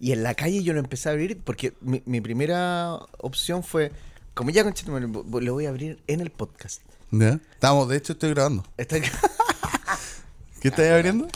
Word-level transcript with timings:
Y 0.00 0.12
en 0.12 0.22
la 0.22 0.34
calle 0.34 0.62
yo 0.62 0.72
lo 0.72 0.78
empecé 0.80 1.08
a 1.08 1.12
abrir 1.12 1.40
porque 1.42 1.72
mi, 1.80 2.02
mi 2.06 2.20
primera 2.20 2.94
opción 3.18 3.62
fue, 3.64 3.90
como 4.34 4.50
ya 4.50 4.62
con 4.62 4.74
lo 5.44 5.52
voy 5.54 5.66
a 5.66 5.70
abrir 5.70 6.00
en 6.06 6.20
el 6.20 6.30
podcast. 6.30 6.82
¿Ya? 7.10 7.40
Estamos, 7.52 7.88
de 7.88 7.96
hecho 7.96 8.12
estoy 8.12 8.30
grabando. 8.30 8.64
¿Qué 10.60 10.68
estás 10.68 10.90
abriendo? 10.90 11.28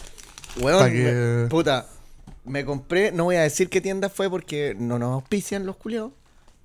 Que- 0.90 1.42
me- 1.44 1.48
puta, 1.48 1.86
me 2.44 2.64
compré, 2.64 3.12
no 3.12 3.24
voy 3.24 3.36
a 3.36 3.42
decir 3.42 3.68
qué 3.68 3.80
tienda 3.80 4.08
fue 4.08 4.28
porque 4.28 4.74
no 4.78 4.98
nos 4.98 5.12
auspician 5.14 5.64
los 5.66 5.76
culiados. 5.76 6.12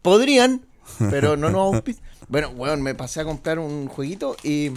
Podrían, 0.02 0.62
pero 1.10 1.38
no 1.38 1.50
nos 1.50 1.74
auspician. 1.76 2.06
Bueno, 2.30 2.50
weón, 2.50 2.82
me 2.82 2.94
pasé 2.94 3.22
a 3.22 3.24
comprar 3.24 3.58
un 3.58 3.88
jueguito 3.88 4.36
y, 4.44 4.72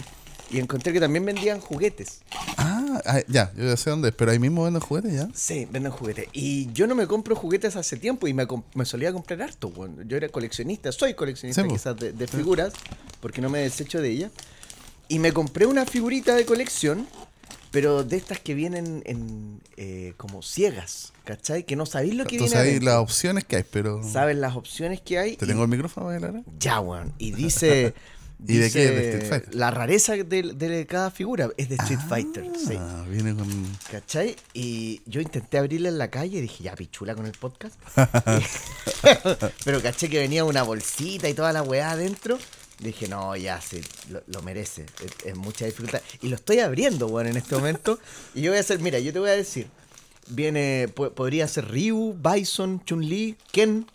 y 0.49 0.59
encontré 0.59 0.93
que 0.93 1.01
también 1.01 1.25
vendían 1.25 1.59
juguetes. 1.59 2.21
Ah, 2.55 2.80
ah, 3.05 3.21
ya, 3.27 3.51
yo 3.55 3.63
ya 3.65 3.77
sé 3.77 3.89
dónde 3.89 4.09
es, 4.09 4.15
pero 4.15 4.31
ahí 4.31 4.39
mismo 4.39 4.63
venden 4.63 4.81
juguetes 4.81 5.13
ya. 5.13 5.27
Sí, 5.33 5.67
venden 5.71 5.91
juguetes. 5.91 6.27
Y 6.33 6.71
yo 6.73 6.87
no 6.87 6.95
me 6.95 7.07
compro 7.07 7.35
juguetes 7.35 7.75
hace 7.75 7.97
tiempo 7.97 8.27
y 8.27 8.33
me, 8.33 8.47
me 8.73 8.85
solía 8.85 9.11
comprar 9.13 9.41
harto, 9.41 9.67
weón. 9.69 10.07
Yo 10.07 10.17
era 10.17 10.29
coleccionista, 10.29 10.91
soy 10.91 11.13
coleccionista 11.13 11.61
Sí, 11.63 11.67
quizás 11.69 11.95
de, 11.97 12.11
de 12.13 12.27
figuras, 12.27 12.73
porque 13.19 13.41
no 13.41 13.49
me 13.49 13.59
desecho 13.59 14.01
de 14.01 14.09
ellas. 14.09 14.31
Y 15.07 15.19
me 15.19 15.33
compré 15.33 15.65
una 15.65 15.85
figurita 15.85 16.35
de 16.35 16.45
colección, 16.45 17.05
pero 17.71 18.03
de 18.03 18.17
estas 18.17 18.39
que 18.39 18.53
vienen 18.53 19.03
en 19.05 19.59
eh, 19.77 20.13
como 20.17 20.41
ciegas, 20.41 21.11
¿cachai? 21.25 21.65
Que 21.65 21.75
no 21.75 21.85
sabéis 21.85 22.15
lo 22.15 22.25
que 22.25 22.35
Entonces 22.35 22.57
viene 22.59 22.69
adentro. 22.77 22.91
las 22.93 22.99
opciones 23.01 23.43
que 23.45 23.55
hay, 23.57 23.63
pero... 23.69 24.01
Sabes 24.03 24.37
las 24.37 24.55
opciones 24.55 25.01
que 25.01 25.17
hay. 25.19 25.35
¿Te 25.37 25.45
y- 25.45 25.47
tengo 25.47 25.63
el 25.63 25.69
micrófono 25.69 26.09
hablar? 26.09 26.43
Ya, 26.59 26.79
weón. 26.79 27.13
Y 27.17 27.31
dice... 27.31 27.93
¿Y 28.47 28.57
de 28.57 28.71
qué? 28.71 28.89
¿De 28.89 29.09
Street 29.09 29.29
Fighter? 29.29 29.55
La 29.55 29.69
rareza 29.71 30.13
de, 30.13 30.23
de 30.53 30.85
cada 30.87 31.11
figura 31.11 31.49
es 31.57 31.69
de 31.69 31.75
Street 31.75 31.99
Fighter, 32.09 32.49
sí. 32.57 32.75
Ah, 32.77 33.05
viene 33.07 33.35
con... 33.35 33.47
¿Cachai? 33.91 34.35
Y 34.53 35.01
yo 35.05 35.21
intenté 35.21 35.57
abrirla 35.59 35.89
en 35.89 35.97
la 35.97 36.09
calle 36.09 36.39
y 36.39 36.41
dije, 36.41 36.63
ya, 36.63 36.75
pichula 36.75 37.13
con 37.15 37.25
el 37.27 37.33
podcast. 37.33 37.75
Pero 39.65 39.81
caché 39.81 40.09
que 40.09 40.19
venía 40.19 40.43
una 40.43 40.63
bolsita 40.63 41.29
y 41.29 41.33
toda 41.33 41.53
la 41.53 41.61
weá 41.63 41.91
adentro. 41.91 42.37
Dije, 42.79 43.07
no, 43.07 43.35
ya, 43.35 43.61
sí, 43.61 43.79
lo, 44.09 44.23
lo 44.25 44.41
merece. 44.41 44.85
Es, 45.03 45.25
es 45.27 45.35
mucha 45.35 45.65
dificultad. 45.65 46.01
Y 46.21 46.29
lo 46.29 46.35
estoy 46.35 46.59
abriendo, 46.59 47.07
weón, 47.07 47.27
en 47.27 47.37
este 47.37 47.55
momento. 47.55 47.99
Y 48.33 48.41
yo 48.41 48.51
voy 48.51 48.57
a 48.57 48.61
hacer, 48.61 48.79
mira, 48.79 48.97
yo 48.99 49.13
te 49.13 49.19
voy 49.19 49.29
a 49.29 49.33
decir. 49.35 49.67
Viene, 50.29 50.87
po- 50.95 51.11
podría 51.11 51.47
ser 51.47 51.69
Ryu, 51.69 52.13
Bison, 52.17 52.83
Chun-Li, 52.85 53.37
Ken. 53.51 53.85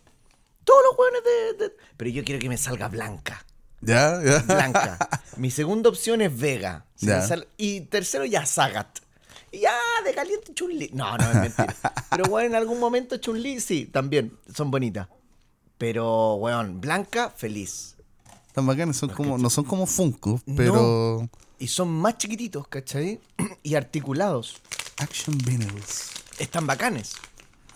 Todos 0.64 0.80
los 0.90 0.98
weones 0.98 1.22
de, 1.58 1.64
de- 1.64 1.76
Pero 1.96 2.10
yo 2.10 2.24
quiero 2.24 2.40
que 2.40 2.48
me 2.48 2.58
salga 2.58 2.88
blanca. 2.88 3.44
¿Ya? 3.80 4.22
¿Ya? 4.22 4.38
Blanca. 4.40 4.98
Mi 5.36 5.50
segunda 5.50 5.88
opción 5.88 6.20
es 6.22 6.36
Vega. 6.36 6.84
Y 7.56 7.82
tercero 7.82 8.24
ya 8.24 8.46
Sagat. 8.46 8.98
Y 9.52 9.60
ya, 9.60 9.74
de 10.04 10.12
caliente 10.14 10.52
Chun-Li. 10.54 10.90
No, 10.92 11.16
no, 11.16 11.30
es 11.30 11.36
mentira. 11.36 11.74
Pero 12.10 12.24
bueno, 12.24 12.48
en 12.48 12.54
algún 12.54 12.80
momento 12.80 13.16
Chun-Li, 13.16 13.60
sí, 13.60 13.86
también. 13.86 14.36
Son 14.54 14.70
bonitas. 14.70 15.08
Pero, 15.78 16.34
weón, 16.34 16.80
Blanca, 16.80 17.30
feliz. 17.30 17.96
Están 18.46 18.66
bacanes, 18.66 18.96
son 18.96 19.10
como, 19.10 19.36
no 19.36 19.50
son 19.50 19.64
como 19.64 19.84
Funko, 19.84 20.40
pero... 20.56 21.28
Y 21.58 21.68
son 21.68 21.88
más 21.88 22.16
chiquititos, 22.16 22.66
¿cachai? 22.68 23.20
Y 23.62 23.74
articulados. 23.74 24.62
Action 24.96 25.36
Vinyls. 25.36 26.10
Están 26.38 26.66
bacanes. 26.66 27.16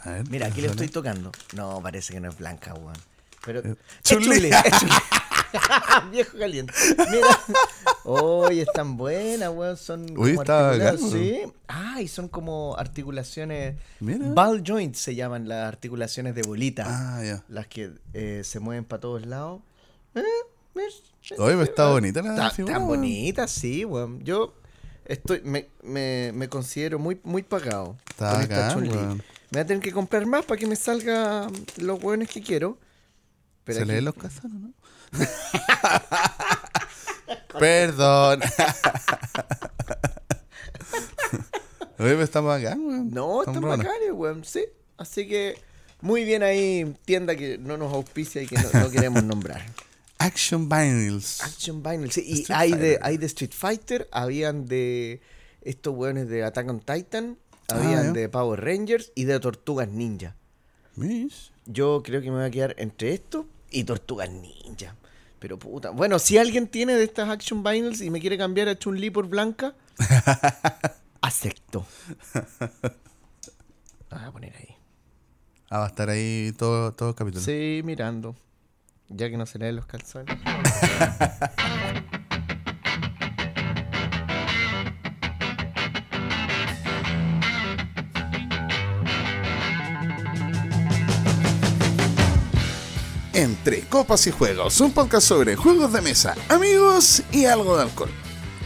A 0.03 0.13
ver. 0.13 0.31
Mira, 0.31 0.47
aquí 0.47 0.63
le 0.63 0.69
estoy 0.69 0.89
tocando. 0.89 1.33
No, 1.55 1.81
parece 1.83 2.15
que 2.15 2.21
no 2.21 2.31
es 2.31 2.39
blanca, 2.39 2.73
weón. 2.73 2.97
Pero. 3.45 3.61
Eh, 3.61 3.75
Chun-Li. 4.03 4.51
Viejo 6.13 6.39
caliente. 6.39 6.73
Mira. 7.11 7.27
Oye, 8.05 8.63
están 8.63 8.97
buenas, 8.97 9.51
weón. 9.51 9.77
Son. 9.77 10.03
Uy, 10.17 10.31
como 10.37 10.43
está 10.43 10.97
Sí. 10.97 11.43
Ah, 11.69 12.01
y 12.01 12.09
son 12.09 12.29
como 12.29 12.77
articulaciones. 12.79 13.77
Mira. 14.01 14.27
Ball 14.33 14.63
joints 14.67 14.99
se 15.01 15.15
llaman 15.15 15.49
las 15.49 15.67
articulaciones 15.67 16.35
de 16.35 16.43
bolita. 16.43 16.85
Ah, 16.87 17.25
ya. 17.25 17.45
Las 17.49 17.67
que 17.67 17.91
eh, 18.15 18.43
se 18.45 18.61
mueven 18.61 18.85
para 18.85 19.01
todos 19.01 19.27
lados. 19.27 19.61
Eh, 20.15 20.23
es- 20.77 21.03
Oye, 21.39 21.53
pero 21.53 21.63
está 21.63 21.89
bonita 21.91 22.23
la 22.23 22.49
Está- 22.49 22.65
weón. 22.65 22.87
bonita, 22.87 23.47
sí, 23.49 23.85
weón. 23.85 24.21
Yo 24.25 24.55
estoy, 25.05 25.41
me, 25.43 25.69
me, 25.83 26.31
me 26.35 26.49
considero 26.49 26.99
muy, 26.99 27.21
muy 27.25 27.43
pagado. 27.43 27.97
Está 28.09 28.33
con 28.75 28.85
esta. 28.85 28.95
Me 28.97 29.23
voy 29.51 29.61
a 29.61 29.67
tener 29.67 29.83
que 29.83 29.91
comprar 29.93 30.25
más 30.27 30.45
para 30.45 30.59
que 30.59 30.67
me 30.67 30.77
salgan 30.77 31.53
los 31.79 32.03
hueones 32.03 32.29
que 32.31 32.41
quiero. 32.41 32.79
Pero 33.65 33.77
¿Se 33.77 33.83
aquí- 33.83 33.93
leen 33.93 34.05
los 34.05 34.15
casanos, 34.15 34.61
no? 34.61 34.73
Perdón. 37.59 38.41
Oye, 41.99 42.11
pero 42.13 42.23
está 42.23 42.41
bacán, 42.41 42.81
weón. 42.87 43.11
No, 43.11 43.45
buenos. 43.45 43.61
bacanes, 43.79 44.13
weón. 44.13 44.45
Sí. 44.45 44.65
Así 44.97 45.29
que 45.29 45.57
muy 46.01 46.25
bien 46.25 46.43
ahí, 46.43 46.95
tienda 47.05 47.37
que 47.37 47.59
no 47.59 47.77
nos 47.77 47.93
auspicia 47.93 48.43
y 48.43 48.47
que 48.47 48.57
no, 48.57 48.71
no 48.81 48.91
queremos 48.91 49.23
nombrar. 49.25 49.63
Action 50.19 50.69
Vinyls. 50.69 51.43
Action 51.43 51.83
Vinyl, 51.83 52.11
sí. 52.11 52.23
Y 52.27 52.41
Street 52.41 52.59
hay 52.59 52.73
de, 52.73 52.99
hay 53.03 53.17
de 53.17 53.27
Street 53.27 53.53
Fighter, 53.55 54.09
habían 54.13 54.67
de 54.67 55.21
estos 55.63 55.95
hueones 55.95 56.29
de 56.29 56.43
Attack 56.45 56.69
on 56.69 56.81
Titan, 56.81 57.39
Ah, 57.69 57.77
habían 57.77 58.13
de 58.13 58.29
Power 58.29 58.61
Rangers 58.65 59.13
y 59.15 59.25
de 59.25 59.39
Tortugas 59.41 59.89
Ninja. 59.89 60.35
Mish. 60.97 61.50
Yo 61.67 62.03
creo 62.05 62.21
que 62.21 62.31
me 62.31 62.37
voy 62.39 62.47
a 62.47 62.51
quedar 62.51 62.75
entre 62.79 63.13
esto 63.13 63.47
y 63.71 63.85
Tortugas 63.85 64.31
Ninja. 64.31 64.95
Pero 65.39 65.59
puta. 65.59 65.91
Bueno, 65.91 66.19
si 66.19 66.37
alguien 66.39 66.69
tiene 66.69 66.95
de 66.95 67.05
estas 67.05 67.29
Action 67.29 67.63
Vinyls 67.63 68.03
y 68.03 68.11
me 68.11 68.21
quiere 68.21 68.37
cambiar 68.37 68.69
a 68.69 68.79
Chun-Li 68.79 69.11
por 69.11 69.27
Blanca, 69.27 69.75
acepto. 71.23 71.87
Voy 74.11 74.21
a 74.21 74.31
poner 74.31 74.55
ahí. 74.57 74.77
Ah, 75.71 75.79
va 75.79 75.85
a 75.87 75.89
estar 75.89 76.11
ahí 76.11 76.53
todo, 76.59 76.93
todo 76.93 77.11
el 77.11 77.15
capítulo. 77.15 77.45
Sí, 77.45 77.81
mirando. 77.85 78.35
Ya 79.09 79.31
que 79.31 79.37
no 79.37 79.47
se 79.47 79.59
leen 79.59 79.77
los 79.77 79.87
calzones. 79.87 80.37
Entre 93.41 93.81
Copas 93.81 94.27
y 94.27 94.33
Juegos, 94.33 94.83
un 94.83 94.93
podcast 94.93 95.27
sobre 95.27 95.57
juegos 95.57 95.95
de 95.95 96.03
mesa, 96.03 96.35
amigos 96.51 97.23
y 97.33 97.47
algo 97.47 97.75
de 97.75 97.85
alcohol. 97.85 98.11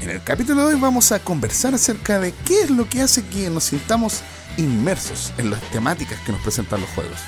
En 0.00 0.10
el 0.10 0.20
capítulo 0.20 0.66
de 0.66 0.74
hoy 0.74 0.80
vamos 0.80 1.12
a 1.12 1.20
conversar 1.20 1.74
acerca 1.74 2.18
de 2.18 2.32
qué 2.44 2.62
es 2.62 2.70
lo 2.70 2.88
que 2.88 3.00
hace 3.00 3.24
que 3.24 3.48
nos 3.50 3.62
sintamos 3.62 4.22
inmersos 4.56 5.32
en 5.38 5.52
las 5.52 5.60
temáticas 5.70 6.18
que 6.26 6.32
nos 6.32 6.40
presentan 6.40 6.80
los 6.80 6.90
juegos. 6.90 7.18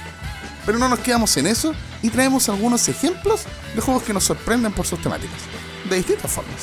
Pero 0.67 0.81
no 0.81 0.89
nos 0.89 0.99
quedamos 0.99 1.37
en 1.37 1.47
eso 1.47 1.73
y 2.03 2.11
traemos 2.11 2.49
algunos 2.49 2.89
ejemplos 2.89 3.43
de 3.77 3.81
juegos 3.81 4.03
que 4.03 4.13
nos 4.13 4.25
sorprenden 4.25 4.73
por 4.73 4.85
sus 4.85 5.01
temáticas, 5.01 5.39
de 5.89 5.99
distintas 5.99 6.33
formas. 6.33 6.63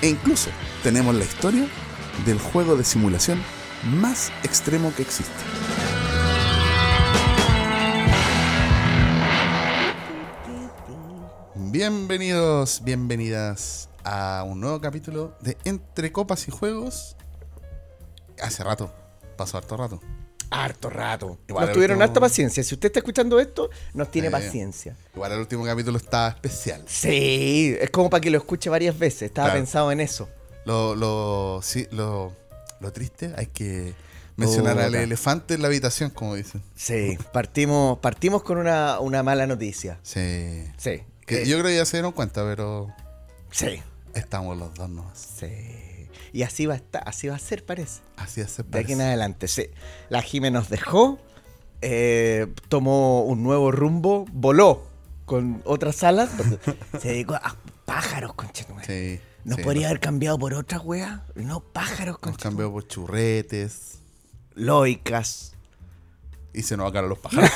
E 0.00 0.08
incluso 0.08 0.48
tenemos 0.82 1.14
la 1.14 1.24
historia 1.24 1.66
del 2.24 2.38
juego 2.38 2.76
de 2.76 2.84
simulación 2.84 3.42
más 4.00 4.32
extremo 4.42 4.90
que 4.96 5.02
existe. 5.02 6.01
Bienvenidos, 11.72 12.82
bienvenidas 12.84 13.88
a 14.04 14.44
un 14.46 14.60
nuevo 14.60 14.78
capítulo 14.78 15.34
de 15.40 15.56
Entre 15.64 16.12
Copas 16.12 16.46
y 16.46 16.50
Juegos. 16.50 17.16
Hace 18.42 18.62
rato, 18.62 18.92
pasó 19.38 19.56
harto 19.56 19.78
rato. 19.78 19.98
Harto 20.50 20.90
rato. 20.90 21.38
Igual 21.48 21.64
nos 21.64 21.72
tuvieron 21.72 21.94
último- 21.96 22.04
harta 22.10 22.20
paciencia. 22.20 22.62
Si 22.62 22.74
usted 22.74 22.88
está 22.88 22.98
escuchando 22.98 23.40
esto, 23.40 23.70
nos 23.94 24.10
tiene 24.10 24.28
Eh. 24.28 24.30
paciencia. 24.30 24.94
Igual 25.14 25.32
el 25.32 25.38
último 25.38 25.64
capítulo 25.64 25.96
está 25.96 26.28
especial. 26.28 26.84
Sí, 26.86 27.74
es 27.80 27.88
como 27.88 28.10
para 28.10 28.20
que 28.20 28.28
lo 28.28 28.36
escuche 28.36 28.68
varias 28.68 28.98
veces. 28.98 29.22
Estaba 29.22 29.48
Claro. 29.48 29.60
pensado 29.60 29.90
en 29.92 30.00
eso. 30.00 30.28
Lo, 30.66 30.94
lo, 30.94 31.60
sí, 31.62 31.86
lo, 31.90 32.36
lo 32.80 32.92
triste, 32.92 33.32
hay 33.34 33.46
que 33.46 33.94
mencionar 34.36 34.78
al 34.78 34.94
elefante 34.94 35.54
en 35.54 35.62
la 35.62 35.68
habitación, 35.68 36.10
como 36.10 36.34
dicen. 36.34 36.62
Sí, 36.76 37.16
partimos, 37.32 37.98
partimos 38.00 38.42
con 38.42 38.58
una, 38.58 39.00
una 39.00 39.22
mala 39.22 39.46
noticia. 39.46 39.98
Sí. 40.02 40.66
Sí. 40.76 41.02
Que 41.36 41.42
eh, 41.42 41.46
yo 41.46 41.56
creo 41.58 41.68
que 41.70 41.76
ya 41.76 41.84
se 41.84 41.96
dieron 41.98 42.12
cuenta, 42.12 42.42
pero 42.44 42.88
Sí. 43.50 43.82
estamos 44.14 44.56
los 44.56 44.74
dos 44.74 44.88
nomás. 44.88 45.18
Sí. 45.38 45.48
Y 46.32 46.42
así 46.44 46.64
va 46.66 46.74
a 46.74 46.76
estar, 46.78 47.02
así 47.06 47.28
va 47.28 47.36
a 47.36 47.38
ser, 47.38 47.64
parece. 47.64 48.00
Así 48.16 48.40
es. 48.40 48.50
se 48.50 48.62
De 48.62 48.78
aquí 48.78 48.92
en 48.92 48.98
parece. 48.98 49.02
adelante, 49.02 49.48
sí. 49.48 49.66
La 50.08 50.22
Jime 50.22 50.50
nos 50.50 50.68
dejó, 50.70 51.18
eh, 51.82 52.46
tomó 52.68 53.22
un 53.24 53.42
nuevo 53.42 53.70
rumbo, 53.70 54.24
voló 54.32 54.86
con 55.26 55.62
otras 55.64 56.02
alas, 56.02 56.30
se 57.00 57.08
dedicó 57.08 57.34
a 57.34 57.56
pájaros, 57.84 58.34
conchetumare. 58.34 58.86
Sí. 58.86 59.20
¿No 59.44 59.56
sí, 59.56 59.62
podría 59.62 59.82
nos- 59.82 59.90
haber 59.90 60.00
cambiado 60.00 60.38
por 60.38 60.54
otra 60.54 60.78
wea? 60.80 61.24
No, 61.34 61.60
pájaros, 61.60 62.12
Nos 62.14 62.18
conchetumare. 62.20 62.42
cambió 62.42 62.72
por 62.72 62.86
churretes. 62.86 63.98
Loicas. 64.54 65.51
Y 66.54 66.62
se 66.62 66.76
nos 66.76 66.86
acabaron 66.88 67.10
los 67.10 67.18
pájaros. 67.20 67.50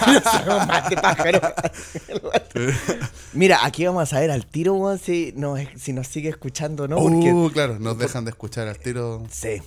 Somos 0.44 0.66
más 0.66 0.88
de 0.90 0.96
pájaros. 0.96 1.43
Mira, 3.34 3.64
aquí 3.64 3.84
vamos 3.87 4.02
a 4.02 4.06
saber 4.06 4.31
al 4.31 4.46
tiro, 4.46 4.75
weón, 4.75 4.98
si 4.98 5.32
nos, 5.37 5.60
si 5.76 5.93
nos 5.93 6.06
sigue 6.06 6.28
escuchando 6.31 6.84
o 6.84 6.88
no. 6.88 6.96
Porque, 6.96 7.32
Uh, 7.32 7.50
claro, 7.52 7.78
nos 7.78 7.98
dejan 7.98 8.25
de 8.25 8.31
escuchar 8.31 8.69
al 8.69 8.78
tiro. 8.78 9.22
Sí. 9.31 9.60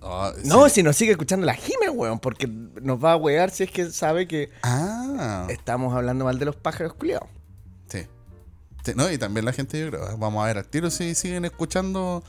Oh, 0.00 0.30
No, 0.44 0.68
sí. 0.68 0.76
si 0.76 0.82
nos 0.82 0.96
sigue 0.96 1.10
escuchando 1.12 1.46
la 1.46 1.54
Jime, 1.54 1.90
weón, 1.90 2.20
porque 2.20 2.46
nos 2.46 3.02
va 3.02 3.12
a 3.12 3.16
wear 3.16 3.50
si 3.50 3.64
es 3.64 3.70
que 3.70 3.90
sabe 3.90 4.28
que 4.28 4.50
Ah, 4.62 5.46
estamos 5.50 5.94
hablando 5.94 6.24
mal 6.24 6.38
de 6.38 6.44
los 6.44 6.54
pájaros 6.56 6.94
culiados. 6.94 7.28
sí. 7.88 8.02
Sí, 8.84 8.92
No, 8.94 9.10
y 9.10 9.18
también 9.18 9.44
la 9.44 9.52
gente, 9.52 9.80
yo 9.80 9.88
creo. 9.90 10.16
Vamos 10.16 10.44
a 10.44 10.46
ver 10.46 10.58
al 10.58 10.66
tiro 10.68 10.90
si 10.90 11.16
siguen 11.16 11.44
escuchando. 11.44 12.22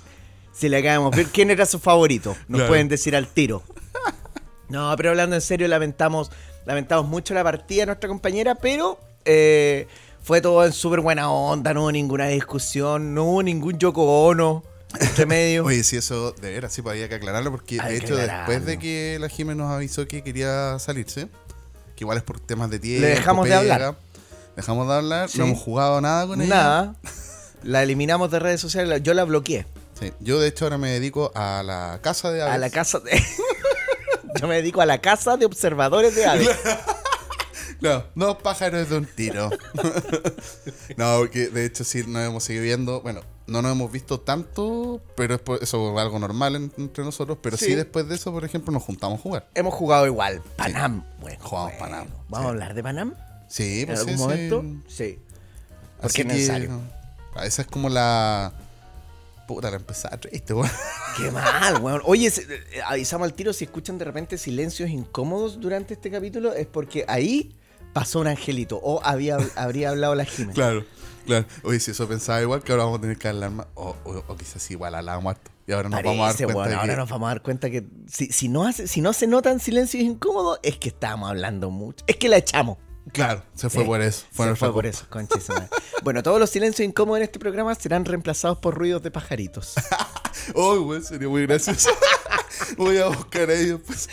Si 0.54 0.70
le 0.70 0.78
acabamos 0.78 1.16
ver 1.16 1.28
quién 1.28 1.52
era 1.52 1.68
su 1.68 1.78
favorito, 1.78 2.36
nos 2.48 2.58
Claro. 2.58 2.68
pueden 2.70 2.88
decir 2.88 3.16
al 3.16 3.28
tiro. 3.28 3.62
No, 4.70 4.94
pero 4.98 5.10
hablando 5.12 5.36
en 5.36 5.42
serio, 5.42 5.68
lamentamos, 5.68 6.32
lamentamos 6.66 7.08
mucho 7.08 7.34
la 7.34 7.44
partida 7.44 7.82
de 7.82 7.86
nuestra 7.88 8.10
compañera, 8.10 8.56
pero 8.56 9.00
eh, 9.26 9.88
fue 10.22 10.42
todo 10.42 10.66
en 10.66 10.74
súper 10.74 11.00
buena 11.02 11.32
onda, 11.32 11.74
no 11.74 11.82
hubo 11.84 11.92
ninguna 11.92 12.28
discusión, 12.28 13.14
no 13.14 13.24
hubo 13.26 13.44
ningún 13.44 13.78
Yoko 13.80 14.26
Ono 14.26 14.64
entre 15.00 15.26
medio. 15.26 15.66
Oye, 15.66 15.84
sí, 15.84 15.98
eso 15.98 16.32
de 16.34 16.52
veras, 16.52 16.74
sí, 16.74 16.82
pues 16.82 16.94
había 16.94 17.08
que 17.10 17.16
aclararlo 17.16 17.52
porque 17.52 17.80
Hay 17.82 17.94
de 17.94 17.98
hecho 18.00 18.16
después 18.16 18.66
de 18.66 18.78
que 18.80 19.18
la 19.20 19.30
Jiménez 19.30 19.58
nos 19.66 19.72
avisó 19.74 20.06
que 20.08 20.22
quería 20.24 20.78
salirse, 20.80 21.28
que 21.96 22.04
igual 22.04 22.18
es 22.18 22.24
por 22.24 22.40
temas 22.40 22.70
de 22.70 22.80
tiempo, 22.80 23.02
Le 23.08 23.14
dejamos 23.16 23.46
de 23.46 23.58
pega, 23.58 23.74
hablar. 23.76 23.96
Dejamos 24.56 24.88
de 24.88 24.94
hablar, 24.96 25.30
Sí. 25.30 25.38
no 25.40 25.46
hemos 25.46 25.60
jugado 25.60 26.02
nada 26.02 26.28
con 26.28 26.42
ella. 26.42 26.50
Nada, 26.56 26.96
la 27.64 27.84
eliminamos 27.84 28.30
de 28.32 28.40
redes 28.40 28.60
sociales, 28.60 29.02
yo 29.04 29.14
la 29.14 29.24
bloqueé. 29.24 29.66
Sí, 30.00 30.12
Yo 30.20 30.40
de 30.40 30.48
hecho 30.50 30.66
ahora 30.66 30.78
me 30.78 30.92
dedico 30.92 31.32
a 31.34 31.64
la 31.66 32.00
casa 32.04 32.32
de 32.32 32.42
aves. 32.44 32.54
A 32.54 32.58
la 32.60 32.70
casa 32.70 33.00
de... 33.00 33.12
Yo 34.40 34.48
me 34.48 34.56
dedico 34.56 34.82
a 34.82 34.86
la 34.86 35.00
casa 35.00 35.38
de 35.38 35.46
observadores 35.46 36.16
de 36.16 36.26
aves. 36.26 36.50
No, 37.80 38.04
dos 38.16 38.38
pájaros 38.38 38.90
de 38.90 38.98
un 38.98 39.06
tiro. 39.06 39.52
no, 40.98 41.18
porque 41.20 41.50
de 41.50 41.66
hecho 41.66 41.84
sí 41.84 42.04
nos 42.08 42.26
hemos 42.26 42.44
seguido 42.44 42.64
viendo. 42.64 43.02
Bueno, 43.02 43.22
no 43.46 43.62
nos 43.62 43.72
hemos 43.72 43.92
visto 43.92 44.20
tanto, 44.20 45.00
pero 45.16 45.36
es 45.36 45.42
por- 45.42 45.62
eso 45.62 45.92
es 45.94 46.02
algo 46.02 46.18
normal 46.18 46.56
en- 46.56 46.72
entre 46.80 47.04
nosotros. 47.04 47.38
Pero 47.40 47.56
sí. 47.56 47.66
Sí. 47.66 47.76
después 47.76 48.08
de 48.08 48.16
eso, 48.16 48.32
por 48.32 48.44
ejemplo, 48.44 48.72
nos 48.74 48.82
juntamos 48.82 49.20
a 49.20 49.22
jugar. 49.22 49.48
Hemos 49.54 49.76
jugado 49.76 50.08
igual. 50.08 50.42
Panam. 50.56 51.04
Bueno, 51.22 51.38
Jugamos 51.44 51.74
bueno. 51.78 51.86
Panam, 51.96 52.08
¿Vamos 52.30 52.40
sí. 52.40 52.46
a 52.46 52.50
hablar 52.50 52.74
de 52.74 52.82
Panam? 52.84 53.14
Sí, 53.48 53.82
¿En 53.82 53.86
pues 53.88 54.00
algún 54.00 54.14
sí, 54.14 54.18
sí. 54.18 54.24
momento? 54.24 54.64
Sí. 54.88 55.20
Porque 56.02 56.08
Así 56.08 56.22
es 56.22 56.28
que, 56.28 56.34
necesario. 56.34 56.82
ah, 57.36 57.46
Esa 57.46 57.62
es 57.62 57.68
como 57.68 57.90
la. 57.90 58.54
Puta, 59.48 59.70
la 59.72 59.78
empezada 59.78 60.18
triste, 60.18 60.54
weón. 60.54 60.70
Qué 61.18 61.32
mal, 61.32 61.82
weón. 61.82 62.02
Oye, 62.06 62.30
se- 62.30 62.42
eh, 62.44 62.82
avisamos 62.86 63.26
al 63.26 63.34
tiro 63.34 63.54
si 63.54 63.64
escuchan 63.66 63.98
de 63.98 64.06
repente 64.06 64.38
silencios 64.38 64.90
incómodos 64.90 65.60
durante 65.60 65.94
este 65.94 66.12
capítulo, 66.12 66.54
es 66.54 66.68
porque 66.68 67.06
ahí 67.08 67.56
pasó 67.94 68.20
un 68.20 68.28
angelito 68.28 68.80
o 68.84 69.02
había, 69.04 69.38
habría 69.56 69.90
hablado 69.90 70.14
la 70.16 70.26
Jiménez. 70.26 70.54
Claro, 70.56 70.86
claro. 71.26 71.46
Oye, 71.64 71.80
si 71.80 71.92
eso 71.92 72.08
pensaba 72.08 72.42
igual, 72.42 72.62
que 72.62 72.72
ahora 72.74 72.84
vamos 72.84 73.00
a 73.00 73.02
tener 73.02 73.18
que 73.18 73.28
hablar 73.30 73.52
más. 73.52 73.68
O, 73.76 73.96
o- 74.04 74.24
o 74.28 74.36
quizás 74.36 74.70
igual 74.70 74.94
hablábamos 74.96 75.32
harto. 75.32 75.50
Y 75.66 75.72
ahora 75.74 75.90
nos 75.90 76.02
vamos 76.04 76.24
a 76.30 76.34
dar 76.34 76.36
cuenta 76.54 76.70
de 76.70 76.76
ahora 76.76 76.94
que- 76.94 76.98
nos 76.98 77.10
vamos 77.10 77.26
a 77.26 77.30
dar 77.30 77.42
cuenta 77.42 77.70
que 77.70 77.86
si, 78.08 78.28
si, 78.28 78.48
no 78.50 78.66
hace, 78.66 78.88
si 78.88 79.02
no 79.02 79.14
se 79.14 79.28
notan 79.28 79.60
silencios 79.60 80.04
incómodos, 80.04 80.60
es 80.64 80.78
que 80.78 80.90
estábamos 80.90 81.30
hablando 81.30 81.72
mucho. 81.72 82.04
Es 82.08 82.18
que 82.18 82.30
la 82.30 82.38
echamos. 82.38 82.78
Claro, 83.12 83.44
se 83.56 83.70
fue 83.70 83.84
Sí, 83.84 83.88
por 83.88 84.02
eso. 84.02 84.26
Fue 84.32 84.48
Se 84.48 84.56
fue 84.56 84.74
por 84.74 84.86
eso, 84.86 85.06
madre. 85.12 85.70
Bueno, 86.04 86.24
todos 86.24 86.40
los 86.40 86.50
silencios 86.50 86.88
incómodos 86.88 87.18
en 87.18 87.24
este 87.24 87.40
programa 87.40 87.74
serán 87.76 88.06
reemplazados 88.06 88.58
por 88.60 88.76
ruidos 88.76 89.02
de 89.04 89.12
pajaritos. 89.12 89.74
Oh, 90.54 90.80
güey, 90.82 91.02
sería 91.02 91.28
muy 91.28 91.46
gracioso. 91.46 91.90
Voy 92.78 92.98
a 93.00 93.08
buscar 93.08 93.50
ahí 93.50 93.66
después. 93.66 94.08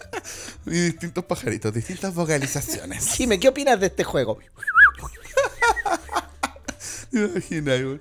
y 0.66 0.70
distintos 0.70 1.24
pajaritos, 1.24 1.72
distintas 1.74 2.14
vocalizaciones. 2.14 3.08
Jime, 3.14 3.40
¿qué 3.40 3.48
opinas 3.48 3.80
de 3.80 3.86
este 3.86 4.04
juego? 4.04 4.38
Imagina, 7.12 7.72
güey. 7.76 8.00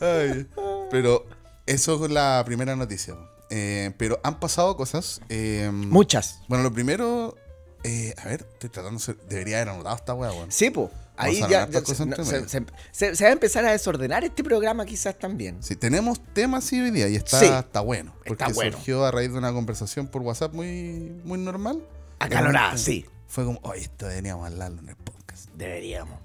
Ay, 0.00 0.46
pero 0.90 1.26
eso 1.66 2.04
es 2.04 2.10
la 2.10 2.42
primera 2.44 2.76
noticia. 2.76 3.14
Eh, 3.50 3.92
pero 3.96 4.20
han 4.22 4.40
pasado 4.40 4.76
cosas. 4.76 5.20
eh, 5.28 5.70
Muchas. 5.72 6.40
Bueno, 6.48 6.64
lo 6.64 6.72
primero. 6.72 7.36
Eh, 7.84 8.14
a 8.16 8.28
ver, 8.28 8.46
estoy 8.52 8.70
tratando 8.70 9.00
de. 9.04 9.14
Debería 9.28 9.56
haber 9.58 9.68
anotado 9.68 9.96
esta 9.96 10.14
weá, 10.14 10.32
weón. 10.32 10.50
Sí, 10.50 10.70
pues. 10.70 10.90
Ahí 11.16 11.38
ya, 11.48 11.68
se, 11.70 12.06
no, 12.06 12.16
va 12.16 13.28
a 13.28 13.30
empezar 13.30 13.64
a 13.64 13.70
desordenar 13.70 14.24
este 14.24 14.42
programa 14.42 14.84
quizás 14.84 15.16
también. 15.16 15.62
Sí, 15.62 15.76
tenemos 15.76 16.20
temas 16.32 16.64
sí 16.64 16.80
hoy 16.80 16.90
día 16.90 17.08
y 17.08 17.14
está, 17.14 17.38
Sí. 17.38 17.46
está 17.46 17.80
bueno. 17.80 18.12
Porque 18.26 18.42
Está 18.42 18.52
bueno. 18.52 18.72
surgió 18.72 19.04
a 19.04 19.12
raíz 19.12 19.30
de 19.30 19.38
una 19.38 19.52
conversación 19.52 20.08
por 20.08 20.22
WhatsApp 20.22 20.52
muy, 20.52 21.12
muy 21.24 21.38
normal. 21.38 21.84
Acalorada, 22.18 22.72
De 22.72 22.78
sí. 22.78 23.06
Fue 23.28 23.44
como, 23.44 23.60
oye, 23.62 23.82
esto 23.82 24.08
deberíamos 24.08 24.46
hablarlo 24.50 24.80
en 24.80 24.88
el 24.88 24.96
podcast. 24.96 25.50
Deberíamos. 25.54 26.18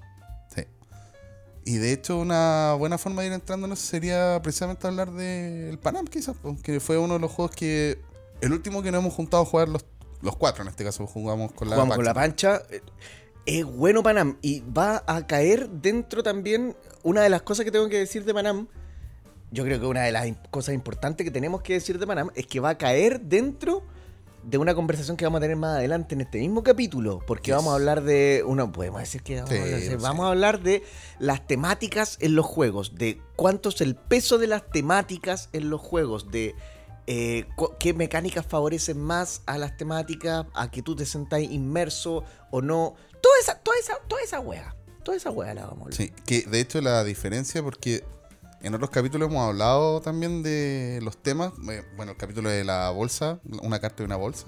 Sí. 0.52 0.64
Y 1.64 1.76
de 1.76 1.92
hecho, 1.92 2.18
una 2.18 2.74
buena 2.76 2.98
forma 2.98 3.22
de 3.22 3.28
ir 3.28 3.32
entrando 3.34 3.66
en 3.68 3.74
eso 3.74 3.86
sería 3.86 4.40
precisamente 4.42 4.88
hablar 4.88 5.12
del 5.12 5.78
Panam, 5.78 6.06
quizás, 6.06 6.34
porque 6.42 6.80
fue 6.80 6.98
uno 6.98 7.14
de 7.14 7.20
los 7.20 7.30
juegos 7.30 7.54
que. 7.54 8.00
El 8.40 8.52
último 8.52 8.82
que 8.82 8.90
nos 8.90 9.02
hemos 9.02 9.14
juntado 9.14 9.42
a 9.44 9.46
jugar 9.46 9.68
los, 9.68 9.84
los 10.22 10.36
cuatro, 10.36 10.62
en 10.62 10.68
este 10.68 10.84
caso 10.84 11.06
jugamos 11.06 11.52
con 11.52 11.68
la. 11.70 11.76
Jugamos 11.76 11.96
con 11.96 12.04
la 12.04 12.14
pancha. 12.14 12.62
Es 13.46 13.64
bueno 13.64 14.02
Panam. 14.02 14.36
Y 14.42 14.60
va 14.60 15.02
a 15.06 15.26
caer 15.26 15.68
dentro 15.70 16.22
también. 16.22 16.76
Una 17.02 17.22
de 17.22 17.30
las 17.30 17.42
cosas 17.42 17.64
que 17.64 17.70
tengo 17.70 17.88
que 17.88 17.98
decir 17.98 18.24
de 18.24 18.34
Panam. 18.34 18.68
Yo 19.50 19.64
creo 19.64 19.80
que 19.80 19.86
una 19.86 20.02
de 20.02 20.12
las 20.12 20.28
cosas 20.50 20.74
importantes 20.74 21.24
que 21.24 21.30
tenemos 21.32 21.62
que 21.62 21.72
decir 21.72 21.98
de 21.98 22.06
Panam 22.06 22.30
es 22.36 22.46
que 22.46 22.60
va 22.60 22.70
a 22.70 22.78
caer 22.78 23.20
dentro 23.22 23.82
de 24.44 24.56
una 24.58 24.74
conversación 24.74 25.16
que 25.16 25.24
vamos 25.24 25.38
a 25.38 25.40
tener 25.42 25.56
más 25.56 25.76
adelante 25.76 26.14
en 26.14 26.20
este 26.20 26.38
mismo 26.38 26.62
capítulo. 26.62 27.20
Porque 27.26 27.50
Yes. 27.50 27.56
vamos 27.56 27.72
a 27.72 27.74
hablar 27.76 28.02
de. 28.02 28.44
Uno, 28.46 28.70
podemos 28.70 29.00
decir 29.00 29.22
que 29.22 29.36
vamos, 29.36 29.50
Sí, 29.50 29.56
a, 29.56 29.62
hablar, 29.62 29.80
sí. 29.80 29.96
vamos 29.98 30.26
a 30.26 30.28
hablar 30.28 30.62
de 30.62 30.82
las 31.18 31.46
temáticas 31.46 32.18
en 32.20 32.34
los 32.36 32.46
juegos. 32.46 32.94
De 32.94 33.20
cuánto 33.36 33.70
es 33.70 33.80
el 33.80 33.96
peso 33.96 34.38
de 34.38 34.46
las 34.46 34.68
temáticas 34.70 35.48
en 35.52 35.70
los 35.70 35.80
juegos. 35.80 36.30
De 36.30 36.54
eh, 37.12 37.48
qué 37.80 37.92
mecánicas 37.92 38.46
favorecen 38.46 39.00
más 39.00 39.42
a 39.46 39.58
las 39.58 39.76
temáticas, 39.76 40.46
a 40.54 40.70
que 40.70 40.80
tú 40.80 40.94
te 40.94 41.04
sentáis 41.04 41.50
inmerso 41.50 42.22
o 42.52 42.62
no. 42.62 42.94
Toda 43.20 43.34
esa, 43.40 43.58
toda 43.58 43.76
esa, 43.78 43.94
toda 44.06 44.22
esa 44.22 44.38
wea. 44.38 44.76
Toda 45.02 45.16
esa 45.16 45.30
wea 45.32 45.52
la 45.54 45.66
vamos 45.66 45.88
a. 45.88 45.92
Sí, 45.92 46.12
que 46.24 46.42
de 46.42 46.60
hecho 46.60 46.80
la 46.80 47.02
diferencia, 47.02 47.64
porque 47.64 48.04
en 48.62 48.76
otros 48.76 48.90
capítulos 48.90 49.28
hemos 49.28 49.44
hablado 49.44 50.00
también 50.00 50.44
de 50.44 51.00
los 51.02 51.20
temas. 51.20 51.52
eh, 51.68 51.82
Bueno, 51.96 52.12
el 52.12 52.18
capítulo 52.18 52.48
de 52.48 52.62
la 52.62 52.90
bolsa, 52.90 53.40
una 53.60 53.80
carta 53.80 53.98
de 53.98 54.04
una 54.04 54.16
bolsa. 54.16 54.46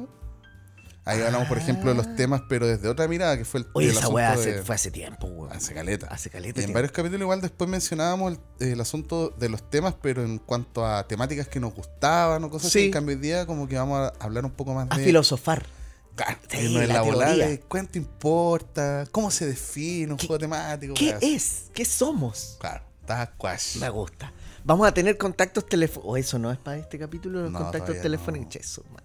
Ahí 1.05 1.21
hablamos, 1.21 1.49
por 1.49 1.59
ejemplo, 1.59 1.91
de 1.91 1.97
los 1.97 2.15
temas, 2.15 2.43
pero 2.49 2.65
desde 2.67 2.89
otra 2.89 3.09
mirada, 3.09 3.37
que 3.37 3.45
fue 3.45 3.61
el, 3.61 3.67
Ah. 3.67 3.71
Oye, 3.75 3.89
el 3.91 3.97
esa 3.97 4.09
wea 4.09 4.37
de- 4.37 4.41
hace- 4.41 4.63
fue 4.63 4.75
hace 4.77 4.91
tiempo, 4.93 5.27
weón. 5.27 5.53
hace 5.53 5.75
caleta. 5.75 6.07
Hace 6.07 6.29
Y 6.29 6.33
caleta. 6.33 6.49
en 6.61 6.67
tiempo. 6.67 6.75
varios 6.75 6.93
capítulos 6.93 7.23
igual 7.23 7.41
después 7.41 7.69
mencionábamos 7.69 8.39
el, 8.61 8.69
el 8.73 8.81
asunto 8.81 9.31
de 9.31 9.49
los 9.49 9.69
temas, 9.69 9.95
pero 10.01 10.23
en 10.23 10.39
cuanto 10.39 10.87
a 10.87 11.07
temáticas 11.09 11.49
que 11.49 11.59
nos 11.59 11.75
gustaban 11.75 12.45
o 12.45 12.51
cosas 12.51 12.71
Sí. 12.71 12.79
así, 12.79 12.87
en 12.87 12.93
cambio 12.93 13.17
hoy 13.17 13.21
día 13.21 13.47
como 13.47 13.67
que 13.67 13.77
vamos 13.77 13.99
a 13.99 14.25
hablar 14.25 14.45
un 14.45 14.53
poco 14.53 14.75
más 14.75 14.87
A 14.91 14.97
de... 14.97 15.05
filosofar. 15.05 15.67
Claro, 16.15 16.39
Sí, 16.49 16.59
irnos 16.59 16.83
en 16.83 16.89
la 16.89 16.95
la 16.95 17.01
volada 17.03 17.27
teoría. 17.33 17.49
de 17.49 17.61
cuánto 17.61 17.99
importa, 17.99 19.05
cómo 19.11 19.31
se 19.31 19.47
define 19.47 20.13
un 20.13 20.19
¿Qué- 20.19 20.27
juego 20.29 20.39
temático. 20.39 20.95
¿Qué 20.95 21.17
es? 21.21 21.65
¿Qué 21.75 21.85
somos? 21.85 22.59
Claro, 22.61 22.85
está 23.01 23.33
quash. 23.37 23.79
Me 23.79 23.89
gusta. 23.89 24.33
Vamos 24.65 24.87
a 24.87 24.95
tener 24.95 25.19
contactos 25.19 25.67
telefónicos. 25.67 26.13
¿O 26.13 26.17
eso 26.17 26.39
no 26.39 26.53
es 26.53 26.59
para 26.59 26.77
este 26.77 26.97
capítulo? 26.99 27.41
Los 27.43 27.51
No, 27.51 27.59
contactos 27.59 28.01
telefónicos. 28.01 28.81
no. 28.89 29.02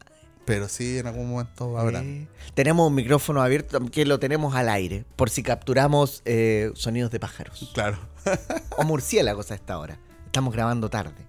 Pero 0.47 0.69
sí, 0.69 0.97
en 0.97 1.07
algún 1.07 1.29
momento 1.29 1.77
habrá. 1.77 2.01
Eh, 2.01 2.25
tenemos 2.53 2.87
un 2.87 2.95
micrófono 2.95 3.41
abierto 3.41 3.81
que 3.91 4.05
lo 4.05 4.17
tenemos 4.17 4.55
al 4.55 4.69
aire. 4.69 5.03
Por 5.17 5.29
si 5.29 5.43
capturamos 5.43 6.21
eh, 6.23 6.71
sonidos 6.73 7.11
de 7.11 7.19
pájaros. 7.19 7.69
Claro. 7.73 7.97
O 8.77 8.85
murciélagos 8.85 9.51
a 9.51 9.55
esta 9.55 9.77
hora. 9.77 9.99
Estamos 10.25 10.53
grabando 10.53 10.89
tarde. 10.89 11.27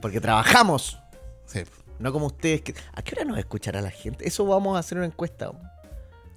Porque 0.00 0.20
trabajamos. 0.20 1.00
Sí. 1.46 1.64
No 1.98 2.12
como 2.12 2.26
ustedes. 2.26 2.60
Que... 2.62 2.76
¿A 2.94 3.02
qué 3.02 3.16
hora 3.16 3.24
nos 3.24 3.38
escuchará 3.38 3.80
la 3.80 3.90
gente? 3.90 4.28
Eso 4.28 4.46
vamos 4.46 4.76
a 4.76 4.78
hacer 4.78 4.98
una 4.98 5.08
encuesta. 5.08 5.50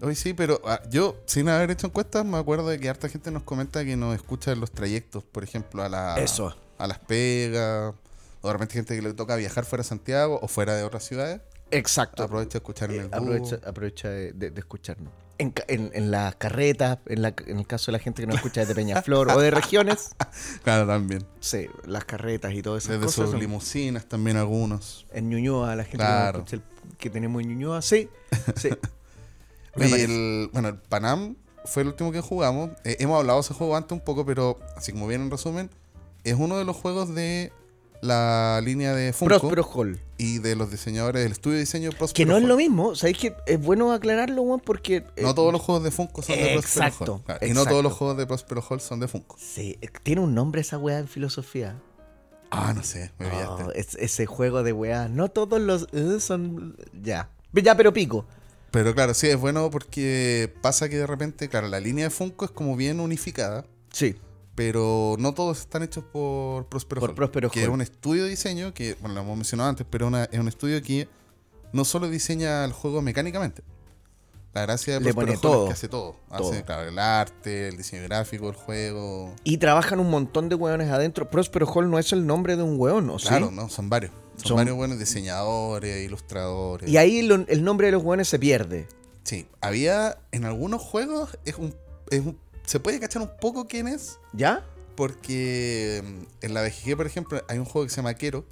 Hoy 0.01 0.15
sí, 0.15 0.33
pero 0.33 0.59
ah, 0.65 0.81
yo, 0.89 1.17
sin 1.27 1.49
haber 1.49 1.69
hecho 1.69 1.85
encuestas, 1.85 2.25
me 2.25 2.39
acuerdo 2.39 2.67
de 2.67 2.79
que 2.79 2.89
harta 2.89 3.09
gente 3.09 3.29
nos 3.29 3.43
comenta 3.43 3.85
que 3.85 3.95
nos 3.95 4.15
escucha 4.15 4.51
en 4.51 4.59
los 4.59 4.71
trayectos, 4.71 5.23
por 5.23 5.43
ejemplo, 5.43 5.83
a, 5.83 5.89
la, 5.89 6.15
Eso. 6.15 6.55
a 6.79 6.87
Las 6.87 6.97
Pegas, 6.97 7.93
o 8.41 8.47
de 8.47 8.53
repente 8.53 8.73
gente 8.73 8.95
que 8.95 9.03
le 9.03 9.13
toca 9.13 9.35
viajar 9.35 9.65
fuera 9.65 9.83
de 9.83 9.89
Santiago 9.89 10.39
o 10.41 10.47
fuera 10.47 10.75
de 10.75 10.83
otras 10.83 11.03
ciudades. 11.03 11.41
Exacto. 11.71 12.23
Aprovecha 12.23 12.51
de 12.53 12.57
escuchar 12.59 12.91
en 12.91 12.99
el 12.99 13.05
Eh, 13.05 13.09
aprovecha 13.11 13.59
aprovecha 13.65 14.09
de, 14.09 14.33
de- 14.33 14.51
de 14.51 14.59
escucharnos. 14.59 15.11
En, 15.37 15.49
ca- 15.51 15.63
en- 15.67 15.89
en 15.93 16.11
las 16.11 16.35
carretas, 16.35 16.99
en, 17.07 17.21
la- 17.23 17.33
en 17.47 17.57
el 17.59 17.65
caso 17.65 17.87
de 17.91 17.93
la 17.93 17.99
gente 18.03 18.21
que 18.21 18.27
nos 18.27 18.35
escucha 18.35 18.61
desde 18.61 18.75
Peñaflor 18.75 19.29
o 19.31 19.39
de 19.39 19.49
regiones, 19.49 20.11
Claro, 20.63 20.85
también. 20.85 21.25
sí, 21.39 21.67
las 21.85 22.05
carretas 22.05 22.53
y 22.53 22.61
todas 22.61 22.83
esas 22.83 22.91
Desde 22.93 23.05
cosas. 23.05 23.23
sus 23.23 23.31
son- 23.31 23.39
limusinas 23.39 24.05
también 24.05 24.37
algunos. 24.37 25.07
En 25.11 25.29
Ñuñoa, 25.29 25.75
la 25.75 25.83
gente 25.83 25.97
Claro. 25.97 26.31
que, 26.31 26.37
nos 26.43 26.53
escucha 26.53 26.63
el- 26.91 26.97
que 26.97 27.09
tenemos 27.09 27.41
en 27.41 27.49
Ñuñoa, 27.49 27.81
sí, 27.81 28.07
sí. 28.57 28.69
Y 29.77 29.93
el, 29.93 30.49
bueno, 30.53 30.67
el 30.69 30.75
Panam 30.77 31.35
fue 31.65 31.83
el 31.83 31.87
último 31.89 32.11
que 32.11 32.19
jugamos. 32.21 32.71
Eh, 32.83 32.97
hemos 32.99 33.17
hablado 33.17 33.39
de 33.39 33.45
ese 33.45 33.53
juego 33.53 33.75
antes 33.77 33.93
un 33.93 34.01
poco, 34.03 34.25
pero 34.25 34.59
así 34.75 34.91
como 34.91 35.07
bien 35.07 35.21
en 35.21 35.31
resumen, 35.31 35.69
es 36.23 36.35
uno 36.35 36.57
de 36.57 36.65
los 36.65 36.75
juegos 36.75 37.15
de 37.15 37.51
la 38.01 38.59
línea 38.63 38.93
de 38.95 39.13
Funko 39.13 39.39
Próspero 39.39 39.63
Hall. 39.63 39.99
y 40.17 40.39
de 40.39 40.55
los 40.55 40.71
diseñadores 40.71 41.23
del 41.23 41.31
estudio 41.31 41.55
de 41.55 41.61
diseño 41.61 41.91
Prospero 41.91 42.13
Que 42.15 42.25
no 42.25 42.37
es 42.37 42.43
lo 42.43 42.57
mismo, 42.57 42.95
¿sabéis 42.95 43.17
que 43.19 43.35
es 43.45 43.61
bueno 43.61 43.91
aclararlo, 43.93 44.41
weón? 44.41 44.59
Porque. 44.59 44.97
eh, 45.15 45.21
No 45.21 45.33
todos 45.35 45.51
los 45.53 45.61
juegos 45.61 45.83
de 45.83 45.91
Funko 45.91 46.21
son 46.21 46.35
de 46.35 46.53
Prospero 46.53 46.59
Exacto, 46.87 47.13
Hall. 47.15 47.23
Claro, 47.25 47.39
Y 47.45 47.49
no 47.49 47.51
exacto. 47.53 47.69
todos 47.69 47.83
los 47.83 47.93
juegos 47.93 48.17
de 48.17 48.27
Prospero 48.27 48.63
Hall 48.69 48.81
son 48.81 48.99
de 48.99 49.07
Funko. 49.07 49.35
Sí, 49.39 49.77
eh, 49.81 49.87
tiene 50.03 50.21
un 50.21 50.33
nombre 50.35 50.61
esa 50.61 50.77
weá 50.77 50.99
en 50.99 51.07
filosofía. 51.07 51.75
Ah, 52.49 52.73
no 52.75 52.83
sé, 52.83 53.11
me. 53.17 53.27
Oh, 53.45 53.71
es- 53.73 53.95
ese 53.95 54.25
juego 54.25 54.61
de 54.63 54.73
weá. 54.73 55.07
No 55.07 55.29
todos 55.29 55.61
los 55.61 55.87
eh, 55.93 56.19
son. 56.19 56.75
Ya. 57.01 57.29
Ya, 57.53 57.75
pero 57.77 57.93
pico. 57.93 58.25
Pero 58.71 58.93
claro, 58.95 59.13
sí, 59.13 59.27
es 59.27 59.37
bueno 59.39 59.69
porque 59.69 60.53
pasa 60.61 60.87
que 60.89 60.97
de 60.97 61.05
repente, 61.07 61.49
claro, 61.49 61.67
la 61.67 61.79
línea 61.81 62.05
de 62.05 62.09
Funko 62.09 62.45
es 62.45 62.51
como 62.51 62.75
bien 62.77 62.99
unificada, 63.01 63.65
Sí. 63.91 64.15
Pero 64.55 65.15
no 65.19 65.33
todos 65.33 65.59
están 65.61 65.83
hechos 65.83 66.03
por 66.11 66.65
Prospero 66.67 66.99
Por 67.01 67.09
Hall, 67.11 67.15
Prospero 67.15 67.49
que 67.49 67.59
Hall. 67.61 67.67
es 67.69 67.73
un 67.73 67.81
estudio 67.81 68.23
de 68.25 68.29
diseño 68.29 68.73
que, 68.73 68.95
bueno, 68.99 69.15
lo 69.15 69.21
hemos 69.21 69.37
mencionado 69.37 69.69
antes, 69.69 69.85
pero 69.89 70.07
una- 70.07 70.25
es 70.25 70.39
un 70.39 70.47
estudio 70.47 70.81
que 70.81 71.07
no 71.73 71.85
solo 71.85 72.09
diseña 72.09 72.65
el 72.65 72.73
juego 72.73 73.01
mecánicamente. 73.01 73.63
La 74.53 74.63
gracia 74.63 74.95
de 74.95 74.99
Le 74.99 75.13
Prospero 75.13 75.25
pone 75.27 75.35
Hall 75.35 75.41
todo. 75.41 75.63
es 75.63 75.67
que 75.69 75.73
hace 75.73 75.87
todo. 75.87 76.15
Todo. 76.37 76.51
Hace, 76.51 76.63
claro, 76.63 76.89
el 76.89 76.99
arte, 76.99 77.69
el 77.69 77.77
diseño 77.77 78.03
gráfico, 78.03 78.49
el 78.49 78.55
juego. 78.55 79.33
Y 79.45 79.57
trabajan 79.57 80.01
un 80.01 80.09
montón 80.09 80.49
de 80.49 80.55
weones 80.55 80.89
adentro. 80.91 81.29
Próspero 81.29 81.65
Hall 81.67 81.89
no 81.89 81.97
es 81.97 82.11
el 82.11 82.27
nombre 82.27 82.57
de 82.57 82.63
un 82.63 82.77
weón, 82.77 83.09
¿o 83.09 83.17
sí? 83.17 83.29
Claro, 83.29 83.49
¿no? 83.51 83.69
Son 83.69 83.89
varios. 83.89 84.11
Son, 84.35 84.47
Son- 84.49 84.57
varios 84.57 84.75
buenos 84.75 84.99
diseñadores, 84.99 86.03
ilustradores. 86.05 86.89
Y 86.89 86.97
ahí 86.97 87.21
lo- 87.21 87.45
el 87.47 87.63
nombre 87.63 87.87
de 87.87 87.91
los 87.93 88.03
weones 88.03 88.27
se 88.27 88.39
pierde. 88.39 88.87
Sí, 89.23 89.47
había 89.61 90.17
en 90.33 90.43
algunos 90.43 90.81
juegos, 90.81 91.37
es 91.45 91.55
un, 91.55 91.73
es 92.09 92.19
un- 92.19 92.37
se 92.71 92.79
puede 92.79 92.99
cachar 92.99 93.21
un 93.21 93.31
poco 93.39 93.67
quién 93.67 93.87
es, 93.87 94.17
¿Ya? 94.33 94.63
porque 94.95 96.03
mm, 96.05 96.45
en 96.45 96.53
la 96.53 96.61
BGG, 96.63 96.95
por 96.95 97.05
ejemplo, 97.05 97.43
hay 97.47 97.57
un 97.57 97.65
juego 97.65 97.85
que 97.85 97.89
se 97.89 97.97
llama 97.97 98.13
Quero, 98.13 98.45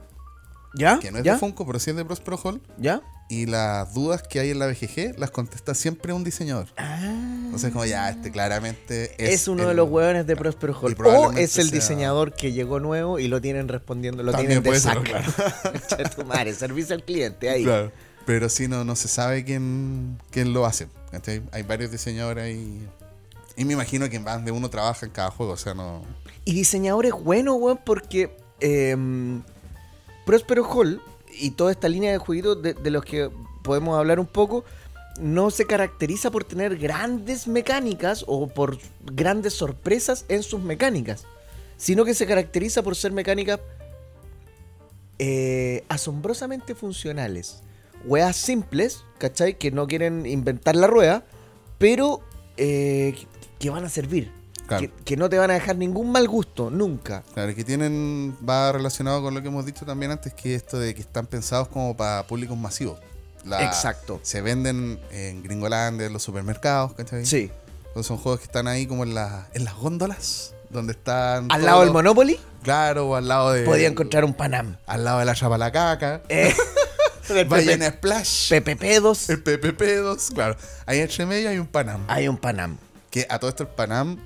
¿Ya? 0.75 0.99
que 0.99 1.11
no 1.11 1.19
es 1.19 1.23
¿Ya? 1.23 1.33
de 1.33 1.39
Funko, 1.39 1.65
pero 1.65 1.79
sí 1.79 1.89
es 1.91 1.95
de 1.95 2.03
Prospero 2.05 2.37
Hall, 2.43 2.61
¿Ya? 2.77 3.01
y 3.29 3.45
las 3.45 3.93
dudas 3.93 4.23
que 4.23 4.39
hay 4.39 4.49
en 4.49 4.59
la 4.59 4.67
BGG 4.67 5.17
las 5.19 5.31
contesta 5.31 5.73
siempre 5.75 6.11
un 6.13 6.23
diseñador. 6.23 6.67
Ah. 6.77 6.99
Entonces, 7.45 7.71
como 7.71 7.85
ya, 7.85 8.09
este 8.09 8.31
claramente 8.31 9.13
Es, 9.23 9.41
es. 9.41 9.47
uno 9.47 9.63
el- 9.63 9.69
de 9.69 9.73
los 9.75 9.89
hueones 9.89 10.27
de 10.27 10.35
Prospero 10.35 10.77
Hall. 10.79 10.95
O 11.05 11.31
es 11.33 11.57
el 11.57 11.65
sea- 11.69 11.73
diseñador 11.75 12.33
que 12.33 12.51
llegó 12.51 12.79
nuevo 12.79 13.19
y 13.19 13.27
lo 13.27 13.39
tienen 13.39 13.67
respondiendo, 13.67 14.21
lo 14.23 14.31
También 14.33 14.61
tienen 14.61 14.63
de 14.63 14.69
puede 14.69 14.81
ser, 14.81 15.33
saco. 15.33 15.71
Concha 15.89 16.09
tu 16.15 16.25
madre, 16.25 16.53
servicio 16.53 16.93
al 16.95 17.03
cliente 17.03 17.49
ahí. 17.49 17.63
Claro. 17.63 17.91
Pero 18.25 18.49
sí, 18.49 18.67
no, 18.67 18.83
no 18.83 18.95
se 18.95 19.07
sabe 19.07 19.43
quién, 19.45 20.19
quién 20.29 20.53
lo 20.53 20.65
hace. 20.65 20.87
Hay 21.51 21.63
varios 21.63 21.91
diseñadores 21.91 22.43
ahí. 22.43 22.87
Y 23.59 23.65
me 23.65 23.73
imagino 23.73 24.09
que 24.09 24.21
más 24.21 24.45
de 24.45 24.51
uno 24.51 24.69
trabaja 24.69 25.05
en 25.05 25.11
cada 25.11 25.31
juego, 25.31 25.51
o 25.51 25.57
sea, 25.57 25.73
no. 25.73 26.01
Y 26.45 26.53
diseñador 26.53 27.05
es 27.05 27.11
bueno, 27.11 27.55
weón, 27.55 27.77
porque 27.85 28.33
em, 28.61 29.43
Prospero 30.25 30.63
Hall 30.63 31.01
y 31.37 31.51
toda 31.51 31.73
esta 31.73 31.89
línea 31.89 32.13
de 32.13 32.19
jueguitos 32.19 32.61
de, 32.61 32.73
de 32.73 32.89
los 32.89 33.03
que 33.03 33.29
podemos 33.61 33.99
hablar 33.99 34.17
un 34.17 34.27
poco, 34.27 34.63
no 35.19 35.51
se 35.51 35.65
caracteriza 35.65 36.31
por 36.31 36.45
tener 36.45 36.77
grandes 36.77 37.49
mecánicas 37.49 38.23
o 38.27 38.47
por 38.47 38.77
grandes 39.03 39.55
sorpresas 39.55 40.23
en 40.29 40.41
sus 40.41 40.61
mecánicas, 40.61 41.25
sino 41.75 42.05
que 42.05 42.13
se 42.13 42.25
caracteriza 42.25 42.81
por 42.81 42.95
ser 42.95 43.11
mecánicas 43.11 43.59
eh, 45.17 45.83
asombrosamente 45.89 46.75
funcionales. 46.75 47.61
Weas 48.05 48.37
simples, 48.37 49.03
¿cachai? 49.17 49.57
Que 49.57 49.69
no 49.69 49.85
quieren 49.85 50.25
inventar 50.25 50.77
la 50.77 50.87
rueda, 50.87 51.25
pero 51.77 52.21
eh, 52.61 53.15
que- 53.59 53.69
van 53.69 53.85
a 53.85 53.89
servir. 53.89 54.31
Claro. 54.67 54.81
Que, 54.81 55.03
que 55.03 55.17
no 55.17 55.29
te 55.29 55.37
van 55.39 55.49
a 55.49 55.55
dejar 55.55 55.75
ningún 55.77 56.11
mal 56.11 56.27
gusto, 56.27 56.69
nunca. 56.69 57.23
Claro, 57.33 57.55
que 57.55 57.63
tienen, 57.63 58.37
va 58.47 58.71
relacionado 58.71 59.21
con 59.23 59.33
lo 59.33 59.41
que 59.41 59.47
hemos 59.47 59.65
dicho 59.65 59.83
también 59.83 60.11
antes, 60.11 60.31
que 60.33 60.53
esto 60.53 60.77
de 60.77 60.93
que 60.93 61.01
están 61.01 61.25
pensados 61.25 61.67
como 61.69 61.97
para 61.97 62.27
públicos 62.27 62.55
masivos. 62.55 62.99
La- 63.45 63.63
Exacto. 63.65 64.19
Se 64.21 64.41
venden 64.41 64.99
en 65.11 65.41
Gringolandia, 65.41 66.05
en 66.05 66.13
los 66.13 66.21
supermercados, 66.21 66.93
¿cachai? 66.93 67.25
Sí. 67.25 67.49
Entonces 67.87 68.05
son 68.05 68.17
juegos 68.17 68.41
que 68.41 68.45
están 68.45 68.67
ahí 68.67 68.85
como 68.85 69.03
en, 69.03 69.15
la- 69.15 69.47
en 69.53 69.63
las 69.65 69.73
góndolas, 69.75 70.53
donde 70.69 70.91
están... 70.93 71.45
Al 71.45 71.47
todos 71.47 71.63
lado 71.63 71.81
del 71.81 71.91
Monopoly 71.91 72.39
Claro, 72.61 73.07
o 73.09 73.15
al 73.15 73.27
lado 73.27 73.51
de... 73.53 73.63
podía 73.63 73.87
encontrar 73.87 74.23
un 74.23 74.35
Panam. 74.35 74.75
Al 74.85 75.03
lado 75.03 75.17
de 75.17 75.25
la 75.25 75.33
Chapalacaca. 75.33 76.21
Eh, 76.29 76.53
en 77.29 77.49
Pepe- 77.49 77.89
Splash. 77.91 78.51
PPP2 78.53 79.29
El 79.31 79.43
PPP2, 79.43 80.33
claro. 80.33 80.55
Ahí 80.85 80.99
entre 80.99 81.25
medio 81.25 81.49
hay 81.49 81.57
un 81.57 81.65
Panam. 81.67 82.03
hay 82.07 82.27
un 82.27 82.37
Panam. 82.37 82.77
Que 83.09 83.25
a 83.29 83.39
todo 83.39 83.49
esto 83.49 83.63
el 83.63 83.69
Panam 83.69 84.17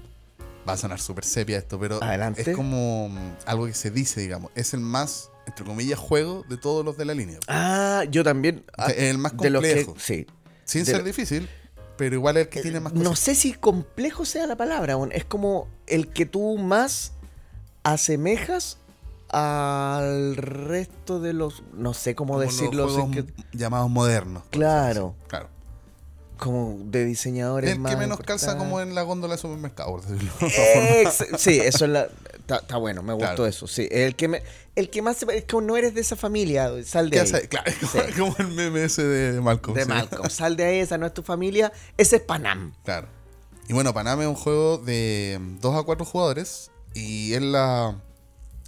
va 0.67 0.73
a 0.73 0.77
sonar 0.77 0.99
súper 0.99 1.25
sepia 1.25 1.57
esto, 1.57 1.79
pero 1.79 2.01
Adelante. 2.03 2.49
es 2.49 2.55
como 2.55 3.09
mm, 3.09 3.17
algo 3.45 3.65
que 3.65 3.73
se 3.73 3.91
dice, 3.91 4.21
digamos. 4.21 4.51
Es 4.55 4.73
el 4.73 4.79
más, 4.81 5.29
entre 5.47 5.65
comillas, 5.65 5.99
juego 5.99 6.43
de 6.49 6.57
todos 6.57 6.83
los 6.85 6.97
de 6.97 7.05
la 7.05 7.13
línea. 7.13 7.39
Ah, 7.47 8.03
yo 8.09 8.23
también. 8.23 8.63
O 8.77 8.85
sea, 8.85 8.93
es 8.93 9.03
el 9.11 9.17
más 9.17 9.35
de 9.37 9.49
los 9.49 9.61
que- 9.63 9.85
complejo. 9.85 9.95
sí. 9.99 10.25
Sin 10.65 10.81
de 10.85 10.91
ser 10.91 10.99
lo- 11.01 11.03
difícil, 11.05 11.49
pero 11.97 12.15
igual 12.15 12.37
es 12.37 12.43
el 12.43 12.49
que 12.49 12.61
tiene 12.61 12.79
más 12.79 12.93
No 12.93 13.09
cosas. 13.09 13.19
sé 13.19 13.35
si 13.35 13.53
complejo 13.53 14.23
sea 14.25 14.47
la 14.47 14.55
palabra, 14.55 14.97
es 15.11 15.25
como 15.25 15.67
el 15.87 16.07
que 16.07 16.25
tú 16.25 16.57
más 16.57 17.11
asemejas 17.83 18.77
al 19.29 20.35
resto 20.37 21.19
de 21.19 21.33
los, 21.33 21.63
no 21.73 21.93
sé 21.93 22.15
cómo 22.15 22.33
Como 22.33 22.41
decirlo, 22.45 22.85
los 22.85 22.95
sin 22.95 23.13
juegos 23.13 23.31
que- 23.51 23.57
llamados 23.57 23.89
modernos. 23.89 24.43
Claro. 24.51 25.15
Claro. 25.27 25.49
Como 26.37 26.77
de 26.85 27.05
diseñadores 27.05 27.71
El 27.71 27.79
más 27.79 27.93
que 27.93 27.97
menos 27.99 28.19
calza 28.19 28.57
como 28.57 28.81
en 28.81 28.95
la 28.95 29.03
góndola 29.03 29.35
de 29.35 29.41
supermercado. 29.41 30.01
Ex- 30.41 31.25
sí, 31.37 31.59
eso 31.59 31.85
es 31.85 31.91
la. 31.91 32.07
Está 32.47 32.77
bueno, 32.77 33.01
me 33.03 33.13
gustó 33.13 33.27
Claro. 33.27 33.45
eso. 33.47 33.67
Sí, 33.67 33.87
el 33.89 34.15
que 34.15 34.27
me, 34.27 34.43
el 34.75 34.89
que 34.89 35.01
más 35.01 35.17
se- 35.17 35.37
es 35.37 35.45
que 35.45 35.61
no 35.61 35.77
eres 35.77 35.93
de 35.93 36.01
esa 36.01 36.15
familia, 36.17 36.69
sal 36.83 37.09
de 37.09 37.15
¿Qué 37.17 37.21
ahí. 37.21 37.27
hace? 37.27 37.47
Claro, 37.47 37.71
es 37.71 37.77
como, 37.77 37.91
Sí. 38.03 38.11
como 38.19 38.35
el 38.39 38.47
meme 38.49 38.83
ese 38.83 39.03
de 39.03 39.39
Malcolm. 39.41 39.75
De 39.75 39.83
sí. 39.83 39.89
Malcolm, 39.89 40.29
sal 40.29 40.57
de 40.57 40.65
ahí, 40.65 40.79
esa 40.79 40.97
no 40.97 41.05
es 41.05 41.13
tu 41.13 41.23
familia, 41.23 41.71
ese 41.97 42.17
es 42.17 42.21
Panam. 42.21 42.73
Claro. 42.83 43.07
Y 43.69 43.73
bueno, 43.73 43.93
Panam 43.93 44.19
es 44.21 44.27
un 44.27 44.35
juego 44.35 44.77
de 44.77 45.39
2 45.61 45.75
a 45.75 45.83
4 45.83 46.05
jugadores 46.05 46.69
y 46.93 47.33
es 47.33 47.41
la, 47.41 47.95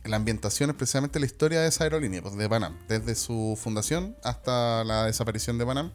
la 0.06 0.16
ambientación 0.16 0.70
es 0.70 0.76
precisamente 0.78 1.20
la 1.20 1.26
historia 1.26 1.60
de 1.60 1.68
esa 1.68 1.84
aerolínea, 1.84 2.22
pues 2.22 2.38
de 2.38 2.48
Panam, 2.48 2.78
desde 2.88 3.14
su 3.16 3.60
fundación 3.62 4.16
hasta 4.24 4.86
la 4.86 5.06
desaparición 5.06 5.58
de 5.58 5.66
Panam. 5.66 5.92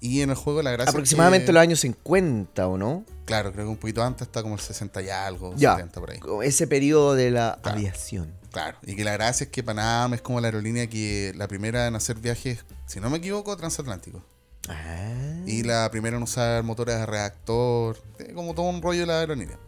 Y 0.00 0.22
en 0.22 0.30
el 0.30 0.36
juego 0.36 0.62
la 0.62 0.70
gracia 0.70 0.88
es 0.90 0.94
Aproximadamente 0.94 1.46
que- 1.46 1.52
los 1.52 1.60
años 1.62 1.80
50, 1.80 2.66
¿o 2.68 2.78
no? 2.78 3.04
Claro, 3.26 3.52
creo 3.52 3.66
que 3.66 3.70
un 3.70 3.76
poquito 3.76 4.02
antes 4.02 4.26
está 4.26 4.42
como 4.42 4.54
el 4.54 4.60
60 4.60 5.02
y 5.02 5.10
algo, 5.10 5.54
Ya. 5.56 5.76
70 5.76 6.00
por 6.00 6.10
ahí. 6.10 6.20
Ese 6.42 6.66
periodo 6.66 7.14
de 7.14 7.30
la 7.30 7.58
Claro. 7.62 7.76
aviación. 7.78 8.34
Claro, 8.50 8.78
y 8.84 8.96
que 8.96 9.04
la 9.04 9.12
gracia 9.12 9.44
es 9.44 9.50
que 9.50 9.62
Panam 9.62 10.14
es 10.14 10.22
como 10.22 10.40
la 10.40 10.48
aerolínea 10.48 10.86
que 10.88 11.32
la 11.36 11.46
primera 11.46 11.86
en 11.86 11.94
hacer 11.94 12.16
viajes, 12.18 12.64
si 12.86 12.98
no 12.98 13.08
me 13.10 13.18
equivoco, 13.18 13.56
transatlánticos. 13.56 14.22
Ah. 14.68 15.42
Y 15.46 15.62
la 15.62 15.88
primera 15.90 16.16
en 16.16 16.22
usar 16.22 16.62
motores 16.64 16.96
de 16.96 17.06
reactor, 17.06 17.96
como 18.34 18.54
todo 18.54 18.66
un 18.68 18.82
rollo 18.82 19.00
de 19.00 19.06
la 19.06 19.20
aerolínea. 19.20 19.58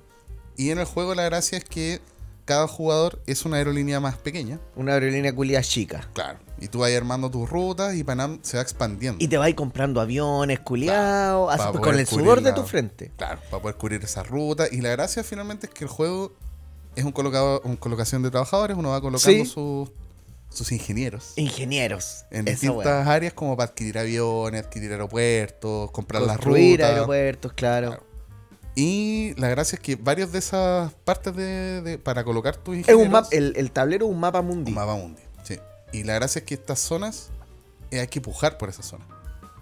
Y 0.57 0.71
en 0.71 0.79
el 0.79 0.85
juego 0.87 1.15
la 1.15 1.23
gracia 1.25 1.59
es 1.59 1.65
que 1.65 2.01
cada 2.45 2.67
jugador 2.67 3.23
es 3.27 3.45
una 3.45 3.59
aerolínea 3.59 4.01
más 4.01 4.17
pequeña, 4.17 4.59
Una 4.75 4.95
aerolínea 4.95 5.33
culia 5.35 5.62
chica. 5.62 6.09
claro. 6.12 6.39
Y 6.62 6.69
tú 6.69 6.78
vas 6.81 6.92
armando 6.92 7.31
tus 7.31 7.50
rutas 7.50 7.95
y 7.97 8.04
Panam 8.04 8.38
se 8.42 8.57
va 8.57 8.62
expandiendo. 8.62 9.23
Y 9.23 9.28
te 9.28 9.37
vas 9.37 9.52
comprando 9.54 10.00
aviones, 10.00 10.61
culiados, 10.61 11.54
con 11.81 11.99
el 11.99 12.07
sudor 12.07 12.40
de 12.42 12.52
tu 12.52 12.62
frente. 12.62 13.11
Claro, 13.16 13.40
para 13.50 13.61
poder 13.62 13.76
cubrir 13.76 14.02
esa 14.04 14.23
ruta. 14.23 14.66
Y 14.71 14.81
la 14.81 14.90
gracia 14.90 15.25
finalmente 15.25 15.66
es 15.66 15.73
que 15.75 15.85
el 15.85 15.90
juego 15.90 16.33
es 16.95 17.04
un 17.04 17.12
colocado, 17.12 17.61
una 17.64 17.76
colocación 17.76 18.23
de 18.23 18.31
trabajadores, 18.31 18.76
uno 18.76 18.90
va 18.90 19.00
colocando 19.00 19.45
Sí. 19.45 19.45
sus, 19.50 19.90
sus 20.50 20.71
ingenieros. 20.73 21.33
Ingenieros. 21.37 22.26
En 22.31 22.47
esa 22.47 22.52
distintas 22.61 23.07
wea. 23.07 23.12
áreas 23.14 23.33
como 23.33 23.57
para 23.57 23.71
adquirir 23.71 23.99
aviones, 23.99 24.62
adquirir 24.64 24.92
aeropuertos, 24.92 25.90
comprar 25.90 26.23
las 26.23 26.37
rutas. 26.38 26.90
aeropuertos, 26.90 27.52
claro. 27.54 27.88
Claro. 27.88 28.04
Y 28.75 29.35
la 29.37 29.49
gracia 29.49 29.76
es 29.76 29.81
que 29.83 29.97
varios 29.97 30.33
de 30.33 30.38
esas 30.38 30.92
partes 31.04 31.35
de, 31.35 31.83
de- 31.83 31.99
para 31.99 32.25
colocar 32.25 32.57
tus 32.57 32.75
Es 32.75 32.81
ingenieros... 32.81 33.07
un 33.07 33.12
mapa, 33.12 33.28
el, 33.33 33.52
el 33.57 33.71
tablero 33.71 34.07
es 34.07 34.12
un 34.12 34.21
mapa 34.21 34.40
mundi. 34.42 34.71
un 34.71 34.75
mapa 34.76 34.95
mundi. 34.95 35.22
Y 35.93 36.05
la 36.05 36.15
gracia 36.15 36.41
es 36.41 36.45
que 36.47 36.55
estas 36.55 36.79
zonas 36.81 37.31
eh, 37.91 38.01
hay 38.01 38.09
que 38.09 38.21
pujar 38.21 38.59
por 38.59 38.69
esas 38.69 38.87
zonas. 38.87 39.07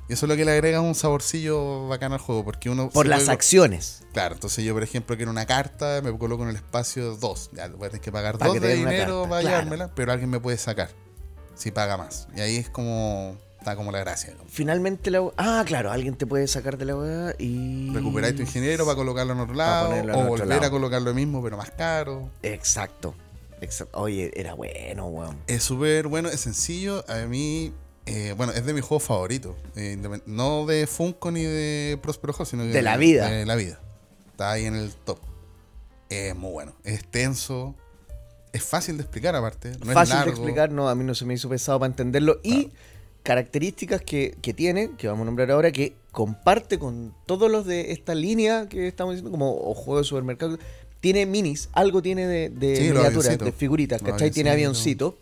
Y 0.09 0.15
eso 0.15 0.27
es 0.27 0.31
lo 0.31 0.37
que 0.37 0.45
le 0.45 0.51
agrega 0.53 0.81
un 0.81 0.97
saborcillo 0.97 1.87
bacán 1.87 2.13
al 2.13 2.19
juego, 2.19 2.45
porque 2.45 2.69
uno... 2.69 2.91
por 2.91 3.07
las 3.07 3.21
puede- 3.23 3.33
acciones. 3.33 4.03
Claro, 4.13 4.35
entonces 4.35 4.65
yo, 4.65 4.75
por 4.75 4.83
ejemplo, 4.83 5.17
quiero 5.17 5.31
una 5.31 5.47
carta, 5.47 6.01
me 6.03 6.17
coloco 6.19 6.43
en 6.43 6.49
el 6.51 6.57
espacio 6.57 7.15
2. 7.17 7.51
Ya, 7.53 7.69
voy 7.69 7.87
a 7.87 7.91
tener 7.91 8.01
que 8.03 8.11
pagar 8.11 8.37
Pa' 8.37 8.47
2 8.47 8.55
que 8.55 8.61
te 8.61 8.67
de 8.69 8.75
dinero 8.75 9.23
para 9.29 9.41
claro. 9.43 9.49
llevármela, 9.57 9.95
pero 9.95 10.11
alguien 10.11 10.29
me 10.31 10.41
puede 10.41 10.57
sacar 10.59 10.91
si 11.55 11.71
paga 11.71 11.97
más. 11.97 12.27
Y 12.37 12.41
ahí 12.41 12.57
es 12.57 12.69
como... 12.71 13.37
Está 13.61 13.77
como 13.77 13.93
la 13.93 13.99
gracia. 14.01 14.33
¿no? 14.39 14.45
Finalmente 14.49 15.11
la 15.11 15.21
Ah, 15.37 15.63
claro, 15.67 15.93
alguien 15.93 16.17
te 16.17 16.27
puede 16.27 16.47
sacar 16.49 16.79
de 16.79 16.87
la 16.87 16.97
weá 16.97 17.35
y. 17.39 17.91
Recuperáis 17.93 18.35
tu 18.35 18.41
ingeniero 18.41 18.87
para 18.87 18.97
colocarlo 18.97 19.35
en 19.35 19.41
otro 19.41 19.55
lado, 19.55 19.91
o 19.91 20.25
volver 20.25 20.49
lado. 20.49 20.65
a 20.67 20.71
colocar 20.71 21.03
lo 21.03 21.13
mismo, 21.13 21.43
pero 21.43 21.59
más 21.59 21.71
caro. 21.73 22.31
Exacto. 22.43 23.15
Exacto. 23.61 23.99
Oye, 24.01 24.31
era 24.35 24.55
bueno, 24.55 25.07
weón. 25.07 25.39
Es 25.47 25.63
súper 25.63 26.09
bueno, 26.09 26.29
es 26.29 26.41
sencillo. 26.41 27.05
A 27.09 27.27
mí, 27.27 27.73
eh, 28.07 28.35
bueno, 28.37 28.53
es 28.53 28.65
de 28.65 28.73
mis 28.73 28.85
juegos 28.85 29.05
favoritos. 29.05 29.57
Eh, 29.77 29.99
no 30.27 30.67
de 30.67 30.87
Funko 30.87 31.31
ni 31.31 31.45
de 31.45 31.99
Prospero 32.03 32.35
Hall, 32.39 32.47
sino 32.47 32.63
que 32.63 32.71
De 32.71 32.83
la 32.83 32.97
vida. 32.97 33.29
De 33.29 33.47
la 33.47 33.57
vida. 33.57 33.81
Está 34.31 34.53
ahí 34.53 34.67
en 34.67 34.77
el 34.77 34.93
top. 34.95 35.19
Es 36.09 36.35
muy 36.35 36.51
bueno. 36.51 36.73
Es 36.85 37.05
tenso. 37.05 37.75
Es 38.53 38.65
fácil 38.65 38.97
de 38.97 39.03
explicar, 39.03 39.37
aparte. 39.37 39.73
No 39.85 39.93
Fácil 39.93 40.19
es 40.19 40.25
de 40.25 40.31
explicar, 40.31 40.73
no, 40.73 40.89
a 40.89 40.95
mí 40.95 41.05
no 41.05 41.15
se 41.15 41.25
me 41.25 41.35
hizo 41.35 41.49
pesado 41.49 41.79
para 41.79 41.91
entenderlo. 41.91 42.41
Y 42.43 42.73
características 43.23 44.01
que, 44.03 44.37
que 44.43 44.55
tiene, 44.55 44.91
que 44.97 45.07
vamos 45.07 45.23
a 45.23 45.27
nombrar 45.27 45.51
ahora, 45.51 45.71
que 45.71 45.95
comparte 46.11 46.79
con 46.79 47.15
todos 47.27 47.51
los 47.51 47.67
de 47.67 47.93
esta 47.93 48.15
línea 48.15 48.69
que 48.69 48.89
estamos 48.89 49.15
diciendo, 49.15 49.31
como 49.31 49.55
o 49.57 49.75
juego 49.75 49.99
de 49.99 50.05
supermercado, 50.05 50.59
tiene 51.01 51.27
minis, 51.27 51.69
algo 51.73 52.03
tiene 52.03 52.27
de, 52.27 52.49
de 52.51 52.77
Sí, 52.77 52.89
los 52.89 52.99
miniaturas, 53.03 53.39
de 53.39 53.53
figuritas, 53.53 54.03
¿cachai? 54.03 54.31
Tiene 54.31 54.51
avioncitos. 54.51 55.15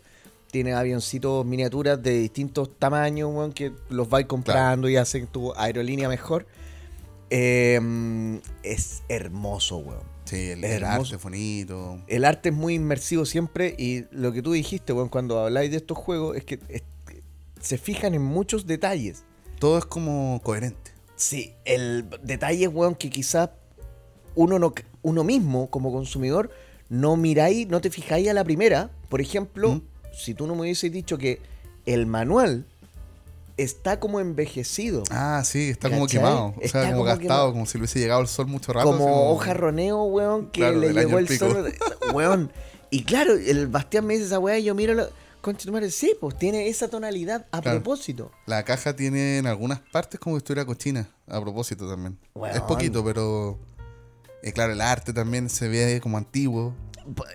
tiene 0.51 0.73
avioncitos 0.73 1.45
miniaturas 1.45 2.01
de 2.01 2.19
distintos 2.19 2.71
tamaños, 2.77 3.29
weón, 3.33 3.53
que 3.53 3.71
los 3.89 4.09
vais 4.09 4.25
comprando 4.25 4.89
y 4.89 4.95
hacen 4.97 5.27
tu 5.27 5.53
aerolínea 5.53 6.09
mejor. 6.09 6.45
Eh, 7.29 8.39
es 8.63 9.03
hermoso, 9.07 9.77
weón. 9.77 10.03
Sí, 10.25 10.49
el, 10.51 10.63
Es 10.63 10.71
el 10.77 10.83
arte 10.83 11.15
bonito. 11.17 11.99
El 12.07 12.25
arte 12.25 12.49
es 12.49 12.55
muy 12.55 12.75
inmersivo 12.75 13.25
siempre 13.25 13.73
y 13.77 14.05
lo 14.11 14.31
que 14.31 14.41
tú 14.41 14.51
dijiste, 14.51 14.93
weón, 14.93 15.09
cuando 15.09 15.39
habláis 15.39 15.71
de 15.71 15.77
estos 15.77 15.97
juegos 15.97 16.37
es 16.37 16.43
que 16.43 16.59
es- 16.69 16.83
se 17.61 17.77
fijan 17.77 18.13
en 18.13 18.21
muchos 18.23 18.65
detalles. 18.67 19.23
Todo 19.59 19.77
es 19.77 19.85
como 19.85 20.39
coherente. 20.43 20.91
Sí, 21.15 21.53
el 21.65 22.05
detalle, 22.23 22.67
weón, 22.67 22.95
que 22.95 23.09
quizás 23.09 23.49
uno, 24.35 24.57
no, 24.59 24.73
uno 25.01 25.23
mismo 25.23 25.69
como 25.69 25.91
consumidor 25.91 26.49
no 26.89 27.15
miráis, 27.17 27.67
no 27.67 27.81
te 27.81 27.89
fijáis 27.89 28.27
a 28.29 28.33
la 28.33 28.43
primera. 28.43 28.89
Por 29.09 29.21
ejemplo, 29.21 29.73
¿Mm? 29.75 29.81
si 30.17 30.33
tú 30.33 30.47
no 30.47 30.55
me 30.55 30.61
hubieses 30.61 30.91
dicho 30.91 31.17
que 31.17 31.39
el 31.85 32.05
manual 32.05 32.65
está 33.57 33.99
como 33.99 34.19
envejecido. 34.19 35.03
Ah, 35.11 35.41
sí, 35.45 35.69
está 35.69 35.89
como 35.89 36.07
quemado. 36.07 36.53
O 36.57 36.61
Está 36.61 36.81
sea, 36.81 36.91
como 36.91 36.93
como 36.93 37.03
gastado, 37.05 37.21
quemado. 37.21 37.51
como 37.51 37.65
si 37.65 37.77
le 37.77 37.81
hubiese 37.81 37.99
llegado 37.99 38.21
el 38.21 38.27
sol 38.27 38.47
mucho 38.47 38.71
rato. 38.73 38.85
como 38.87 39.03
así 39.05 39.13
como- 39.13 39.29
hoja 39.31 39.53
roneo, 39.53 40.03
weón, 40.03 40.49
que 40.51 40.61
Claro, 40.61 40.79
le 40.79 40.93
llegó 40.93 41.19
el 41.19 41.25
pico. 41.27 41.49
sol. 41.49 41.73
Weón. 42.13 42.51
Y 42.89 43.03
claro, 43.03 43.33
el 43.33 43.67
Bastián 43.67 44.05
me 44.07 44.13
dice 44.15 44.25
esa 44.27 44.39
weá 44.39 44.57
y 44.57 44.63
yo 44.63 44.73
miro 44.75 45.09
tu 45.63 45.71
madre, 45.71 45.89
sí, 45.91 46.15
pues 46.19 46.37
tiene 46.37 46.67
esa 46.67 46.87
tonalidad 46.89 47.45
a 47.51 47.61
Claro. 47.61 47.81
propósito. 47.81 48.31
La 48.45 48.63
caja 48.63 48.95
tiene 48.95 49.37
en 49.39 49.47
algunas 49.47 49.79
partes 49.79 50.19
como 50.19 50.35
que 50.35 50.39
estuviera 50.39 50.65
cochina, 50.65 51.09
a 51.27 51.39
propósito 51.41 51.87
también. 51.89 52.17
Weón. 52.35 52.55
Es 52.55 52.61
poquito, 52.61 53.03
pero. 53.03 53.57
Eh, 54.41 54.51
claro, 54.53 54.73
el 54.73 54.81
arte 54.81 55.13
también 55.13 55.49
se 55.49 55.67
ve 55.67 55.99
como 56.01 56.17
antiguo. 56.17 56.73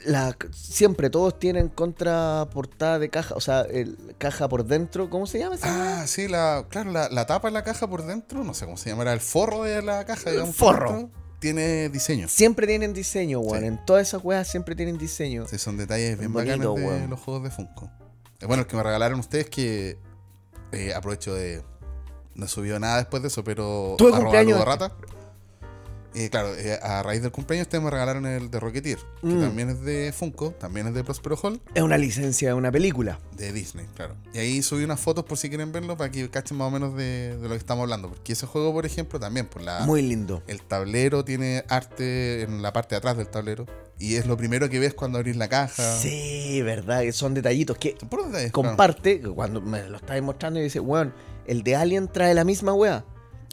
La, 0.05 0.37
siempre 0.53 1.11
todos 1.11 1.39
tienen 1.39 1.69
contraportada 1.69 3.01
de 3.01 3.11
caja, 3.11 3.35
o 3.35 3.41
sea, 3.41 3.63
el, 3.63 4.15
caja 4.19 4.49
por 4.49 4.65
dentro, 4.65 5.11
¿cómo 5.11 5.27
se 5.27 5.41
llama? 5.41 5.57
Ah, 5.63 6.05
sí, 6.07 6.29
la, 6.29 6.67
claro, 6.69 6.93
la, 6.93 7.09
la 7.09 7.27
tapa 7.27 7.49
de 7.49 7.55
la 7.55 7.65
caja 7.65 7.89
por 7.89 8.07
dentro, 8.07 8.45
no 8.45 8.55
sé 8.55 8.67
cómo 8.67 8.77
se 8.77 8.91
llamará, 8.91 9.13
el 9.13 9.21
forro 9.21 9.65
de 9.65 9.83
la 9.83 10.05
caja, 10.05 10.31
digamos. 10.31 10.55
forro. 10.55 10.93
dentro, 10.93 11.25
tiene 11.45 11.91
diseño. 11.91 12.27
Siempre 12.27 12.67
tienen 12.67 12.95
diseño, 12.95 13.41
weón. 13.41 13.61
Sí. 13.61 13.67
En 13.67 13.85
todas 13.85 14.09
esas 14.09 14.25
weas 14.25 14.49
siempre 14.49 14.75
tienen 14.75 14.97
diseño. 14.97 15.47
Sí, 15.47 15.59
son 15.59 15.77
detalles 15.77 16.19
bien 16.19 16.33
Bonito, 16.33 16.75
de 16.75 16.87
weón. 16.87 17.11
los 17.11 17.21
juegos 17.21 17.43
de 17.43 17.51
Funko. 17.51 17.91
Eh, 18.41 18.47
bueno, 18.47 18.63
el 18.63 18.67
que 18.67 18.77
me 18.77 18.83
regalaron 18.83 19.21
ustedes 19.21 19.51
que 19.51 19.99
eh, 20.73 20.95
aprovecho 20.95 21.35
de. 21.35 21.63
No 22.35 22.49
subió 22.49 22.81
nada 22.81 22.97
después 22.97 23.23
de 23.23 23.29
eso, 23.29 23.45
pero. 23.45 23.95
Tuve 23.99 24.13
cumpleaños 24.13 24.55
Ludo 24.55 24.65
Rata. 24.65 24.93
Eh, 26.15 26.31
claro, 26.31 26.55
eh, 26.55 26.79
a 26.81 27.03
raíz 27.03 27.23
del 27.23 27.33
cumpleaños 27.33 27.67
ustedes 27.67 27.83
me 27.83 27.91
regalaron 27.91 28.25
el 28.25 28.49
de 28.51 28.61
Rocketeer, 28.61 28.99
que 29.21 29.27
Mm. 29.27 29.41
también 29.41 29.71
es 29.71 29.81
de 29.83 30.13
Funko, 30.17 30.53
también 30.53 30.87
es 30.87 30.95
de 30.95 31.03
Prospero 31.03 31.37
Hall, 31.43 31.61
Es 31.75 31.83
una 31.83 31.99
licencia 31.99 32.49
de 32.51 32.55
una 32.55 32.71
película. 32.71 33.19
de 33.37 33.53
Disney, 33.53 33.85
claro. 33.97 34.15
Y 34.33 34.39
ahí 34.39 34.63
subí 34.63 34.85
unas 34.85 35.01
fotos 35.01 35.25
por 35.25 35.37
si 35.37 35.49
quieren 35.49 35.73
verlo 35.73 35.97
para 35.97 36.09
que 36.13 36.31
cachen 36.31 36.57
más 36.57 36.69
o 36.69 36.71
menos 36.71 36.97
de, 36.97 37.37
de 37.37 37.43
lo 37.43 37.49
que 37.49 37.57
estamos 37.57 37.83
hablando. 37.83 38.09
Porque 38.09 38.33
ese 38.35 38.47
juego, 38.47 38.73
por 38.73 38.87
ejemplo, 38.87 39.19
también, 39.19 39.47
por 39.47 39.61
la. 39.63 39.81
Muy 39.81 40.03
lindo. 40.03 40.41
El 40.47 40.63
tablero 40.63 41.25
tiene 41.25 41.65
arte 41.69 42.43
en 42.43 42.63
la 42.63 42.73
parte 42.73 42.95
de 42.95 42.99
atrás 42.99 43.17
del 43.17 43.27
tablero. 43.27 43.67
Y 43.99 44.15
es 44.15 44.27
lo 44.27 44.37
primero 44.37 44.71
que 44.71 44.79
ves 44.79 44.95
cuando 44.95 45.19
abrís 45.19 45.35
la 45.37 45.49
caja. 45.49 45.97
Sí, 45.99 46.63
verdad, 46.63 47.01
que 47.03 47.13
son 47.13 47.35
detallitos 47.35 47.77
que 47.77 47.97
Son 47.99 48.09
puros 48.09 48.27
detalles, 48.27 48.53
comparte, 48.53 49.21
cuando 49.21 49.61
me 49.61 49.83
lo 49.89 49.97
estáis 49.97 50.23
mostrando 50.23 50.61
y 50.61 50.63
dice, 50.63 50.79
weón, 50.79 51.13
el 51.47 51.65
de 51.65 51.75
Alien 51.75 52.07
trae 52.07 52.35
la 52.35 52.45
misma 52.45 52.73
wea. 52.73 53.05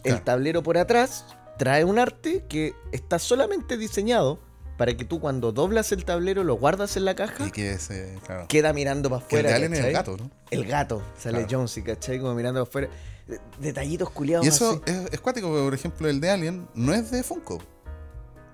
El 0.04 0.22
tablero 0.22 0.62
por 0.64 0.78
atrás 0.78 1.26
trae 1.62 1.84
un 1.84 2.00
arte 2.00 2.44
que 2.50 2.74
está 2.92 3.20
solamente 3.20 3.78
diseñado 3.78 4.40
para 4.80 4.98
que 4.98 5.06
tú 5.06 5.20
cuando 5.20 5.52
doblas 5.52 5.92
el 5.92 6.06
tablero 6.06 6.44
lo 6.44 6.56
guardas 6.56 6.98
en 6.98 7.06
la 7.06 7.14
caja, 7.14 7.46
Y 7.46 7.52
que 7.52 7.74
es, 7.74 7.88
claro. 8.26 8.48
queda 8.48 8.74
mirando 8.74 9.12
para 9.12 9.20
el 9.22 9.26
afuera. 9.28 9.50
de 9.50 9.56
Alien 9.56 9.74
es 9.74 9.80
el 9.80 9.86
¿cachai? 9.86 9.94
gato, 9.94 10.18
¿no? 10.18 10.32
El 10.50 10.66
gato, 10.66 11.04
sale 11.20 11.38
Claro. 11.38 11.48
Jonesy, 11.52 11.84
¿cachai? 11.84 12.20
Como 12.20 12.34
mirando 12.34 12.66
para 12.66 12.88
afuera. 12.88 12.90
De- 13.28 13.40
Detallitos 13.60 14.10
culiados 14.10 14.44
Y 14.44 14.50
eso 14.50 14.82
así. 14.84 14.92
es, 14.92 15.14
es 15.14 15.22
cuático, 15.22 15.50
porque, 15.50 15.64
por 15.64 15.74
ejemplo, 15.76 16.10
el 16.10 16.20
de 16.20 16.32
Alien 16.32 16.68
no 16.74 16.96
es 16.96 17.12
de 17.12 17.22
Funko. 17.22 17.60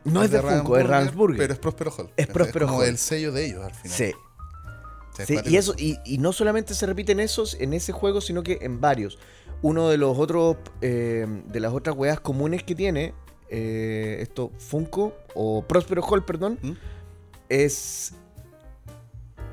No 0.04 0.22
es 0.22 0.30
de 0.32 0.42
Funko, 0.42 0.78
es 0.78 0.86
Ravensburger. 0.86 1.38
Pero 1.38 1.54
es 1.54 1.60
Prospero 1.60 1.92
Hall. 1.98 2.10
Es 2.18 2.28
Prospero 2.28 2.66
como 2.68 2.80
Hall. 2.82 2.88
el 2.90 2.98
sello 2.98 3.32
de 3.32 3.46
ellos 3.46 3.64
al 3.64 3.74
final. 3.74 3.98
Sí. 3.98 4.12
Sí, 5.26 5.34
es 5.36 5.48
y 5.50 5.58
eso, 5.58 5.74
y, 5.78 5.98
y 6.06 6.18
no 6.20 6.32
solamente 6.34 6.74
se 6.76 6.86
repiten 6.86 7.20
esos 7.22 7.56
en 7.56 7.74
ese 7.74 7.92
juego, 7.94 8.20
sino 8.22 8.44
que 8.44 8.60
en 8.62 8.80
varios. 8.82 9.18
Uno 9.62 9.90
de 9.90 9.98
los 9.98 10.18
otros, 10.18 10.58
eh, 10.82 11.26
de 11.48 11.60
las 11.60 11.74
otras 11.74 11.96
weas 11.98 12.20
comunes 12.20 12.64
que 12.64 12.76
tiene, 12.76 13.14
eh, 13.50 14.18
esto, 14.22 14.52
Funko, 14.60 15.14
o 15.34 15.64
Prospero 15.64 16.02
Hall, 16.04 16.24
perdón, 16.26 16.60
¿Mm? 16.62 16.72
es 17.50 18.14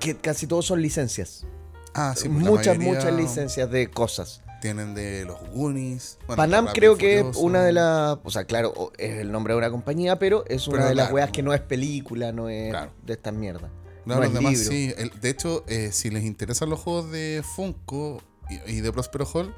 que 0.00 0.16
casi 0.16 0.46
todos 0.46 0.66
son 0.66 0.82
licencias. 0.82 1.46
Ah, 1.94 2.14
sí, 2.16 2.28
pues 2.28 2.44
muchas, 2.44 2.78
muchas 2.78 3.12
licencias 3.14 3.70
de 3.70 3.88
cosas. 3.90 4.42
Tienen 4.60 4.94
de 4.94 5.24
los 5.26 5.38
Goonies. 5.50 6.18
bueno, 6.26 6.36
Panam 6.36 6.66
creo 6.72 6.96
que 6.96 7.20
es 7.20 7.36
una 7.36 7.62
de 7.62 7.72
las, 7.72 8.18
o 8.24 8.30
sea, 8.30 8.44
claro, 8.44 8.92
es 8.98 9.18
el 9.20 9.30
nombre 9.30 9.52
de 9.54 9.58
una 9.58 9.70
compañía, 9.70 10.18
pero 10.18 10.44
es 10.48 10.66
una 10.68 10.78
Pero 10.78 10.88
de 10.88 10.94
las 10.94 11.04
claro. 11.06 11.14
weas 11.16 11.30
que 11.30 11.42
no 11.42 11.52
es 11.54 11.60
película, 11.60 12.32
no 12.32 12.48
es 12.48 12.70
Claro. 12.70 12.90
de 13.04 13.12
estas 13.12 13.34
mierdas. 13.34 13.70
No, 14.06 14.16
no 14.16 14.22
los 14.22 14.32
demás 14.34 14.52
libro. 14.52 14.70
sí. 14.70 14.92
El- 14.96 15.18
de 15.20 15.30
hecho, 15.30 15.64
eh, 15.66 15.90
si 15.92 16.10
les 16.10 16.24
interesan 16.24 16.68
los 16.70 16.80
juegos 16.80 17.10
de 17.10 17.42
Funko 17.54 18.22
y, 18.50 18.72
y 18.72 18.80
de 18.80 18.90
Prospero 18.92 19.26
Hall, 19.32 19.54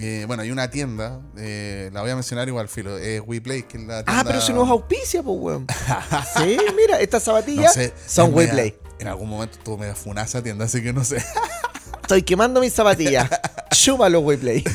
eh, 0.00 0.24
bueno, 0.26 0.42
hay 0.42 0.50
una 0.50 0.70
tienda, 0.70 1.20
eh, 1.36 1.90
la 1.92 2.00
voy 2.02 2.10
a 2.10 2.14
mencionar 2.14 2.48
igual, 2.48 2.68
filo, 2.68 2.96
es 2.98 3.20
WePlay, 3.26 3.62
que 3.64 3.78
es 3.78 3.84
la 3.84 4.04
tienda... 4.04 4.20
Ah, 4.20 4.24
pero 4.24 4.40
si 4.40 4.52
nos 4.52 4.68
auspicia, 4.68 5.22
pues, 5.22 5.36
weón. 5.38 5.66
sí, 6.36 6.58
mira, 6.76 7.00
estas 7.00 7.26
No 7.26 7.34
zapatillas 7.34 7.72
sé, 7.74 7.92
son 8.06 8.30
es 8.30 8.34
WePlay. 8.36 8.76
En 8.98 9.08
algún 9.08 9.28
momento 9.28 9.58
tuvo 9.62 9.78
media 9.78 9.94
funada 9.94 10.26
esa 10.26 10.42
tienda, 10.42 10.64
así 10.64 10.82
que 10.82 10.92
no 10.92 11.04
sé. 11.04 11.22
Estoy 12.02 12.22
quemando 12.22 12.60
mis 12.60 12.72
zapatillas. 12.72 13.28
Chúpalo, 13.70 14.20
WePlay. 14.20 14.64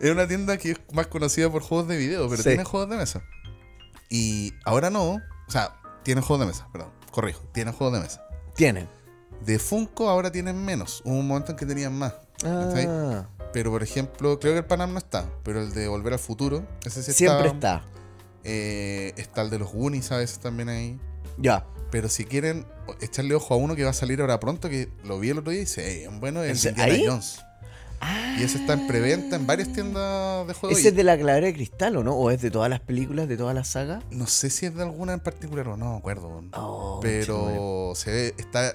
Es 0.00 0.12
una 0.12 0.28
tienda 0.28 0.56
que 0.58 0.70
es 0.70 0.78
más 0.92 1.08
conocida 1.08 1.50
por 1.50 1.60
juegos 1.60 1.88
de 1.88 1.96
video, 1.96 2.28
pero 2.28 2.40
Sí. 2.40 2.50
tiene 2.50 2.62
juegos 2.62 2.88
de 2.88 2.96
mesa. 2.96 3.20
Y 4.08 4.54
ahora 4.64 4.90
no, 4.90 5.14
o 5.14 5.20
sea, 5.50 5.74
tiene 6.04 6.20
juegos 6.20 6.46
de 6.46 6.52
mesa, 6.52 6.68
perdón, 6.72 6.90
corrijo, 7.10 7.40
tiene 7.52 7.72
juegos 7.72 7.94
de 7.94 8.04
mesa. 8.04 8.24
Tienen. 8.54 8.88
De 9.44 9.58
Funko 9.58 10.08
ahora 10.08 10.30
tienen 10.30 10.64
menos. 10.64 11.02
Hubo 11.04 11.14
un 11.14 11.26
momento 11.26 11.50
en 11.50 11.58
que 11.58 11.66
tenían 11.66 11.98
más. 11.98 12.14
Ah, 12.44 13.26
Pero 13.52 13.70
por 13.70 13.82
ejemplo, 13.82 14.38
creo 14.38 14.52
que 14.52 14.58
el 14.58 14.64
Panam 14.64 14.92
no 14.92 14.98
está, 14.98 15.26
pero 15.42 15.60
el 15.62 15.72
de 15.72 15.88
Volver 15.88 16.12
al 16.14 16.18
Futuro, 16.18 16.66
ese 16.84 17.02
sí 17.02 17.12
siempre 17.12 17.48
está. 17.48 17.76
está. 17.76 17.84
Eh, 18.44 19.12
está 19.16 19.42
el 19.42 19.50
de 19.50 19.58
los 19.58 19.72
Goonies 19.72 20.12
a 20.12 20.18
veces 20.18 20.38
también 20.38 20.68
ahí. 20.68 20.98
Ya. 21.38 21.64
Pero 21.90 22.08
si 22.08 22.24
quieren 22.24 22.66
echarle 23.00 23.34
ojo 23.34 23.54
a 23.54 23.56
uno 23.56 23.74
que 23.74 23.84
va 23.84 23.90
a 23.90 23.94
salir 23.94 24.20
ahora 24.20 24.38
pronto, 24.40 24.68
que 24.68 24.88
lo 25.04 25.18
vi 25.18 25.30
el 25.30 25.38
otro 25.38 25.50
día 25.50 25.60
y 25.60 25.64
dice, 25.64 26.02
"Ey, 26.04 26.08
bueno, 26.20 26.42
es 26.42 26.58
¿Ese- 26.58 26.68
Indiana 26.70 26.92
ahí? 26.92 27.06
Jones. 27.06 27.40
Y 28.38 28.44
ese 28.44 28.58
está 28.58 28.74
en 28.74 28.86
preventa 28.86 29.34
en 29.34 29.44
varias 29.46 29.72
tiendas 29.72 30.46
de 30.46 30.54
juegos. 30.54 30.78
¿Ese 30.78 30.88
es 30.90 30.94
de 30.96 31.02
la 31.02 31.18
calavera 31.18 31.46
de 31.46 31.54
cristal 31.54 31.96
o 31.96 32.04
no? 32.04 32.14
¿O 32.14 32.30
es 32.30 32.40
de 32.40 32.50
todas 32.50 32.70
las 32.70 32.78
películas, 32.78 33.26
de 33.26 33.36
todas 33.36 33.56
las 33.56 33.66
sagas? 33.68 34.04
No 34.10 34.28
sé 34.28 34.50
si 34.50 34.66
es 34.66 34.74
de 34.76 34.84
alguna 34.84 35.14
en 35.14 35.20
particular 35.20 35.66
o 35.68 35.76
no, 35.76 35.92
me 35.92 35.98
acuerdo. 35.98 36.42
Oh, 36.52 37.00
pero 37.02 37.92
se 37.96 38.10
ve, 38.12 38.34
está. 38.38 38.72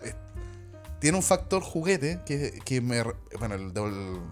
Tiene 1.03 1.17
un 1.17 1.23
factor 1.23 1.61
juguete 1.61 2.21
que, 2.25 2.61
que 2.63 2.79
me. 2.79 3.03
Bueno, 3.37 3.55
el 3.55 3.73
de, 3.73 3.81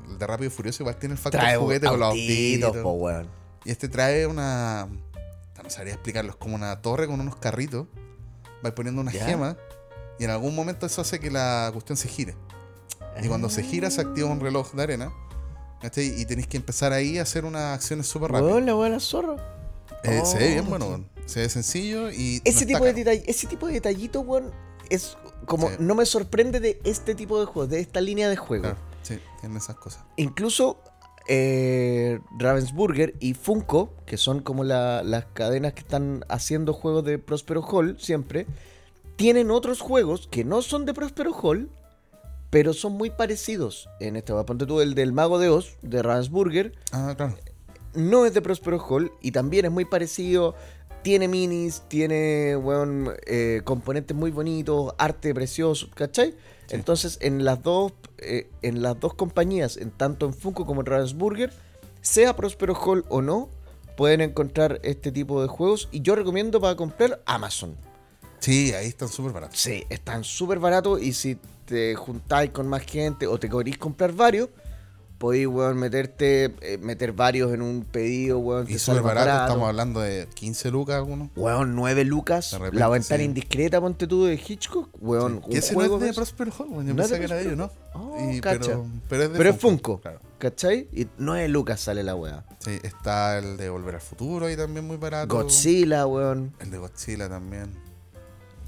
el 0.09 0.17
de 0.17 0.25
Rápido 0.25 0.47
y 0.47 0.49
Furioso 0.49 0.83
igual 0.83 0.95
tiene 0.95 1.13
el 1.15 1.19
factor 1.19 1.41
Trae 1.41 1.57
juguete 1.57 1.85
con 1.87 1.99
los 1.99 2.09
autitos, 2.11 2.77
po, 2.77 2.91
weón. 2.93 3.29
Y 3.65 3.71
este 3.71 3.89
trae 3.89 4.25
una. 4.25 4.87
No 5.61 5.69
sabría 5.69 5.93
explicarlo, 5.93 6.31
es 6.31 6.37
como 6.37 6.55
una 6.55 6.81
torre 6.81 7.07
con 7.07 7.19
unos 7.19 7.35
carritos. 7.35 7.87
Vais 8.63 8.73
poniendo 8.73 9.01
unas 9.01 9.13
Ya. 9.13 9.25
gemas. 9.25 9.57
Y 10.17 10.23
en 10.23 10.29
algún 10.29 10.55
momento 10.55 10.85
eso 10.85 11.01
hace 11.01 11.19
que 11.19 11.29
la 11.29 11.69
cuestión 11.73 11.97
se 11.97 12.07
gire. 12.07 12.35
Y 13.21 13.27
cuando 13.27 13.49
se 13.49 13.63
gira 13.63 13.91
se 13.91 13.99
activa 13.99 14.29
un 14.29 14.39
reloj 14.39 14.71
de 14.73 14.83
arena. 14.83 15.11
¿cachai? 15.81 16.19
Y 16.21 16.25
tenéis 16.25 16.47
que 16.47 16.55
empezar 16.57 16.93
ahí 16.93 17.17
a 17.17 17.23
hacer 17.23 17.43
unas 17.43 17.75
acciones 17.75 18.07
súper 18.07 18.31
rápidas. 18.31 18.53
Weón, 18.63 18.91
la 18.93 18.99
zorra. 19.01 19.35
Eh, 20.03 20.21
se 20.25 20.37
ve 20.37 20.47
bien 20.51 20.65
Oh. 20.67 20.69
bueno, 20.69 21.05
se 21.25 21.41
ve 21.41 21.49
sencillo 21.49 22.09
y. 22.11 22.41
Ese 22.45 22.65
tipo, 22.65 22.85
de 22.85 22.95
detall- 22.95 23.23
ese 23.27 23.47
tipo 23.47 23.67
de 23.67 23.73
detallito, 23.73 24.21
weón, 24.21 24.51
es 24.91 25.17
como. 25.45 25.69
Sí. 25.69 25.75
No 25.79 25.95
me 25.95 26.05
sorprende 26.05 26.59
de 26.59 26.79
este 26.83 27.15
tipo 27.15 27.39
de 27.39 27.45
juegos, 27.47 27.69
de 27.71 27.79
esta 27.79 28.01
línea 28.01 28.29
de 28.29 28.35
juego. 28.37 28.63
Claro, 28.63 28.77
sí, 29.01 29.19
tienen 29.39 29.57
esas 29.57 29.75
cosas. 29.77 30.03
Incluso 30.17 30.77
eh, 31.27 32.19
Ravensburger 32.37 33.15
y 33.19 33.33
Funko, 33.35 33.93
que 34.05 34.17
son 34.17 34.41
como 34.41 34.63
la- 34.63 35.03
las 35.03 35.25
cadenas 35.33 35.73
que 35.73 35.79
están 35.81 36.25
haciendo 36.29 36.73
juegos 36.73 37.03
de 37.05 37.19
Prospero 37.19 37.61
Hall 37.61 37.97
siempre, 37.99 38.47
tienen 39.15 39.51
otros 39.51 39.81
juegos 39.81 40.27
que 40.29 40.43
no 40.43 40.61
son 40.61 40.85
de 40.85 40.93
Prospero 40.93 41.31
Hall, 41.33 41.69
pero 42.49 42.73
son 42.73 42.93
muy 42.93 43.11
parecidos. 43.11 43.87
En 43.99 44.15
este, 44.15 44.33
ponte 44.43 44.65
tú 44.65 44.81
el 44.81 44.93
del 44.95 45.13
Mago 45.13 45.39
de 45.39 45.49
Oz, 45.49 45.77
de 45.83 46.01
Ravensburger, 46.01 46.73
Ah, 46.91 47.13
claro. 47.15 47.37
no 47.93 48.25
es 48.25 48.33
de 48.33 48.41
Prospero 48.41 48.79
Hall 48.79 49.11
y 49.21 49.31
también 49.31 49.65
es 49.65 49.71
muy 49.71 49.85
parecido. 49.85 50.55
Tiene 51.03 51.27
minis, 51.27 51.81
tiene 51.87 52.55
weón, 52.55 53.11
eh, 53.25 53.61
componentes 53.63 54.15
muy 54.15 54.31
bonitos, 54.31 54.93
arte 54.97 55.33
precioso, 55.33 55.89
¿cachai? 55.95 56.31
Sí. 56.31 56.75
Entonces, 56.75 57.17
en 57.21 57.43
las 57.43 57.63
dos, 57.63 57.93
eh, 58.19 58.49
en 58.61 58.81
las 58.81 58.99
dos 58.99 59.13
compañías, 59.15 59.77
en 59.77 59.91
tanto 59.91 60.25
en 60.25 60.33
Funko 60.33 60.65
como 60.65 60.81
en 60.81 60.85
Ravensburger, 60.85 61.51
sea 62.01 62.35
Prospero 62.35 62.75
Hall 62.75 63.05
o 63.09 63.21
no, 63.21 63.49
pueden 63.97 64.21
encontrar 64.21 64.79
este 64.83 65.11
tipo 65.11 65.41
de 65.41 65.47
juegos. 65.47 65.89
Y 65.91 66.01
yo 66.01 66.15
recomiendo 66.15 66.61
para 66.61 66.75
comprar 66.75 67.21
Amazon. 67.25 67.75
Sí, 68.39 68.73
ahí 68.73 68.87
están 68.87 69.07
súper 69.07 69.33
baratos. 69.33 69.59
Sí, 69.59 69.83
están 69.89 70.23
súper 70.23 70.59
baratos 70.59 71.01
y 71.01 71.13
si 71.13 71.37
te 71.65 71.95
juntáis 71.95 72.49
con 72.51 72.67
más 72.67 72.83
gente 72.83 73.27
o 73.27 73.37
te 73.37 73.49
queréis 73.49 73.77
comprar 73.77 74.13
varios, 74.13 74.49
podéis, 75.21 75.45
weón, 75.45 75.77
meterte, 75.77 76.45
eh, 76.61 76.79
meter 76.79 77.13
varios 77.13 77.53
en 77.53 77.61
un 77.61 77.85
pedido, 77.85 78.39
weón. 78.39 78.65
Y 78.67 78.79
sale 78.79 79.01
barato, 79.01 79.43
estamos 79.45 79.69
hablando 79.69 79.99
de 79.99 80.27
15 80.33 80.71
lucas 80.71 80.95
algunos. 80.95 81.29
Weón, 81.35 81.75
9 81.75 82.03
lucas. 82.05 82.51
Repente, 82.53 82.77
la 82.79 82.89
ventana 82.89 83.19
sí. 83.19 83.25
indiscreta, 83.25 83.79
ponte 83.79 84.07
tú 84.07 84.25
de 84.25 84.33
Hitchcock. 84.33 84.89
Weón, 84.99 85.41
Que 85.41 85.51
un 85.51 85.55
ese 85.57 85.73
no 85.75 85.83
es 85.83 85.91
de 85.99 86.07
de- 86.07 86.13
Prosper 86.13 86.49
Hall, 86.57 86.69
yo 86.69 86.81
¿No 86.83 86.95
pensé 86.95 87.19
que 87.19 87.25
era 87.25 87.35
de 87.35 87.41
ellos, 87.43 87.57
¿no? 87.57 87.71
Oh, 87.93 88.17
Y- 88.31 88.41
pero, 88.41 88.87
pero 89.07 89.23
es 89.23 89.31
de 89.31 89.37
Pero 89.37 89.49
es 89.51 89.57
Funko. 89.57 90.01
Claro. 90.01 90.19
¿Cachai? 90.39 90.87
Y 90.91 91.05
9 91.19 91.47
lucas 91.49 91.79
sale 91.81 92.01
la 92.01 92.15
weá. 92.15 92.43
Sí, 92.57 92.79
está 92.81 93.37
el 93.37 93.57
de 93.57 93.69
Volver 93.69 93.93
al 93.95 94.01
Futuro 94.01 94.47
ahí 94.47 94.57
también 94.57 94.85
muy 94.87 94.97
barato. 94.97 95.35
Godzilla, 95.35 96.07
weón. 96.07 96.51
El 96.59 96.71
de 96.71 96.79
Godzilla 96.79 97.29
también. 97.29 97.75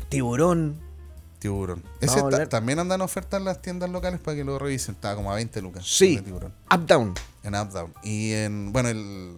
Tiburón. 0.09 0.79
Tiburón. 1.43 1.83
Ese 2.01 2.13
a 2.13 2.15
ta- 2.15 2.21
hablar- 2.21 2.47
también 2.47 2.79
andan 2.79 3.01
ofertas 3.01 3.37
en 3.39 3.45
las 3.45 3.61
tiendas 3.61 3.89
locales 3.89 4.19
para 4.19 4.35
que 4.37 4.43
lo 4.43 4.57
revisen. 4.57 4.95
Estaba 4.95 5.15
como 5.15 5.31
a 5.31 5.35
20 5.35 5.61
lucas. 5.61 5.85
Sí. 5.85 6.17
Tiburón. 6.19 6.53
Up 6.73 6.85
Down. 6.87 7.13
En 7.43 7.53
Updown. 7.55 7.93
Y 8.03 8.31
en, 8.31 8.71
bueno, 8.71 8.89
el 8.89 9.35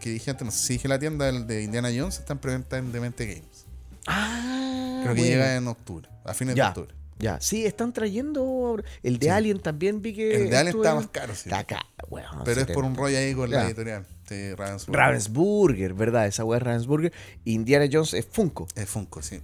que 0.00 0.10
dije 0.10 0.30
antes, 0.32 0.44
no 0.44 0.50
sé 0.50 0.58
si 0.58 0.72
dije 0.74 0.88
la 0.88 0.98
tienda, 0.98 1.28
el 1.28 1.46
de 1.46 1.62
Indiana 1.62 1.88
Jones, 1.96 2.18
está 2.18 2.32
en 2.34 2.38
preventa 2.40 2.76
en 2.76 2.90
Demente 2.92 3.24
Games. 3.26 3.66
Ah. 4.06 5.00
Creo 5.04 5.14
que 5.14 5.20
bueno. 5.20 5.34
llega 5.36 5.56
en 5.56 5.68
octubre, 5.68 6.08
a 6.24 6.34
fines 6.34 6.54
Ya. 6.56 6.64
de 6.64 6.68
octubre. 6.70 6.94
Ya, 7.20 7.40
sí, 7.40 7.64
están 7.64 7.92
trayendo. 7.92 8.82
El 9.04 9.18
de 9.20 9.26
Sí. 9.26 9.30
Alien 9.30 9.60
también 9.60 10.02
vi 10.02 10.14
que. 10.14 10.42
El 10.44 10.50
de 10.50 10.56
Alien 10.56 10.76
está 10.76 10.90
en- 10.90 10.96
más 10.96 11.06
caro, 11.08 11.34
sí. 11.34 11.42
Está 11.44 11.60
acá, 11.60 11.86
weón. 12.10 12.26
Pero 12.44 12.60
es 12.62 12.66
por 12.66 12.78
un 12.84 12.90
70. 12.96 13.00
rollo 13.00 13.18
ahí 13.18 13.34
con 13.34 13.50
Ya. 13.50 13.56
la 13.58 13.66
editorial. 13.66 14.06
Sí, 14.28 14.54
Ravensburger. 14.54 15.00
Ravensburger, 15.00 15.94
¿verdad? 15.94 16.26
Esa 16.26 16.44
weá 16.44 16.56
es 16.58 16.62
Ravensburger. 16.64 17.12
Indiana 17.44 17.86
Jones 17.90 18.14
es 18.14 18.26
Funko. 18.26 18.66
Es 18.74 18.88
Funko, 18.88 19.22
sí. 19.22 19.40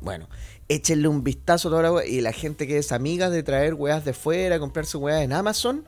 Bueno, 0.00 0.28
échenle 0.70 1.08
un 1.08 1.24
vistazo 1.24 1.68
a 1.68 1.70
toda 1.72 1.82
la 1.82 1.92
weá. 1.92 2.06
Y 2.06 2.20
la 2.20 2.32
gente 2.32 2.66
que 2.66 2.78
es 2.78 2.92
amiga 2.92 3.28
de 3.28 3.42
traer 3.42 3.74
weas 3.74 4.04
de 4.04 4.14
fuera, 4.14 4.58
comprarse 4.58 4.96
weas 4.96 5.22
en 5.22 5.32
Amazon. 5.32 5.84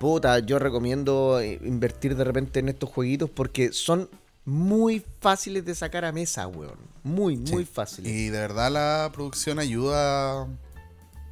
Puta, 0.00 0.40
yo 0.40 0.58
recomiendo 0.58 1.40
eh, 1.40 1.58
invertir 1.64 2.16
de 2.16 2.24
repente 2.24 2.58
en 2.58 2.68
estos 2.68 2.90
jueguitos 2.90 3.30
porque 3.30 3.72
son 3.72 4.10
muy 4.44 5.04
fáciles 5.20 5.64
de 5.64 5.74
sacar 5.74 6.04
a 6.04 6.12
mesa, 6.12 6.46
weón. 6.48 6.78
Muy, 7.04 7.36
muy 7.36 7.64
fáciles. 7.64 8.10
Y 8.10 8.28
de 8.28 8.38
verdad 8.38 8.72
la 8.72 9.10
producción 9.12 9.60
ayuda, 9.60 10.48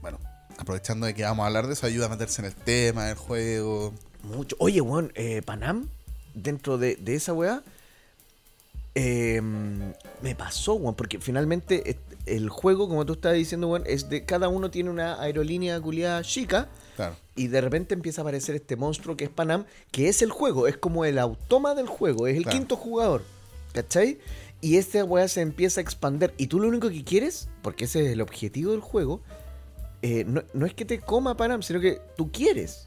bueno, 0.01 0.19
aprovechando 0.57 1.07
de 1.07 1.15
que 1.15 1.25
vamos 1.25 1.43
a 1.43 1.47
hablar 1.49 1.67
de 1.67 1.73
eso, 1.73 1.87
ayuda 1.87 2.07
a 2.07 2.09
meterse 2.09 2.41
en 2.41 2.47
el 2.47 2.55
tema 2.55 3.07
del 3.07 3.17
juego. 3.17 3.93
Mucho. 4.23 4.55
Oye, 4.61 4.81
weón, 4.81 5.13
eh, 5.17 5.43
Panam, 5.43 5.89
dentro 6.35 6.79
de, 6.79 6.97
de 6.97 7.15
esa 7.17 7.33
weá, 7.33 7.63
eh, 8.95 9.41
me 10.23 10.35
pasó, 10.35 10.75
weón, 10.75 10.95
porque 10.95 11.19
finalmente 11.19 11.99
el 12.27 12.49
juego, 12.49 12.89
como 12.89 13.07
tú 13.07 13.15
estabas 13.15 13.39
diciendo, 13.39 13.69
weón, 13.69 13.85
es 13.87 14.09
de 14.09 14.25
cada 14.25 14.49
uno 14.49 14.71
tiene 14.71 14.91
una 14.91 15.21
aerolínea 15.21 15.81
culiada 15.81 16.23
chica. 16.23 16.69
Claro. 16.97 17.15
Y 17.35 17.49
de 17.49 17.61
repente 17.61 17.95
empieza 17.95 18.21
a 18.21 18.23
aparecer 18.23 18.55
este 18.57 18.77
monstruo 18.77 19.17
que 19.17 19.25
es 19.25 19.31
Panam, 19.31 19.65
que 19.93 20.09
es 20.09 20.23
el 20.23 20.31
juego, 20.31 20.67
es 20.67 20.77
como 20.77 21.05
el 21.05 21.19
automa 21.19 21.75
del 21.75 21.87
juego, 21.87 22.27
es 22.27 22.37
el 22.37 22.43
Claro. 22.45 22.59
quinto 22.59 22.77
jugador. 22.77 23.23
¿Cachai? 23.73 24.19
Y 24.63 24.77
esta 24.79 25.05
weá 25.05 25.29
se 25.29 25.43
empieza 25.43 25.81
a 25.81 25.83
expander. 25.83 26.33
Y 26.39 26.47
tú 26.47 26.59
lo 26.59 26.69
único 26.69 26.89
que 26.89 27.05
quieres, 27.05 27.49
porque 27.63 27.85
ese 27.85 28.07
es 28.07 28.13
el 28.13 28.23
objetivo 28.23 28.73
del 28.73 28.81
juego, 28.81 29.21
eh, 30.03 30.25
no, 30.27 30.43
no 30.55 30.65
es 30.67 30.73
que 30.75 30.85
te 30.87 30.99
coma 30.99 31.37
Panam, 31.37 31.63
sino 31.63 31.79
que 31.81 32.01
tú 32.17 32.33
quieres 32.33 32.87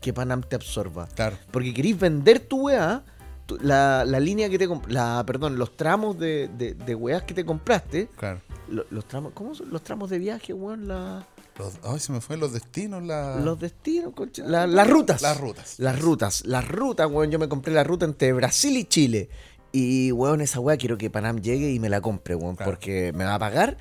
que 0.00 0.12
Panam 0.14 0.42
te 0.42 0.56
absorba. 0.56 1.08
Claro. 1.14 1.36
Porque 1.50 1.74
querís 1.74 1.98
vender 1.98 2.40
tu 2.40 2.62
weá, 2.68 3.04
tu- 3.44 3.58
la, 3.60 4.04
la 4.06 4.18
línea 4.18 4.48
que 4.48 4.58
te 4.58 4.66
la 4.88 5.22
Perdón, 5.26 5.58
los 5.58 5.76
tramos 5.76 6.18
de, 6.18 6.48
de, 6.56 6.72
de 6.72 6.94
weás 6.94 7.22
que 7.24 7.34
te 7.34 7.44
compraste. 7.44 8.08
Claro. 8.16 8.40
Lo- 8.70 8.84
Los, 8.90 9.06
tramos, 9.06 9.32
¿Cómo 9.34 9.54
son 9.54 9.70
los 9.70 9.82
tramos 9.82 10.10
de 10.10 10.18
viaje, 10.18 10.52
weón? 10.52 10.88
La- 10.88 11.26
Los, 11.58 11.74
ay, 11.82 11.98
se 12.00 12.12
me 12.12 12.20
fue 12.20 12.36
los 12.36 12.52
destinos, 12.52 13.02
la, 13.02 13.36
los 13.36 13.58
destinos, 13.60 14.12
la- 14.38 14.66
las 14.66 14.88
rutas. 14.88 15.20
las 15.22 15.38
rutas. 15.38 15.78
Las 15.78 15.98
rutas, 16.00 16.46
las 16.46 16.66
rutas, 16.68 17.10
weón. 17.10 17.30
Yo 17.30 17.38
me 17.38 17.48
compré 17.48 17.72
la 17.74 17.84
ruta 17.84 18.04
entre 18.06 18.32
Brasil 18.32 18.76
y 18.76 18.84
Chile. 18.84 19.28
Y, 19.72 20.10
weón, 20.12 20.40
esa 20.40 20.58
weá 20.60 20.76
quiero 20.76 20.96
que 20.98 21.10
Panam 21.10 21.40
llegue 21.40 21.70
y 21.70 21.78
me 21.78 21.88
la 21.88 22.00
compre, 22.00 22.34
weón. 22.34 22.56
Claro. 22.56 22.72
Porque 22.72 23.12
me 23.12 23.24
va 23.24 23.34
a 23.34 23.38
pagar. 23.38 23.76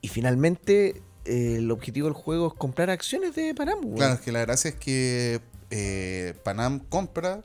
Y 0.00 0.08
finalmente, 0.08 1.02
eh, 1.26 1.56
el 1.58 1.70
objetivo 1.70 2.06
del 2.06 2.14
juego 2.14 2.48
es 2.48 2.54
comprar 2.54 2.90
acciones 2.90 3.34
de 3.34 3.54
Panam, 3.54 3.78
weón. 3.84 3.96
Claro, 3.96 4.14
es 4.14 4.20
que 4.20 4.32
la 4.32 4.40
gracia 4.40 4.70
es 4.70 4.76
que 4.76 5.40
eh, 5.70 6.34
Panam 6.42 6.80
compra, 6.88 7.42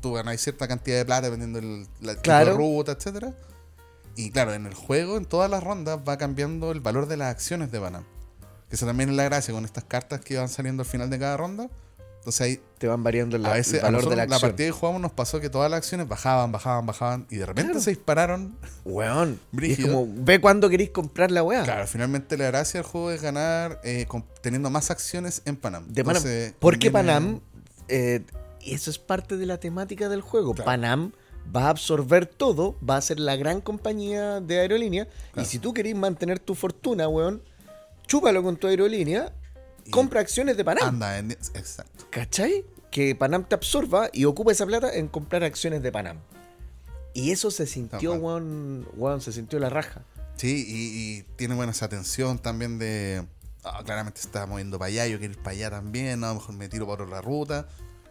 tú 0.00 0.12
ganas 0.12 0.40
cierta 0.40 0.68
cantidad 0.68 0.96
de 0.96 1.04
plata 1.04 1.22
dependiendo 1.28 1.60
del 1.60 1.86
la 2.00 2.12
tipo 2.12 2.22
Claro. 2.22 2.52
de 2.52 2.56
ruta, 2.56 2.92
etcétera. 2.92 3.34
Y 4.18 4.30
claro, 4.32 4.52
en 4.52 4.66
el 4.66 4.74
juego, 4.74 5.16
en 5.16 5.24
todas 5.26 5.48
las 5.50 5.62
rondas, 5.62 6.00
va 6.06 6.18
cambiando 6.18 6.72
el 6.72 6.80
valor 6.80 7.06
de 7.06 7.16
las 7.16 7.30
acciones 7.30 7.70
de 7.70 7.78
Panam. 7.80 8.02
Que 8.68 8.74
eso 8.76 8.84
también 8.84 9.10
es 9.10 9.14
la 9.16 9.24
gracia 9.24 9.54
con 9.54 9.64
estas 9.64 9.84
cartas 9.84 10.20
que 10.20 10.36
van 10.36 10.48
saliendo 10.48 10.82
al 10.82 10.88
final 10.88 11.08
de 11.08 11.18
cada 11.18 11.36
ronda. 11.36 11.68
Entonces 12.18 12.40
ahí, 12.40 12.60
Te 12.78 12.86
van 12.88 13.02
variando 13.02 13.38
la- 13.38 13.50
a 13.50 13.54
veces, 13.54 13.74
el 13.74 13.80
a 13.80 13.82
valor 13.84 14.00
de 14.00 14.04
nosotros, 14.06 14.16
la 14.18 14.26
la, 14.26 14.34
acción. 14.36 14.50
partida 14.50 14.66
que 14.66 14.72
jugamos 14.72 15.00
nos 15.00 15.12
pasó 15.12 15.40
que 15.40 15.48
todas 15.50 15.70
las 15.70 15.78
acciones 15.78 16.06
bajaban, 16.08 16.50
bajaban, 16.52 16.84
bajaban. 16.86 17.26
Y 17.30 17.36
de 17.36 17.46
repente 17.46 17.70
Claro. 17.70 17.80
se 17.84 17.90
dispararon. 17.90 18.56
Weón. 18.84 19.40
Y 19.62 19.72
es 19.72 19.80
como, 19.86 20.06
ve 20.10 20.40
cuándo 20.40 20.68
queréis 20.68 20.90
comprar 20.90 21.30
la 21.30 21.42
weá. 21.44 21.62
Claro, 21.62 21.86
finalmente 21.86 22.36
la 22.36 22.46
gracia 22.46 22.80
del 22.80 22.90
juego 22.90 23.10
es 23.12 23.22
ganar 23.22 23.80
eh, 23.84 24.04
con- 24.08 24.24
teniendo 24.42 24.68
más 24.68 24.90
acciones 24.90 25.42
en 25.44 25.56
Panam. 25.56 25.86
De 25.88 26.02
Panam. 26.04 26.16
Entonces, 26.18 26.54
Porque 26.58 26.90
conviene- 26.92 26.92
Panam, 27.14 27.40
eh, 27.88 28.22
y 28.60 28.74
eso 28.74 28.90
es 28.90 28.98
parte 28.98 29.36
de 29.36 29.46
la 29.46 29.58
temática 29.58 30.08
del 30.08 30.20
juego. 30.20 30.54
Claro. 30.54 30.66
Panam 30.66 31.12
va 31.54 31.66
a 31.66 31.70
absorber 31.70 32.26
todo, 32.26 32.76
va 32.88 32.96
a 32.96 33.00
ser 33.00 33.18
la 33.20 33.36
gran 33.36 33.60
compañía 33.60 34.40
de 34.40 34.60
aerolínea. 34.60 35.06
Claro. 35.32 35.42
Y 35.42 35.44
si 35.50 35.58
tú 35.58 35.72
querés 35.72 35.94
mantener 35.96 36.38
tu 36.38 36.54
fortuna, 36.54 37.08
weón, 37.08 37.42
chúpalo 38.06 38.42
con 38.42 38.56
tu 38.56 38.66
aerolínea, 38.66 39.32
Y- 39.84 39.90
compra 39.90 40.20
acciones 40.20 40.56
de 40.56 40.64
Panam. 40.64 40.88
Anda, 40.88 41.18
en- 41.18 41.32
exacto. 41.32 42.06
¿Cachai? 42.10 42.64
Que 42.90 43.14
Panam 43.14 43.44
te 43.46 43.54
absorba 43.54 44.08
y 44.12 44.24
ocupa 44.24 44.52
esa 44.52 44.66
plata 44.66 44.94
en 44.94 45.08
comprar 45.08 45.44
acciones 45.44 45.82
de 45.82 45.92
Panam. 45.92 46.18
Y 47.14 47.30
eso 47.32 47.50
se 47.50 47.66
sintió, 47.66 48.14
weón, 48.14 48.86
weón, 48.96 49.20
se 49.20 49.32
sintió 49.32 49.58
la 49.58 49.70
raja. 49.70 50.02
Sí, 50.36 50.64
y, 50.68 51.18
y 51.18 51.22
tiene 51.36 51.54
buena 51.54 51.72
esa 51.72 51.86
atención 51.86 52.38
también 52.38 52.78
de. 52.78 53.26
ah, 53.64 53.82
claramente 53.84 54.20
está 54.20 54.46
moviendo 54.46 54.78
para 54.78 54.88
allá, 54.88 55.06
yo 55.08 55.18
quiero 55.18 55.32
ir 55.34 55.38
para 55.40 55.50
allá 55.56 55.70
también, 55.70 56.22
a 56.22 56.28
lo 56.28 56.34
mejor 56.34 56.54
me 56.54 56.68
tiro 56.68 56.86
por 56.86 57.02
otra 57.02 57.20
ruta. 57.20 57.66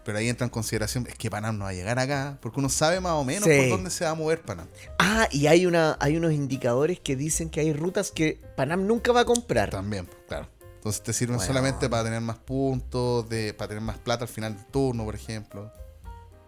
Pero 0.07 0.19
ahí 0.19 0.29
entra 0.29 0.45
en 0.45 0.49
consideración, 0.49 1.05
es 1.05 1.15
que 1.15 1.29
Panam 1.29 1.57
no 1.57 1.65
va 1.65 1.71
a 1.71 1.73
llegar 1.73 1.99
acá, 1.99 2.37
porque 2.41 2.61
uno 2.61 2.69
sabe 2.69 3.01
más 3.01 3.11
o 3.11 3.25
menos 3.25 3.43
Sí. 3.43 3.57
por 3.59 3.69
dónde 3.71 3.89
se 3.89 4.05
va 4.05 4.11
a 4.11 4.15
mover 4.15 4.41
Panam. 4.41 4.65
Ah, 4.99 5.27
y 5.31 5.47
hay, 5.47 5.65
una, 5.65 5.97
hay 5.99 6.15
unos 6.15 6.31
indicadores 6.31 7.01
que 7.01 7.17
dicen 7.17 7.49
que 7.49 7.59
hay 7.59 7.73
rutas 7.73 8.11
que 8.11 8.39
Panam 8.55 8.87
nunca 8.87 9.11
va 9.11 9.19
a 9.19 9.25
comprar. 9.25 9.69
También, 9.69 10.05
pues, 10.05 10.17
claro. 10.29 10.47
Entonces 10.75 11.03
te 11.03 11.11
sirven 11.11 11.35
Bueno. 11.35 11.47
solamente 11.47 11.89
para 11.89 12.05
tener 12.05 12.21
más 12.21 12.37
puntos, 12.37 13.27
de, 13.27 13.53
para 13.53 13.67
tener 13.67 13.83
más 13.83 13.97
plata 13.97 14.23
al 14.23 14.29
final 14.29 14.55
del 14.55 14.65
turno, 14.67 15.03
por 15.03 15.13
ejemplo. 15.15 15.69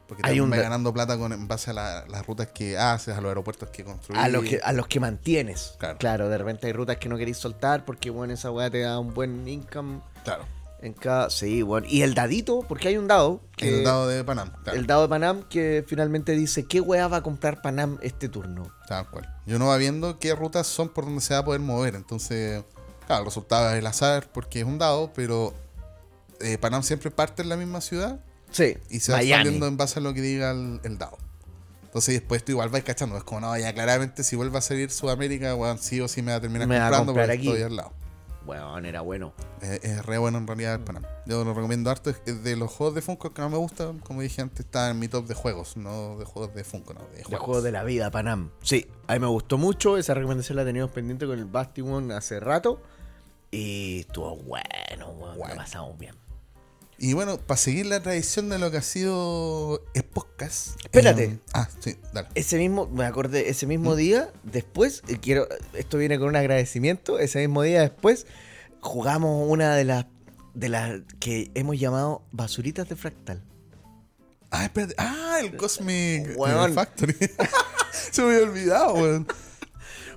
Porque 0.08 0.22
Hay 0.24 0.30
también 0.38 0.44
un 0.46 0.50
da- 0.52 0.58
ganando 0.62 0.94
plata 0.94 1.18
con, 1.18 1.34
en 1.34 1.48
base 1.48 1.72
a 1.72 1.74
la- 1.74 2.06
las 2.08 2.26
rutas 2.26 2.48
que 2.48 2.78
haces, 2.78 3.16
a 3.18 3.20
los 3.20 3.28
aeropuertos 3.28 3.70
que 3.72 3.84
construyes. 3.84 4.24
A 4.24 4.30
los 4.30 4.44
que, 4.46 4.62
a 4.64 4.72
los 4.72 4.88
que 4.88 5.02
mantienes. 5.02 5.76
Claro. 6.00 6.30
de 6.30 6.38
repente 6.38 6.66
hay 6.68 6.74
rutas 6.74 6.96
que 6.96 7.10
no 7.10 7.18
queréis 7.18 7.38
soltar 7.38 7.84
porque, 7.84 8.10
bueno, 8.10 8.34
esa 8.34 8.50
weá 8.52 8.70
te 8.72 8.80
da 8.80 8.98
un 9.00 9.14
buen 9.14 9.46
income 9.48 10.00
Claro. 10.24 10.46
En 10.82 10.94
cada. 10.94 11.30
Sí, 11.30 11.62
bueno. 11.62 11.88
Y 11.90 12.02
el 12.02 12.14
dadito, 12.14 12.66
porque 12.68 12.90
hay 12.90 12.98
un 12.98 13.08
dado. 13.08 13.42
Que, 13.56 13.80
el 13.80 13.84
dado 13.84 14.08
de 14.08 14.24
Panam, 14.24 14.52
claro. 14.64 14.80
el 14.80 14.88
dado 14.88 15.02
de 15.04 15.10
Panam 15.10 15.44
que 15.50 15.84
finalmente 15.88 16.34
dice 16.34 16.66
qué 16.66 16.82
weá 16.82 17.08
va 17.08 17.18
a 17.18 17.24
comprar 17.24 17.62
Panam 17.62 17.98
este 18.02 18.30
turno. 18.30 18.72
Tal 18.88 19.10
cual. 19.10 19.28
Y 19.46 19.54
uno 19.54 19.68
va 19.68 19.78
viendo 19.78 20.20
qué 20.20 20.36
rutas 20.36 20.68
son 20.68 20.90
por 20.90 21.06
donde 21.06 21.22
se 21.22 21.34
va 21.34 21.42
a 21.42 21.46
poder 21.46 21.62
mover. 21.62 21.96
Entonces, 21.96 22.64
claro, 23.08 23.22
el 23.22 23.26
resultado 23.26 23.70
es 23.72 23.80
el 23.80 23.88
azar 23.88 24.30
porque 24.32 24.60
es 24.60 24.66
un 24.66 24.78
dado, 24.78 25.12
pero 25.14 25.54
eh, 26.40 26.58
Panam 26.58 26.84
siempre 26.84 27.12
parte 27.12 27.42
en 27.42 27.50
la 27.50 27.58
misma 27.58 27.82
ciudad 27.82 28.20
Sí, 28.52 28.78
y 28.90 29.00
se 29.00 29.12
va 29.12 29.22
expandiendo 29.22 29.68
en 29.68 29.78
base 29.78 30.00
a 30.00 30.02
lo 30.02 30.14
que 30.14 30.22
diga 30.22 30.52
el, 30.52 30.80
el 30.84 30.98
dado. 30.98 31.18
Entonces 31.84 32.16
después 32.16 32.44
tú 32.44 32.52
igual 32.52 32.70
vas 32.70 32.84
cachando. 32.84 33.18
Es 33.18 33.24
como, 33.24 33.42
no, 33.42 33.58
ya 33.58 33.74
claramente 33.74 34.24
si 34.24 34.36
vuelve 34.36 34.58
a 34.58 34.62
salir 34.62 34.92
Sudamérica, 34.92 35.54
bueno, 35.54 35.78
sí 35.80 36.00
o 36.02 36.08
sí 36.08 36.22
me 36.22 36.32
va 36.32 36.38
a 36.38 36.42
terminar 36.42 36.68
Me 36.68 36.78
va 36.78 36.88
a 36.88 36.90
comprando 36.90 37.14
comprar 37.14 37.28
porque 37.28 37.40
aquí. 37.40 37.48
estoy 37.48 37.64
al 37.64 37.76
lado. 37.76 37.94
Weón, 38.50 38.88
era 38.88 39.02
bueno. 39.02 39.34
Es, 39.62 39.84
es 39.84 40.04
re 40.04 40.18
bueno 40.18 40.40
en 40.40 40.48
realidad 40.48 40.74
el 40.74 40.80
Panam. 40.80 41.04
Yo 41.28 41.46
lo 41.46 41.54
recomiendo 41.54 41.92
harto. 41.92 42.10
Es 42.10 42.44
de 42.44 42.56
los 42.56 42.72
juegos 42.72 42.96
de 42.96 43.04
Funko 43.04 43.32
que 43.32 43.42
no 43.44 43.50
me 43.52 43.58
gusta, 43.58 43.94
como 44.04 44.22
dije 44.22 44.42
antes, 44.42 44.62
está 44.62 44.90
en 44.90 44.98
mi 44.98 45.08
top 45.08 45.28
de 45.28 45.36
juegos, 45.36 45.78
no 45.78 46.18
de 46.18 46.26
juegos 46.26 46.56
de 46.56 46.64
Funko, 46.64 46.96
no, 46.96 47.02
de 47.16 47.24
juegos. 47.24 47.46
juego 47.46 47.62
de 47.62 47.72
la 47.72 47.84
vida, 47.84 48.10
Panam. 48.10 48.50
Sí, 48.64 48.88
a 49.06 49.14
mí 49.14 49.20
me 49.20 49.28
gustó 49.28 49.60
mucho. 49.60 49.98
Esa 49.98 50.16
recomendación 50.16 50.56
la 50.56 50.66
teníamos 50.66 50.92
pendiente 50.92 51.28
con 51.28 51.38
el 51.38 51.46
Bastion 51.46 52.12
hace 52.12 52.40
rato. 52.40 52.82
Y 53.52 54.00
estuvo 54.00 54.36
bueno, 54.38 55.12
weón. 55.12 55.38
Bueno. 55.38 55.56
Pasamos 55.56 55.96
bien. 56.00 56.16
Y 57.02 57.14
bueno, 57.14 57.38
para 57.38 57.58
seguir 57.58 57.86
la 57.86 58.02
tradición 58.02 58.50
de 58.50 58.60
lo 58.60 58.72
que 58.72 58.78
ha 58.78 58.82
sido 58.82 59.82
el 59.94 60.04
podcast. 60.04 60.78
Espérate. 60.84 61.24
eh, 61.24 61.40
ah, 61.54 61.70
sí, 61.80 61.96
dale. 62.14 62.28
Ese 62.36 62.58
mismo, 62.58 62.88
me 62.88 63.06
acordé, 63.06 63.50
ese 63.50 63.66
¿Mm? 63.66 63.70
mismo 63.70 63.96
día, 63.96 64.34
después, 64.44 65.02
y 65.08 65.16
quiero, 65.16 65.48
esto 65.74 65.98
viene 65.98 66.20
con 66.20 66.28
un 66.28 66.36
agradecimiento, 66.36 67.18
ese 67.18 67.40
mismo 67.40 67.64
día 67.64 67.82
después, 67.82 68.28
jugamos 68.82 69.50
una 69.50 69.76
de 69.76 69.86
las, 69.86 70.08
de 70.54 70.68
las 70.68 71.02
que 71.22 71.52
hemos 71.56 71.80
llamado 71.80 72.24
basuritas 72.32 72.90
de 72.90 72.98
fractal. 72.98 73.44
Ah, 74.52 74.66
espérate. 74.66 74.96
Ah, 74.98 75.38
el 75.42 75.56
Cosmic 75.56 76.32
eh, 76.32 76.72
Factory. 76.74 77.16
Se 78.12 78.22
me 78.22 78.36
había 78.36 78.44
olvidado, 78.50 78.94
weón. 78.96 79.28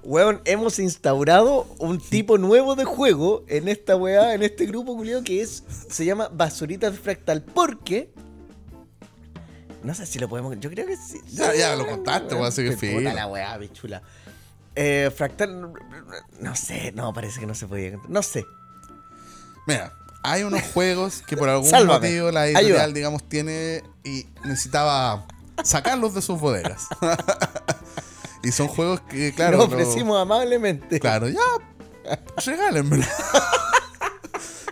Weón, 0.05 0.41
hemos 0.45 0.79
instaurado 0.79 1.67
un 1.79 2.01
tipo 2.01 2.37
nuevo 2.37 2.75
de 2.75 2.85
juego 2.85 3.45
en 3.49 3.69
esta 3.69 3.95
weá, 3.95 4.35
en 4.35 4.43
este 4.43 4.67
grupo 4.67 4.97
culiado 4.97 5.23
que 5.23 5.41
es. 5.43 5.63
Se 5.91 6.05
llama 6.05 6.29
Basuritas 6.33 6.99
Fractal. 6.99 7.43
Porque. 7.43 8.13
No 9.85 9.95
sé 9.95 10.07
si 10.07 10.19
lo 10.19 10.29
podemos. 10.29 10.59
Yo 10.59 10.71
creo 10.71 10.87
que 10.87 10.97
sí. 10.97 11.21
Ya, 11.33 11.55
ya, 11.55 11.77
lo 11.77 11.87
contaste, 11.87 12.35
weón, 12.35 12.47
así 12.47 12.65
que 12.65 12.77
filo. 12.77 13.01
la 13.13 13.27
weá, 13.27 13.57
bichula. 13.59 14.03
Eh, 14.75 15.11
fractal. 15.15 15.73
No 16.41 16.57
sé, 16.57 16.93
no, 16.93 17.13
parece 17.13 17.41
que 17.41 17.47
no 17.47 17.55
se 17.55 17.67
podía. 17.67 17.99
No 18.09 18.23
sé. 18.23 18.45
Mira, 19.67 19.93
hay 20.25 20.43
unos 20.43 20.63
juegos 20.73 21.23
que 21.23 21.37
por 21.37 21.49
algún 21.49 21.69
Sálvame. 21.69 22.09
motivo 22.09 22.31
la 22.31 22.47
editorial, 22.47 22.81
Ayuda. 22.81 22.95
digamos, 22.95 23.29
tiene 23.29 23.83
y 24.05 24.27
necesitaba 24.45 25.27
sacarlos 25.63 26.15
de 26.15 26.23
sus 26.23 26.41
bodegas. 26.41 26.87
y 28.43 28.53
son 28.53 28.69
juegos 28.69 29.01
que, 29.03 29.33
claro. 29.35 29.59
Lo 29.59 29.67
no- 29.69 29.75
ofrecimos 29.75 30.21
amablemente. 30.21 30.99
Claro, 31.01 31.29
ya, 31.29 31.41
regálenmelo. 32.45 33.05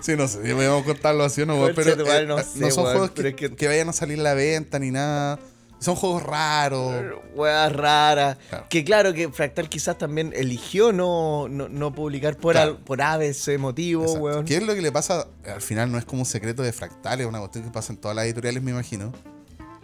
Sí, 0.02 0.16
no 0.16 0.26
sé 0.28 0.42
si 0.46 0.54
podemos 0.54 0.83
contarlo 0.85 1.24
así 1.24 1.42
o 1.42 1.46
no, 1.46 1.59
pero 1.76 1.90
eh, 1.92 2.26
no 2.26 2.37
no, 2.38 2.42
sé, 2.42 2.70
son 2.70 2.85
weón, 2.85 2.96
juegos 2.96 3.11
que, 3.11 3.28
es 3.28 3.35
que- 3.35 3.54
que 3.54 3.66
vayan 3.68 3.90
a 3.90 3.92
salir 3.92 4.18
a 4.20 4.22
la 4.22 4.35
venta 4.35 4.78
ni 4.78 4.90
nada. 4.90 5.38
Son 5.78 5.94
juegos 5.94 6.22
raros. 6.22 6.94
Weá 7.35 7.68
rara. 7.68 8.38
Claro. 8.48 8.66
Que 8.70 8.83
claro 8.83 9.12
que 9.12 9.28
Fractal 9.28 9.68
quizás 9.68 9.98
también 9.98 10.33
eligió 10.35 10.90
no, 10.92 11.48
no, 11.50 11.68
no 11.68 11.94
publicar 11.94 12.38
por, 12.38 12.54
Claro. 12.54 12.72
al- 12.72 12.78
por 12.78 13.02
ABC 13.02 13.59
motivo, 13.59 14.02
Exacto. 14.04 14.22
weón. 14.24 14.44
¿Qué 14.46 14.56
es 14.56 14.62
lo 14.62 14.74
que 14.74 14.80
le 14.80 14.90
pasa? 14.90 15.26
Al 15.46 15.61
final 15.61 15.92
no 15.92 15.98
es 15.98 16.06
como 16.06 16.22
un 16.22 16.26
secreto 16.26 16.62
de 16.62 16.72
fractales, 16.72 17.20
es 17.26 17.28
una 17.28 17.38
cuestión 17.40 17.64
que 17.64 17.70
pasa 17.70 17.92
en 17.92 17.98
todas 17.98 18.14
las 18.16 18.24
editoriales, 18.24 18.62
me 18.62 18.70
imagino. 18.70 19.12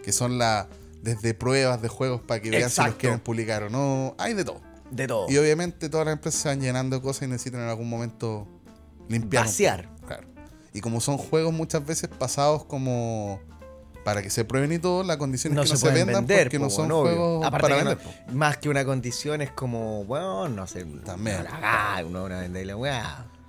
Que 0.03 0.11
son 0.11 0.39
la 0.39 0.67
desde 1.01 1.33
pruebas 1.33 1.81
de 1.81 1.87
juegos 1.87 2.21
para 2.21 2.41
que 2.41 2.49
vean 2.49 2.69
si 2.69 2.83
los 2.83 2.95
quieren 2.95 3.19
publicar 3.19 3.63
o 3.63 3.69
no. 3.69 4.15
Hay 4.17 4.33
de 4.33 4.43
todo. 4.43 4.61
De 4.91 5.07
todo. 5.07 5.29
Y 5.29 5.37
obviamente 5.37 5.89
todas 5.89 6.05
las 6.05 6.13
empresas 6.13 6.41
se 6.41 6.49
van 6.49 6.61
llenando 6.61 6.95
de 6.95 7.01
cosas 7.01 7.23
y 7.23 7.27
necesitan 7.27 7.61
en 7.61 7.69
algún 7.69 7.89
momento 7.89 8.47
limpiar. 9.09 9.45
Vaciar. 9.45 9.89
Claro. 10.05 10.27
Y 10.73 10.81
como 10.81 11.01
son 11.01 11.17
juegos 11.17 11.53
muchas 11.53 11.85
veces 11.85 12.09
pasados 12.09 12.63
como 12.65 13.39
para 14.03 14.21
que 14.21 14.29
se 14.29 14.45
prueben 14.45 14.71
y 14.71 14.79
todo, 14.79 15.03
la 15.03 15.17
condición 15.17 15.53
no 15.53 15.63
es 15.63 15.71
que 15.71 15.75
se, 15.75 15.85
no 15.85 15.91
se 15.91 15.97
vendan 15.97 16.25
vender, 16.25 16.45
porque 16.45 16.59
po, 16.59 16.63
no 16.65 16.69
son 16.69 16.91
obvio. 16.91 17.11
juegos 17.11 17.45
Aparte 17.45 17.61
para 17.67 17.77
que 17.79 17.83
vender. 17.83 18.33
más 18.33 18.57
que 18.57 18.69
una 18.69 18.85
condición 18.85 19.41
es 19.41 19.51
como, 19.51 20.01
weón, 20.01 20.55
no 20.55 20.65
sé. 20.65 20.85
También. 21.03 21.37
No 21.37 21.43
la 21.43 21.93
haga, 21.95 22.05
uno 22.05 22.29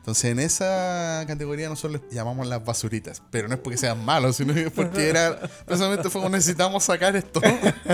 Entonces 0.08 0.30
en 0.30 0.38
esa 0.38 1.22
categoría 1.26 1.68
nosotros 1.68 2.00
les 2.00 2.14
llamamos 2.14 2.46
las 2.46 2.64
basuritas. 2.64 3.20
Pero 3.30 3.46
no 3.46 3.52
es 3.52 3.60
porque 3.60 3.76
sean 3.76 4.02
malos, 4.06 4.36
sino 4.36 4.54
que 4.54 4.70
porque 4.70 5.10
era. 5.10 5.38
Precisamente 5.66 6.08
fue 6.08 6.22
como 6.22 6.34
necesitamos 6.34 6.84
sacar 6.84 7.14
esto. 7.14 7.42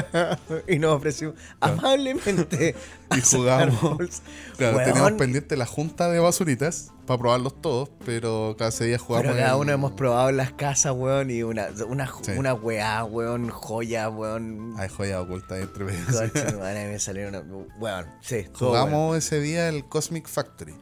y 0.69 0.79
nos 0.79 0.95
ofrecimos 0.95 1.35
amablemente 1.59 2.77
Y 3.17 3.21
jugamos. 3.21 4.23
Claro, 4.57 4.79
teníamos 4.85 5.13
pendiente 5.15 5.57
la 5.57 5.67
junta 5.67 6.09
de 6.09 6.21
basuritas 6.21 6.93
para 7.05 7.19
probarlos 7.19 7.61
todos, 7.61 7.91
pero 8.07 8.55
cada 8.57 8.71
día 8.71 8.97
jugamos. 8.97 9.27
Pero 9.33 9.37
cada 9.37 9.57
uno 9.57 9.73
hemos 9.73 9.91
probado 9.95 10.29
en 10.29 10.37
las 10.37 10.53
casas, 10.53 10.93
weón, 10.95 11.33
y 11.33 11.43
una, 11.43 11.67
una, 11.89 12.07
Sí. 12.23 12.31
una 12.37 12.55
weá, 12.55 13.03
weón, 13.03 13.51
joya, 13.51 14.09
weón. 14.09 14.75
Hay 14.79 14.89
joya 14.89 15.21
oculta 15.21 15.59
entre 15.59 15.85
medio. 15.85 15.99
Me 16.63 16.99
salió 17.01 17.29
una. 17.29 17.41
Weón, 17.41 18.07
sí, 18.21 18.37
bueno. 18.37 18.53
Jugamos 18.55 19.17
ese 19.17 19.41
día 19.41 19.69
el 19.69 19.85
Cosmic 19.89 20.29
Factory. 20.29 20.77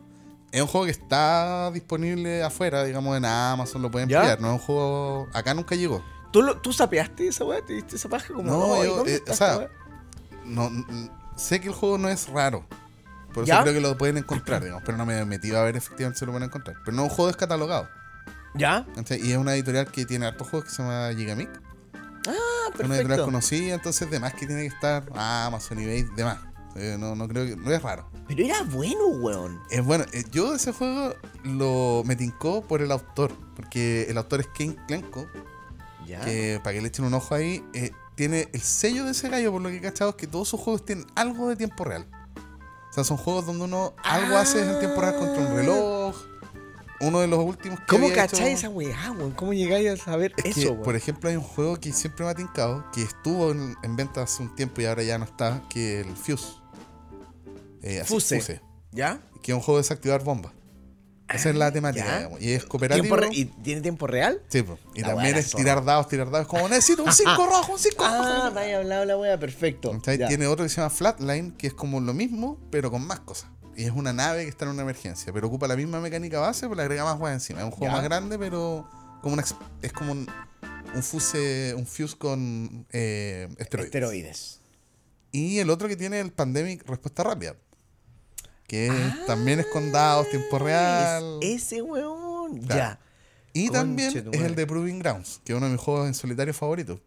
Es 0.52 0.60
un 0.60 0.66
juego 0.68 0.84
que 0.84 0.92
está 0.92 1.70
disponible 1.72 2.42
afuera, 2.42 2.84
digamos 2.84 3.16
en 3.16 3.24
Amazon, 3.24 3.80
lo 3.82 3.90
pueden 3.90 4.08
¿Ya? 4.08 4.20
pillar. 4.20 4.40
No 4.40 4.48
es 4.48 4.52
un 4.52 4.58
juego. 4.58 5.28
Acá 5.32 5.54
nunca 5.54 5.74
llegó. 5.74 6.04
¿Tú, 6.30 6.42
lo, 6.42 6.58
¿Tú 6.60 6.72
sapeaste 6.72 7.26
esa 7.28 7.44
weá? 7.44 7.64
¿Te 7.64 7.72
diste 7.72 7.96
esa 7.96 8.08
paja? 8.08 8.28
Como, 8.32 8.42
No, 8.50 8.74
"Ay, 8.74 8.84
yo, 8.88 8.96
¿dónde 8.98 9.14
eh, 9.16 9.22
o 9.28 9.34
sea, 9.34 9.52
esta 9.54 9.58
weá?" 9.58 9.68
No, 10.44 10.70
sé 11.36 11.60
que 11.60 11.68
el 11.68 11.74
juego 11.74 11.98
no 11.98 12.08
es 12.08 12.28
raro. 12.28 12.64
Por 13.32 13.44
eso 13.44 13.48
¿Ya? 13.52 13.62
creo 13.62 13.72
que 13.74 13.80
lo 13.80 13.96
pueden 13.96 14.18
encontrar, 14.18 14.60
digamos. 14.64 14.82
Pero 14.84 14.98
no 14.98 15.06
me 15.06 15.24
metí 15.24 15.54
a 15.54 15.62
ver 15.62 15.76
efectivamente 15.76 16.18
si 16.18 16.26
lo 16.26 16.32
pueden 16.32 16.48
encontrar. 16.48 16.76
Pero 16.84 16.96
no 16.96 17.04
es 17.04 17.10
un 17.10 17.14
juego 17.16 17.28
descatalogado. 17.28 17.88
¿Ya? 18.54 18.86
¿cachai? 18.94 19.26
Y 19.26 19.32
es 19.32 19.38
una 19.38 19.54
editorial 19.54 19.86
que 19.90 20.04
tiene 20.04 20.26
hartos 20.26 20.48
juegos 20.48 20.68
que 20.68 20.74
se 20.74 20.82
llama 20.82 21.10
Gigamic. 21.16 21.48
Ah, 22.28 22.32
Es 22.74 22.80
una 22.80 22.94
editorial 22.96 22.98
perfecto. 23.06 23.24
conocida, 23.24 23.74
entonces 23.74 24.10
demás 24.10 24.34
que 24.34 24.46
tiene 24.46 24.60
que 24.62 24.68
estar 24.68 25.04
Amazon, 25.16 25.78
eBay, 25.78 26.02
demás. 26.14 26.38
Eh, 26.76 26.96
no, 26.98 27.14
no 27.16 27.26
creo 27.28 27.46
que. 27.46 27.56
No 27.56 27.70
es 27.72 27.82
raro. 27.82 28.10
Pero 28.34 28.46
era 28.48 28.62
bueno, 28.62 29.06
weón. 29.08 29.60
Es 29.70 29.84
bueno, 29.84 30.04
eh, 30.12 30.24
yo 30.30 30.54
ese 30.54 30.72
juego 30.72 31.14
lo 31.44 32.02
me 32.06 32.16
tincó 32.16 32.62
por 32.62 32.82
el 32.82 32.90
autor. 32.92 33.32
Porque 33.56 34.06
el 34.08 34.16
autor 34.18 34.40
es 34.40 34.46
Ken 34.48 34.74
Klenko. 34.86 35.26
¿Ya? 36.06 36.20
Que 36.20 36.60
para 36.62 36.74
que 36.74 36.82
le 36.82 36.88
echen 36.88 37.04
un 37.04 37.14
ojo 37.14 37.34
ahí, 37.34 37.64
eh, 37.74 37.92
tiene 38.16 38.48
el 38.52 38.60
sello 38.60 39.04
de 39.04 39.12
ese 39.12 39.28
gallo, 39.28 39.52
por 39.52 39.62
lo 39.62 39.68
que 39.68 39.76
he 39.76 39.80
cachado, 39.80 40.10
es 40.10 40.16
que 40.16 40.26
todos 40.26 40.48
sus 40.48 40.60
juegos 40.60 40.84
tienen 40.84 41.06
algo 41.14 41.48
de 41.48 41.56
tiempo 41.56 41.84
real. 41.84 42.06
O 42.90 42.92
sea, 42.94 43.04
son 43.04 43.16
juegos 43.16 43.46
donde 43.46 43.64
uno 43.64 43.94
algo 44.04 44.36
hace 44.36 44.60
en 44.62 44.78
tiempo 44.80 45.00
real 45.00 45.16
contra 45.16 45.46
un 45.46 45.56
reloj. 45.56 46.16
Uno 47.00 47.20
de 47.20 47.26
los 47.26 47.40
últimos 47.40 47.80
que 47.80 47.86
¿Cómo 47.86 48.08
cacháis 48.10 48.40
hecho- 48.42 48.66
esa 48.66 48.68
weá, 48.68 49.10
weón? 49.12 49.32
¿Cómo 49.32 49.52
llegáis 49.52 49.88
a 49.88 49.96
saber 49.96 50.32
Es 50.36 50.56
eso, 50.56 50.60
que, 50.60 50.68
weón? 50.68 50.82
por 50.82 50.94
ejemplo, 50.96 51.30
hay 51.30 51.36
un 51.36 51.42
juego 51.42 51.76
que 51.80 51.92
siempre 51.92 52.24
me 52.24 52.30
ha 52.30 52.34
tincado, 52.34 52.84
que 52.92 53.02
estuvo 53.02 53.50
en, 53.50 53.74
en 53.82 53.96
venta 53.96 54.22
hace 54.22 54.42
un 54.42 54.54
tiempo 54.54 54.80
y 54.82 54.84
ahora 54.86 55.02
ya 55.02 55.18
no 55.18 55.24
está, 55.24 55.62
que 55.68 56.00
es 56.00 56.06
el 56.06 56.14
Fuse. 56.16 56.61
Eh, 57.82 58.00
así, 58.00 58.08
Fuse. 58.12 58.60
¿Ya? 58.92 59.20
Que 59.42 59.52
es 59.52 59.56
un 59.56 59.62
juego 59.62 59.78
de 59.78 59.82
desactivar 59.82 60.22
bombas. 60.22 60.52
Esa 61.28 61.48
es 61.48 61.56
la 61.56 61.72
temática, 61.72 62.04
ya. 62.04 62.16
digamos. 62.18 62.42
Y 62.42 62.52
es 62.52 62.64
cooperativo. 62.66 63.04
¿Tiempo 63.04 63.16
re- 63.16 63.28
¿Y 63.34 63.46
tiene 63.46 63.80
tiempo 63.80 64.06
real? 64.06 64.42
Sí, 64.48 64.62
pues. 64.62 64.78
Y 64.94 65.00
La 65.00 65.08
también 65.14 65.34
es 65.36 65.50
tirar 65.52 65.82
dados, 65.82 66.06
tirar 66.08 66.30
dados. 66.30 66.46
Como 66.46 66.68
necesito 66.68 67.02
un 67.04 67.12
5 67.12 67.30
rojo, 67.46 67.72
un 67.72 67.78
5 67.78 68.04
Ah, 68.04 68.42
rojo. 68.42 68.54
me 68.54 68.60
había 68.60 68.78
hablado 68.78 69.04
la 69.06 69.16
weá, 69.16 69.38
perfecto. 69.38 69.98
Tiene 70.04 70.46
otro 70.46 70.64
que 70.64 70.68
se 70.68 70.76
llama 70.76 70.90
Flatline, 70.90 71.52
que 71.52 71.68
es 71.68 71.74
como 71.74 72.00
lo 72.00 72.12
mismo, 72.12 72.58
pero 72.70 72.90
con 72.90 73.06
más 73.06 73.20
cosas. 73.20 73.48
Y 73.74 73.84
es 73.84 73.92
una 73.92 74.12
nave 74.12 74.42
que 74.42 74.50
está 74.50 74.66
en 74.66 74.72
una 74.72 74.82
emergencia, 74.82 75.32
pero 75.32 75.46
ocupa 75.46 75.66
la 75.66 75.76
misma 75.76 76.00
mecánica 76.00 76.38
base, 76.38 76.66
pero 76.66 76.74
le 76.74 76.82
agrega 76.82 77.04
más 77.04 77.18
weas 77.18 77.32
encima. 77.34 77.60
Es 77.60 77.64
un 77.64 77.70
juego 77.70 77.86
Ya. 77.86 77.92
más 77.92 78.04
grande, 78.04 78.38
pero 78.38 78.86
como 79.22 79.32
una 79.32 79.42
es 79.80 79.92
como 79.94 80.12
un, 80.12 80.26
un 80.94 81.02
fuse, 81.02 81.72
un 81.74 81.86
fuse 81.86 82.14
con 82.18 82.84
eh, 82.90 83.48
esteroides. 83.56 83.86
Esteroides. 83.86 84.60
Y 85.30 85.60
el 85.60 85.70
otro 85.70 85.88
que 85.88 85.96
tiene 85.96 86.20
el 86.20 86.30
Pandemic 86.30 86.86
Respuesta 86.86 87.22
Rápida. 87.22 87.56
Que 88.72 88.88
Ah, 88.90 89.18
también 89.26 89.60
es 89.60 89.66
con 89.66 89.92
dados, 89.92 90.30
tiempo 90.30 90.58
real. 90.58 91.40
Es 91.42 91.64
ese 91.64 91.82
weón. 91.82 92.58
Claro. 92.62 92.74
Ya. 92.74 93.00
Y 93.52 93.66
Conche 93.66 93.78
también 93.78 94.28
es 94.32 94.40
el 94.40 94.54
de 94.54 94.66
Proving 94.66 94.98
Grounds, 94.98 95.42
que 95.44 95.52
es 95.52 95.56
uno 95.58 95.66
de 95.66 95.72
mis 95.72 95.80
juegos 95.82 96.06
en 96.06 96.14
solitario 96.14 96.54
favoritos. 96.54 96.98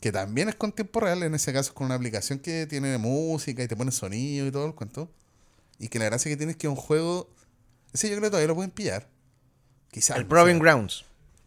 Que 0.00 0.10
también 0.12 0.48
es 0.48 0.54
con 0.54 0.72
tiempo 0.72 1.00
real, 1.00 1.22
en 1.22 1.34
ese 1.34 1.52
caso 1.52 1.68
es 1.68 1.74
con 1.74 1.84
una 1.84 1.96
aplicación 1.96 2.38
que 2.38 2.66
tiene 2.66 2.96
música 2.96 3.62
y 3.62 3.68
te 3.68 3.76
pone 3.76 3.90
sonido 3.92 4.46
y 4.46 4.50
todo 4.50 4.64
el 4.64 4.74
cuento. 4.74 5.10
Y 5.78 5.88
que 5.88 5.98
la 5.98 6.06
gracia 6.06 6.30
que 6.30 6.38
tiene 6.38 6.52
es 6.52 6.56
que 6.56 6.68
es 6.68 6.70
un 6.70 6.76
juego. 6.76 7.28
Ese 7.92 8.08
yo 8.08 8.14
creo 8.14 8.22
que 8.22 8.30
todavía 8.30 8.48
lo 8.48 8.54
pueden 8.54 8.70
pillar. 8.70 9.06
Quizás. 9.90 10.16
El 10.16 10.24
Proving 10.24 10.58
Grounds. 10.58 11.04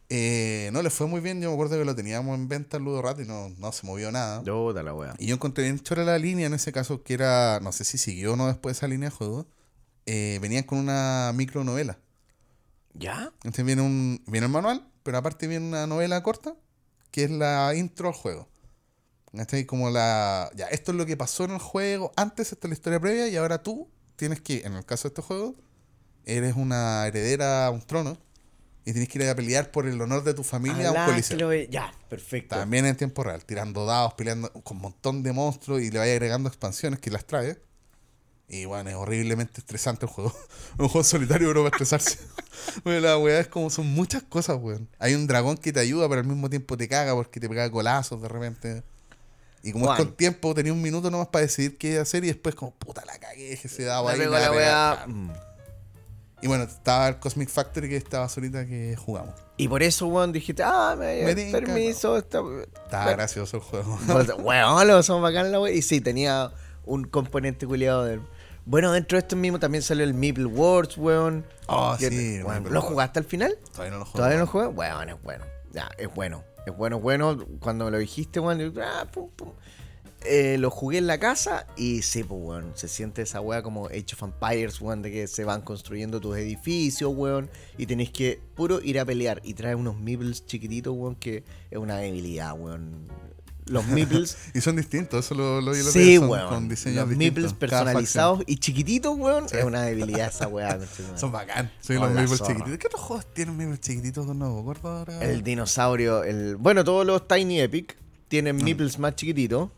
Eh, 0.10 0.70
no 0.72 0.82
le 0.82 0.90
fue 0.90 1.06
muy 1.08 1.20
bien, 1.20 1.42
yo 1.42 1.50
me 1.50 1.54
acuerdo 1.54 1.78
que 1.78 1.84
lo 1.84 1.96
teníamos 1.96 2.34
en 2.36 2.48
venta 2.48 2.78
el 2.78 2.84
Ludo 2.84 3.02
Rato 3.02 3.22
y 3.22 3.26
no, 3.26 3.50
no 3.50 3.72
se 3.72 3.86
movió 3.86 4.12
nada. 4.12 4.42
Puta 4.44 4.82
la 4.84 4.94
weá. 4.94 5.16
Y 5.18 5.28
yo 5.28 5.36
encontré 5.36 5.66
bien 5.66 5.80
chora 5.80 6.04
la 6.04 6.18
línea 6.18 6.48
en 6.48 6.54
ese 6.54 6.72
caso, 6.72 7.04
que 7.04 7.14
era, 7.14 7.60
no 7.62 7.72
sé 7.72 7.84
si 7.84 7.98
siguió 7.98 8.34
o 8.34 8.36
no 8.36 8.48
después 8.48 8.78
esa 8.78 8.88
línea 8.88 9.10
de 9.10 9.16
juego. 9.16 9.48
Eh, 10.06 10.40
venían 10.42 10.64
con 10.64 10.78
una 10.78 11.34
micronovela. 11.36 12.00
¿Ya? 12.94 13.34
Entonces 13.44 13.66
viene 13.66 13.82
un 13.82 14.24
viene 14.28 14.48
el 14.48 14.52
manual, 14.52 14.88
pero 15.04 15.18
aparte 15.18 15.48
viene 15.48 15.68
una 15.68 15.86
novela 15.86 16.24
corta, 16.24 16.56
que 17.12 17.26
es 17.26 17.32
la 17.32 17.74
intro 17.76 18.08
al 18.08 18.14
juego. 18.14 18.48
¿Cachai? 19.36 19.66
Como 19.66 19.90
la. 19.90 20.50
Ya, 20.56 20.68
esto 20.68 20.92
es 20.92 20.98
lo 20.98 21.06
que 21.06 21.18
pasó 21.18 21.44
en 21.44 21.52
el 21.52 21.60
juego, 21.60 22.12
antes 22.16 22.54
esta 22.54 22.68
es 22.68 22.70
la 22.70 22.74
historia 22.74 23.00
previa, 23.00 23.28
y 23.28 23.36
ahora 23.36 23.62
tú 23.62 23.90
tienes 24.16 24.42
que, 24.42 24.62
en 24.62 24.74
el 24.74 24.86
caso 24.86 25.04
de 25.04 25.10
este 25.10 25.22
juego, 25.22 25.56
eres 26.26 26.56
una 26.56 27.06
heredera 27.06 27.68
a 27.68 27.70
un 27.70 27.82
trono, 27.82 28.18
y 28.90 28.94
tienes 28.94 29.10
que 29.10 29.20
ir 29.22 29.28
a 29.30 29.36
pelear 29.36 29.70
por 29.70 29.86
el 29.86 30.00
honor 30.02 30.24
de 30.24 30.34
tu 30.34 30.44
familia 30.44 30.88
a 30.90 30.92
un 30.92 30.98
ve- 31.08 31.68
Ya, 31.70 31.94
perfecto. 32.10 32.56
También 32.56 32.86
en 32.86 32.96
tiempo 32.96 33.22
real, 33.22 33.44
tirando 33.44 33.86
dados, 33.86 34.14
peleando 34.14 34.50
con 34.64 34.78
un 34.78 34.84
montón 34.84 35.24
de 35.24 35.34
monstruos 35.34 35.82
y 35.82 35.92
le 35.92 36.00
vaya 36.00 36.14
agregando 36.14 36.48
expansiones 36.48 37.00
que 37.02 37.12
las 37.12 37.26
trae. 37.26 37.60
Y 38.48 38.64
bueno, 38.64 38.90
es 38.90 38.96
horriblemente 38.96 39.60
estresante 39.60 40.06
el 40.06 40.10
juego. 40.12 40.34
un 40.80 40.88
juego 40.88 41.04
solitario, 41.04 41.50
pero 41.50 41.64
para 41.66 41.76
estresarse. 41.76 42.18
La 42.86 43.18
weá 43.18 43.42
es 43.42 43.48
como 43.50 43.70
son 43.70 43.88
muchas 43.88 44.24
cosas, 44.24 44.58
weón. 44.62 44.88
Hay 45.00 45.16
un 45.16 45.28
dragón 45.28 45.58
que 45.58 45.74
te 45.74 45.82
ayuda, 45.82 46.08
pero 46.08 46.22
al 46.22 46.28
mismo 46.28 46.50
tiempo 46.50 46.78
te 46.78 46.88
caga 46.88 47.14
porque 47.14 47.42
te 47.42 47.50
pega 47.50 47.70
colazos 47.70 48.22
de 48.22 48.30
repente. 48.30 48.84
Y 49.64 49.74
como 49.74 49.92
es 49.92 49.98
con 50.06 50.16
tiempo, 50.16 50.54
tenía 50.54 50.72
un 50.72 50.82
minuto 50.82 51.12
nomás 51.12 51.28
para 51.28 51.42
decidir 51.42 51.78
qué 51.78 52.00
hacer 52.00 52.24
y 52.24 52.28
después 52.28 52.56
como, 52.56 52.72
puta, 52.74 53.04
la 53.04 53.20
cagué, 53.20 53.58
que 53.62 53.68
se 53.68 53.84
daba 53.84 54.12
ahí. 54.12 54.20
me 54.20 54.28
va 54.28 54.40
la 54.40 55.47
Y 56.42 56.48
bueno, 56.48 56.66
estaba 56.66 57.08
el 57.08 57.20
Cosmic 57.20 57.50
Factory 57.50 57.90
que 57.90 57.98
estaba 57.98 58.30
solita 58.30 58.66
que 58.66 58.96
jugamos. 58.96 59.34
Y 59.58 59.68
por 59.68 59.82
eso, 59.82 60.06
weón, 60.08 60.32
dijiste, 60.32 60.62
ah, 60.64 60.96
me, 60.98 61.24
Me 61.24 61.34
tinca, 61.34 61.60
permiso. 61.60 62.16
Esta... 62.16 62.42
Estaba 62.86 63.12
gracioso 63.12 63.58
el 63.58 63.64
juego. 63.64 63.98
Weón, 64.44 64.88
lo 64.88 65.02
son 65.02 65.22
bacán 65.24 65.52
la 65.52 65.60
weá. 65.60 65.74
Y 65.74 65.82
sí, 65.82 66.00
tenía 66.00 66.52
un 66.86 67.06
componente 67.06 67.66
culiado 67.66 68.06
de. 68.06 68.20
Bueno, 68.66 68.92
dentro 68.92 69.16
de 69.16 69.22
esto 69.22 69.36
mismo 69.36 69.60
también 69.60 69.82
salió 69.82 70.04
el 70.04 70.14
Meeple 70.14 70.46
Wars, 70.46 70.98
weón. 70.98 71.44
Oh, 71.68 71.96
sí, 71.98 72.42
weón, 72.44 72.72
¿Lo 72.72 72.82
jugaste 72.82 73.18
al 73.18 73.26
final? 73.26 73.58
Todavía 73.72 73.92
no 73.94 74.00
lo 74.00 74.06
juego. 74.06 74.18
¿Todavía 74.18 74.38
no 74.38 74.46
lo 74.46 74.52
jugué? 74.52 74.68
Weón, 74.68 75.10
es 75.10 75.24
bueno. 75.24 75.46
Ya, 75.72 75.90
es 75.98 76.14
bueno. 76.14 76.44
Es 76.68 76.76
bueno, 76.76 77.00
bueno. 77.00 77.38
Cuando 77.60 77.86
me 77.86 77.92
lo 77.92 77.98
dijiste, 77.98 78.40
weón, 78.40 78.60
yo, 78.60 78.72
ah, 78.84 79.08
pum, 79.12 79.30
pum. 79.36 79.54
Eh, 80.26 80.58
lo 80.58 80.72
jugué 80.72 80.98
en 80.98 81.08
la 81.08 81.20
casa 81.20 81.68
y 81.78 82.02
sí, 82.02 82.24
pues, 82.24 82.42
weón. 82.44 82.72
Se 82.76 82.88
siente 82.88 83.22
esa 83.22 83.40
weá 83.40 83.62
como 83.62 83.86
Age 83.88 84.08
of 84.14 84.24
Empires, 84.24 84.82
weón, 84.82 85.02
de 85.02 85.12
que 85.12 85.28
se 85.28 85.44
van 85.46 85.62
construyendo 85.62 86.20
tus 86.20 86.36
edificios, 86.38 87.14
weón. 87.16 87.50
Y 87.78 87.86
tenés 87.86 88.10
que 88.10 88.40
puro 88.56 88.82
ir 88.82 89.00
a 89.00 89.06
pelear. 89.06 89.42
Y 89.44 89.54
trae 89.54 89.76
unos 89.76 89.98
meeples 90.00 90.46
chiquititos, 90.46 90.94
weón, 90.96 91.16
que 91.16 91.44
es 91.70 91.78
una 91.78 91.98
debilidad, 91.98 92.54
weón. 92.60 93.08
Los 93.68 93.86
meeples. 93.88 94.38
Y 94.56 94.62
son 94.62 94.76
distintos, 94.78 95.26
eso 95.26 95.36
lo, 95.36 95.62
lo 95.62 95.72
otro 95.72 95.84
sí, 95.84 96.16
son 96.18 96.30
weón. 96.30 96.48
Con 96.50 96.68
diseños 96.70 96.96
Los 97.02 97.10
distintos. 97.10 97.36
meeples 97.44 97.54
personalizados 97.54 98.42
y 98.48 98.58
chiquititos, 98.58 99.16
weón. 99.18 99.48
Sí. 99.48 99.58
Es 99.58 99.66
una 99.66 99.84
debilidad 99.84 100.30
esa 100.30 100.48
weá. 100.48 100.80
Son 101.16 101.32
bacán. 101.32 101.72
Sí, 101.80 101.94
Oh, 101.96 102.00
los 102.06 102.12
meeples 102.12 102.42
chiquititos. 102.42 102.78
¿Qué 102.80 102.88
otros 102.88 103.02
juegos 103.02 103.26
tienen 103.34 103.56
meeples 103.56 103.82
chiquititos 103.82 104.28
de 104.28 104.34
nuevo? 104.34 104.56
¿Me 104.56 104.62
acuerdo 104.62 104.90
ahora? 104.90 105.24
El 105.24 105.44
dinosaurio, 105.44 106.24
el 106.24 106.56
bueno, 106.56 106.84
todos 106.84 107.06
los 107.06 107.28
Tiny 107.28 107.62
Epic 107.62 107.96
Mm. 107.96 108.30
tienen 108.30 108.56
meeples 108.58 109.00
más 109.00 109.16
chiquititos. 109.16 109.70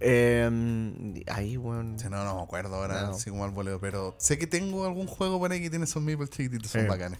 Eh, 0.00 1.22
ahí, 1.28 1.56
weón. 1.56 1.98
Sí, 1.98 2.06
no, 2.10 2.24
no 2.24 2.36
me 2.36 2.42
acuerdo 2.42 2.74
ahora, 2.76 3.02
No. 3.02 3.14
así 3.14 3.30
como 3.30 3.44
al 3.44 3.50
voleo, 3.52 3.80
pero 3.80 4.14
sé 4.18 4.38
que 4.38 4.46
tengo 4.46 4.84
algún 4.84 5.06
juego 5.06 5.38
por 5.38 5.50
ahí 5.52 5.60
que 5.60 5.70
tiene 5.70 5.84
esos 5.84 6.02
meeples 6.02 6.30
chiquititos, 6.30 6.70
son 6.70 6.86
bacanes. 6.88 7.18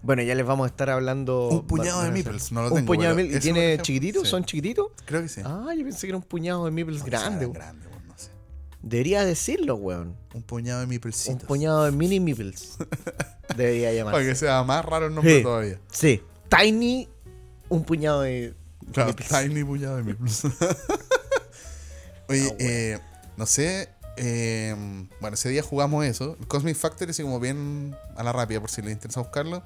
Bueno, 0.00 0.22
ya 0.22 0.34
les 0.36 0.46
vamos 0.46 0.64
a 0.64 0.68
estar 0.68 0.90
hablando. 0.90 1.48
Un 1.48 1.66
puñado 1.66 2.02
de 2.02 2.12
meeples, 2.12 2.52
no 2.52 2.62
lo 2.62 2.68
Un 2.68 2.74
tengo, 2.76 2.86
puñado 2.86 3.16
de 3.16 3.22
meeples. 3.22 3.38
¿Y 3.38 3.40
tiene 3.42 3.66
ejemplo, 3.66 3.82
chiquititos? 3.84 4.22
sí. 4.24 4.30
¿Son 4.30 4.44
chiquititos? 4.44 4.86
Creo 5.06 5.22
que 5.22 5.28
sí. 5.28 5.40
Ah, 5.44 5.70
yo 5.76 5.82
pensé 5.84 6.02
que 6.02 6.08
era 6.08 6.16
un 6.18 6.22
puñado 6.22 6.64
de 6.66 6.70
meeples 6.70 7.00
No, 7.00 7.06
grande. 7.06 7.46
weón. 7.46 7.56
weón, 7.80 8.06
no 8.06 8.14
sé. 8.16 8.30
Debería 8.80 9.24
decirlo, 9.24 9.74
weón. 9.74 10.14
Un 10.34 10.42
puñado 10.42 10.78
de 10.80 10.84
Un 10.84 10.90
meeplesitos. 10.90 11.42
puñado 11.44 11.84
de 11.84 11.90
mini 11.90 12.20
meeples. 12.20 12.76
Debería 13.56 13.88
Para 13.88 13.94
llamarse. 13.96 14.26
que 14.28 14.34
sea 14.36 14.62
más 14.62 14.84
raro 14.84 15.06
el 15.06 15.14
nombre 15.16 15.38
Sí. 15.38 15.42
todavía. 15.42 15.80
Sí. 15.90 16.22
Tiny, 16.48 17.08
un 17.68 17.82
puñado 17.84 18.20
de. 18.20 18.54
Claro, 18.92 19.08
meeples. 19.08 19.28
tiny 19.28 19.64
puñado 19.64 19.96
de 19.96 20.02
meeples. 20.04 20.42
Oye, 22.28 22.42
Ah, 22.44 22.54
bueno. 22.54 22.56
eh, 22.58 22.98
no 23.36 23.46
sé. 23.46 23.88
eh, 24.16 24.74
bueno, 25.20 25.34
ese 25.34 25.48
día 25.48 25.62
jugamos 25.62 26.04
eso. 26.04 26.36
El 26.40 26.48
Cosmic 26.48 26.76
Factory, 26.76 27.10
así 27.12 27.22
como 27.22 27.38
bien 27.40 27.96
a 28.16 28.22
la 28.24 28.32
rápida, 28.32 28.60
por 28.60 28.70
si 28.70 28.82
les 28.82 28.92
interesa 28.92 29.20
buscarlo. 29.20 29.62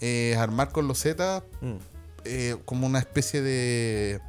Es 0.00 0.36
armar 0.36 0.70
con 0.70 0.86
los 0.86 0.98
Z 0.98 1.42
Mm. 1.62 1.74
eh, 2.24 2.56
como 2.66 2.86
una 2.86 2.98
especie 2.98 3.40
de. 3.42 4.20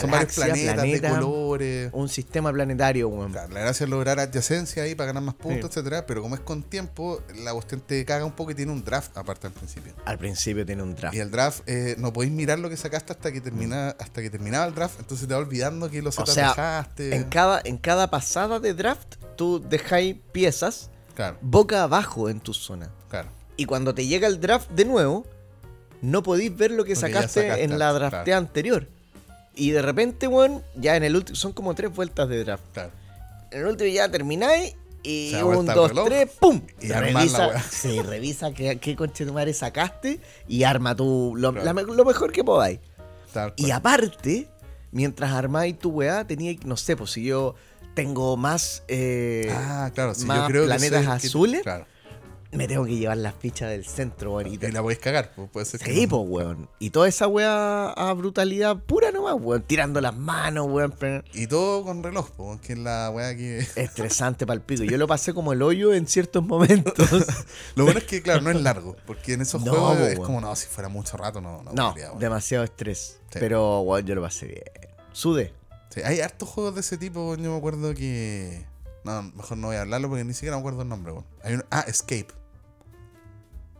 Son 0.00 0.10
varios 0.10 0.34
planetas 0.34 0.74
planeta, 0.74 1.08
de 1.08 1.14
colores. 1.14 1.90
Un 1.92 2.08
sistema 2.08 2.52
planetario, 2.52 3.08
weón. 3.08 3.32
Claro, 3.32 3.52
la 3.52 3.60
gracia 3.60 3.84
es 3.84 3.90
lograr 3.90 4.18
adyacencia 4.18 4.82
ahí 4.82 4.94
para 4.94 5.08
ganar 5.08 5.22
más 5.22 5.34
puntos, 5.34 5.70
Sí. 5.72 5.78
etcétera. 5.80 6.06
Pero 6.06 6.22
como 6.22 6.34
es 6.34 6.40
con 6.40 6.62
tiempo, 6.62 7.22
la 7.42 7.52
cuestión 7.52 7.80
te 7.80 8.04
caga 8.04 8.24
un 8.24 8.32
poco 8.32 8.50
y 8.50 8.54
tiene 8.54 8.72
un 8.72 8.84
draft 8.84 9.16
aparte 9.16 9.46
al 9.46 9.52
principio. 9.52 9.92
Al 10.04 10.18
principio 10.18 10.64
tiene 10.66 10.82
un 10.82 10.94
draft. 10.94 11.14
Y 11.14 11.20
el 11.20 11.30
draft, 11.30 11.60
eh, 11.66 11.94
no 11.98 12.12
podéis 12.12 12.32
mirar 12.32 12.58
lo 12.58 12.68
que 12.68 12.76
sacaste 12.76 13.12
hasta 13.12 13.32
que 13.32 13.40
termina, 13.40 13.90
hasta 13.98 14.22
que 14.22 14.30
terminaba 14.30 14.66
el 14.66 14.74
draft, 14.74 14.98
entonces 15.00 15.26
te 15.28 15.34
va 15.34 15.40
olvidando 15.40 15.90
que 15.90 16.02
los 16.02 16.18
O 16.18 16.26
sea, 16.26 16.48
dejaste. 16.48 17.14
En 17.14 17.24
cada, 17.24 17.60
en 17.64 17.78
cada 17.78 18.10
pasada 18.10 18.60
de 18.60 18.74
draft, 18.74 19.16
tú 19.36 19.60
dejáis 19.68 20.16
piezas 20.32 20.90
Claro, 21.14 21.38
boca 21.40 21.82
abajo 21.82 22.28
en 22.28 22.40
tu 22.40 22.52
zona. 22.52 22.90
claro. 23.08 23.28
Y 23.58 23.64
cuando 23.64 23.94
te 23.94 24.06
llega 24.06 24.28
el 24.28 24.38
draft 24.38 24.68
de 24.72 24.84
nuevo, 24.84 25.24
no 26.02 26.22
podéis 26.22 26.54
ver 26.54 26.70
lo 26.70 26.84
que 26.84 26.94
Lo 26.94 27.00
sacaste, 27.00 27.40
sacaste 27.42 27.64
en 27.64 27.78
la 27.78 27.90
draftea 27.92 28.24
claro. 28.24 28.38
anterior. 28.46 28.88
Y 29.56 29.70
de 29.70 29.82
repente, 29.82 30.28
weón, 30.28 30.62
ya 30.74 30.96
en 30.96 31.02
el 31.02 31.16
último, 31.16 31.34
son 31.34 31.52
como 31.52 31.74
tres 31.74 31.94
vueltas 31.94 32.28
de 32.28 32.44
draft. 32.44 32.62
claro. 32.72 32.90
En 33.50 33.60
el 33.60 33.66
último 33.66 33.90
ya 33.90 34.08
termináis 34.10 34.76
y 35.02 35.30
Se 35.30 35.42
un, 35.42 35.66
dos, 35.66 35.88
reloj 35.90 36.06
tres, 36.08 36.28
¡pum! 36.38 36.60
y 36.80 36.88
revisa, 36.88 37.48
weá. 37.48 37.62
sí, 37.62 38.00
revisa 38.02 38.52
qué, 38.52 38.78
qué 38.78 38.96
conche 38.96 39.24
de 39.24 39.32
madre 39.32 39.54
sacaste 39.54 40.20
y 40.48 40.64
arma 40.64 40.94
tu, 40.96 41.34
lo, 41.36 41.52
Claro. 41.52 41.64
la 41.64 41.72
me- 41.72 41.82
lo 41.84 42.04
mejor 42.04 42.32
que 42.32 42.42
podáis. 42.44 42.80
Y 43.56 43.70
aparte, 43.70 44.48
mientras 44.92 45.30
armáis 45.32 45.78
tu 45.78 45.90
weá, 45.90 46.26
tenía, 46.26 46.54
no 46.64 46.76
sé, 46.76 46.96
pues 46.96 47.10
si 47.12 47.22
yo 47.24 47.54
tengo 47.94 48.36
más, 48.36 48.82
eh, 48.88 49.48
ah, 49.54 49.90
claro, 49.94 50.14
sí, 50.14 50.24
más 50.26 50.38
yo 50.38 50.46
creo 50.48 50.64
planetas 50.66 51.02
que 51.20 51.26
azules, 51.28 51.62
claro. 51.62 51.86
Me 52.52 52.66
tengo 52.68 52.84
que 52.84 52.96
llevar 52.96 53.16
las 53.18 53.34
fichas 53.34 53.70
del 53.70 53.84
centro, 53.84 54.34
weón. 54.34 54.50
Y 54.50 54.54
Y 54.54 54.58
te- 54.58 54.72
la 54.72 54.80
podéis 54.82 55.00
cagar, 55.00 55.32
pues 55.34 55.50
puede 55.50 55.66
ser 55.66 55.80
que 55.80 55.92
Sí, 55.92 56.02
no. 56.06 56.08
pues, 56.08 56.22
weón. 56.28 56.68
Y 56.78 56.90
toda 56.90 57.08
esa 57.08 57.26
weá 57.26 57.90
a 57.90 58.12
brutalidad 58.14 58.76
pura 58.78 59.10
nomás, 59.12 59.34
weón. 59.38 59.62
Tirando 59.62 60.00
las 60.00 60.16
manos, 60.16 60.66
weón. 60.68 60.94
Y 61.34 61.46
todo 61.46 61.84
con 61.84 62.02
reloj, 62.02 62.30
pues, 62.36 62.60
que 62.60 62.72
es 62.74 62.78
la 62.78 63.10
weá 63.10 63.36
que. 63.36 63.58
Estresante 63.76 64.46
para 64.46 64.56
el 64.56 64.62
pico. 64.62 64.84
Yo 64.84 64.96
lo 64.96 65.06
pasé 65.06 65.34
como 65.34 65.52
el 65.52 65.62
hoyo 65.62 65.92
en 65.92 66.06
ciertos 66.06 66.44
momentos. 66.44 67.08
Lo 67.74 67.84
bueno 67.84 67.98
es 67.98 68.04
que, 68.06 68.22
claro, 68.22 68.40
no 68.40 68.50
es 68.50 68.60
largo, 68.60 68.96
porque 69.06 69.34
en 69.34 69.42
esos 69.42 69.62
No, 69.64 69.72
juegos 69.72 69.96
po, 69.96 70.04
es 70.04 70.18
como, 70.18 70.40
no, 70.40 70.54
si 70.56 70.66
fuera 70.66 70.88
mucho 70.88 71.16
rato, 71.16 71.40
no. 71.40 71.62
No, 71.62 71.72
no, 71.72 71.88
podría, 71.90 72.10
demasiado 72.18 72.64
estrés. 72.64 73.18
Sí. 73.30 73.38
Pero, 73.40 73.80
weón, 73.80 74.06
yo 74.06 74.14
lo 74.14 74.22
pasé 74.22 74.46
bien. 74.46 74.62
Sudé. 75.12 75.52
Sí, 75.90 76.00
hay 76.02 76.20
hartos 76.20 76.48
juegos 76.48 76.74
de 76.74 76.80
ese 76.80 76.96
tipo, 76.98 77.34
yo 77.36 77.50
me 77.52 77.56
acuerdo 77.56 77.94
que. 77.94 78.64
No, 79.06 79.22
mejor 79.22 79.56
no 79.58 79.68
voy 79.68 79.76
a 79.76 79.82
hablarlo 79.82 80.08
porque 80.08 80.24
ni 80.24 80.34
siquiera 80.34 80.56
me 80.56 80.60
acuerdo 80.60 80.82
el 80.82 80.88
nombre, 80.88 81.12
weón. 81.12 81.24
Hay 81.42 81.54
un... 81.54 81.64
Ah, 81.70 81.84
Escape. 81.86 82.28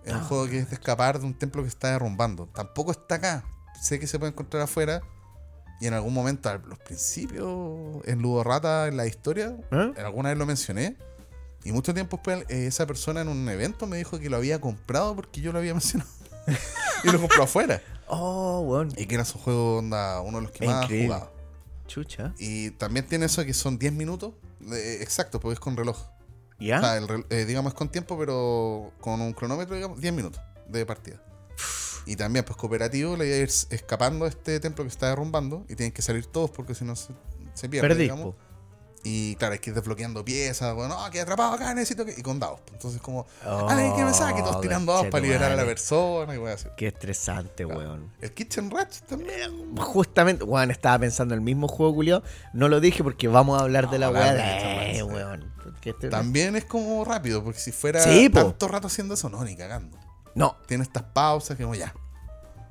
Es 0.04 0.12
un 0.12 0.20
Ah. 0.20 0.24
juego 0.24 0.46
que 0.46 0.58
es 0.60 0.68
de 0.70 0.74
escapar 0.76 1.18
de 1.18 1.26
un 1.26 1.34
templo 1.34 1.62
que 1.62 1.68
está 1.68 1.90
derrumbando. 1.90 2.46
Tampoco 2.54 2.92
está 2.92 3.16
acá. 3.16 3.44
Sé 3.82 3.98
que 3.98 4.06
se 4.06 4.18
puede 4.18 4.32
encontrar 4.32 4.62
afuera. 4.62 5.02
Y 5.80 5.86
en 5.88 5.94
algún 5.94 6.14
momento, 6.14 6.48
a 6.48 6.58
los 6.58 6.78
principios, 6.78 7.46
en 8.06 8.22
Ludo 8.22 8.42
Rata, 8.44 8.86
en 8.88 8.96
la 8.96 9.06
historia, 9.06 9.56
¿Eh? 9.72 9.92
alguna 9.98 10.30
vez 10.30 10.38
lo 10.38 10.46
mencioné. 10.46 10.96
Y 11.64 11.72
mucho 11.72 11.92
tiempo 11.92 12.16
después, 12.18 12.44
eh, 12.48 12.66
esa 12.66 12.86
persona 12.86 13.20
en 13.20 13.28
un 13.28 13.46
evento 13.48 13.86
me 13.86 13.96
dijo 13.98 14.18
que 14.20 14.30
lo 14.30 14.36
había 14.36 14.60
comprado 14.60 15.14
porque 15.16 15.40
yo 15.40 15.52
lo 15.52 15.58
había 15.58 15.74
mencionado. 15.74 16.08
y 17.04 17.10
lo 17.10 17.20
compró 17.20 17.42
afuera. 17.42 17.82
Oh, 18.08 18.60
weón. 18.60 18.92
Y 18.96 19.06
que 19.06 19.16
era 19.16 19.24
su 19.24 19.36
juego, 19.36 19.78
onda, 19.78 20.20
uno 20.20 20.38
de 20.38 20.42
los 20.44 20.52
que 20.52 20.64
más 20.64 20.86
jugaba. 20.86 21.28
Chucha. 21.88 22.32
Y 22.38 22.70
también 22.70 23.04
tiene 23.08 23.26
eso 23.26 23.44
que 23.44 23.52
son 23.52 23.80
10 23.80 23.94
minutos. 23.94 24.32
Eh, 24.72 24.98
exacto, 25.02 25.40
porque 25.40 25.54
es 25.54 25.60
con 25.60 25.76
reloj. 25.76 25.98
¿Ya? 26.58 26.78
O 26.78 26.80
sea, 26.80 26.96
el 26.96 27.06
rel- 27.06 27.26
eh, 27.30 27.44
digamos 27.44 27.74
con 27.74 27.90
tiempo, 27.90 28.18
pero 28.18 28.92
con 29.00 29.20
un 29.20 29.32
cronómetro, 29.34 29.74
digamos, 29.74 30.00
10 30.00 30.14
minutos 30.14 30.40
de 30.68 30.86
partida. 30.86 31.22
Y 32.06 32.16
también, 32.16 32.44
pues 32.44 32.56
cooperativo, 32.56 33.16
la 33.16 33.24
idea 33.24 33.42
es 33.44 33.66
ir 33.70 33.74
escapando 33.74 34.24
de 34.24 34.30
este 34.30 34.60
templo 34.60 34.84
que 34.84 34.88
está 34.88 35.08
derrumbando 35.08 35.64
y 35.68 35.74
tienen 35.74 35.92
que 35.92 36.02
salir 36.02 36.24
todos 36.26 36.50
porque 36.50 36.74
si 36.74 36.84
no 36.84 36.94
se, 36.96 37.12
se 37.54 37.68
pierde. 37.68 37.88
Perdí, 37.88 38.02
digamos. 38.04 38.34
po. 38.34 38.36
Y 39.08 39.36
claro, 39.36 39.52
hay 39.52 39.60
que 39.60 39.70
ir 39.70 39.76
desbloqueando 39.76 40.24
piezas, 40.24 40.74
bueno, 40.74 41.00
no, 41.00 41.10
que 41.12 41.20
atrapado 41.20 41.52
acá, 41.52 41.72
necesito 41.74 42.04
que. 42.04 42.12
Y 42.16 42.22
con 42.22 42.40
dados. 42.40 42.58
po. 42.58 42.72
Entonces, 42.72 43.00
como, 43.00 43.20
Oh, 43.46 43.68
ah, 43.70 43.92
que 43.96 44.04
me 44.04 44.12
saque, 44.12 44.42
todos 44.42 44.60
tirando 44.60 44.92
dados 44.92 45.06
para 45.12 45.22
liberar 45.22 45.52
a 45.52 45.54
la 45.54 45.64
persona 45.64 46.34
y. 46.34 46.40
Qué 46.76 46.88
estresante, 46.88 47.64
weón. 47.64 48.10
El 48.20 48.34
Kitchen 48.34 48.68
Rats 48.68 49.02
también. 49.02 49.76
Justamente, 49.76 50.42
weón, 50.42 50.72
estaba 50.72 50.98
pensando 50.98 51.34
en 51.34 51.38
el 51.38 51.44
mismo 51.44 51.68
juego, 51.68 51.94
culiao. 51.94 52.22
No 52.52 52.68
lo 52.68 52.80
dije 52.80 53.04
porque 53.04 53.28
vamos 53.28 53.60
a 53.60 53.62
hablar 53.62 53.88
de 53.90 54.00
la 54.00 54.10
weá. 54.10 54.34
de 54.34 54.98
Eh, 54.98 55.02
weón. 55.04 55.52
Este- 55.84 56.08
También 56.08 56.56
es 56.56 56.64
como 56.64 57.04
rápido, 57.04 57.44
porque 57.44 57.60
si 57.60 57.70
fuera 57.70 58.00
Sí, 58.00 58.28
po. 58.28 58.40
tanto 58.40 58.66
rato 58.66 58.88
haciendo 58.88 59.14
eso, 59.14 59.28
no, 59.28 59.44
ni 59.44 59.54
cagando. 59.54 59.96
No. 60.34 60.56
Tiene 60.66 60.82
estas 60.82 61.04
pausas 61.04 61.56
que 61.56 61.62
como 61.62 61.76
ya. 61.76 61.94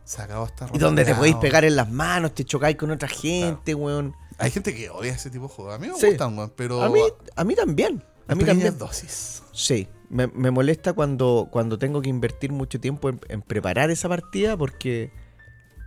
Se 0.04 0.22
acabó 0.22 0.48
esta 0.48 0.68
Y 0.74 0.80
donde 0.80 1.06
te 1.06 1.16
podéis 1.16 1.36
pegar 1.38 1.64
en 1.64 1.78
las 1.78 1.90
manos, 1.90 2.36
te 2.36 2.44
chocáis 2.44 2.76
con 2.76 2.92
otra 2.92 3.08
gente, 3.08 3.74
weón. 3.74 4.14
Hay 4.38 4.52
gente 4.52 4.74
que 4.76 4.90
odia 4.90 5.14
ese 5.14 5.30
tipo 5.30 5.48
de 5.48 5.54
juegos. 5.54 5.76
A 5.76 5.78
mí 5.78 5.88
me 5.88 5.96
Sí. 5.96 6.08
gustan, 6.08 6.38
weón, 6.38 6.52
pero. 6.56 6.82
A 6.82 6.90
mí, 6.90 7.00
a 7.36 7.44
mí 7.44 7.56
también. 7.56 8.04
A 8.28 8.36
mí 8.36 8.44
también. 8.44 8.78
dosis. 8.78 9.44
Sí, 9.54 9.88
me, 10.10 10.28
me 10.28 10.52
molesta 10.52 10.94
cuando, 10.94 11.48
cuando 11.52 11.78
tengo 11.80 12.02
que 12.02 12.10
invertir 12.10 12.52
mucho 12.52 12.80
tiempo 12.80 13.10
en, 13.10 13.22
en 13.30 13.42
preparar 13.42 13.92
esa 13.92 14.10
partida 14.10 14.58
porque 14.58 15.12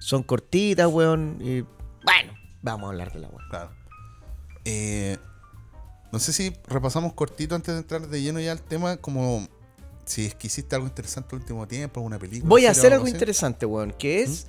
son 0.00 0.22
cortitas, 0.22 0.86
weón. 0.86 1.36
Y 1.40 1.60
bueno, 2.04 2.32
vamos 2.62 2.86
a 2.86 2.90
hablar 2.90 3.12
de 3.12 3.18
la 3.20 3.28
weón. 3.28 3.42
Claro. 3.50 3.70
Eh, 4.64 5.18
no 6.12 6.18
sé 6.18 6.32
si 6.32 6.54
repasamos 6.66 7.12
cortito 7.12 7.54
antes 7.54 7.74
de 7.74 7.80
entrar 7.80 8.06
de 8.08 8.22
lleno 8.22 8.40
ya 8.40 8.52
al 8.52 8.62
tema, 8.62 8.96
como 8.96 9.46
si 10.06 10.24
es 10.24 10.34
que 10.34 10.46
hiciste 10.46 10.74
algo 10.74 10.86
interesante 10.88 11.34
el 11.36 11.42
último 11.42 11.66
tiempo, 11.68 12.00
alguna 12.00 12.18
película. 12.18 12.48
Voy 12.48 12.64
a 12.64 12.70
hacer 12.70 12.94
algo 12.94 13.04
así. 13.04 13.12
interesante, 13.12 13.66
weón, 13.66 13.92
que 13.92 14.22
es 14.22 14.46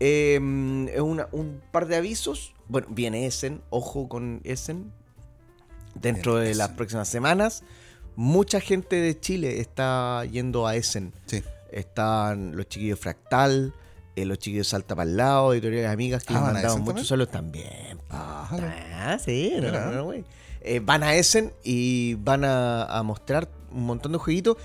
eh, 0.00 0.38
una- 0.40 1.28
un 1.32 1.60
par 1.70 1.86
de 1.86 1.96
avisos. 1.96 2.53
Bueno, 2.68 2.86
viene 2.90 3.26
Essen, 3.26 3.60
ojo 3.70 4.08
con 4.08 4.40
Essen. 4.44 4.92
Dentro 5.94 6.34
Viene 6.34 6.48
de 6.48 6.54
las 6.56 6.70
próximas 6.70 7.06
semanas, 7.08 7.62
mucha 8.16 8.60
gente 8.60 8.96
de 8.96 9.18
Chile 9.20 9.60
está 9.60 10.24
yendo 10.24 10.66
a 10.66 10.74
Essen. 10.74 11.12
Sí. 11.26 11.42
Están 11.70 12.56
los 12.56 12.68
chiquillos 12.68 12.98
Fractal, 12.98 13.72
eh, 14.16 14.24
los 14.24 14.38
chiquillos 14.38 14.68
Salta 14.68 14.96
para 14.96 15.08
el 15.08 15.16
lado, 15.16 15.52
editoriales 15.52 15.90
amigas 15.92 16.24
que 16.24 16.34
Ah, 16.34 16.38
les 16.38 16.42
¿van 16.42 16.50
a 16.50 16.54
mandaban 16.54 16.82
muchos 16.82 17.06
saludos 17.06 17.30
también. 17.30 17.98
Ah, 18.10 18.48
Ah, 19.06 19.18
sí, 19.24 19.52
no, 19.60 19.70
no, 19.70 19.90
no, 19.92 20.04
güey. 20.04 20.24
Eh, 20.62 20.80
van 20.80 21.02
a 21.04 21.14
Essen 21.14 21.52
y 21.62 22.14
van 22.14 22.44
a, 22.44 22.84
a 22.84 23.02
mostrar 23.02 23.48
un 23.70 23.84
montón 23.86 24.12
de 24.12 24.18
jueguitos. 24.18 24.56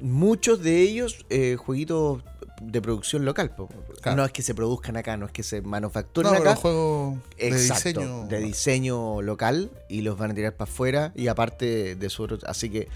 Muchos 0.00 0.60
de 0.62 0.80
ellos 0.82 1.24
eh, 1.30 1.56
jueguitos 1.56 2.22
de 2.66 2.82
producción 2.82 3.24
local. 3.24 3.54
Claro. 4.00 4.16
No 4.16 4.24
es 4.24 4.32
que 4.32 4.42
se 4.42 4.54
produzcan 4.54 4.96
acá, 4.96 5.16
no 5.16 5.26
es 5.26 5.32
que 5.32 5.42
se 5.42 5.62
manufacturen 5.62 6.32
No, 6.32 6.38
acá. 6.38 6.56
juegos 6.56 7.18
de 7.38 7.50
diseño. 7.56 8.26
de 8.26 8.38
diseño 8.40 9.22
local 9.22 9.70
y 9.88 10.02
los 10.02 10.18
van 10.18 10.30
a 10.32 10.34
tirar 10.34 10.54
para 10.54 10.70
afuera 10.70 11.12
y 11.14 11.28
aparte 11.28 11.94
de 11.96 12.10
su 12.10 12.24
así 12.46 12.70
que 12.70 12.88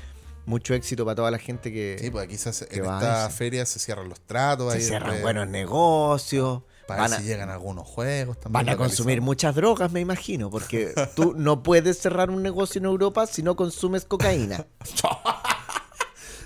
mucho 0.47 0.73
éxito 0.75 1.05
para 1.05 1.15
toda 1.17 1.31
la 1.31 1.39
gente 1.39 1.71
que 1.71 1.97
Sí, 2.01 2.11
pues 2.11 2.25
aquí 2.25 2.39
se 2.39 2.49
hace- 2.49 2.67
que 2.67 2.79
en 2.79 2.87
va 2.87 2.97
esta 2.97 3.29
feria 3.31 3.67
se 3.67 3.79
cierran 3.79 4.09
los 4.09 4.21
tratos. 4.21 4.73
se 4.73 4.79
ahí 4.79 4.85
cierran 4.85 5.11
después- 5.11 5.23
buenos 5.23 5.49
negocios. 5.49 6.63
Para 6.87 7.03
Van 7.03 7.11
ver 7.11 7.19
a- 7.19 7.23
si 7.23 7.29
llegan 7.29 7.51
algunos 7.51 7.87
juegos 7.87 8.41
también. 8.41 8.65
Van 8.65 8.75
a 8.75 8.79
consumir 8.79 9.21
muchas 9.21 9.55
drogas, 9.55 9.93
me 9.93 10.01
imagino, 10.01 10.49
porque 10.49 10.95
tú 11.15 11.35
no 11.37 11.63
puedes 11.63 11.99
cerrar 11.99 12.31
un 12.31 12.43
negocio 12.43 12.79
en 12.79 12.87
Europa 12.87 13.27
si 13.27 13.43
no 13.43 13.57
consumes 13.57 14.07
cocaína. 14.07 14.65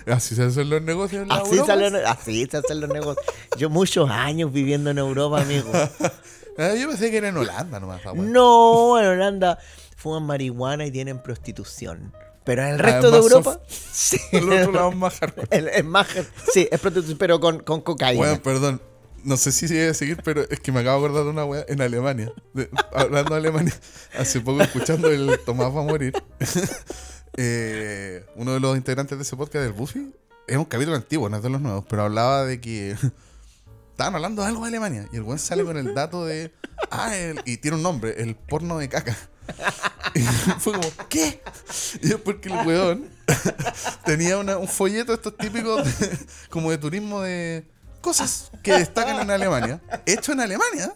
Así 0.07 0.35
se 0.35 0.43
hacen 0.43 0.69
los 0.69 0.81
negocios 0.81 1.23
en 1.23 1.29
la 1.29 1.35
Así, 1.35 1.51
Europa. 1.51 1.67
salen, 1.67 1.95
así 2.05 2.45
se 2.49 2.57
hacen 2.57 2.81
los 2.81 2.89
negocios. 2.89 3.25
Yo 3.57 3.69
muchos 3.69 4.09
años 4.09 4.51
viviendo 4.51 4.89
en 4.89 4.97
Europa, 4.97 5.41
amigo. 5.41 5.69
Ah, 6.57 6.73
yo 6.79 6.87
pensé 6.89 7.09
que 7.11 7.17
era 7.17 7.29
en 7.29 7.37
Holanda 7.37 7.79
nomás. 7.79 8.03
wea. 8.05 8.13
No, 8.15 8.99
en 8.99 9.05
Holanda 9.07 9.59
fuman 9.95 10.23
marihuana 10.23 10.85
y 10.85 10.91
tienen 10.91 11.21
prostitución. 11.21 12.13
Pero 12.43 12.61
en 12.63 12.69
el 12.69 12.79
Ah, 12.81 12.83
resto 12.83 13.05
es 13.07 13.11
de 13.13 13.17
Europa, 13.19 13.59
sí. 13.67 14.17
El 14.33 14.51
otro 14.51 14.71
lado 14.73 14.89
es 14.89 14.95
más 14.97 15.19
hardcore. 15.19 15.47
El- 15.51 15.67
es 15.69 15.85
más, 15.85 16.07
sí, 16.51 16.67
es 16.69 16.79
prostitución, 16.79 17.17
pero 17.17 17.39
con, 17.39 17.59
con 17.61 17.81
cocaína. 17.81 18.17
Bueno, 18.19 18.41
perdón. 18.43 18.81
No 19.25 19.37
sé 19.37 19.53
si 19.53 19.69
sigue 19.69 19.87
a 19.87 19.93
seguir, 19.93 20.17
pero 20.21 20.41
es 20.49 20.59
que 20.59 20.73
me 20.73 20.81
acabo 20.81 20.99
de 20.99 21.05
acordar 21.05 21.23
de 21.23 21.29
una 21.29 21.45
wea 21.45 21.63
en 21.69 21.81
Alemania. 21.81 22.33
De- 22.53 22.69
hablando 22.93 23.31
de 23.35 23.39
Alemania, 23.39 23.73
hace 24.19 24.41
poco 24.41 24.61
escuchando 24.61 25.07
el 25.07 25.39
Tomás 25.45 25.73
va 25.73 25.79
a 25.79 25.83
morir. 25.85 26.11
eh, 27.37 28.25
uno 28.35 28.53
de 28.53 28.59
los 28.59 28.77
integrantes 28.77 29.17
de 29.17 29.23
ese 29.23 29.35
podcast 29.35 29.63
del 29.63 29.73
Buffy, 29.73 30.13
es 30.47 30.57
un 30.57 30.65
capítulo 30.65 30.95
antiguo, 30.95 31.29
no 31.29 31.37
es 31.37 31.43
de 31.43 31.49
los 31.49 31.61
nuevos, 31.61 31.85
pero 31.89 32.03
hablaba 32.03 32.43
de 32.45 32.59
que 32.61 32.91
estaban 33.91 34.15
hablando 34.15 34.41
de 34.41 34.47
algo 34.49 34.61
de 34.63 34.67
Alemania 34.69 35.07
y 35.11 35.15
el 35.17 35.23
buen 35.23 35.39
sale 35.39 35.63
con 35.63 35.77
el 35.77 35.93
dato 35.93 36.25
de. 36.25 36.51
Ah, 36.91 37.15
el- 37.15 37.41
y 37.45 37.57
tiene 37.57 37.77
un 37.77 37.83
nombre, 37.83 38.15
el 38.21 38.35
porno 38.35 38.77
de 38.77 38.89
caca. 38.89 39.15
Y 40.15 40.19
fue 40.59 40.73
como, 40.73 40.87
¿qué? 41.09 41.41
Y 42.03 42.09
es 42.09 42.15
porque 42.17 42.47
el 42.49 42.67
weón 42.67 43.09
tenía 44.05 44.37
una- 44.37 44.57
un 44.57 44.67
folleto 44.67 45.11
estos 45.13 45.35
típicos 45.35 45.81
como 46.51 46.69
de 46.69 46.77
turismo 46.77 47.21
de 47.21 47.65
cosas 47.99 48.51
que 48.61 48.73
destacan 48.73 49.19
en 49.21 49.31
Alemania, 49.31 49.81
hecho 50.05 50.33
en 50.33 50.41
Alemania. 50.41 50.93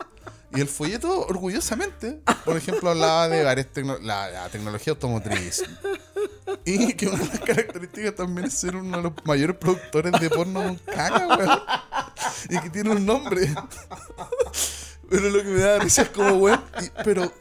Y 0.54 0.62
el 0.62 0.68
folleto, 0.68 1.26
orgullosamente, 1.26 2.22
por 2.46 2.56
ejemplo, 2.58 2.92
hablaba 2.92 3.28
de 3.28 3.44
varias 3.44 3.68
tecno- 3.74 4.00
la, 4.02 4.30
la 4.30 4.50
tecnología 4.50 4.92
automotriz. 4.94 5.64
Y 6.70 6.94
que 6.96 7.08
una 7.08 7.18
de 7.24 7.28
las 7.30 7.40
características 7.40 8.16
también 8.16 8.48
es 8.48 8.54
ser 8.54 8.76
uno 8.76 8.98
de 8.98 9.04
los 9.04 9.14
mayores 9.24 9.56
productores 9.56 10.12
de 10.20 10.30
porno 10.30 10.62
con 10.64 10.76
caca, 10.76 11.28
weón. 11.38 11.60
Y 12.50 12.60
que 12.60 12.70
tiene 12.70 12.90
un 12.90 13.06
nombre. 13.06 13.48
Pero 15.10 15.30
lo 15.30 15.38
que 15.42 15.48
me 15.48 15.60
da 15.62 15.80
risa 15.80 16.02
es 16.02 16.10
como, 16.10 16.32
weón. 16.36 16.62
Pero, 17.06 17.32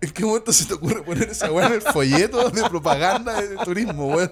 ¿en 0.00 0.10
qué 0.12 0.24
momento 0.24 0.52
se 0.54 0.64
te 0.64 0.72
ocurre 0.74 1.02
poner 1.02 1.28
esa 1.28 1.50
weón 1.52 1.66
en 1.66 1.72
el 1.74 1.82
folleto 1.82 2.48
de 2.48 2.62
propaganda 2.70 3.40
de 3.42 3.56
turismo, 3.58 4.06
weón? 4.14 4.30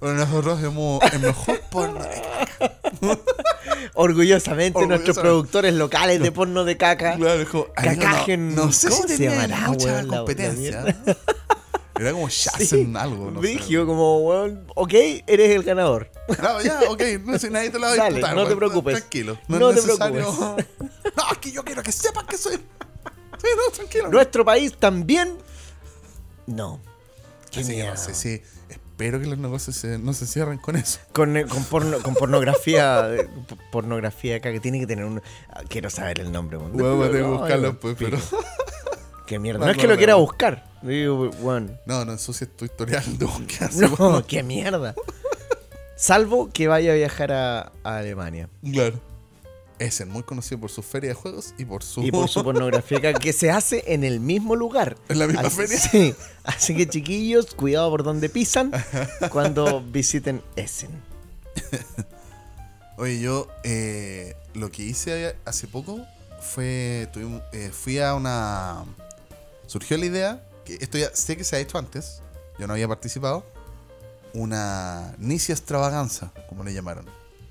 Bueno, 0.00 0.16
nosotros 0.26 0.62
hemos 0.62 1.02
el 1.12 1.20
mejor 1.20 1.60
porno 1.70 2.00
de 2.02 2.22
caca. 2.22 3.18
Orgullosamente, 3.94 4.86
nuestros 4.86 5.18
productores 5.18 5.72
locales 5.74 6.20
de 6.20 6.30
porno 6.30 6.64
de 6.64 6.76
caca. 6.76 7.16
Claro, 7.16 7.44
Cacajen- 7.74 8.54
no, 8.54 8.66
no 8.66 8.72
sé 8.72 8.88
¿cómo 8.90 9.08
si 9.08 9.16
llamará, 9.24 9.60
mucha 9.68 10.02
la- 10.02 10.08
competencia. 10.08 10.96
Era 11.98 12.12
como 12.12 12.28
Shazen 12.28 12.96
algo, 12.96 13.30
no. 13.30 13.40
Vigio, 13.40 13.86
como, 13.86 14.18
weón, 14.20 14.64
ok, 14.74 14.92
eres 15.26 15.50
el 15.56 15.62
ganador. 15.64 16.10
No, 16.42 16.60
ya, 16.62 16.80
ok, 16.88 17.02
no 17.24 17.38
sé, 17.38 17.50
nadie 17.50 17.70
te 17.70 17.78
lo 17.78 17.86
va 17.86 17.92
a 17.92 17.96
Dale, 17.96 18.16
disputar. 18.16 18.36
no 18.36 18.46
te 18.46 18.56
preocupes. 18.56 18.96
Tranquilo. 18.98 19.38
No, 19.48 19.58
No 19.58 19.70
es 19.70 19.80
te 19.80 19.86
necesario. 19.86 20.56
No, 21.16 21.24
es 21.32 21.38
que 21.38 21.50
yo 21.50 21.64
quiero 21.64 21.82
que 21.82 21.90
sepan 21.92 22.26
que 22.26 22.36
soy. 22.36 22.56
Sí, 22.56 23.46
no, 23.56 23.72
tranquilo. 23.74 24.08
Nuestro 24.08 24.44
país 24.44 24.74
también. 24.78 25.36
No. 26.46 26.80
Qué 27.50 27.60
Así 27.60 27.70
que 27.70 27.76
mierda. 27.76 27.94
no 27.94 27.96
sé 28.00 28.14
si. 28.14 28.42
Espero 28.68 29.20
que 29.20 29.26
los 29.26 29.38
negocios 29.38 29.76
se- 29.76 29.98
no 29.98 30.12
se 30.12 30.26
cierren 30.26 30.58
con 30.58 30.74
eso. 30.76 30.98
Con, 31.12 31.36
eh, 31.36 31.46
con, 31.46 31.64
porno- 31.64 32.02
con 32.02 32.14
pornografía, 32.14 33.08
pornografía 33.70 34.36
acá 34.36 34.50
que 34.52 34.58
tiene 34.60 34.80
que 34.80 34.86
tener 34.88 35.04
un. 35.04 35.22
ah, 35.50 35.62
Quiero 35.68 35.88
saber 35.88 36.18
el 36.20 36.32
nombre, 36.32 36.58
a 36.58 36.60
tener 36.60 37.12
que 37.12 37.22
buscarlo 37.22 37.68
después, 37.70 37.96
pero. 37.98 38.18
Qué 39.28 39.38
mierda. 39.38 39.60
Me 39.60 39.66
No 39.66 39.70
es 39.72 39.76
que 39.78 39.86
lo 39.86 39.96
quiera 39.96 40.14
buscar. 40.16 40.64
Digo, 40.82 41.28
weón. 41.40 41.78
No, 41.86 42.04
no 42.04 42.12
ensucies 42.12 42.56
tu 42.56 42.64
historial 42.64 43.18
de 43.18 43.26
búsqueda. 43.26 43.70
No, 43.98 44.26
qué 44.26 44.42
mierda. 44.42 44.94
Salvo 45.96 46.48
que 46.50 46.66
vaya 46.66 46.92
a 46.92 46.94
viajar 46.94 47.32
a, 47.32 47.72
a 47.84 47.98
Alemania. 47.98 48.48
Claro. 48.72 49.00
Es 49.78 50.04
muy 50.06 50.22
conocido 50.24 50.60
por 50.60 50.70
su 50.70 50.82
feria 50.82 51.10
de 51.10 51.14
juegos 51.14 51.54
y 51.58 51.64
por 51.64 51.84
su. 51.84 52.02
Y 52.02 52.10
por 52.10 52.28
su 52.28 52.42
pornografía 52.44 53.12
que 53.12 53.32
se 53.32 53.50
hace 53.50 53.84
en 53.86 54.02
el 54.02 54.18
mismo 54.18 54.56
lugar. 54.56 54.96
¿En 55.08 55.18
la 55.18 55.26
misma 55.26 55.42
Así- 55.42 55.56
feria? 55.56 55.78
Sí. 55.78 56.14
Así 56.44 56.74
que 56.74 56.88
chiquillos, 56.88 57.54
cuidado 57.54 57.90
por 57.90 58.02
donde 58.02 58.28
pisan 58.28 58.72
cuando 59.30 59.80
visiten 59.82 60.42
Essen. 60.56 60.90
Oye, 62.96 63.20
yo 63.20 63.46
eh, 63.62 64.34
lo 64.54 64.70
que 64.70 64.82
hice 64.84 65.36
hace 65.44 65.66
poco 65.68 66.00
fue. 66.40 67.08
tuvimos- 67.12 67.42
eh, 67.52 67.70
fui 67.72 67.98
a 67.98 68.14
una. 68.14 68.84
Surgió 69.68 69.98
la 69.98 70.06
idea, 70.06 70.48
que 70.64 70.78
esto 70.80 70.96
ya 70.96 71.14
sé 71.14 71.36
que 71.36 71.44
se 71.44 71.54
ha 71.54 71.58
hecho 71.58 71.76
antes, 71.76 72.22
yo 72.58 72.66
no 72.66 72.72
había 72.72 72.88
participado. 72.88 73.44
Una 74.32 75.14
Nicia 75.18 75.54
extravaganza, 75.54 76.32
como 76.48 76.64
le 76.64 76.72
llamaron. 76.72 77.04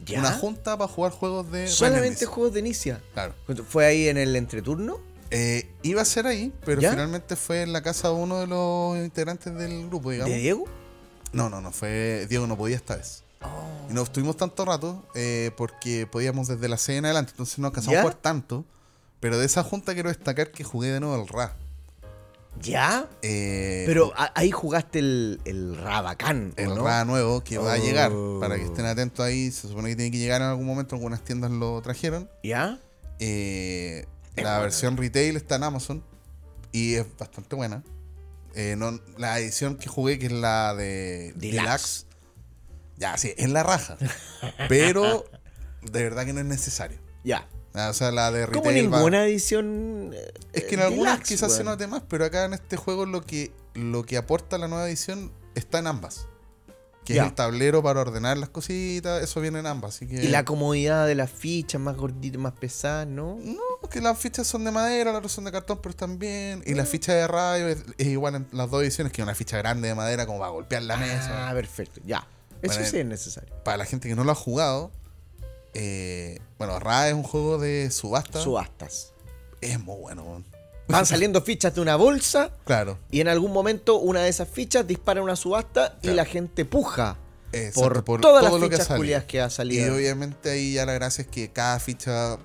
¿Ya? 0.03 0.19
Una 0.19 0.31
junta 0.31 0.75
para 0.77 0.91
jugar 0.91 1.11
juegos 1.11 1.51
de. 1.51 1.67
Solamente 1.67 2.25
juegos 2.25 2.53
de 2.53 2.59
inicia. 2.59 3.01
Claro. 3.13 3.35
¿Fue 3.69 3.85
ahí 3.85 4.07
en 4.07 4.17
el 4.17 4.35
entreturno? 4.35 4.99
Eh, 5.29 5.69
iba 5.83 6.01
a 6.01 6.05
ser 6.05 6.25
ahí, 6.25 6.51
pero 6.65 6.81
¿Ya? 6.81 6.91
finalmente 6.91 7.35
fue 7.35 7.61
en 7.61 7.71
la 7.71 7.83
casa 7.83 8.07
de 8.07 8.15
uno 8.15 8.39
de 8.39 8.47
los 8.47 8.97
integrantes 8.97 9.53
del 9.53 9.87
grupo, 9.87 10.09
digamos. 10.09 10.33
¿De 10.33 10.39
Diego? 10.39 10.65
No, 11.33 11.49
no, 11.51 11.61
no, 11.61 11.71
fue. 11.71 12.25
Diego 12.27 12.47
no 12.47 12.57
podía 12.57 12.77
esta 12.77 12.95
vez. 12.95 13.23
Oh. 13.41 13.91
Y 13.91 13.93
no 13.93 14.01
estuvimos 14.01 14.37
tanto 14.37 14.65
rato 14.65 15.05
eh, 15.13 15.51
porque 15.55 16.07
podíamos 16.07 16.47
desde 16.47 16.67
la 16.67 16.77
6 16.77 16.97
en 16.97 17.05
adelante, 17.05 17.31
entonces 17.33 17.59
no 17.59 17.67
alcanzamos 17.67 17.99
a 17.99 18.01
jugar 18.01 18.15
tanto. 18.15 18.65
Pero 19.19 19.37
de 19.37 19.45
esa 19.45 19.63
junta 19.63 19.93
quiero 19.93 20.09
destacar 20.09 20.51
que 20.51 20.63
jugué 20.63 20.89
de 20.89 20.99
nuevo 20.99 21.21
el 21.21 21.27
Ra. 21.27 21.55
¿Ya? 22.61 23.07
Eh, 23.21 23.83
Pero 23.85 24.13
a- 24.15 24.31
ahí 24.35 24.51
jugaste 24.51 24.99
el, 24.99 25.39
el 25.45 25.77
Rabacán, 25.77 26.53
¿o 26.57 26.61
el 26.61 26.69
no? 26.69 27.05
Nuevo 27.05 27.43
que 27.43 27.57
va 27.57 27.73
a 27.73 27.77
Oh. 27.77 27.83
llegar. 27.83 28.11
Para 28.39 28.55
que 28.57 28.63
estén 28.65 28.85
atentos 28.85 29.25
ahí, 29.25 29.51
se 29.51 29.67
supone 29.67 29.89
que 29.89 29.95
tiene 29.95 30.11
que 30.11 30.17
llegar 30.17 30.41
en 30.41 30.47
algún 30.47 30.65
momento. 30.65 30.95
Algunas 30.95 31.23
tiendas 31.23 31.51
lo 31.51 31.81
trajeron. 31.81 32.29
¿Ya? 32.43 32.79
Eh, 33.19 34.05
Es 34.35 34.43
la 34.43 34.51
bueno. 34.51 34.61
versión 34.63 34.97
retail 34.97 35.35
está 35.37 35.55
en 35.55 35.63
Amazon 35.63 36.03
y 36.71 36.95
es 36.95 37.05
bastante 37.17 37.55
buena. 37.55 37.83
Eh, 38.55 38.75
no, 38.77 38.99
la 39.17 39.39
edición 39.39 39.75
que 39.77 39.87
jugué, 39.87 40.17
que 40.19 40.27
es 40.27 40.31
la 40.31 40.73
de 40.75 41.33
Deluxe. 41.35 41.63
Deluxe, 41.63 42.05
ya, 42.97 43.17
sí, 43.17 43.33
es 43.37 43.49
la 43.49 43.63
raja. 43.63 43.97
pero 44.69 45.25
de 45.83 46.03
verdad 46.03 46.25
que 46.25 46.33
no 46.33 46.39
es 46.39 46.45
necesario. 46.45 46.97
Ya. 47.23 47.47
Ah, 47.73 47.89
O 47.89 47.93
sea, 47.93 48.11
la 48.11 48.31
de 48.31 48.45
Como 48.47 48.63
retail 48.65 48.91
va- 48.93 48.97
ninguna 48.97 49.25
edición. 49.25 50.11
eh, 50.13 50.31
Es 50.53 50.63
que 50.65 50.75
en 50.75 50.81
eh, 50.81 50.83
algunas 50.85 51.13
deluxe, 51.15 51.27
quizás 51.29 51.51
se 51.51 51.57
weón. 51.59 51.65
note 51.73 51.87
más, 51.87 52.01
pero 52.07 52.25
acá 52.25 52.45
en 52.45 52.53
este 52.53 52.75
juego 52.77 53.05
lo 53.05 53.21
que, 53.21 53.51
lo 53.75 54.03
que 54.03 54.17
aporta 54.17 54.57
la 54.57 54.67
nueva 54.67 54.87
edición 54.87 55.31
está 55.55 55.79
en 55.79 55.87
ambas. 55.87 56.27
Que 57.05 57.13
es 57.17 57.23
el 57.23 57.33
tablero 57.35 57.81
para 57.81 58.01
ordenar 58.01 58.37
las 58.37 58.49
cositas, 58.49 59.23
eso 59.23 59.39
viene 59.39 59.59
en 59.59 59.65
ambas. 59.67 59.95
Así 59.95 60.07
que... 60.07 60.15
Y 60.25 60.27
la 60.27 60.43
comodidad 60.43 61.07
de 61.07 61.15
las 61.15 61.31
fichas 61.31 61.79
más 61.79 61.95
gorditas, 61.95 62.37
más 62.41 62.51
pesadas, 62.51 63.07
¿no? 63.07 63.37
No, 63.41 63.89
que 63.89 64.01
las 64.01 64.19
fichas 64.19 64.45
son 64.45 64.65
de 64.65 64.71
madera, 64.71 65.11
las 65.11 65.19
otras 65.19 65.31
son 65.31 65.45
de 65.45 65.53
cartón, 65.53 65.77
pero 65.81 65.91
están 65.91 66.19
bien. 66.19 66.61
Y 66.65 66.73
la 66.73 66.83
ficha 66.85 67.13
de 67.13 67.25
radio 67.25 67.69
es, 67.69 67.77
es 67.97 68.07
igual 68.07 68.35
en 68.35 68.47
las 68.51 68.69
dos 68.69 68.81
ediciones, 68.83 69.13
que 69.13 69.23
una 69.23 69.35
ficha 69.35 69.55
grande 69.57 69.87
de 69.87 69.95
madera 69.95 70.25
como 70.25 70.39
para 70.39 70.51
golpear 70.51 70.81
la 70.83 70.97
mesa. 70.97 71.47
Ah, 71.49 71.53
perfecto. 71.53 72.01
Ya. 72.05 72.27
Eso 72.61 72.73
Bueno, 72.75 72.89
sí 72.91 72.97
es 72.97 73.05
necesario. 73.05 73.53
Para 73.63 73.77
la 73.77 73.85
gente 73.85 74.09
que 74.09 74.15
no 74.15 74.25
lo 74.25 74.33
ha 74.33 74.35
jugado, 74.35 74.91
eh, 75.73 76.39
bueno, 76.57 76.79
Ra 76.79 77.07
es 77.09 77.13
un 77.13 77.23
juego 77.23 77.57
de 77.57 77.89
subasta. 77.91 78.41
Subastas. 78.41 79.13
es 79.61 79.79
muy 79.79 79.95
bueno, 79.99 80.23
weón. 80.23 80.45
Van 80.89 81.05
saliendo 81.05 81.41
fichas 81.41 81.75
de 81.75 81.81
una 81.81 81.97
bolsa 81.97 82.51
Claro. 82.65 82.97
y 83.11 83.19
en 83.19 83.27
algún 83.27 83.51
momento 83.51 83.97
una 83.97 84.21
de 84.21 84.29
esas 84.29 84.47
fichas 84.47 84.87
dispara 84.87 85.21
una 85.21 85.35
subasta 85.35 85.97
y 86.01 86.09
la 86.11 86.23
gente 86.25 86.63
puja 86.63 87.17
Exacto, 87.51 88.03
por, 88.05 88.21
todas 88.21 88.43
las 88.43 88.53
que 88.53 88.57
ha 88.57 88.61
fichas 88.69 88.87
salido. 88.87 88.97
culiadas 88.97 89.25
que 89.25 89.41
ha 89.41 89.47
Y 89.47 89.49
salido. 89.51 89.95
obviamente 89.95 90.49
ahí 90.49 90.73
ya 90.73 90.85
la 90.85 90.93
gracia 90.93 91.23
es 91.23 91.27
que 91.27 91.49
cada 91.51 91.79
ficha 91.79 92.37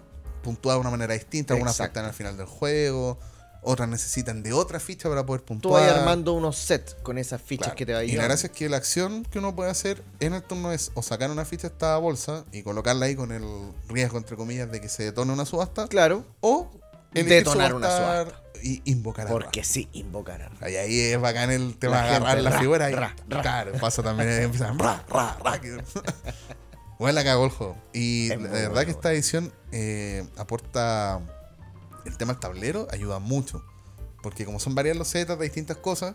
puntúa 0.42 0.74
de 0.74 0.80
una 0.80 0.90
manera 0.90 1.14
distinta. 1.14 1.54
Algunas 1.54 1.80
afectan 1.80 2.04
al 2.04 2.14
final 2.14 2.36
del 2.36 2.46
juego, 2.46 3.18
otras 3.62 3.88
necesitan 3.88 4.42
de 4.42 4.52
otra 4.52 4.80
ficha 4.80 5.08
para 5.08 5.24
poder 5.24 5.40
Tú 5.42 5.46
puntuar. 5.46 5.82
vas 5.88 5.98
armando 5.98 6.32
unos 6.32 6.56
sets 6.56 6.96
con 7.02 7.16
esas 7.18 7.40
fichas 7.40 7.66
Claro. 7.68 7.76
que 7.76 7.86
te 7.86 7.92
va 7.92 8.00
a 8.00 8.04
Y 8.04 8.08
la 8.08 8.12
llevar. 8.14 8.28
gracia 8.28 8.46
es 8.48 8.52
que 8.52 8.68
la 8.68 8.76
acción 8.76 9.24
que 9.24 9.38
uno 9.38 9.54
puede 9.54 9.70
hacer 9.70 10.02
en 10.20 10.34
el 10.34 10.42
turno 10.42 10.72
es 10.72 10.90
o 10.94 11.02
sacar 11.02 11.30
una 11.30 11.44
ficha 11.44 11.68
de 11.68 11.72
esta 11.74 11.96
bolsa 11.98 12.44
y 12.52 12.62
colocarla 12.62 13.06
ahí 13.06 13.14
con 13.16 13.30
el 13.32 13.44
riesgo, 13.88 14.18
entre 14.18 14.36
comillas, 14.36 14.70
de 14.70 14.80
que 14.80 14.88
se 14.88 15.04
detone 15.04 15.32
una 15.32 15.46
subasta. 15.46 15.86
Claro, 15.88 16.24
O 16.40 16.70
Detonar 17.12 17.74
una 17.74 17.90
subasta. 17.90 18.42
Y 18.64 18.80
invocar 18.90 19.26
a 19.26 19.28
Ra. 19.28 19.32
porque 19.32 19.64
sí, 19.64 19.88
invocar 19.92 20.40
a 20.42 20.48
Ra. 20.48 20.56
Ahí, 20.60 20.76
ahí 20.76 21.00
es 21.00 21.20
bacán 21.20 21.50
el 21.50 21.76
tema 21.76 22.00
de 22.02 22.08
agarrar 22.10 22.40
la 22.40 22.50
ra, 22.50 22.58
figura 22.60 22.90
y 22.90 22.94
ra, 22.94 23.14
ra. 23.28 23.42
claro, 23.42 23.72
pasa 23.80 24.02
también 24.04 24.30
empiezan 24.30 24.78
ra, 24.78 25.04
ra, 25.08 25.36
ra, 25.44 25.60
Bueno, 26.98 27.14
la 27.16 27.24
cagó 27.24 27.44
el 27.44 27.50
juego. 27.50 27.76
Y 27.92 28.30
Es 28.30 28.40
la 28.40 28.48
verdad 28.48 28.70
bueno. 28.70 28.84
que 28.86 28.90
esta 28.92 29.12
edición 29.12 29.52
eh, 29.72 30.24
aporta 30.36 31.20
el 32.04 32.16
tema 32.16 32.32
del 32.32 32.40
tablero, 32.40 32.88
ayuda 32.90 33.18
mucho. 33.18 33.64
Porque 34.22 34.44
como 34.44 34.60
son 34.60 34.74
varias 34.74 34.96
losetas 34.96 35.38
de 35.38 35.44
distintas 35.44 35.76
cosas, 35.78 36.14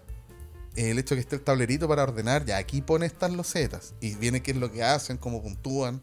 eh, 0.75 0.91
el 0.91 0.99
hecho 0.99 1.15
de 1.15 1.17
que 1.17 1.21
esté 1.21 1.35
el 1.35 1.41
tablerito 1.43 1.87
para 1.87 2.03
ordenar, 2.03 2.45
ya 2.45 2.57
aquí 2.57 2.81
pone 2.81 3.05
estas 3.05 3.31
losetas. 3.31 3.93
Y 3.99 4.15
viene 4.15 4.41
qué 4.41 4.51
es 4.51 4.57
lo 4.57 4.71
que 4.71 4.83
hacen, 4.83 5.17
cómo 5.17 5.41
puntúan. 5.41 6.01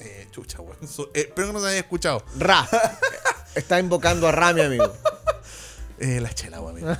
Eh, 0.00 0.28
chucha, 0.30 0.60
weón. 0.60 0.76
So- 0.86 1.10
eh, 1.14 1.26
espero 1.28 1.48
que 1.48 1.52
no 1.54 1.60
se 1.60 1.66
haya 1.68 1.78
escuchado. 1.78 2.22
Ra. 2.38 2.68
Está 3.54 3.80
invocando 3.80 4.28
a 4.28 4.32
Ra, 4.32 4.52
mi 4.52 4.60
amigo. 4.60 4.92
Eh, 5.98 6.20
la 6.20 6.32
chela, 6.32 6.60
weón. 6.60 6.76
amigo. 6.78 6.96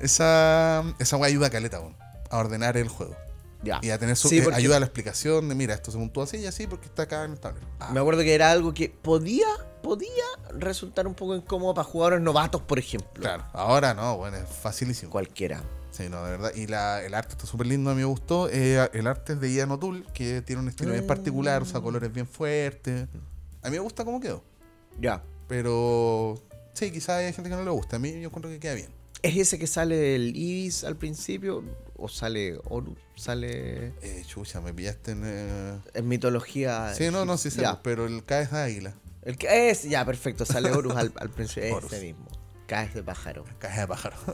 esa 0.00 0.82
esa 0.98 1.16
weá 1.16 1.28
ayuda 1.28 1.46
a 1.46 1.50
caleta, 1.50 1.80
weón. 1.80 1.96
A 2.30 2.38
ordenar 2.38 2.76
el 2.76 2.88
juego. 2.88 3.16
Ya. 3.62 3.78
Y 3.82 3.90
a 3.90 3.98
tener 3.98 4.16
su, 4.16 4.28
Sí, 4.28 4.38
eh, 4.38 4.42
porque 4.42 4.58
ayuda 4.58 4.76
a 4.76 4.80
la 4.80 4.86
explicación 4.86 5.48
de, 5.48 5.54
mira, 5.54 5.74
esto 5.74 5.92
se 5.92 5.98
puntúa 5.98 6.24
así 6.24 6.38
y 6.38 6.46
así 6.46 6.66
porque 6.66 6.86
está 6.86 7.04
acá 7.04 7.24
en 7.24 7.32
el 7.32 7.38
tablero. 7.40 7.66
Ah, 7.78 7.90
Me 7.92 8.00
acuerdo 8.00 8.22
que 8.22 8.34
era 8.34 8.50
algo 8.50 8.74
que 8.74 8.88
podía, 8.88 9.46
podía 9.82 10.24
resultar 10.58 11.06
un 11.06 11.14
poco 11.14 11.34
incómodo 11.34 11.74
para 11.74 11.84
jugadores 11.84 12.20
novatos, 12.20 12.62
por 12.62 12.78
ejemplo. 12.78 13.10
claro. 13.22 13.44
Ahora 13.52 13.94
no, 13.94 14.16
bueno, 14.16 14.36
es 14.38 14.48
facilísimo. 14.48 15.10
Cualquiera. 15.10 15.62
Sí, 15.90 16.08
no, 16.08 16.24
de 16.24 16.30
verdad. 16.30 16.52
Y 16.54 16.66
la, 16.68 17.02
el 17.04 17.12
arte 17.12 17.32
está 17.32 17.44
súper 17.46 17.66
lindo, 17.66 17.90
a 17.90 17.94
mí 17.94 17.98
me 18.00 18.06
gustó. 18.06 18.48
Eh, 18.50 18.88
el 18.94 19.06
arte 19.06 19.34
es 19.34 19.40
de 19.40 19.52
Ian 19.52 19.70
O'Toole, 19.72 20.04
que 20.14 20.40
tiene 20.40 20.62
un 20.62 20.68
estilo 20.68 20.92
bien 20.92 21.06
particular, 21.06 21.60
usa 21.62 21.80
colores 21.82 22.10
bien 22.12 22.26
fuertes. 22.26 23.08
A 23.62 23.68
mí 23.68 23.72
me 23.76 23.80
gusta 23.80 24.02
cómo 24.04 24.18
quedó. 24.18 24.42
Ya. 24.98 25.22
Pero 25.48 26.40
sí, 26.72 26.90
quizás 26.90 27.18
hay 27.18 27.32
gente 27.34 27.50
que 27.50 27.56
no 27.56 27.62
le 27.64 27.70
gusta. 27.70 27.96
A 27.96 27.98
mí 27.98 28.10
yo 28.12 28.28
encuentro 28.28 28.50
que 28.50 28.58
queda 28.58 28.72
bien. 28.74 28.88
¿Es 29.22 29.36
ese 29.36 29.58
que 29.58 29.66
sale 29.66 30.14
el 30.16 30.34
Ibis 30.34 30.82
al 30.82 30.96
principio? 30.96 31.62
¿O 31.96 32.08
sale 32.08 32.58
Horus? 32.64 32.98
¿Sale 33.14 33.88
Eh, 34.00 34.24
chucha, 34.26 34.60
me 34.62 34.72
pillaste 34.72 35.12
en. 35.12 35.22
eh, 35.24 35.78
en 35.94 36.08
mitología? 36.08 36.92
Sí, 36.94 37.10
no, 37.10 37.24
no, 37.26 37.36
sí 37.36 37.50
sé, 37.50 37.62
pero 37.84 38.06
el 38.06 38.24
K 38.24 38.40
es 38.40 38.50
de 38.50 38.58
águila. 38.58 38.94
El 39.22 39.36
que 39.38 39.70
es, 39.70 39.82
ya, 39.84 40.04
perfecto. 40.04 40.44
Sale 40.44 40.70
Horus 40.72 40.96
al, 40.96 41.12
al 41.16 41.30
principio. 41.30 41.76
Horus. 41.76 41.92
Ese 41.92 42.02
mismo. 42.06 42.26
Caes 42.66 42.94
de 42.94 43.02
pájaro. 43.02 43.44
Caja 43.58 43.82
de 43.82 43.86
pájaro. 43.86 44.16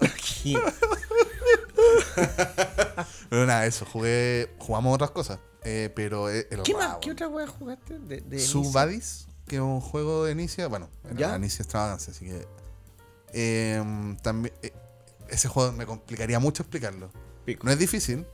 pero 3.31 3.47
nada, 3.47 3.67
eso, 3.67 3.85
jugué. 3.85 4.55
Jugamos 4.59 4.95
otras 4.95 5.11
cosas. 5.11 5.39
eh, 5.65 5.91
pero 5.95 6.31
eh, 6.31 6.47
el 6.51 6.63
¿Qué 6.63 6.75
más? 6.75 6.97
¿Qué 7.01 7.11
otra 7.13 7.29
wea 7.29 7.47
jugaste? 7.47 7.99
De, 7.99 8.21
de 8.21 8.39
Subadis, 8.39 9.27
que 9.47 9.57
es 9.57 9.63
un 9.63 9.81
juego 9.81 10.25
de 10.25 10.33
inicia. 10.33 10.69
Bueno, 10.69 10.89
era 11.11 11.37
inicia 11.37 11.63
extravagancia, 11.63 12.13
así 12.13 12.27
que. 12.27 12.47
eh, 13.33 14.17
también. 14.23 14.55
eh, 14.63 14.73
ese 15.29 15.49
juego 15.49 15.73
me 15.73 15.85
complicaría 15.85 16.39
mucho 16.39 16.63
explicarlo. 16.63 17.11
Pico. 17.45 17.67
No 17.67 17.71
es 17.73 17.79
difícil, 17.79 18.27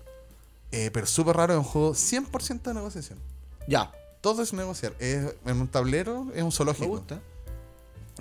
pero 0.70 1.07
súper 1.07 1.36
raro. 1.36 1.55
Es 1.55 1.59
un 1.59 1.64
juego 1.64 1.92
100% 1.94 2.62
de 2.62 2.74
negociación. 2.74 3.18
Ya. 3.66 3.92
Todo 4.25 4.43
es 4.43 4.55
negociar. 4.55 4.95
Es 5.01 5.35
en 5.45 5.61
un 5.61 5.68
tablero, 5.68 6.29
es 6.35 6.41
un 6.41 6.47
Me 6.47 6.51
zoológico. 6.51 6.89
gusta. 6.89 7.20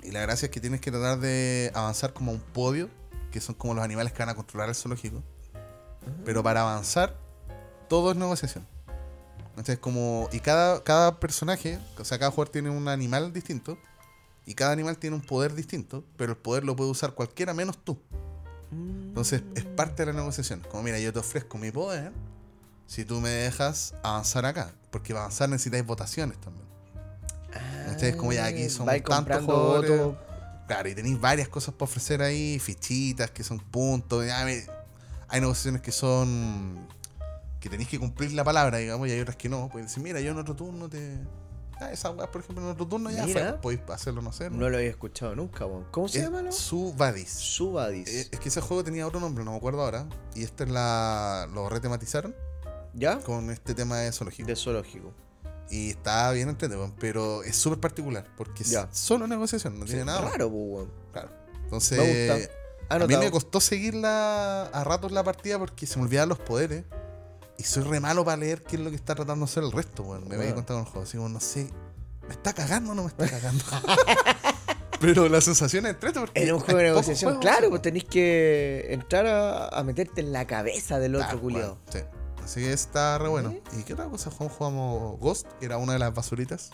Y 0.02 0.10
la 0.10 0.20
gracia 0.20 0.44
es 0.44 0.52
que 0.52 0.60
tienes 0.60 0.82
que 0.82 0.90
tratar 0.90 1.18
de 1.18 1.70
avanzar 1.72 2.12
como 2.12 2.30
a 2.30 2.34
un 2.34 2.40
podio, 2.40 2.90
que 3.32 3.40
son 3.40 3.54
como 3.54 3.72
los 3.72 3.82
animales 3.82 4.12
que 4.12 4.18
van 4.18 4.28
a 4.28 4.34
controlar 4.34 4.68
el 4.68 4.74
zoológico. 4.74 5.22
Pero 6.26 6.42
para 6.42 6.60
avanzar, 6.60 7.16
todo 7.88 8.10
es 8.10 8.18
negociación. 8.18 8.66
Entonces, 9.48 9.78
como. 9.78 10.28
Y 10.30 10.40
cada, 10.40 10.84
cada 10.84 11.18
personaje, 11.20 11.78
o 11.98 12.04
sea, 12.04 12.18
cada 12.18 12.30
jugador 12.30 12.52
tiene 12.52 12.68
un 12.68 12.86
animal 12.88 13.32
distinto. 13.32 13.78
Y 14.44 14.52
cada 14.52 14.72
animal 14.72 14.98
tiene 14.98 15.16
un 15.16 15.22
poder 15.22 15.54
distinto, 15.54 16.04
pero 16.18 16.32
el 16.32 16.36
poder 16.36 16.64
lo 16.64 16.76
puede 16.76 16.90
usar 16.90 17.14
cualquiera 17.14 17.54
menos 17.54 17.78
tú. 17.82 17.98
Entonces, 18.70 19.42
es 19.54 19.64
parte 19.64 20.04
de 20.04 20.12
la 20.12 20.18
negociación. 20.18 20.60
Como, 20.70 20.82
mira, 20.82 20.98
yo 20.98 21.14
te 21.14 21.20
ofrezco 21.20 21.56
mi 21.56 21.70
poder 21.70 22.12
si 22.86 23.04
tú 23.04 23.20
me 23.20 23.28
dejas 23.30 23.94
avanzar 24.02 24.44
acá. 24.46 24.72
Porque 24.90 25.12
para 25.12 25.24
avanzar 25.26 25.48
necesitáis 25.48 25.84
votaciones 25.84 26.40
también. 26.40 26.66
Entonces, 27.84 28.16
como 28.16 28.32
ya 28.32 28.46
aquí 28.46 28.66
Vais 28.84 29.02
tantos 29.04 29.44
jugadores. 29.44 30.16
Claro, 30.66 30.88
y 30.88 30.94
tenéis 30.94 31.20
varias 31.20 31.48
cosas 31.48 31.74
para 31.74 31.84
ofrecer 31.84 32.22
ahí, 32.22 32.58
fichitas 32.58 33.30
que 33.30 33.44
son 33.44 33.58
puntos. 33.58 34.24
hay 34.24 35.40
negociaciones 35.40 35.82
que 35.82 35.92
son. 35.92 36.86
que 37.60 37.68
tenéis 37.68 37.88
que 37.88 37.98
cumplir 37.98 38.32
la 38.32 38.44
palabra, 38.44 38.78
digamos, 38.78 39.08
y 39.08 39.12
hay 39.12 39.20
otras 39.20 39.36
que 39.36 39.48
no. 39.48 39.68
Puedes 39.68 39.88
decir, 39.88 40.02
mira, 40.02 40.20
yo 40.20 40.30
en 40.30 40.38
otro 40.38 40.56
turno 40.56 40.88
te. 40.88 41.18
Ah, 41.80 41.90
esa 41.90 42.10
weá, 42.10 42.30
por 42.30 42.40
ejemplo, 42.40 42.64
en 42.64 42.70
otro 42.70 42.86
turno 42.86 43.10
ya 43.10 43.26
fue. 43.26 43.52
Podéis 43.60 43.82
hacerlo 43.88 44.20
o 44.20 44.22
no 44.22 44.30
hacerlo. 44.30 44.56
No 44.56 44.70
lo 44.70 44.76
había 44.76 44.90
escuchado 44.90 45.34
nunca, 45.34 45.66
weón. 45.66 45.84
¿Cómo 45.90 46.08
se 46.08 46.18
Es 46.20 46.24
llama? 46.24 46.50
Subadis. 46.52 47.30
Subadis. 47.30 48.08
Eh, 48.08 48.28
Es 48.30 48.40
que 48.40 48.48
ese 48.48 48.60
juego 48.60 48.84
tenía 48.84 49.06
otro 49.06 49.20
nombre, 49.20 49.44
no 49.44 49.50
me 49.50 49.56
acuerdo 49.56 49.82
ahora. 49.82 50.06
Y 50.34 50.44
este 50.44 50.64
es 50.64 50.70
la. 50.70 51.48
lo 51.52 51.68
retematizaron 51.68 52.34
¿Ya? 52.94 53.18
con 53.18 53.50
este 53.50 53.74
tema 53.74 53.98
de 53.98 54.12
zoológico. 54.12 54.46
De 54.48 54.56
zoológico. 54.56 55.12
Y 55.70 55.90
está 55.90 56.30
bien 56.32 56.48
entretenido, 56.50 56.92
pero 57.00 57.42
es 57.42 57.56
súper 57.56 57.80
particular, 57.80 58.26
porque 58.36 58.62
es 58.62 58.70
Ya. 58.70 58.88
solo 58.92 59.26
negociación, 59.26 59.78
no 59.78 59.86
tiene 59.86 60.04
nada. 60.04 60.20
Raro, 60.30 60.50
pues. 60.50 60.86
Claro. 61.12 61.30
Entonces, 61.64 61.98
Me 61.98 62.34
gusta. 62.38 62.54
a 62.90 62.98
mí 63.06 63.16
me 63.16 63.30
costó 63.30 63.60
seguirla 63.60 64.64
a 64.66 64.84
ratos 64.84 65.10
la 65.12 65.24
partida 65.24 65.58
porque 65.58 65.86
se 65.86 65.98
me 65.98 66.04
olvidaban 66.04 66.28
los 66.28 66.38
poderes. 66.38 66.84
Y 67.56 67.62
soy 67.62 67.84
re 67.84 68.00
malo 68.00 68.24
para 68.24 68.36
leer 68.36 68.62
qué 68.62 68.76
es 68.76 68.82
lo 68.82 68.90
que 68.90 68.96
está 68.96 69.14
tratando 69.14 69.46
de 69.46 69.50
hacer 69.50 69.62
el 69.64 69.72
resto, 69.72 70.02
weón. 70.02 70.22
Me 70.22 70.28
Bueno. 70.28 70.42
había 70.42 70.54
contado 70.56 70.80
con 70.80 70.86
el 70.86 70.92
juego. 70.92 71.06
Así 71.06 71.16
como, 71.16 71.28
no 71.30 71.40
sé, 71.40 71.70
¿me 72.28 72.34
está 72.34 72.52
cagando 72.52 72.92
o 72.92 72.94
no 72.94 73.02
me 73.04 73.08
está 73.08 73.28
cagando? 73.30 73.64
Pero 75.00 75.28
la 75.28 75.40
sensación 75.40 75.86
es 75.86 75.92
entrete 75.94 76.20
porque. 76.20 76.42
En 76.42 76.52
un 76.54 76.60
juego 76.60 76.78
de 76.78 76.84
negociación, 76.84 77.38
claro, 77.38 77.68
pues 77.70 77.82
tenéis 77.82 78.04
que 78.04 78.86
entrar 78.90 79.26
a, 79.26 79.68
a 79.68 79.82
meterte 79.84 80.20
en 80.20 80.32
la 80.32 80.46
cabeza 80.46 80.98
del 80.98 81.16
otro 81.16 81.40
culiado. 81.40 81.78
Sí. 81.92 81.98
Así 82.44 82.60
que 82.60 82.72
está 82.72 83.18
re 83.18 83.28
bueno. 83.28 83.54
¿Y 83.78 83.82
qué 83.84 83.94
otra 83.94 84.06
cosa 84.06 84.30
jugamos? 84.30 84.56
Jugamos 84.56 85.18
Ghost, 85.20 85.46
que 85.58 85.66
era 85.66 85.78
una 85.78 85.94
de 85.94 85.98
las 85.98 86.14
basuritas. 86.14 86.70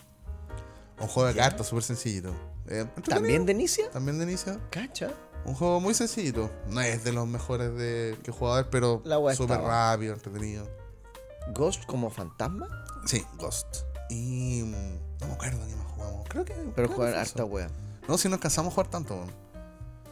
Un 1.00 1.06
juego 1.08 1.28
de 1.28 1.34
Ya. 1.34 1.42
cartas 1.44 1.68
súper 1.68 1.84
sencillito. 1.84 2.34
Eh. 2.66 2.86
¿También 3.08 3.46
de 3.46 3.52
Inicia? 3.52 3.90
También 3.90 4.18
de 4.18 4.24
inicio. 4.24 4.60
Cacha. 4.70 5.10
Un 5.44 5.54
juego 5.54 5.80
muy 5.80 5.94
sencillito. 5.94 6.50
No 6.68 6.80
es 6.82 7.02
de 7.04 7.12
los 7.12 7.26
mejores 7.26 7.74
de, 7.74 8.18
que 8.22 8.30
he 8.30 8.34
jugado, 8.34 8.56
a 8.58 8.62
ver, 8.62 8.70
pero 8.70 9.02
súper 9.34 9.60
rápido, 9.60 10.12
entretenido. 10.14 10.68
Ghost 11.54 11.84
como 11.86 12.10
fantasma. 12.10 12.68
Sí, 13.06 13.24
Ghost. 13.38 13.66
Y. 14.10 14.62
mm, 14.64 14.98
No 15.20 15.26
me 15.28 15.32
acuerdo 15.34 15.66
qué 15.66 15.74
más 15.76 15.86
jugamos. 15.86 16.28
Creo 16.28 16.44
que. 16.44 16.52
Pero 16.76 16.88
fue 16.90 17.16
harta 17.16 17.44
wea. 17.46 17.70
No, 18.06 18.18
si 18.18 18.28
no 18.28 18.34
alcanzamos 18.34 18.72
a 18.72 18.74
jugar 18.74 18.90
tanto. 18.90 19.24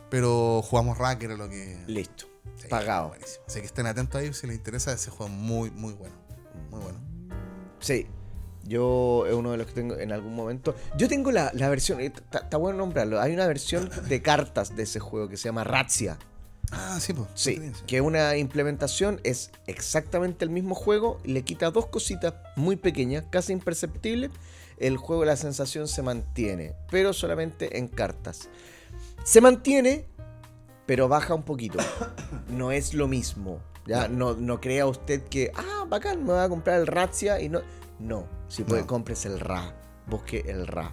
Pero 0.08 0.62
jugamos 0.62 0.96
Rack, 0.96 1.22
era 1.24 1.36
lo 1.36 1.48
que. 1.50 1.84
Listo. 1.86 2.24
Sí, 2.56 2.68
Pagado. 2.68 3.08
buenísimo. 3.08 3.44
Así 3.46 3.60
que 3.60 3.66
estén 3.66 3.86
atentos 3.86 4.20
ahí 4.20 4.32
si 4.32 4.46
les 4.46 4.56
interesa 4.56 4.92
ese 4.92 5.10
juego 5.10 5.30
muy, 5.32 5.70
muy 5.70 5.92
bueno. 5.94 6.14
Muy 6.70 6.80
bueno. 6.80 6.98
Sí. 7.80 8.06
Yo 8.64 9.24
es 9.26 9.34
uno 9.34 9.52
de 9.52 9.56
los 9.58 9.66
que 9.66 9.72
tengo 9.72 9.96
en 9.96 10.12
algún 10.12 10.34
momento. 10.34 10.74
Yo 10.96 11.08
tengo 11.08 11.30
la, 11.30 11.50
la 11.54 11.68
versión. 11.70 12.00
eh, 12.00 12.06
Está 12.14 12.40
está 12.40 12.56
bueno 12.58 12.78
nombrarlo. 12.78 13.20
Hay 13.20 13.32
una 13.32 13.46
versión 13.46 13.88
de 14.08 14.20
cartas 14.22 14.76
de 14.76 14.82
ese 14.82 15.00
juego 15.00 15.28
que 15.28 15.36
se 15.36 15.44
llama 15.48 15.64
Razzia. 15.64 16.18
Ah, 16.70 16.98
sí, 17.00 17.14
pues. 17.14 17.28
Sí, 17.34 17.58
que 17.86 18.02
una 18.02 18.36
implementación 18.36 19.20
es 19.24 19.50
exactamente 19.66 20.44
el 20.44 20.50
mismo 20.50 20.74
juego, 20.74 21.18
le 21.24 21.42
quita 21.42 21.70
dos 21.70 21.86
cositas 21.86 22.34
muy 22.56 22.76
pequeñas, 22.76 23.24
casi 23.30 23.54
imperceptibles. 23.54 24.30
El 24.76 24.98
juego, 24.98 25.24
la 25.24 25.36
sensación 25.36 25.88
se 25.88 26.02
mantiene, 26.02 26.74
pero 26.90 27.14
solamente 27.14 27.78
en 27.78 27.88
cartas. 27.88 28.50
Se 29.24 29.40
mantiene, 29.40 30.06
pero 30.88 31.06
baja 31.06 31.34
un 31.34 31.42
poquito. 31.42 31.78
No 32.48 32.72
es 32.72 32.94
lo 32.94 33.06
mismo. 33.08 33.60
¿ya? 33.86 34.08
No, 34.08 34.32
no 34.34 34.58
crea 34.58 34.86
usted 34.86 35.22
que, 35.24 35.52
ah, 35.54 35.84
bacán, 35.86 36.24
me 36.24 36.32
voy 36.32 36.40
a 36.42 36.48
comprar 36.48 36.80
el 36.80 36.86
Razzia 36.86 37.40
y 37.42 37.50
no. 37.50 37.60
No, 37.98 38.24
si 38.48 38.64
puede, 38.64 38.80
No. 38.80 38.86
compres 38.86 39.26
el 39.26 39.38
Ra. 39.38 39.74
Busque 40.06 40.44
el 40.46 40.66
Ra. 40.66 40.90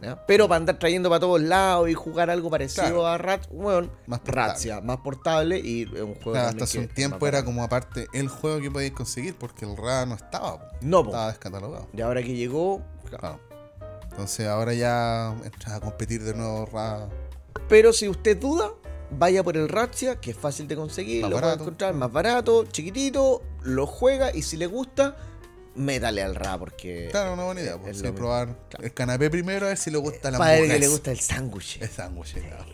¿ya? 0.00 0.24
Pero 0.26 0.48
para 0.48 0.56
andar 0.60 0.78
trayendo 0.78 1.10
para 1.10 1.20
todos 1.20 1.42
lados 1.42 1.90
y 1.90 1.94
jugar 1.94 2.30
algo 2.30 2.48
parecido 2.48 2.84
Claro. 2.84 3.06
a 3.06 3.18
Rat, 3.18 3.46
bueno, 3.52 3.90
Más. 4.06 4.20
Razzia, 4.24 4.80
más 4.80 4.96
portable 4.98 5.58
y 5.58 5.84
un 5.84 6.14
juego 6.14 6.32
Claro, 6.32 6.48
hasta 6.48 6.64
hace 6.64 6.78
un 6.78 6.88
tiempo 6.88 7.26
era 7.26 7.44
como 7.44 7.62
aparte 7.62 8.06
el 8.14 8.28
juego 8.28 8.60
que 8.60 8.70
podéis 8.70 8.92
conseguir 8.92 9.34
porque 9.36 9.66
el 9.66 9.76
RA 9.76 10.06
no 10.06 10.14
estaba. 10.14 10.70
No, 10.80 11.02
po. 11.02 11.10
Estaba 11.10 11.28
descatalogado. 11.28 11.86
Y 11.92 12.00
ahora 12.00 12.22
que 12.22 12.34
llegó, 12.34 12.80
Claro. 13.10 13.40
Entonces 14.10 14.46
ahora 14.48 14.72
ya 14.72 15.34
entras 15.44 15.74
a 15.74 15.80
competir 15.80 16.22
de 16.24 16.32
nuevo 16.34 16.64
RA. 16.66 17.08
pero 17.68 17.92
si 17.92 18.08
usted 18.08 18.38
duda, 18.40 18.70
vaya 19.10 19.42
por 19.42 19.56
el 19.56 19.68
Razzia, 19.68 20.16
que 20.20 20.30
es 20.32 20.36
fácil 20.36 20.66
de 20.68 20.76
conseguir, 20.76 21.22
Más 21.22 21.30
lo 21.30 21.40
puede 21.40 21.54
encontrar 21.54 21.94
más 21.94 22.12
barato, 22.12 22.64
chiquitito, 22.66 23.42
lo 23.62 23.86
juega 23.86 24.34
y 24.34 24.42
si 24.42 24.56
le 24.56 24.66
gusta, 24.66 25.16
métale 25.74 26.22
al 26.22 26.34
Ra 26.34 26.58
porque 26.58 27.08
Claro, 27.10 27.34
una 27.34 27.44
buena 27.44 27.60
idea. 27.60 27.74
es 27.74 27.78
Pues, 27.80 27.98
sí, 27.98 28.08
probar 28.12 28.56
Claro. 28.68 28.84
el 28.84 28.92
canapé 28.94 29.30
primero 29.30 29.66
a 29.66 29.70
ver 29.70 29.78
si 29.78 29.90
le 29.90 29.98
gusta 29.98 30.30
la 30.30 30.38
Padre 30.38 30.66
que 30.68 30.78
le 30.78 30.88
gusta 30.88 31.10
el 31.12 31.20
sándwich. 31.20 31.80
El 31.80 31.88
sándwich, 31.88 32.34
claro. 32.34 32.64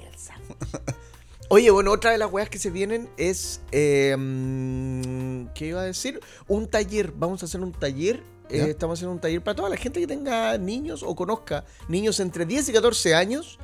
Oye, 1.49 1.71
bueno, 1.71 1.93
otra 1.93 2.11
de 2.11 2.19
las 2.19 2.33
weas 2.33 2.49
que 2.49 2.59
se 2.59 2.71
vienen 2.71 3.09
es. 3.19 3.61
eh, 3.71 4.17
mm, 4.19 5.49
¿Qué 5.55 5.67
iba 5.67 5.83
a 5.83 5.85
decir? 5.85 6.19
Un 6.49 6.69
taller. 6.69 7.13
Vamos 7.13 7.43
a 7.43 7.47
hacer 7.47 7.61
un 7.61 7.73
taller. 7.73 8.23
eh, 8.51 8.67
estamos 8.71 8.99
haciendo 8.99 9.13
un 9.13 9.21
taller 9.21 9.43
para 9.43 9.55
toda 9.55 9.69
la 9.69 9.77
gente 9.77 10.01
que 10.01 10.07
tenga 10.07 10.57
niños 10.59 11.03
o 11.03 11.15
conozca 11.15 11.65
niños 11.89 12.19
entre 12.21 12.45
10 12.47 12.69
y 12.71 12.73
14 12.73 13.15
años. 13.15 13.59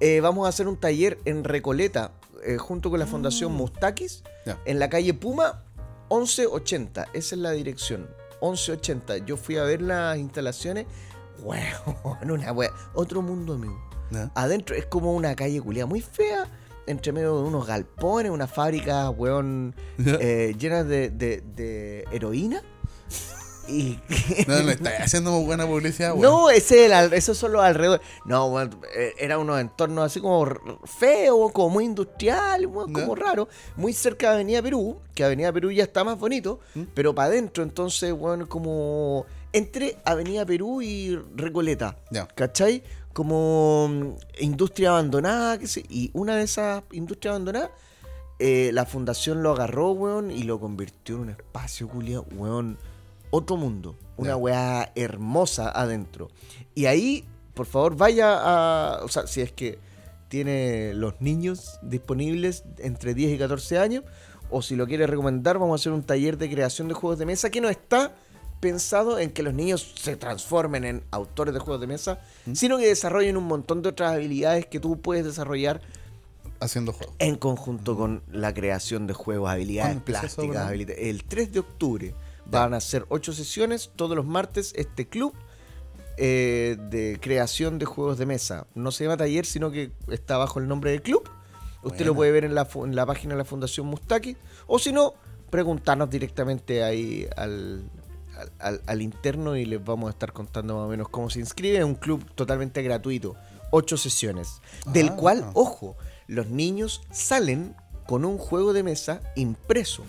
Eh, 0.00 0.20
vamos 0.20 0.46
a 0.46 0.48
hacer 0.48 0.66
un 0.68 0.76
taller 0.76 1.18
en 1.24 1.44
Recoleta 1.44 2.12
eh, 2.44 2.56
junto 2.56 2.90
con 2.90 2.98
la 2.98 3.06
Fundación 3.06 3.52
Mustakis 3.52 4.22
Ya. 4.46 4.58
en 4.64 4.78
la 4.78 4.88
calle 4.88 5.12
Puma 5.14 5.62
1180. 6.10 7.08
Esa 7.12 7.34
es 7.34 7.40
la 7.40 7.50
dirección. 7.52 8.08
1180. 8.40 9.18
Yo 9.18 9.36
fui 9.36 9.56
a 9.58 9.64
ver 9.64 9.82
las 9.82 10.16
instalaciones. 10.18 10.86
Weón, 11.42 12.30
una 12.30 12.52
wea. 12.52 12.70
Otro 12.94 13.22
mundo, 13.22 13.54
amigo. 13.54 13.78
Adentro 14.34 14.74
es 14.74 14.86
como 14.86 15.14
una 15.14 15.36
calle 15.36 15.60
culia 15.60 15.86
muy 15.86 16.00
fea, 16.00 16.48
entre 16.86 17.12
medio 17.12 17.36
de 17.38 17.44
unos 17.44 17.66
galpones, 17.66 18.32
unas 18.32 18.50
fábricas, 18.50 19.08
weón, 19.16 19.74
Ya. 19.98 20.14
eh, 20.20 20.54
llenas 20.58 20.86
de, 20.88 21.10
de- 21.10 21.42
de 21.42 22.04
heroína. 22.10 22.60
Y, 23.70 23.98
No, 24.48 24.62
no, 24.62 24.70
está 24.70 24.90
haciendo 25.02 25.32
muy 25.32 25.44
buena 25.44 25.66
publicidad, 25.66 26.12
weón. 26.12 26.22
No, 26.22 26.50
ese 26.50 26.86
el 26.86 27.12
esos 27.12 27.38
son 27.38 27.52
los 27.52 27.62
alrededores. 27.62 28.04
No, 28.24 28.46
weón, 28.46 28.78
eh, 28.94 29.14
era 29.18 29.38
unos 29.38 29.60
entornos 29.60 30.04
así 30.04 30.20
como 30.20 30.46
feos, 30.84 31.52
como 31.52 31.70
muy 31.70 31.84
industrial, 31.84 32.66
weón, 32.66 32.92
como 32.92 33.14
raro. 33.14 33.48
Muy 33.76 33.92
cerca 33.92 34.28
de 34.28 34.34
Avenida 34.36 34.62
Perú, 34.62 34.98
que 35.14 35.24
Avenida 35.24 35.52
Perú 35.52 35.70
ya 35.70 35.84
está 35.84 36.04
más 36.04 36.18
bonito, 36.18 36.60
¿Mm? 36.74 36.82
pero 36.94 37.14
para 37.14 37.28
adentro, 37.28 37.62
entonces, 37.62 38.12
bueno, 38.12 38.48
como 38.48 39.26
entre 39.52 39.98
Avenida 40.04 40.44
Perú 40.44 40.82
y 40.82 41.16
Recoleta. 41.34 41.96
Ya. 42.10 42.26
¿Cachai? 42.26 42.82
Como 43.12 43.88
mm, 43.88 44.14
industria 44.40 44.90
abandonada, 44.90 45.58
que 45.58 45.66
sé, 45.66 45.84
y 45.88 46.10
una 46.14 46.36
de 46.36 46.44
esas 46.44 46.82
industrias 46.92 47.32
abandonadas, 47.32 47.70
eh, 48.38 48.70
la 48.72 48.86
fundación 48.86 49.42
lo 49.42 49.52
agarró, 49.52 49.92
weón, 49.92 50.30
y 50.30 50.44
lo 50.44 50.58
convirtió 50.58 51.16
en 51.16 51.20
un 51.22 51.30
espacio, 51.30 51.88
culiao, 51.88 52.24
weón, 52.34 52.78
otro 53.30 53.56
mundo. 53.56 53.96
Una 54.16 54.36
weá 54.36 54.92
hermosa 54.94 55.70
adentro. 55.70 56.28
Y 56.74 56.86
ahí, 56.86 57.24
por 57.54 57.66
favor, 57.66 57.96
vaya 57.96 58.38
a. 58.38 59.04
O 59.04 59.08
sea, 59.08 59.26
si 59.26 59.40
es 59.40 59.50
que 59.52 59.78
tiene 60.28 60.92
los 60.94 61.20
niños 61.20 61.78
disponibles 61.82 62.64
entre 62.78 63.14
10 63.14 63.32
y 63.32 63.38
14 63.38 63.78
años, 63.78 64.04
o 64.50 64.62
si 64.62 64.76
lo 64.76 64.86
quiere 64.86 65.06
recomendar, 65.06 65.58
vamos 65.58 65.80
a 65.80 65.80
hacer 65.80 65.92
un 65.92 66.02
taller 66.02 66.36
de 66.38 66.50
creación 66.50 66.88
de 66.88 66.94
juegos 66.94 67.18
de 67.18 67.26
mesa 67.26 67.50
que 67.50 67.60
no 67.60 67.68
está 67.68 68.12
pensado 68.60 69.18
en 69.18 69.30
que 69.30 69.42
los 69.42 69.54
niños 69.54 69.94
se 69.96 70.16
transformen 70.16 70.84
en 70.84 71.02
autores 71.10 71.54
de 71.54 71.60
juegos 71.60 71.80
de 71.80 71.86
mesa, 71.86 72.20
sino 72.52 72.76
que 72.76 72.86
desarrollen 72.86 73.36
un 73.36 73.44
montón 73.44 73.80
de 73.80 73.88
otras 73.88 74.12
habilidades 74.12 74.66
que 74.66 74.78
tú 74.80 75.00
puedes 75.00 75.24
desarrollar 75.24 75.80
Haciendo 76.60 76.92
juegos. 76.92 77.14
en 77.18 77.36
conjunto 77.36 77.96
con 77.96 78.22
la 78.30 78.52
creación 78.52 79.06
de 79.06 79.14
juegos, 79.14 79.48
habilidades 79.48 79.94
¿Cuándo 79.94 80.00
empieza 80.00 80.26
eso, 80.26 80.36
plásticas, 80.42 80.68
habilidades. 80.68 81.02
El 81.02 81.24
3 81.24 81.52
de 81.52 81.58
octubre 81.60 82.14
van 82.50 82.74
a 82.74 82.80
ser 82.80 83.06
ocho 83.08 83.32
sesiones 83.32 83.90
todos 83.96 84.16
los 84.16 84.26
martes 84.26 84.72
este 84.76 85.08
club 85.08 85.34
eh, 86.16 86.76
de 86.90 87.18
creación 87.20 87.78
de 87.78 87.86
juegos 87.86 88.18
de 88.18 88.26
mesa. 88.26 88.66
No 88.74 88.90
se 88.90 89.04
llama 89.04 89.16
taller, 89.16 89.46
sino 89.46 89.70
que 89.70 89.92
está 90.08 90.36
bajo 90.36 90.58
el 90.58 90.68
nombre 90.68 90.90
del 90.90 91.02
club. 91.02 91.28
Usted 91.82 92.04
lo 92.04 92.14
puede 92.14 92.30
ver 92.30 92.44
en 92.44 92.54
la, 92.54 92.68
en 92.74 92.94
la 92.94 93.06
página 93.06 93.34
de 93.34 93.38
la 93.38 93.44
Fundación 93.46 93.86
Mustaki. 93.86 94.36
O 94.66 94.78
si 94.78 94.92
no, 94.92 95.14
preguntarnos 95.48 96.10
directamente 96.10 96.82
ahí 96.82 97.26
al, 97.36 97.88
al, 98.36 98.50
al- 98.58 98.82
al 98.86 99.00
interno 99.02 99.56
y 99.56 99.64
les 99.64 99.82
vamos 99.82 100.08
a 100.08 100.10
estar 100.10 100.32
contando 100.34 100.74
más 100.76 100.84
o 100.84 100.88
menos 100.88 101.08
cómo 101.08 101.30
se 101.30 101.40
inscribe. 101.40 101.78
Es 101.78 101.84
un 101.84 101.94
club 101.94 102.22
totalmente 102.34 102.82
gratuito. 102.82 103.34
Ocho 103.70 103.96
sesiones. 103.96 104.60
Del 104.92 105.08
Ah. 105.10 105.16
cual, 105.16 105.50
ojo, 105.54 105.96
los 106.26 106.48
niños 106.48 107.00
salen 107.12 107.74
con 108.06 108.26
un 108.26 108.36
juego 108.36 108.74
de 108.74 108.82
mesa 108.82 109.22
impreso. 109.36 110.04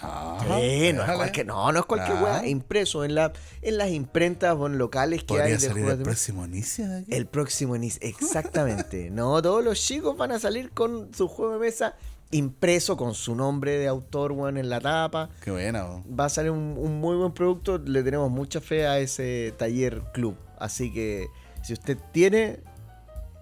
Ah, 0.00 0.38
Sí, 0.60 0.92
no, 0.92 1.02
es 1.04 1.10
cualquier, 1.12 1.46
no, 1.46 1.72
no 1.72 1.80
es 1.80 1.86
cualquier 1.86 2.16
Ah. 2.18 2.22
weá, 2.40 2.46
impreso 2.46 3.04
en, 3.04 3.14
la, 3.14 3.32
en 3.62 3.76
las 3.78 3.90
imprentas 3.90 4.56
locales 4.58 5.24
que 5.24 5.40
hay 5.40 5.52
de 5.52 5.60
salir 5.60 5.84
juegos 5.84 5.98
el 5.98 6.04
próximo 6.04 6.44
inicio 6.44 6.88
de 6.88 6.98
aquí. 7.00 7.14
El 7.14 7.26
próximo 7.26 7.76
inicio, 7.76 8.00
exactamente. 8.08 9.10
no, 9.10 9.40
todos 9.42 9.64
los 9.64 9.80
chicos 9.80 10.16
van 10.16 10.32
a 10.32 10.38
salir 10.38 10.70
con 10.70 11.12
su 11.14 11.28
juego 11.28 11.54
de 11.54 11.58
mesa 11.60 11.94
impreso 12.30 12.96
con 12.98 13.14
su 13.14 13.34
nombre 13.34 13.78
de 13.78 13.88
autor, 13.88 14.32
weón, 14.32 14.58
en 14.58 14.68
la 14.68 14.80
tapa. 14.80 15.30
Qué 15.42 15.50
buena. 15.50 15.86
Va 16.08 16.26
a 16.26 16.28
salir 16.28 16.50
un, 16.50 16.74
un 16.76 17.00
muy 17.00 17.16
buen 17.16 17.32
producto. 17.32 17.78
Le 17.78 18.02
tenemos 18.02 18.30
mucha 18.30 18.60
fe 18.60 18.86
a 18.86 18.98
ese 18.98 19.54
taller 19.56 20.02
club. 20.12 20.36
Así 20.58 20.92
que 20.92 21.28
si 21.62 21.72
usted 21.72 21.96
tiene 22.12 22.60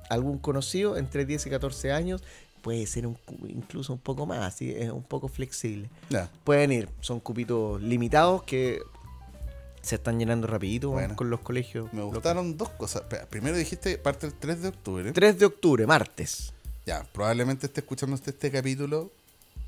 algún 0.08 0.38
conocido 0.38 0.96
entre 0.96 1.24
10 1.26 1.46
y 1.46 1.50
14 1.50 1.90
años, 1.90 2.22
puede 2.62 2.86
ser 2.86 3.06
un 3.06 3.16
incluso 3.48 3.92
un 3.92 3.98
poco 3.98 4.26
más, 4.26 4.56
¿sí? 4.56 4.72
es 4.76 4.90
un 4.90 5.02
poco 5.02 5.28
flexible. 5.28 5.88
Ya. 6.10 6.30
Pueden 6.44 6.72
ir, 6.72 6.88
son 7.00 7.20
cupitos 7.20 7.80
limitados 7.82 8.42
que 8.42 8.80
se 9.82 9.94
están 9.96 10.18
llenando 10.18 10.46
rapidito 10.48 10.90
Bueno. 10.90 11.14
con 11.14 11.30
los 11.30 11.40
colegios. 11.40 11.92
Me 11.92 12.02
gustaron 12.02 12.56
dos 12.56 12.70
cosas. 12.70 13.02
Primero 13.30 13.56
dijiste 13.56 13.96
parte 13.98 14.26
el 14.26 14.34
3 14.34 14.62
de 14.62 14.68
octubre. 14.68 15.12
3 15.12 15.38
de 15.38 15.46
octubre, 15.46 15.86
martes. 15.86 16.52
Ya, 16.86 17.04
probablemente 17.12 17.66
esté 17.66 17.80
escuchando 17.80 18.14
usted 18.14 18.32
este 18.34 18.50
capítulo 18.50 19.10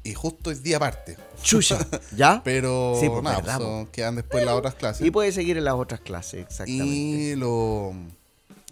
y 0.02 0.14
justo 0.14 0.50
es 0.50 0.62
día 0.62 0.76
aparte. 0.78 1.16
Chucha, 1.42 1.78
¿ya? 2.16 2.40
Pero 2.44 2.96
Sí, 3.00 3.08
pues, 3.08 3.22
nada, 3.22 3.36
verdad, 3.36 3.58
son- 3.58 3.86
quedan 3.88 4.16
después 4.16 4.44
las 4.44 4.54
otras 4.54 4.74
clases. 4.74 5.06
Y 5.06 5.10
puede 5.12 5.30
seguir 5.32 5.56
en 5.56 5.64
las 5.64 5.74
otras 5.74 6.00
clases, 6.00 6.40
exactamente. 6.42 6.84
Y 6.86 7.36
lo. 7.36 7.92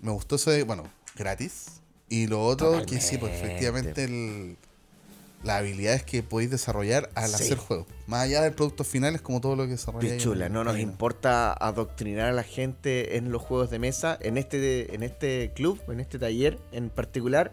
Me 0.02 0.10
gustó 0.12 0.36
eso 0.36 0.50
de. 0.50 0.62
Bueno, 0.64 0.84
gratis. 1.16 1.75
Y 2.08 2.26
lo 2.28 2.44
otro, 2.44 2.84
que 2.86 3.00
sí, 3.00 3.18
pues 3.18 3.32
efectivamente 3.34 4.04
el, 4.04 4.56
las 5.42 5.58
habilidades 5.60 6.02
que 6.04 6.22
podéis 6.22 6.50
desarrollar 6.50 7.10
al 7.14 7.28
Sí. 7.28 7.34
hacer 7.34 7.58
juegos. 7.58 7.86
Más 8.06 8.22
allá 8.22 8.42
del 8.42 8.52
producto 8.52 8.84
final, 8.84 9.14
es 9.14 9.22
como 9.22 9.40
todo 9.40 9.56
lo 9.56 9.64
que 9.64 9.70
desarrolláis. 9.72 10.14
Pichula, 10.14 10.48
no 10.48 10.62
nos 10.64 10.78
importa 10.78 11.52
adoctrinar 11.52 12.26
a 12.28 12.32
la 12.32 12.42
gente 12.44 13.16
en 13.16 13.32
los 13.32 13.42
juegos 13.42 13.70
de 13.70 13.78
mesa. 13.78 14.18
En 14.20 14.38
este, 14.38 14.94
en 14.94 15.02
este 15.02 15.52
club, 15.54 15.80
en 15.88 16.00
este 16.00 16.18
taller 16.18 16.58
en 16.72 16.90
particular, 16.90 17.52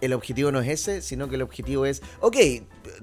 el 0.00 0.14
objetivo 0.14 0.50
no 0.50 0.60
es 0.60 0.68
ese, 0.68 1.00
sino 1.02 1.28
que 1.28 1.36
el 1.36 1.42
objetivo 1.42 1.86
es, 1.86 2.02
ok, 2.20 2.36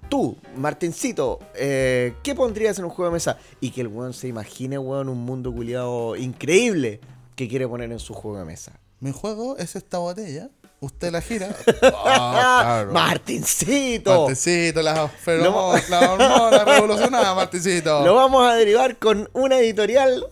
tú, 0.09 0.37
Martincito, 0.57 1.39
eh, 1.55 2.13
¿qué 2.23 2.35
pondrías 2.35 2.77
en 2.79 2.85
un 2.85 2.89
juego 2.91 3.09
de 3.11 3.13
mesa? 3.13 3.37
Y 3.61 3.71
que 3.71 3.81
el 3.81 3.87
weón 3.87 4.13
se 4.13 4.27
imagine, 4.27 4.77
weón, 4.79 5.07
un 5.07 5.19
mundo 5.19 5.53
culiado 5.53 6.15
increíble 6.17 6.99
que 7.35 7.47
quiere 7.47 7.67
poner 7.67 7.91
en 7.91 7.99
su 7.99 8.13
juego 8.13 8.39
de 8.39 8.45
mesa. 8.45 8.73
Mi 8.99 9.11
juego 9.13 9.55
es 9.57 9.77
esta 9.77 9.97
botella. 9.99 10.49
Usted 10.81 11.11
la 11.11 11.21
gira. 11.21 11.49
Claro. 11.79 12.91
¡Martincito! 12.93 14.17
Martincito, 14.21 14.81
la 14.81 15.07
feromonas, 15.09 15.89
la 15.89 16.11
hormona 16.13 16.63
revolucionada, 16.63 17.35
Martincito. 17.35 18.05
Lo 18.05 18.15
vamos 18.15 18.49
a 18.49 18.55
derivar 18.55 18.97
con 18.97 19.29
una 19.33 19.57
editorial 19.59 20.25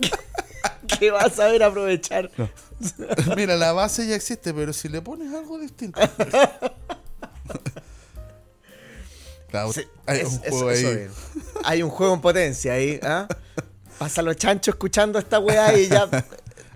que 0.98 1.10
va 1.10 1.20
a 1.22 1.30
saber 1.30 1.62
aprovechar. 1.62 2.30
Mira, 3.36 3.56
la 3.56 3.72
base 3.72 4.06
ya 4.06 4.14
existe, 4.14 4.52
pero 4.54 4.72
si 4.72 4.88
le 4.88 5.02
pones 5.02 5.32
algo 5.34 5.58
distinto. 5.58 6.00
Claro, 9.50 9.72
Sí, 9.72 9.82
hay 10.06 10.20
es- 10.20 10.26
un 10.28 10.38
juego 10.40 10.70
eso 10.70 10.88
ahí. 10.88 10.94
es. 10.94 11.10
Hay 11.64 11.82
un 11.82 11.90
juego 11.90 12.14
en 12.14 12.20
potencia 12.20 12.72
ahí. 12.72 12.98
¿ah? 13.02 13.28
Pasa 13.98 14.20
los 14.22 14.36
chanchos 14.36 14.74
escuchando 14.74 15.18
esta 15.18 15.38
weá 15.38 15.72
y 15.78 15.88
ya 15.88 16.08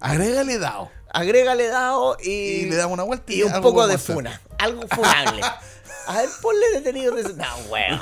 Agrégale 0.00 0.58
dado. 0.58 0.90
Agrégale 1.12 1.68
dado 1.68 2.16
y, 2.22 2.30
Y 2.30 2.64
le 2.66 2.76
damos 2.76 2.94
una 2.94 3.02
vuelta 3.04 3.32
y 3.32 3.40
y 3.40 3.42
un 3.42 3.60
poco 3.60 3.86
de 3.86 3.98
funa. 3.98 4.40
Algo 4.58 4.82
funable. 4.88 5.42
A 6.06 6.16
ver, 6.18 6.28
ponle 6.42 6.66
detenido 6.72 7.14
de... 7.14 7.22
No, 7.34 7.44
weón. 7.68 8.00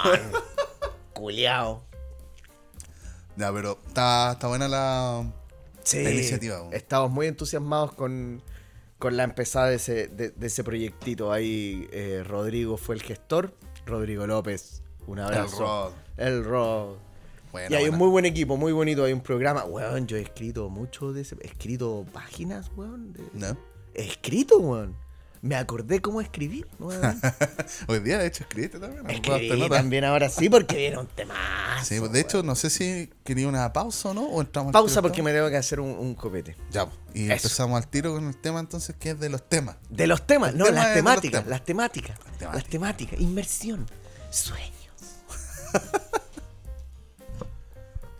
Culeado. 1.13 1.83
Ya, 3.37 3.53
pero 3.53 3.79
está, 3.87 4.33
está 4.33 4.47
buena 4.49 4.67
la. 4.69 5.25
Sí, 5.83 6.03
La 6.03 6.11
iniciativa, 6.11 6.61
weón. 6.61 6.75
estamos 6.75 7.11
muy 7.11 7.27
entusiasmados 7.27 7.93
con, 7.93 8.43
con 8.99 9.17
la 9.17 9.25
empezada 9.25 9.67
de 9.69 9.77
ese, 9.77 10.09
de, 10.09 10.31
de 10.31 10.47
ese 10.47 10.65
proyectito. 10.65 11.33
Ahí 11.33 11.89
eh, 11.93 12.23
Rodrigo 12.27 12.77
fue 12.77 12.95
el 12.95 13.03
gestor. 13.03 13.53
Rodrigo 13.87 14.27
López, 14.27 14.83
un 15.07 15.19
abrazo. 15.21 15.59
Rod. 15.59 15.93
El 16.17 16.45
Rod. 16.45 16.97
Y 17.71 17.75
hay 17.75 17.89
un 17.89 17.97
muy 17.97 18.09
buen 18.09 18.25
equipo, 18.25 18.57
muy 18.57 18.73
bonito. 18.73 19.05
Hay 19.05 19.13
un 19.13 19.21
programa. 19.21 19.65
Weón, 19.65 20.07
yo 20.07 20.17
he 20.17 20.23
escrito 20.23 20.69
mucho 20.69 21.13
de 21.13 21.23
ese. 21.23 21.37
He 21.43 21.47
escrito 21.47 22.05
páginas, 22.13 22.71
weón. 22.77 23.13
de- 23.13 23.23
¿No? 23.35 23.57
He 23.95 24.05
escrito, 24.07 24.59
weón. 24.59 24.97
Me 25.41 25.55
acordé 25.55 26.01
cómo 26.01 26.21
escribir, 26.21 26.67
weón. 26.81 27.01
Hoy 27.87 28.01
día, 28.01 28.19
de 28.19 28.27
hecho, 28.27 28.43
escribiste 28.43 28.81
también. 28.81 29.09
Escribí 29.09 29.69
también 29.69 30.05
ahora 30.05 30.29
sí, 30.29 30.49
porque 30.51 30.77
viene 30.77 30.99
un 30.99 31.07
tema. 31.07 31.35
Sí, 31.85 31.97
de 32.01 32.21
hecho, 32.21 32.43
no 32.43 32.57
sé 32.57 32.71
si 32.71 33.09
quería 33.23 33.47
una 33.47 33.73
pausa 33.73 34.09
o 34.09 34.15
no. 34.15 34.25
O 34.27 34.41
entramos 34.41 34.73
Pausa 34.73 35.01
porque 35.01 35.23
me 35.23 35.33
tengo 35.33 35.49
que 35.49 35.57
hacer 35.57 35.79
un, 35.79 35.91
un 35.91 36.17
copete. 36.17 36.57
Ya, 36.73 36.89
y 37.15 37.27
Eso. 37.27 37.35
empezamos 37.35 37.77
al 37.81 37.87
tiro 37.89 38.15
con 38.15 38.27
el 38.27 38.37
tema 38.37 38.59
entonces, 38.59 38.97
que 38.99 39.11
es 39.11 39.21
de 39.21 39.29
los 39.29 39.49
temas. 39.49 39.77
De 39.89 40.09
los 40.09 40.27
temas, 40.27 40.51
El 40.51 40.59
no, 40.59 40.65
tema 40.65 40.77
las 40.81 40.87
los 40.89 40.95
temáticas, 40.97 41.41
temas. 41.43 41.51
las 41.51 41.65
temáticas, 41.65 42.19
temáticas. 42.19 42.55
las 42.57 42.65
temáticas, 42.65 43.21
inmersión, 43.21 43.87
sueños. 44.31 44.73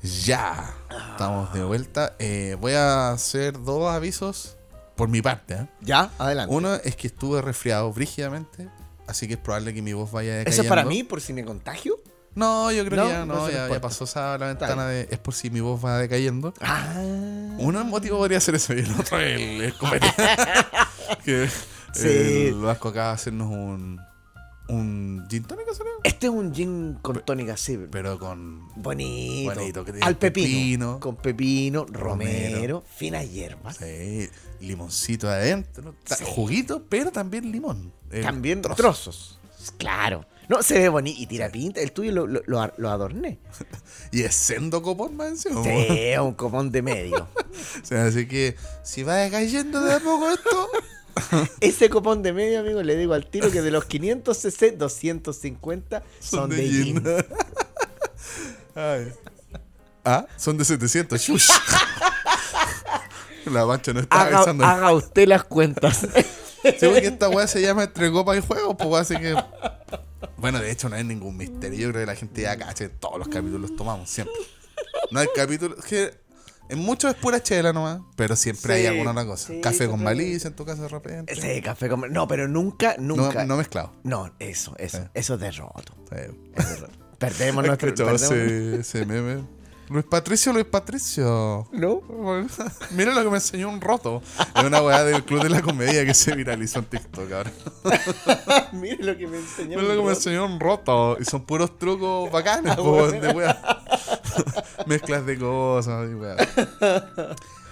Ya, 0.03 0.75
estamos 1.11 1.53
de 1.53 1.65
vuelta. 1.65 2.15
Eh, 2.19 2.57
voy 2.61 2.73
a 2.73 3.11
hacer 3.11 3.61
dos 3.63 3.91
avisos 3.93 4.57
por 4.97 5.09
mi 5.09 5.23
parte. 5.23 5.55
¿eh? 5.55 5.67
Ya, 5.81 6.11
adelante. 6.19 6.55
Uno 6.55 6.75
es 6.75 6.95
que 6.97 7.09
estuve 7.09 7.43
resfriado 7.43 7.93
brígidamente, 7.93 8.69
así 9.07 9.27
que 9.27 9.35
es 9.35 9.41
probable 9.41 9.75
que 9.75 9.83
mi 9.83 9.93
voz 9.93 10.11
vaya 10.13 10.31
decayendo. 10.31 10.51
¿Eso 10.51 10.63
es 10.63 10.69
para 10.69 10.85
mí, 10.85 11.03
por 11.03 11.21
si 11.21 11.33
me 11.33 11.45
contagio? 11.45 11.97
No, 12.35 12.71
yo 12.71 12.85
creo 12.85 12.97
No, 13.03 13.07
que 13.07 13.13
ya 13.13 13.27
no 13.27 13.51
ya, 13.75 13.81
pasó 13.81 14.05
esa 14.05 14.39
la 14.39 14.47
ventana 14.47 14.87
de 14.87 15.09
es 15.11 15.19
por 15.19 15.35
si 15.35 15.51
mi 15.51 15.61
voz 15.61 15.85
va 15.85 15.99
decayendo. 15.99 16.55
Ah. 16.61 16.95
Uno 17.59 17.85
motivo 17.85 18.19
podría 18.19 18.39
ser 18.39 18.55
eso 18.55 18.75
y 18.75 18.81
el 18.81 18.93
otro 18.93 19.19
el, 19.19 19.63
el 19.63 19.75
copete. 19.75 20.07
que 21.25 21.49
Sí. 21.95 22.49
el 22.49 22.55
Vasco 22.61 22.91
acaba 22.91 23.09
de 23.09 23.15
hacernos 23.15 23.49
un 23.51 23.99
un 24.69 25.27
gin 25.31 25.45
tónica. 25.45 25.73
Este 26.05 26.27
es 26.27 26.33
un 26.33 26.55
gin 26.55 26.99
con 27.03 27.21
tónica, 27.25 27.57
sí. 27.57 27.79
Pero 27.91 28.19
con 28.19 28.69
Bonito. 28.77 29.55
Bonito, 29.55 29.85
que 29.85 29.93
tiene 29.93 30.07
Al 30.07 30.17
pepino. 30.17 30.47
pepino. 30.47 31.01
Con 31.01 31.17
pepino, 31.17 31.87
romero, 31.91 32.55
Romero. 32.57 32.85
finas 32.97 33.31
hierbas. 33.31 33.77
sí, 33.77 34.29
limoncito 34.61 35.29
adentro, 35.29 35.95
Sí. 36.05 36.25
juguito, 36.27 36.85
pero 36.89 37.11
también 37.11 37.51
limón. 37.51 37.93
También 38.23 38.63
trozo. 38.63 38.77
trozos. 38.83 39.39
Claro. 39.77 40.25
No, 40.49 40.63
se 40.63 40.79
ve 40.79 40.89
bonito 40.89 41.21
y 41.21 41.27
tira 41.27 41.51
pinta. 41.51 41.81
El 41.83 41.93
tuyo 41.93 42.11
lo, 42.13 42.27
lo, 42.27 42.41
lo 42.47 42.61
ar- 42.61 42.75
lo 42.79 42.89
adorné. 42.91 43.39
Y 44.13 44.23
es 44.23 44.35
sendo 44.35 44.81
copón 44.81 45.15
más 45.17 45.29
encima. 45.29 45.63
Sí, 45.63 46.17
un 46.19 46.33
copón 46.35 46.71
de 46.71 46.83
medio. 46.83 47.29
O 47.83 47.85
sea, 47.85 48.07
así 48.07 48.27
que 48.29 48.57
si 48.85 49.03
va 49.03 49.29
cayendo 49.31 49.83
de 49.83 49.95
a 49.95 49.99
poco 50.01 50.31
esto. 50.31 50.69
Ese 51.61 51.89
copón 51.91 52.23
de 52.23 52.33
medio, 52.33 52.61
amigo, 52.61 52.83
le 52.83 52.97
digo 52.97 53.15
al 53.15 53.27
tiro 53.27 53.51
que 53.51 53.63
de 53.63 53.71
los 53.71 53.85
560, 53.85 54.77
250 54.77 56.03
son, 56.21 56.51
de, 56.51 56.69
jean. 56.69 57.03
Ay. 58.75 59.13
Ah, 60.05 60.27
son 60.37 60.57
de 60.57 60.65
700. 60.65 61.21
Shush. 61.21 61.51
La 63.47 63.65
mancha 63.65 63.93
no 63.93 64.01
está 64.01 64.21
Haga, 64.21 64.37
avisando. 64.39 64.65
haga 64.65 64.93
usted 64.93 65.27
las 65.27 65.45
cuentas. 65.45 66.07
Sí, 66.63 66.87
porque 66.87 67.07
esta 67.07 67.29
weá 67.31 67.47
se 67.47 67.63
llama 67.63 67.85
entre 67.85 68.11
copas 68.11 68.37
y 68.37 68.41
juegos, 68.41 68.77
pues 68.79 68.95
así 69.03 69.17
que. 69.17 69.35
Bueno, 70.37 70.59
de 70.61 70.71
hecho 70.71 70.89
no 70.89 70.97
es 70.97 71.05
ningún 71.05 71.37
misterio. 71.37 71.79
Yo 71.79 71.89
creo 71.91 72.03
que 72.03 72.07
la 72.07 72.15
gente 72.17 72.43
ya 72.43 72.59
cacha 72.59 72.89
que 72.89 72.89
todos 72.91 73.19
los 73.19 73.29
capítulos 73.29 73.75
tomamos, 73.75 74.11
siempre. 74.11 74.35
No 75.11 75.21
hay 75.21 75.29
capítulo. 75.35 75.77
es 75.79 75.85
que 75.85 76.15
en 76.69 76.79
muchos 76.79 77.11
es 77.15 77.17
pura 77.21 77.43
chela 77.43 77.73
nomás, 77.73 78.01
pero 78.17 78.37
siempre 78.37 78.75
hay 78.75 78.81
Sí, 78.83 78.87
alguna 78.89 79.11
otra 79.13 79.27
cosa. 79.27 79.47
sí, 79.49 79.61
Café 79.61 79.89
con 79.89 80.03
malicia 80.03 80.49
en 80.49 80.55
tu 80.55 80.65
casa 80.65 80.83
de 80.83 80.89
repente. 80.89 81.33
Ese 81.33 81.61
café 81.63 81.89
con... 81.89 82.01
No, 82.13 82.27
pero 82.29 82.49
nunca, 82.49 82.97
nunca. 82.99 83.45
no 83.45 83.57
mezclado. 83.57 83.93
No, 84.05 84.33
eso, 84.39 84.75
eso. 84.79 84.99
Sí. 84.99 85.05
Eso 85.15 85.35
es 85.35 85.41
derroto. 85.41 85.95
Sí. 86.11 86.17
Eso 86.55 86.69
es 86.69 86.69
derroto. 86.81 86.99
Perdemos 87.19 87.63
¿Has 87.65 87.67
nuestro... 87.69 87.89
cachado 87.91 88.11
perdemos- 88.11 88.33
ese, 88.33 88.81
ese 88.81 89.07
meme? 89.07 89.45
Luis 89.91 90.05
Patricio, 90.05 90.53
Luis 90.53 90.67
Patricio. 90.67 91.67
¿No? 91.73 92.03
Mira 92.91 93.15
lo 93.15 93.23
que 93.23 93.31
me 93.31 93.37
enseñó 93.37 93.71
un 93.71 93.81
roto. 93.81 94.23
Es 94.55 94.63
una 94.65 94.83
weá 94.83 95.03
del 95.05 95.25
Club 95.25 95.43
de 95.43 95.49
la 95.49 95.63
Comedia 95.63 96.05
que 96.05 96.13
se 96.13 96.35
viralizó 96.35 96.81
en 96.81 96.85
TikTok 96.87 97.33
ahora. 97.33 97.51
Mire 98.73 99.03
lo 99.03 99.17
que 99.17 99.27
me 99.27 99.39
enseñó. 99.39 99.79
Mira 99.79 99.83
lo 99.83 99.89
que 99.89 99.97
me 99.97 100.03
un 100.03 100.09
enseñó 100.11 100.45
un 100.45 100.61
roto. 100.61 101.17
Y 101.21 101.25
son 101.25 101.45
puros 101.47 101.79
trucos 101.79 102.31
bacanes, 102.33 102.75
Ah, 102.77 102.81
bueno. 102.81 103.19
de 103.21 103.29
weá. 103.33 103.63
Mezclas 104.87 105.25
de 105.25 105.39
cosas 105.39 106.09
y 106.11 106.15
weá. 106.15 106.37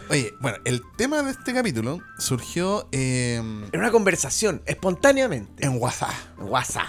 Oye, 0.08 0.32
bueno, 0.40 0.56
el 0.64 0.82
tema 0.96 1.22
de 1.22 1.32
este 1.32 1.52
capítulo 1.52 2.00
surgió 2.18 2.88
eh, 2.92 3.36
En 3.36 3.68
una 3.80 3.90
conversación, 3.90 4.62
espontáneamente. 4.64 5.66
en 5.66 5.76
WhatsApp. 5.82 6.10
En 6.38 6.44
WhatsApp. 6.48 6.86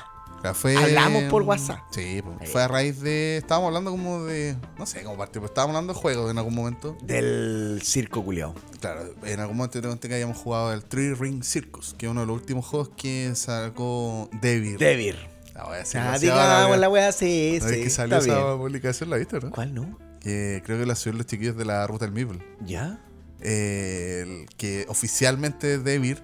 Fue, 0.54 0.78
Hablamos 0.78 1.24
por 1.26 1.42
WhatsApp. 1.44 1.80
Sí, 1.92 2.22
pues, 2.24 2.50
fue 2.50 2.64
a 2.64 2.68
raíz 2.68 3.02
de. 3.02 3.38
Estábamos 3.38 3.68
hablando 3.68 3.92
como 3.92 4.24
de. 4.24 4.56
No 4.78 4.86
sé 4.86 5.04
cómo 5.04 5.18
partió, 5.18 5.42
pero 5.42 5.48
estábamos 5.52 5.76
hablando 5.76 5.94
de 5.94 6.00
juegos 6.00 6.32
en 6.32 6.38
algún 6.38 6.56
momento. 6.56 6.98
Del 7.02 7.82
circo 7.84 8.24
culiao. 8.24 8.54
Claro, 8.80 9.14
en 9.24 9.40
algún 9.40 9.58
momento 9.58 9.82
te 9.82 9.88
conté 9.88 10.08
que 10.08 10.14
habíamos 10.16 10.38
jugado 10.38 10.74
el 10.74 10.84
Three 10.84 11.14
Ring 11.16 11.44
Circus, 11.44 11.96
que 11.98 12.06
es 12.06 12.12
uno 12.12 12.22
de 12.22 12.28
los 12.28 12.36
últimos 12.38 12.66
juegos 12.66 12.92
que 12.96 13.32
sacó 13.36 14.30
Devir. 14.42 14.78
Devir. 14.78 15.18
La 15.54 15.66
wea 15.68 15.84
se 15.86 15.98
Ah, 15.98 16.18
digamos 16.20 16.78
la 16.78 16.88
wea, 16.90 17.12
sí, 17.12 17.58
¿no? 17.60 17.68
Es 17.68 17.74
sí. 17.76 17.84
que 17.84 17.90
salió 17.90 18.18
esa 18.18 18.36
bien. 18.46 18.58
publicación, 18.58 19.10
¿la 19.10 19.18
viste, 19.18 19.40
no? 19.40 19.50
¿Cuál 19.52 19.74
no? 19.74 19.98
Que 20.22 20.62
creo 20.66 20.80
que 20.80 20.86
la 20.86 20.96
subieron 20.96 21.18
los 21.18 21.28
chiquillos 21.28 21.58
de 21.58 21.66
la 21.66 21.86
Ruta 21.88 22.06
del 22.06 22.14
Meeple. 22.14 22.40
¿Ya? 22.64 23.00
Eh, 23.42 24.24
el 24.44 24.56
que 24.56 24.86
oficialmente 24.88 25.80
Devir 25.80 26.24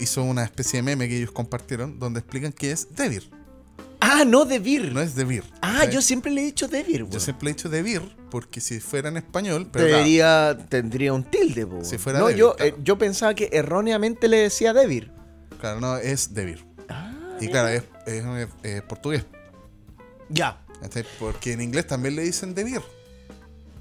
hizo 0.00 0.22
una 0.24 0.42
especie 0.44 0.78
de 0.78 0.82
meme 0.82 1.08
que 1.08 1.16
ellos 1.18 1.30
compartieron 1.30 1.98
donde 2.00 2.18
explican 2.20 2.52
que 2.52 2.72
es 2.72 2.94
Devir, 2.96 3.30
Ah, 4.00 4.24
no, 4.26 4.44
Devir. 4.44 4.92
no 4.92 5.00
es 5.00 5.14
Devir. 5.14 5.44
ah, 5.62 5.84
yo 5.86 6.02
siempre 6.02 6.30
le 6.30 6.42
he 6.42 6.44
dicho 6.44 6.68
Devir, 6.68 7.00
Yo 7.00 7.06
weón. 7.06 7.20
siempre 7.20 7.50
he 7.50 7.52
dicho 7.54 7.68
Devir 7.68 8.02
porque 8.30 8.60
si 8.60 8.80
fuera 8.80 9.08
en 9.08 9.16
español, 9.16 9.68
pero 9.72 9.86
claro, 9.86 9.98
Debería, 9.98 10.58
tendría 10.68 11.12
un 11.12 11.24
tilde, 11.24 11.66
po, 11.66 11.84
Si 11.84 11.98
fuera 11.98 12.18
No, 12.18 12.30
yo, 12.30 12.54
claro. 12.56 12.70
eh, 12.76 12.80
yo 12.82 12.98
pensaba 12.98 13.34
que 13.34 13.48
erróneamente 13.52 14.28
le 14.28 14.38
decía 14.38 14.72
Devir. 14.72 15.10
claro, 15.60 15.80
no, 15.80 15.96
es 15.96 16.34
Devir. 16.34 16.64
Ah, 16.88 17.12
Y 17.40 17.48
claro, 17.48 17.68
es, 17.68 17.82
es, 18.06 18.24
es 18.62 18.82
portugués. 18.82 19.24
ya. 20.28 20.60
Porque 21.18 21.52
en 21.52 21.62
inglés 21.62 21.86
también 21.86 22.14
le 22.14 22.22
dicen 22.22 22.54
Devir. 22.54 22.82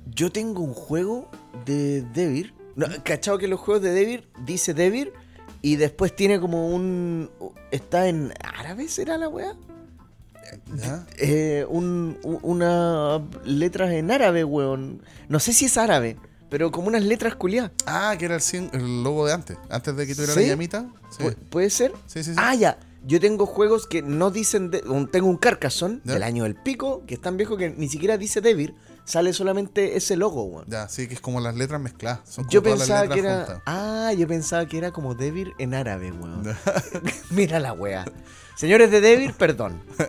Yo 0.05 0.31
tengo 0.31 0.61
un 0.61 0.73
juego 0.73 1.29
de 1.65 2.01
Devir. 2.13 2.53
No, 2.75 2.85
¿Cachado 3.03 3.37
que 3.37 3.47
los 3.49 3.59
juegos 3.59 3.83
de 3.83 3.91
Devir 3.91 4.29
dice 4.45 4.73
Devir 4.73 5.11
y 5.61 5.75
después 5.75 6.15
tiene 6.15 6.39
como 6.39 6.69
un. 6.69 7.29
¿Está 7.71 8.07
en 8.07 8.33
árabe, 8.41 8.87
será 8.87 9.17
la 9.17 9.27
weá? 9.27 9.53
¿Ya? 10.75 11.05
Eh, 11.17 11.65
un, 11.69 12.17
u- 12.23 12.39
una 12.43 13.21
letras 13.45 13.91
en 13.91 14.11
árabe, 14.11 14.43
weón. 14.43 15.01
No 15.29 15.39
sé 15.39 15.53
si 15.53 15.65
es 15.65 15.77
árabe, 15.77 16.17
pero 16.49 16.71
como 16.71 16.87
unas 16.87 17.03
letras 17.03 17.35
culiadas. 17.35 17.71
Ah, 17.85 18.15
que 18.17 18.25
era 18.25 18.35
el, 18.37 18.69
el 18.73 19.03
logo 19.03 19.25
de 19.25 19.33
antes. 19.33 19.57
Antes 19.69 19.95
de 19.95 20.07
que 20.07 20.13
tuviera 20.15 20.33
¿Sí? 20.33 20.41
la 20.41 20.47
llamita. 20.47 20.85
Sí. 21.17 21.23
¿Puede 21.49 21.69
ser? 21.69 21.91
Sí, 22.07 22.23
sí, 22.23 22.31
sí. 22.33 22.37
Ah, 22.37 22.55
ya. 22.55 22.77
Yo 23.05 23.19
tengo 23.19 23.45
juegos 23.45 23.85
que 23.85 24.01
no 24.01 24.31
dicen. 24.31 24.71
de- 24.71 24.81
un- 24.87 25.07
tengo 25.11 25.27
un 25.27 25.37
Carcassonne 25.37 25.99
Ya. 26.05 26.13
del 26.13 26.23
año 26.23 26.43
del 26.43 26.55
pico, 26.55 27.03
que 27.05 27.15
es 27.15 27.21
tan 27.21 27.35
viejo 27.37 27.57
que 27.57 27.69
ni 27.71 27.89
siquiera 27.89 28.17
dice 28.17 28.39
Devir. 28.41 28.75
Sale 29.05 29.33
solamente 29.33 29.97
ese 29.97 30.15
logo, 30.15 30.43
weón. 30.45 30.65
Ya, 30.69 30.87
sí, 30.87 31.09
que 31.09 31.15
es 31.15 31.19
como 31.19 31.41
las 31.41 31.55
letras 31.57 31.81
mezcladas. 31.81 32.21
Son 32.23 32.45
como 32.45 32.51
Yo 32.51 32.63
todas 32.63 32.79
las 32.79 32.87
pensaba 32.87 33.13
que 33.13 33.19
era. 33.19 33.37
juntas. 33.45 33.61
Ah, 33.65 34.13
yo 34.17 34.25
pensaba 34.29 34.65
que 34.65 34.77
era 34.77 34.91
como 34.91 35.13
Devir 35.13 35.51
en 35.59 35.73
árabe, 35.73 36.13
weón. 36.13 36.43
Mira 37.31 37.59
la 37.59 37.73
wea. 37.73 38.05
Señores 38.55 38.91
de 38.91 39.01
Devir, 39.01 39.33
perdón. 39.33 39.81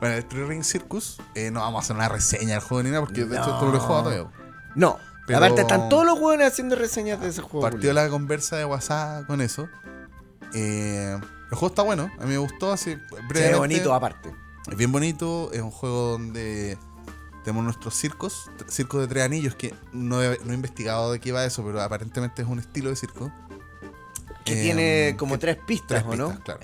Bueno, 0.00 0.14
el 0.14 0.24
Three 0.26 0.44
Ring 0.44 0.62
Circus, 0.62 1.20
eh, 1.34 1.50
no 1.50 1.58
vamos 1.58 1.80
a 1.80 1.82
hacer 1.82 1.96
una 1.96 2.08
reseña 2.08 2.50
del 2.52 2.60
juego 2.60 2.84
ni 2.84 2.90
nada, 2.90 3.00
porque 3.04 3.24
de 3.24 3.36
hecho 3.36 3.52
esto 3.52 3.66
lo 3.66 3.76
he 3.78 3.80
jugado 3.80 4.04
todavía. 4.04 4.30
No. 4.76 4.96
Pero- 5.26 5.38
Aparte, 5.38 5.62
están 5.62 5.88
todos 5.88 6.06
los 6.06 6.20
weones 6.20 6.46
haciendo 6.46 6.76
reseñas 6.76 7.20
de 7.20 7.26
ese 7.30 7.42
juego. 7.42 7.62
Partió 7.68 7.92
la 7.92 8.08
conversa 8.08 8.56
de 8.56 8.64
WhatsApp 8.64 9.26
con 9.26 9.40
eso. 9.40 9.68
Eh, 10.54 11.18
el 11.50 11.56
juego 11.56 11.66
está 11.66 11.82
bueno, 11.82 12.12
a 12.20 12.22
mí 12.22 12.28
me 12.30 12.38
gustó 12.38 12.70
así. 12.70 12.96
Brevemente. 13.28 13.58
bonito, 13.58 13.92
aparte. 13.92 14.32
Es 14.70 14.76
bien 14.76 14.92
bonito, 14.92 15.50
es 15.52 15.62
un 15.62 15.72
juego 15.72 16.12
donde 16.12 16.78
tenemos 17.42 17.64
nuestros 17.64 17.94
circos, 17.96 18.52
circos 18.68 19.00
de 19.00 19.08
tres 19.08 19.24
anillos, 19.24 19.56
que 19.56 19.74
no 19.92 20.22
he, 20.22 20.38
no 20.44 20.52
he 20.52 20.54
investigado 20.54 21.10
de 21.10 21.18
qué 21.18 21.32
va 21.32 21.44
eso, 21.44 21.64
pero 21.64 21.82
aparentemente 21.82 22.42
es 22.42 22.48
un 22.48 22.60
estilo 22.60 22.90
de 22.90 22.94
circo. 22.94 23.32
Que 24.44 24.60
Eh, 24.60 24.62
tiene 24.62 25.16
como 25.18 25.34
que- 25.34 25.38
tres 25.40 25.56
pistas, 25.66 26.04
tres 26.04 26.04
¿o 26.06 26.14
no? 26.16 26.38
claro. 26.44 26.60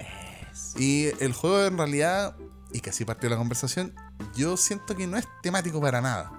Y 0.76 1.06
el 1.22 1.32
juego 1.32 1.64
en 1.64 1.78
realidad, 1.78 2.36
y 2.72 2.80
que 2.80 2.90
así 2.90 3.04
partió 3.04 3.28
la 3.30 3.36
conversación, 3.36 3.94
yo 4.36 4.56
siento 4.56 4.94
que 4.96 5.06
no 5.06 5.16
es 5.16 5.26
temático 5.42 5.80
para 5.80 6.00
nada. 6.00 6.32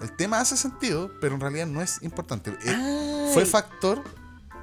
El 0.00 0.14
tema 0.14 0.40
hace 0.40 0.56
sentido, 0.56 1.10
pero 1.20 1.34
en 1.34 1.40
realidad 1.40 1.66
no 1.66 1.80
es 1.82 2.02
importante. 2.02 2.56
Eh, 2.64 3.30
Fue 3.32 3.44
factor 3.46 4.02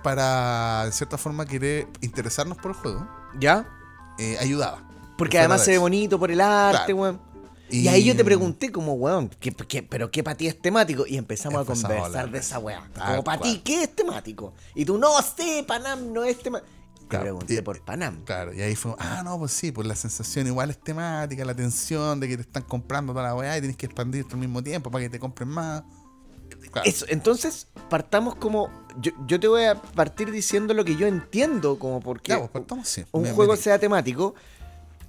para, 0.03 0.83
en 0.85 0.91
cierta 0.91 1.17
forma, 1.17 1.45
querer 1.45 1.87
interesarnos 2.01 2.57
por 2.57 2.71
el 2.71 2.77
juego. 2.77 3.07
¿Ya? 3.39 3.67
Eh, 4.19 4.37
ayudaba. 4.39 4.83
Porque 5.17 5.39
además 5.39 5.61
de 5.61 5.65
se 5.65 5.71
ve 5.71 5.77
bonito 5.77 6.19
por 6.19 6.29
el 6.31 6.41
arte, 6.41 6.77
Claro. 6.93 6.95
weón. 6.97 7.21
Y, 7.69 7.79
Y- 7.79 7.87
ahí 7.87 8.03
yo 8.03 8.15
te 8.15 8.23
pregunté 8.25 8.71
como, 8.71 8.93
weón, 8.93 9.29
¿qué, 9.39 9.51
qué- 9.51 9.81
pero 9.81 10.11
qué 10.11 10.23
para 10.23 10.35
ti 10.37 10.47
es 10.47 10.61
temático? 10.61 11.05
Y 11.07 11.17
empezamos, 11.17 11.61
Empezamos 11.61 11.85
a 11.85 11.87
conversar 11.97 12.25
de 12.27 12.31
de 12.33 12.37
esa 12.39 12.59
weá. 12.59 12.87
Como 12.93 13.23
para 13.23 13.41
ti, 13.41 13.61
¿qué 13.63 13.83
es 13.83 13.95
temático? 13.95 14.53
Y 14.75 14.85
tú, 14.85 14.97
no 14.97 15.09
sé, 15.21 15.63
Panam 15.67 16.11
no 16.13 16.23
es 16.23 16.37
temático. 16.39 16.69
Te 17.03 17.09
Claro, 17.09 17.23
pregunté 17.25 17.53
y- 17.55 17.61
por 17.61 17.79
Panam. 17.81 18.23
Claro, 18.25 18.53
y 18.53 18.61
ahí 18.61 18.75
fue, 18.75 18.95
ah, 18.97 19.21
no, 19.23 19.37
pues 19.37 19.51
sí, 19.51 19.71
pues 19.71 19.87
la 19.87 19.95
sensación 19.95 20.47
igual 20.47 20.69
es 20.71 20.79
temática, 20.79 21.45
la 21.45 21.53
tensión 21.55 22.19
de 22.19 22.27
que 22.27 22.35
te 22.37 22.41
están 22.41 22.63
comprando 22.63 23.13
toda 23.13 23.25
la 23.25 23.35
weá 23.35 23.57
y 23.57 23.61
tienes 23.61 23.77
que 23.77 23.85
expandirte 23.85 24.33
al 24.33 24.39
mismo 24.39 24.63
tiempo 24.63 24.89
para 24.89 25.03
que 25.03 25.09
te 25.09 25.19
compren 25.19 25.49
más. 25.49 25.83
Claro. 26.71 26.89
Eso, 26.89 27.05
entonces, 27.09 27.67
partamos 27.89 28.35
como. 28.35 28.69
Yo, 28.99 29.11
yo 29.27 29.39
te 29.39 29.47
voy 29.47 29.63
a 29.65 29.79
partir 29.79 30.31
diciendo 30.31 30.73
lo 30.73 30.83
que 30.85 30.95
yo 30.95 31.05
entiendo, 31.07 31.77
como 31.77 31.99
porque 31.99 32.35
pues, 32.35 32.49
partamos, 32.49 32.87
sí. 32.87 33.03
un 33.11 33.23
Me- 33.23 33.31
juego 33.31 33.53
me- 33.53 33.57
sea 33.57 33.77
temático. 33.79 34.33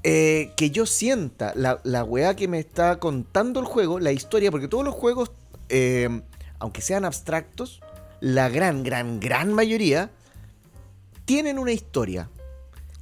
eh, 0.03 0.53
que 0.59 0.71
yo 0.71 0.85
sienta 0.85 1.53
la, 1.57 1.81
la 1.85 2.05
weá 2.05 2.37
que 2.37 2.47
me 2.49 2.59
está 2.59 2.99
contando 2.99 3.61
el 3.61 3.67
juego, 3.67 3.99
la 4.01 4.13
historia, 4.13 4.51
porque 4.51 4.69
todos 4.69 4.85
los 4.85 4.95
juegos, 4.95 5.31
eh, 5.71 6.21
aunque 6.59 6.83
sean 6.83 7.07
abstractos, 7.07 7.81
la 8.21 8.51
gran, 8.51 8.83
gran, 8.83 9.19
gran 9.21 9.53
mayoría 9.55 10.11
tienen 11.25 11.59
una 11.59 11.73
historia 11.73 12.29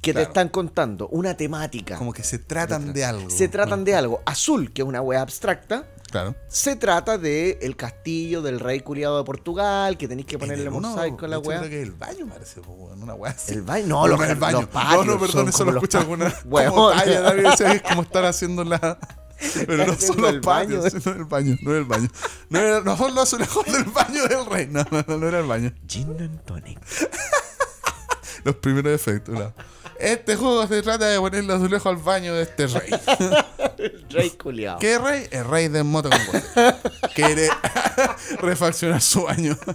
que 0.01 0.11
Claro. 0.11 0.25
te 0.25 0.29
están 0.31 0.49
contando, 0.49 1.07
una 1.09 1.35
temática. 1.37 1.97
Como 1.97 2.11
que 2.11 2.23
se 2.23 2.37
tratan 2.39 2.91
de 2.93 3.05
algo. 3.05 3.29
Se 3.29 3.47
tratan 3.47 3.85
de 3.85 3.95
algo. 3.95 4.21
Azul, 4.25 4.73
que 4.73 4.81
es 4.81 4.87
una 4.87 5.01
weá 5.01 5.21
abstracta, 5.21 5.85
Claro. 6.11 6.35
se 6.49 6.75
trata 6.75 7.17
de 7.17 7.57
el 7.61 7.75
castillo 7.77 8.41
del 8.41 8.59
rey 8.59 8.81
culiado 8.81 9.17
de 9.17 9.23
Portugal, 9.23 9.97
que 9.97 10.07
tenéis 10.09 10.27
que 10.27 10.37
ponerle 10.37 10.69
mosaico 10.69 11.25
a 11.25 11.27
la 11.29 11.39
weá. 11.39 11.59
Creo 11.59 11.69
que 11.69 11.81
el 11.81 11.91
baño 11.93 12.27
parece, 12.27 12.59
una 13.01 13.13
weá 13.13 13.31
así. 13.31 13.53
El 13.53 13.61
baño, 13.61 13.87
no, 13.87 14.21
es 14.23 14.29
el 14.29 14.35
baño. 14.35 14.61
los 14.61 14.69
patios 14.69 15.05
no, 15.05 15.13
no, 15.13 15.19
perdón, 15.19 15.47
eso 15.49 15.63
lo 15.65 15.81
pa- 15.81 15.97
alguna 15.99 16.31
como 16.69 16.91
es 17.71 17.81
como 17.81 18.01
estar 18.01 18.25
haciendo 18.25 18.63
la... 18.65 18.99
Pero 19.67 19.87
no 19.87 19.95
son 19.95 20.21
los 20.21 20.29
el 20.31 20.41
patios, 20.41 20.83
baño. 20.83 21.01
no 21.05 21.11
es 21.11 21.17
el 21.17 21.25
baño, 21.25 21.57
no 21.61 21.71
es 21.71 21.77
el 21.79 21.85
baño. 21.85 22.07
No, 22.49 22.59
era- 22.59 22.81
no 22.81 22.97
son 22.97 23.15
los 23.15 23.23
azulejos 23.23 23.65
del 23.65 23.85
baño 23.85 24.27
del 24.27 24.45
rey, 24.47 24.67
no, 24.69 24.85
no, 24.91 25.03
no, 25.07 25.17
no 25.17 25.27
era 25.29 25.39
el 25.39 25.47
baño. 25.47 25.73
Gin 25.87 26.09
and 26.19 26.43
tonic. 26.43 26.79
Los 28.43 28.55
primeros 28.55 28.93
efectos, 28.93 29.35
no. 29.35 29.53
Este 29.99 30.35
juego 30.35 30.67
se 30.67 30.81
trata 30.81 31.07
de 31.07 31.19
ponerle 31.19 31.53
azulejo 31.53 31.89
al 31.89 31.97
baño 31.97 32.33
de 32.33 32.43
este 32.43 32.67
rey. 32.67 32.89
El 33.77 34.05
rey 34.09 34.29
culiado. 34.31 34.79
¿Qué 34.79 34.97
rey? 34.97 35.27
El 35.31 35.45
rey 35.45 35.67
del 35.67 35.83
moto 35.85 36.09
con. 36.09 37.09
Quiere 37.15 37.49
refaccionar 38.39 39.01
su 39.01 39.23
baño. 39.23 39.57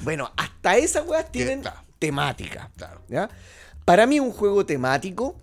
Bueno, 0.00 0.30
hasta 0.36 0.76
esas 0.76 1.06
weas 1.06 1.32
tienen 1.32 1.62
claro. 1.62 1.78
temática. 1.98 2.70
Claro. 2.76 3.00
¿ya? 3.08 3.30
Para 3.86 4.06
mí 4.06 4.20
un 4.20 4.32
juego 4.32 4.66
temático 4.66 5.40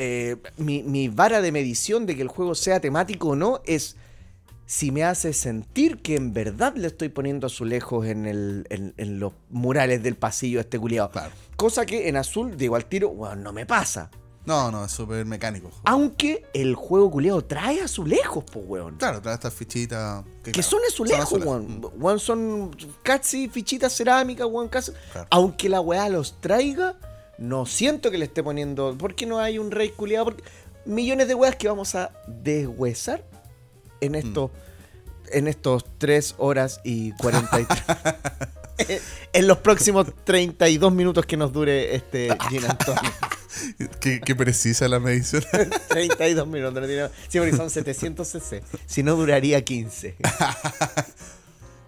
eh, 0.00 0.36
mi, 0.56 0.84
mi 0.84 1.08
vara 1.08 1.40
de 1.40 1.50
medición 1.50 2.06
de 2.06 2.14
que 2.14 2.22
el 2.22 2.28
juego 2.28 2.54
sea 2.54 2.78
temático 2.78 3.30
o 3.30 3.36
no 3.36 3.60
es 3.64 3.96
si 4.68 4.92
me 4.92 5.02
hace 5.02 5.32
sentir 5.32 6.02
que 6.02 6.14
en 6.14 6.34
verdad 6.34 6.74
le 6.76 6.88
estoy 6.88 7.08
poniendo 7.08 7.46
azulejos 7.46 8.04
en, 8.04 8.26
el, 8.26 8.66
en, 8.68 8.92
en 8.98 9.18
los 9.18 9.32
murales 9.48 10.02
del 10.02 10.14
pasillo 10.14 10.58
a 10.58 10.60
este 10.60 10.78
culiado. 10.78 11.10
Claro. 11.10 11.32
Cosa 11.56 11.86
que 11.86 12.10
en 12.10 12.18
azul, 12.18 12.54
digo 12.54 12.76
al 12.76 12.84
tiro, 12.84 13.08
bueno, 13.08 13.36
no 13.36 13.52
me 13.54 13.64
pasa. 13.64 14.10
No, 14.44 14.70
no, 14.70 14.84
es 14.84 14.92
súper 14.92 15.24
mecánico. 15.24 15.70
Aunque 15.84 16.44
el 16.52 16.74
juego 16.74 17.10
culiado 17.10 17.42
trae 17.42 17.80
azulejos, 17.80 18.44
pues, 18.52 18.62
weón. 18.68 18.96
Claro, 18.96 19.22
trae 19.22 19.36
estas 19.36 19.54
fichitas. 19.54 20.22
Que 20.44 20.52
claro, 20.52 20.68
son 20.68 20.80
azulejos, 20.86 21.24
azulejos. 21.24 21.50
weón. 21.50 21.80
Mm. 21.80 22.02
Weón, 22.02 22.20
son 22.20 22.76
casi 23.02 23.48
fichitas 23.48 23.96
cerámicas, 23.96 24.46
weón, 24.50 24.68
casi. 24.68 24.92
Claro. 25.12 25.28
Aunque 25.30 25.70
la 25.70 25.80
weá 25.80 26.10
los 26.10 26.42
traiga, 26.42 26.96
no 27.38 27.64
siento 27.64 28.10
que 28.10 28.18
le 28.18 28.26
esté 28.26 28.42
poniendo. 28.42 28.98
¿Por 28.98 29.14
qué 29.14 29.24
no 29.24 29.38
hay 29.38 29.58
un 29.58 29.70
rey 29.70 29.88
culiado? 29.88 30.26
Porque 30.26 30.44
millones 30.84 31.26
de 31.26 31.34
weas 31.34 31.56
que 31.56 31.68
vamos 31.68 31.94
a 31.94 32.10
deshuesar 32.26 33.24
en 34.00 34.14
estos. 34.14 34.50
En 35.30 35.46
estos 35.46 35.84
3 35.98 36.36
horas 36.38 36.80
y 36.84 37.12
43. 37.12 37.82
en 39.34 39.46
los 39.46 39.58
próximos 39.58 40.06
32 40.24 40.90
minutos 40.92 41.26
que 41.26 41.36
nos 41.36 41.52
dure 41.52 41.94
este 41.94 42.28
Gin 42.48 42.64
Antonio. 42.64 43.10
Qué, 44.00 44.20
qué 44.20 44.34
precisa 44.34 44.88
la 44.88 45.00
medición. 45.00 45.44
32 45.88 46.46
minutos. 46.46 47.10
Sí, 47.28 47.38
porque 47.38 47.54
son 47.54 47.68
700 47.68 48.26
cc. 48.26 48.62
Si 48.86 49.02
no, 49.02 49.16
duraría 49.16 49.62
15. 49.62 50.16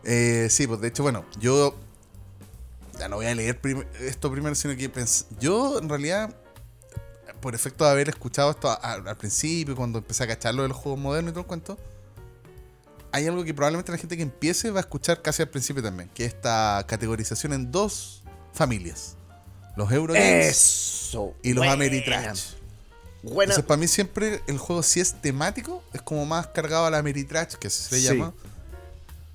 Eh, 0.04 0.48
sí, 0.50 0.66
pues 0.66 0.80
de 0.80 0.88
hecho, 0.88 1.02
bueno, 1.02 1.24
yo 1.38 1.74
ya 2.98 3.08
no 3.08 3.16
voy 3.16 3.26
a 3.26 3.34
leer 3.34 3.58
prim- 3.58 3.84
esto 4.00 4.30
primero, 4.30 4.54
sino 4.54 4.76
que 4.76 4.90
yo 5.40 5.78
en 5.78 5.88
realidad, 5.88 6.34
por 7.40 7.54
efecto 7.54 7.84
de 7.84 7.90
haber 7.90 8.08
escuchado 8.10 8.50
esto 8.50 8.78
al 8.82 9.16
principio, 9.16 9.74
cuando 9.76 9.98
empecé 9.98 10.24
a 10.24 10.26
cacharlo 10.26 10.62
de 10.62 10.68
los 10.68 10.76
juegos 10.76 11.00
modernos 11.00 11.30
y 11.30 11.32
todo 11.32 11.40
el 11.42 11.46
cuento, 11.46 11.78
hay 13.12 13.26
algo 13.26 13.44
que 13.44 13.54
probablemente 13.54 13.92
la 13.92 13.98
gente 13.98 14.16
que 14.16 14.22
empiece 14.22 14.70
va 14.70 14.80
a 14.80 14.82
escuchar 14.82 15.22
casi 15.22 15.42
al 15.42 15.48
principio 15.48 15.82
también, 15.82 16.10
que 16.14 16.24
es 16.24 16.34
esta 16.34 16.84
categorización 16.86 17.52
en 17.52 17.70
dos 17.72 18.22
familias. 18.52 19.16
Los 19.76 19.90
Eurogames 19.92 21.16
y 21.42 21.52
los. 21.54 21.66
Ameritrash. 21.66 22.52
Buena. 23.22 23.52
Entonces, 23.52 23.64
para 23.64 23.78
mí 23.78 23.86
siempre 23.86 24.40
el 24.46 24.58
juego, 24.58 24.82
si 24.82 25.00
es 25.00 25.20
temático, 25.20 25.82
es 25.92 26.00
como 26.02 26.24
más 26.26 26.48
cargado 26.48 26.86
a 26.86 26.90
la 26.90 26.98
Ameritrash, 26.98 27.54
que 27.54 27.66
así 27.68 27.82
se 27.82 27.94
le 27.96 28.00
Sí. 28.00 28.06
llama. 28.08 28.34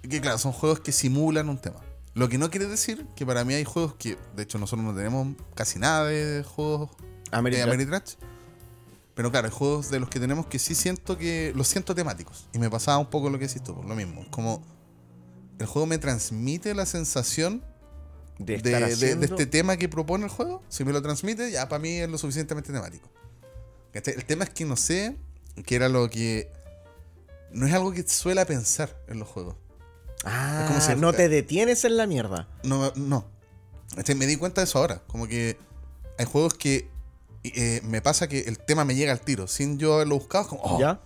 Que 0.09 0.21
claro, 0.21 0.37
son 0.37 0.51
juegos 0.51 0.79
que 0.79 0.91
simulan 0.91 1.49
un 1.49 1.57
tema. 1.59 1.79
Lo 2.13 2.29
que 2.29 2.37
no 2.37 2.49
quiere 2.49 2.67
decir 2.67 3.05
que 3.15 3.25
para 3.25 3.43
mí 3.43 3.53
hay 3.53 3.63
juegos 3.65 3.95
que, 3.95 4.17
de 4.35 4.43
hecho, 4.43 4.57
nosotros 4.57 4.85
no 4.85 4.95
tenemos 4.95 5.27
casi 5.53 5.79
nada 5.79 6.05
de 6.05 6.43
juegos 6.43 6.89
de 7.31 7.37
Ameritrash. 7.37 8.13
Pero 9.15 9.31
claro, 9.31 9.47
hay 9.47 9.53
juegos 9.53 9.89
de 9.89 9.99
los 9.99 10.09
que 10.09 10.19
tenemos 10.19 10.45
que 10.45 10.59
sí 10.59 10.75
siento 10.75 11.17
que 11.17 11.53
los 11.55 11.67
siento 11.67 11.95
temáticos. 11.95 12.47
Y 12.53 12.59
me 12.59 12.69
pasaba 12.69 12.97
un 12.97 13.09
poco 13.09 13.29
lo 13.29 13.39
que 13.39 13.47
decís 13.47 13.63
tú, 13.63 13.81
lo 13.81 13.95
mismo. 13.95 14.25
Como 14.29 14.61
el 15.57 15.65
juego 15.65 15.85
me 15.85 15.97
transmite 15.97 16.73
la 16.73 16.85
sensación 16.85 17.63
de, 18.37 18.57
de, 18.57 18.89
este 19.21 19.45
tema 19.45 19.77
que 19.77 19.87
propone 19.87 20.25
el 20.25 20.29
juego, 20.29 20.61
si 20.67 20.83
me 20.83 20.91
lo 20.91 21.01
transmite, 21.01 21.49
ya 21.49 21.69
para 21.69 21.79
mí 21.79 21.99
es 21.99 22.09
lo 22.09 22.17
suficientemente 22.17 22.73
temático. 22.73 23.09
El 23.93 24.25
tema 24.25 24.43
es 24.43 24.49
que 24.49 24.65
no 24.65 24.75
sé, 24.75 25.17
que 25.65 25.75
era 25.75 25.87
lo 25.87 26.09
que... 26.09 26.51
No 27.53 27.65
es 27.65 27.73
algo 27.73 27.93
que 27.93 28.05
suele 28.05 28.45
pensar 28.45 28.97
en 29.07 29.19
los 29.19 29.29
juegos. 29.29 29.55
Ah, 30.25 30.63
es 30.63 30.67
como 30.67 30.81
si- 30.81 30.95
no 31.01 31.13
te 31.13 31.29
detienes 31.29 31.85
en 31.85 31.95
la 31.95 32.05
mierda. 32.05 32.49
No, 32.63 32.91
no. 32.95 33.25
Me 34.17 34.25
di 34.25 34.35
cuenta 34.35 34.59
de 34.59 34.65
eso 34.65 34.79
ahora. 34.79 35.01
Como 35.07 35.27
que 35.27 35.57
hay 36.17 36.25
juegos 36.25 36.55
que 36.55 36.89
eh, 37.55 37.81
me 37.83 38.01
pasa 38.01 38.27
que 38.27 38.39
el 38.41 38.57
tema 38.59 38.85
me 38.85 38.95
llega 38.95 39.11
al 39.11 39.21
tiro, 39.21 39.47
sin 39.47 39.77
yo 39.77 39.95
haberlo 39.95 40.15
buscado, 40.15 40.43
es 40.45 40.49
como, 40.49 40.61
oh, 40.63 40.79
¿Ya? 40.79 40.99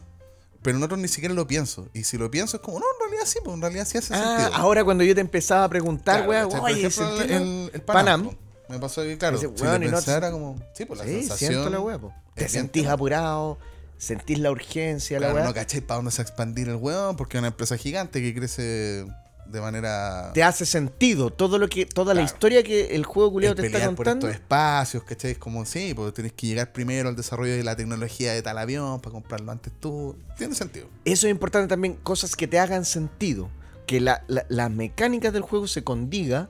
pero 0.62 0.78
en 0.78 0.84
otros 0.84 1.00
ni 1.00 1.08
siquiera 1.08 1.34
lo 1.34 1.48
pienso. 1.48 1.88
Y 1.94 2.04
si 2.04 2.18
lo 2.18 2.30
pienso 2.30 2.58
es 2.58 2.64
como, 2.64 2.80
no, 2.80 2.86
en 2.96 3.00
realidad 3.10 3.26
sí, 3.26 3.40
pues 3.44 3.56
en 3.56 3.62
realidad 3.62 3.88
sí 3.88 3.98
hace 3.98 4.14
Ah, 4.14 4.38
sentido. 4.38 4.56
ahora 4.62 4.84
cuando 4.84 5.04
yo 5.04 5.16
te 5.16 5.22
empezaba 5.22 5.64
a 5.64 5.70
preguntar, 5.70 6.26
Claro. 6.26 6.50
Por 6.50 6.60
oye, 6.62 6.86
ejemplo, 6.86 7.18
¿se 7.18 7.24
el, 7.24 7.32
el, 7.32 7.72
el 7.74 7.82
Panam. 7.82 8.30
Me 8.68 8.78
pasó 8.78 9.02
que, 9.02 9.18
claro, 9.18 9.38
Dice, 9.40 9.52
si 9.56 9.64
weón, 9.64 9.82
lo 9.82 9.88
no- 9.90 9.96
pensara 9.98 10.32
como, 10.32 10.56
sí, 10.76 10.86
pues 10.86 11.00
la 11.00 11.06
Sí, 11.06 11.12
sensación... 11.22 11.52
siento 11.54 11.70
la 11.72 11.98
po. 11.98 12.14
Te 12.36 12.48
sentís 12.48 12.86
apurado, 12.88 13.58
sentís 13.98 14.38
la 14.40 14.52
urgencia, 14.52 15.18
Claro, 15.18 15.34
la 15.34 15.40
weá. 15.40 15.48
no 15.48 15.54
cachai 15.56 15.82
para 15.82 15.96
dónde 15.98 16.12
se 16.12 16.18
va 16.22 16.28
a 16.28 16.28
expandir 16.30 16.70
el 16.70 16.76
weón, 16.76 17.16
porque 17.16 17.38
es 17.38 17.40
una 17.40 17.48
empresa 17.48 17.78
gigante 17.78 18.22
que 18.22 18.34
crece 18.36 19.06
de 19.50 19.62
manera. 19.62 20.32
te 20.34 20.44
hace 20.44 20.66
sentido 20.66 21.30
todo 21.32 21.58
lo 21.58 21.68
que 21.68 21.86
toda 21.86 22.14
la 22.14 22.22
historia 22.22 22.64
que 22.64 22.96
el 22.96 23.06
juego 23.06 23.32
culiado 23.32 23.56
te 23.56 23.66
está 23.66 23.78
pelear 23.80 23.90
por 23.96 24.06
contando. 24.06 24.28
estos 24.28 24.42
espacios, 24.42 25.04
¿cachai? 25.04 25.32
Es 25.32 25.38
como, 25.38 25.66
sí, 25.66 25.94
porque 25.96 26.12
tenés 26.12 26.34
que 26.34 26.48
llegar 26.48 26.72
primero 26.72 27.10
al 27.10 27.16
desarrollo 27.16 27.54
de 27.54 27.64
la 27.64 27.76
tecnología 27.76 28.34
de 28.34 28.42
tal 28.42 28.58
avión 28.58 29.00
para 29.02 29.14
comprarlo 29.14 29.52
antes 29.52 29.74
tú. 29.80 30.16
Tiene 30.38 30.56
sentido. 30.56 30.88
Eso 31.06 31.28
es 31.28 31.32
importante 31.32 31.68
también, 31.68 31.96
cosas 32.04 32.36
que 32.36 32.48
te 32.48 32.60
hagan 32.60 32.86
sentido. 32.86 33.50
Que 33.88 34.00
la, 34.00 34.24
la, 34.28 34.46
las 34.50 34.70
mecánicas 34.70 35.34
del 35.34 35.42
juego 35.42 35.68
se 35.68 35.84
condiga 35.84 36.50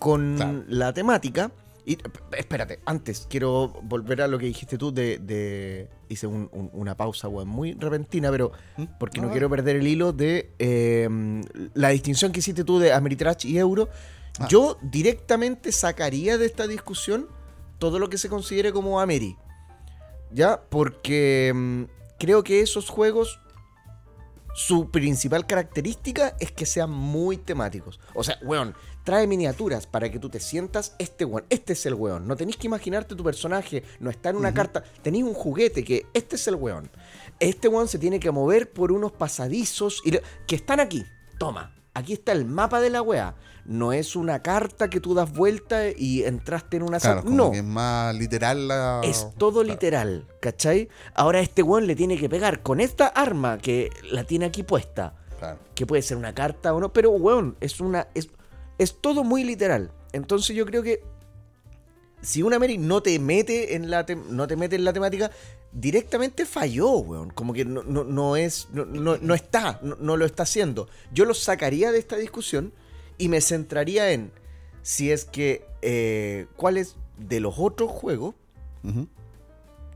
con 0.00 0.34
Claro. 0.36 0.64
la 0.68 0.92
temática. 0.92 1.52
Y 1.84 1.98
espérate, 2.36 2.78
antes 2.84 3.26
quiero 3.28 3.68
volver 3.82 4.22
a 4.22 4.28
lo 4.28 4.38
que 4.38 4.46
dijiste 4.46 4.78
tú 4.78 4.92
de. 4.92 5.18
de- 5.18 5.88
hice 6.08 6.26
un- 6.26 6.48
un- 6.52 6.70
una 6.74 6.96
pausa, 6.96 7.26
weón, 7.28 7.48
muy 7.48 7.72
repentina, 7.74 8.30
pero 8.30 8.52
¿Mm? 8.76 8.84
porque 9.00 9.20
no 9.20 9.28
Ah, 9.28 9.30
quiero 9.32 9.48
perder 9.50 9.76
el 9.76 9.86
hilo 9.88 10.12
de 10.12 10.52
eh, 10.58 11.08
la 11.74 11.88
distinción 11.88 12.30
que 12.32 12.38
hiciste 12.40 12.62
tú 12.64 12.78
de 12.78 12.92
Ameritrash 12.92 13.46
y 13.46 13.58
Euro. 13.58 13.88
Ah. 14.38 14.46
Yo 14.48 14.78
directamente 14.82 15.72
sacaría 15.72 16.38
de 16.38 16.46
esta 16.46 16.66
discusión 16.66 17.28
todo 17.78 17.98
lo 17.98 18.08
que 18.08 18.18
se 18.18 18.28
considere 18.28 18.72
como 18.72 19.00
Ameri. 19.00 19.36
¿Ya? 20.30 20.60
Porque 20.70 21.52
mm, 21.54 21.82
creo 22.18 22.44
que 22.44 22.60
esos 22.60 22.88
juegos, 22.90 23.40
su 24.54 24.90
principal 24.90 25.46
característica 25.46 26.36
es 26.38 26.52
que 26.52 26.66
sean 26.66 26.90
muy 26.90 27.38
temáticos. 27.38 27.98
O 28.14 28.22
sea, 28.22 28.38
weón, 28.42 28.74
trae 29.04 29.26
miniaturas 29.26 29.86
para 29.86 30.10
que 30.10 30.18
tú 30.18 30.28
te 30.30 30.40
sientas 30.40 30.94
este 30.98 31.24
weón. 31.24 31.44
Este 31.50 31.72
es 31.72 31.84
el 31.86 31.94
weón. 31.94 32.26
No 32.28 32.36
tenéis 32.36 32.56
que 32.56 32.66
imaginarte 32.66 33.14
tu 33.14 33.24
personaje, 33.24 33.82
no 34.00 34.10
está 34.10 34.30
en 34.30 34.36
una 34.36 34.54
carta. 34.54 34.82
Tenéis 35.02 35.24
un 35.24 35.34
juguete 35.34 35.82
que 35.84 36.06
este 36.14 36.36
es 36.36 36.46
el 36.48 36.54
weón. 36.56 36.90
Este 37.40 37.68
weón 37.68 37.88
se 37.88 37.98
tiene 37.98 38.20
que 38.20 38.30
mover 38.30 38.70
por 38.72 38.92
unos 38.92 39.12
pasadizos 39.12 40.00
y 40.04 40.12
le- 40.12 40.22
que 40.46 40.54
están 40.56 40.78
aquí. 40.80 41.04
Toma, 41.38 41.74
aquí 41.94 42.12
está 42.12 42.32
el 42.32 42.44
mapa 42.44 42.80
de 42.80 42.90
la 42.90 43.02
wea. 43.02 43.34
No 43.64 43.92
es 43.92 44.16
una 44.16 44.42
carta 44.42 44.90
que 44.90 45.00
tú 45.00 45.14
das 45.14 45.32
vuelta 45.32 45.88
y 45.96 46.24
entraste 46.24 46.76
en 46.76 46.82
una 46.82 46.98
Claro, 46.98 47.22
como 47.22 47.36
No. 47.36 47.50
que 47.52 47.58
es 47.58 47.64
más 47.64 48.14
literal 48.14 48.66
la. 48.68 49.00
Es 49.04 49.28
todo 49.38 49.60
Claro. 49.60 49.68
literal, 49.74 50.26
¿cachai? 50.40 50.88
Ahora 51.14 51.40
este 51.40 51.62
weón 51.62 51.86
le 51.86 51.94
tiene 51.94 52.16
que 52.18 52.28
pegar 52.28 52.62
con 52.62 52.80
esta 52.80 53.06
arma 53.06 53.58
que 53.58 53.90
la 54.10 54.24
tiene 54.24 54.46
aquí 54.46 54.62
puesta. 54.64 55.14
Claro. 55.38 55.58
Que 55.76 55.86
puede 55.86 56.02
ser 56.02 56.16
una 56.16 56.34
carta 56.34 56.72
o 56.74 56.80
no, 56.80 56.92
pero 56.92 57.10
weón, 57.10 57.56
es 57.60 57.80
una. 57.80 58.08
Es, 58.14 58.28
es 58.82 59.00
todo 59.00 59.24
muy 59.24 59.44
literal. 59.44 59.90
Entonces 60.12 60.54
yo 60.56 60.66
creo 60.66 60.82
que 60.82 61.02
si 62.20 62.42
una 62.42 62.58
Mary 62.58 62.78
no 62.78 63.02
te 63.02 63.18
mete 63.18 63.74
en 63.74 63.90
la 63.90 64.04
no 64.30 64.46
te 64.46 64.56
mete 64.56 64.76
en 64.76 64.84
la 64.84 64.92
temática, 64.92 65.30
directamente 65.72 66.46
falló, 66.46 66.90
weón. 66.98 67.30
Como 67.30 67.52
que 67.52 67.64
no, 67.64 67.82
no, 67.82 68.04
no 68.04 68.36
es. 68.36 68.68
No, 68.72 68.84
no- 68.84 69.16
no 69.18 69.34
está, 69.34 69.80
no, 69.82 69.96
no 69.98 70.16
lo 70.16 70.24
está 70.24 70.44
haciendo. 70.44 70.88
Yo 71.12 71.24
lo 71.24 71.34
sacaría 71.34 71.90
de 71.92 71.98
esta 71.98 72.16
discusión 72.16 72.72
y 73.18 73.28
me 73.28 73.40
centraría 73.40 74.12
en 74.12 74.30
si 74.82 75.10
es 75.10 75.24
que. 75.24 75.64
eh, 75.82 76.46
¿Cuáles 76.56 76.96
de 77.18 77.40
los 77.40 77.54
otros 77.58 77.90
juegos 77.90 78.34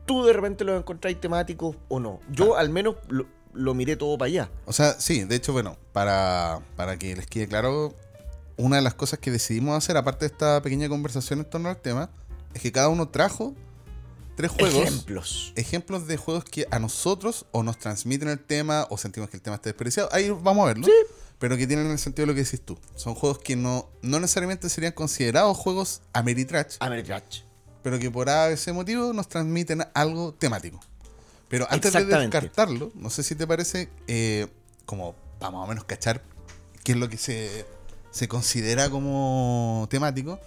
tú 0.05 0.23
de 0.25 0.33
repente 0.33 0.63
los 0.63 0.77
encontráis 0.79 1.19
temáticos 1.19 1.75
o 1.89 1.99
no? 1.99 2.19
Yo 2.31 2.55
al 2.57 2.69
menos 2.69 2.95
lo, 3.09 3.25
lo 3.53 3.73
miré 3.73 3.95
todo 3.95 4.17
para 4.17 4.27
allá. 4.27 4.49
O 4.65 4.73
sea, 4.73 4.93
sí, 4.99 5.23
de 5.23 5.35
hecho, 5.35 5.53
bueno, 5.53 5.77
para, 5.93 6.61
para 6.75 6.97
que 6.97 7.15
les 7.15 7.27
quede 7.27 7.47
claro, 7.47 7.93
una 8.57 8.77
de 8.77 8.81
las 8.81 8.95
cosas 8.95 9.19
que 9.19 9.31
decidimos 9.31 9.77
hacer, 9.77 9.97
aparte 9.97 10.25
de 10.25 10.33
esta 10.33 10.61
pequeña 10.61 10.89
conversación 10.89 11.39
en 11.39 11.45
torno 11.45 11.69
al 11.69 11.77
tema, 11.77 12.09
es 12.53 12.61
que 12.61 12.71
cada 12.71 12.89
uno 12.89 13.07
trajo 13.09 13.55
tres 14.35 14.51
juegos. 14.51 14.87
Ejemplos. 14.87 15.53
ejemplos 15.55 16.07
de 16.07 16.17
juegos 16.17 16.43
que 16.45 16.67
a 16.71 16.79
nosotros 16.79 17.45
o 17.51 17.63
nos 17.63 17.77
transmiten 17.77 18.29
el 18.29 18.39
tema 18.39 18.87
o 18.89 18.97
sentimos 18.97 19.29
que 19.29 19.37
el 19.37 19.41
tema 19.41 19.55
está 19.55 19.69
desperdiciado. 19.69 20.09
Ahí 20.11 20.29
vamos 20.29 20.63
a 20.63 20.67
verlo. 20.67 20.87
Pero 21.39 21.55
que 21.55 21.67
tienen 21.67 21.87
el 21.87 21.99
sentido 21.99 22.25
de 22.25 22.33
lo 22.33 22.35
que 22.35 22.43
decís 22.43 22.61
tú. 22.61 22.79
Son 22.95 23.13
juegos 23.13 23.37
que 23.39 23.55
no, 23.55 23.89
no 24.01 24.19
necesariamente 24.19 24.69
serían 24.69 24.93
considerados 24.93 25.55
juegos 25.55 26.01
Ameritrash, 26.13 26.77
Ameritrash. 26.79 27.41
pero 27.83 27.99
que 27.99 28.09
por 28.09 28.27
ese 28.27 28.73
motivo 28.73 29.13
nos 29.13 29.27
transmiten 29.27 29.85
algo 29.93 30.33
temático. 30.33 30.79
Pero 31.47 31.67
antes 31.69 31.93
de 31.93 32.05
descartarlo, 32.05 32.91
no 32.95 33.09
sé 33.11 33.21
si 33.21 33.35
te 33.35 33.45
parece, 33.45 33.89
eh, 34.07 34.47
como 34.85 35.15
para 35.39 35.51
más 35.51 35.65
o 35.65 35.67
menos 35.67 35.83
cachar 35.83 36.23
qué 36.83 36.93
es 36.93 36.97
lo 36.97 37.07
que 37.07 37.17
se, 37.17 37.65
se 38.11 38.27
considera 38.27 38.89
como 38.89 39.87
temático, 39.89 40.39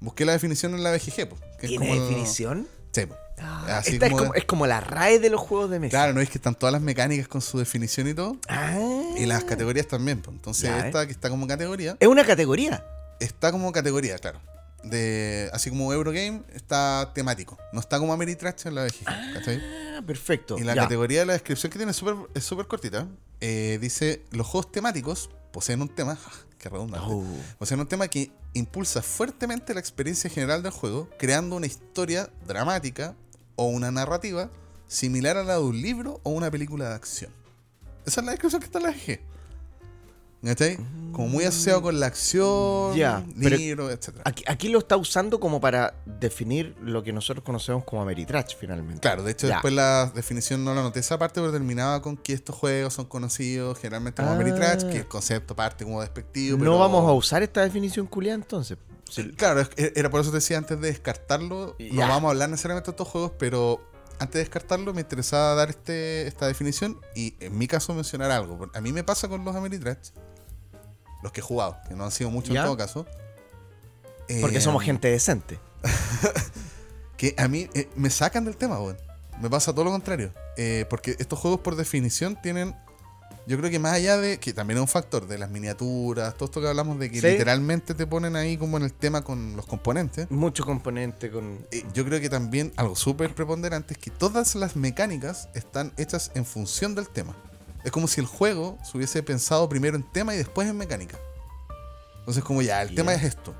busqué 0.00 0.24
la 0.24 0.32
definición 0.32 0.74
en 0.74 0.82
la 0.82 0.92
BGG. 0.92 1.28
po, 1.28 1.36
que 1.58 1.66
es 1.66 1.70
¿Tiene 1.70 1.88
como 1.88 2.00
definición? 2.02 2.66
Sí, 2.92 3.06
po. 3.06 3.16
Ah, 3.38 3.78
Así 3.78 3.94
esta 3.94 4.06
es, 4.06 4.12
como 4.12 4.32
de- 4.32 4.38
es 4.38 4.44
como 4.44 4.66
la 4.66 4.80
RAE 4.80 5.18
de 5.18 5.28
los 5.30 5.40
juegos 5.40 5.68
de 5.70 5.80
mesa. 5.80 5.90
Claro, 5.90 6.12
no 6.12 6.20
es 6.20 6.28
que 6.30 6.38
están 6.38 6.54
todas 6.54 6.72
las 6.72 6.82
mecánicas 6.82 7.26
con 7.26 7.40
su 7.40 7.58
definición 7.58 8.06
y 8.08 8.14
todo. 8.14 8.36
Ah. 8.48 8.78
Y 9.16 9.26
las 9.26 9.42
categorías 9.44 9.86
también. 9.88 10.20
pues. 10.22 10.36
Entonces, 10.36 10.64
Ya, 10.70 10.78
¿eh? 10.80 10.86
esta 10.86 11.06
que 11.06 11.12
está 11.12 11.28
como 11.28 11.46
categoría, 11.46 11.96
Es 11.98 12.06
una 12.08 12.24
categoría. 12.24 12.84
está 13.18 13.50
como 13.50 13.72
categoría, 13.72 14.18
claro. 14.18 14.40
de 14.84 15.48
así 15.52 15.70
como 15.70 15.92
Eurogame, 15.92 16.42
está 16.54 17.12
temático. 17.14 17.56
No 17.72 17.78
está 17.80 17.98
como 18.00 18.12
Ameritrash 18.12 18.66
en 18.66 18.74
la 18.74 18.82
BGG, 18.84 19.04
¿cachai? 19.34 19.62
Ah, 19.96 20.02
perfecto. 20.06 20.58
Y 20.58 20.62
la 20.64 20.74
ya. 20.74 20.82
categoría 20.82 21.20
de 21.20 21.26
la 21.26 21.32
descripción 21.34 21.70
que 21.70 21.78
tiene 21.78 21.92
súper- 21.92 22.16
es 22.34 22.44
súper 22.44 22.66
cortita. 22.66 23.06
eh, 23.40 23.78
dice, 23.80 24.22
los 24.30 24.46
juegos 24.46 24.70
temáticos 24.72 25.30
poseen 25.52 25.82
un 25.82 25.88
tema, 25.88 26.16
que 26.62 26.68
redundante, 26.68 27.06
Oh. 27.10 27.24
poseen 27.58 27.80
un 27.80 27.88
tema 27.88 28.06
que 28.08 28.30
impulsa 28.54 29.02
fuertemente 29.02 29.74
la 29.74 29.80
experiencia 29.80 30.30
general 30.30 30.62
del 30.62 30.70
juego, 30.72 31.08
creando 31.18 31.56
una 31.56 31.66
historia 31.66 32.30
dramática 32.46 33.14
o 33.56 33.66
una 33.66 33.90
narrativa 33.90 34.48
similar 34.86 35.36
a 35.36 35.42
la 35.44 35.54
de 35.54 35.60
un 35.64 35.82
libro 35.82 36.20
o 36.22 36.30
una 36.30 36.50
película 36.50 36.88
de 36.88 36.94
acción. 36.94 37.32
Esa 38.06 38.20
es 38.20 38.24
la 38.24 38.32
descripción 38.32 38.60
que 38.60 38.66
está 38.66 38.78
en 38.78 38.84
la 38.84 38.92
GG. 38.92 39.20
¿Cachai? 40.44 40.76
Como 41.12 41.28
muy 41.28 41.44
asociado 41.44 41.82
con 41.82 42.00
la 42.00 42.06
acción, 42.06 42.96
libro, 43.36 43.90
etc. 43.90 44.20
Aquí, 44.24 44.42
aquí 44.46 44.68
lo 44.68 44.78
está 44.78 44.96
usando 44.96 45.38
como 45.38 45.60
para 45.60 45.94
definir 46.06 46.74
lo 46.82 47.02
que 47.02 47.12
nosotros 47.12 47.44
conocemos 47.44 47.84
como 47.84 48.00
Ameritrash, 48.02 48.56
finalmente. 48.58 49.00
Claro, 49.00 49.22
de 49.22 49.32
hecho 49.32 49.46
después 49.46 49.72
la 49.74 50.10
definición 50.14 50.64
no 50.64 50.74
la 50.74 50.82
noté 50.82 51.00
esa 51.00 51.18
parte, 51.18 51.40
pero 51.40 51.52
terminaba 51.52 52.00
con 52.02 52.16
que 52.16 52.32
estos 52.32 52.56
juegos 52.56 52.94
son 52.94 53.04
conocidos 53.04 53.78
generalmente 53.78 54.22
como 54.22 54.32
Ah. 54.32 54.36
Ameritrash, 54.36 54.84
que 54.90 54.98
el 54.98 55.06
concepto 55.06 55.54
parte 55.54 55.84
como 55.84 56.00
despectivo. 56.00 56.56
No 56.58 56.78
vamos 56.78 57.06
a 57.08 57.12
usar 57.12 57.42
esta 57.42 57.60
definición 57.60 58.06
culia 58.06 58.32
entonces. 58.34 58.78
Sí. 59.10 59.30
Claro, 59.36 59.62
era 59.76 60.08
por 60.10 60.22
eso 60.22 60.30
te 60.30 60.36
decía 60.38 60.56
antes 60.56 60.80
de 60.80 60.88
descartarlo, 60.88 61.76
no 61.78 62.00
vamos 62.08 62.28
a 62.28 62.30
hablar 62.30 62.48
necesariamente 62.48 62.86
de 62.90 62.92
estos 62.92 63.06
juegos, 63.08 63.32
pero 63.38 63.86
antes 64.18 64.34
de 64.34 64.38
descartarlo 64.40 64.94
me 64.94 65.02
interesaba 65.02 65.54
dar 65.54 65.68
este, 65.68 66.26
esta 66.26 66.46
definición 66.46 66.98
y 67.14 67.34
en 67.40 67.58
mi 67.58 67.66
caso 67.68 67.92
mencionar 67.92 68.30
algo. 68.30 68.70
A 68.72 68.80
mí 68.80 68.92
me 68.92 69.04
pasa 69.04 69.28
con 69.28 69.44
los 69.44 69.54
Ameritrash, 69.54 70.10
los 71.22 71.32
que 71.32 71.40
he 71.40 71.42
jugado, 71.44 71.78
que 71.88 71.94
no 71.94 72.04
han 72.04 72.10
sido 72.10 72.30
muchos 72.30 72.54
en 72.56 72.62
todo 72.62 72.76
caso. 72.76 73.06
Porque 74.40 74.58
eh, 74.58 74.60
somos 74.60 74.82
gente 74.82 75.08
decente. 75.10 75.58
que 77.16 77.34
a 77.38 77.48
mí 77.48 77.68
eh, 77.74 77.88
me 77.96 78.10
sacan 78.10 78.44
del 78.44 78.56
tema, 78.56 78.80
weón. 78.80 78.96
Me 79.40 79.50
pasa 79.50 79.72
todo 79.72 79.84
lo 79.84 79.90
contrario. 79.90 80.32
Eh, 80.56 80.86
porque 80.88 81.16
estos 81.18 81.38
juegos, 81.38 81.60
por 81.60 81.76
definición, 81.76 82.38
tienen. 82.40 82.74
Yo 83.46 83.58
creo 83.58 83.70
que 83.70 83.78
más 83.80 83.94
allá 83.94 84.16
de. 84.18 84.38
que 84.38 84.52
también 84.52 84.78
es 84.78 84.82
un 84.82 84.88
factor 84.88 85.26
de 85.26 85.36
las 85.36 85.50
miniaturas, 85.50 86.34
todo 86.34 86.44
esto 86.44 86.60
que 86.60 86.68
hablamos 86.68 86.98
de 87.00 87.10
que 87.10 87.20
Sí. 87.20 87.26
literalmente 87.26 87.94
te 87.94 88.06
ponen 88.06 88.36
ahí 88.36 88.56
como 88.56 88.76
en 88.76 88.84
el 88.84 88.92
tema 88.92 89.22
con 89.24 89.56
los 89.56 89.66
componentes. 89.66 90.30
Mucho 90.30 90.64
componente 90.64 91.30
con. 91.30 91.66
eh, 91.72 91.84
yo 91.92 92.04
creo 92.04 92.20
que 92.20 92.28
también 92.30 92.72
algo 92.76 92.94
súper 92.94 93.34
preponderante 93.34 93.94
es 93.94 93.98
que 93.98 94.10
todas 94.10 94.54
las 94.54 94.76
mecánicas 94.76 95.48
están 95.54 95.92
hechas 95.96 96.30
en 96.34 96.44
función 96.44 96.94
del 96.94 97.08
tema. 97.08 97.34
Es 97.84 97.90
como 97.90 98.06
si 98.08 98.20
el 98.20 98.26
juego 98.26 98.78
se 98.84 98.96
hubiese 98.96 99.22
pensado 99.22 99.68
primero 99.68 99.96
en 99.96 100.02
tema 100.02 100.34
y 100.34 100.38
después 100.38 100.68
en 100.68 100.76
mecánica. 100.76 101.18
Entonces, 102.20 102.44
como 102.44 102.62
ya, 102.62 102.82
el 102.82 102.94
tema 102.94 103.12
es 103.14 103.22
esto. 103.24 103.54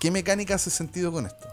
¿Qué 0.00 0.10
mecánica 0.10 0.56
hace 0.56 0.70
sentido 0.70 1.12
con 1.12 1.26
esto? 1.26 1.46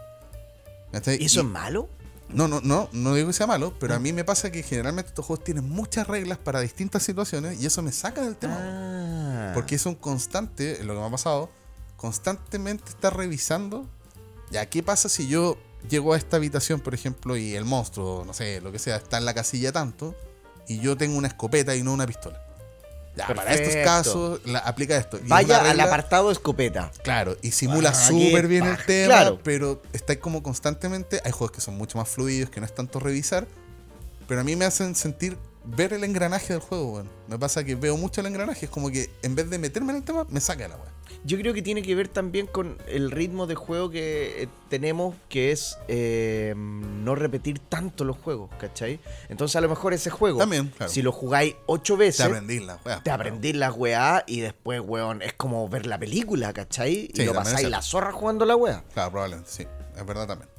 ¿Y 0.92 1.24
eso 1.24 1.40
Y- 1.40 1.44
es 1.44 1.50
malo? 1.50 1.88
no, 2.28 2.48
no, 2.48 2.60
no, 2.62 2.88
no 2.92 3.14
digo 3.14 3.28
que 3.28 3.32
sea 3.32 3.46
malo, 3.46 3.74
pero 3.78 3.94
a 3.94 3.98
mí 3.98 4.12
me 4.12 4.24
pasa 4.24 4.50
que 4.50 4.62
generalmente 4.62 5.10
estos 5.10 5.24
juegos 5.26 5.44
tienen 5.44 5.68
muchas 5.68 6.06
reglas 6.06 6.38
para 6.38 6.60
distintas 6.60 7.02
situaciones 7.02 7.60
y 7.60 7.66
eso 7.66 7.82
me 7.82 7.92
saca 7.92 8.22
del 8.22 8.36
tema. 8.36 8.56
Ah. 8.60 9.50
Porque 9.54 9.76
es 9.76 9.86
un 9.86 9.94
constante, 9.94 10.82
lo 10.84 10.94
que 10.94 11.00
me 11.00 11.06
ha 11.06 11.10
pasado, 11.10 11.50
constantemente 11.96 12.90
estar 12.90 13.16
revisando. 13.16 13.86
Ya, 14.50 14.66
¿qué 14.66 14.82
pasa 14.82 15.08
si 15.08 15.28
yo 15.28 15.56
llego 15.88 16.12
a 16.14 16.16
esta 16.16 16.36
habitación, 16.38 16.80
por 16.80 16.94
ejemplo, 16.94 17.36
y 17.36 17.54
el 17.54 17.64
monstruo, 17.64 18.24
no 18.26 18.34
sé, 18.34 18.60
lo 18.60 18.72
que 18.72 18.78
sea, 18.78 18.96
está 18.96 19.18
en 19.18 19.24
la 19.24 19.34
casilla 19.34 19.70
tanto, 19.72 20.14
y 20.68 20.80
yo 20.80 20.96
tengo 20.96 21.16
una 21.16 21.28
escopeta 21.28 21.74
y 21.76 21.82
no 21.82 21.92
una 21.92 22.06
pistola? 22.06 22.40
Ya, 23.16 23.28
para 23.28 23.54
estos 23.54 23.76
casos, 23.84 24.40
la- 24.44 24.58
aplica 24.58 24.96
esto. 24.96 25.18
Y 25.24 25.28
Vaya 25.28 25.70
al 25.70 25.78
apartado 25.78 26.32
escopeta. 26.32 26.90
Claro, 27.04 27.36
y 27.42 27.52
simula 27.52 27.90
Ah, 27.90 27.94
súper 27.94 28.48
bien 28.48 28.64
el 28.66 28.76
tema, 28.84 29.06
Claro. 29.14 29.38
pero 29.44 29.80
está 29.92 30.16
como 30.18 30.42
constantemente. 30.42 31.20
Hay 31.24 31.30
juegos 31.30 31.52
que 31.52 31.60
son 31.60 31.76
mucho 31.78 31.96
más 31.96 32.08
fluidos, 32.08 32.50
que 32.50 32.58
no 32.58 32.66
es 32.66 32.74
tanto 32.74 32.98
revisar, 32.98 33.46
pero 34.26 34.40
a 34.40 34.44
mí 34.44 34.56
me 34.56 34.64
hacen 34.64 34.96
sentir 34.96 35.38
ver 35.64 35.92
el 35.92 36.04
engranaje 36.04 36.52
del 36.52 36.60
juego, 36.62 36.92
weón. 36.92 37.10
Me 37.28 37.38
pasa 37.38 37.64
que 37.64 37.74
veo 37.74 37.96
mucho 37.96 38.20
el 38.20 38.26
engranaje, 38.26 38.66
es 38.66 38.70
como 38.70 38.90
que 38.90 39.10
en 39.22 39.34
vez 39.34 39.48
de 39.50 39.58
meterme 39.58 39.90
en 39.92 39.96
el 39.98 40.02
tema, 40.04 40.26
me 40.28 40.40
saca 40.40 40.68
la 40.68 40.76
weón. 40.76 40.94
Yo 41.26 41.38
creo 41.38 41.54
que 41.54 41.62
tiene 41.62 41.80
que 41.82 41.94
ver 41.94 42.08
también 42.08 42.46
con 42.46 42.76
el 42.86 43.10
ritmo 43.10 43.46
de 43.46 43.54
juego 43.54 43.88
que 43.90 44.42
eh, 44.42 44.48
tenemos, 44.68 45.14
que 45.28 45.52
es 45.52 45.78
eh, 45.88 46.54
no 46.56 47.14
repetir 47.14 47.58
tanto 47.60 48.04
los 48.04 48.18
juegos, 48.18 48.50
¿cachai? 48.58 49.00
Entonces 49.28 49.56
a 49.56 49.60
lo 49.62 49.68
mejor 49.68 49.94
ese 49.94 50.10
juego, 50.10 50.38
También, 50.38 50.68
claro. 50.68 50.92
si 50.92 51.00
lo 51.02 51.12
jugáis 51.12 51.56
ocho 51.66 51.94
Te 51.94 52.00
veces, 52.04 52.26
aprendí 52.26 52.60
la 52.60 52.78
weá. 52.84 53.02
te 53.02 53.10
aprendís 53.10 53.54
weá 53.74 54.24
y 54.26 54.40
después, 54.40 54.80
weón, 54.84 55.22
es 55.22 55.32
como 55.34 55.66
ver 55.68 55.86
la 55.86 55.98
película, 55.98 56.52
¿cachai? 56.52 57.10
Sí, 57.14 57.22
y 57.22 57.24
lo 57.24 57.32
pasáis 57.34 57.68
la 57.68 57.80
zorra 57.80 58.12
jugando 58.12 58.44
la 58.44 58.56
weá. 58.56 58.84
Claro, 58.92 59.10
probablemente, 59.12 59.50
sí. 59.50 59.66
Es 59.96 60.04
verdad 60.04 60.26
también. 60.26 60.50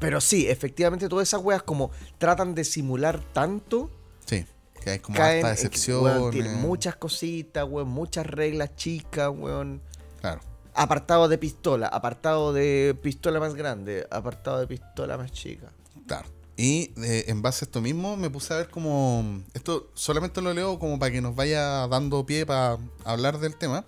Pero 0.00 0.20
sí, 0.20 0.48
efectivamente 0.48 1.08
todas 1.08 1.28
esas 1.28 1.42
weas 1.42 1.62
como 1.62 1.90
tratan 2.18 2.54
de 2.54 2.64
simular 2.64 3.20
tanto, 3.32 3.90
Sí. 4.26 4.44
Que 4.82 4.90
hay 4.90 4.98
como 4.98 5.16
caen 5.16 5.44
harta 5.44 5.50
en 5.50 5.56
que, 5.56 5.62
decepción. 5.62 6.04
weón, 6.04 6.30
tienen 6.30 6.60
muchas 6.60 6.96
cositas, 6.96 7.66
weón, 7.68 7.88
muchas 7.88 8.26
reglas 8.26 8.74
chicas, 8.76 9.30
weón. 9.34 9.82
Claro. 10.20 10.40
Apartado 10.74 11.28
de 11.28 11.36
pistola, 11.36 11.88
apartado 11.88 12.52
de 12.52 12.96
pistola 13.02 13.40
más 13.40 13.54
grande, 13.54 14.06
apartado 14.10 14.60
de 14.60 14.66
pistola 14.66 15.18
más 15.18 15.32
chica. 15.32 15.72
Claro. 16.06 16.28
Y 16.56 16.92
eh, 17.02 17.24
en 17.28 17.42
base 17.42 17.64
a 17.64 17.66
esto 17.66 17.80
mismo 17.80 18.16
me 18.16 18.30
puse 18.30 18.54
a 18.54 18.58
ver 18.58 18.68
como... 18.68 19.42
Esto 19.54 19.90
solamente 19.94 20.40
lo 20.42 20.52
leo 20.54 20.78
como 20.78 20.98
para 20.98 21.10
que 21.10 21.20
nos 21.20 21.34
vaya 21.34 21.86
dando 21.88 22.24
pie 22.24 22.46
para 22.46 22.78
hablar 23.04 23.38
del 23.38 23.56
tema. 23.56 23.84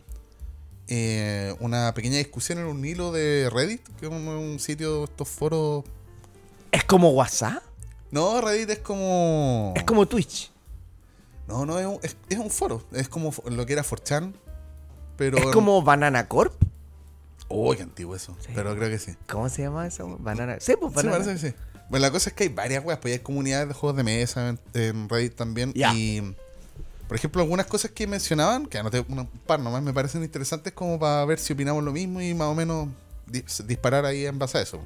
Eh, 0.88 1.54
una 1.60 1.94
pequeña 1.94 2.18
discusión 2.18 2.58
en 2.58 2.66
un 2.66 2.84
hilo 2.84 3.12
de 3.12 3.48
Reddit, 3.50 3.86
que 3.98 4.06
es 4.06 4.12
un, 4.12 4.26
un 4.26 4.58
sitio, 4.58 5.04
estos 5.04 5.28
foros... 5.28 5.84
¿Es 6.72 6.82
como 6.84 7.10
WhatsApp? 7.10 7.62
No, 8.10 8.40
Reddit 8.40 8.70
es 8.70 8.78
como... 8.80 9.72
Es 9.76 9.84
como 9.84 10.06
Twitch. 10.06 10.50
No, 11.46 11.64
no, 11.66 11.78
es 11.78 11.86
un, 11.86 11.98
es, 12.02 12.16
es 12.28 12.38
un 12.38 12.50
foro. 12.50 12.82
Es 12.92 13.08
como 13.08 13.32
lo 13.46 13.64
que 13.66 13.72
era 13.74 13.84
4chan, 13.84 14.32
pero... 15.16 15.38
Es 15.38 15.46
como 15.46 15.82
Banana 15.82 16.26
Corp. 16.28 16.54
Uy, 17.48 17.76
qué 17.76 17.82
antiguo 17.82 18.16
eso. 18.16 18.34
Sí. 18.40 18.48
Pero 18.54 18.74
creo 18.74 18.88
que 18.88 18.98
sí. 18.98 19.14
¿Cómo 19.30 19.48
se 19.48 19.62
llama 19.62 19.86
eso? 19.86 20.16
Banana. 20.18 20.56
Sí, 20.60 20.74
pues 20.80 20.92
Sí, 20.92 20.96
Banana. 20.96 21.24
parece 21.24 21.32
que 21.46 21.50
sí. 21.50 21.56
Bueno, 21.90 22.06
la 22.06 22.10
cosa 22.10 22.30
es 22.30 22.34
que 22.34 22.44
hay 22.44 22.48
varias 22.48 22.82
weas, 22.84 22.98
pues 23.00 23.12
hay 23.12 23.20
comunidades 23.20 23.68
de 23.68 23.74
juegos 23.74 23.96
de 23.96 24.02
mesa 24.04 24.48
en, 24.48 24.58
en 24.72 25.08
Reddit 25.10 25.34
también. 25.34 25.72
Y, 25.74 26.22
por 27.06 27.16
ejemplo, 27.16 27.42
algunas 27.42 27.66
cosas 27.66 27.90
que 27.90 28.06
mencionaban, 28.06 28.64
que 28.66 28.78
anoté 28.78 29.00
un 29.06 29.26
par 29.46 29.60
nomás, 29.60 29.82
me 29.82 29.92
parecen 29.92 30.22
interesantes 30.22 30.72
como 30.72 30.98
para 30.98 31.22
ver 31.26 31.38
si 31.38 31.52
opinamos 31.52 31.84
lo 31.84 31.92
mismo 31.92 32.22
y 32.22 32.32
más 32.32 32.48
o 32.48 32.54
menos 32.54 32.88
dis- 33.26 33.62
disparar 33.66 34.06
ahí 34.06 34.24
en 34.24 34.38
base 34.38 34.56
a 34.58 34.62
eso. 34.62 34.80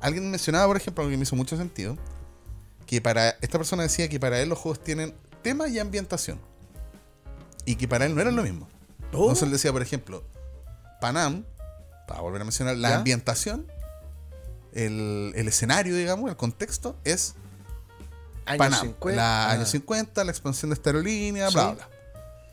Alguien 0.00 0.30
mencionaba, 0.30 0.66
por 0.66 0.76
ejemplo, 0.76 1.02
algo 1.02 1.10
que 1.10 1.16
me 1.16 1.22
hizo 1.24 1.36
mucho 1.36 1.56
sentido, 1.56 1.96
que 2.86 3.00
para 3.00 3.30
esta 3.40 3.58
persona 3.58 3.82
decía 3.82 4.08
que 4.08 4.18
para 4.20 4.40
él 4.40 4.48
los 4.48 4.58
juegos 4.58 4.82
tienen 4.82 5.14
tema 5.42 5.68
y 5.68 5.78
ambientación. 5.78 6.40
Y 7.64 7.76
que 7.76 7.86
para 7.88 8.06
él 8.06 8.14
no 8.14 8.20
eran 8.20 8.36
lo 8.36 8.42
mismo. 8.42 8.68
Oh. 9.12 9.22
Entonces 9.22 9.42
él 9.44 9.50
decía, 9.52 9.72
por 9.72 9.82
ejemplo, 9.82 10.24
Panam, 11.00 11.44
para 12.06 12.20
volver 12.20 12.40
a 12.40 12.44
mencionar, 12.44 12.76
la 12.76 12.90
¿Ya? 12.90 12.96
ambientación, 12.98 13.66
el, 14.72 15.32
el 15.34 15.48
escenario, 15.48 15.94
digamos, 15.96 16.30
el 16.30 16.36
contexto, 16.36 16.96
es 17.04 17.34
Años 18.46 18.58
Panam. 18.58 18.80
50. 18.80 19.16
La 19.16 19.48
Ah. 19.48 19.52
años 19.52 19.68
50, 19.70 20.24
la 20.24 20.30
expansión 20.30 20.70
de 20.70 20.74
esta 20.74 20.88
aerolínea, 20.90 21.50
bla, 21.50 21.68
Sí. 21.70 21.74
bla. 21.76 21.88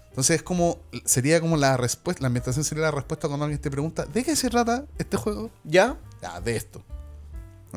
Entonces 0.10 0.36
es 0.38 0.44
como, 0.44 0.80
sería 1.06 1.40
como 1.42 1.56
la 1.58 1.78
respuesta, 1.78 2.22
la 2.22 2.28
ambientación 2.28 2.64
sería 2.66 2.84
la 2.86 2.92
respuesta 2.92 3.28
cuando 3.28 3.46
alguien 3.46 3.62
te 3.62 3.70
pregunta, 3.72 4.06
¿de 4.06 4.24
qué 4.24 4.36
se 4.36 4.50
trata 4.50 4.86
este 4.98 5.16
juego? 5.18 5.50
¿Ya? 5.64 5.98
Ya, 6.22 6.40
de 6.42 6.56
esto. 6.56 6.82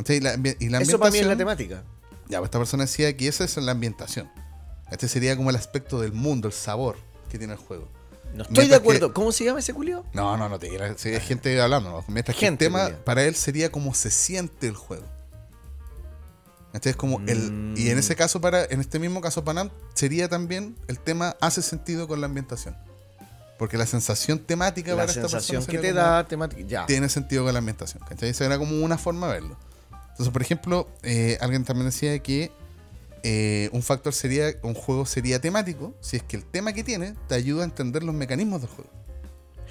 Y 0.06 0.20
la, 0.20 0.34
ambi- 0.36 0.56
y 0.60 0.68
la 0.68 0.78
Eso 0.80 0.98
para 0.98 1.10
mí 1.10 1.18
es 1.18 1.26
la 1.26 1.36
temática. 1.36 1.82
Ya, 2.28 2.38
pues 2.38 2.48
esta 2.48 2.58
persona 2.58 2.84
decía 2.84 3.16
que 3.16 3.28
esa 3.28 3.44
es 3.44 3.56
la 3.56 3.72
ambientación. 3.72 4.30
Este 4.90 5.08
sería 5.08 5.36
como 5.36 5.50
el 5.50 5.56
aspecto 5.56 6.00
del 6.00 6.12
mundo, 6.12 6.48
el 6.48 6.54
sabor 6.54 6.96
que 7.30 7.38
tiene 7.38 7.54
el 7.54 7.58
juego. 7.58 7.88
No 8.34 8.42
estoy 8.42 8.68
de 8.68 8.74
acuerdo. 8.74 9.08
que- 9.08 9.14
¿Cómo 9.14 9.32
se 9.32 9.44
llama 9.44 9.60
ese 9.60 9.72
culio? 9.72 10.04
No, 10.12 10.36
no, 10.36 10.48
no 10.48 10.58
te 10.58 10.68
digas, 10.68 11.04
hay 11.06 11.20
gente 11.20 11.60
hablando, 11.60 11.90
¿no? 11.90 12.04
Mientras 12.08 12.36
que 12.36 12.46
el 12.46 12.58
tema 12.58 12.90
para 13.04 13.24
él 13.24 13.34
sería 13.34 13.72
como 13.72 13.94
se 13.94 14.10
siente 14.10 14.66
el 14.68 14.74
juego. 14.76 15.04
¿Cachai? 16.72 16.90
Es 16.90 16.96
como 16.96 17.20
el. 17.26 17.74
Y 17.76 17.88
en 17.90 17.98
ese 17.98 18.14
caso, 18.14 18.40
para, 18.40 18.64
en 18.66 18.80
este 18.80 18.98
mismo 18.98 19.20
caso, 19.22 19.42
Panam, 19.44 19.70
sería 19.94 20.28
también 20.28 20.76
el 20.86 20.98
tema 20.98 21.34
hace 21.40 21.62
sentido 21.62 22.06
con 22.06 22.20
la 22.20 22.26
ambientación. 22.26 22.76
Porque 23.58 23.76
la 23.78 23.86
sensación 23.86 24.38
temática 24.38 24.90
La 24.92 24.98
para 24.98 25.08
esta 25.10 25.22
sensación 25.22 25.60
persona 25.62 25.72
que 25.72 25.78
sería 25.78 25.90
te 25.94 25.98
como- 26.00 26.12
da 26.14 26.28
temática. 26.28 26.62
Ya. 26.68 26.86
tiene 26.86 27.08
sentido 27.08 27.44
con 27.44 27.52
la 27.54 27.58
ambientación. 27.58 28.02
¿cachai? 28.06 28.28
Esa 28.28 28.44
era 28.44 28.58
como 28.58 28.84
una 28.84 28.98
forma 28.98 29.26
de 29.28 29.32
verlo. 29.32 29.56
Entonces, 30.18 30.32
por 30.32 30.42
ejemplo, 30.42 30.88
eh, 31.04 31.38
alguien 31.40 31.64
también 31.64 31.86
decía 31.86 32.18
que 32.18 32.50
eh, 33.22 33.68
un 33.72 33.82
factor 33.82 34.12
sería, 34.12 34.46
un 34.62 34.74
juego 34.74 35.06
sería 35.06 35.40
temático 35.40 35.94
si 36.00 36.16
es 36.16 36.22
que 36.24 36.36
el 36.36 36.44
tema 36.44 36.72
que 36.72 36.82
tiene 36.82 37.14
te 37.28 37.36
ayuda 37.36 37.62
a 37.62 37.64
entender 37.64 38.02
los 38.02 38.14
mecanismos 38.14 38.60
del 38.62 38.70
juego. 38.70 38.90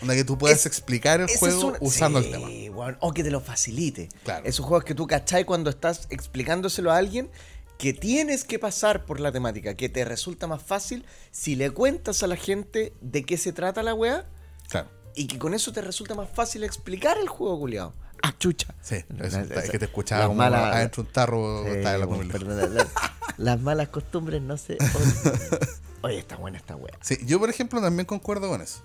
Onda 0.02 0.14
que 0.16 0.24
tú 0.24 0.38
puedas 0.38 0.60
Es- 0.60 0.66
explicar 0.68 1.20
el 1.22 1.28
juego 1.38 1.76
usando 1.82 2.22
Sí, 2.22 2.28
el 2.28 2.32
tema. 2.32 2.98
O 3.02 3.14
que 3.14 3.24
te 3.24 3.32
lo 3.32 3.42
facilite. 3.42 4.10
Claro. 4.24 4.46
Esos 4.46 4.66
juegos 4.66 4.86
que 4.86 4.96
tú 4.96 5.06
cachai 5.08 5.44
cuando 5.44 5.70
estás 5.70 6.08
explicándoselo 6.12 6.92
a 6.92 6.98
alguien 6.98 7.30
que 7.78 7.94
tienes 7.94 8.44
que 8.44 8.58
pasar 8.60 9.06
por 9.06 9.20
la 9.20 9.32
temática, 9.32 9.76
que 9.76 9.90
te 9.90 10.06
resulta 10.06 10.48
más 10.48 10.62
fácil 10.64 11.06
si 11.32 11.56
le 11.56 11.72
cuentas 11.72 12.24
a 12.24 12.28
la 12.28 12.36
gente 12.38 12.94
de 13.02 13.24
qué 13.24 13.38
se 13.38 13.52
trata 13.54 13.84
la 13.84 13.94
weá 13.94 14.26
Claro. 14.70 14.88
y 15.16 15.28
que 15.28 15.38
con 15.40 15.54
eso 15.54 15.72
te 15.74 15.82
resulta 15.82 16.16
más 16.16 16.30
fácil 16.34 16.64
explicar 16.64 17.18
el 17.18 17.28
juego, 17.28 17.60
culiado. 17.60 17.94
Ah, 18.30 18.36
chucha. 18.40 18.74
Sí, 18.82 18.96
eso, 19.20 19.40
es 19.40 19.70
que 19.70 19.80
te 19.80 19.86
escuchaba 19.86 20.26
como 20.28 20.38
malas- 20.38 20.76
adentro 20.76 21.04
un 21.04 21.10
tarro. 21.12 21.64
Sí, 21.66 21.72
estaba 21.72 21.98
la 21.98 22.06
bueno, 22.06 22.34
las 23.38 23.60
malas 23.62 23.88
costumbres 23.90 24.42
no 24.42 24.58
se. 24.58 24.78
Oye, 26.02 26.20
está 26.20 26.36
buena 26.36 26.58
esta 26.58 26.76
wea. 26.76 26.94
Sí, 27.02 27.18
yo 27.26 27.40
por 27.40 27.50
ejemplo 27.50 27.82
también 27.82 28.06
concuerdo 28.06 28.50
con 28.50 28.62
eso. 28.62 28.82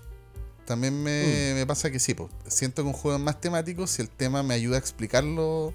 También 0.65 1.01
me, 1.03 1.51
Mm. 1.51 1.55
me 1.55 1.65
pasa 1.65 1.91
que 1.91 1.99
sí, 1.99 2.13
pues, 2.13 2.29
siento 2.47 2.83
que 2.83 2.87
un 2.87 2.93
juego 2.93 3.17
es 3.17 3.23
más 3.23 3.41
temático 3.41 3.85
si 3.87 4.01
el 4.01 4.09
tema 4.09 4.43
me 4.43 4.53
ayuda 4.53 4.77
a 4.77 4.79
explicarlo. 4.79 5.73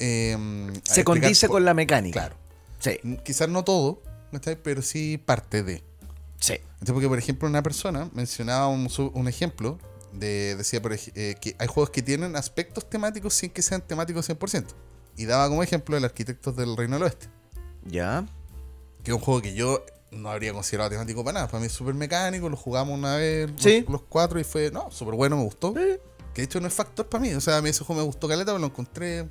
eh, 0.00 0.36
a 0.88 0.94
Se 0.94 1.02
condice 1.04 1.46
por- 1.48 1.56
con 1.56 1.64
la 1.64 1.74
mecánica. 1.74 2.20
Claro. 2.20 2.36
Sí, 2.78 2.98
Quizás 3.24 3.48
no 3.48 3.64
todo, 3.64 4.00
pero 4.62 4.80
sí 4.82 5.18
parte 5.18 5.62
de. 5.62 5.82
sí. 6.38 6.54
Entonces, 6.54 6.92
porque 6.92 7.08
por 7.08 7.18
ejemplo 7.18 7.48
una 7.48 7.62
persona 7.64 8.08
mencionaba 8.14 8.68
un 8.68 9.28
ejemplo 9.28 9.78
de, 10.12 10.56
decía 10.56 10.80
por 10.82 10.92
eh, 10.94 11.36
que 11.40 11.54
hay 11.58 11.66
juegos 11.66 11.90
que 11.90 12.02
tienen 12.02 12.36
aspectos 12.36 12.88
temáticos 12.88 13.34
sin 13.34 13.50
que 13.50 13.62
sean 13.62 13.80
temáticos 13.82 14.28
100%. 14.28 14.66
Y 15.16 15.24
daba 15.26 15.48
como 15.48 15.62
ejemplo 15.62 15.96
el 15.96 16.04
Arquitectos 16.04 16.56
del 16.56 16.76
Reino 16.76 16.94
del 16.96 17.02
Oeste. 17.04 17.28
Ya. 17.84 18.24
Que 19.02 19.10
es 19.10 19.14
un 19.16 19.20
juego 19.20 19.42
que 19.42 19.54
yo 19.54 19.84
no 20.10 20.30
habría 20.30 20.52
considerado 20.52 20.90
temático 20.90 21.22
para 21.24 21.34
nada. 21.34 21.46
Para 21.48 21.60
mí 21.60 21.66
es 21.66 21.72
súper 21.72 21.94
mecánico, 21.94 22.48
lo 22.48 22.56
jugamos 22.56 22.96
una 22.96 23.16
vez 23.16 23.50
los- 23.50 23.62
Sí. 23.62 23.84
los, 23.88 24.02
cuatro 24.02 24.38
y 24.40 24.44
fue, 24.44 24.70
no, 24.70 24.90
súper 24.90 25.14
bueno, 25.14 25.36
me 25.36 25.42
gustó. 25.44 25.74
Que 25.74 26.00
de 26.34 26.42
hecho 26.42 26.60
no 26.60 26.68
es 26.68 26.74
factor 26.74 27.08
para 27.08 27.20
mí. 27.22 27.32
O 27.34 27.40
sea, 27.40 27.56
a 27.58 27.62
mí 27.62 27.68
ese 27.70 27.84
juego 27.84 28.00
me 28.02 28.06
gustó 28.06 28.28
caleta, 28.28 28.52
pero 28.52 28.58
lo 28.60 28.66
encontré. 28.66 29.28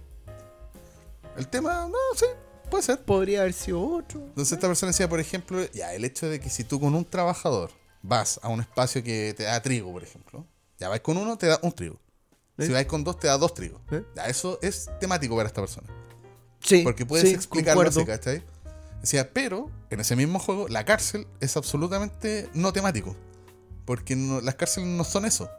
El 1.38 1.47
tema, 1.47 1.88
no, 1.88 1.97
sí, 2.15 2.25
puede 2.69 2.84
ser. 2.84 3.01
Podría 3.03 3.41
haber 3.41 3.53
sido 3.53 3.82
otro. 3.82 4.19
Entonces 4.19 4.53
esta 4.53 4.67
persona 4.67 4.91
decía, 4.91 5.07
por 5.07 5.19
ejemplo, 5.19 5.63
ya, 5.71 5.93
el 5.93 6.03
hecho 6.03 6.28
de 6.28 6.39
que 6.39 6.49
si 6.49 6.63
tú 6.63 6.80
con 6.80 6.95
un 6.95 7.05
trabajador 7.05 7.71
vas 8.01 8.39
a 8.43 8.49
un 8.49 8.59
espacio 8.61 9.03
que 9.03 9.34
te 9.38 9.43
da 9.43 9.61
trigo, 9.61 9.91
por 9.91 10.03
ejemplo, 10.03 10.45
ya 10.80 10.89
vais 10.89 11.01
con 11.01 11.17
uno, 11.17 11.38
te 11.38 11.47
da 11.47 11.59
un 11.61 11.71
trigo. 11.71 11.99
Si 12.59 12.69
vais 12.69 12.88
con 12.88 13.03
dos, 13.03 13.19
te 13.19 13.28
da 13.28 13.38
dos 13.38 13.53
trigos. 13.53 13.82
Ya, 14.15 14.25
eso 14.25 14.57
es 14.63 14.89
temático 14.99 15.36
para 15.36 15.47
esta 15.47 15.61
persona. 15.61 15.88
Sí. 16.59 16.82
Porque 16.84 17.05
puedes 17.05 17.30
sí, 17.30 17.36
explicarlo 17.36 17.84
así, 17.88 18.03
¿cachai? 18.03 18.43
Decía, 18.99 19.32
pero 19.32 19.69
en 19.91 19.99
ese 19.99 20.15
mismo 20.15 20.39
juego, 20.39 20.67
la 20.67 20.84
cárcel 20.84 21.28
es 21.39 21.55
absolutamente 21.55 22.49
no 22.55 22.73
temático. 22.73 23.15
Porque 23.86 24.15
no- 24.15 24.41
las 24.41 24.55
cárceles 24.55 24.89
no 24.89 25.03
son 25.03 25.25
eso. 25.25 25.49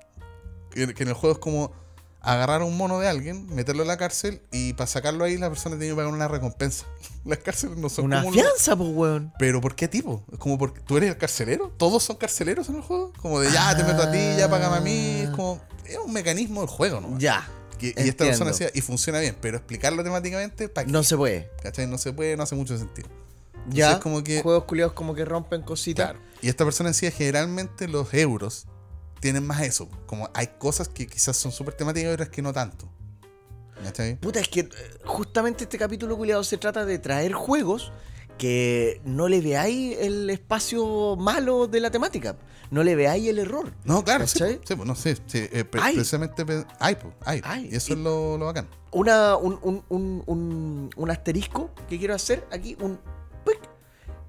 Que, 0.70 0.92
que 0.92 1.02
en 1.04 1.08
el 1.10 1.14
juego 1.14 1.34
es 1.34 1.38
como 1.38 1.72
agarrar 2.20 2.62
a 2.62 2.64
un 2.64 2.76
mono 2.76 2.98
de 2.98 3.08
alguien, 3.08 3.46
meterlo 3.54 3.82
en 3.82 3.88
la 3.88 3.96
cárcel 3.96 4.42
y 4.50 4.72
para 4.74 4.86
sacarlo 4.86 5.24
ahí 5.24 5.36
la 5.38 5.48
persona 5.48 5.76
tiene 5.78 5.92
que 5.92 5.96
pagar 5.96 6.12
una 6.12 6.28
recompensa. 6.28 6.84
Las 7.24 7.38
cárceles 7.38 7.76
no 7.76 7.88
son 7.88 8.06
Una 8.06 8.22
como 8.22 8.34
los- 8.34 8.42
fianza, 8.42 8.76
pues, 8.76 8.90
weón. 8.92 9.32
pero 9.38 9.60
¿por 9.60 9.74
qué 9.76 9.86
tipo? 9.88 10.24
Es 10.32 10.38
como 10.38 10.58
porque 10.58 10.80
tú 10.80 10.96
eres 10.96 11.10
el 11.10 11.16
carcelero. 11.18 11.72
Todos 11.76 12.02
son 12.02 12.16
carceleros 12.16 12.68
en 12.68 12.76
el 12.76 12.82
juego. 12.82 13.12
Como 13.20 13.40
de 13.40 13.50
ya 13.52 13.76
te 13.76 13.84
meto 13.84 14.02
a 14.02 14.10
ti, 14.10 14.18
ya 14.38 14.48
págame 14.50 14.76
a 14.76 14.80
mí. 14.80 15.20
Es 15.22 15.30
como. 15.30 15.60
Es 15.84 15.96
un 15.98 16.12
mecanismo 16.12 16.60
del 16.60 16.68
juego, 16.70 17.00
¿no? 17.00 17.18
Ya. 17.18 17.48
y 17.80 17.88
esta 17.96 18.24
persona 18.24 18.50
decía, 18.50 18.70
y 18.74 18.80
funciona 18.80 19.20
bien, 19.20 19.36
pero 19.40 19.56
explicarlo 19.58 20.02
temáticamente, 20.02 20.68
¿para? 20.68 20.86
No 20.88 21.02
se 21.02 21.16
puede. 21.16 21.50
¿Cachai? 21.62 21.86
No 21.86 21.96
se 21.98 22.12
puede, 22.12 22.36
no 22.36 22.42
hace 22.42 22.54
mucho 22.56 22.76
sentido. 22.78 23.08
Ya. 23.68 23.86
Entonces, 23.86 24.02
como 24.02 24.24
que- 24.24 24.42
Juegos 24.42 24.64
culiados 24.64 24.92
como 24.94 25.14
que 25.14 25.24
rompen 25.24 25.62
cositas. 25.62 26.06
Claro. 26.12 26.18
Y 26.40 26.48
esta 26.48 26.64
persona 26.64 26.90
decía, 26.90 27.10
generalmente 27.10 27.88
los 27.88 28.12
euros 28.14 28.66
tienen 29.20 29.46
más 29.46 29.60
eso. 29.62 29.88
Como 30.06 30.28
hay 30.34 30.48
cosas 30.58 30.88
que 30.88 31.06
quizás 31.06 31.36
son 31.36 31.52
súper 31.52 31.74
temáticas 31.74 32.10
y 32.10 32.12
otras 32.14 32.28
que 32.28 32.42
no 32.42 32.52
tanto. 32.52 32.88
¿Cachai? 33.82 34.16
Puta, 34.16 34.40
es 34.40 34.48
que 34.48 34.60
eh, 34.60 34.68
justamente 35.04 35.64
este 35.64 35.78
capítulo 35.78 36.16
culiado 36.16 36.42
se 36.42 36.56
trata 36.58 36.84
de 36.84 36.98
traer 36.98 37.32
juegos 37.32 37.92
que 38.36 39.00
no 39.04 39.28
le 39.28 39.40
veáis 39.40 39.96
el 39.98 40.28
espacio 40.30 41.16
malo 41.16 41.66
de 41.68 41.80
la 41.80 41.90
temática. 41.90 42.36
No 42.70 42.82
le 42.82 42.94
veáis 42.96 43.28
el 43.28 43.38
error. 43.38 43.72
No, 43.84 44.04
claro, 44.04 44.26
sí, 44.26 44.38
¿Cachai? 44.40 44.60
sí, 44.66 44.74
no 44.84 44.94
sé. 44.94 45.14
sí, 45.26 45.38
eh, 45.52 45.64
Hay. 45.80 45.94
precisamente 45.94 46.44
hay, 46.78 46.96
pues, 46.96 47.14
hay. 47.24 47.40
Hay. 47.44 47.68
Y 47.72 47.76
eso 47.76 47.92
Y- 47.94 47.96
es 47.96 47.98
lo, 48.00 48.36
lo 48.36 48.46
bacán. 48.46 48.68
Una, 48.90 49.36
un, 49.36 49.58
un, 49.62 49.84
un, 49.88 50.22
un- 50.26 50.90
un 50.96 51.10
asterisco 51.10 51.70
que 51.88 51.98
quiero 51.98 52.14
hacer 52.14 52.46
aquí, 52.52 52.76
un 52.80 52.98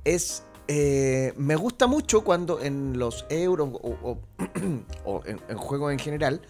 es 0.05 0.43
eh, 0.71 1.33
me 1.35 1.55
gusta 1.55 1.87
mucho 1.87 2.23
cuando 2.23 2.61
en 2.61 2.99
los 2.99 3.25
euros 3.29 3.69
o, 3.81 3.89
o- 4.03 4.19
o 5.03 5.21
en, 5.25 5.41
en 5.49 5.57
juegos 5.57 5.91
en 5.91 5.97
general 5.99 6.41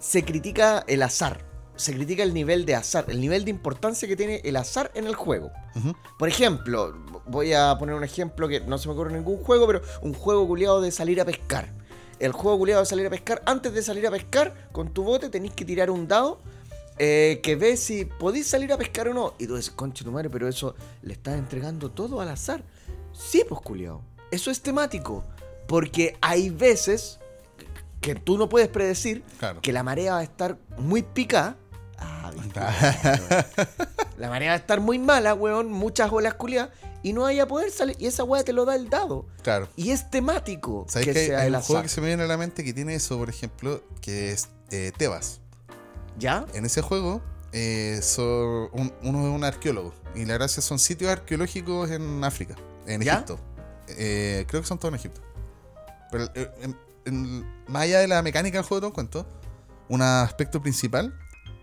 se 0.00 0.24
critica 0.24 0.84
el 0.88 1.02
azar, 1.02 1.44
se 1.76 1.94
critica 1.94 2.22
el 2.22 2.34
nivel 2.34 2.64
de 2.66 2.74
azar, 2.74 3.04
el 3.08 3.20
nivel 3.20 3.44
de 3.44 3.50
importancia 3.50 4.08
que 4.08 4.16
tiene 4.16 4.40
el 4.44 4.56
azar 4.56 4.90
en 4.94 5.06
el 5.06 5.14
juego. 5.14 5.50
Por 6.18 6.28
ejemplo, 6.28 6.92
voy 7.26 7.52
a 7.52 7.76
poner 7.78 7.94
un 7.94 8.02
ejemplo 8.04 8.48
que 8.48 8.60
no 8.60 8.78
se 8.78 8.88
me 8.88 8.94
ocurre 8.94 9.10
en 9.10 9.18
ningún 9.18 9.42
juego, 9.44 9.66
pero 9.66 9.80
un 10.02 10.12
juego 10.12 10.46
culiado 10.46 10.80
de 10.80 10.90
salir 10.90 11.20
a 11.20 11.24
pescar. 11.24 11.68
El 12.18 12.32
juego 12.32 12.58
culiado 12.58 12.82
de 12.82 12.86
salir 12.86 13.06
a 13.06 13.10
pescar, 13.10 13.42
antes 13.46 13.72
de 13.72 13.82
salir 13.82 14.04
a 14.06 14.10
pescar, 14.10 14.68
con 14.72 14.92
tu 14.92 15.04
bote 15.04 15.28
tenéis 15.28 15.52
que 15.52 15.64
tirar 15.64 15.88
un 15.88 16.08
dado 16.08 16.40
eh, 16.98 17.38
que 17.44 17.54
ve 17.54 17.76
si 17.76 18.04
podéis 18.06 18.48
salir 18.48 18.72
a 18.72 18.76
pescar 18.76 19.06
o 19.08 19.14
no. 19.14 19.34
Y 19.38 19.46
tú 19.46 19.54
dices, 19.54 19.70
conche 19.70 20.02
tu 20.04 20.10
madre, 20.10 20.28
pero 20.28 20.48
eso 20.48 20.74
le 21.02 21.12
estás 21.12 21.38
entregando 21.38 21.90
todo 21.92 22.20
al 22.20 22.28
azar. 22.28 22.64
Sí, 23.18 23.44
pues 23.48 23.60
culiado. 23.60 24.00
Eso 24.30 24.50
es 24.50 24.60
temático. 24.62 25.24
Porque 25.66 26.16
hay 26.20 26.50
veces 26.50 27.18
que 28.00 28.14
tú 28.14 28.38
no 28.38 28.48
puedes 28.48 28.68
predecir 28.68 29.22
Claro. 29.38 29.60
que 29.60 29.72
la 29.72 29.82
marea 29.82 30.12
va 30.14 30.18
a 30.20 30.22
estar 30.22 30.56
muy 30.78 31.02
picada. 31.02 31.56
Ah, 31.98 32.30
weón. 32.34 32.52
La 34.18 34.28
marea 34.28 34.50
va 34.50 34.54
a 34.54 34.58
estar 34.58 34.80
muy 34.80 34.98
mala, 34.98 35.34
weón, 35.34 35.70
muchas 35.72 36.10
olas 36.12 36.34
culiadas, 36.34 36.70
y 37.02 37.12
no 37.12 37.22
vaya 37.22 37.44
a 37.44 37.48
poder 37.48 37.70
salir. 37.70 37.96
Y 37.98 38.06
esa 38.06 38.24
weá 38.24 38.44
te 38.44 38.52
lo 38.52 38.64
da 38.64 38.76
el 38.76 38.88
dado. 38.88 39.26
Claro. 39.42 39.68
Y 39.76 39.90
es 39.90 40.10
temático 40.10 40.86
¿Sabes 40.88 41.06
que 41.08 41.12
que 41.12 41.18
hay, 41.20 41.26
sea 41.26 41.40
hay 41.40 41.48
el 41.48 41.54
un 41.56 41.60
juego 41.62 41.82
que 41.82 41.88
se 41.88 42.00
me 42.00 42.06
viene 42.08 42.22
a 42.22 42.26
la 42.26 42.36
mente 42.36 42.62
que 42.64 42.72
tiene 42.72 42.94
eso, 42.94 43.18
por 43.18 43.28
ejemplo, 43.28 43.82
que 44.00 44.32
es 44.32 44.48
eh, 44.70 44.92
Tebas? 44.96 45.40
¿Ya? 46.18 46.46
En 46.54 46.64
ese 46.66 46.82
juego, 46.82 47.20
eh, 47.52 48.00
un- 48.72 48.92
uno 49.02 49.28
es 49.28 49.34
un 49.34 49.44
arqueólogo. 49.44 49.92
Y 50.14 50.24
la 50.24 50.34
gracia 50.34 50.62
son 50.62 50.78
sitios 50.78 51.10
arqueológicos 51.10 51.90
en 51.90 52.22
África, 52.24 52.56
en 52.94 53.02
¿Ya? 53.02 53.14
Egipto. 53.14 53.38
Eh, 53.88 54.44
creo 54.48 54.60
que 54.62 54.66
son 54.68 54.78
todos 54.78 54.92
en 54.92 54.98
Egipto. 55.00 55.20
Pero 56.10 56.24
eh, 56.34 56.50
en- 56.62 56.76
en- 57.04 57.64
más 57.68 57.82
allá 57.82 58.00
de 58.00 58.08
la 58.08 58.22
mecánica 58.22 58.58
del 58.58 58.66
juego, 58.66 58.80
te 58.80 58.86
lo 58.88 58.92
cuento. 58.92 59.26
Un 59.88 60.02
aspecto 60.02 60.60
principal 60.60 61.18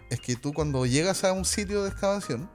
es 0.10 0.20
que 0.22 0.36
tú 0.36 0.54
cuando 0.54 0.86
llegas 0.86 1.24
a 1.24 1.32
un 1.34 1.46
sitio 1.46 1.84
de 1.84 1.90
excavación, 1.90 2.50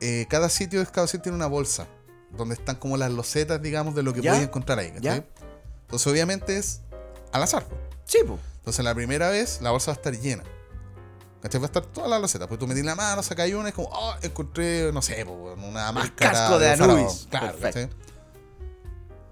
eh, 0.00 0.26
cada 0.30 0.48
sitio 0.48 0.78
de 0.78 0.84
excavación 0.84 1.22
tiene 1.22 1.36
una 1.36 1.46
bolsa 1.46 1.86
donde 2.30 2.54
están 2.54 2.76
como 2.76 2.96
las 2.96 3.10
losetas, 3.10 3.60
digamos, 3.60 3.94
de 3.94 4.02
lo 4.02 4.12
que 4.12 4.20
¿Ya? 4.22 4.30
puedes 4.32 4.46
encontrar 4.46 4.78
ahí. 4.78 4.92
Entonces, 4.94 6.06
obviamente 6.06 6.56
es 6.58 6.82
al 7.32 7.42
azar. 7.42 7.64
po. 7.64 7.76
Sí, 8.04 8.18
pues. 8.26 8.38
Entonces, 8.58 8.84
la 8.84 8.94
primera 8.94 9.30
vez 9.30 9.60
la 9.62 9.70
bolsa 9.70 9.90
va 9.90 9.94
a 9.94 9.96
estar 9.96 10.14
llena. 10.14 10.44
¿Cachai? 11.40 11.60
Va 11.60 11.66
a 11.66 11.68
estar 11.68 11.86
toda 11.86 12.08
la 12.08 12.18
loseta. 12.18 12.48
Pues 12.48 12.58
tú 12.58 12.66
metís 12.66 12.84
la 12.84 12.94
mano, 12.96 13.22
sacas 13.22 13.48
una 13.52 13.66
y 13.66 13.68
es 13.68 13.74
como, 13.74 13.88
oh, 13.92 14.14
encontré, 14.22 14.90
no 14.92 15.00
sé, 15.02 15.22
una 15.24 15.92
máscara. 15.92 16.32
casco 16.32 16.58
de 16.58 16.76
faraón. 16.76 16.98
Anubis. 16.98 17.26
Claro. 17.30 17.58
¿cachai? 17.60 17.88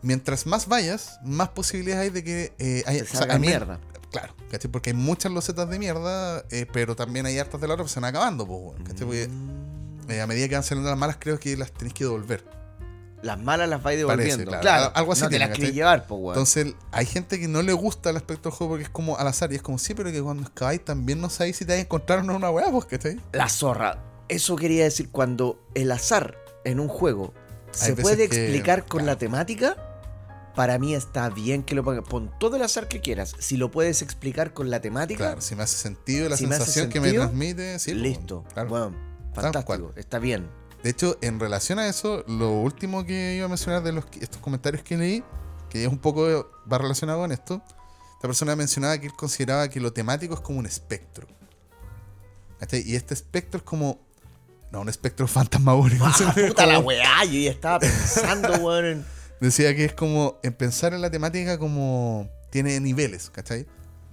Mientras 0.03 0.47
más 0.47 0.69
vayas, 0.69 1.19
más 1.25 1.49
posibilidades 1.49 2.03
hay 2.05 2.11
de 2.11 2.23
que 2.25 2.53
eh, 2.59 2.85
haya, 2.87 3.05
men- 3.27 3.41
mierda. 3.41 3.81
Claro, 4.13 4.35
¿cachai? 4.51 4.71
Porque 4.71 4.91
hay 4.91 4.95
muchas 4.97 5.33
losetas 5.33 5.69
de 5.69 5.79
mierda, 5.81 6.45
eh, 6.51 6.67
pero 6.73 6.95
también 6.95 7.27
hay 7.27 7.39
hartas 7.39 7.61
de 7.61 7.67
la 7.67 7.75
otra 7.75 7.85
que 7.87 7.91
se 7.91 7.99
van 8.01 8.11
acabando, 8.11 8.47
pues, 8.47 8.79
¿cachai? 8.87 9.05
Porque 9.07 9.29
Mm. 9.29 10.11
eh, 10.11 10.21
a 10.21 10.27
medida 10.29 10.49
que 10.49 10.55
van 10.55 10.63
saliendo 10.65 10.89
las 10.91 10.99
malas, 10.99 11.17
creo 11.19 11.41
que 11.41 11.57
las 11.57 11.73
tenéis 11.73 11.95
que 11.95 12.05
devolver. 12.05 12.45
Las 13.27 13.39
malas 13.39 13.69
las 13.69 13.83
vais 13.83 14.03
Parece, 14.05 14.29
devolviendo. 14.29 14.45
claro. 14.51 14.63
claro. 14.63 14.93
Algo 14.95 15.13
así 15.13 15.23
No 15.23 15.27
te 15.29 15.31
tiene, 15.37 15.47
las 15.49 15.57
querés 15.59 15.75
llevar, 15.75 16.07
pues, 16.07 16.19
weón. 16.21 16.35
Entonces, 16.35 16.75
hay 16.93 17.07
gente 17.07 17.39
que 17.41 17.49
no 17.49 17.61
le 17.63 17.73
gusta 17.73 18.11
el 18.11 18.17
aspecto 18.17 18.49
del 18.49 18.57
juego 18.57 18.73
porque 18.75 18.85
es 18.85 18.91
como 18.91 19.19
al 19.19 19.27
azar. 19.27 19.53
Y 19.53 19.57
es 19.57 19.63
como, 19.63 19.79
sí, 19.79 19.95
pero 19.95 20.11
que 20.13 20.23
cuando 20.23 20.43
excaváis 20.45 20.85
también 20.85 21.21
no 21.21 21.29
sabéis 21.29 21.57
si 21.57 21.65
te 21.65 21.73
vais 21.73 21.81
a 21.81 21.85
encontrar 21.85 22.21
o 22.21 22.23
no 22.23 22.37
una 22.37 22.51
weá, 22.51 22.71
pues, 22.71 22.85
¿cachai? 22.87 23.21
La 23.33 23.49
zorra. 23.49 23.99
Eso 24.29 24.57
quería 24.57 24.85
decir 24.85 25.11
cuando 25.11 25.61
el 25.75 25.93
azar 25.93 26.37
en 26.65 26.81
un 26.81 26.89
juego 26.89 27.33
se 27.71 27.95
puede 27.95 28.29
que- 28.29 28.45
explicar 28.45 28.81
con 28.87 29.01
claro. 29.01 29.07
la 29.13 29.19
temática. 29.19 29.77
Para 30.55 30.79
mí 30.79 30.95
está 30.95 31.29
bien 31.29 31.63
que 31.63 31.75
lo 31.75 31.85
pongas. 31.85 32.03
Pon 32.09 32.33
todo 32.41 32.57
el 32.57 32.63
azar 32.63 32.89
que 32.89 33.01
quieras. 33.03 33.35
Si 33.39 33.59
lo 33.59 33.71
puedes 33.71 34.01
explicar 34.01 34.55
con 34.55 34.71
la 34.71 34.81
temática, 34.81 35.19
Claro, 35.19 35.41
si 35.43 35.55
me 35.55 35.63
hace 35.65 35.77
sentido 35.77 36.29
la 36.31 36.37
Si 36.39 36.47
me 36.47 36.55
hace 36.55 36.65
sensación 36.65 36.91
que 36.91 36.99
me 37.01 37.13
transmite, 37.13 37.79
sí. 37.79 37.91
pues, 37.91 38.03
listo. 38.03 38.45
claro. 38.55 38.69
Bueno, 38.71 38.97
fantástico. 39.35 39.93
Está 39.97 40.19
bien. 40.19 40.49
De 40.83 40.91
hecho, 40.91 41.19
en 41.21 41.41
relación 41.41 41.79
a 41.79 41.89
eso, 41.89 42.25
lo 42.29 42.51
último 42.53 43.05
que 43.05 43.35
iba 43.37 43.47
a 43.47 43.49
mencionar 43.49 43.83
de 43.83 43.93
los, 43.93 44.05
estos 44.21 44.41
comentarios 44.41 44.83
que 44.83 44.97
leí, 44.97 45.25
que 45.69 45.85
es 45.85 45.89
un 45.91 45.99
poco 45.99 46.51
va 46.71 46.79
relacionado 46.79 47.21
con 47.21 47.33
esto, 47.33 47.61
esta 48.15 48.29
persona 48.29 48.55
mencionaba 48.57 48.99
que 48.99 49.07
él 49.07 49.13
consideraba 49.15 49.69
que 49.69 49.81
lo 49.81 49.93
temático 49.93 50.35
es 50.35 50.41
como 50.41 50.59
un 50.59 50.67
espectro. 50.67 51.27
¿Cachai? 52.61 52.83
Y 52.87 52.97
este 52.97 53.15
espectro 53.15 53.59
es 53.59 53.65
como. 53.65 54.01
No, 54.73 54.81
un 54.81 54.89
espectro 54.89 55.27
fantasmagórico. 55.29 56.05
Ah, 56.07 56.15
puta 56.35 56.55
como- 56.65 56.67
la 56.73 56.79
weá. 56.79 57.25
Yo 57.25 57.39
ya 57.41 57.51
estaba 57.51 57.79
pensando, 57.81 58.49
weón. 58.65 59.05
Decía 59.41 59.75
que 59.77 59.85
es 59.85 59.93
como 59.93 60.39
en 60.43 60.55
pensar 60.55 60.95
en 60.95 61.03
la 61.03 61.11
temática 61.11 61.59
como 61.59 62.29
tiene 62.51 62.81
niveles, 62.81 63.29
¿cachai? 63.31 63.67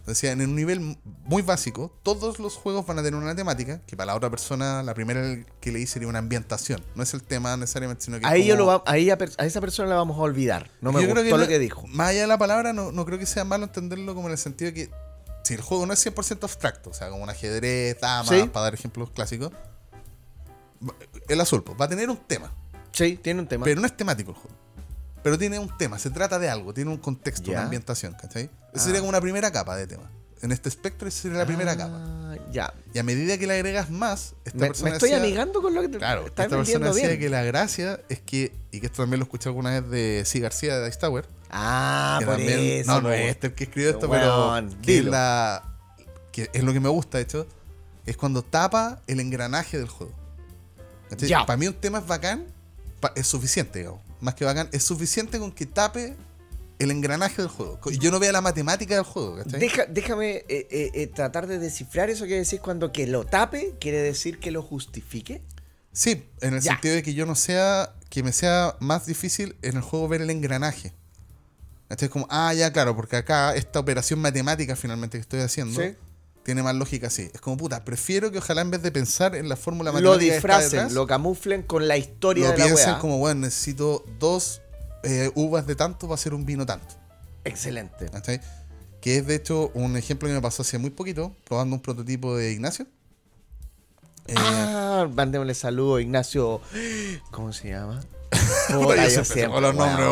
Decía, 0.05 0.34
en 0.34 0.41
un 0.41 0.53
nivel 0.55 0.97
muy 1.23 1.41
básico, 1.43 1.97
todos 2.03 2.38
los 2.39 2.55
juegos 2.55 2.85
van 2.85 2.99
a 2.99 3.03
tener 3.03 3.17
una 3.17 3.34
temática, 3.35 3.80
que 3.88 3.95
para 3.95 4.07
la 4.07 4.15
otra 4.15 4.30
persona, 4.30 4.84
la 4.84 4.93
primera 4.93 5.45
que 5.61 5.71
le 5.71 5.80
hice 5.80 5.93
sería 5.93 6.09
una 6.09 6.19
ambientación. 6.19 6.84
No 6.95 7.03
es 7.03 7.13
el 7.13 7.23
tema 7.23 7.55
necesariamente, 7.55 8.03
sino 8.03 8.19
que... 8.19 8.25
Ahí, 8.25 8.41
es 8.41 8.47
yo 8.47 8.57
como- 8.57 8.71
lo 8.71 8.77
va- 8.80 8.84
ahí 8.91 9.09
a, 9.09 9.17
esa 9.39 9.61
persona 9.61 9.88
la 9.88 9.95
vamos 9.95 10.17
a 10.17 10.21
olvidar. 10.21 10.69
No 10.81 10.91
me 10.91 11.01
Yo 11.01 11.09
creo 11.09 11.23
gustó 11.23 11.38
lo 11.38 11.47
que 11.47 11.57
dijo. 11.57 11.88
Más 11.88 12.09
allá 12.09 12.21
de 12.21 12.27
la 12.27 12.38
palabra, 12.38 12.73
no, 12.73 12.91
no 12.91 13.05
creo 13.05 13.17
que 13.17 13.25
sea 13.25 13.45
malo 13.45 13.63
entenderlo 13.63 14.13
como 14.13 14.27
en 14.27 14.34
el 14.34 14.38
sentido 14.38 14.71
de 14.71 14.73
que 14.73 14.91
si 15.45 15.53
el 15.53 15.61
juego 15.61 15.85
no 15.85 15.93
es 15.93 16.05
100% 16.05 16.43
abstracto, 16.43 16.89
o 16.89 16.93
sea, 16.93 17.09
como 17.09 17.23
un 17.23 17.30
ajedrez, 17.30 17.97
damas, 18.01 18.27
Sí. 18.30 18.49
para 18.51 18.65
dar 18.65 18.73
ejemplos 18.73 19.09
clásicos, 19.11 19.51
el 21.30 21.39
azul 21.41 21.63
pues, 21.63 21.80
va 21.80 21.85
a 21.85 21.89
tener 21.89 22.09
un 22.09 22.17
tema, 22.17 22.51
Sí, 22.91 23.17
tiene 23.21 23.39
un 23.41 23.47
tema. 23.47 23.63
pero 23.63 23.80
no 23.80 23.88
es 23.88 23.95
temático 23.95 24.31
el 24.31 24.38
juego. 24.38 24.57
Pero 25.23 25.37
tiene 25.37 25.57
un 25.59 25.75
tema, 25.77 25.97
se 25.99 26.09
trata 26.09 26.37
de 26.39 26.49
algo, 26.49 26.73
tiene 26.73 26.91
un 26.91 26.97
contexto, 26.97 27.47
Ya. 27.47 27.53
una 27.59 27.63
ambientación, 27.63 28.13
¿cachai? 28.13 28.43
Esa 28.43 28.51
Ah. 28.73 28.79
sería 28.79 28.99
como 28.99 29.09
una 29.09 29.21
primera 29.21 29.51
capa 29.51 29.75
de 29.75 29.87
tema. 29.87 30.09
En 30.41 30.51
este 30.51 30.67
espectro 30.67 31.07
esa 31.07 31.21
sería 31.21 31.37
la 31.37 31.45
primera 31.45 31.77
capa. 31.77 31.93
Ah, 31.97 32.35
Ya. 32.51 32.73
Y 32.93 32.99
a 32.99 33.03
medida 33.03 33.37
que 33.37 33.47
le 33.47 33.53
agregas 33.53 33.89
más, 33.89 34.33
esta 34.43 34.57
Me, 34.59 34.67
persona 34.67 34.89
me 34.91 34.97
estoy 34.97 35.09
decía- 35.11 35.23
amigando 35.23 35.61
con 35.61 35.73
lo 35.73 35.81
que 35.81 35.87
te 35.87 35.97
Claro, 35.97 36.25
estás 36.27 36.45
esta 36.47 36.57
persona 36.57 36.91
decía 36.91 37.17
que 37.17 37.29
la 37.29 37.43
gracia 37.43 37.99
es 38.09 38.19
que, 38.19 38.53
y 38.71 38.79
que 38.81 38.87
esto 38.87 39.03
también 39.03 39.19
lo 39.19 39.23
escuché 39.23 39.47
alguna 39.49 39.79
vez 39.79 39.89
de 39.89 40.23
C. 40.25 40.39
García 40.39 40.77
de 40.79 40.85
Dice 40.87 40.99
Tower, 40.99 41.25
Ah, 41.49 42.19
por 42.25 42.35
también, 42.35 42.59
eso. 42.81 42.91
no, 42.91 43.01
no 43.01 43.11
es 43.13 43.29
este 43.31 43.47
el 43.47 43.53
que 43.53 43.63
escribió 43.65 43.89
esto, 43.91 44.09
pero 44.09 44.67
que 44.81 45.03
la, 45.03 45.63
que 46.31 46.49
es 46.51 46.63
lo 46.63 46.73
que 46.73 46.79
me 46.81 46.89
gusta, 46.89 47.17
de 47.19 47.23
hecho, 47.23 47.47
es 48.05 48.17
cuando 48.17 48.41
tapa 48.43 49.01
el 49.07 49.19
engranaje 49.21 49.77
del 49.77 49.87
juego. 49.87 50.11
Ya. 51.19 51.45
Para 51.45 51.57
mí 51.57 51.67
un 51.67 51.75
tema 51.75 51.99
es 51.99 52.07
bacán, 52.07 52.45
es 53.15 53.27
suficiente, 53.27 53.79
digamos. 53.79 54.01
Más 54.23 54.35
que 54.35 54.45
bacán, 54.45 54.69
es 54.71 54.83
suficiente 54.83 55.37
con 55.37 55.51
que 55.51 55.65
tape 55.65 56.15
el 56.79 56.91
engranaje 56.91 57.41
del 57.41 57.49
juego. 57.49 57.79
Y 57.91 57.97
yo 57.97 58.09
no 58.09 58.19
vea 58.19 58.31
la 58.31 58.41
matemática 58.41 58.95
del 58.95 59.03
juego. 59.03 59.37
Deja- 59.43 59.85
déjame 59.85 60.37
eh, 60.37 60.45
eh, 60.49 60.91
eh, 60.93 61.07
tratar 61.07 61.45
de 61.47 61.59
descifrar 61.59 62.09
eso 62.09 62.25
que 62.25 62.35
decís 62.39 62.59
cuando 62.61 62.91
que 62.91 63.05
lo 63.05 63.25
tape 63.25 63.75
quiere 63.79 63.99
decir 64.01 64.39
que 64.39 64.51
lo 64.51 64.63
justifique. 64.63 65.41
Sí, 65.91 66.25
en 66.41 66.53
el 66.55 66.61
Ya. 66.61 66.71
sentido 66.73 66.95
de 66.95 67.03
que 67.03 67.13
yo 67.13 67.25
no 67.25 67.35
sea, 67.35 67.93
que 68.09 68.23
me 68.23 68.31
sea 68.31 68.75
más 68.79 69.05
difícil 69.05 69.55
en 69.61 69.75
el 69.75 69.81
juego 69.83 70.07
ver 70.07 70.21
el 70.21 70.29
engranaje. 70.29 70.93
¿Cachai? 71.89 72.07
Es 72.07 72.11
como, 72.11 72.25
ah, 72.29 72.53
ya, 72.53 72.71
claro, 72.73 72.95
porque 72.95 73.17
acá 73.17 73.53
esta 73.55 73.79
operación 73.79 74.19
matemática 74.19 74.75
finalmente 74.75 75.17
que 75.17 75.21
estoy 75.21 75.41
haciendo 75.41 75.79
Sí. 75.81 75.95
Tiene 76.43 76.61
más 76.61 76.75
lógica 76.75 77.07
así. 77.07 77.29
Es 77.33 77.41
como, 77.41 77.57
puta, 77.57 77.83
prefiero 77.83 78.31
que 78.31 78.37
ojalá 78.37 78.61
en 78.61 78.71
vez 78.71 78.81
de 78.81 78.91
pensar 78.91 79.35
en 79.35 79.49
la 79.49 79.55
fórmula 79.55 79.91
Lo 79.91 79.95
matemática 79.95 80.19
que 80.19 80.25
está 80.25 80.35
disfracen, 80.35 80.71
detrás, 80.71 80.91
lo 80.93 81.07
camuflen 81.07 81.63
con 81.63 81.87
la 81.87 81.97
historia 81.97 82.47
lo 82.47 82.51
de 82.51 82.57
la 82.57 82.65
piensen 82.65 82.95
como, 82.95 83.17
bueno, 83.17 83.41
necesito 83.41 84.05
dos 84.19 84.61
eh, 85.03 85.31
uvas 85.35 85.65
de 85.67 85.75
tanto 85.75 86.07
para 86.07 86.15
hacer 86.15 86.33
un 86.33 86.45
vino 86.45 86.65
tanto. 86.65 86.95
Excelente. 87.45 88.09
Que 89.01 89.17
es 89.17 89.27
de 89.27 89.35
hecho 89.35 89.71
un 89.73 89.97
ejemplo 89.97 90.27
que 90.29 90.33
me 90.33 90.41
pasó 90.41 90.61
hace 90.61 90.77
muy 90.77 90.89
poquito, 90.89 91.35
probando 91.45 91.75
un 91.75 91.81
prototipo 91.81 92.37
de 92.37 92.51
Ignacio. 92.51 92.87
Eh, 94.27 94.35
ah, 94.37 95.07
mandémosle 95.13 95.53
saludo 95.53 95.95
a 95.95 96.01
Ignacio. 96.01 96.61
¿Cómo 97.31 97.51
se 97.51 97.69
llama? 97.69 98.01
Puta, 98.73 99.07
yo 99.07 99.15
yo 99.15 99.25
siempre 99.25 99.61
los 99.61 99.75
nombres, 99.75 100.07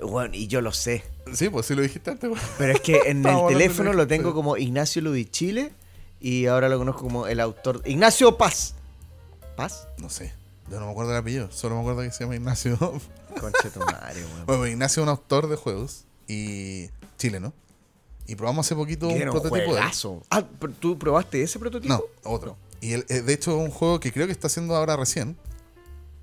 yo- 0.00 0.06
weón, 0.06 0.34
y 0.34 0.46
yo 0.46 0.60
lo 0.60 0.72
sé. 0.72 1.02
Sí, 1.34 1.48
pues 1.48 1.66
sí 1.66 1.74
lo 1.74 1.82
dijiste 1.82 2.10
antes. 2.10 2.30
Pero 2.58 2.72
es 2.72 2.80
que 2.80 2.96
en 3.06 3.24
el 3.26 3.46
teléfono 3.48 3.90
de- 3.90 3.96
lo 3.96 4.06
tengo 4.06 4.34
como 4.34 4.56
Ignacio 4.56 5.02
Ludichile 5.02 5.72
y 6.20 6.46
ahora 6.46 6.68
lo 6.68 6.78
conozco 6.78 7.02
como 7.02 7.26
el 7.26 7.40
autor. 7.40 7.82
Ignacio 7.84 8.36
Paz. 8.36 8.74
¿Paz? 9.56 9.88
No 9.98 10.08
sé, 10.10 10.32
yo 10.70 10.78
no 10.78 10.86
me 10.86 10.92
acuerdo 10.92 11.10
del 11.12 11.20
apellido, 11.20 11.50
solo 11.50 11.74
me 11.74 11.80
acuerdo 11.80 12.02
que 12.02 12.12
se 12.12 12.24
llama 12.24 12.36
Ignacio. 12.36 12.76
Conche 13.40 13.70
tu 13.72 13.80
madre, 13.80 14.20
weón. 14.24 14.46
bueno, 14.46 14.60
pues 14.62 14.70
Ignacio 14.72 15.02
es 15.02 15.04
un 15.04 15.08
autor 15.10 15.48
de 15.48 15.56
juegos 15.56 16.04
y 16.26 16.88
chileno. 17.18 17.52
Y 18.26 18.34
probamos 18.36 18.66
hace 18.66 18.74
poquito 18.74 19.08
un 19.08 19.18
prototipo 19.20 19.54
de 19.54 19.60
él. 19.62 19.66
juegazo. 19.68 20.22
Ah, 20.30 20.44
¿pero 20.60 20.72
¿tú 20.74 20.98
probaste 20.98 21.42
ese 21.42 21.58
prototipo? 21.58 21.94
No, 21.94 22.02
otro. 22.30 22.56
Y 22.80 22.92
él, 22.92 23.06
eh, 23.08 23.22
de 23.22 23.32
hecho 23.32 23.52
es 23.58 23.64
un 23.64 23.70
juego 23.70 24.00
que 24.00 24.12
creo 24.12 24.26
que 24.26 24.32
está 24.32 24.48
haciendo 24.48 24.76
ahora 24.76 24.96
recién. 24.96 25.36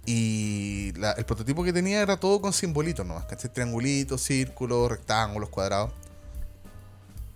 Y 0.06 0.92
la- 0.98 1.14
el 1.14 1.26
prototipo 1.26 1.64
que 1.64 1.74
tenía 1.74 2.02
era 2.02 2.18
todo 2.18 2.40
con 2.42 2.54
simbolitos 2.54 3.06
nomás, 3.06 3.26
¿cachai? 3.26 3.52
Triangulitos, 3.52 4.22
círculos, 4.22 4.90
rectángulos, 4.90 5.50
cuadrados. 5.50 5.92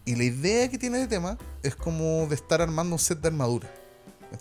Y 0.05 0.15
la 0.15 0.23
idea 0.23 0.69
que 0.69 0.77
tiene 0.77 0.99
de 0.99 1.07
tema 1.07 1.37
es 1.63 1.75
como 1.75 2.25
de 2.27 2.35
estar 2.35 2.61
armando 2.61 2.95
un 2.95 2.99
set 2.99 3.19
de 3.19 3.27
armadura. 3.27 3.69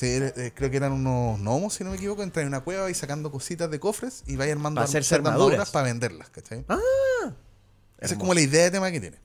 eh, 0.03 0.53
creo 0.55 0.71
que 0.71 0.77
eran 0.77 0.93
unos 0.93 1.39
gnomos, 1.41 1.73
si 1.73 1.83
no 1.85 1.89
me 1.91 1.97
equivoco, 1.97 2.23
entrar 2.23 2.43
en 2.43 2.49
una 2.49 2.61
cueva 2.61 2.91
y 2.91 2.95
sacando 2.95 3.31
cositas 3.33 3.71
de 3.71 3.81
cofres 3.81 4.23
y 4.27 4.37
vaya 4.37 4.53
armando 4.53 4.81
Pa' 4.81 4.85
arm- 4.85 4.89
hacerse 4.91 5.15
set 5.15 5.23
de 5.23 5.29
armaduras. 5.31 5.71
para 5.71 5.85
venderlas, 5.87 6.29
¿cachai? 6.29 6.63
Ah, 6.69 6.79
Esa 7.99 8.13
es 8.15 8.19
como 8.21 8.35
la 8.35 8.43
idea 8.43 8.65
de 8.65 8.71
tema 8.71 8.91
que 8.91 9.01
tiene. 9.01 9.17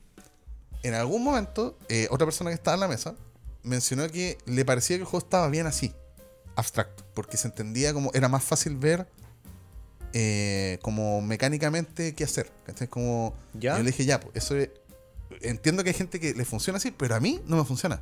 En 0.83 0.93
algún 0.93 1.21
momento, 1.21 1.77
eh, 1.89 2.07
otra 2.11 2.25
persona 2.25 2.49
que 2.49 2.53
estaba 2.55 2.75
en 2.75 2.79
la 2.79 2.87
mesa 2.87 3.13
mencionó 3.63 4.07
que 4.09 4.37
le 4.45 4.63
parecía 4.63 4.95
que 4.95 5.01
el 5.01 5.05
juego 5.07 5.25
estaba 5.25 5.49
bien 5.49 5.67
así, 5.67 5.93
abstracto, 6.55 7.02
porque 7.13 7.37
se 7.37 7.47
entendía 7.47 7.93
como 7.93 8.11
era 8.13 8.27
más 8.29 8.43
fácil 8.43 8.75
ver 8.77 9.07
eh, 10.13 10.79
como 10.81 11.21
mecánicamente 11.21 12.13
qué 12.15 12.23
hacer. 12.23 12.51
¿cachai? 12.65 12.87
Como, 12.87 13.33
¿Ya? 13.53 13.77
Yo 13.77 13.83
le 13.83 13.91
dije, 13.91 14.05
ya, 14.05 14.19
pues 14.19 14.35
eso 14.35 14.55
es- 14.55 14.69
entiendo 15.41 15.83
que 15.83 15.89
hay 15.89 15.95
gente 15.95 16.19
que 16.19 16.33
le 16.33 16.45
funciona 16.45 16.77
así, 16.77 16.91
pero 16.91 17.15
a 17.15 17.19
mí 17.19 17.41
no 17.47 17.57
me 17.57 17.63
funciona. 17.65 18.01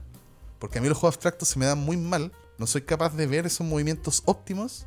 Porque 0.59 0.79
a 0.79 0.81
mí 0.81 0.89
los 0.89 0.97
juegos 0.97 1.15
abstractos 1.15 1.47
se 1.47 1.57
me 1.59 1.65
dan 1.65 1.79
muy 1.79 1.97
mal, 1.97 2.31
no 2.57 2.67
soy 2.67 2.81
capaz 2.83 3.15
de 3.15 3.25
ver 3.27 3.45
esos 3.45 3.65
movimientos 3.65 4.21
óptimos 4.25 4.85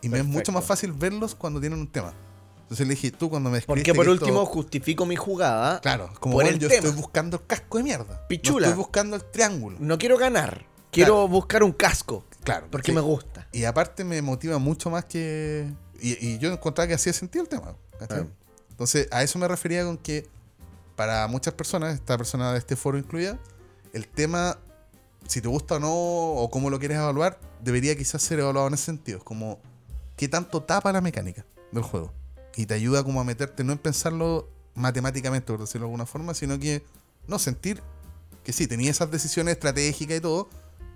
y 0.00 0.08
me 0.08 0.18
es 0.20 0.24
mucho 0.24 0.52
más 0.52 0.64
fácil 0.64 0.92
verlos 0.92 1.34
cuando 1.34 1.60
tienen 1.60 1.78
un 1.80 1.88
tema. 1.88 2.14
Entonces 2.62 2.86
le 2.86 2.94
dije, 2.94 3.10
tú 3.10 3.30
cuando 3.30 3.50
me 3.50 3.60
Porque 3.62 3.92
por 3.94 4.04
esto- 4.08 4.12
último 4.24 4.44
justifico 4.46 5.06
mi 5.06 5.16
jugada. 5.16 5.80
Claro, 5.80 6.08
como 6.20 6.34
por 6.34 6.44
bueno, 6.44 6.50
el 6.50 6.58
yo 6.58 6.68
tema. 6.68 6.86
estoy 6.86 7.00
buscando 7.00 7.38
el 7.38 7.46
casco 7.46 7.78
de 7.78 7.84
mierda. 7.84 8.26
Pichula. 8.28 8.66
No 8.66 8.72
estoy 8.72 8.76
buscando 8.84 9.16
el 9.16 9.24
triángulo. 9.24 9.76
No 9.80 9.98
quiero 9.98 10.16
ganar. 10.18 10.66
Quiero 10.90 11.14
Claro. 11.14 11.28
buscar 11.28 11.62
un 11.62 11.72
casco. 11.72 12.24
Claro. 12.44 12.66
Porque 12.70 12.92
sí. 12.92 12.94
me 12.94 13.00
gusta. 13.00 13.46
Y 13.52 13.64
aparte 13.64 14.04
me 14.04 14.20
motiva 14.22 14.58
mucho 14.58 14.90
más 14.90 15.04
que. 15.04 15.72
Y, 16.00 16.26
y 16.26 16.38
yo 16.38 16.52
encontraba 16.52 16.88
que 16.88 16.94
hacía 16.94 17.12
sentido 17.12 17.42
el 17.42 17.48
tema. 17.48 17.76
Ah. 18.00 18.24
Entonces, 18.70 19.08
a 19.10 19.22
eso 19.22 19.38
me 19.38 19.48
refería 19.48 19.84
con 19.84 19.98
que 19.98 20.28
para 20.96 21.26
muchas 21.28 21.54
personas, 21.54 21.94
esta 21.94 22.16
persona 22.16 22.52
de 22.52 22.58
este 22.58 22.76
foro 22.76 22.98
incluida, 22.98 23.38
el 23.92 24.08
tema, 24.08 24.58
si 25.26 25.40
te 25.40 25.48
gusta 25.48 25.76
o 25.76 25.78
no, 25.78 25.92
o 25.92 26.50
cómo 26.50 26.70
lo 26.70 26.78
quieres 26.78 26.98
evaluar, 26.98 27.38
debería 27.62 27.96
quizás 27.96 28.22
ser 28.22 28.40
evaluado 28.40 28.68
en 28.68 28.74
ese 28.74 28.86
sentido. 28.86 29.18
Es 29.18 29.24
como, 29.24 29.60
¿qué 30.16 30.28
tanto 30.28 30.62
tapa 30.62 30.92
la 30.92 31.00
mecánica 31.00 31.44
del 31.72 31.82
juego? 31.82 32.12
Y 32.56 32.66
te 32.66 32.74
ayuda 32.74 33.04
como 33.04 33.20
a 33.20 33.24
meterte, 33.24 33.64
no 33.64 33.72
en 33.72 33.78
pensarlo 33.78 34.48
matemáticamente, 34.74 35.46
por 35.46 35.60
decirlo 35.60 35.86
de 35.86 35.90
alguna 35.90 36.06
forma, 36.06 36.34
sino 36.34 36.58
que, 36.58 36.84
no, 37.26 37.38
sentir 37.38 37.82
que 38.42 38.52
sí, 38.52 38.66
tenía 38.66 38.90
esas 38.90 39.10
decisiones 39.10 39.52
estratégicas 39.52 40.16
y 40.16 40.20
todo, 40.20 40.48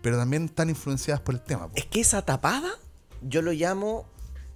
pero 0.03 0.16
también 0.19 0.45
están 0.47 0.69
influenciadas 0.69 1.20
por 1.23 1.35
el 1.35 1.41
tema. 1.43 1.69
po. 1.69 1.73
Es 1.77 1.87
que 1.87 2.01
esa 2.01 2.23
tapada, 2.23 2.70
yo 3.23 3.41
lo 3.43 3.53
llamo 3.53 4.05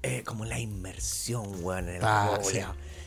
eh, 0.02 0.22
como 0.24 0.44
la 0.44 0.58
inmersión, 0.60 1.64
weón, 1.64 1.88
en 1.88 1.96
el 1.96 2.04
Ah, 2.04 2.26
juego, 2.36 2.50
sí. 2.50 2.58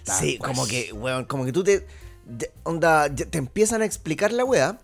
Tal 0.03 0.19
Sí, 0.19 0.37
cual. 0.37 0.51
como 0.51 0.65
que, 0.67 0.91
weón, 0.93 1.25
como 1.25 1.45
que 1.45 1.51
tú 1.51 1.63
te. 1.63 1.85
de- 2.25 2.51
onda, 2.63 3.13
te 3.13 3.37
empiezan 3.37 3.81
a 3.81 3.85
explicar 3.85 4.31
la 4.33 4.43
weá. 4.45 4.79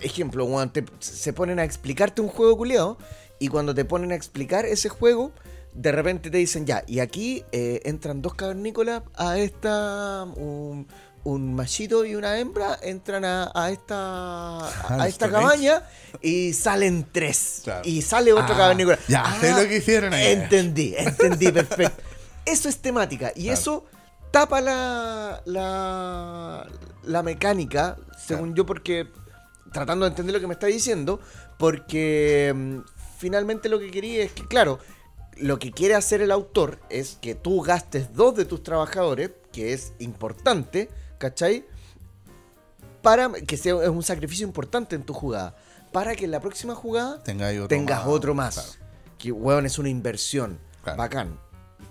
Ejemplo, 0.00 0.44
weón, 0.44 0.72
te- 0.72 0.84
se 0.98 1.32
ponen 1.32 1.58
a 1.58 1.64
explicarte 1.64 2.20
un 2.20 2.28
juego 2.28 2.56
culiado. 2.56 2.98
Y 3.38 3.48
cuando 3.48 3.74
te 3.74 3.84
ponen 3.84 4.12
a 4.12 4.14
explicar 4.14 4.64
ese 4.64 4.88
juego, 4.88 5.32
de 5.74 5.90
repente 5.92 6.30
te 6.30 6.38
dicen 6.38 6.66
ya, 6.66 6.84
y 6.86 7.00
aquí 7.00 7.44
eh, 7.52 7.80
entran 7.84 8.22
dos 8.22 8.34
cavernícolas 8.34 9.02
a 9.16 9.38
esta. 9.38 10.26
Un 11.24 11.54
machito 11.54 12.04
y 12.04 12.14
una 12.14 12.38
hembra 12.38 12.78
entran 12.82 13.24
a, 13.24 13.50
a 13.54 13.70
esta 13.70 14.58
a, 14.88 15.02
Al 15.02 15.08
esta 15.08 15.30
cabaña 15.30 15.82
y 16.20 16.52
salen 16.52 17.06
tres. 17.10 17.62
Claro. 17.64 17.82
Y 17.88 18.02
sale 18.02 18.32
otro 18.32 18.54
Ah, 18.54 18.58
cavernícola. 18.58 18.98
ya, 19.08 19.36
sé 19.40 19.50
lo 19.52 19.68
que 19.68 19.76
hicieron 19.78 20.12
ahí. 20.14 20.32
Entendí, 20.32 20.94
entendí, 20.96 21.50
perfecto. 21.52 22.02
Eso 22.44 22.68
es 22.68 22.78
temática. 22.78 23.32
Y 23.34 23.44
Claro. 23.44 23.54
eso 23.58 23.84
tapa 24.30 24.60
la, 24.60 25.40
la, 25.46 26.66
la 27.04 27.22
mecánica, 27.22 27.96
según 28.26 28.48
Claro. 28.50 28.56
yo, 28.56 28.66
porque 28.66 29.08
tratando 29.72 30.04
de 30.04 30.10
entender 30.10 30.34
lo 30.34 30.40
que 30.40 30.46
me 30.46 30.54
está 30.54 30.66
diciendo, 30.66 31.20
porque 31.58 32.52
mm, 32.54 32.78
finalmente 33.18 33.68
lo 33.68 33.78
que 33.78 33.90
quería 33.90 34.24
es 34.24 34.32
que, 34.32 34.46
claro, 34.46 34.78
lo 35.36 35.58
que 35.58 35.72
quiere 35.72 35.94
hacer 35.94 36.20
el 36.20 36.30
autor 36.30 36.78
es 36.90 37.16
que 37.20 37.34
tú 37.34 37.60
gastes 37.62 38.12
dos 38.14 38.36
de 38.36 38.44
tus 38.44 38.62
trabajadores, 38.62 39.30
que 39.52 39.72
es 39.72 39.92
importante, 39.98 40.90
¿cachai? 41.18 41.64
Para 43.02 43.30
que 43.32 43.56
sea 43.56 43.82
es 43.82 43.88
un 43.88 44.02
sacrificio 44.02 44.46
importante 44.46 44.96
en 44.96 45.02
tu 45.02 45.12
jugada. 45.12 45.54
Para 45.92 46.14
que 46.16 46.24
en 46.24 46.30
la 46.32 46.40
próxima 46.40 46.74
jugada 46.74 47.22
Tenga 47.22 47.46
ahí 47.46 47.58
otro 47.58 47.68
tengas 47.68 48.00
más, 48.00 48.08
otro 48.08 48.34
más. 48.34 48.54
claro. 48.54 48.70
Que, 49.18 49.32
weón, 49.32 49.64
es 49.66 49.78
una 49.78 49.88
inversión. 49.88 50.58
Claro. 50.82 50.98
Bacán. 50.98 51.38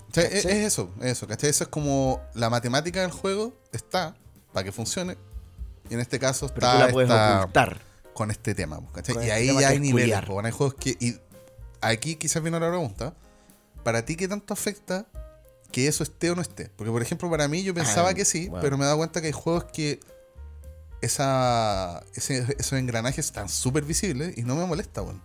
O 0.10 0.14
sea, 0.14 0.24
es, 0.26 0.46
eso, 0.46 0.92
es 1.00 1.12
eso, 1.14 1.28
¿cachai? 1.28 1.50
Eso 1.50 1.64
es 1.64 1.70
como 1.70 2.22
la 2.36 2.50
matemática 2.50 3.02
del 3.02 3.12
juego 3.12 3.54
está 3.72 4.16
para 4.52 4.64
que 4.64 4.72
funcione. 4.72 5.18
Y 5.90 5.94
en 5.96 6.00
este 6.00 6.20
caso 6.20 6.48
Pero 6.54 6.68
está 6.68 6.74
tú 6.80 6.86
la 6.86 6.92
puedes 6.92 7.12
ocultar. 7.12 7.78
con 8.14 8.30
este 8.32 8.54
tema, 8.54 8.80
¿cachai? 8.94 9.16
Con 9.16 9.24
Y 9.24 9.28
este 9.28 9.34
ahí 9.34 9.60
ya 9.60 9.70
hay 9.70 9.76
es 9.76 9.82
niveles, 9.82 10.22
po, 10.22 10.40
hay 10.42 10.52
juegos 10.52 10.76
que... 10.76 10.96
Y 11.00 11.18
aquí 11.82 12.16
quizás 12.16 12.42
viene 12.44 12.60
la 12.60 12.70
pregunta. 12.70 13.14
¿Para 13.84 14.06
ti 14.06 14.16
qué 14.16 14.28
tanto 14.28 14.54
afecta 14.54 15.06
que 15.74 15.88
eso 15.88 16.04
esté 16.04 16.32
o 16.32 16.36
no 16.36 16.42
esté? 16.42 16.70
Porque, 16.78 16.92
por 16.92 17.02
ejemplo, 17.02 17.30
para 17.30 17.50
mí 17.50 17.64
yo 17.64 17.74
pensaba 17.74 18.10
Ah, 18.10 18.14
que 18.14 18.24
sí, 18.24 18.48
bueno. 18.48 18.62
pero 18.62 18.78
me 18.78 18.84
he 18.84 18.86
dado 18.86 18.98
cuenta 18.98 19.20
que 19.20 19.28
hay 19.28 19.34
juegos 19.34 19.66
que 19.66 20.00
esa, 21.02 22.02
ese- 22.16 22.56
esos 22.58 22.80
engranajes 22.80 23.26
están 23.26 23.50
súper 23.50 23.84
visibles 23.84 24.38
y 24.38 24.44
no 24.44 24.56
me 24.56 24.66
molesta, 24.66 25.02
weón. 25.02 25.22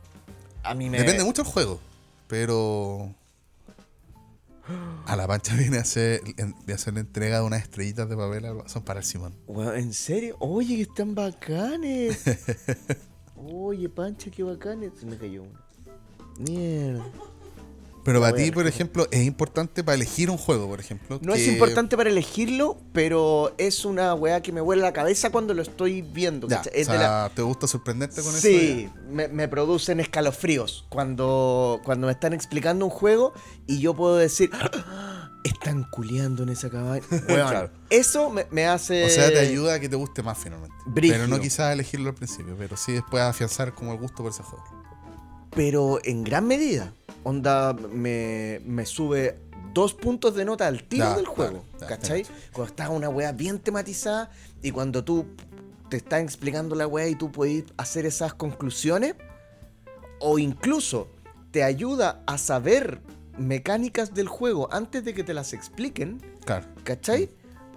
A 0.65 0.75
mí 0.75 0.91
me. 0.91 0.99
Depende 0.99 1.23
mucho 1.23 1.45
del 1.45 1.53
juego, 1.53 1.79
pero... 2.27 3.15
A 5.07 5.17
la 5.17 5.27
pancha 5.27 5.55
viene 5.55 5.79
a 5.79 5.81
hacer, 5.81 6.21
de 6.67 6.75
hacer 6.75 6.93
la 6.93 7.01
entrega 7.01 7.39
de 7.39 7.45
unas 7.45 7.63
estrellitas 7.63 8.07
de 8.09 8.17
papel, 8.17 8.45
son 8.67 8.83
para 8.83 9.01
el 9.01 9.07
Simón. 9.07 9.35
Weón, 9.47 9.77
¿En 9.79 9.95
serio? 9.95 10.37
Oye, 10.41 10.77
que 10.77 10.83
están 10.83 11.15
bacanes. 11.15 12.21
Oye, 13.37 13.89
Pancha, 13.89 14.31
qué 14.31 14.43
bacanes. 14.43 14.93
Se 15.01 15.07
me 15.07 15.17
cayó 15.17 15.45
uno. 15.45 15.59
Mierda. 16.39 17.05
Pero 18.09 18.21
para 18.23 18.35
ti, 18.37 18.51
por 18.51 18.67
ejemplo, 18.67 19.07
es 19.11 19.25
importante 19.27 19.85
para 19.85 19.95
elegir 19.97 20.31
un 20.31 20.39
juego, 20.39 20.67
por 20.67 20.81
ejemplo. 20.81 21.19
No 21.23 21.35
es 21.35 21.47
importante 21.47 21.97
para 21.97 22.09
elegirlo, 22.09 22.79
pero 22.93 23.55
es 23.59 23.85
una 23.85 24.15
weá 24.15 24.41
que 24.43 24.51
me 24.53 24.61
vuela 24.61 24.83
la 24.83 24.93
cabeza 24.93 25.31
cuando 25.31 25.53
lo 25.55 25.61
estoy 25.63 26.01
viendo. 26.03 26.49
Ya, 26.49 26.61
o 26.61 26.63
de 26.65 26.85
sea, 26.85 26.95
la- 26.95 27.31
¿te 27.35 27.43
gusta 27.43 27.67
sorprenderte 27.67 28.23
con 28.23 28.31
eso? 28.33 28.41
Sí, 28.41 28.89
me, 29.11 29.29
me 29.29 29.47
producen 29.49 30.01
escalofríos 30.01 30.87
cuando, 30.89 31.81
cuando 31.85 32.07
me 32.07 32.13
están 32.13 32.33
explicando 32.33 32.85
un 32.87 32.91
juego 32.91 33.33
y 33.67 33.81
yo 33.81 33.95
puedo 33.95 34.17
decir, 34.17 34.51
"Ah, 34.55 35.31
están 35.45 35.85
culeando 35.91 36.43
en 36.45 36.49
esa 36.51 36.71
cabaña. 36.71 37.03
Claro. 37.27 37.71
Eso 37.91 38.31
me, 38.31 38.47
me 38.51 38.67
hace... 38.67 39.05
O 39.05 39.09
sea, 39.09 39.29
te 39.29 39.39
ayuda 39.39 39.75
a 39.75 39.81
que 39.81 39.89
te 39.89 39.97
guste 39.97 40.23
más 40.23 40.37
finalmente. 40.39 40.75
Brígido. 40.87 41.19
Pero 41.21 41.29
no 41.29 41.41
quizás 41.41 41.73
elegirlo 41.73 42.09
al 42.11 42.15
principio, 42.15 42.55
pero 42.59 42.77
sí 42.77 42.93
después 42.93 43.23
afianzar 43.23 43.75
como 43.75 43.93
el 43.93 43.99
gusto 43.99 44.23
por 44.23 44.33
ese 44.33 44.43
juego. 44.43 44.78
Pero 45.59 45.99
en 46.05 46.23
gran 46.23 46.47
medida. 46.47 46.93
Onda, 47.25 47.73
me, 47.73 48.61
me 48.65 48.87
sube 48.87 49.41
dos 49.75 49.93
puntos 49.93 50.37
de 50.37 50.45
nota 50.45 50.69
al 50.69 50.85
tiro 50.85 51.17
del 51.17 51.27
juego. 51.27 51.65
claro, 51.77 51.81
ya, 51.81 51.87
¿Cachai? 51.89 52.27
Cuando 52.53 52.71
está 52.71 52.89
una 52.91 53.09
weá 53.09 53.33
bien 53.33 53.59
tematizada 53.59 54.31
y 54.63 54.71
cuando 54.71 55.03
tú 55.03 55.27
te 55.89 55.97
están 55.97 56.23
explicando 56.23 56.77
la 56.77 56.87
weá 56.87 57.09
y 57.09 57.17
tú 57.17 57.33
puedes 57.33 57.65
hacer 57.77 58.07
esas 58.07 58.35
conclusiones. 58.35 59.17
O 60.21 60.39
incluso 60.39 61.09
te 61.51 61.65
ayuda 61.65 62.23
a 62.29 62.39
saber 62.39 63.01
mecánicas 63.37 64.15
del 64.15 64.29
juego 64.29 64.69
antes 64.71 65.05
de 65.05 65.13
que 65.13 65.25
te 65.25 65.35
las 65.35 65.53
expliquen. 65.53 66.23
Claro. 66.45 66.69
¿Cachai? 66.85 67.31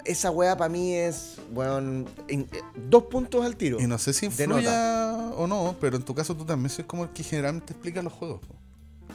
Esa 0.05 0.31
weá 0.31 0.57
para 0.57 0.69
mí 0.69 0.93
es, 0.93 1.37
weón, 1.53 2.07
en- 2.27 2.41
eh, 2.51 2.61
dos 2.89 3.03
puntos 3.03 3.45
al 3.45 3.55
tiro. 3.55 3.79
Y 3.79 3.87
no 3.87 3.97
sé 3.97 4.13
si 4.13 4.25
influya 4.27 5.29
o 5.37 5.47
no, 5.47 5.75
pero 5.79 5.97
en 5.97 6.03
tu 6.03 6.13
caso 6.15 6.35
tú 6.35 6.45
también 6.45 6.69
soy 6.69 6.85
como 6.85 7.03
el 7.03 7.09
que 7.11 7.23
generalmente 7.23 7.73
explica 7.73 8.01
los 8.01 8.13
juegos. 8.13 8.39
po. 8.41 8.55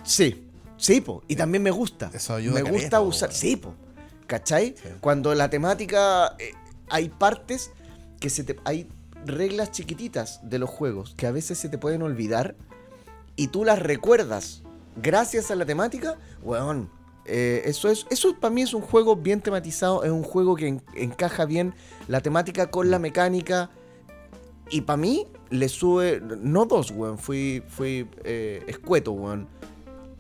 Sí, 0.04 0.48
sí, 0.76 1.00
po. 1.00 1.22
Y 1.28 1.36
también 1.36 1.62
me 1.62 1.70
gusta. 1.70 2.10
Eso 2.14 2.34
ayuda 2.34 2.54
Me 2.54 2.70
gusta 2.70 3.00
usar. 3.00 3.32
Sí, 3.32 3.56
po. 3.56 3.74
¿Cachai? 4.26 4.74
Sí. 4.80 4.88
Cuando 5.00 5.34
la 5.34 5.48
temática. 5.50 6.34
eh, 6.38 6.52
hay 6.88 7.08
partes 7.08 7.70
que 8.20 8.30
se 8.30 8.44
te. 8.44 8.56
Hay 8.64 8.88
reglas 9.24 9.72
chiquititas 9.72 10.40
de 10.48 10.58
los 10.60 10.70
juegos 10.70 11.14
que 11.16 11.26
a 11.26 11.32
veces 11.32 11.58
se 11.58 11.68
te 11.68 11.78
pueden 11.78 12.02
olvidar 12.02 12.54
y 13.34 13.48
tú 13.48 13.64
las 13.64 13.78
recuerdas 13.80 14.62
gracias 14.96 15.50
a 15.50 15.56
la 15.56 15.66
temática. 15.66 16.16
Weón. 16.42 16.90
Eh, 17.28 17.62
eso 17.64 17.88
es. 17.88 18.06
Eso 18.10 18.34
para 18.38 18.52
mí 18.54 18.62
es 18.62 18.74
un 18.74 18.82
juego 18.82 19.16
bien 19.16 19.40
tematizado. 19.40 20.04
Es 20.04 20.10
un 20.10 20.22
juego 20.22 20.54
que 20.56 20.68
en- 20.68 20.82
encaja 20.94 21.44
bien 21.44 21.74
la 22.08 22.20
temática 22.20 22.70
con 22.70 22.90
la 22.90 22.98
mecánica. 22.98 23.70
Y 24.70 24.80
para 24.80 24.96
mí 24.96 25.26
le 25.50 25.68
sube, 25.68 26.20
no 26.20 26.64
dos, 26.66 26.90
weón, 26.90 27.18
fui, 27.18 27.62
fui 27.68 28.08
eh, 28.24 28.64
escueto, 28.66 29.12
weón. 29.12 29.48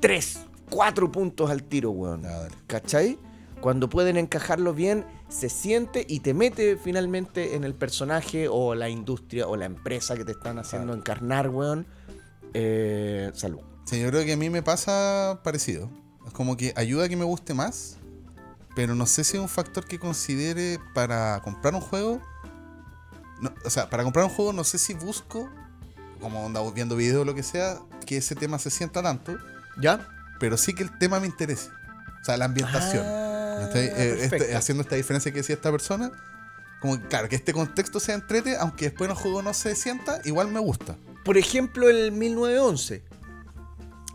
Tres, 0.00 0.40
cuatro 0.70 1.10
puntos 1.10 1.50
al 1.50 1.62
tiro, 1.64 1.90
weón. 1.90 2.22
Dale. 2.22 2.54
¿Cachai? 2.66 3.18
Cuando 3.60 3.88
pueden 3.88 4.16
encajarlo 4.18 4.74
bien, 4.74 5.04
se 5.28 5.48
siente 5.48 6.04
y 6.08 6.20
te 6.20 6.34
mete 6.34 6.76
finalmente 6.76 7.56
en 7.56 7.64
el 7.64 7.74
personaje 7.74 8.46
o 8.48 8.74
la 8.76 8.88
industria 8.88 9.48
o 9.48 9.56
la 9.56 9.64
empresa 9.64 10.14
que 10.16 10.24
te 10.24 10.32
están 10.32 10.58
haciendo 10.58 10.88
Claro. 10.92 11.00
encarnar, 11.00 11.48
weón. 11.48 11.86
Eh, 12.54 13.30
salud. 13.34 13.60
Sí, 13.86 14.00
yo 14.00 14.08
creo 14.10 14.24
que 14.24 14.34
a 14.34 14.36
mí 14.36 14.50
me 14.50 14.62
pasa 14.62 15.40
parecido. 15.42 15.90
Como 16.32 16.56
que 16.56 16.72
ayuda 16.76 17.04
a 17.06 17.08
que 17.08 17.16
me 17.16 17.24
guste 17.24 17.54
más, 17.54 17.96
pero 18.74 18.94
no 18.94 19.06
sé 19.06 19.24
si 19.24 19.36
es 19.36 19.42
un 19.42 19.48
factor 19.48 19.86
que 19.86 19.98
considere 19.98 20.78
para 20.94 21.40
comprar 21.42 21.74
un 21.74 21.80
juego. 21.80 22.20
No, 23.40 23.52
o 23.64 23.70
sea, 23.70 23.88
para 23.90 24.02
comprar 24.02 24.24
un 24.24 24.30
juego 24.30 24.52
no 24.52 24.64
sé 24.64 24.78
si 24.78 24.94
busco, 24.94 25.48
como 26.20 26.46
andamos 26.46 26.72
viendo 26.74 26.96
videos 26.96 27.22
o 27.22 27.24
lo 27.24 27.34
que 27.34 27.42
sea, 27.42 27.78
que 28.06 28.18
ese 28.18 28.34
tema 28.34 28.58
se 28.58 28.70
sienta 28.70 29.02
tanto, 29.02 29.36
¿Ya? 29.80 30.06
pero 30.40 30.56
sí 30.56 30.74
que 30.74 30.82
el 30.82 30.98
tema 30.98 31.20
me 31.20 31.26
interese. 31.26 31.70
O 32.20 32.24
sea, 32.24 32.36
la 32.36 32.46
ambientación. 32.46 33.04
Ah, 33.06 33.58
¿Cachai? 33.66 33.86
Eh, 33.86 34.18
este- 34.24 34.56
haciendo 34.56 34.82
esta 34.82 34.96
diferencia 34.96 35.30
que 35.32 35.38
decía 35.38 35.54
esta 35.54 35.70
persona. 35.70 36.10
Como 36.80 37.00
que, 37.00 37.08
claro, 37.08 37.28
que 37.28 37.36
este 37.36 37.52
contexto 37.52 38.00
sea 38.00 38.14
entrete, 38.14 38.56
aunque 38.58 38.86
después 38.86 39.08
en 39.08 39.16
el 39.16 39.22
juego 39.22 39.42
no 39.42 39.54
se 39.54 39.74
sienta, 39.74 40.20
igual 40.24 40.48
me 40.48 40.60
gusta. 40.60 40.96
Por 41.24 41.38
ejemplo, 41.38 41.88
el 41.88 42.12
1911. 42.12 43.02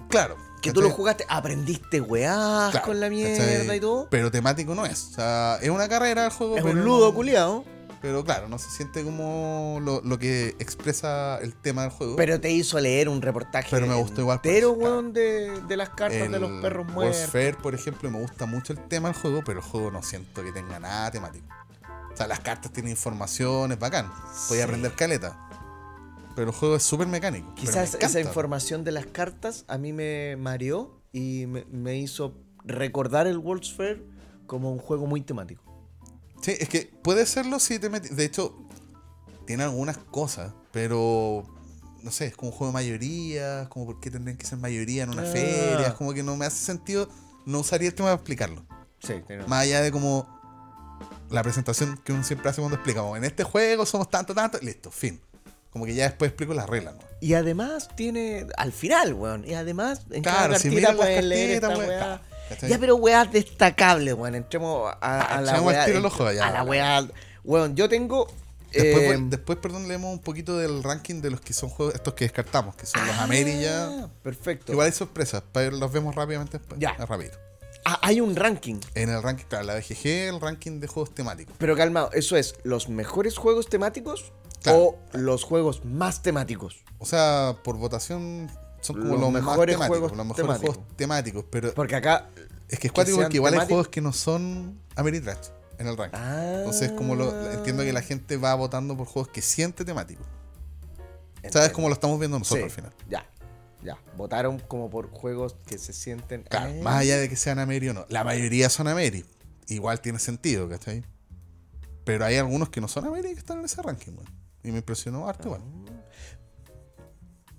Claro. 0.09 0.37
Que 0.61 0.71
tú 0.71 0.81
lo 0.81 0.89
jugaste, 0.91 1.25
aprendiste 1.27 1.99
weás 2.01 2.71
Claro, 2.71 2.85
con 2.85 2.99
la 2.99 3.09
mierda 3.09 3.75
y 3.75 3.79
todo. 3.79 4.07
Pero 4.09 4.29
temático 4.31 4.75
no 4.75 4.85
es. 4.85 5.07
O 5.11 5.13
sea, 5.15 5.57
es 5.61 5.69
una 5.69 5.87
carrera 5.89 6.25
el 6.25 6.31
juego. 6.31 6.57
Es 6.57 6.63
pero 6.63 6.75
un 6.77 6.85
ludo 6.85 7.09
no- 7.09 7.13
culiado. 7.15 7.65
Pero 8.01 8.23
claro, 8.25 8.47
no 8.49 8.57
se 8.57 8.67
siente 8.71 9.03
como 9.03 9.79
lo, 9.83 10.01
lo 10.01 10.17
que 10.17 10.55
expresa 10.57 11.37
el 11.39 11.53
tema 11.53 11.83
del 11.83 11.91
juego. 11.91 12.15
Pero 12.15 12.41
te 12.41 12.49
hizo 12.49 12.79
leer 12.79 13.07
un 13.07 13.21
reportaje. 13.21 13.67
Pero 13.69 13.85
me 13.85 13.93
gustó 13.93 14.21
igual 14.21 14.41
claro. 14.41 14.71
weón, 14.71 15.13
de, 15.13 15.61
de 15.67 15.77
las 15.77 15.89
cartas 15.89 16.31
de 16.31 16.39
los 16.39 16.61
perros 16.63 16.87
muertos. 16.87 17.29
Fair, 17.29 17.57
por 17.57 17.75
ejemplo, 17.75 18.09
me 18.09 18.19
gusta 18.19 18.47
mucho 18.47 18.73
el 18.73 18.79
tema 18.87 19.09
del 19.09 19.17
juego, 19.21 19.43
pero 19.45 19.59
el 19.59 19.65
juego 19.65 19.91
no 19.91 20.01
siento 20.01 20.43
que 20.43 20.51
tenga 20.51 20.79
nada 20.79 21.11
temático. 21.11 21.45
O 22.11 22.17
sea, 22.17 22.25
las 22.27 22.39
cartas 22.39 22.73
tienen 22.73 22.89
información, 22.91 23.71
es 23.71 23.77
bacán. 23.77 24.11
Podía 24.47 24.63
Sí. 24.63 24.67
aprender 24.67 24.93
caleta. 24.95 25.37
Pero 26.35 26.51
el 26.51 26.55
juego 26.55 26.75
es 26.75 26.83
súper 26.83 27.07
mecánico. 27.07 27.49
me 27.49 27.55
Quizás 27.55 27.95
esa 27.95 28.19
información 28.19 28.83
de 28.83 28.91
las 28.91 29.05
cartas 29.05 29.65
a 29.67 29.77
mí 29.77 29.91
me 29.93 30.35
mareó 30.37 31.01
y 31.11 31.45
me, 31.47 31.65
me 31.65 31.97
hizo 31.97 32.33
recordar 32.63 33.27
el 33.27 33.37
World's 33.37 33.73
Fair 33.73 34.03
como 34.47 34.71
un 34.71 34.79
juego 34.79 35.07
muy 35.07 35.21
temático. 35.21 35.63
Sí, 36.41 36.53
es 36.59 36.69
que 36.69 36.91
puede 37.03 37.25
serlo 37.25 37.59
si 37.59 37.79
te 37.79 37.89
metes. 37.89 38.15
De 38.15 38.25
hecho, 38.25 38.57
tiene 39.45 39.63
algunas 39.63 39.97
cosas, 39.97 40.53
pero 40.71 41.43
no 42.01 42.11
sé, 42.11 42.27
es 42.27 42.35
como 42.35 42.51
un 42.51 42.57
juego 42.57 42.71
de 42.71 42.73
mayoría, 42.73 43.67
como 43.69 43.85
por 43.85 43.99
qué 43.99 44.09
tendrían 44.09 44.37
que 44.37 44.45
ser 44.45 44.57
mayoría 44.57 45.03
en 45.03 45.09
una 45.11 45.21
Ah. 45.23 45.31
feria, 45.31 45.87
es 45.87 45.93
como 45.93 46.13
que 46.13 46.23
no 46.23 46.35
me 46.37 46.45
hace 46.45 46.57
sentido, 46.63 47.09
no 47.45 47.59
usaría 47.59 47.89
el 47.89 47.93
tema 47.93 48.07
para 48.07 48.15
explicarlo. 48.15 48.65
Sí, 48.99 49.13
tiene- 49.27 49.45
Más 49.47 49.63
allá 49.63 49.81
de 49.81 49.91
como 49.91 50.27
la 51.29 51.43
presentación 51.43 51.97
que 52.03 52.11
uno 52.13 52.23
siempre 52.23 52.49
hace 52.49 52.61
cuando 52.61 52.75
explicamos, 52.75 53.17
en 53.17 53.23
este 53.23 53.43
juego 53.43 53.85
somos 53.85 54.09
tanto, 54.09 54.33
tanto, 54.33 54.57
listo, 54.61 54.89
fin. 54.91 55.21
Como 55.71 55.85
que 55.85 55.95
ya 55.95 56.03
después 56.05 56.29
explico 56.29 56.53
las 56.53 56.69
reglas, 56.69 56.95
¿no? 56.95 57.01
Y 57.21 57.33
además 57.33 57.89
tiene. 57.95 58.47
Al 58.57 58.71
final, 58.73 59.13
weón. 59.13 59.45
Y 59.47 59.53
además, 59.53 60.01
en 60.11 60.23
cada 60.23 60.47
Claro, 60.47 60.59
si 60.59 60.69
miran 60.69 60.97
las 60.97 61.07
cartitas, 61.07 61.69
weón, 61.77 61.87
weá. 61.89 61.97
claro. 61.99 62.67
Ya, 62.67 62.77
pero 62.79 62.95
weas 62.97 63.31
destacables, 63.31 64.13
weón. 64.13 64.35
Entremos 64.35 64.91
a, 64.99 65.21
a 65.21 65.37
Ah, 65.37 65.41
la 65.41 65.61
weá. 65.61 65.83
a 65.85 66.51
la 66.51 66.63
weá. 66.63 67.07
Weón, 67.43 67.75
yo 67.75 67.87
tengo. 67.87 68.27
Después, 68.73 69.03
eh, 69.03 69.17
después, 69.27 69.57
perdón, 69.59 69.87
leemos 69.87 70.13
un 70.13 70.19
poquito 70.19 70.57
del 70.57 70.81
ranking 70.81 71.21
de 71.21 71.29
los 71.29 71.41
que 71.41 71.51
son 71.53 71.69
juegos, 71.69 71.93
estos 71.95 72.13
que 72.13 72.23
descartamos, 72.25 72.75
que 72.75 72.85
son 72.85 73.05
los 73.05 73.15
ah, 73.17 73.23
América. 73.23 74.09
Perfecto. 74.23 74.71
Igual 74.71 74.85
hay 74.87 74.93
sorpresas, 74.93 75.43
pero 75.51 75.75
los 75.77 75.91
vemos 75.91 76.15
rápidamente 76.15 76.57
después. 76.57 76.79
Ya. 76.79 76.93
Rápido. 76.93 77.31
Ah, 77.83 77.99
hay 78.01 78.21
un 78.21 78.35
ranking. 78.35 78.79
En 78.95 79.09
el 79.09 79.21
ranking, 79.23 79.45
claro, 79.45 79.65
la 79.65 79.75
BGG, 79.75 80.05
el 80.05 80.39
ranking 80.39 80.79
de 80.79 80.87
juegos 80.87 81.13
temáticos. 81.13 81.53
Pero 81.57 81.75
calmado, 81.75 82.11
¿eso 82.13 82.37
es 82.37 82.55
los 82.63 82.89
mejores 82.89 83.37
juegos 83.37 83.67
temáticos 83.67 84.31
Claro. 84.61 84.79
o 84.79 84.99
los 85.17 85.43
juegos 85.43 85.83
más 85.85 86.21
temáticos? 86.21 86.83
O 86.99 87.05
sea, 87.05 87.57
por 87.63 87.77
votación 87.77 88.49
son 88.81 88.97
como 88.99 89.13
Los 89.13 89.21
los, 89.21 89.31
mejores 89.31 89.75
temáticos, 89.75 89.87
juegos 89.99 90.17
los 90.17 90.25
mejores 90.27 90.45
temáticos. 90.45 90.75
juegos 90.75 90.97
temáticos. 90.97 91.45
Pero 91.51 91.73
Porque 91.73 91.95
acá. 91.95 92.29
es 92.69 92.79
que 92.79 92.87
es 92.87 92.93
cuático 92.93 93.17
porque 93.17 93.37
igual 93.37 93.59
hay 93.59 93.67
juegos 93.67 93.87
que 93.89 94.01
no 94.01 94.13
son 94.13 94.79
Ameritrash 94.95 95.47
en 95.77 95.87
el 95.87 95.97
ranking. 95.97 96.17
Ah. 96.19 96.53
Entonces, 96.57 96.91
como 96.91 97.15
lo, 97.15 97.51
entiendo 97.53 97.83
que 97.83 97.91
la 97.93 98.01
gente 98.01 98.37
va 98.37 98.53
votando 98.55 98.95
por 98.95 99.07
juegos 99.07 99.31
que 99.31 99.41
siente 99.41 99.83
temáticos. 99.85 100.25
¿Sabes 101.49 101.71
cómo 101.71 101.87
lo 101.87 101.93
estamos 101.95 102.19
viendo 102.19 102.37
nosotros 102.37 102.59
Sí, 102.59 102.65
al 102.65 102.71
final? 102.71 102.93
Ya, 103.09 103.25
ya. 103.83 103.97
Votaron 104.15 104.59
como 104.59 104.91
por 104.91 105.09
juegos 105.09 105.55
que 105.65 105.79
se 105.79 105.91
sienten. 105.91 106.43
Claro, 106.43 106.71
Ah. 106.71 106.83
más 106.83 106.95
allá 106.97 107.17
de 107.17 107.27
que 107.29 107.35
sean 107.35 107.57
Ameri 107.57 107.89
o 107.89 107.93
no. 107.95 108.05
La 108.09 108.23
mayoría 108.23 108.69
son 108.69 108.87
Ameri. 108.87 109.25
Igual 109.67 110.01
tiene 110.01 110.19
sentido, 110.19 110.69
¿cachai? 110.69 111.03
Pero 112.03 112.25
hay 112.25 112.35
algunos 112.35 112.69
que 112.69 112.79
no 112.81 112.87
son 112.87 113.05
Ameri 113.07 113.33
que 113.33 113.39
están 113.39 113.59
en 113.59 113.65
ese 113.65 113.81
ranking, 113.81 114.11
weón. 114.11 114.29
Y 114.63 114.71
me 114.71 114.77
impresionó 114.77 115.27
harto 115.27 115.47
igual. 115.47 115.61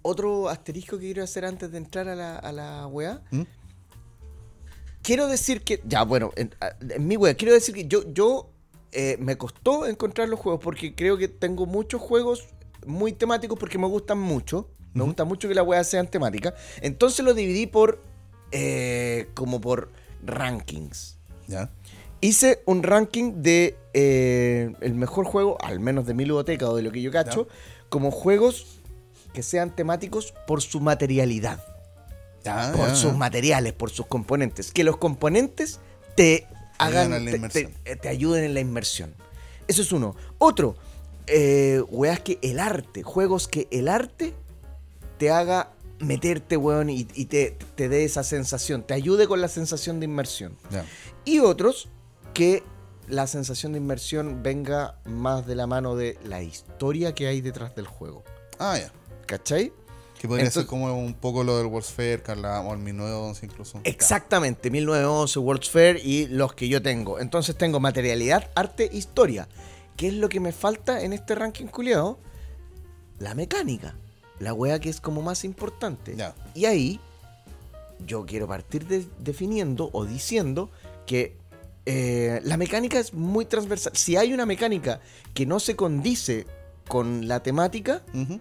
Otro 0.02 0.48
asterisco 0.48 0.98
que 0.98 1.06
quiero 1.06 1.22
hacer 1.22 1.44
antes 1.44 1.70
de 1.70 1.78
entrar 1.78 2.08
a 2.08 2.14
la, 2.16 2.36
a 2.36 2.52
la 2.52 2.86
weá. 2.86 3.22
¿Mm? 3.30 3.42
Quiero 5.02 5.26
decir 5.26 5.62
que. 5.62 5.80
Ya, 5.84 6.02
bueno, 6.04 6.32
en 6.36 7.06
mi 7.06 7.16
weá, 7.16 7.34
quiero 7.34 7.52
decir 7.54 7.74
que 7.74 7.86
yo, 7.86 8.12
yo 8.12 8.50
eh, 8.92 9.16
me 9.20 9.36
costó 9.36 9.86
encontrar 9.86 10.28
los 10.28 10.38
juegos 10.40 10.60
porque 10.62 10.94
creo 10.94 11.16
que 11.16 11.28
tengo 11.28 11.66
muchos 11.66 12.00
juegos 12.00 12.48
muy 12.86 13.12
temáticos 13.12 13.58
porque 13.58 13.78
me 13.78 13.86
gustan 13.86 14.18
mucho. 14.18 14.68
Me 14.94 15.04
gusta 15.04 15.24
mucho 15.24 15.48
que 15.48 15.54
las 15.54 15.66
weas 15.66 15.86
sean 15.88 16.06
temáticas. 16.08 16.54
Entonces 16.80 17.24
lo 17.24 17.32
dividí 17.34 17.66
por. 17.66 18.02
eh, 18.52 19.28
como 19.34 19.60
por 19.60 19.90
rankings. 20.24 21.18
¿Ya? 21.48 21.70
Hice 22.22 22.62
un 22.64 22.82
ranking 22.82 23.42
de 23.42 23.76
eh, 23.92 24.72
el 24.80 24.94
mejor 24.94 25.26
juego, 25.26 25.58
al 25.62 25.78
menos 25.80 26.06
de 26.06 26.14
mi 26.14 26.24
ludoteca 26.24 26.70
o 26.70 26.74
de 26.76 26.82
lo 26.82 26.90
que 26.90 27.02
yo 27.02 27.10
cacho, 27.10 27.46
como 27.90 28.10
juegos 28.10 28.78
que 29.34 29.42
sean 29.42 29.74
temáticos 29.76 30.32
por 30.46 30.62
su 30.62 30.80
materialidad. 30.80 31.62
Ya, 32.44 32.72
por 32.74 32.88
ya. 32.88 32.94
sus 32.96 33.14
materiales, 33.14 33.72
por 33.74 33.90
sus 33.90 34.06
componentes. 34.06 34.72
Que 34.72 34.82
los 34.84 34.96
componentes 34.96 35.78
te 36.16 36.46
hagan, 36.78 37.10
la 37.10 37.18
te, 37.30 37.36
inmersión. 37.36 37.72
te- 37.84 37.96
te 37.96 38.08
ayuden 38.08 38.44
en 38.44 38.54
la 38.54 38.60
inmersión. 38.60 39.14
Eso 39.68 39.82
es 39.82 39.92
uno. 39.92 40.16
Otro, 40.38 40.74
eh, 41.26 41.82
weas 41.88 42.20
que 42.20 42.38
el 42.42 42.58
arte, 42.58 43.02
juegos 43.02 43.46
que 43.46 43.68
el 43.70 43.88
arte 43.88 44.34
te 45.18 45.30
haga 45.30 45.70
meterte, 46.00 46.56
weón, 46.56 46.90
y, 46.90 47.06
y 47.14 47.26
te, 47.26 47.56
te 47.76 47.88
dé 47.88 48.04
esa 48.04 48.24
sensación, 48.24 48.82
te 48.82 48.94
ayude 48.94 49.28
con 49.28 49.40
la 49.40 49.46
sensación 49.46 50.00
de 50.00 50.06
inmersión. 50.06 50.56
Y 51.24 51.38
otros 51.38 51.88
que 52.34 52.62
la 53.08 53.26
sensación 53.26 53.72
de 53.72 53.78
inmersión 53.78 54.42
venga 54.42 54.96
más 55.04 55.46
de 55.46 55.54
la 55.54 55.66
mano 55.66 55.96
de 55.96 56.18
la 56.24 56.42
historia 56.42 57.14
que 57.14 57.26
hay 57.26 57.40
detrás 57.40 57.74
del 57.74 57.86
juego. 57.86 58.22
Ah, 58.58 58.78
ya. 58.78 58.92
¿Cachai? 59.26 59.72
Que 60.20 60.28
podría 60.28 60.44
Entonces- 60.44 60.62
ser 60.62 60.66
como 60.66 60.94
un 60.96 61.14
poco 61.14 61.42
lo 61.42 61.58
del 61.58 61.66
World's 61.66 61.90
Fair, 61.90 62.22
que 62.22 62.30
hablábamos, 62.30 62.74
el 62.74 62.78
1911 62.78 63.44
incluso. 63.46 63.80
Exactamente, 63.84 64.70
1911, 64.70 65.38
World's 65.40 65.68
Fair 65.68 66.00
y 66.04 66.26
los 66.28 66.54
que 66.54 66.68
yo 66.68 66.80
tengo. 66.80 67.18
Entonces 67.18 67.56
tengo 67.58 67.80
materialidad, 67.80 68.50
arte, 68.54 68.88
historia. 68.92 69.48
¿Qué 69.96 70.08
es 70.08 70.14
lo 70.14 70.28
que 70.28 70.38
me 70.40 70.52
falta 70.52 71.02
en 71.02 71.12
este 71.12 71.34
ranking 71.34 71.66
culiado? 71.66 72.18
La 73.18 73.34
mecánica. 73.34 73.96
La 74.38 74.54
wea 74.54 74.78
que 74.78 74.88
es 74.90 75.00
como 75.00 75.22
más 75.22 75.44
importante. 75.44 76.14
Ya. 76.16 76.34
Y 76.54 76.64
ahí 76.66 77.00
yo 78.06 78.24
quiero 78.26 78.46
partir 78.48 78.86
de- 78.86 79.06
definiendo 79.18 79.90
o 79.92 80.04
diciendo 80.04 80.70
que 81.06 81.36
eh, 81.86 82.40
la 82.44 82.56
mecánica 82.56 82.98
es 82.98 83.12
muy 83.12 83.44
transversal. 83.44 83.92
Si 83.96 84.16
hay 84.16 84.32
una 84.32 84.46
mecánica 84.46 85.00
que 85.34 85.46
no 85.46 85.60
se 85.60 85.76
condice 85.76 86.46
con 86.88 87.26
la 87.28 87.42
temática, 87.42 88.02
Ujú. 88.14 88.40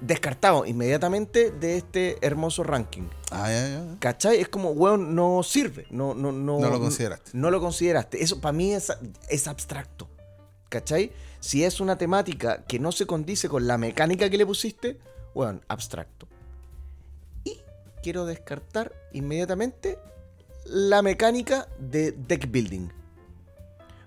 descartado 0.00 0.64
inmediatamente 0.64 1.50
de 1.50 1.76
este 1.76 2.18
hermoso 2.24 2.62
ranking. 2.62 3.08
Ah, 3.30 3.50
ya, 3.50 3.68
ya. 3.68 3.96
¿Cachai? 3.98 4.40
Es 4.40 4.48
como, 4.48 4.70
weón, 4.70 5.14
no 5.14 5.42
sirve. 5.42 5.86
No, 5.90 6.14
no, 6.14 6.30
no, 6.32 6.60
No 6.60 6.70
lo 6.70 6.78
consideraste. 6.80 7.30
No 7.34 7.50
lo 7.50 7.60
consideraste. 7.60 8.22
Eso 8.22 8.40
para 8.40 8.52
mí 8.52 8.72
es, 8.72 8.92
es 9.28 9.48
abstracto. 9.48 10.08
¿Cachai? 10.68 11.12
Si 11.40 11.64
es 11.64 11.80
una 11.80 11.96
temática 11.98 12.64
que 12.64 12.78
no 12.78 12.92
se 12.92 13.06
condice 13.06 13.48
con 13.48 13.66
la 13.66 13.78
mecánica 13.78 14.28
que 14.28 14.38
le 14.38 14.46
pusiste, 14.46 14.98
weón, 15.34 15.64
abstracto. 15.68 16.28
Y 17.44 17.58
quiero 18.02 18.26
descartar 18.26 18.92
inmediatamente 19.12 19.98
la 20.68 21.02
mecánica 21.02 21.68
de 21.78 22.12
deck 22.12 22.50
building. 22.50 22.88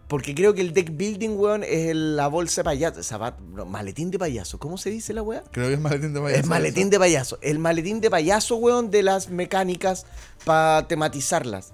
Porque 0.08 0.36
creo 0.36 0.54
que 0.54 0.60
el 0.62 0.74
deck 0.74 0.90
building, 0.98 1.30
weón, 1.38 1.64
es 1.64 1.90
el- 1.92 2.18
la 2.18 2.28
bolsa 2.28 2.62
de 2.62 2.66
payaso. 2.66 3.00
zapat- 3.00 3.40
no, 3.40 3.66
maletín 3.66 4.12
de 4.12 4.20
payaso. 4.20 4.60
¿Cómo 4.60 4.78
se 4.78 4.90
dice 4.90 5.14
la 5.14 5.22
weá? 5.22 5.42
Creo 5.52 5.68
que 5.68 5.76
es 5.76 5.80
maletín 5.80 6.14
de 6.14 6.20
payaso. 6.20 6.42
Es 6.42 6.48
maletín 6.48 6.90
de 6.90 7.00
payaso. 7.00 7.38
El 7.42 7.60
maletín 7.60 8.02
de 8.02 8.10
payaso, 8.10 8.58
weón, 8.58 8.92
de 8.92 9.04
las 9.04 9.30
mecánicas 9.30 10.06
para 10.44 10.86
tematizarlas. 10.88 11.72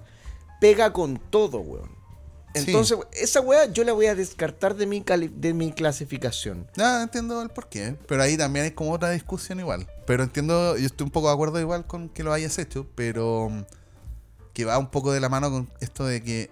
Pega 0.60 0.92
con 0.92 1.18
todo, 1.18 1.58
weón. 1.58 1.98
Sí. 2.54 2.64
Entonces, 2.66 2.96
esa 3.12 3.40
weá 3.40 3.66
yo 3.66 3.82
la 3.84 3.92
voy 3.92 4.06
a 4.06 4.14
descartar 4.14 4.74
de 4.76 4.86
mi, 4.86 5.02
cali- 5.02 5.28
de 5.34 5.52
mi 5.52 5.72
clasificación. 5.72 6.66
Ya 6.76 7.02
entiendo 7.02 7.42
el 7.42 7.50
porqué, 7.50 7.96
pero 8.06 8.22
ahí 8.22 8.36
también 8.36 8.64
hay 8.66 8.70
como 8.70 8.92
otra 8.92 9.10
discusión 9.10 9.58
igual. 9.60 9.86
Pero 10.06 10.22
entiendo, 10.22 10.76
yo 10.76 10.86
estoy 10.86 11.04
un 11.04 11.10
poco 11.10 11.26
de 11.28 11.34
acuerdo 11.34 11.60
igual 11.60 11.86
con 11.86 12.08
que 12.08 12.22
lo 12.22 12.32
hayas 12.32 12.56
hecho, 12.58 12.86
pero 12.94 13.50
que 14.58 14.64
va 14.64 14.76
un 14.76 14.90
poco 14.90 15.12
de 15.12 15.20
la 15.20 15.28
mano 15.28 15.52
con 15.52 15.70
esto 15.78 16.04
de 16.04 16.20
que, 16.20 16.50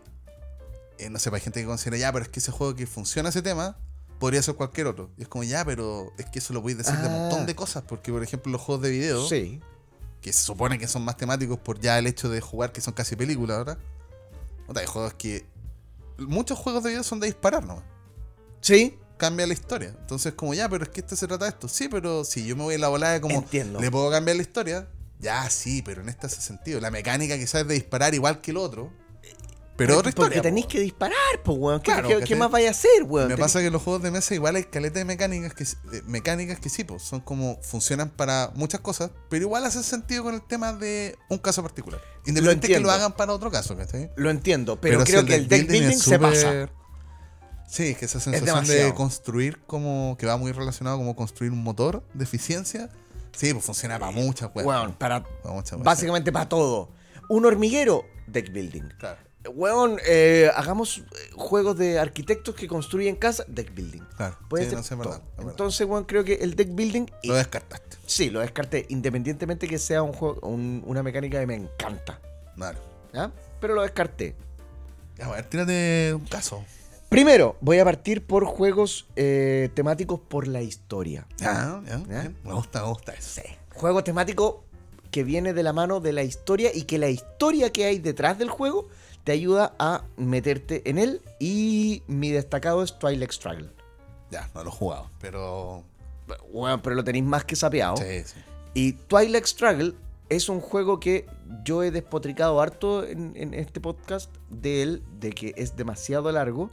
eh, 0.98 1.10
no 1.10 1.18
sé, 1.18 1.28
hay 1.34 1.40
gente 1.40 1.60
que 1.60 1.66
considera, 1.66 1.96
ya, 1.96 2.12
pero 2.12 2.24
es 2.24 2.28
que 2.28 2.38
ese 2.38 2.52
juego 2.52 2.76
que 2.76 2.86
funciona 2.86 3.30
ese 3.30 3.42
tema 3.42 3.76
podría 4.20 4.40
ser 4.44 4.54
cualquier 4.54 4.86
otro. 4.86 5.10
Y 5.18 5.22
es 5.22 5.28
como, 5.28 5.42
ya, 5.42 5.64
pero 5.64 6.12
es 6.16 6.26
que 6.26 6.38
eso 6.38 6.54
lo 6.54 6.62
podéis 6.62 6.78
decir 6.78 6.94
de 6.98 7.08
un 7.08 7.14
Ah. 7.14 7.18
montón 7.18 7.46
de 7.46 7.56
cosas, 7.56 7.82
porque 7.82 8.12
por 8.12 8.22
ejemplo 8.22 8.52
los 8.52 8.60
juegos 8.60 8.84
de 8.84 8.90
video, 8.90 9.26
Sí. 9.28 9.60
que 10.20 10.32
se 10.32 10.40
supone 10.44 10.78
que 10.78 10.86
son 10.86 11.02
más 11.04 11.16
temáticos 11.16 11.58
por 11.58 11.80
ya 11.80 11.98
el 11.98 12.06
hecho 12.06 12.28
de 12.28 12.40
jugar, 12.40 12.70
que 12.70 12.80
son 12.80 12.94
casi 12.94 13.16
películas 13.16 13.58
ahora. 13.58 13.78
Puta, 14.68 14.78
hay 14.78 14.86
juegos 14.86 15.14
que... 15.14 15.44
Muchos 16.16 16.60
juegos 16.60 16.84
de 16.84 16.90
video 16.90 17.02
son 17.02 17.18
de 17.18 17.26
disparar, 17.26 17.64
¿no? 17.64 17.82
Sí. 18.60 18.96
cambia 19.16 19.48
la 19.48 19.52
historia. 19.54 19.96
Entonces, 20.00 20.34
como 20.34 20.54
ya, 20.54 20.68
pero 20.68 20.84
es 20.84 20.90
que 20.90 21.00
este 21.00 21.16
se 21.16 21.26
trata 21.26 21.46
de 21.46 21.50
esto. 21.50 21.66
Sí, 21.66 21.88
pero 21.88 22.22
si 22.22 22.46
yo 22.46 22.54
me 22.54 22.62
voy 22.62 22.74
a 22.76 22.78
la 22.78 22.88
volada 22.88 23.20
como. 23.20 23.34
Entiendo. 23.34 23.80
¿Le 23.80 23.90
puedo 23.90 24.10
cambiar 24.12 24.36
la 24.36 24.42
historia? 24.42 24.88
Ya, 25.18 25.48
sí, 25.51 25.82
pero 25.82 26.02
en 26.02 26.09
este 26.09 26.26
hace 26.26 26.40
sentido. 26.40 26.80
La 26.80 26.90
mecánica 26.90 27.36
quizás 27.36 27.62
es 27.62 27.68
de 27.68 27.74
disparar 27.74 28.14
igual 28.14 28.40
que 28.40 28.51
el 28.51 28.56
otro. 28.59 28.93
Pero 29.78 29.98
otra 29.98 30.10
Porque 30.10 30.36
historia. 30.36 30.40
tenéis 30.43 30.64
po. 30.66 30.72
que 30.72 30.80
disparar, 30.80 31.16
pues, 31.44 31.59
weón. 31.59 31.80
¿Qué, 31.82 31.93
Claro, 31.93 32.09
qué- 32.24 32.34
más 32.34 32.51
vaya 32.51 32.68
a 32.68 32.70
hacer, 32.70 33.02
weón? 33.02 33.28
Me 33.28 33.34
Tenéis- 33.34 33.40
pasa 33.44 33.60
que 33.60 33.66
en 33.66 33.72
los 33.74 33.82
juegos 33.82 34.02
de 34.02 34.10
mesa 34.10 34.34
igual 34.34 34.56
hay 34.56 34.64
caleta 34.64 34.98
de 35.01 35.05
mecánicas 35.05 35.52
que, 35.52 35.64
eh, 35.64 36.02
mecánicas 36.06 36.59
que 36.60 36.70
sí, 36.70 36.82
pues, 36.84 37.02
son 37.02 37.20
como 37.20 37.59
funcionan 37.62 38.09
para 38.09 38.51
muchas 38.55 38.80
cosas, 38.80 39.10
pero 39.28 39.43
igual 39.44 39.66
hacen 39.66 39.82
sentido 39.82 40.22
con 40.22 40.34
el 40.34 40.40
tema 40.40 40.72
de 40.72 41.18
un 41.28 41.36
caso 41.36 41.62
particular. 41.62 42.01
Independiente 42.24 42.68
que 42.68 42.80
lo 42.80 42.90
hagan 42.90 43.12
para 43.16 43.34
otro 43.34 43.51
caso, 43.51 43.76
¿cachai? 43.76 44.10
Lo 44.16 44.30
entiendo, 44.30 44.80
pero, 44.80 45.05
creo 45.05 45.26
que 45.26 45.34
el 45.34 45.47
deck 45.48 45.66
building 45.68 45.82
es 45.90 46.02
se 46.02 46.18
pasa. 46.18 46.70
Sí, 47.68 47.88
es 47.88 47.98
que 47.98 48.05
esa 48.06 48.18
sensación 48.20 48.64
de 48.66 48.94
construir 48.94 49.60
como 49.66 50.16
que 50.18 50.24
va 50.24 50.38
muy 50.38 50.52
relacionado 50.52 50.97
como 50.97 51.14
construir 51.16 51.52
un 51.52 51.62
motor 51.62 52.02
de 52.14 52.24
eficiencia. 52.24 52.88
Sí, 53.36 53.52
pues 53.52 53.64
funciona 53.64 53.98
para 53.98 54.10
muchas 54.12 54.50
weas. 54.54 54.66
Weón, 54.66 54.94
para, 54.94 55.22
Para 55.22 55.54
muchas 55.54 55.78
básicamente 55.80 56.32
para 56.32 56.48
todo. 56.48 56.90
Un 57.28 57.44
hormiguero, 57.44 58.04
deck 58.26 58.52
building. 58.52 58.88
Claro, 58.98 59.18
Weón, 59.54 59.98
eh, 60.04 60.50
hagamos 60.56 60.98
eh, 60.98 61.02
juegos 61.36 61.76
de 61.78 62.00
arquitectos 62.00 62.54
que 62.56 62.66
construyen 62.66 63.14
casas, 63.14 63.46
deck 63.48 63.72
building. 63.74 64.00
claro. 64.16 64.36
Puede 64.48 64.64
Sí, 64.64 64.70
ser 64.70 64.78
no 64.78 64.82
sé, 64.82 64.96
todo. 64.96 65.04
verdad. 65.10 65.22
Entonces, 65.38 65.86
weón, 65.86 66.04
creo 66.04 66.24
que 66.24 66.34
el 66.34 66.56
deck 66.56 66.74
building. 66.74 67.06
y- 67.22 67.28
Lo 67.28 67.34
descartaste. 67.34 67.96
sí, 68.06 68.30
lo 68.30 68.40
descarté. 68.40 68.86
Independientemente 68.88 69.68
que 69.68 69.78
sea 69.78 70.02
un 70.02 70.12
juego, 70.12 70.40
un- 70.48 70.82
una 70.86 71.02
mecánica 71.04 71.38
que 71.38 71.46
me 71.46 71.54
encanta. 71.54 72.20
Claro. 72.56 72.80
¿ya? 73.12 73.30
Pero 73.60 73.74
lo 73.74 73.82
descarté. 73.82 74.34
A 75.22 75.28
ver, 75.30 75.44
tírate 75.46 76.12
un 76.14 76.26
caso. 76.26 76.64
Primero, 77.08 77.56
voy 77.60 77.78
a 77.78 77.84
partir 77.84 78.26
por 78.26 78.44
juegos 78.44 79.06
eh, 79.14 79.70
temáticos 79.74 80.20
por 80.20 80.48
la 80.48 80.62
historia. 80.62 81.26
Bien. 81.38 82.36
Me 82.44 82.52
gusta, 82.52 82.82
me 82.82 82.88
gusta 82.88 83.12
eso. 83.12 83.42
Juego 83.74 84.02
temático 84.02 84.64
que 85.10 85.22
viene 85.22 85.52
de 85.52 85.62
la 85.62 85.72
mano 85.72 86.00
de 86.00 86.12
la 86.12 86.22
historia 86.22 86.70
y 86.74 86.82
que 86.82 86.98
la 86.98 87.08
historia 87.08 87.70
que 87.72 87.84
hay 87.84 87.98
detrás 87.98 88.38
del 88.38 88.50
juego 88.50 88.88
te 89.24 89.32
ayuda 89.32 89.74
a 89.78 90.04
meterte 90.16 90.82
en 90.88 90.98
él. 90.98 91.22
Y 91.38 92.02
mi 92.06 92.30
destacado 92.30 92.82
es 92.82 92.98
Twilight 92.98 93.32
Struggle. 93.32 93.70
Ya, 94.30 94.50
no 94.54 94.64
lo 94.64 94.70
he 94.70 94.72
jugado, 94.72 95.10
pero. 95.20 95.84
Bueno, 96.52 96.82
pero 96.82 96.96
lo 96.96 97.04
tenéis 97.04 97.24
más 97.24 97.44
que 97.44 97.54
sapeado. 97.54 97.96
Sí, 97.98 98.24
sí. 98.24 98.34
Y 98.74 98.92
Twilight 98.92 99.46
Struggle 99.46 99.94
es 100.28 100.48
un 100.48 100.61
juego 100.61 101.01
que 101.01 101.27
yo 101.65 101.82
he 101.82 101.90
despotricado 101.90 102.61
harto 102.61 103.07
en, 103.07 103.32
en 103.36 103.55
este 103.55 103.81
podcast 103.81 104.31
de 104.51 104.82
él, 104.82 105.03
de 105.20 105.31
que 105.32 105.55
es 105.57 105.77
demasiado 105.77 106.31
largo. 106.32 106.70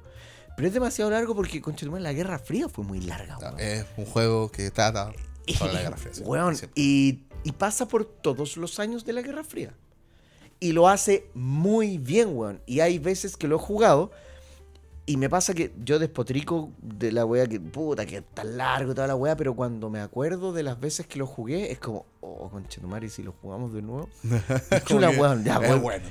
Pero 0.56 0.68
es 0.68 0.74
demasiado 0.74 1.10
largo 1.10 1.36
porque, 1.36 1.62
concha 1.62 1.86
tu 1.86 1.92
madre, 1.92 2.04
la 2.04 2.14
Guerra 2.14 2.38
Fría 2.38 2.70
fue 2.70 2.84
muy 2.84 3.00
larga, 3.02 3.38
weón. 3.40 3.60
Es 3.60 3.86
un 3.98 4.06
juego 4.06 4.52
que 4.52 4.70
trata 4.70 5.12
sobre 5.48 5.74
la 5.74 5.82
Guerra 5.82 5.98
Fría. 5.98 6.14
sí. 6.14 6.22
Weón, 6.24 6.56
y, 6.76 7.24
y 7.44 7.52
pasa 7.54 7.88
por 7.88 8.06
todos 8.06 8.58
los 8.58 8.80
años 8.80 9.04
de 9.06 9.14
la 9.14 9.22
Guerra 9.22 9.44
Fría. 9.44 9.74
Y 10.60 10.72
lo 10.72 10.88
hace 10.88 11.28
muy 11.34 11.98
bien, 11.98 12.38
weón. 12.38 12.62
Y 12.66 12.82
hay 12.82 13.00
veces 13.00 13.36
que 13.36 13.48
lo 13.48 13.56
he 13.56 13.60
jugado 13.60 14.12
y 15.06 15.18
me 15.18 15.30
pasa 15.30 15.54
que 15.54 15.74
yo 15.84 16.00
despotrico 16.00 16.70
de 16.82 17.12
la 17.12 17.26
wea 17.26 17.46
que, 17.46 17.60
puta, 17.60 18.06
que 18.06 18.22
tan 18.22 18.58
largo 18.58 18.94
y 18.94 18.96
toda 18.96 19.08
la 19.08 19.16
wea, 19.16 19.36
pero 19.36 19.54
cuando 19.54 19.90
me 19.90 20.00
acuerdo 20.00 20.54
de 20.54 20.64
las 20.64 20.80
veces 20.80 21.08
que 21.08 21.20
lo 21.20 21.28
jugué, 21.28 21.72
es 21.72 21.80
como, 21.80 22.06
oh, 22.22 22.50
conchetumare, 22.50 23.10
si 23.10 23.22
lo 23.22 23.34
jugamos 23.42 23.74
de 23.74 23.82
nuevo. 23.82 24.10
Es 24.72 24.86
chula, 24.86 25.10
weón, 25.10 25.46
es 25.46 25.82
bueno, 25.82 26.06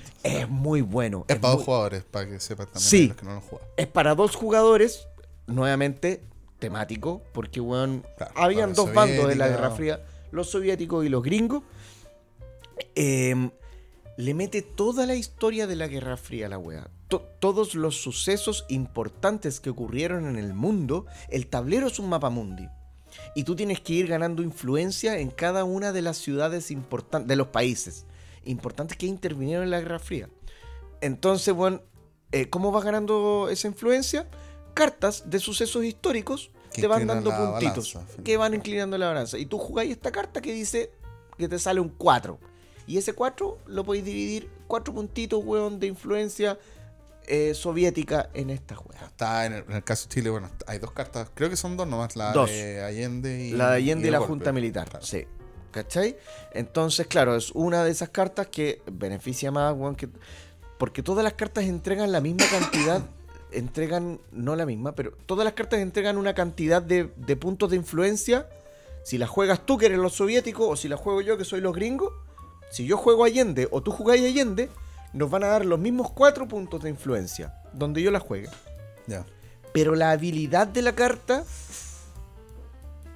muy 0.49 0.83
bueno. 0.83 1.25
Es 1.29 1.39
para 1.39 1.55
dos 1.55 1.65
jugadores, 1.65 2.05
para 2.05 2.29
que 2.29 2.39
sepan 2.39 2.67
también 2.67 2.83
Sí. 2.83 3.09
los 3.09 3.17
que 3.17 3.25
no 3.25 3.35
lo 3.35 3.41
jugado. 3.41 3.69
es 3.79 3.87
para 3.87 4.15
dos 4.15 4.37
jugadores, 4.37 5.09
nuevamente 5.47 6.23
temático, 6.59 7.23
porque 7.33 7.61
weón, 7.61 8.05
Claro, 8.19 8.33
habían 8.37 8.75
dos 8.75 8.93
bandos 8.93 9.27
de 9.27 9.37
la. 9.37 9.49
Guerra 9.49 9.71
Fría, 9.71 10.05
los 10.33 10.51
soviéticos 10.51 11.05
y 11.05 11.09
los 11.09 11.23
gringos. 11.23 11.63
Em, 12.95 13.51
le 14.19 14.35
mete 14.35 14.63
toda 14.63 15.07
la 15.07 15.15
historia 15.15 15.67
de 15.67 15.77
la 15.77 15.89
Guerra 15.89 16.17
Fría 16.17 16.47
a 16.47 16.49
la 16.51 16.59
wea. 16.59 16.89
To- 17.13 17.21
todos 17.41 17.75
los 17.75 17.97
sucesos 18.01 18.65
importantes 18.71 19.61
que 19.61 19.69
ocurrieron 19.69 20.27
en 20.27 20.37
el 20.39 20.55
mundo, 20.55 21.05
el 21.29 21.47
tablero 21.47 21.89
es 21.89 21.99
un 21.99 22.09
mapa 22.09 22.31
mundi. 22.31 22.67
Y 23.35 23.45
tú 23.45 23.55
tienes 23.55 23.81
que 23.81 23.93
ir 23.93 24.07
ganando 24.07 24.43
influencia 24.43 25.19
en 25.19 25.29
cada 25.29 25.65
una 25.65 25.93
de 25.93 26.01
las 26.01 26.17
ciudades 26.17 26.71
importantes, 26.71 27.29
de 27.29 27.37
los 27.37 27.49
países 27.49 28.07
importantes 28.45 28.97
que 28.97 29.05
intervinieron 29.05 29.65
en 29.65 29.71
la 29.71 29.81
Guerra 29.81 29.99
Fría. 29.99 30.31
Entonces, 31.03 31.53
bueno, 31.55 31.83
eh, 32.31 32.49
¿cómo 32.49 32.73
vas 32.73 32.83
ganando 32.83 33.49
esa 33.51 33.69
influencia? 33.69 34.27
Cartas 34.73 35.25
de 35.29 35.39
sucesos 35.39 35.85
históricos 35.85 36.51
Que 36.73 36.81
te 36.81 36.87
van 36.87 37.07
dando 37.07 37.31
puntitos 37.31 37.93
balanza, 37.93 38.23
que 38.25 38.39
van 38.39 38.55
inclinando 38.55 38.97
la 38.97 39.09
balanza. 39.09 39.37
Y 39.37 39.45
tú 39.45 39.59
jugáis 39.59 39.91
esta 39.91 40.11
carta 40.13 40.41
que 40.41 40.55
dice 40.55 40.91
que 41.37 41.47
te 41.47 41.59
sale 41.59 41.79
un 41.81 41.91
4. 41.91 42.39
Y 42.87 42.97
ese 42.97 43.13
4 43.13 43.59
lo 43.67 43.85
podéis 43.85 44.07
dividir, 44.07 44.49
cuatro 44.67 44.95
puntitos, 44.95 45.45
weón, 45.45 45.79
de 45.79 45.89
influencia 45.89 46.59
eh, 47.35 47.55
soviética 47.55 48.29
en 48.35 48.51
esta 48.51 48.75
juega. 48.77 49.07
Está 49.07 49.47
en 49.47 49.55
el, 49.55 49.65
en 49.67 49.73
el 49.77 49.83
caso 49.83 50.07
de 50.07 50.15
Chile, 50.15 50.29
bueno, 50.29 50.51
hay 50.67 50.79
dos 50.79 50.93
cartas, 50.93 51.31
creo 51.35 51.49
que 51.49 51.57
son 51.57 51.79
dos 51.79 51.89
nomás, 51.89 52.15
la 52.15 52.31
Dos. 52.31 52.51
de 52.51 52.83
Allende 52.85 53.47
y 53.47 53.53
La 53.53 53.71
de 53.71 53.77
Allende 53.77 54.09
y, 54.09 54.11
la 54.11 54.19
golpe. 54.19 54.33
Junta 54.33 54.53
Militar, 54.53 54.91
Claro. 54.91 55.05
sí. 55.05 55.25
¿Cachai? 55.71 56.19
Entonces, 56.53 57.07
claro, 57.07 57.35
es 57.35 57.51
una 57.53 57.85
de 57.85 57.91
esas 57.91 58.11
cartas 58.11 58.49
que 58.49 58.83
beneficia 58.93 59.51
más, 59.51 59.75
weón, 59.75 59.97
que... 59.97 60.11
Porque 60.79 61.03
todas 61.03 61.25
las 61.25 61.33
cartas 61.33 61.65
entregan 61.65 62.13
la 62.13 62.21
misma 62.21 62.45
cantidad, 62.51 63.01
entregan, 63.51 64.21
no 64.31 64.55
la 64.55 64.67
misma, 64.67 64.95
pero 64.95 65.13
todas 65.25 65.47
las 65.47 65.55
cartas 65.55 65.81
entregan 65.81 66.19
una 66.19 66.35
cantidad 66.35 66.83
de, 66.83 67.11
de 67.17 67.37
puntos 67.37 67.71
de 67.71 67.77
influencia. 67.77 68.47
Si 69.05 69.17
las 69.17 69.31
juegas 69.31 69.65
tú, 69.65 69.79
que 69.79 69.87
eres 69.87 69.99
los 69.99 70.13
soviéticos, 70.13 70.67
o 70.69 70.77
si 70.77 70.89
las 70.89 71.01
juego 71.01 71.23
yo, 71.23 71.39
que 71.39 71.47
soy 71.47 71.63
los 71.63 71.75
gringos, 71.75 72.13
si 72.71 72.85
yo 72.85 72.99
juego 72.99 73.25
Allende 73.25 73.69
o 73.71 73.83
tú 73.83 73.91
jugáis 73.91 74.23
Allende, 74.23 74.69
nos 75.13 75.31
van 75.31 75.45
a 75.45 75.49
dar 75.49 75.65
los 75.65 75.79
mismos 75.79 76.11
cuatro 76.11 76.49
puntos 76.49 76.83
de 76.83 76.91
influencia, 76.91 77.55
donde 77.73 78.03
yo 78.03 78.11
la 78.11 78.21
juegue. 78.21 78.49
Pero 79.73 79.95
la 79.95 80.11
habilidad 80.11 80.67
de 80.67 80.83
la 80.83 80.95
carta 80.95 81.45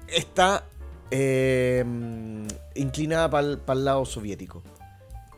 está 0.07 0.63
eh, 1.11 1.83
inclinada 2.75 3.29
para 3.29 3.79
el 3.79 3.85
lado 3.85 4.05
soviético. 4.05 4.63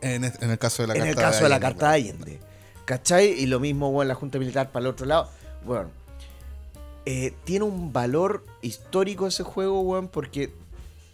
En, 0.00 0.24
el 0.24 0.58
caso 0.58 0.82
de 0.82 0.88
la 0.88 0.94
en 0.94 1.00
carta 1.00 1.10
el 1.10 1.16
caso 1.16 1.44
de, 1.44 1.50
la 1.50 1.60
carta 1.60 1.92
de 1.92 2.02
claro. 2.02 2.18
Allende. 2.18 2.40
¿Cachai? 2.86 3.28
Y 3.28 3.46
lo 3.46 3.60
mismo, 3.60 3.92
bueno, 3.92 4.08
la 4.08 4.14
Junta 4.14 4.38
Militar 4.38 4.70
para 4.70 4.84
el 4.84 4.86
otro 4.88 5.06
lado. 5.06 5.28
Bueno, 5.64 5.90
eh, 7.04 7.34
tiene 7.44 7.64
un 7.64 7.92
valor 7.92 8.44
histórico 8.62 9.26
ese 9.26 9.42
juego, 9.42 9.80
weón, 9.82 10.08
porque 10.08 10.52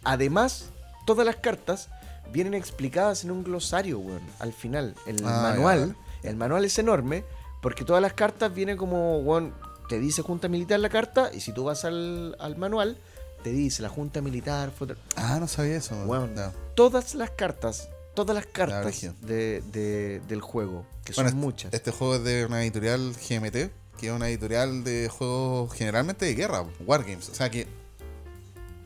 además 0.03 0.69
todas 1.05 1.25
las 1.25 1.35
cartas 1.35 1.89
vienen 2.31 2.53
explicadas 2.53 3.23
en 3.23 3.31
un 3.31 3.43
glosario, 3.43 3.99
weón, 3.99 4.21
al 4.39 4.53
final. 4.53 4.95
El 5.05 5.17
Ah, 5.25 5.41
manual, 5.43 5.95
ya, 6.23 6.29
el 6.29 6.35
manual 6.35 6.65
es 6.65 6.77
enorme, 6.79 7.23
porque 7.61 7.83
todas 7.85 8.01
las 8.01 8.13
cartas 8.13 8.53
vienen 8.53 8.77
como, 8.77 9.19
weón, 9.19 9.53
te 9.89 9.99
dice 9.99 10.21
Junta 10.21 10.47
Militar 10.47 10.79
la 10.79 10.89
carta, 10.89 11.31
y 11.33 11.39
si 11.41 11.53
tú 11.53 11.63
vas 11.65 11.85
al, 11.85 12.35
al 12.39 12.57
manual, 12.57 12.97
te 13.43 13.51
dice 13.51 13.81
la 13.81 13.89
Junta 13.89 14.21
Militar 14.21 14.71
fue... 14.77 14.87
Ah, 15.15 15.37
no 15.39 15.47
sabía 15.47 15.77
eso. 15.77 15.95
Weón, 16.05 16.33
todas 16.75 17.15
las 17.15 17.29
cartas, 17.31 17.87
todas 18.13 18.35
las 18.35 18.45
cartas 18.45 19.01
de, 19.21 19.63
de- 19.71 20.21
del 20.27 20.41
juego, 20.41 20.85
que 21.05 21.13
Bueno, 21.13 21.29
son 21.29 21.37
este- 21.37 21.45
muchas. 21.45 21.73
Este 21.73 21.91
juego 21.91 22.15
es 22.15 22.23
de 22.23 22.45
una 22.45 22.61
editorial 22.63 23.13
GMT, 23.13 23.71
que 23.97 24.07
es 24.07 24.11
una 24.11 24.27
editorial 24.29 24.83
de 24.83 25.07
juegos 25.09 25.73
generalmente 25.73 26.25
de 26.25 26.35
guerra, 26.35 26.65
Wargames. 26.85 27.29
O 27.29 27.33
sea 27.35 27.49
que. 27.49 27.67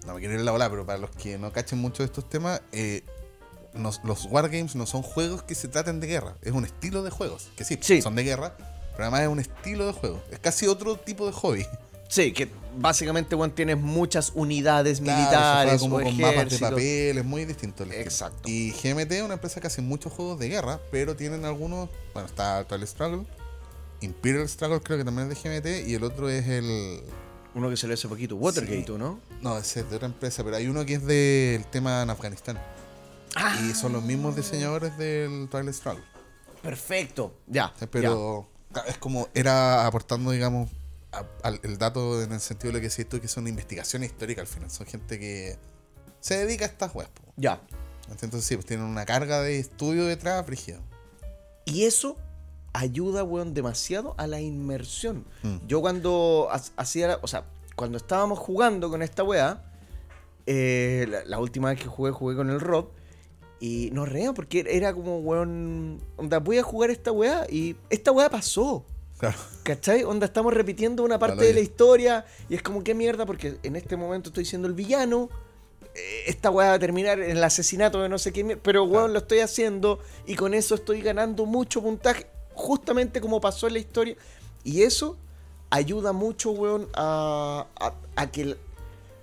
No 0.06 0.14
me 0.16 0.20
quiero 0.20 0.34
ir 0.36 0.40
a 0.40 0.44
la 0.44 0.52
bola, 0.52 0.70
pero 0.70 0.86
para 0.86 0.98
los 0.98 1.12
que 1.12 1.38
no 1.38 1.52
cachen 1.52 1.78
mucho 1.80 2.02
de 2.02 2.08
estos 2.08 2.28
temas, 2.30 2.62
eh, 2.72 3.04
nos- 3.74 4.02
los 4.04 4.26
Wargames 4.26 4.76
no 4.76 4.86
son 4.86 5.02
juegos 5.02 5.44
que 5.44 5.56
se 5.56 5.68
traten 5.68 6.00
de 6.00 6.08
guerra. 6.08 6.36
Es 6.42 6.52
un 6.52 6.66
estilo 6.66 7.04
de 7.04 7.10
juegos. 7.12 7.50
Que 7.56 7.64
sí, 7.64 7.78
Sí. 7.82 8.02
son 8.02 8.16
de 8.16 8.24
guerra, 8.24 8.56
pero 8.92 9.04
además 9.04 9.22
es 9.22 9.28
un 9.30 9.40
estilo 9.40 9.86
de 9.88 9.94
juego. 9.94 10.22
Es 10.32 10.40
casi 10.40 10.68
otro 10.68 10.96
tipo 10.98 11.26
de 11.28 11.34
hobby. 11.34 11.66
Sí, 12.10 12.34
que 12.34 12.50
básicamente, 12.76 13.36
weón, 13.36 13.52
tienes 13.52 13.78
muchas 13.78 14.34
unidades 14.36 15.00
Claro, 15.00 15.18
se 15.18 15.22
militares 15.22 15.66
juega 15.66 15.80
como 15.80 15.96
o 15.96 16.02
con 16.04 16.18
mapas 16.20 16.50
de 16.50 16.60
papel, 16.60 17.18
es 17.18 17.24
muy 17.26 17.46
distinto. 17.46 17.84
el 17.84 17.90
estilo. 17.92 18.06
Exacto. 18.06 18.50
Y 18.50 18.72
GMT 18.72 19.12
es 19.18 19.24
una 19.24 19.36
empresa 19.36 19.62
que 19.62 19.68
hace 19.68 19.82
muchos 19.82 20.12
juegos 20.12 20.38
de 20.38 20.50
guerra, 20.50 20.82
pero 20.92 21.16
tienen 21.16 21.46
algunos. 21.46 21.88
Bueno, 22.14 22.28
está 22.28 22.66
Twilight 22.66 22.90
Struggle, 22.90 23.26
Imperial 24.02 24.50
Struggle 24.50 24.82
creo 24.82 24.98
que 24.98 25.06
también 25.06 25.32
es 25.32 25.42
de 25.42 25.50
GMT, 25.50 25.88
y 25.90 25.94
el 25.94 26.04
otro 26.04 26.30
es 26.30 26.46
el. 26.48 27.02
Uno 27.54 27.70
que 27.70 27.78
se 27.78 27.88
le 27.88 27.94
hace 27.94 28.08
poquito, 28.10 28.36
Watergate, 28.36 28.86
Sí. 28.88 28.94
¿no? 28.98 29.20
No, 29.42 29.58
ese 29.58 29.82
es 29.82 29.90
de 29.90 29.96
otra 29.98 30.08
empresa, 30.08 30.44
pero 30.44 30.56
hay 30.58 30.68
uno 30.68 30.86
que 30.86 30.96
es 30.96 31.06
del 31.06 31.64
tema 31.66 32.02
en 32.02 32.10
Afganistán. 32.10 32.60
Ah. 33.36 33.58
Y 33.64 33.74
son 33.74 33.94
los 33.94 34.04
mismos 34.04 34.36
diseñadores 34.36 34.98
del 34.98 35.48
Twilight 35.50 35.74
Struggle. 35.76 36.04
Perfecto. 36.62 37.34
Ya. 37.48 37.74
Pero 37.92 38.48
es 38.88 38.98
como 38.98 39.28
era 39.34 39.86
aportando, 39.88 40.32
digamos, 40.32 40.70
a- 41.12 41.26
al- 41.44 41.60
el 41.64 41.78
dato 41.78 42.22
en 42.22 42.32
el 42.32 42.40
sentido 42.40 42.72
de 42.72 42.80
lo 42.80 42.82
que 42.82 42.90
decís 42.90 43.08
tú, 43.10 43.20
que 43.20 43.26
es 43.26 43.38
una 43.38 43.50
investigación 43.50 44.04
histórica 44.04 44.42
al 44.42 44.48
final. 44.48 44.70
Son 44.70 44.86
gente 44.86 45.20
que 45.20 45.58
se 46.20 46.38
dedica 46.38 46.66
a 46.66 46.68
estas 46.68 46.94
webs. 46.94 47.10
Ya. 47.38 47.62
Entonces 48.10 48.44
sí, 48.46 48.56
pues 48.56 48.66
tienen 48.66 48.86
una 48.86 49.06
carga 49.06 49.42
de 49.42 49.60
estudio 49.60 50.06
detrás, 50.06 50.46
brígida. 50.46 50.80
Y 51.66 51.84
eso 51.86 52.18
ayuda, 52.74 53.24
weón, 53.24 53.54
demasiado 53.54 54.14
a 54.18 54.28
la 54.28 54.40
inmersión. 54.42 55.26
Mm. 55.44 55.58
Yo 55.68 55.82
cuando 55.82 56.48
ha- 56.52 56.62
hacía, 56.78 57.20
o 57.22 57.28
sea, 57.28 57.46
cuando 57.76 57.98
estábamos 57.98 58.38
jugando 58.40 58.90
con 58.90 59.02
esta 59.02 59.24
weá, 59.24 59.64
eh, 60.46 61.06
la, 61.10 61.24
la 61.26 61.40
última 61.40 61.70
vez 61.70 61.80
que 61.80 61.88
jugué, 61.88 62.12
jugué 62.12 62.36
con 62.36 62.50
el 62.50 62.60
Rob, 62.60 62.90
y 63.62 63.90
nos 63.94 64.10
reíamos 64.10 64.36
porque 64.36 64.66
era 64.68 64.94
como, 64.94 65.20
weón, 65.20 66.02
onda, 66.18 66.40
voy 66.40 66.58
a 66.58 66.64
jugar 66.64 66.90
esta 66.92 67.12
weá, 67.14 67.46
y 67.50 67.78
esta 67.90 68.12
weá 68.12 68.30
pasó. 68.30 68.84
Claro. 69.20 69.38
¿Cachai? 69.64 70.04
Onda, 70.04 70.26
estamos 70.26 70.52
repitiendo 70.54 71.04
una 71.04 71.20
parte 71.20 71.46
de 71.46 71.54
la 71.54 71.60
historia 71.60 72.26
y 72.50 72.56
es 72.56 72.64
como, 72.64 72.84
qué 72.84 72.94
mierda, 72.96 73.26
porque 73.28 73.58
en 73.62 73.76
este 73.76 73.96
momento 73.96 74.30
estoy 74.30 74.44
siendo 74.46 74.68
el 74.68 74.74
villano. 74.74 75.30
eh, 75.94 76.24
Esta 76.26 76.50
weá 76.50 76.70
va 76.70 76.74
a 76.74 76.80
terminar 76.80 77.20
en 77.20 77.38
el 77.38 77.44
asesinato 77.44 78.02
de 78.02 78.10
no 78.10 78.18
sé 78.18 78.34
qué, 78.34 78.44
mier- 78.44 78.60
pero 78.64 78.82
weón, 78.84 78.94
Claro. 78.94 79.14
lo 79.14 79.20
estoy 79.20 79.40
haciendo 79.40 80.00
y 80.26 80.36
con 80.36 80.54
eso 80.56 80.74
estoy 80.76 81.02
ganando 81.02 81.46
mucho 81.46 81.84
puntaje, 81.84 82.26
justamente 82.56 83.22
como 83.22 83.40
pasó 83.40 83.68
en 83.68 83.74
la 83.74 83.80
historia. 83.80 84.16
Y 84.64 84.82
eso 84.82 85.18
ayuda 85.70 86.14
mucho, 86.14 86.50
weón, 86.52 86.88
a, 86.96 87.68
a- 87.80 87.94
a 88.16 88.32
que, 88.32 88.42
el- 88.42 88.58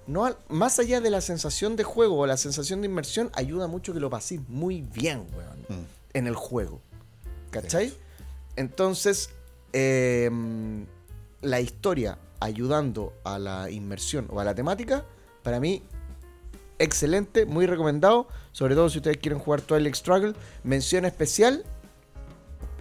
no 0.08 0.24
al- 0.24 0.36
más 0.48 0.80
allá 0.80 1.00
de 1.00 1.10
la 1.10 1.20
sensación 1.20 1.76
de 1.76 1.84
juego 1.84 2.18
o 2.18 2.26
la 2.26 2.36
sensación 2.36 2.80
de 2.80 2.86
inmersión, 2.88 3.30
ayuda 3.34 3.68
mucho 3.68 3.92
que 3.92 4.00
lo 4.00 4.10
paséis 4.10 4.40
muy 4.48 4.82
bien, 4.82 5.26
weón, 5.36 5.58
Mm. 5.82 5.86
en 6.14 6.26
el 6.26 6.34
juego. 6.34 6.80
¿Cachai? 7.50 7.92
Entonces, 8.56 9.30
eh, 9.72 10.28
la 11.42 11.60
historia 11.60 12.18
ayudando 12.40 13.12
a 13.22 13.38
la 13.38 13.70
inmersión 13.70 14.26
o 14.30 14.40
a 14.40 14.44
la 14.44 14.54
temática, 14.54 15.04
para 15.42 15.60
mí, 15.60 15.82
excelente, 16.78 17.46
muy 17.46 17.66
recomendado. 17.66 18.26
Sobre 18.52 18.74
todo 18.74 18.88
si 18.90 18.98
ustedes 18.98 19.18
quieren 19.18 19.38
jugar 19.38 19.60
Twilight 19.60 19.94
Struggle. 19.94 20.34
Mención 20.64 21.04
especial, 21.04 21.64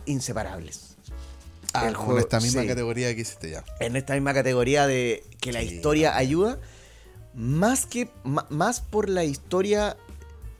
inseparables. 0.06 0.96
Ah, 1.74 1.88
El 1.88 1.94
como 1.94 2.06
juego- 2.08 2.20
en 2.20 2.24
esta 2.24 2.40
misma 2.40 2.62
sí. 2.62 2.68
categoría 2.68 3.14
que 3.14 3.22
hiciste 3.22 3.52
ya. 3.52 3.64
En 3.80 3.96
esta 3.96 4.14
misma 4.14 4.34
categoría 4.34 4.88
de 4.88 5.24
que 5.42 5.52
la 5.52 5.60
Sí, 5.62 5.76
historia 5.76 6.16
ayuda, 6.18 6.58
más 7.38 7.86
que 7.86 8.10
más 8.24 8.82
por 8.82 9.08
la 9.10 9.24
historia 9.24 9.96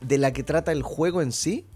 de 0.00 0.16
la 0.16 0.32
que 0.32 0.42
trata 0.44 0.70
el 0.72 0.82
juego 0.82 1.20
en 1.20 1.32
sí, 1.32 1.66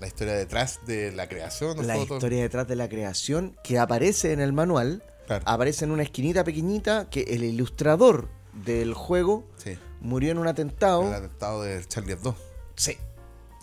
La 0.00 0.08
historia 0.08 0.34
detrás 0.34 0.80
de 0.86 1.12
la 1.12 1.28
creación 1.28 1.86
la 1.86 1.94
todo. 1.94 2.14
historia 2.16 2.42
detrás 2.42 2.66
de 2.68 2.76
la 2.76 2.88
creación 2.88 3.56
que 3.64 3.78
aparece 3.78 4.32
en 4.32 4.40
el 4.40 4.52
manual, 4.52 5.02
Claro. 5.26 5.44
aparece 5.46 5.84
en 5.84 5.92
una 5.92 6.02
esquinita 6.02 6.42
pequeñita 6.44 7.08
que 7.10 7.22
el 7.22 7.44
ilustrador 7.44 8.28
del 8.64 8.94
juego 8.94 9.44
Sí. 9.58 9.78
murió 10.00 10.32
en 10.32 10.38
un 10.38 10.48
atentado. 10.48 11.06
El 11.06 11.14
atentado 11.14 11.62
de 11.62 11.84
Charlie 11.86 12.12
Hebdo. 12.12 12.34
Sí. 12.76 12.96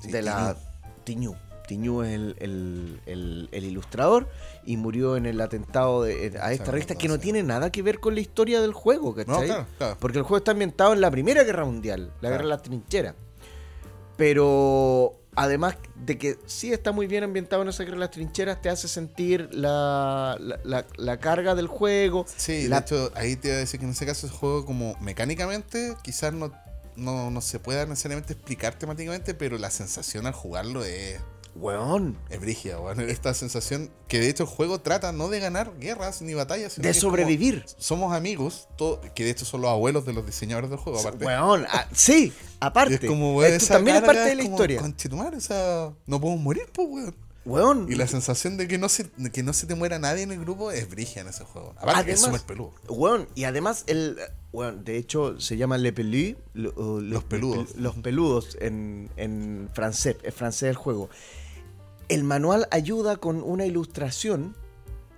Sí, 0.02 0.12
de 0.12 0.22
la 0.22 0.56
Tiñú. 1.04 1.36
Tiñú 1.68 2.04
es 2.04 2.14
el, 2.14 2.36
el- 2.40 3.02
el- 3.06 3.50
el 3.52 3.64
ilustrador 3.66 4.28
y 4.66 4.78
murió 4.78 5.18
en 5.18 5.26
el 5.26 5.40
atentado 5.42 6.04
de, 6.04 6.38
a 6.42 6.52
esta 6.54 6.72
revista 6.72 6.96
que 6.96 7.08
no 7.08 7.20
tiene 7.20 7.44
nada 7.44 7.72
que 7.72 7.82
ver 7.82 8.00
con 8.00 8.16
la 8.16 8.22
historia 8.22 8.62
del 8.62 8.74
juego, 8.74 9.10
No, 9.10 9.16
¿cachai? 9.16 9.46
claro, 9.48 9.66
claro. 9.78 9.98
Porque 10.00 10.18
el 10.18 10.24
juego 10.24 10.38
está 10.38 10.52
ambientado 10.52 10.94
en 10.94 11.02
la 11.02 11.12
Primera 11.12 11.44
Guerra 11.44 11.66
Mundial, 11.66 12.12
la 12.22 12.30
Guerra 12.30 12.44
de 12.44 12.50
las 12.50 12.62
Trincheras. 12.64 13.16
Pero 14.18 15.20
además 15.36 15.76
de 16.06 16.18
que 16.18 16.38
sí 16.46 16.72
está 16.72 16.92
muy 16.94 17.08
bien 17.08 17.24
ambientado 17.26 17.62
en 17.62 17.68
esa 17.70 17.84
Guerra 17.84 17.96
de 17.96 18.00
las 18.02 18.12
Trincheras, 18.12 18.62
te 18.62 18.70
hace 18.70 18.88
sentir 18.88 19.50
la, 19.54 20.38
la, 20.40 20.60
la- 20.64 20.86
la 20.96 21.20
carga 21.20 21.56
del 21.56 21.68
juego. 21.68 22.26
Sí, 22.38 22.68
de 22.68 22.78
hecho, 22.78 23.12
ahí 23.16 23.36
te 23.36 23.50
iba 23.50 23.58
a 23.58 23.60
decir 23.60 23.80
que 23.80 23.86
en 23.86 23.92
ese 23.92 24.06
caso 24.06 24.28
el 24.28 24.34
juego 24.34 24.66
como 24.66 24.96
mecánicamente 25.02 25.96
quizás 26.04 26.32
no, 26.34 26.52
no, 26.96 27.30
no 27.30 27.42
se 27.42 27.60
pueda 27.60 27.86
necesariamente 27.86 28.34
explicar 28.34 28.76
temáticamente, 28.76 29.34
pero 29.34 29.58
la 29.58 29.70
sensación 29.70 30.26
al 30.28 30.34
jugarlo 30.34 30.86
es, 30.86 31.20
Weón, 31.56 32.18
es 32.30 32.40
brígida, 32.42 32.80
weón. 32.80 33.00
Esta 33.00 33.34
sensación 33.34 33.90
que 34.10 34.20
de 34.20 34.30
hecho 34.30 34.44
el 34.44 34.50
juego 34.50 34.82
trata 34.82 35.12
no 35.14 35.30
de 35.30 35.40
ganar 35.40 35.72
guerras 35.80 36.22
ni 36.22 36.34
batallas, 36.34 36.74
sino 36.74 36.84
de 36.84 36.92
que 36.92 36.98
es 36.98 37.04
como, 37.04 37.12
sobrevivir. 37.12 37.64
somos 37.78 38.14
amigos, 38.14 38.68
todo- 38.78 39.00
que 39.16 39.24
de 39.24 39.30
hecho 39.32 39.46
son 39.46 39.62
los 39.62 39.72
abuelos 39.72 40.06
de 40.06 40.12
los 40.14 40.26
diseñadores 40.26 40.70
del 40.70 40.80
juego, 40.80 41.00
aparte. 41.00 41.26
Weón, 41.26 41.66
ah, 41.70 41.88
sí, 41.94 42.34
Y 42.36 42.56
aparte. 42.60 42.96
es 42.96 43.00
como, 43.06 43.36
weón, 43.38 43.54
Esto 43.54 43.74
también 43.74 43.98
es 43.98 44.04
parte 44.04 44.20
de 44.22 44.36
la 44.36 44.44
como, 44.44 44.56
historia. 44.56 44.82
"Conchetumare, 44.82 45.38
o 45.38 45.42
sea, 45.42 45.94
no 46.06 46.20
podemos 46.20 46.44
morir, 46.44 46.66
pues, 46.74 46.88
weón. 46.90 47.16
Weón. 47.46 47.86
Y 47.92 47.94
la 47.96 48.08
sensación 48.08 48.58
de 48.58 48.68
que 48.68 48.80
no 48.80 48.90
se, 48.90 49.08
que 49.32 49.44
no 49.44 49.54
se 49.54 49.68
te 49.68 49.76
muera 49.76 50.00
nadie 50.00 50.24
en 50.24 50.32
el 50.32 50.40
grupo 50.40 50.72
es 50.72 50.90
brígida 50.90 51.22
en 51.22 51.28
ese 51.28 51.44
juego. 51.44 51.76
Aparte 51.78 52.06
que 52.06 52.12
es 52.14 52.24
Además- 52.24 52.42
súper 52.42 52.56
peludo. 52.58 52.74
Weón, 52.90 53.28
y 53.36 53.44
además 53.44 53.84
el 53.86 54.18
weón, 54.52 54.84
de 54.84 54.98
hecho 54.98 55.40
se 55.40 55.56
llama 55.56 55.78
Le 55.78 55.94
Pelu, 55.94 56.36
lo- 56.56 56.74
o 56.76 57.00
Los 57.02 57.24
peludos. 57.24 57.76
Los 57.76 57.96
peludos 57.98 58.58
en, 58.60 59.12
en 59.16 59.70
francés, 59.74 60.16
es 60.24 60.34
francés 60.34 60.70
el 60.72 60.76
juego. 60.76 61.08
El 62.10 62.24
manual 62.24 62.68
ayuda 62.72 63.18
con 63.18 63.42
una 63.44 63.66
ilustración 63.66 64.56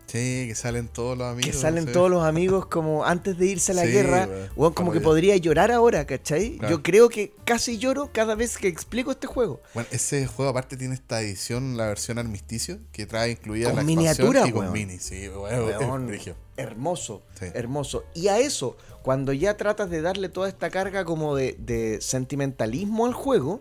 Sí, 0.09 0.45
que 0.47 0.55
salen 0.55 0.87
todos 0.87 1.17
los 1.17 1.27
amigos. 1.27 1.51
Que 1.51 1.57
salen 1.57 1.85
sí. 1.87 1.91
todos 1.91 2.09
los 2.09 2.23
amigos 2.23 2.67
como 2.67 3.03
antes 3.03 3.37
de 3.37 3.45
irse 3.47 3.73
a 3.73 3.75
la 3.75 3.81
Sí, 3.83 3.89
guerra. 3.91 4.29
weón, 4.55 4.71
como 4.73 4.93
que 4.93 4.99
ya. 4.99 5.03
podría 5.03 5.35
llorar 5.35 5.69
ahora, 5.69 6.05
¿cachai? 6.07 6.59
Claro. 6.59 6.77
Yo 6.77 6.81
creo 6.81 7.09
que 7.09 7.33
casi 7.43 7.77
lloro 7.77 8.09
cada 8.13 8.33
vez 8.35 8.57
que 8.57 8.69
explico 8.69 9.11
este 9.11 9.27
juego. 9.27 9.59
Bueno, 9.73 9.89
ese 9.91 10.25
juego 10.25 10.49
aparte 10.51 10.77
tiene 10.77 10.93
esta 10.93 11.21
edición, 11.21 11.75
la 11.75 11.87
versión 11.87 12.19
armisticio, 12.19 12.79
que 12.93 13.05
trae 13.05 13.31
incluida 13.31 13.67
Con 13.67 13.75
la 13.75 13.83
miniatura, 13.83 14.47
y 14.47 14.51
con 14.53 14.71
mini, 14.71 14.97
sí, 14.97 15.27
weón, 15.27 16.09
hermoso, 16.55 17.21
Sí. 17.37 17.47
hermoso. 17.53 18.05
Y 18.13 18.29
a 18.29 18.39
eso, 18.39 18.77
cuando 19.03 19.33
ya 19.33 19.57
tratas 19.57 19.89
de 19.89 20.01
darle 20.01 20.29
toda 20.29 20.47
esta 20.47 20.69
carga 20.69 21.03
como 21.03 21.35
de, 21.35 21.57
de 21.59 21.99
sentimentalismo 21.99 23.07
al 23.07 23.13
juego, 23.13 23.59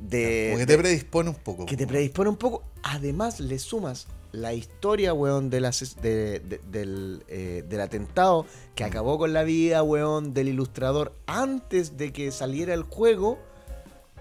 de, 0.00 0.48
Como 0.52 0.58
que 0.58 0.66
de- 0.66 0.74
te 0.76 0.78
predispone 0.78 1.28
un 1.30 1.36
poco. 1.36 1.66
que 1.66 1.76
te 1.76 1.86
predispone 1.86 2.30
un 2.30 2.36
poco, 2.36 2.62
además 2.82 3.38
le 3.40 3.58
sumas 3.58 4.06
la 4.32 4.52
historia, 4.54 5.12
weón, 5.12 5.50
del, 5.50 5.64
ases- 5.64 5.96
de- 5.96 6.38
de- 6.40 6.60
del, 6.70 7.24
eh, 7.28 7.64
del 7.68 7.80
atentado 7.80 8.46
que 8.74 8.84
acabó 8.84 9.18
con 9.18 9.32
la 9.32 9.42
vida, 9.42 9.82
weón, 9.82 10.32
del 10.34 10.48
ilustrador 10.48 11.12
antes 11.26 11.96
de 11.96 12.12
que 12.12 12.30
saliera 12.30 12.72
el 12.74 12.82
juego. 12.84 13.38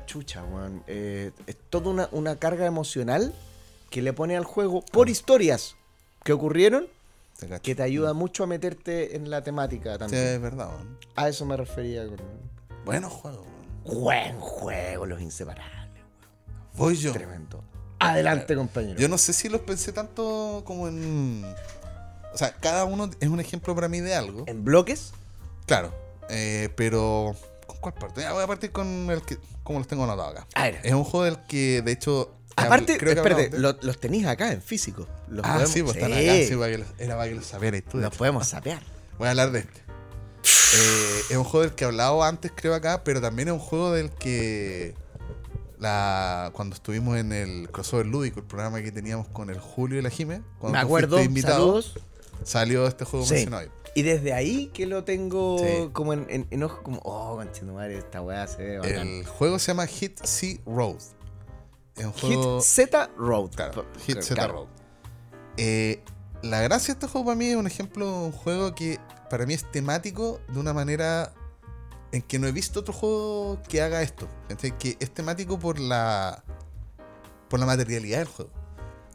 Chucha, 0.06 0.44
weón. 0.44 0.84
eh, 0.88 1.32
es 1.46 1.56
toda 1.70 1.90
una, 1.92 2.10
una 2.12 2.36
carga 2.38 2.66
emocional 2.66 3.34
que 3.92 4.02
le 4.02 4.12
pone 4.14 4.36
al 4.36 4.44
juego 4.46 4.84
por 4.92 5.10
historias 5.10 5.76
que 6.24 6.34
ocurrieron 6.34 6.88
Te 7.40 7.48
que 7.62 7.76
te 7.76 7.84
ayuda 7.84 8.14
mucho 8.14 8.44
a 8.44 8.48
meterte 8.48 9.16
en 9.16 9.30
la 9.30 9.44
temática 9.44 9.94
Sí, 9.94 10.00
también. 10.00 10.24
es 10.26 10.42
verdad, 10.42 10.70
weón. 10.70 10.98
A 11.16 11.30
eso 11.30 11.46
me 11.46 11.56
refería 11.56 12.06
con... 12.08 12.18
Buenos 12.86 13.14
juegos, 13.14 13.46
weón. 13.46 13.59
Buen 13.94 14.40
juego, 14.40 15.06
los 15.06 15.22
inseparables. 15.22 15.76
Voy 16.76 16.96
yo. 16.96 17.12
Tremendo. 17.14 17.64
Adelante, 18.00 18.56
compañero. 18.56 18.98
Yo 19.00 19.10
no 19.10 19.18
sé 19.18 19.34
si 19.34 19.50
los 19.50 19.62
pensé 19.62 19.92
tanto 19.92 20.64
como 20.66 20.88
en. 20.88 21.44
O 22.34 22.38
sea, 22.38 22.54
cada 22.54 22.86
uno 22.86 23.10
es 23.20 23.28
un 23.28 23.40
ejemplo 23.40 23.76
para 23.76 23.88
mí 23.90 24.00
de 24.00 24.16
algo. 24.16 24.44
¿En 24.48 24.64
bloques? 24.64 25.12
Claro. 25.66 25.94
eh, 26.30 26.70
pero. 26.76 27.36
¿Con 27.68 27.78
cuál 27.78 27.94
parte? 27.96 28.22
Ya, 28.22 28.32
voy 28.34 28.44
a 28.44 28.48
partir 28.48 28.72
con 28.72 29.10
el 29.10 29.22
que. 29.24 29.38
Como 29.64 29.80
los 29.80 29.88
tengo 29.88 30.04
anotados 30.06 30.32
acá. 30.34 30.48
A 30.56 30.64
ver. 30.64 30.80
Es 30.84 30.94
un 30.94 31.04
juego 31.04 31.26
del 31.26 31.38
que, 31.48 31.82
de 31.82 31.92
hecho. 31.92 32.36
Aparte, 32.56 32.98
creo 32.98 33.14
que 33.14 33.20
espérate, 33.30 33.58
lo- 33.58 33.78
los 33.82 34.00
tenéis 34.00 34.26
acá 34.28 34.52
en 34.52 34.62
físico. 34.62 35.08
Los 35.30 35.46
Ah, 35.46 35.54
podemos- 35.54 35.72
sí, 35.72 35.82
pues 35.84 35.96
están 35.96 36.12
Sí, 36.14 36.28
acá. 36.30 36.48
Sí, 36.48 36.56
para 36.56 36.72
que 36.72 36.78
los- 36.80 36.88
era 36.98 37.16
para 37.18 37.30
que 37.30 37.36
lo 37.36 37.42
supierais 37.42 37.86
tú. 37.86 37.98
Los 38.00 38.16
podemos 38.16 38.48
sapear. 38.48 38.82
Voy 39.18 39.28
a 39.28 39.32
hablar 39.32 39.52
de 39.52 39.60
este. 39.60 39.82
Eh, 40.76 41.22
es 41.32 41.38
un 41.38 41.44
juego 41.44 41.62
del 41.66 41.76
que 41.76 41.84
he 41.84 41.88
hablado 41.88 42.24
antes, 42.24 42.52
creo, 42.56 42.74
acá, 42.76 43.04
pero 43.04 43.22
también 43.22 43.48
es 43.48 43.54
un 43.54 43.60
juego 43.60 43.92
del 43.92 44.12
que. 44.12 44.96
La, 45.80 46.52
cuando 46.54 46.76
estuvimos 46.76 47.18
en 47.18 47.32
el 47.32 47.70
crossover 47.72 48.06
lúdico, 48.06 48.42
el 48.42 48.46
programa 48.46 48.82
que 48.82 48.92
teníamos 48.92 49.30
con 49.30 49.50
el 49.50 49.60
Julio 49.60 49.98
y 50.00 50.02
la 50.02 50.10
Jime, 50.10 50.42
cuando 50.60 50.78
Me 50.78 50.84
acuerdo, 50.84 51.22
invitado, 51.24 51.58
saludos. 51.82 51.94
salió 52.44 52.86
este 52.86 53.06
juego 53.06 53.26
Sí. 53.26 53.34
mencionado. 53.36 53.70
Y 53.96 54.02
desde 54.04 54.34
ahí 54.34 54.68
que 54.74 54.86
lo 54.86 55.06
tengo 55.06 55.58
Sí. 55.58 55.90
como 55.94 56.12
en, 56.14 56.26
en, 56.30 56.48
en 56.52 56.64
ojo, 56.64 56.84
como, 56.84 57.00
oh, 57.06 57.42
madre, 57.74 57.98
esta 57.98 58.22
weá 58.22 58.46
se 58.46 58.62
ve 58.62 58.78
bacán. 58.80 59.08
El 59.08 59.26
juego 59.26 59.58
se 59.58 59.68
llama 59.68 59.88
Hit 59.88 60.20
Sea 60.22 60.58
Road. 60.66 60.98
Es 61.96 62.06
un 62.06 62.14
Hit. 62.14 62.40
Z 62.62 63.10
Road. 63.18 63.50
Claro, 63.56 63.86
Hit 64.06 64.22
Z 64.22 64.36
claro. 64.36 64.54
Road. 64.54 64.68
Eh, 65.56 66.04
la 66.42 66.60
gracia 66.62 66.94
de 66.94 67.00
este 67.00 67.08
juego 67.08 67.26
para 67.26 67.36
mí 67.38 67.46
es 67.48 67.56
un 67.56 67.68
ejemplo, 67.68 68.24
un 68.26 68.32
juego 68.34 68.76
que 68.76 69.00
para 69.30 69.46
mí 69.46 69.54
es 69.54 69.70
temático 69.72 70.40
de 70.50 70.60
una 70.60 70.74
manera 70.74 71.34
en 72.12 72.22
que 72.22 72.40
no 72.40 72.48
he 72.48 72.52
visto 72.52 72.80
otro 72.80 72.94
juego 72.94 73.62
que 73.68 73.82
haga 73.82 74.02
esto. 74.02 74.28
Que 74.80 74.98
es 75.00 75.12
temático 75.14 75.60
por 75.60 75.80
la 75.80 76.44
por 77.50 77.60
la 77.60 77.66
materialidad 77.66 78.20
del 78.20 78.28
juego. 78.28 78.52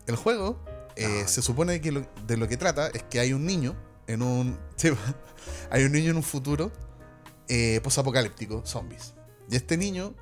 El 0.07 0.17
juego 0.17 0.61
eh, 0.97 1.07
Ay. 1.23 1.29
se 1.29 1.41
supone 1.43 1.81
que 1.81 1.93
lo- 1.93 2.07
de 2.27 2.37
lo 2.37 2.47
que 2.49 2.57
trata 2.57 2.89
es 2.89 3.03
que 3.05 3.21
hay 3.21 3.33
un 3.33 3.45
niño 3.47 3.75
en 4.07 4.23
un 4.23 4.59
hay 5.71 5.85
un 5.85 5.93
niño 5.93 6.11
en 6.11 6.17
un 6.17 6.23
futuro 6.23 6.71
eh, 7.49 7.81
posapocalíptico, 7.83 8.63
zombies. 8.65 9.15
Y 9.51 9.57
este 9.57 9.77
niño 9.77 10.15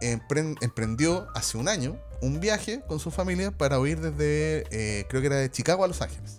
empren- 0.00 0.56
emprendió 0.60 1.26
hace 1.34 1.58
un 1.58 1.68
año 1.68 1.96
un 2.22 2.38
viaje 2.40 2.82
con 2.86 2.98
su 3.00 3.10
familia 3.10 3.50
para 3.50 3.78
huir 3.80 3.98
desde, 4.00 4.66
eh, 4.70 5.06
creo 5.08 5.20
que 5.22 5.26
era 5.28 5.36
de 5.36 5.50
Chicago 5.50 5.84
a 5.84 5.88
Los 5.88 6.02
Ángeles. 6.02 6.38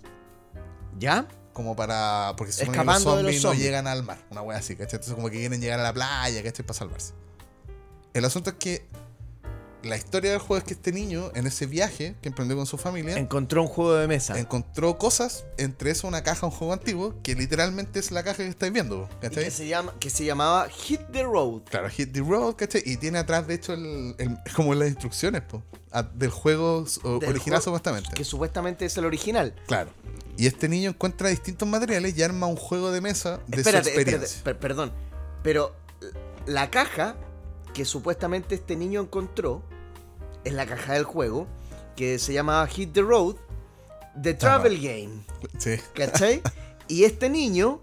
¿Ya? 0.98 1.26
Como 1.52 1.76
para. 1.76 2.34
Porque 2.36 2.52
se 2.52 2.64
supone 2.64 2.78
que 2.78 2.84
los 2.84 3.02
zombies 3.02 3.36
no 3.36 3.48
zombies. 3.50 3.64
llegan 3.64 3.86
al 3.86 4.02
mar, 4.02 4.18
una 4.30 4.42
wea 4.42 4.58
así, 4.58 4.74
¿cachai? 4.74 4.96
Entonces, 4.96 5.14
como 5.14 5.28
que 5.28 5.38
quieren 5.38 5.60
llegar 5.60 5.80
a 5.80 5.82
la 5.82 5.92
playa, 5.92 6.42
¿cachai? 6.42 6.64
Para 6.64 6.78
salvarse. 6.78 7.12
El 8.14 8.24
asunto 8.24 8.50
es 8.50 8.56
que 8.56 8.86
la 9.84 9.96
historia 9.96 10.30
del 10.30 10.38
juego 10.40 10.58
es 10.58 10.64
que 10.64 10.74
este 10.74 10.92
niño, 10.92 11.30
en 11.34 11.46
ese 11.46 11.66
viaje 11.66 12.14
que 12.22 12.28
emprendió 12.28 12.56
con 12.56 12.66
su 12.66 12.78
familia, 12.78 13.16
Encontró 13.18 13.62
un 13.62 13.68
juego 13.68 13.94
de 13.94 14.06
mesa. 14.06 14.38
encontró 14.38 14.96
cosas, 14.98 15.44
entre 15.58 15.90
eso 15.90 16.06
una 16.08 16.22
caja, 16.22 16.46
un 16.46 16.52
juego 16.52 16.72
antiguo, 16.72 17.14
que 17.22 17.34
literalmente 17.34 17.98
es 17.98 18.10
la 18.10 18.22
caja 18.22 18.38
que 18.38 18.48
estáis 18.48 18.72
viendo, 18.72 19.08
y 19.18 19.22
¿cachai? 19.22 19.44
que 19.44 19.50
se, 19.50 19.66
llama, 19.66 19.94
que 19.98 20.10
se 20.10 20.24
llamaba 20.24 20.68
Hit 20.68 21.00
the 21.12 21.22
Road. 21.24 21.62
Claro, 21.70 21.88
Hit 21.90 22.12
the 22.12 22.20
Road, 22.20 22.54
¿cachai? 22.56 22.82
Y 22.86 22.96
tiene 22.96 23.18
atrás, 23.18 23.46
de 23.46 23.54
hecho, 23.54 23.72
el, 23.74 24.14
el- 24.18 24.38
como 24.56 24.74
las 24.74 24.88
instrucciones, 24.88 25.42
po, 25.42 25.62
a- 25.90 26.02
del 26.02 26.30
juego 26.30 26.84
Del 26.84 27.30
original, 27.30 27.40
juego 27.42 27.60
supuestamente. 27.62 28.10
Que 28.14 28.24
supuestamente 28.24 28.84
es 28.84 28.96
el 28.96 29.04
original. 29.04 29.54
Claro. 29.66 29.90
Y 30.36 30.46
este 30.46 30.68
niño 30.68 30.90
encuentra 30.90 31.28
distintos 31.28 31.68
materiales 31.68 32.16
y 32.16 32.22
arma 32.22 32.46
un 32.46 32.56
juego 32.56 32.90
de 32.90 33.00
mesa 33.02 33.40
de 33.46 33.58
espérate, 33.58 33.84
su 33.84 33.88
espérate, 33.90 34.00
experiencia. 34.00 34.44
per- 34.44 34.58
perdón. 34.58 34.92
Pero 35.42 35.74
la 36.46 36.70
caja 36.70 37.16
que 37.74 37.84
supuestamente 37.84 38.54
este 38.54 38.76
niño 38.76 39.00
encontró 39.00 39.62
es 40.44 40.52
la 40.52 40.66
caja 40.66 40.94
del 40.94 41.04
juego 41.04 41.46
que 41.96 42.18
se 42.18 42.32
llamaba 42.32 42.66
Hit 42.66 42.92
the 42.92 43.02
Road, 43.02 43.36
The 44.20 44.34
Travel 44.34 44.80
Game. 44.80 45.24
Sí, 45.58 45.76
¿Cachai? 45.94 46.42
y 46.88 47.04
este 47.04 47.28
niño 47.28 47.80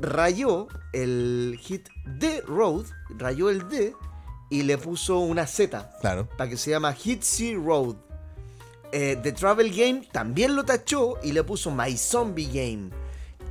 rayó 0.00 0.68
el 0.92 1.58
Hit 1.60 1.88
the 2.18 2.42
Road, 2.42 2.86
rayó 3.10 3.50
el 3.50 3.68
D 3.68 3.94
y 4.50 4.62
le 4.62 4.78
puso 4.78 5.18
una 5.18 5.46
Z 5.46 5.90
claro. 6.00 6.28
para 6.36 6.50
que 6.50 6.56
se 6.56 6.70
llama 6.70 6.92
Hit 6.92 7.22
Sea 7.22 7.56
Road. 7.56 7.96
Eh, 8.92 9.18
The 9.22 9.32
Travel 9.32 9.70
Game 9.74 10.06
también 10.12 10.54
lo 10.54 10.64
tachó 10.64 11.18
y 11.22 11.32
le 11.32 11.42
puso 11.42 11.70
My 11.70 11.96
Zombie 11.96 12.50
Game. 12.52 12.90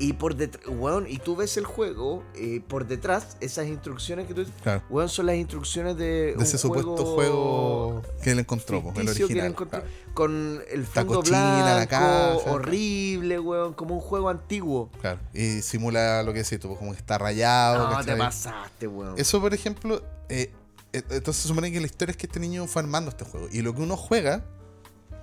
Y 0.02 0.14
por 0.14 0.36
detrás, 0.36 0.65
weón, 0.68 1.06
y 1.07 1.19
tú 1.19 1.36
ves 1.36 1.57
el 1.57 1.65
juego, 1.65 2.23
eh, 2.34 2.60
por 2.68 2.88
detrás, 2.88 3.38
esas 3.40 3.68
instrucciones 3.68 4.26
que 4.28 4.34
tú 4.34 4.44
Claro. 4.64 4.82
weón, 4.90 5.10
son 5.10 5.28
las 5.28 5.36
instrucciones 5.36 5.95
de, 5.95 6.34
De 6.36 6.44
ese 6.44 6.57
supuesto 6.57 7.06
juego 7.06 8.02
que 8.23 8.32
él 8.32 8.40
encontró, 8.40 8.78
el 8.78 8.84
ficticio 8.84 9.28
que 9.28 9.34
él 9.34 9.40
original. 9.40 9.48
encontró, 9.52 9.80
claro. 9.82 9.95
con 10.15 10.64
el 10.72 10.86
fondo 10.88 11.14
cochina 11.18 11.64
la 11.64 11.73
blanco, 11.76 11.90
caja, 11.90 12.52
horrible, 12.52 13.40
weón, 13.40 13.73
como 13.73 13.94
un 13.94 14.02
juego 14.02 14.30
antiguo. 14.30 14.90
Claro. 15.02 15.19
Y 15.36 15.61
simula 15.61 16.23
lo 16.23 16.34
que 16.34 16.41
decís 16.41 16.60
tú, 16.60 16.76
como 16.76 16.94
que 16.94 16.98
está 16.98 17.19
rayado. 17.19 17.91
No, 17.91 18.03
te 18.03 18.15
pasaste, 18.15 18.88
weón. 18.88 19.14
Eso, 19.19 19.40
por 19.40 19.53
ejemplo, 19.53 20.02
eh, 20.30 20.52
eh, 20.94 21.03
entonces 21.11 21.44
se 21.44 21.48
supone 21.48 21.72
que 21.72 21.80
la 21.80 21.86
historia 21.86 22.10
es 22.11 22.18
que 22.18 22.26
este 22.26 22.40
niño 22.40 22.65
fue 22.65 22.82
armando 22.82 23.11
este 23.11 23.23
juego. 23.23 23.48
Y 23.52 23.61
lo 23.61 23.76
que 23.76 23.82
uno 23.84 23.95
juega, 23.98 24.44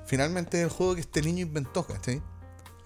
finalmente 0.06 0.58
es 0.58 0.64
el 0.64 0.70
juego 0.70 0.94
que 0.94 1.00
este 1.00 1.20
niño 1.20 1.42
inventó, 1.42 1.84
¿cachai? 1.84 2.22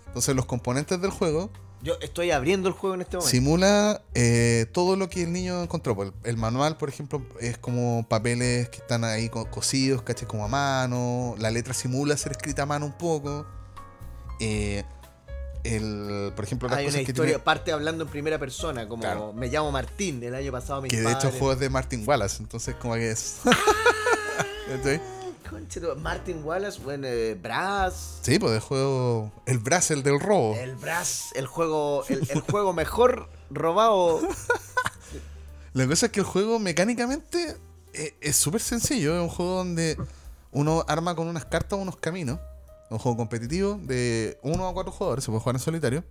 Entonces 0.06 0.35
los 0.35 0.47
componentes 0.47 1.01
del 1.01 1.10
juego 1.10 1.51
Yo 1.83 1.95
estoy 2.01 2.31
abriendo 2.31 2.69
el 2.69 2.75
juego 2.75 2.95
en 2.95 3.01
este 3.03 3.17
momento. 3.17 3.31
simula 3.31 4.03
eh, 4.15 4.67
todo 4.73 4.95
lo 4.97 5.09
que 5.09 5.25
el 5.25 5.33
niño 5.33 5.63
encontró. 5.63 5.97
Pues, 5.97 6.13
El, 6.23 6.31
el 6.31 6.37
manual, 6.37 6.77
por 6.77 6.89
ejemplo, 6.89 7.21
es 7.41 7.59
como 7.59 8.07
papeles 8.09 8.69
que 8.69 8.79
están 8.79 9.03
ahí 9.05 9.29
co- 9.29 9.51
cosidos, 9.51 10.03
¿cachai? 10.03 10.29
Como 10.29 10.45
a 10.45 10.49
mano. 10.49 11.35
La 11.39 11.51
letra 11.51 11.75
simula 11.75 12.17
ser 12.17 12.33
escrita 12.33 12.63
a 12.63 12.67
mano 12.67 12.87
un 12.87 12.93
poco. 12.93 13.45
Eh, 14.39 14.85
el, 15.65 16.33
por 16.35 16.45
ejemplo, 16.45 16.69
las 16.69 16.79
Hay 16.79 16.85
una 16.85 16.93
cosas 16.93 17.05
que 17.05 17.11
historia, 17.13 17.33
tiene- 17.35 17.45
parte 17.45 17.73
hablando 17.73 18.05
en 18.05 18.11
primera 18.11 18.39
persona, 18.39 18.87
como 18.89 19.03
Claro. 19.03 19.33
me 19.33 19.49
llamo 19.49 19.71
Martín, 19.73 20.23
el 20.23 20.35
año 20.35 20.51
pasado 20.53 20.83
mis 20.83 20.91
que 20.91 21.01
de 21.01 21.05
hecho 21.09 21.13
el 21.13 21.23
padres- 21.35 21.39
juego 21.39 21.53
es 21.53 21.59
de 21.61 21.69
Martin 21.71 22.05
Wallace, 22.07 22.43
entonces 22.43 22.75
como 22.77 22.95
que 22.95 23.11
es... 23.13 23.37
Conche 25.43 25.81
Martin 26.01 26.43
Wallace, 26.44 26.81
bueno, 26.82 27.06
eh, 27.06 27.35
Brass, 27.40 28.19
Sí, 28.23 28.39
pues 28.39 28.52
el 28.52 28.60
juego. 28.60 29.32
El 29.47 29.59
Brasil 29.59 30.02
del 30.02 30.19
robo. 30.20 30.55
el 30.56 30.77
Brass, 30.77 31.31
el 31.35 31.47
juego, 31.47 32.05
el, 32.09 32.28
el 32.31 32.40
juego 32.40 32.73
mejor 32.73 33.28
robado. 33.51 34.20
La 35.74 35.86
cosa 35.86 36.06
es 36.06 36.12
que 36.12 36.20
el 36.20 36.27
juego 36.27 36.59
mecánicamente 36.59 37.56
eh, 37.94 38.14
es 38.20 38.36
súper 38.36 38.60
sencillo. 38.60 39.16
Es 39.16 39.23
un 39.23 39.28
juego 39.28 39.56
donde 39.56 39.97
uno 40.51 40.85
arma 40.86 41.14
con 41.14 41.28
unas 41.28 41.44
cartas 41.47 41.78
unos 41.78 41.97
caminos. 41.97 42.39
Un 42.90 42.98
juego 42.98 43.16
competitivo 43.16 43.81
de 43.82 44.39
uno 44.43 44.69
a 44.69 44.74
cuatro 44.74 44.93
jugadores. 44.93 45.24
Se 45.24 45.31
puede 45.31 45.40
jugar 45.40 45.56
en 45.56 45.60
solitario. 45.60 46.05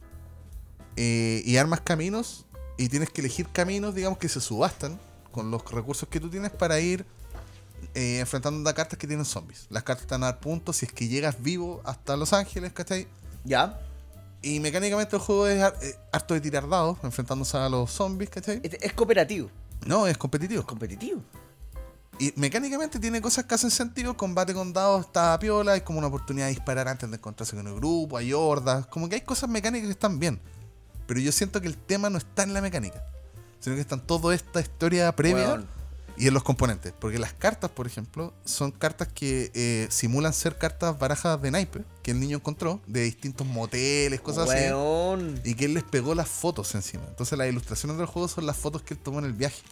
Eh, 0.95 1.43
y 1.45 1.57
armas 1.57 1.81
caminos. 1.81 2.45
Y 2.77 2.89
tienes 2.89 3.09
que 3.11 3.21
elegir 3.21 3.47
caminos, 3.49 3.93
digamos, 3.93 4.17
que 4.17 4.29
se 4.29 4.41
subastan 4.41 4.99
con 5.31 5.51
los 5.51 5.63
recursos 5.71 6.09
que 6.09 6.19
tú 6.19 6.29
tienes 6.29 6.51
para 6.51 6.79
ir 6.79 7.05
eh, 7.93 8.19
enfrentando 8.19 8.69
a 8.69 8.73
cartas 8.73 8.97
que 8.97 9.07
tienen 9.07 9.25
zombies. 9.25 9.67
Las 9.69 9.83
cartas 9.83 10.03
están 10.03 10.23
a 10.23 10.27
dar 10.27 10.39
puntos 10.39 10.77
si 10.77 10.85
es 10.85 10.93
que 10.93 11.07
llegas 11.07 11.41
vivo 11.41 11.81
hasta 11.83 12.15
Los 12.15 12.33
Ángeles, 12.33 12.73
¿cachai? 12.73 13.07
¿Ya? 13.43 13.79
Y 14.41 14.59
mecánicamente 14.59 15.15
el 15.15 15.21
juego 15.21 15.47
es 15.47 15.61
eh, 15.81 15.95
harto 16.11 16.33
de 16.33 16.41
tirar 16.41 16.67
dados, 16.67 16.97
enfrentándose 17.03 17.57
a 17.57 17.69
los 17.69 17.91
zombies, 17.91 18.29
¿cachai? 18.29 18.59
Es, 18.63 18.77
es 18.81 18.93
cooperativo. 18.93 19.49
No, 19.85 20.07
es 20.07 20.17
competitivo. 20.17 20.61
Es 20.61 20.67
competitivo. 20.67 21.21
Y 22.19 22.33
mecánicamente 22.35 22.99
tiene 22.99 23.21
cosas 23.21 23.45
que 23.45 23.55
hacen 23.55 23.71
sentido. 23.71 24.15
Combate 24.15 24.53
con 24.53 24.73
dados 24.73 25.05
está 25.07 25.33
a 25.33 25.39
piola. 25.39 25.75
Es 25.75 25.83
como 25.83 25.99
una 25.99 26.07
oportunidad 26.07 26.45
de 26.45 26.53
disparar 26.53 26.87
antes 26.87 27.09
de 27.09 27.17
encontrarse 27.17 27.55
con 27.55 27.67
el 27.67 27.75
grupo. 27.75 28.17
Hay 28.17 28.33
hordas. 28.33 28.85
Como 28.87 29.09
que 29.09 29.15
hay 29.15 29.21
cosas 29.21 29.49
mecánicas 29.49 29.87
que 29.87 29.93
están 29.93 30.19
bien. 30.19 30.39
Pero 31.07 31.19
yo 31.19 31.31
siento 31.31 31.61
que 31.61 31.67
el 31.67 31.77
tema 31.77 32.09
no 32.09 32.17
está 32.17 32.43
en 32.43 32.53
la 32.53 32.61
mecánica. 32.61 33.03
Sino 33.59 33.75
que 33.75 33.81
está 33.81 33.95
en 33.95 34.01
toda 34.01 34.35
esta 34.35 34.59
historia 34.59 35.11
previa. 35.15 35.63
Y 36.21 36.27
en 36.27 36.35
los 36.35 36.43
componentes. 36.43 36.93
Porque 36.99 37.17
las 37.17 37.33
cartas, 37.33 37.71
por 37.71 37.87
ejemplo, 37.87 38.31
son 38.45 38.69
cartas 38.69 39.07
que 39.07 39.51
eh, 39.55 39.87
simulan 39.89 40.33
ser 40.33 40.55
cartas 40.55 40.99
barajas 40.99 41.41
de 41.41 41.49
naipe. 41.49 41.83
Que 42.03 42.11
el 42.11 42.19
niño 42.19 42.37
encontró. 42.37 42.79
De 42.85 43.01
distintos 43.01 43.47
moteles, 43.47 44.21
cosas 44.21 44.47
así. 44.47 44.65
Weón. 44.65 45.41
Y 45.43 45.55
que 45.55 45.65
él 45.65 45.73
les 45.73 45.83
pegó 45.83 46.13
las 46.13 46.29
fotos 46.29 46.75
encima. 46.75 47.05
Entonces 47.07 47.35
las 47.39 47.47
ilustraciones 47.47 47.97
del 47.97 48.05
juego 48.05 48.27
son 48.27 48.45
las 48.45 48.55
fotos 48.55 48.83
que 48.83 48.93
él 48.93 48.99
tomó 48.99 49.17
en 49.17 49.25
el 49.25 49.33
viaje. 49.33 49.63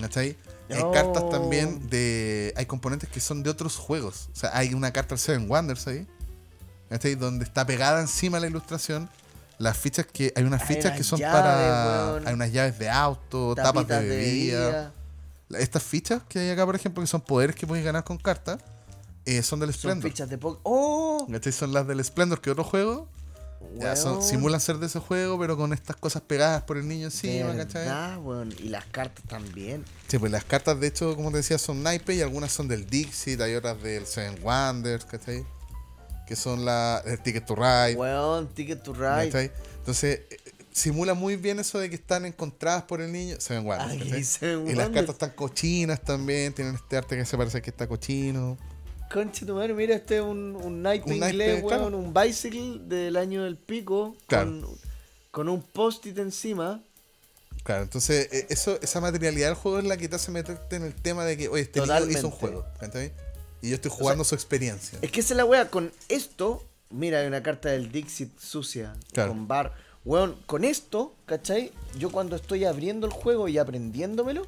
¿Cachai? 0.00 0.38
Hay 0.70 0.80
Oh. 0.80 0.92
cartas 0.92 1.28
también 1.28 1.88
de... 1.90 2.54
Hay 2.56 2.66
componentes 2.66 3.08
que 3.08 3.18
son 3.18 3.42
de 3.42 3.50
otros 3.50 3.74
juegos. 3.76 4.28
O 4.32 4.36
sea, 4.36 4.56
hay 4.56 4.74
una 4.74 4.92
carta 4.92 5.16
del 5.16 5.18
Seven 5.18 5.50
Wonders 5.50 5.88
ahí. 5.88 6.06
¿Cachai? 6.88 7.16
Donde 7.16 7.44
está 7.44 7.66
pegada 7.66 8.00
encima 8.00 8.38
la 8.38 8.46
ilustración. 8.46 9.10
Las 9.58 9.76
fichas 9.76 10.06
que... 10.06 10.32
Hay 10.36 10.44
unas 10.44 10.60
Hay 10.62 10.68
fichas 10.68 10.84
unas 10.84 10.98
que 10.98 11.02
son 11.02 11.18
llaves, 11.18 11.34
para... 11.34 12.12
weón. 12.12 12.28
Hay 12.28 12.34
unas 12.34 12.52
llaves 12.52 12.78
de 12.78 12.88
auto, 12.88 13.56
tapas 13.56 13.88
de 13.88 13.94
Tapitas 13.94 14.02
bebida. 14.04 14.94
Estas 15.58 15.82
fichas 15.82 16.22
que 16.28 16.38
hay 16.40 16.50
acá, 16.50 16.64
por 16.66 16.74
ejemplo, 16.76 17.02
que 17.02 17.06
son 17.06 17.20
poderes 17.20 17.56
que 17.56 17.66
puedes 17.66 17.84
ganar 17.84 18.04
con 18.04 18.18
cartas, 18.18 18.58
eh, 19.24 19.42
son 19.42 19.60
del 19.60 19.70
Son 19.72 19.78
Splendor. 19.80 20.10
fichas 20.10 20.28
de 20.30 20.38
Pokémon. 20.38 20.60
¡Oh! 20.64 21.26
¿Cachai? 21.30 21.52
Son 21.52 21.72
las 21.72 21.86
del 21.86 22.04
Splendor, 22.04 22.40
que 22.40 22.50
otro 22.50 22.64
juego. 22.64 23.08
Ya, 23.78 23.94
son, 23.94 24.14
Weón. 24.14 24.24
simulan 24.24 24.60
ser 24.60 24.78
de 24.78 24.86
ese 24.86 24.98
juego, 24.98 25.38
pero 25.38 25.56
con 25.56 25.72
estas 25.72 25.94
cosas 25.96 26.20
pegadas 26.22 26.64
por 26.64 26.76
el 26.78 26.88
niño 26.88 27.04
encima, 27.06 27.54
¿cachai? 27.56 27.84
verdad, 27.84 28.18
weón. 28.18 28.52
Y 28.58 28.68
las 28.68 28.84
cartas 28.86 29.24
también. 29.28 29.84
Sí, 30.08 30.18
pues 30.18 30.32
las 30.32 30.44
cartas, 30.44 30.80
de 30.80 30.88
hecho, 30.88 31.14
como 31.14 31.30
te 31.30 31.36
decía, 31.38 31.58
son 31.58 31.80
naipes 31.82 32.16
y 32.16 32.22
algunas 32.22 32.50
son 32.52 32.66
del 32.66 32.86
Dixit, 32.86 33.40
hay 33.40 33.54
otras 33.54 33.80
del 33.80 34.04
Seven 34.04 34.42
Wonders, 34.42 35.04
¿cachai? 35.04 35.44
Que 36.26 36.34
son 36.34 36.64
la, 36.64 37.02
el 37.06 37.20
Ticket 37.22 37.46
to 37.46 37.54
Ride, 37.54 37.94
Weón, 37.94 38.48
Ticket 38.48 38.82
to 38.82 38.92
Ride. 38.94 39.26
¿cachai? 39.30 39.52
Entonces, 39.78 40.22
simula 40.72 41.14
muy 41.14 41.36
bien 41.36 41.58
eso 41.60 41.78
de 41.78 41.88
que 41.88 41.96
están 41.96 42.24
encontradas 42.26 42.82
por 42.84 43.00
el 43.00 43.12
niño. 43.12 43.36
Ay, 43.78 43.98
¿cachai? 43.98 44.24
Seven 44.24 44.68
Y 44.68 44.72
las 44.74 44.88
cartas 44.90 45.14
están 45.14 45.30
cochinas 45.30 46.00
también, 46.02 46.52
tienen 46.52 46.74
este 46.74 46.96
arte 46.96 47.16
que 47.16 47.24
se 47.24 47.36
parece 47.36 47.60
que 47.62 47.70
está 47.70 47.86
cochino. 47.86 48.58
Conche 49.12 49.44
tu 49.44 49.54
madre, 49.54 49.74
mira, 49.74 49.94
este 49.94 50.16
es 50.16 50.22
un, 50.22 50.56
un 50.56 50.80
naipe, 50.82 51.14
inglés, 51.14 51.62
weón, 51.62 51.68
claro. 51.68 51.98
un 51.98 52.14
bicycle 52.14 52.78
del 52.86 53.16
año 53.18 53.44
del 53.44 53.56
pico, 53.58 54.16
Claro. 54.26 54.46
con, 54.50 54.78
con 55.30 55.48
un 55.50 55.62
post-it 55.62 56.16
encima. 56.18 56.82
Claro, 57.62 57.82
entonces 57.82 58.28
eh, 58.32 58.46
eso, 58.48 58.78
esa 58.80 59.00
materialidad 59.02 59.48
del 59.48 59.54
juego 59.54 59.78
es 59.78 59.84
la 59.84 59.96
que 59.98 60.08
te 60.08 60.16
hace 60.16 60.30
meterte 60.30 60.76
en 60.76 60.82
el 60.84 60.94
tema 60.94 61.24
de 61.26 61.36
que, 61.36 61.48
oye, 61.48 61.62
este 61.62 61.80
niño 61.80 62.08
hizo 62.08 62.26
un 62.28 62.32
juego, 62.32 62.64
¿cachai? 62.80 63.12
Y 63.60 63.68
yo 63.68 63.74
estoy 63.76 63.90
jugando 63.90 64.24
su 64.24 64.34
experiencia. 64.34 64.98
Es 65.02 65.12
que 65.12 65.20
esa 65.20 65.34
es 65.34 65.36
la 65.36 65.44
wea, 65.44 65.68
con 65.68 65.92
esto, 66.08 66.64
mira, 66.90 67.20
hay 67.20 67.26
una 67.26 67.42
carta 67.42 67.68
del 67.68 67.92
Dixit 67.92 68.36
sucia, 68.40 68.94
Claro. 69.12 69.30
con 69.32 69.46
bar. 69.46 69.74
Weón, 70.04 70.36
con 70.46 70.64
esto, 70.64 71.14
¿cachai? 71.26 71.72
Yo 71.98 72.10
cuando 72.10 72.36
estoy 72.36 72.64
abriendo 72.64 73.06
el 73.06 73.12
juego 73.12 73.48
y 73.48 73.58
aprendiéndomelo, 73.58 74.46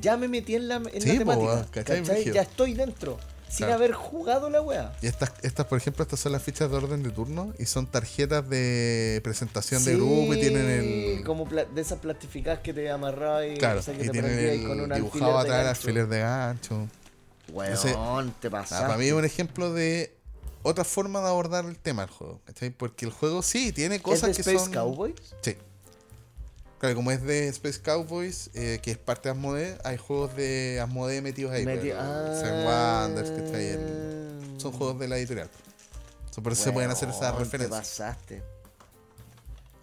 ya 0.00 0.16
me 0.16 0.26
metí 0.28 0.54
en 0.54 0.68
la, 0.68 0.76
en 0.76 1.02
Sí, 1.02 1.08
la 1.08 1.12
po, 1.14 1.18
temática. 1.18 1.46
weón, 1.52 1.64
¿cachai? 1.70 2.00
¿cachai? 2.02 2.32
Ya 2.32 2.42
estoy 2.42 2.72
dentro, 2.74 3.18
sin 3.48 3.58
Claro. 3.66 3.74
haber 3.74 3.92
jugado 3.92 4.48
la 4.48 4.62
wea. 4.62 4.96
Y 5.02 5.06
estas, 5.06 5.32
estas, 5.42 5.66
por 5.66 5.76
ejemplo, 5.78 6.02
estas 6.02 6.18
son 6.18 6.32
las 6.32 6.42
fichas 6.42 6.70
de 6.70 6.76
orden 6.78 7.02
de 7.02 7.10
turno 7.10 7.52
y 7.58 7.66
son 7.66 7.86
tarjetas 7.86 8.48
de 8.48 9.20
presentación 9.22 9.84
de 9.84 9.96
grupo 9.96 10.32
y 10.34 10.40
tienen 10.40 10.70
el. 10.70 11.24
Como 11.24 11.44
de 11.44 11.80
esas 11.80 11.98
plastificadas 11.98 12.60
que 12.60 12.72
te 12.72 12.90
amarrabas 12.90 13.46
y, 13.54 13.58
claro, 13.58 13.80
o 13.80 13.82
sea, 13.82 13.94
que 13.94 14.02
y 14.02 14.06
te 14.06 14.12
tienen 14.12 14.38
el 14.38 14.66
con 14.66 14.80
un 14.80 14.90
dibujado 14.94 15.38
atrás 15.38 15.60
el 15.60 15.66
alfiler 15.68 16.08
de 16.08 16.18
gancho. 16.20 16.88
Weón, 17.52 17.70
Entonces, 17.72 17.94
te 18.40 18.50
pasaste. 18.50 18.74
Nada, 18.76 18.86
para 18.88 18.98
mí 18.98 19.06
es 19.06 19.12
un 19.12 19.24
ejemplo 19.24 19.72
de 19.72 20.15
otra 20.66 20.84
forma 20.84 21.20
de 21.20 21.28
abordar 21.28 21.64
el 21.64 21.78
tema 21.78 22.02
del 22.06 22.10
juego, 22.14 22.40
¿cachai? 22.44 22.70
Porque 22.70 23.04
el 23.06 23.12
juego 23.12 23.42
sí 23.42 23.72
tiene 23.72 23.96
¿Es 23.96 24.02
cosas 24.02 24.30
de 24.30 24.34
que 24.34 24.40
Space 24.42 24.58
son. 24.58 24.72
Cowboys? 24.72 25.14
Sí. 25.42 25.56
Claro, 26.78 26.94
como 26.96 27.10
es 27.10 27.22
de 27.22 27.48
Space 27.48 27.80
Cowboys, 27.80 28.50
eh, 28.54 28.80
que 28.82 28.90
es 28.90 28.98
parte 28.98 29.28
de 29.28 29.34
Asmodee, 29.34 29.78
hay 29.84 29.96
juegos 29.96 30.36
de 30.36 30.78
Asmodee 30.82 31.22
metidos 31.22 31.52
ahí. 31.52 31.64
Meti- 31.64 31.88
pero 31.90 32.00
ah. 32.00 33.04
Wonders, 33.06 33.30
¿cachai? 33.30 33.66
El- 33.68 34.54
son 34.58 34.72
juegos 34.72 34.98
de 34.98 35.08
la 35.08 35.16
editorial. 35.18 35.48
So, 36.30 36.42
por 36.42 36.52
eso 36.52 36.64
se 36.64 36.72
pueden 36.72 36.90
hacer 36.90 37.08
esas 37.08 37.20
Weón, 37.22 37.36
Te 37.38 37.44
referencias. 37.44 37.80
pasaste. 37.80 38.42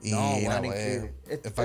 Y 0.03 0.11
No, 0.11 0.39
no, 0.61 0.73
es 0.73 1.05
Esto- 1.29 1.63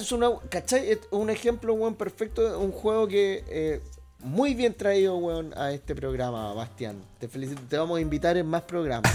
es 0.00 0.10
una, 0.12 0.30
¿cachai? 0.48 0.90
Es 0.90 0.98
un 1.10 1.30
ejemplo, 1.30 1.74
weón, 1.74 1.94
perfecto 1.94 2.50
de 2.50 2.56
un 2.56 2.72
juego 2.72 3.06
que 3.06 3.44
eh, 3.46 3.80
muy 4.22 4.54
bien 4.54 4.74
traído, 4.74 5.16
weón, 5.16 5.52
a 5.56 5.72
este 5.72 5.94
programa, 5.94 6.52
Bastián. 6.54 6.96
Te 7.18 7.28
felicito, 7.28 7.60
te 7.68 7.76
vamos 7.76 7.98
a 7.98 8.00
invitar 8.00 8.36
en 8.36 8.46
más 8.46 8.62
programas. 8.62 9.12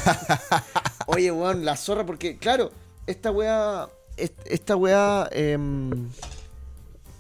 Oye, 1.08 1.32
weón, 1.32 1.66
la 1.66 1.76
zorra, 1.78 2.06
porque, 2.06 2.38
claro, 2.38 2.72
esta 3.06 3.32
weá, 3.32 3.88
est- 4.18 4.38
esta 4.46 4.76
weá, 4.76 5.28
em, 5.32 6.10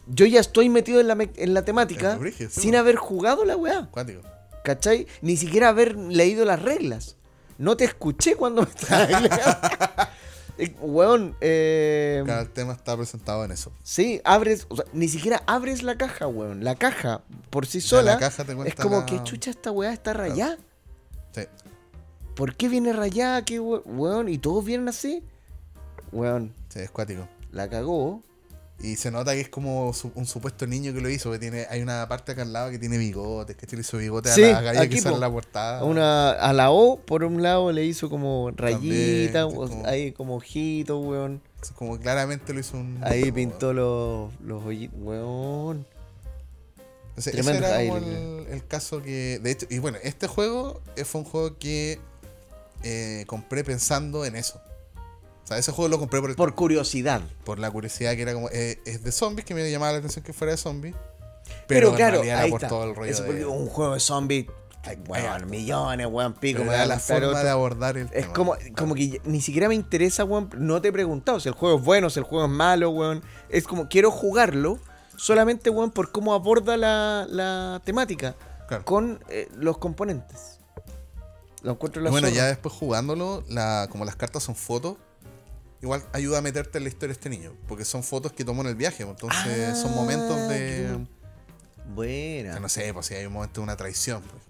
yo 0.07 0.25
ya 0.25 0.39
estoy 0.39 0.69
metido 0.69 0.99
en 0.99 1.07
la, 1.07 1.17
en 1.35 1.53
la 1.53 1.63
temática 1.63 2.19
sí, 2.37 2.47
sin 2.49 2.71
weón. 2.71 2.75
haber 2.81 2.95
jugado 2.97 3.45
la 3.45 3.55
weá, 3.55 3.87
Cuático. 3.91 4.21
¿cachai? 4.63 5.07
Ni 5.21 5.37
siquiera 5.37 5.69
haber 5.69 5.95
leído 5.95 6.43
las 6.45 6.61
reglas. 6.61 7.15
No 7.57 7.75
te 7.77 7.85
escuché 7.85 8.35
cuando 8.35 8.61
me 8.63 8.69
estabas 8.75 9.09
Weón, 10.81 11.35
eh, 11.41 12.23
Cada 12.25 12.45
tema 12.45 12.73
está 12.73 12.95
presentado 12.97 13.45
en 13.45 13.51
eso. 13.51 13.71
Sí, 13.83 14.21
abres, 14.23 14.65
o 14.69 14.75
sea, 14.77 14.85
ni 14.93 15.07
siquiera 15.07 15.43
abres 15.45 15.83
la 15.83 15.97
caja, 15.97 16.27
weón. 16.27 16.63
La 16.63 16.75
caja 16.75 17.21
por 17.49 17.65
sí 17.67 17.79
sola 17.81 18.13
la 18.13 18.19
caja 18.19 18.43
te 18.43 18.53
es 18.67 18.75
como 18.75 18.99
la- 18.99 19.05
que 19.05 19.21
chucha 19.23 19.51
esta 19.51 19.71
weá 19.71 19.93
está 19.93 20.13
rayada. 20.13 20.57
Sí. 21.33 21.43
¿Por 22.35 22.55
qué 22.55 22.67
viene 22.69 22.93
rayada? 22.93 23.43
¿Qué 23.45 23.59
we- 23.59 23.81
weón? 23.85 24.29
¿Y 24.29 24.37
todos 24.39 24.63
vienen 24.65 24.89
así? 24.89 25.23
Weón, 26.11 26.53
Sí, 26.69 26.79
es 26.79 26.89
cuático. 26.91 27.27
la 27.51 27.69
cagó. 27.69 28.21
Y 28.79 28.95
se 28.95 29.09
nota 29.09 29.33
que 29.33 29.41
es 29.41 29.49
como 29.49 29.91
su- 29.93 30.11
un 30.13 30.27
supuesto 30.27 30.67
niño 30.67 30.93
que 30.93 31.01
lo 31.01 31.09
hizo, 31.09 31.31
que 31.31 31.39
tiene, 31.39 31.65
hay 31.69 31.81
una 31.81 32.07
parte 32.07 32.33
acá 32.33 32.43
al 32.43 32.53
lado 32.53 32.69
que 32.69 32.77
tiene 32.77 32.99
bigotes, 32.99 33.55
que 33.57 33.75
le 33.75 33.81
hizo 33.81 33.97
bigote 33.97 34.29
Sí, 34.31 34.43
a 34.43 34.51
la 34.53 34.61
galla 34.61 34.87
que 34.87 35.01
sale 35.01 35.15
en 35.15 35.21
la 35.21 35.31
portada. 35.31 35.79
A, 35.79 35.83
una, 35.83 36.29
a 36.31 36.53
la 36.53 36.69
O, 36.69 36.97
por 36.99 37.23
un 37.23 37.41
lado, 37.41 37.71
le 37.71 37.83
hizo 37.85 38.07
como 38.07 38.51
rayita, 38.55 39.47
o- 39.47 39.67
como- 39.67 39.85
ahí 39.87 40.11
como 40.11 40.35
ojitos, 40.35 41.03
weón. 41.03 41.41
Como 41.75 41.97
claramente 41.99 42.53
lo 42.53 42.59
hizo 42.59 42.77
un. 42.77 42.99
Ahí 43.01 43.31
pintó 43.31 43.73
los, 43.73 44.31
los 44.41 44.63
hoyitos, 44.63 44.99
weón. 45.01 45.87
Entonces, 47.09 47.33
ese 47.33 47.41
tremendo 47.43 47.67
era 47.67 47.77
como 47.83 47.97
el, 47.97 48.47
el 48.51 48.67
caso 48.67 49.01
que. 49.01 49.39
De 49.41 49.51
hecho, 49.51 49.65
y 49.71 49.79
bueno, 49.79 49.97
este 50.03 50.27
juego 50.27 50.81
eh, 50.95 51.03
fue 51.03 51.21
un 51.21 51.25
juego 51.25 51.57
que 51.57 51.99
eh, 52.83 53.23
compré 53.25 53.63
pensando 53.63 54.23
en 54.23 54.35
eso. 54.35 54.61
O 55.47 55.49
sea, 55.49 55.57
ese 55.57 55.71
juego 55.71 55.87
lo 55.87 55.97
compré 55.97 56.19
por, 56.19 56.29
el- 56.29 56.35
Por 56.35 56.55
curiosidad. 56.55 57.21
por 57.45 57.57
la 57.57 57.71
curiosidad 57.71 58.15
que 58.17 58.23
era 58.23 58.33
como. 58.33 58.49
eh, 58.51 58.81
es 58.85 59.01
de 59.01 59.13
zombies, 59.13 59.45
que 59.45 59.53
me 59.55 59.71
llamaba 59.71 59.93
la 59.93 59.99
atención 59.99 60.25
que 60.25 60.33
fuera 60.33 60.51
de 60.51 60.57
zombies. 60.57 60.93
Pero, 61.67 61.91
en 61.91 61.95
claro, 61.95 62.15
realidad 62.15 62.35
era 62.35 62.43
ahí 62.43 62.51
por 62.51 62.59
está. 62.59 62.67
todo 62.67 62.83
el 62.83 62.93
rollo. 62.95 63.09
Es 63.11 63.19
de- 63.19 63.25
porque 63.25 63.45
un 63.45 63.67
juego 63.67 63.93
de 63.93 64.01
zombies, 64.01 64.47
weón, 65.07 65.49
millones, 65.49 66.07
weón, 66.07 66.33
pico. 66.33 66.59
me 66.63 66.67
era 66.67 66.77
va 66.79 66.83
a 66.83 66.85
la 66.87 66.99
forma 66.99 67.27
otro. 67.29 67.43
de 67.43 67.49
abordar 67.49 67.97
el 67.97 68.07
Es 68.07 68.23
tema. 68.23 68.33
como, 68.33 68.55
como 68.77 68.93
que 68.93 69.21
ni 69.23 69.39
siquiera 69.39 69.69
me 69.69 69.75
interesa, 69.75 70.25
weón. 70.25 70.49
No 70.57 70.81
te 70.81 70.89
he 70.89 70.91
preguntado 70.91 71.39
si 71.39 71.47
el 71.47 71.55
juego 71.55 71.77
es 71.77 71.83
bueno, 71.85 72.09
si 72.09 72.19
el 72.19 72.25
juego 72.25 72.43
es 72.43 72.51
malo, 72.51 72.89
weón. 72.89 73.23
Es 73.47 73.63
como, 73.63 73.87
quiero 73.87 74.11
jugarlo 74.11 74.79
solamente, 75.15 75.69
weón, 75.69 75.91
por 75.91 76.11
cómo 76.11 76.33
aborda 76.33 76.75
la, 76.75 77.25
la 77.29 77.81
temática 77.85 78.35
Claro. 78.67 78.83
con 78.83 79.23
eh, 79.29 79.47
los 79.55 79.77
componentes. 79.77 80.59
Lo 81.63 81.71
encuentro 81.71 82.01
la 82.01 82.09
bueno, 82.11 82.27
ya 82.27 82.45
después 82.47 82.73
jugándolo, 82.75 83.43
la, 83.47 83.87
como 83.89 84.03
las 84.05 84.15
cartas 84.17 84.43
son 84.43 84.55
fotos, 84.55 84.97
igual 85.81 86.03
ayuda 86.13 86.39
a 86.39 86.41
meterte 86.41 86.77
en 86.77 86.83
la 86.85 86.89
historia 86.89 87.07
de 87.09 87.13
este 87.19 87.29
niño. 87.29 87.53
Porque 87.67 87.85
son 87.85 88.03
fotos 88.03 88.31
que 88.33 88.43
tomó 88.45 88.61
en 88.61 88.67
el 88.69 88.75
viaje. 88.75 89.05
pues, 89.05 89.17
Entonces 89.21 89.69
Ah, 89.69 89.75
son 89.75 89.93
momentos 89.95 90.47
de. 90.49 90.87
bueno. 90.89 91.07
Buena. 91.93 92.59
no 92.59 92.67
sé, 92.69 92.93
pues 92.93 93.05
si 93.05 93.13
hay 93.15 93.25
un 93.25 93.33
momento 93.33 93.61
de 93.61 93.63
una 93.63 93.77
traición. 93.77 94.21
Pues. 94.21 94.43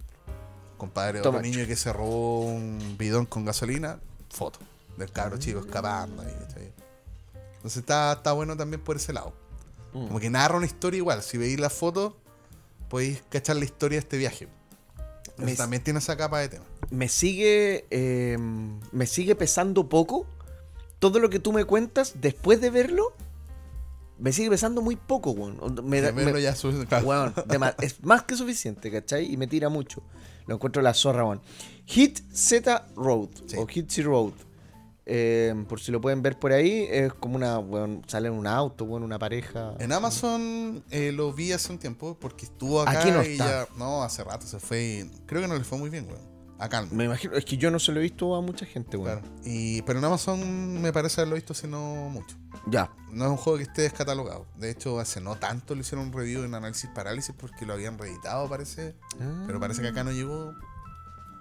Compadre, 0.77 1.21
Toma. 1.21 1.37
otro 1.39 1.49
niño 1.49 1.65
que 1.67 1.75
se 1.75 1.91
robó 1.93 2.41
un 2.41 2.95
bidón 2.97 3.25
con 3.25 3.45
gasolina, 3.45 3.99
foto. 4.29 4.59
Del 4.97 5.11
cabro 5.11 5.37
chico 5.37 5.59
escapando. 5.59 6.23
Entonces 6.23 7.77
está, 7.77 8.13
está 8.13 8.31
bueno 8.33 8.55
también 8.57 8.81
por 8.83 8.95
ese 8.95 9.13
lado. 9.13 9.33
Mm. 9.93 10.07
Como 10.07 10.19
que 10.19 10.29
narra 10.29 10.57
una 10.57 10.65
historia 10.65 10.97
igual. 10.97 11.21
Si 11.23 11.37
veis 11.37 11.59
la 11.59 11.69
foto, 11.69 12.17
podéis 12.89 13.21
cachar 13.29 13.55
la 13.57 13.65
historia 13.65 13.97
de 13.97 13.99
este 14.01 14.17
viaje. 14.17 14.47
Me- 15.37 15.55
también 15.55 15.83
tiene 15.83 15.99
esa 15.99 16.17
capa 16.17 16.39
de 16.39 16.49
tema. 16.49 16.65
me 16.89 17.07
sigue 17.09 17.85
eh, 17.91 18.37
me 18.91 19.05
sigue 19.05 19.35
pesando 19.35 19.87
poco 19.89 20.25
todo 20.99 21.19
lo 21.19 21.29
que 21.29 21.39
tú 21.39 21.51
me 21.53 21.65
cuentas 21.65 22.13
después 22.21 22.59
de 22.61 22.69
verlo 22.69 23.13
me 24.19 24.31
sigue 24.33 24.49
pesando 24.49 24.81
muy 24.81 24.95
poco 24.95 25.31
weón. 25.31 25.59
me, 25.83 26.01
da- 26.01 26.07
De 26.07 26.13
verlo 26.13 26.33
me- 26.33 26.41
ya 26.41 26.55
su- 26.55 26.85
claro. 26.87 27.05
weón, 27.07 27.33
dema- 27.47 27.75
es 27.81 28.03
más 28.03 28.23
que 28.23 28.35
suficiente 28.35 28.91
¿cachai? 28.91 29.31
y 29.31 29.37
me 29.37 29.47
tira 29.47 29.69
mucho 29.69 30.01
lo 30.47 30.55
encuentro 30.55 30.81
la 30.81 30.93
zorra 30.93 31.25
weón. 31.25 31.41
Hit 31.85 32.19
Z 32.33 32.87
Road 32.95 33.29
Sí. 33.47 33.57
o 33.57 33.67
Hit 33.67 33.89
Z 33.91 34.07
Road 34.07 34.31
eh, 35.09 35.53
por 35.69 35.79
si 35.79 35.91
lo 35.91 36.01
pueden 36.01 36.21
ver 36.21 36.37
por 36.37 36.51
ahí, 36.51 36.85
es 36.89 37.13
como 37.13 37.37
una, 37.37 37.59
weón, 37.59 38.01
sale 38.07 38.27
en 38.27 38.33
un 38.33 38.45
auto, 38.45 38.83
weón, 38.83 39.03
una 39.03 39.17
pareja. 39.17 39.73
En 39.79 39.93
Amazon 39.93 40.83
eh, 40.91 41.13
lo 41.13 41.31
vi 41.31 41.53
hace 41.53 41.71
un 41.71 41.79
tiempo 41.79 42.17
porque 42.19 42.43
estuvo 42.45 42.81
acá 42.81 42.99
Aquí 42.99 43.11
no 43.11 43.23
y 43.23 43.27
está. 43.33 43.45
ya. 43.65 43.67
No, 43.77 44.03
hace 44.03 44.21
rato 44.25 44.45
se 44.45 44.59
fue. 44.59 45.05
y 45.05 45.09
creo 45.25 45.41
que 45.41 45.47
no 45.47 45.55
le 45.55 45.63
fue 45.63 45.77
muy 45.77 45.89
bien, 45.89 46.07
weón. 46.09 46.36
Acá 46.59 46.81
no. 46.81 46.87
Me 46.91 47.05
imagino, 47.05 47.33
es 47.35 47.45
que 47.45 47.57
yo 47.57 47.69
no 47.69 47.79
se 47.79 47.91
lo 47.91 47.99
he 47.99 48.03
visto 48.03 48.35
a 48.35 48.41
mucha 48.41 48.65
gente, 48.65 48.97
weón. 48.97 49.19
Claro. 49.19 49.35
Y, 49.45 49.81
pero 49.83 49.99
en 49.99 50.05
Amazon 50.05 50.81
me 50.81 50.91
parece 50.91 51.21
haberlo 51.21 51.35
visto 51.35 51.53
hace 51.53 51.67
no 51.67 52.09
mucho. 52.09 52.35
Ya. 52.67 52.91
No 53.11 53.25
es 53.25 53.31
un 53.31 53.37
juego 53.37 53.57
que 53.57 53.63
esté 53.63 53.83
descatalogado. 53.83 54.45
De 54.55 54.71
hecho, 54.71 54.99
hace 54.99 55.21
no 55.21 55.35
tanto 55.35 55.75
le 55.75 55.81
hicieron 55.81 56.07
un 56.07 56.13
review 56.13 56.43
en 56.43 56.53
Análisis 56.55 56.89
Parálisis 56.93 57.35
porque 57.37 57.65
lo 57.65 57.73
habían 57.73 57.97
reeditado, 57.97 58.49
parece. 58.49 58.95
Pero 59.45 59.59
parece 59.59 59.81
que 59.81 59.89
acá 59.89 60.03
no 60.03 60.11
llegó. 60.11 60.53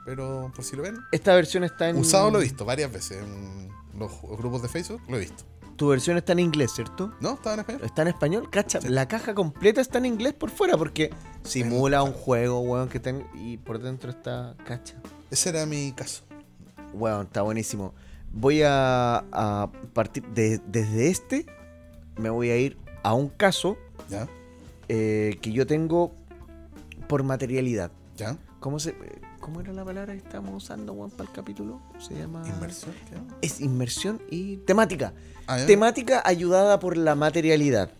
Pero 0.05 0.53
por 0.55 0.65
si 0.65 0.77
lo 0.77 0.83
ven. 0.83 0.99
Esta 1.13 1.35
versión 1.35 1.65
está 1.65 1.89
en. 1.89 1.97
Usado 1.97 2.31
lo 2.31 2.39
he 2.41 2.45
visto 2.45 2.65
varias 2.65 2.93
veces 2.93 3.23
en 3.23 3.71
los 3.99 4.11
grupos 4.23 4.63
de 4.63 4.69
Facebook. 4.69 5.01
Lo 5.09 5.17
he 5.17 5.21
visto. 5.21 5.45
Tu 5.77 5.89
versión 5.89 6.17
está 6.17 6.33
en 6.33 6.39
inglés, 6.39 6.73
¿cierto? 6.75 7.13
¿No? 7.21 7.35
¿Estaba 7.35 7.55
en 7.55 7.61
español? 7.61 7.83
Está 7.85 8.03
en 8.03 8.09
español, 8.09 8.51
cacha. 8.51 8.81
Sí. 8.81 8.89
La 8.89 9.07
caja 9.09 9.35
completa 9.35 9.81
está 9.81 9.99
en 9.99 10.07
inglés 10.07 10.33
por 10.33 10.51
fuera 10.51 10.77
porque 10.77 11.11
simula 11.43 12.03
un 12.03 12.13
juego, 12.13 12.61
weón, 12.61 12.89
que 12.89 12.99
ten 12.99 13.27
y 13.35 13.59
por 13.59 13.79
dentro 13.79 14.11
está 14.11 14.55
cacha. 14.65 14.95
Ese 15.31 15.51
era 15.51 15.67
mi 15.67 15.93
caso. 15.93 16.23
Weón, 16.95 17.27
está 17.27 17.43
buenísimo. 17.43 17.93
Voy 18.33 18.63
a, 18.63 19.19
a 19.33 19.71
partir 19.93 20.25
de- 20.29 20.61
desde 20.67 21.09
este, 21.11 21.47
me 22.17 22.31
voy 22.31 22.51
a 22.51 22.57
ir 22.57 22.79
a 23.03 23.13
un 23.15 23.29
caso 23.29 23.77
¿Ya? 24.09 24.27
eh, 24.89 25.39
que 25.43 25.53
yo 25.53 25.67
tengo 25.67 26.13
por 27.07 27.23
materialidad. 27.23 27.91
¿Ya? 28.17 28.37
¿Cómo 28.61 28.79
se 28.81 28.95
cómo 29.47 29.61
era 29.61 29.73
la 29.73 29.85
palabra 29.85 30.13
que 30.13 30.19
estamos 30.19 30.53
usando, 30.65 30.93
weón, 30.93 31.13
para 31.13 31.31
el 31.31 31.33
capítulo? 31.33 31.81
Se 32.01 32.19
llama 32.19 32.43
¿Inversión? 32.49 32.93
¿Qué? 33.09 33.47
es 33.47 33.61
inmersión 33.61 34.21
y 34.29 34.57
temática. 34.57 35.13
Ah. 35.47 35.59
Temática 35.69 36.21
ayudada 36.25 36.81
por 36.81 36.97
la 36.97 37.15
materialidad. 37.15 37.91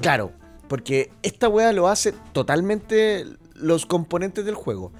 Claro, 0.00 0.32
porque 0.66 1.12
esta 1.22 1.50
weá 1.50 1.74
lo 1.74 1.88
hace 1.88 2.12
totalmente 2.32 3.26
los 3.54 3.84
componentes 3.84 4.46
del 4.46 4.54
juego. 4.54 4.92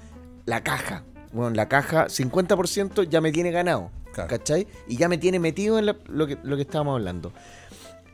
La 0.45 0.63
caja. 0.63 1.05
Bueno, 1.33 1.55
la 1.55 1.67
caja 1.67 2.05
50% 2.05 3.09
ya 3.09 3.19
me 3.19 3.31
tiene 3.31 3.49
ganado. 3.49 3.89
Claro. 4.13 4.29
¿Cachai? 4.29 4.67
Y 4.87 4.97
ya 4.97 5.09
me 5.09 5.17
tiene 5.17 5.39
metido 5.39 5.79
en 5.79 5.87
la- 5.87 5.97
lo, 6.05 6.27
que, 6.27 6.37
lo 6.43 6.55
que 6.55 6.61
estábamos 6.61 6.93
hablando. 6.99 7.33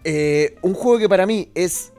Eh, 0.05 0.55
un 0.61 0.75
juego 0.75 0.97
que 0.97 1.09
para 1.09 1.25
mí 1.25 1.51
es 1.55 1.91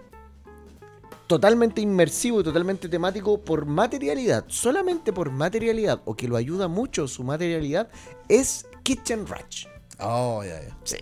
totalmente 1.32 1.80
inmersivo 1.80 2.40
y 2.40 2.44
totalmente 2.44 2.90
temático 2.90 3.40
por 3.40 3.64
materialidad, 3.64 4.44
solamente 4.48 5.14
por 5.14 5.30
materialidad, 5.30 6.02
o 6.04 6.14
que 6.14 6.28
lo 6.28 6.36
ayuda 6.36 6.68
mucho 6.68 7.08
su 7.08 7.24
materialidad, 7.24 7.88
es 8.28 8.66
Kitchen 8.82 9.26
Rush. 9.26 9.64
Oh, 9.98 10.44
ya, 10.44 10.60
ya. 10.60 10.76
Sí. 10.84 10.98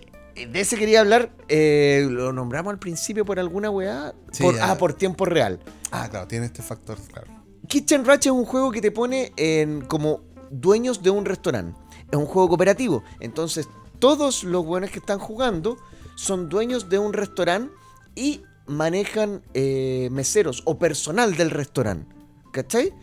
De 0.47 0.61
ese 0.61 0.77
quería 0.77 1.01
hablar, 1.01 1.33
eh, 1.49 2.07
lo 2.09 2.31
nombramos 2.31 2.71
al 2.71 2.79
principio 2.79 3.25
por 3.25 3.39
alguna 3.41 3.69
weá. 3.69 4.13
Sí, 4.31 4.41
por, 4.41 4.55
ya. 4.55 4.71
ah, 4.71 4.77
por 4.77 4.93
tiempo 4.93 5.25
real. 5.25 5.59
Ah, 5.91 6.07
claro, 6.09 6.27
tiene 6.27 6.45
este 6.45 6.61
factor, 6.61 6.97
claro. 7.11 7.27
Kitchen 7.67 8.05
Rush 8.05 8.19
es 8.19 8.27
un 8.27 8.45
juego 8.45 8.71
que 8.71 8.79
te 8.79 8.91
pone 8.91 9.33
en 9.35 9.81
como 9.81 10.21
dueños 10.49 11.03
de 11.03 11.09
un 11.09 11.25
restaurante. 11.25 11.77
Es 12.09 12.17
un 12.17 12.25
juego 12.25 12.47
cooperativo. 12.47 13.03
Entonces, 13.19 13.67
todos 13.99 14.45
los 14.45 14.65
buenos 14.65 14.91
que 14.91 14.99
están 14.99 15.19
jugando 15.19 15.75
son 16.15 16.47
dueños 16.47 16.87
de 16.87 16.99
un 16.99 17.11
restaurante 17.11 17.73
y 18.15 18.45
manejan 18.67 19.41
eh, 19.53 20.09
meseros 20.11 20.61
o 20.65 20.77
personal 20.79 21.35
del 21.35 21.49
restaurante. 21.51 22.13
¿Cachai? 22.53 22.93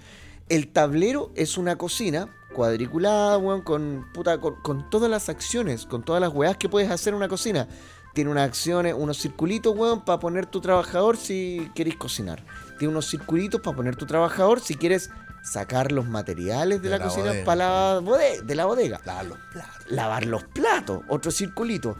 El 0.48 0.68
tablero 0.68 1.30
es 1.34 1.58
una 1.58 1.76
cocina 1.76 2.28
cuadriculada, 2.54 3.38
weón, 3.38 3.62
con, 3.62 4.06
puta, 4.14 4.40
con, 4.40 4.56
con 4.62 4.88
todas 4.90 5.10
las 5.10 5.28
acciones, 5.28 5.84
con 5.86 6.02
todas 6.02 6.20
las 6.20 6.32
weas 6.32 6.56
que 6.56 6.68
puedes 6.68 6.90
hacer 6.90 7.12
en 7.12 7.16
una 7.16 7.28
cocina. 7.28 7.68
Tiene 8.14 8.30
unas 8.30 8.48
acciones, 8.48 8.94
unos 8.96 9.18
circulitos, 9.18 9.76
weón, 9.76 10.04
para 10.04 10.18
poner 10.18 10.46
tu 10.46 10.60
trabajador 10.60 11.16
si 11.16 11.70
queréis 11.74 11.96
cocinar. 11.96 12.44
Tiene 12.78 12.90
unos 12.92 13.08
circulitos 13.08 13.60
para 13.60 13.76
poner 13.76 13.96
tu 13.96 14.06
trabajador 14.06 14.60
si 14.60 14.74
quieres 14.74 15.10
sacar 15.44 15.92
los 15.92 16.06
materiales 16.08 16.82
de, 16.82 16.88
De 16.88 16.90
la, 16.90 16.98
la 16.98 17.04
cocina 17.04 17.26
bodega. 17.28 17.44
para 17.44 17.94
la 17.94 18.00
bode- 18.00 18.42
de 18.42 18.54
la 18.54 18.64
bodega. 18.64 19.00
Lavar 19.04 19.26
los 19.26 19.38
platos. 19.52 19.90
Lavar 19.90 20.26
los 20.26 20.44
platos, 20.44 21.00
otro 21.08 21.30
circulito. 21.30 21.96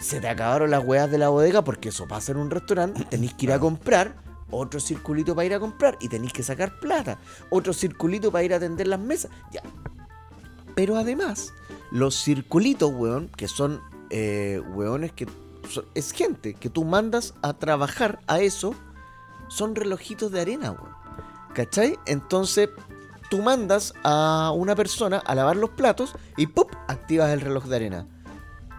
Se 0.00 0.20
te 0.20 0.28
acabaron 0.28 0.70
las 0.70 0.84
weas 0.84 1.10
de 1.10 1.18
la 1.18 1.28
bodega 1.30 1.64
porque 1.64 1.88
eso 1.88 2.06
pasa 2.06 2.32
en 2.32 2.38
un 2.38 2.50
restaurante, 2.50 3.04
tenéis 3.04 3.34
que 3.34 3.46
ir 3.46 3.52
a 3.52 3.58
comprar. 3.58 4.24
Otro 4.50 4.78
circulito 4.78 5.34
para 5.34 5.44
ir 5.46 5.54
a 5.54 5.58
comprar 5.60 5.96
y 6.00 6.08
tenéis 6.08 6.32
que 6.32 6.44
sacar 6.44 6.78
plata. 6.78 7.18
Otro 7.50 7.72
circulito 7.72 8.30
para 8.30 8.44
ir 8.44 8.52
a 8.54 8.58
atender 8.58 8.86
las 8.86 9.00
mesas. 9.00 9.30
Ya. 9.50 9.60
Pero 10.76 10.96
además, 10.96 11.52
los 11.90 12.14
circulitos, 12.22 12.92
weón, 12.94 13.28
que 13.36 13.48
son 13.48 13.80
eh, 14.10 14.62
weones 14.74 15.10
que. 15.12 15.26
son- 15.68 15.86
es 15.94 16.12
gente 16.12 16.54
que 16.54 16.70
tú 16.70 16.84
mandas 16.84 17.34
a 17.42 17.54
trabajar 17.54 18.20
a 18.28 18.38
eso, 18.40 18.74
son 19.48 19.74
relojitos 19.74 20.30
de 20.30 20.40
arena, 20.42 20.70
weón. 20.70 20.94
¿Cachai? 21.54 21.98
Entonces, 22.06 22.68
tú 23.30 23.42
mandas 23.42 23.94
a 24.04 24.52
una 24.54 24.76
persona 24.76 25.18
a 25.18 25.34
lavar 25.34 25.56
los 25.56 25.70
platos 25.70 26.14
y 26.36 26.46
¡pum! 26.46 26.66
activas 26.86 27.30
el 27.30 27.40
reloj 27.40 27.64
de 27.64 27.76
arena. 27.76 28.06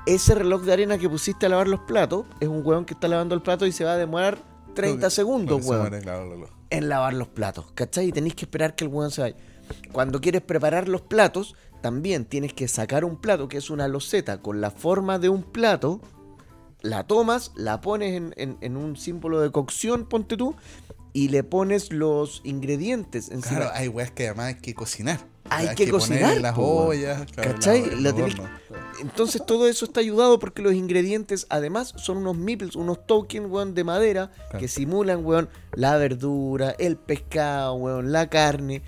Ese 0.07 0.33
reloj 0.35 0.61
de 0.63 0.73
arena 0.73 0.97
que 0.97 1.09
pusiste 1.09 1.45
a 1.45 1.49
lavar 1.49 1.67
los 1.67 1.81
platos 1.81 2.25
es 2.39 2.47
un 2.47 2.65
weón 2.65 2.85
que 2.85 2.93
está 2.93 3.07
lavando 3.07 3.35
el 3.35 3.41
plato 3.41 3.65
y 3.65 3.71
se 3.71 3.83
va 3.83 3.93
a 3.93 3.97
demorar 3.97 4.37
30 4.73 5.01
Porque- 5.01 5.09
segundos, 5.15 5.65
porque 5.65 6.01
se 6.01 6.47
en 6.69 6.89
lavar 6.89 7.13
los 7.13 7.27
platos, 7.27 7.65
¿cachai? 7.73 8.07
Y 8.07 8.11
tenéis 8.11 8.35
que 8.35 8.45
esperar 8.45 8.75
que 8.75 8.83
el 8.85 8.89
weón 8.89 9.11
se 9.11 9.21
vaya. 9.21 9.35
Cuando 9.91 10.19
quieres 10.21 10.41
preparar 10.41 10.87
los 10.87 11.01
platos, 11.01 11.55
también 11.81 12.25
tienes 12.25 12.53
que 12.53 12.67
sacar 12.67 13.03
un 13.05 13.17
plato, 13.17 13.47
que 13.47 13.57
es 13.57 13.69
una 13.69 13.87
loseta 13.87 14.41
con 14.41 14.59
la 14.61 14.71
forma 14.71 15.19
de 15.19 15.29
un 15.29 15.43
plato, 15.43 15.99
la 16.81 17.05
tomas, 17.05 17.51
la 17.55 17.81
pones 17.81 18.15
en, 18.15 18.33
en- 18.37 18.57
en 18.61 18.77
un 18.77 18.95
símbolo 18.97 19.39
de 19.41 19.51
cocción, 19.51 20.05
ponte 20.07 20.37
tú, 20.37 20.55
y 21.17 21.29
le 21.29 21.43
pones 21.43 21.91
los 21.91 22.41
ingredientes 22.43 23.31
encima. 23.31 23.61
Claro, 23.61 23.71
hay 23.73 23.87
weas 23.87 24.11
que 24.11 24.27
además 24.27 24.45
hay 24.47 24.55
que 24.55 24.75
cocinar. 24.75 25.19
Hay 25.49 25.67
Hay 25.69 25.75
que 25.75 25.85
que 25.85 25.91
cocinar, 25.91 26.21
poner 26.23 26.41
las 26.41 26.55
ollas, 26.57 27.25
claro, 27.31 27.53
¿Cachai? 27.53 27.85
Entonces 29.01 29.43
todo 29.45 29.67
eso 29.67 29.85
está 29.85 29.99
ayudado 29.99 30.37
porque 30.37 30.61
los 30.61 30.73
ingredientes 30.73 31.47
además 31.49 31.93
son 31.97 32.17
unos 32.17 32.37
meeples, 32.37 32.75
unos 32.75 33.07
tokens, 33.07 33.47
weón, 33.49 33.73
de 33.73 33.83
madera 33.83 34.29
Claro. 34.49 34.59
que 34.59 34.67
simulan, 34.67 35.25
weón, 35.25 35.49
la 35.73 35.97
verdura, 35.97 36.75
el 36.77 36.97
pescado, 36.97 37.73
weón, 37.75 38.11
la 38.11 38.29
carne. 38.29 38.83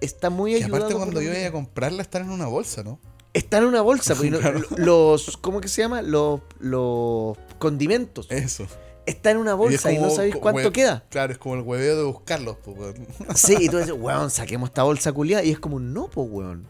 Está 0.00 0.30
muy 0.30 0.52
Y 0.52 0.56
ayudado. 0.56 0.76
aparte 0.76 0.94
por 0.94 1.02
cuando 1.02 1.20
yo 1.20 1.30
vaya 1.32 1.48
a 1.48 1.52
comprarla 1.52 2.00
están 2.00 2.22
en 2.22 2.30
una 2.30 2.46
bolsa, 2.46 2.82
¿no? 2.82 2.98
Está 3.34 3.58
en 3.58 3.64
una 3.64 3.82
bolsa, 3.82 4.14
y 4.22 4.30
Claro. 4.30 4.60
los, 4.76 5.36
¿cómo 5.38 5.60
que 5.60 5.68
se 5.68 5.82
llama? 5.82 6.00
Los, 6.00 6.40
los 6.60 7.36
condimentos. 7.58 8.26
Eso. 8.30 8.66
Está 9.06 9.30
en 9.30 9.36
una 9.36 9.54
bolsa 9.54 9.92
y, 9.92 9.98
no 9.98 10.08
sabéis 10.10 10.36
cuánto 10.36 10.72
queda. 10.72 11.04
Claro, 11.10 11.32
es 11.32 11.38
como 11.38 11.56
el 11.56 11.60
hueveo 11.60 11.96
de 11.96 12.02
buscarlos, 12.04 12.56
weón. 12.66 13.06
Sí, 13.34 13.54
y 13.60 13.68
tú 13.68 13.76
dices, 13.78 13.94
weón, 13.96 14.30
saquemos 14.30 14.70
esta 14.70 14.82
bolsa 14.82 15.12
culiada. 15.12 15.44
Y 15.44 15.50
es 15.50 15.58
como, 15.58 15.78
no, 15.80 16.08
pues, 16.08 16.26
weón. 16.30 16.66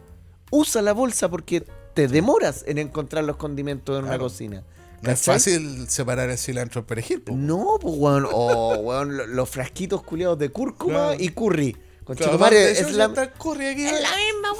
Usa 0.51 0.81
la 0.81 0.93
bolsa 0.93 1.29
porque 1.29 1.63
te 1.93 2.07
demoras 2.07 2.63
en 2.67 2.77
encontrar 2.77 3.23
los 3.23 3.37
condimentos 3.37 3.97
en 3.99 4.05
una 4.05 4.17
cocina. 4.19 4.63
No 5.01 5.11
es 5.11 5.21
fácil 5.21 5.87
separar 5.89 6.29
el 6.29 6.37
cilantro 6.37 6.81
del 6.81 6.87
perejil, 6.87 7.21
pues. 7.21 7.37
No, 7.37 7.77
pues, 7.79 7.93
weón. 7.97 8.27
O, 8.31 8.75
weón, 8.79 9.15
lo- 9.17 9.27
los 9.27 9.49
frasquitos 9.49 10.03
culiados 10.03 10.37
de 10.39 10.49
cúrcuma 10.49 10.93
Claro. 11.09 11.15
y 11.23 11.29
curry. 11.29 11.77
Con 12.03 12.15
Claro, 12.17 12.45
es, 12.47 12.91
la, 12.93 13.09
curry 13.33 13.65
aquí. 13.67 13.85
es 13.85 13.93
la 14.01 14.09
misma, 14.15 14.53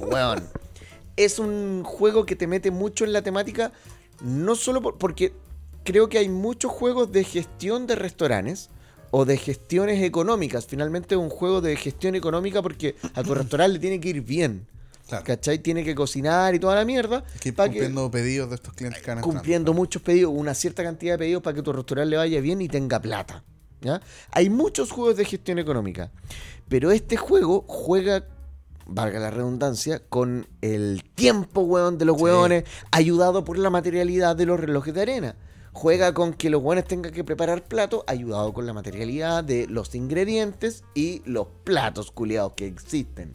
weón. 0.00 0.12
Weón. 0.12 0.48
Es 1.16 1.38
un 1.38 1.82
juego 1.84 2.26
que 2.26 2.36
te 2.36 2.46
mete 2.46 2.70
mucho 2.70 3.04
en 3.04 3.12
la 3.12 3.22
temática, 3.22 3.72
no 4.22 4.54
solo 4.56 4.82
por- 4.82 4.98
porque 4.98 5.32
creo 5.84 6.08
que 6.08 6.18
hay 6.18 6.28
muchos 6.28 6.70
juegos 6.72 7.12
de 7.12 7.24
gestión 7.24 7.86
de 7.86 7.94
restaurantes 7.96 8.70
o 9.10 9.24
de 9.24 9.36
gestiones 9.36 10.02
económicas. 10.02 10.66
Finalmente 10.66 11.14
es 11.14 11.20
un 11.20 11.28
juego 11.30 11.60
de 11.60 11.76
gestión 11.76 12.14
económica 12.14 12.62
porque 12.62 12.96
a 13.14 13.22
tu 13.22 13.34
restaurante 13.34 13.74
le 13.74 13.78
tiene 13.78 14.00
que 14.00 14.08
ir 14.10 14.20
bien. 14.22 14.66
Claro. 15.08 15.24
¿Cachai? 15.26 15.58
Tiene 15.58 15.84
que 15.84 15.94
cocinar 15.94 16.54
y 16.54 16.58
toda 16.58 16.74
la 16.76 16.84
mierda. 16.86 17.22
Que 17.40 17.50
ir 17.50 17.54
pa' 17.54 17.64
que- 17.64 17.72
cumpliendo 17.72 18.10
pedidos 18.10 18.48
de 18.48 18.54
estos 18.54 18.72
clientes 18.72 19.02
que 19.02 19.14
cumpliendo 19.20 19.74
muchos 19.74 20.00
pedidos, 20.00 20.32
una 20.34 20.54
cierta 20.54 20.82
cantidad 20.82 21.14
de 21.14 21.18
pedidos 21.18 21.42
para 21.42 21.54
que 21.56 21.62
tu 21.62 21.72
restaurante 21.72 22.08
le 22.10 22.16
vaya 22.16 22.40
bien 22.40 22.62
y 22.62 22.68
tenga 22.68 22.98
plata. 23.00 23.44
¿ya? 23.82 24.00
Hay 24.30 24.48
muchos 24.48 24.90
juegos 24.90 25.16
de 25.16 25.24
gestión 25.26 25.58
económica, 25.58 26.10
pero 26.68 26.92
este 26.92 27.16
juego 27.18 27.64
juega, 27.66 28.24
valga 28.86 29.18
la 29.18 29.30
redundancia, 29.30 30.00
con 30.08 30.46
el 30.62 31.02
tiempo, 31.14 31.62
weón, 31.62 31.98
de 31.98 32.04
los 32.06 32.16
Sí. 32.16 32.22
weones, 32.22 32.64
ayudado 32.92 33.44
por 33.44 33.58
la 33.58 33.68
materialidad 33.70 34.36
de 34.36 34.46
los 34.46 34.58
relojes 34.60 34.94
de 34.94 35.02
arena. 35.02 35.34
Juega 35.74 36.12
con 36.12 36.34
que 36.34 36.50
los 36.50 36.62
weones 36.62 36.84
tengan 36.84 37.12
que 37.12 37.24
preparar 37.24 37.64
platos, 37.64 38.02
ayudado 38.06 38.52
con 38.52 38.66
la 38.66 38.72
materialidad 38.74 39.42
de 39.42 39.66
los 39.68 39.94
ingredientes 39.94 40.84
y 40.94 41.22
los 41.24 41.46
platos 41.64 42.10
culiados 42.10 42.52
que 42.54 42.66
existen. 42.66 43.34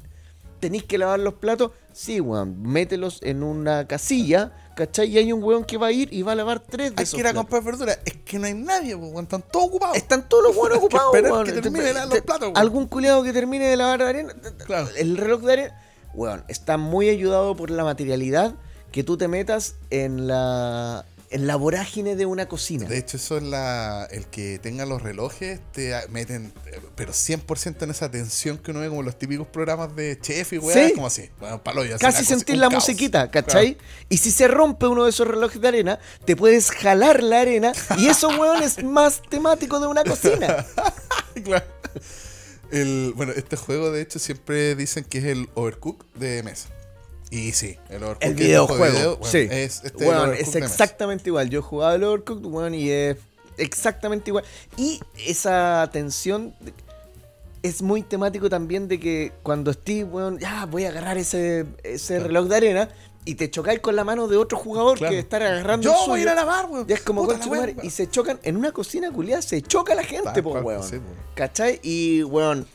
¿Tenéis 0.60 0.84
que 0.84 0.98
lavar 0.98 1.20
los 1.20 1.36
platos? 1.36 1.72
Sí, 1.94 2.20
weón. 2.22 2.62
Mételos 2.62 3.20
en 3.24 3.42
una 3.44 3.88
casilla, 3.88 4.54
¿cachai? 4.76 5.08
Y 5.10 5.18
hay 5.18 5.32
un 5.34 5.44
weón 5.44 5.64
que 5.66 5.78
va 5.78 5.88
a 5.88 5.92
ir 5.92 6.12
y 6.14 6.22
va 6.24 6.32
a 6.32 6.36
lavar 6.36 6.60
tres 6.60 6.92
de 6.96 7.02
Hay 7.02 7.04
esos 7.04 7.16
que 7.16 7.22
ir 7.22 7.28
a 7.28 7.32
platos. 7.32 7.50
comprar 7.50 7.64
verduras. 7.64 8.00
Es 8.06 8.14
que 8.26 8.40
no 8.40 8.46
hay 8.48 8.54
nadie, 8.56 8.94
weón. 8.96 9.24
Están 9.24 9.44
todos 9.52 9.68
ocupados. 9.68 9.98
Están 9.98 10.28
todos 10.30 10.44
los 10.44 10.54
que 10.70 10.78
ocupados, 10.78 11.14
esperar 11.16 11.32
weón. 11.32 11.46
que 11.46 11.52
Te- 11.54 11.62
termine 11.62 11.86
de 11.86 11.94
lavar 11.94 12.10
los 12.10 12.22
platos, 12.22 12.42
weón. 12.50 12.58
Algún 12.58 12.88
culiado 12.88 13.24
que 13.24 13.34
termine 13.34 13.66
de 13.68 13.78
lavar 13.78 14.00
la 14.00 14.10
arena. 14.10 14.34
Claro. 14.66 14.88
El 14.96 15.18
reloj 15.18 15.42
de 15.42 15.54
arena. 15.54 15.82
Weón, 16.14 16.44
está 16.48 16.78
muy 16.78 17.10
ayudado 17.10 17.56
por 17.56 17.70
la 17.72 17.84
materialidad 17.84 18.56
que 18.92 19.04
tú 19.04 19.18
te 19.18 19.28
metas 19.28 19.76
en 19.92 20.26
la, 20.28 21.06
en 21.30 21.48
la 21.48 21.56
vorágine 21.56 22.16
de 22.16 22.26
una 22.26 22.48
cocina. 22.48 22.88
De 22.88 22.98
hecho, 22.98 23.18
eso 23.18 23.38
es 23.38 23.44
la. 23.44 24.08
El 24.12 24.28
que 24.28 24.60
tenga 24.60 24.86
los 24.86 25.02
relojes 25.02 25.60
te 25.74 25.94
meten, 26.10 26.54
pero 26.95 27.12
100% 27.12 27.84
en 27.84 27.90
esa 27.91 28.10
tensión 28.10 28.58
que 28.58 28.72
uno 28.72 28.80
ve 28.80 28.90
como 28.90 29.04
los 29.04 29.18
típicos 29.20 29.48
programas 29.48 29.95
de 29.95 30.18
chef 30.20 30.54
y 30.54 30.58
weá. 30.58 30.88
Sí. 30.88 30.94
Como 30.94 31.08
así. 31.08 31.30
Bueno, 31.40 31.64
palo, 31.64 31.84
ya, 31.84 31.98
Casi 31.98 32.24
sentir 32.24 32.58
la 32.58 32.70
caos. 32.70 32.84
musiquita, 32.84 33.30
¿cachai? 33.30 33.78
Y 34.10 34.18
si 34.18 34.32
se 34.32 34.48
rompe 34.48 34.88
uno 34.88 35.04
de 35.04 35.10
esos 35.10 35.28
relojes 35.28 35.60
de 35.60 35.68
arena, 35.68 35.99
te 36.26 36.36
puedes 36.36 36.72
jalar 36.72 37.22
la 37.22 37.41
arena 37.41 37.74
y 37.98 38.08
eso, 38.08 38.30
weón, 38.30 38.64
es 38.64 38.84
más 38.84 39.22
temático 39.30 39.80
de 39.80 39.88
una 39.88 40.04
cocina. 40.04 40.66
Claro. 41.44 41.66
El, 42.72 43.14
bueno, 43.16 43.32
este 43.36 43.56
juego 43.58 43.91
de 43.91 44.02
hecho 44.02 44.18
siempre 44.18 44.76
dicen 44.76 45.04
que 45.04 45.20
es 45.20 45.26
el 45.26 45.49
Overcook 45.54 46.04
de 46.16 46.41
mesa. 46.41 46.70
Y 47.30 47.52
sí, 47.52 47.78
el 47.90 48.04
Overcook 48.04 48.24
El 48.24 48.36
videojuego, 48.36 48.84
video, 48.95 49.18
bueno, 49.18 49.32
sí. 49.32 49.48
es, 49.52 49.84
este 49.84 50.06
es 50.06 50.10
Overcooked 50.14 50.56
exactamente 50.64 51.30
igual. 51.30 51.49
Yo 51.49 51.62
jugaba 51.62 51.95
el 51.95 52.04
Overcooked, 52.04 52.45
weón, 52.45 52.74
y 52.74 52.90
es 52.90 53.18
exactamente 53.58 54.30
igual. 54.30 54.45
Y 54.78 55.02
esa 55.26 55.90
tensión 55.91 56.56
es 57.64 57.82
muy 57.82 58.02
temático 58.04 58.49
también 58.49 58.88
de 58.88 58.99
que 58.99 59.34
cuando 59.44 59.74
Steve, 59.74 60.06
weón, 60.06 60.40
ya 60.40 60.66
voy 60.68 60.86
a 60.86 60.90
agarrar 60.90 61.18
ese, 61.18 61.66
ese 61.84 62.20
reloj 62.20 62.48
de 62.48 62.56
arena 62.56 62.90
y 63.26 63.36
te 63.36 63.52
chocáis 63.52 63.82
con 63.82 63.98
la 63.98 64.06
mano 64.06 64.30
de 64.30 64.38
otro 64.38 64.58
jugador 64.58 64.98
Claro. 64.98 65.12
que 65.12 65.20
estar 65.20 65.44
agarrando 65.44 65.84
Yo 65.84 66.04
el 66.04 66.10
voy 66.10 66.20
a 66.20 66.24
ir 66.24 66.30
a 66.30 66.36
lavar, 66.36 66.68
weón. 66.68 66.88
Ya 66.88 66.95
es 66.95 67.02
como 67.02 67.26
Puta 67.26 67.45
madre, 67.48 67.76
y 67.84 67.90
se 67.90 68.10
chocan 68.10 68.40
en 68.44 68.56
una 68.56 68.72
cocina 68.72 69.12
culiada, 69.12 69.41
se 69.41 69.62
choca 69.62 69.94
la 69.95 70.04
gente, 70.04 70.41
cual, 70.41 70.64
weón. 70.64 70.84
sí. 70.84 70.98
¿Cachai? 71.36 71.82
Y, 71.84 72.24
weón, 72.24 72.66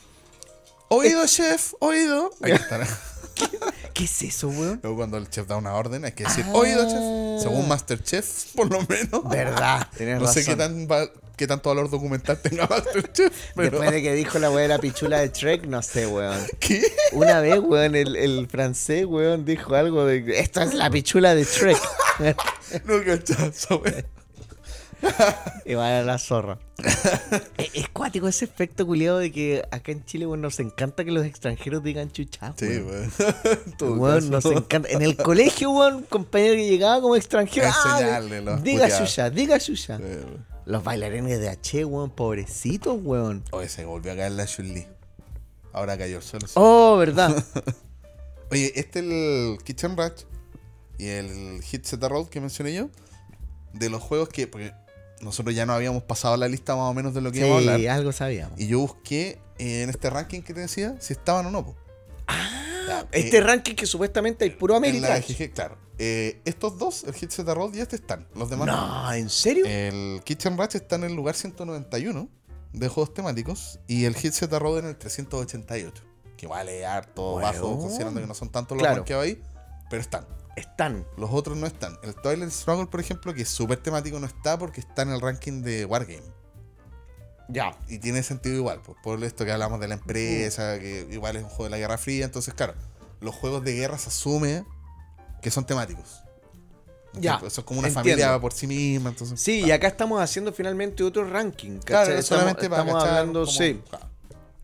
Oído, 0.89 1.25
chef, 1.25 1.73
oído. 1.79 2.29
Que 2.43 2.53
estar- 2.53 2.85
¿qué 3.93 4.05
es 4.05 4.21
eso, 4.23 4.47
weón? 4.49 4.79
Luego 4.83 4.97
cuando 4.97 5.17
el 5.17 5.29
chef 5.29 5.47
da 5.47 5.55
una 5.57 5.73
orden 5.75 6.05
hay 6.05 6.11
que 6.13 6.23
decir, 6.23 6.45
Ah. 6.47 6.53
oído, 6.53 6.83
chef. 6.83 7.43
Según 7.43 7.67
Masterchef, 7.67 8.53
por 8.55 8.71
lo 8.71 8.79
menos. 8.87 9.27
Verdad, 9.29 9.87
tenés 9.97 10.19
No 10.21 10.27
sé 10.27 10.43
qué, 10.45 10.55
tan 10.55 10.87
va- 10.87 11.09
qué 11.35 11.47
tanto 11.47 11.69
valor 11.69 11.89
documental 11.89 12.37
tenga 12.41 12.67
Masterchef, 12.67 13.33
pero... 13.55 13.71
Después 13.71 13.91
de 13.91 14.01
que 14.03 14.13
dijo 14.13 14.39
la 14.39 14.49
weá 14.51 14.63
de 14.63 14.67
la 14.69 14.79
pichula 14.79 15.19
de 15.19 15.29
Shrek, 15.29 15.65
no 15.65 15.81
sé, 15.81 16.07
weón. 16.07 16.39
¿Qué? 16.59 16.83
Una 17.13 17.39
vez, 17.41 17.59
weón, 17.59 17.95
el, 17.95 18.15
el 18.15 18.47
francés, 18.47 19.05
weón, 19.05 19.45
dijo 19.45 19.73
algo 19.75 20.05
de 20.05 20.39
esto 20.39 20.61
es 20.61 20.73
la 20.73 20.89
pichula 20.89 21.35
de 21.35 21.43
Shrek. 21.43 21.77
No 22.85 23.03
cachazo, 23.05 23.77
weón. 23.83 24.05
y 25.65 25.73
va 25.73 25.99
a 25.99 26.03
la 26.03 26.17
zorra. 26.17 26.59
es, 27.57 27.69
es 27.73 27.89
cuático 27.89 28.27
ese 28.27 28.45
efecto 28.45 28.85
culiado 28.85 29.19
de 29.19 29.31
que 29.31 29.63
acá 29.71 29.91
en 29.91 30.05
Chile, 30.05 30.25
weón, 30.25 30.41
nos 30.41 30.59
encanta 30.59 31.03
que 31.03 31.11
los 31.11 31.25
extranjeros 31.25 31.83
digan 31.83 32.11
chucha. 32.11 32.53
Sí, 32.57 32.79
weón. 32.79 33.11
Weón, 33.99 34.29
nos 34.31 34.45
encanta. 34.45 34.89
En 34.89 35.01
el 35.01 35.15
colegio, 35.15 35.71
weón, 35.71 36.03
compañero 36.03 36.55
que 36.55 36.67
llegaba 36.67 37.01
como 37.01 37.15
extranjero. 37.15 37.67
Ah, 37.69 38.21
diga 38.21 38.57
puteados. 38.57 39.09
chucha, 39.09 39.29
diga 39.29 39.59
chucha. 39.59 39.97
Sí. 39.97 40.03
Los 40.65 40.83
bailarines 40.83 41.39
de 41.39 41.49
H, 41.49 41.85
weón, 41.85 42.09
pobrecitos, 42.09 42.97
weón. 43.01 43.43
Oye, 43.51 43.67
se 43.69 43.85
volvió 43.85 44.13
a 44.13 44.15
caer 44.15 44.31
la 44.31 44.45
Chun-Li. 44.45 44.87
Ahora 45.73 45.97
cayó 45.97 46.21
solo. 46.21 46.45
Oh, 46.53 46.97
verdad. 46.97 47.43
Oye, 48.51 48.71
este 48.75 48.99
es 48.99 49.05
el 49.05 49.57
Kitchen 49.63 49.97
Rush 49.97 50.23
y 50.99 51.07
el 51.07 51.61
Hit 51.63 51.85
Z 51.85 52.07
Roll 52.07 52.29
que 52.29 52.39
mencioné 52.39 52.73
yo. 52.73 52.89
De 53.73 53.89
los 53.89 54.01
juegos 54.01 54.29
que. 54.29 54.45
Porque 54.47 54.71
nosotros 55.21 55.55
ya 55.55 55.65
no 55.65 55.73
habíamos 55.73 56.03
pasado 56.03 56.35
la 56.37 56.47
lista 56.47 56.75
más 56.75 56.89
o 56.89 56.93
menos 56.93 57.13
de 57.13 57.21
lo 57.21 57.31
que 57.31 57.39
íbamos 57.39 57.59
a 57.59 57.61
sí, 57.61 57.69
hablar. 57.69 57.89
algo 57.97 58.11
sabíamos. 58.11 58.59
Y 58.59 58.67
yo 58.67 58.79
busqué 58.79 59.39
eh, 59.59 59.83
en 59.83 59.89
este 59.89 60.09
ranking 60.09 60.41
que 60.41 60.53
te 60.53 60.59
decía 60.61 60.95
si 60.99 61.13
estaban 61.13 61.45
o 61.45 61.51
no. 61.51 61.65
po. 61.65 61.75
Ya, 62.87 63.07
Este 63.11 63.37
eh, 63.37 63.41
ranking 63.41 63.75
que 63.75 63.85
supuestamente 63.85 64.43
hay 64.43 64.49
puro. 64.51 64.79
GG, 64.79 65.53
claro. 65.53 65.77
Eh, 65.99 66.41
estos 66.43 66.77
dos, 66.77 67.03
el 67.05 67.13
Hit 67.13 67.31
Z 67.31 67.53
Roll 67.53 67.73
y 67.75 67.79
este 67.79 67.95
están. 67.95 68.27
Los 68.35 68.49
demás 68.49 68.67
no. 68.67 69.03
No, 69.05 69.13
¿en 69.13 69.29
serio? 69.29 69.65
El 69.65 70.21
Kitchen 70.25 70.57
Rush 70.57 70.75
está 70.75 70.95
en 70.95 71.03
el 71.05 71.13
lugar 71.13 71.35
191 71.35 72.27
de 72.73 72.87
juegos 72.87 73.13
temáticos 73.13 73.79
y 73.87 74.05
el 74.05 74.15
Hit 74.15 74.33
Z 74.33 74.57
Road 74.59 74.79
en 74.79 74.85
el 74.87 74.97
388. 74.97 76.03
Que 76.35 76.47
vale 76.47 76.85
harto 76.85 77.33
Bueno. 77.33 77.47
bajo, 77.47 77.77
considerando 77.79 78.19
que 78.19 78.27
no 78.27 78.33
son 78.33 78.49
tantos 78.49 78.75
los 78.77 78.85
Claro. 78.85 79.05
que 79.05 79.13
hay, 79.13 79.41
pero 79.89 80.01
están. 80.01 80.25
Están. 80.55 81.05
Los 81.17 81.31
otros 81.31 81.57
no 81.57 81.65
están. 81.65 81.97
El 82.03 82.13
Toilet 82.15 82.49
Struggle, 82.51 82.85
por 82.87 82.99
ejemplo, 82.99 83.33
que 83.33 83.41
es 83.41 83.49
súper 83.49 83.79
temático, 83.81 84.19
no 84.19 84.27
está 84.27 84.57
porque 84.57 84.81
está 84.81 85.01
en 85.01 85.09
el 85.09 85.21
ranking 85.21 85.61
de 85.63 85.85
Wargame. 85.85 86.21
Ya. 87.49 87.77
Y 87.87 87.99
tiene 87.99 88.23
sentido 88.23 88.55
igual, 88.55 88.81
pues, 88.83 88.97
por 89.03 89.21
esto 89.23 89.45
que 89.45 89.51
hablamos 89.51 89.79
de 89.79 89.87
la 89.87 89.95
empresa, 89.95 90.79
que 90.79 91.07
igual 91.11 91.35
es 91.35 91.43
un 91.43 91.49
juego 91.49 91.65
de 91.65 91.69
la 91.71 91.77
Guerra 91.77 91.97
Fría. 91.97 92.25
Entonces, 92.25 92.53
claro, 92.53 92.73
los 93.19 93.35
juegos 93.35 93.63
de 93.63 93.73
guerra 93.73 93.97
se 93.97 94.09
asume 94.09 94.63
que 95.41 95.51
son 95.51 95.65
temáticos. 95.65 96.19
Ya, 97.15 97.35
Eso 97.45 97.61
es 97.61 97.65
como 97.65 97.79
una 97.79 97.89
entiendo. 97.89 98.09
familia 98.23 98.39
por 98.39 98.53
sí 98.53 98.65
misma. 98.65 99.09
Entonces, 99.09 99.39
Sí, 99.39 99.59
y 99.59 99.63
claro. 99.63 99.75
acá 99.75 99.87
estamos 99.87 100.21
haciendo 100.21 100.51
finalmente 100.53 101.03
otro 101.03 101.29
ranking. 101.29 101.79
Claro, 101.79 102.07
¿cachai? 102.07 102.23
solamente 102.23 102.63
estamos, 102.63 102.85
para 102.85 102.97
estamos 102.97 103.03
hablando, 103.19 103.45
sí. 103.45 103.81
claro. 103.89 104.09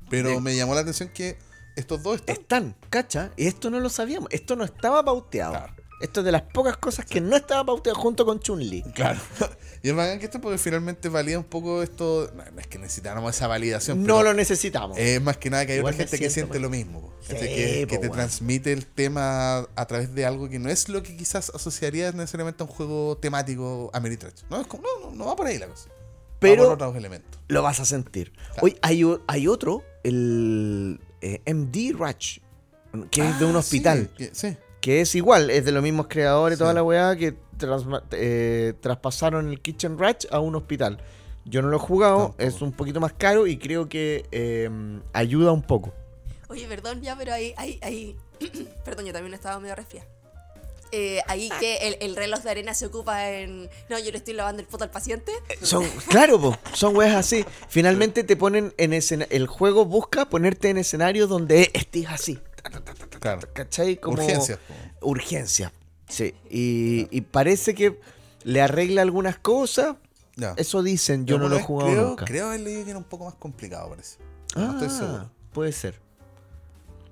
Pero 0.10 0.40
me 0.40 0.56
llamó 0.56 0.74
la 0.74 0.82
atención 0.82 1.10
que 1.10 1.38
estos 1.76 2.02
dos 2.02 2.16
están. 2.26 2.36
Están, 2.36 2.76
¿cacha? 2.90 3.32
Y 3.38 3.46
esto 3.46 3.70
no 3.70 3.80
lo 3.80 3.90
sabíamos. 3.90 4.30
Esto 4.32 4.56
no 4.56 4.64
estaba 4.64 5.04
pauteado. 5.06 5.52
Claro. 5.52 5.74
Esto 6.00 6.22
es 6.22 6.26
de 6.26 6.32
las 6.32 6.44
pocas 6.44 6.78
cosas 6.78 7.06
que 7.06 7.20
no 7.20 7.36
estaba 7.36 7.66
pauteado 7.66 8.00
junto 8.00 8.26
con 8.26 8.40
Chun-Li. 8.40 8.84
Claro. 8.94 9.20
y 9.84 9.90
es 9.90 9.96
bacán 9.96 10.18
que 10.20 10.26
esto 10.26 10.40
porque 10.40 10.58
finalmente 10.58 11.10
valida 11.10 11.38
un 11.38 11.44
poco 11.44 11.84
esto. 11.84 12.32
No, 12.34 12.44
es 12.60 12.68
que 12.68 12.80
necesitáramos 12.80 13.36
esa 13.36 13.48
validación. 13.48 14.04
No 14.04 14.24
lo 14.24 14.34
necesitamos. 14.34 14.98
Es 14.98 15.22
más 15.22 15.36
que 15.38 15.50
nada 15.50 15.66
que 15.66 15.74
hay 15.74 15.80
Igual 15.80 15.94
otra 15.96 16.06
gente 16.08 16.20
que 16.20 16.30
siente 16.30 16.60
lo 16.60 16.70
mismo. 16.70 17.14
Sí, 17.22 17.36
Gente 17.36 17.86
que, 17.88 17.98
te 17.98 18.10
transmite 18.10 18.72
el 18.72 18.86
tema 18.86 19.68
a 19.76 19.86
través 19.88 20.16
de 20.16 20.26
algo 20.26 20.48
que 20.50 20.58
no 20.58 20.70
es 20.70 20.88
lo 20.88 21.04
que 21.04 21.18
quizás 21.18 21.50
asociarías 21.54 22.16
necesariamente 22.16 22.64
a 22.64 22.66
un 22.66 22.72
juego 22.72 23.18
temático 23.18 23.90
Ameritrash. 23.94 24.44
No, 24.50 24.62
es 24.62 24.68
como, 24.68 24.84
no, 24.84 25.10
no, 25.10 25.16
no 25.16 25.26
va 25.26 25.36
por 25.36 25.48
ahí 25.48 25.58
la 25.58 25.68
cosa. 25.68 25.90
va 25.90 25.96
Pero- 26.40 26.64
por 26.64 26.74
otros 26.76 26.96
elementos. 26.96 27.42
Lo 27.50 27.62
vas 27.62 27.80
a 27.82 27.86
sentir. 27.86 28.32
Hoy 28.62 28.78
hay, 28.82 29.04
hay 29.28 29.48
otro, 29.48 29.84
el 30.04 31.00
eh, 31.22 31.42
MD 31.54 31.94
Ratch, 31.98 32.40
que 33.12 33.28
es 33.28 33.38
de 33.40 33.46
un 33.46 33.56
Ah, 33.56 33.60
hospital. 33.60 34.10
Sí. 34.32 34.56
Que 34.82 35.02
es 35.02 35.14
igual, 35.16 35.50
es 35.50 35.66
de 35.66 35.72
los 35.72 35.84
mismos 35.84 36.08
creadores, 36.08 36.58
toda 36.58 36.72
Sí. 36.72 36.76
la 36.76 36.84
weá, 36.84 37.16
que 37.16 37.36
transma- 37.58 38.04
eh, 38.12 38.74
traspasaron 38.80 39.50
el 39.50 39.60
Kitchen 39.62 39.98
Ratch 40.00 40.26
a 40.32 40.40
un 40.40 40.56
hospital. 40.56 41.02
Yo 41.46 41.62
no 41.62 41.68
lo 41.70 41.78
he 41.78 41.80
jugado, 41.80 42.18
Tampoco. 42.20 42.44
es 42.44 42.62
un 42.62 42.72
poquito 42.72 43.00
más 43.00 43.14
caro 43.14 43.48
y 43.48 43.58
creo 43.58 43.90
que 43.90 44.26
eh, 44.32 44.70
ayuda 45.14 45.52
un 45.52 45.64
poco. 45.64 45.94
Oye, 46.48 46.68
perdón, 46.68 47.02
ya, 47.02 47.16
pero 47.18 47.34
ahí, 47.34 47.54
ahí, 47.58 47.80
ahí. 47.82 48.16
perdón, 48.86 49.06
yo 49.06 49.14
también 49.14 49.34
estaba 49.34 49.60
medio 49.60 49.76
resfriada. 49.76 50.08
Eh, 50.92 51.20
ahí 51.28 51.52
que 51.60 51.78
el, 51.88 51.98
el 52.00 52.16
reloj 52.16 52.40
de 52.42 52.50
arena 52.50 52.74
se 52.74 52.88
ocupa 52.88 53.30
en. 53.30 53.70
No, 53.90 54.00
yo 54.00 54.12
le 54.12 54.18
estoy 54.18 54.34
lavando 54.34 54.62
el 54.62 54.68
foto 54.68 54.84
al 54.86 54.90
paciente. 54.90 55.32
Son, 55.62 55.86
claro, 56.10 56.40
po, 56.42 56.58
son 56.74 56.96
weas 56.96 57.14
así. 57.16 57.46
Finalmente 57.68 58.24
te 58.24 58.36
ponen 58.36 58.74
en 58.78 58.94
escena, 58.94 59.28
el 59.30 59.46
juego 59.46 59.86
busca 59.86 60.26
ponerte 60.26 60.70
en 60.70 60.78
escenarios 60.80 61.30
donde 61.30 61.70
estés 61.76 62.08
así. 62.08 62.40
Claro. 63.20 63.48
¿Cachai? 63.54 63.98
Como 63.98 64.18
Urgencias. 65.02 65.72
Sí. 66.08 66.34
Y, 66.50 67.08
y 67.16 67.22
parece 67.22 67.74
que 67.76 68.00
le 68.44 68.62
arregla 68.62 69.02
algunas 69.02 69.38
cosas. 69.38 69.96
Ya. 70.36 70.54
Eso 70.58 70.82
dicen, 70.84 71.26
yo 71.26 71.38
no 71.38 71.50
lo 71.50 71.58
he 71.58 71.62
jugado 71.62 71.92
creo, 71.92 72.08
nunca. 72.08 72.26
Creo 72.26 72.48
haber 72.48 72.62
leído 72.62 72.84
que 72.86 72.90
era 72.92 72.98
un 73.00 73.04
poco 73.06 73.26
más 73.26 73.36
complicado, 73.36 73.90
parece. 73.90 74.18
No 74.56 74.72
estoy 74.72 74.88
Ah, 74.88 74.98
seguro. 74.98 75.32
Puede 75.54 75.72
ser. 75.74 76.00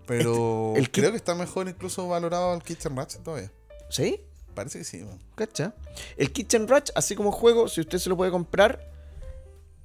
Pero 0.05 0.69
Este, 0.69 0.79
el 0.79 0.91
creo 0.91 1.11
que 1.11 1.17
está 1.17 1.35
mejor 1.35 1.67
incluso 1.67 2.07
valorado 2.07 2.53
el 2.55 2.63
Kitchen 2.63 2.95
Ratchet 2.95 3.21
todavía. 3.23 3.51
¿Sí? 3.89 4.21
Parece 4.55 4.79
que 4.79 4.85
sí. 4.85 4.99
man. 5.03 5.19
¿Cacha? 5.35 5.73
El 6.15 6.31
Kitchen 6.31 6.67
Ratch, 6.67 6.91
así 6.95 7.15
como 7.15 7.31
juego, 7.31 7.67
si 7.67 7.81
usted 7.81 7.97
se 7.99 8.09
lo 8.09 8.15
puede 8.15 8.31
comprar, 8.31 8.89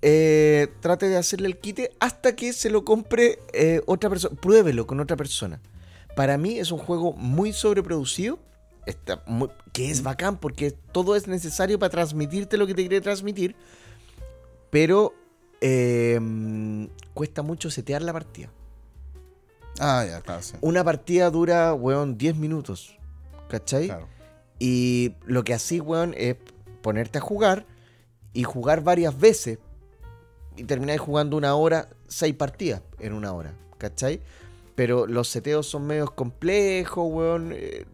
eh, 0.01 0.69
trate 0.81 1.09
de 1.09 1.17
hacerle 1.17 1.49
el 1.49 1.59
quite 1.59 1.91
hasta 2.01 2.35
que 2.37 2.53
se 2.53 2.71
lo 2.71 2.85
compre 2.85 3.41
eh, 3.53 3.83
otra 3.87 4.09
persona. 4.09 4.35
Pruébelo 4.41 4.87
con 4.87 5.01
otra 5.01 5.17
persona. 5.17 5.61
Para 6.17 6.37
mí 6.39 6.59
es 6.59 6.71
un 6.73 6.79
juego 6.79 7.13
muy 7.13 7.53
sobreproducido. 7.53 8.39
Está 8.87 9.23
muy- 9.27 9.49
que 9.73 9.91
es 9.91 10.03
bacán 10.03 10.37
porque 10.39 10.73
todo 10.73 11.17
es 11.17 11.27
necesario 11.29 11.79
para 11.79 11.91
transmitirte 11.91 12.57
lo 12.57 12.67
que 12.67 12.75
te 12.75 12.83
quiere 12.83 13.01
transmitir. 13.01 13.55
Pero 14.71 15.15
eh, 15.61 16.19
cuesta 17.15 17.43
mucho 17.43 17.71
setear 17.71 18.03
la 18.03 18.13
partida. 18.13 18.51
Ah, 19.79 20.05
ya, 20.07 20.21
claro, 20.21 20.43
sí. 20.43 20.55
Una 20.61 20.85
partida 20.85 21.31
dura, 21.31 21.73
weón, 21.75 22.19
10 22.19 22.37
minutos. 22.37 22.99
¿Cachai? 23.49 23.87
Claro. 23.87 24.09
Y 24.59 25.15
lo 25.25 25.45
que 25.45 25.55
así, 25.55 25.81
weón, 25.81 26.15
es 26.17 26.37
ponerte 26.83 27.19
a 27.19 27.21
jugar 27.21 27.67
y 28.33 28.43
jugar 28.45 28.83
varias 28.83 29.19
veces. 29.19 29.59
Y 30.57 30.65
termináis 30.65 31.01
jugando 31.01 31.37
una 31.37 31.55
hora, 31.55 31.89
seis 32.09 32.35
partidas 32.35 32.83
en 32.99 33.13
una 33.15 33.33
hora, 33.33 33.55
¿cachai? 33.79 34.21
Pero 34.83 35.07
los 35.07 35.29
seteos 35.29 35.69
son 35.69 35.87
medios 35.87 36.11
complejos, 36.11 37.07
weón. 37.09 37.53
eh, 37.55 37.85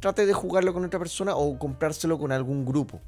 trate 0.00 0.24
de 0.24 0.32
jugarlo 0.32 0.72
con 0.72 0.82
otra 0.82 0.98
persona 0.98 1.36
o 1.36 1.58
comprárselo 1.58 2.18
con 2.18 2.32
algún 2.32 2.64
grupo 2.64 3.02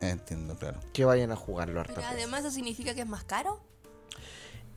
Entiendo, 0.00 0.56
claro. 0.56 0.80
que 0.94 1.04
vayan 1.04 1.32
a 1.32 1.36
jugarlo 1.36 1.80
harta 1.80 1.92
Pero 1.96 2.06
además, 2.06 2.40
¿eso 2.46 2.50
significa 2.50 2.94
que 2.94 3.02
es 3.02 3.06
más 3.06 3.24
caro? 3.24 3.60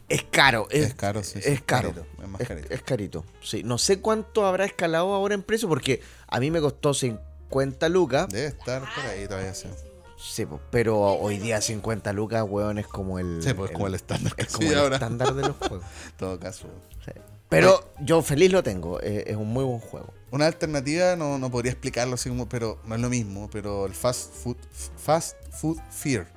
Es 0.09 0.23
caro. 0.23 0.67
Es, 0.69 0.87
Es 0.87 0.93
caro, 0.95 1.23
sí, 1.23 1.41
sí, 1.41 1.49
Es 1.49 1.61
caro. 1.61 1.93
carito, 1.93 2.07
es 2.21 2.27
más 2.27 2.41
Es, 2.41 2.47
carito. 2.49 2.73
es 2.73 2.81
carito. 2.81 3.25
Sí. 3.41 3.63
No 3.63 3.77
sé 3.77 4.01
cuánto 4.01 4.45
habrá 4.45 4.65
escalado 4.65 5.13
ahora 5.13 5.35
en 5.35 5.43
precio 5.43 5.69
porque 5.69 6.01
a 6.27 6.41
mí 6.41 6.51
me 6.51 6.59
costó 6.59 6.93
50 6.93 7.87
lucas. 7.87 8.27
Debe 8.27 8.47
estar 8.47 8.81
por 8.81 9.05
ahí 9.05 9.25
todavía, 9.25 9.53
sí. 9.53 9.69
Sí, 10.17 10.47
pero 10.71 10.99
hoy 10.99 11.37
día 11.37 11.61
50 11.61 12.11
lucas, 12.13 12.43
weón, 12.47 12.79
es 12.79 12.87
como 12.87 13.19
el. 13.19 13.41
Sí, 13.43 13.53
pues 13.53 13.71
como 13.71 13.87
el 13.87 13.93
estándar 13.95 14.33
Es 14.37 14.47
como 14.53 14.67
el 14.69 14.77
ahora. 14.77 14.95
estándar 14.95 15.33
de 15.35 15.41
los 15.43 15.55
juegos. 15.57 15.83
En 16.11 16.11
todo 16.17 16.39
caso. 16.39 16.67
Sí. 17.05 17.11
Pero 17.49 17.91
yo 18.01 18.21
feliz 18.23 18.51
lo 18.51 18.63
tengo. 18.63 18.99
eh, 19.01 19.25
Es 19.27 19.35
un 19.37 19.47
muy 19.53 19.63
buen 19.63 19.79
juego. 19.79 20.13
Una 20.31 20.47
alternativa 20.47 21.15
no, 21.15 21.37
no 21.37 21.49
podría 21.51 21.71
explicarlo 21.71 22.15
así 22.15 22.29
como, 22.29 22.49
pero 22.49 22.79
no 22.85 22.95
es 22.95 23.01
lo 23.01 23.09
mismo, 23.09 23.47
pero 23.51 23.85
el 23.85 23.93
Fast 23.93 24.33
Food 24.33 24.57
Fast 24.97 25.35
Food 25.51 25.77
Fear. 25.91 26.27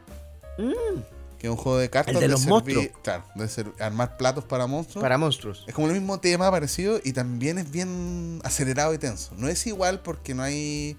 Que 1.39 1.47
es 1.47 1.51
un 1.51 1.57
juego 1.57 1.79
de 1.79 1.89
cartas 1.89 2.15
Mm. 2.15 2.17
El 2.19 2.21
de 2.23 2.29
los 2.29 2.41
servir- 2.43 2.49
monstruos. 2.51 2.87
Claro, 3.03 3.25
de 3.35 3.49
ser- 3.49 3.73
armar 3.81 4.17
platos 4.19 4.45
para 4.45 4.67
monstruos. 4.67 5.03
Para 5.03 5.17
monstruos. 5.17 5.65
Es 5.67 5.75
como 5.75 5.87
el 5.89 5.95
mismo 5.95 6.21
tema 6.21 6.51
parecido 6.51 7.01
y 7.03 7.13
también 7.15 7.57
es 7.59 7.71
bien 7.71 8.41
acelerado 8.45 8.93
y 8.93 8.99
tenso. 8.99 9.33
No 9.39 9.49
es 9.49 9.67
igual 9.67 10.01
porque 10.03 10.35
no 10.35 10.43
hay 10.43 10.97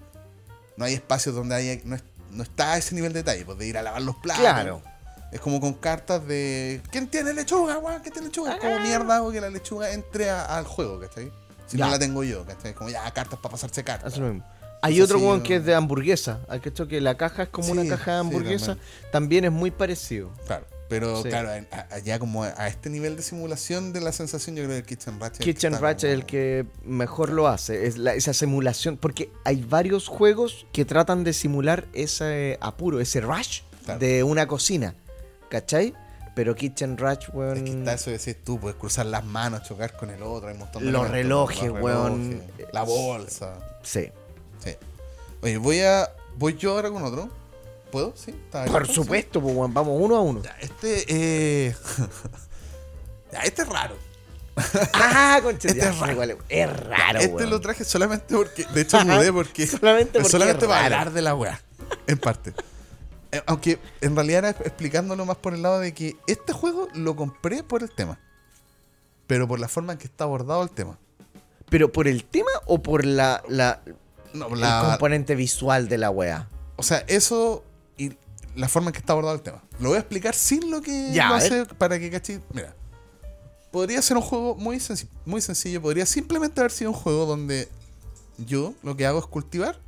no 0.76 0.86
hay 0.86 0.94
espacios 0.94 1.34
donde 1.34 1.54
haya 1.54 1.80
no, 1.84 1.94
es- 1.94 2.02
no 2.32 2.42
está 2.42 2.72
a 2.72 2.78
ese 2.78 2.94
nivel 2.94 3.12
de 3.12 3.20
detalle, 3.20 3.44
pues 3.44 3.58
de 3.58 3.66
ir 3.66 3.78
a 3.78 3.82
lavar 3.82 4.02
los 4.02 4.16
platos. 4.16 4.42
Claro. 4.42 4.82
Es 5.30 5.40
como 5.40 5.60
con 5.60 5.72
cartas 5.74 6.26
de 6.26 6.82
¿Quién 6.90 7.06
tiene 7.08 7.32
lechuga, 7.32 7.78
weón? 7.78 8.00
¿Quién 8.02 8.12
tiene 8.12 8.28
lechuga? 8.28 8.54
Es 8.54 8.60
como 8.60 8.78
mierda 8.80 9.16
hago 9.16 9.32
que 9.32 9.40
la 9.40 9.48
lechuga 9.48 9.90
entre 9.92 10.28
a- 10.30 10.44
al 10.58 10.64
juego, 10.66 11.00
¿cachai? 11.00 11.32
Si 11.66 11.78
Ya. 11.78 11.86
no 11.86 11.90
la 11.92 11.98
tengo 11.98 12.22
yo, 12.22 12.44
¿cachai? 12.44 12.74
Como 12.74 12.90
ya 12.90 13.10
cartas 13.12 13.38
para 13.40 13.52
pasarse 13.52 13.82
cartas. 13.82 14.16
Lo 14.18 14.26
mismo. 14.28 14.44
Hay 14.82 14.96
Eso 14.96 15.04
otro 15.04 15.18
sí, 15.20 15.24
weón 15.24 15.42
que 15.42 15.56
es 15.56 15.64
de 15.64 15.74
hamburguesa. 15.74 16.40
Hay 16.48 16.60
que 16.60 16.68
esto 16.70 16.86
que 16.88 17.00
la 17.00 17.16
caja 17.16 17.44
es 17.44 17.48
como 17.50 17.66
Sí, 17.68 17.72
una 17.72 17.88
caja 17.88 18.10
de 18.12 18.16
sí, 18.16 18.20
hamburguesa. 18.20 18.76
también. 19.12 19.44
es 19.46 19.52
muy 19.52 19.70
parecido. 19.70 20.30
Claro. 20.46 20.66
Pero 20.92 21.22
Sí. 21.22 21.30
claro, 21.30 21.48
allá 21.90 22.18
como 22.18 22.44
a 22.44 22.68
este 22.68 22.90
nivel 22.90 23.16
de 23.16 23.22
simulación 23.22 23.94
de 23.94 24.02
la 24.02 24.12
sensación, 24.12 24.56
yo 24.56 24.64
creo 24.64 24.74
que 24.74 24.78
el 24.80 24.84
Kitchen 24.84 25.18
Ratchet. 25.18 25.42
Kitchen 25.42 25.80
Ratchet 25.80 26.10
es 26.10 26.14
el 26.14 26.26
que 26.26 26.66
mejor 26.84 27.30
lo 27.30 27.48
hace. 27.48 27.86
Es 27.86 27.96
la- 27.96 28.12
esa 28.12 28.34
simulación. 28.34 28.98
Porque 28.98 29.30
hay 29.44 29.62
varios 29.62 30.06
juegos 30.06 30.66
que 30.70 30.84
tratan 30.84 31.24
de 31.24 31.32
simular 31.32 31.86
ese 31.94 32.58
apuro, 32.60 33.00
ese 33.00 33.22
rush 33.22 33.60
Claro. 33.86 34.00
de 34.00 34.22
una 34.22 34.46
cocina. 34.46 34.94
¿Cachai? 35.48 35.94
Pero 36.34 36.54
Kitchen 36.54 36.98
Rush, 36.98 37.28
weón. 37.32 37.56
Es 37.56 37.62
que 37.62 37.70
está 37.70 37.94
eso 37.94 38.10
de 38.10 38.16
decir 38.18 38.36
tú, 38.44 38.60
puedes 38.60 38.76
cruzar 38.78 39.06
las 39.06 39.24
manos, 39.24 39.62
chocar 39.62 39.96
con 39.96 40.10
el 40.10 40.22
otro, 40.22 40.48
hay 40.48 40.54
un 40.54 40.60
montón 40.60 40.84
de 40.84 40.90
Los 40.92 41.10
relojes, 41.10 41.68
los 41.70 41.80
weón. 41.80 42.42
La 42.72 42.82
bolsa. 42.82 43.54
Sí. 43.82 44.10
Sí. 44.62 44.76
Oye, 45.42 45.56
voy 45.56 45.80
a. 45.80 46.10
Voy 46.36 46.56
yo 46.56 46.72
ahora 46.72 46.90
con 46.90 47.02
otro. 47.02 47.28
¿Puedo? 47.92 48.12
Sí. 48.16 48.30
¿Está 48.32 48.64
Por 48.64 48.88
supuesto, 48.88 49.40
pues. 49.40 49.54
Vamos 49.54 49.96
uno 50.00 50.16
a 50.16 50.20
uno. 50.22 50.42
Ya, 50.42 50.56
este. 50.60 51.04
Eh... 51.08 51.76
ya, 53.32 53.40
este 53.42 53.62
es 53.62 53.68
raro. 53.68 53.94
Ah, 54.94 55.38
concha. 55.42 55.68
Este 55.68 55.88
es 55.88 55.98
raro. 55.98 56.12
igual 56.12 56.36
es- 56.48 56.76
raro, 56.88 57.20
este 57.20 57.34
weón. 57.34 57.50
lo 57.50 57.60
traje 57.60 57.84
solamente 57.84 58.34
porque. 58.34 58.64
De 58.66 58.80
hecho, 58.80 59.04
mudé 59.04 59.32
porque. 59.32 59.66
Solamente 59.66 60.18
porque 60.18 60.28
solamente 60.30 60.66
para 60.66 60.84
hablar 60.84 61.12
de 61.12 61.22
la 61.22 61.34
weá. 61.34 61.60
En 62.06 62.18
parte. 62.18 62.52
Eh, 63.30 63.42
Aunque 63.46 63.78
en 64.00 64.14
realidad 64.16 64.38
era 64.40 64.50
explicándolo 64.50 65.24
más 65.24 65.36
por 65.36 65.54
el 65.54 65.62
lado 65.62 65.78
de 65.78 65.94
que 65.94 66.16
este 66.26 66.52
juego 66.52 66.88
lo 66.94 67.14
compré 67.16 67.62
por 67.62 67.82
el 67.82 67.90
tema. 67.90 68.18
Pero 69.26 69.46
por 69.48 69.60
la 69.60 69.68
forma 69.68 69.92
en 69.92 69.98
que 69.98 70.06
está 70.06 70.24
abordado 70.24 70.62
el 70.62 70.70
tema. 70.70 70.98
¿Pero 71.70 71.92
por 71.92 72.08
el 72.08 72.24
tema 72.24 72.50
o 72.66 72.82
por 72.82 73.04
la, 73.06 73.42
la- 73.48 73.80
No, 74.34 74.48
el 74.48 74.60
la, 74.60 74.82
componente 74.90 75.34
visual 75.34 75.88
de 75.88 75.96
la 75.98 76.10
wea? 76.10 76.48
O 76.76 76.82
sea, 76.82 77.04
eso 77.06 77.64
la 78.54 78.68
forma 78.68 78.88
en 78.88 78.92
que 78.92 78.98
está 78.98 79.12
abordado 79.12 79.34
el 79.34 79.42
tema. 79.42 79.62
Lo 79.80 79.90
voy 79.90 79.96
a 79.96 80.00
explicar 80.00 80.34
sin 80.34 80.70
lo 80.70 80.82
que 80.82 81.12
Ya, 81.12 81.28
lo 81.28 81.34
hace 81.36 81.64
para 81.66 81.98
que 81.98 82.10
cachis. 82.10 82.40
Mira, 82.52 82.74
podría 83.70 84.00
ser 84.02 84.16
un 84.16 84.22
juego 84.22 84.54
muy, 84.54 84.80
muy 85.24 85.40
sencillo. 85.40 85.82
Podría 85.82 86.06
simplemente 86.06 86.60
haber 86.60 86.70
sido 86.70 86.90
un 86.90 86.96
juego 86.96 87.26
donde 87.26 87.68
yo 88.38 88.74
lo 88.82 88.96
que 88.96 89.06
hago 89.06 89.18
es 89.18 89.26
cultivar. 89.26 89.78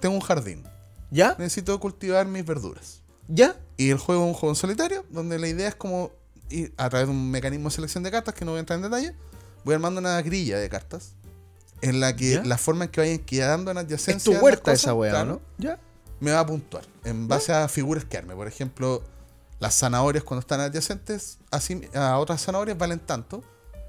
Tengo 0.00 0.14
un 0.14 0.20
jardín. 0.20 0.64
¿Ya? 1.10 1.36
Necesito 1.38 1.78
cultivar 1.78 2.26
mis 2.26 2.44
verduras. 2.44 3.02
¿Ya? 3.28 3.56
Y 3.76 3.90
el 3.90 3.98
juego 3.98 4.24
es 4.24 4.28
un 4.28 4.34
juego 4.34 4.52
en 4.52 4.56
solitario, 4.56 5.04
donde 5.10 5.38
la 5.38 5.48
idea 5.48 5.68
es 5.68 5.74
como 5.74 6.10
ir 6.50 6.74
a 6.76 6.88
través 6.88 7.08
de 7.08 7.12
un 7.12 7.30
mecanismo 7.30 7.68
de 7.68 7.74
selección 7.74 8.02
de 8.02 8.10
cartas, 8.10 8.34
que 8.34 8.44
no 8.44 8.52
voy 8.52 8.58
a 8.58 8.60
entrar 8.60 8.78
en 8.78 8.82
detalle, 8.82 9.14
voy 9.64 9.74
armando 9.74 10.00
una 10.00 10.20
grilla 10.22 10.58
de 10.58 10.68
cartas. 10.68 11.12
En 11.80 12.00
la 12.00 12.16
que 12.16 12.34
¿Ya? 12.34 12.44
la 12.44 12.56
forma 12.56 12.84
en 12.84 12.90
que 12.90 13.00
vayan 13.00 13.18
quedando 13.18 13.70
en 13.70 13.78
adyacencia. 13.78 14.32
Es 14.32 14.38
tu 14.38 14.44
huerta 14.44 14.72
cosas, 14.72 14.80
esa 14.80 14.94
claro, 14.94 15.24
¿no? 15.24 15.40
¿Ya? 15.58 15.78
me 16.20 16.32
va 16.32 16.40
a 16.40 16.46
puntuar 16.46 16.93
en 17.04 17.28
base 17.28 17.52
a 17.52 17.68
figuras 17.68 18.04
que 18.04 18.16
arme. 18.18 18.34
Por 18.34 18.46
ejemplo, 18.46 19.02
las 19.60 19.78
zanahorias 19.78 20.24
cuando 20.24 20.40
están 20.40 20.60
adyacentes 20.60 21.38
así, 21.50 21.80
a 21.94 22.18
otras 22.18 22.42
zanahorias 22.44 22.76
valen 22.78 23.00
tanto. 23.00 23.42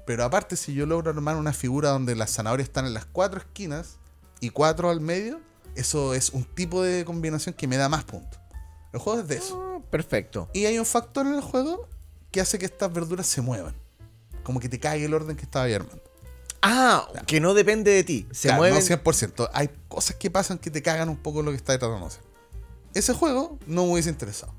Pero 0.06 0.24
aparte, 0.24 0.56
si 0.56 0.72
yo 0.72 0.86
logro 0.86 1.10
armar 1.10 1.36
una 1.36 1.52
figura 1.52 1.90
donde 1.90 2.14
las 2.14 2.30
zanahorias 2.32 2.68
están 2.68 2.86
en 2.86 2.94
las 2.94 3.06
cuatro 3.06 3.40
esquinas 3.40 3.96
y 4.40 4.50
cuatro 4.50 4.88
al 4.90 5.00
medio, 5.00 5.40
eso 5.74 6.14
es 6.14 6.30
un 6.30 6.44
tipo 6.44 6.82
de 6.82 7.04
combinación 7.04 7.54
que 7.54 7.66
me 7.66 7.76
da 7.76 7.88
más 7.88 8.04
puntos. 8.04 8.38
El 8.92 9.00
juego 9.00 9.20
es 9.20 9.28
de 9.28 9.36
eso. 9.36 9.60
Ah, 9.60 9.82
perfecto. 9.90 10.48
Y 10.52 10.64
hay 10.66 10.78
un 10.78 10.86
factor 10.86 11.26
en 11.26 11.34
el 11.34 11.40
juego 11.40 11.88
que 12.30 12.40
hace 12.40 12.58
que 12.58 12.66
estas 12.66 12.92
verduras 12.92 13.26
se 13.26 13.42
muevan. 13.42 13.74
Como 14.44 14.60
que 14.60 14.68
te 14.68 14.78
cae 14.78 15.04
el 15.04 15.12
orden 15.12 15.36
que 15.36 15.42
estaba 15.42 15.64
ahí 15.64 15.74
armando. 15.74 16.02
Ah, 16.62 17.08
que 17.26 17.40
no 17.40 17.52
depende 17.52 17.90
de 17.90 18.04
ti. 18.04 18.26
Se 18.30 18.48
Claro, 18.48 18.60
mueven. 18.62 18.78
No 18.78 18.84
100%. 18.84 19.50
Hay 19.52 19.70
cosas 19.88 20.16
que 20.16 20.30
pasan 20.30 20.58
que 20.58 20.70
te 20.70 20.82
cagan 20.82 21.08
un 21.08 21.16
poco 21.16 21.42
lo 21.42 21.50
que 21.50 21.56
está 21.56 21.78
tratando 21.78 22.06
de 22.06 22.06
hacer. 22.06 22.22
Ese 22.96 23.12
juego 23.12 23.58
no 23.66 23.84
me 23.84 23.92
hubiese 23.92 24.08
interesado. 24.08 24.54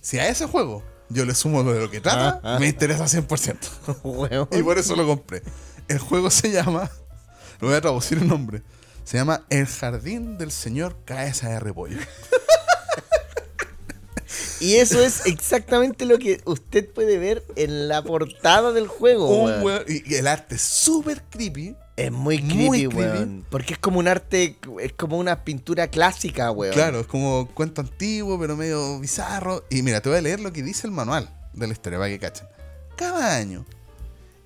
Si 0.00 0.18
a 0.20 0.28
ese 0.28 0.46
juego 0.46 0.84
yo 1.08 1.24
le 1.24 1.34
sumo 1.34 1.64
lo 1.64 1.72
de 1.72 1.80
lo 1.80 1.90
que 1.90 2.00
trata, 2.00 2.40
Ah, 2.44 2.54
ah. 2.54 2.58
me 2.60 2.68
interesa 2.68 3.04
100%. 3.04 3.56
Weón. 4.04 4.48
Y 4.52 4.62
por 4.62 4.78
eso 4.78 4.94
lo 4.94 5.04
compré. 5.06 5.42
El 5.88 5.98
juego 5.98 6.30
se 6.30 6.52
llama, 6.52 6.88
lo 7.60 7.66
voy 7.66 7.76
a 7.76 7.80
traducir 7.80 8.18
el 8.18 8.28
nombre, 8.28 8.62
se 9.04 9.18
llama 9.18 9.44
El 9.50 9.66
Jardín 9.66 10.38
del 10.38 10.52
Señor 10.52 10.96
Cabeza 11.04 11.48
de 11.48 11.58
Repollo. 11.60 11.98
Y 14.60 14.76
eso 14.76 15.02
es 15.02 15.26
exactamente 15.26 16.06
lo 16.06 16.20
que 16.20 16.40
usted 16.44 16.88
puede 16.88 17.18
ver 17.18 17.44
en 17.56 17.88
la 17.88 18.00
portada 18.04 18.70
del 18.70 18.86
juego. 18.86 19.26
Un 19.26 19.82
y 19.88 20.08
y 20.08 20.14
el 20.14 20.28
arte 20.28 20.54
es 20.54 20.62
súper 20.62 21.20
creepy. 21.24 21.74
Es 21.96 22.10
muy 22.10 22.38
creepy, 22.38 22.54
Muy 22.56 22.78
creepy. 22.88 22.96
weón. 22.96 23.46
Porque 23.50 23.74
es 23.74 23.78
como 23.78 23.98
un 23.98 24.08
arte, 24.08 24.56
es 24.80 24.92
como 24.94 25.18
una 25.18 25.44
pintura 25.44 25.88
clásica, 25.88 26.50
weón. 26.50 26.72
Claro, 26.72 27.00
es 27.00 27.06
como 27.06 27.48
cuento 27.54 27.82
antiguo, 27.82 28.38
pero 28.40 28.56
medio 28.56 28.98
bizarro. 28.98 29.64
Y 29.70 29.82
mira, 29.82 30.00
te 30.00 30.08
voy 30.08 30.18
a 30.18 30.22
leer 30.22 30.40
lo 30.40 30.52
que 30.52 30.62
dice 30.62 30.86
el 30.86 30.92
manual 30.92 31.28
de 31.52 31.66
la 31.66 31.72
historia 31.72 31.98
para 31.98 32.08
que 32.10 32.18
cachen. 32.18 32.46
Cada 32.96 33.36
año, 33.36 33.66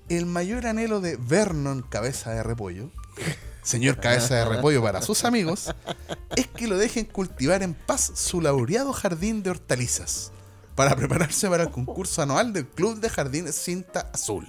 el 0.09 0.25
mayor 0.25 0.67
anhelo 0.67 0.99
de 0.99 1.15
Vernon 1.17 1.83
Cabeza 1.83 2.31
de 2.31 2.43
Repollo, 2.43 2.91
señor 3.63 3.99
Cabeza 3.99 4.35
de 4.35 4.45
Repollo 4.45 4.81
para 4.81 5.01
sus 5.01 5.23
amigos, 5.23 5.73
es 6.35 6.47
que 6.47 6.67
lo 6.67 6.77
dejen 6.77 7.05
cultivar 7.05 7.63
en 7.63 7.73
paz 7.73 8.11
su 8.15 8.41
laureado 8.41 8.91
jardín 8.93 9.41
de 9.43 9.51
hortalizas 9.51 10.31
para 10.75 10.95
prepararse 10.95 11.49
para 11.49 11.63
el 11.63 11.71
concurso 11.71 12.21
anual 12.21 12.51
del 12.53 12.67
Club 12.67 12.99
de 12.99 13.09
Jardines 13.09 13.55
Cinta 13.55 14.09
Azul. 14.13 14.45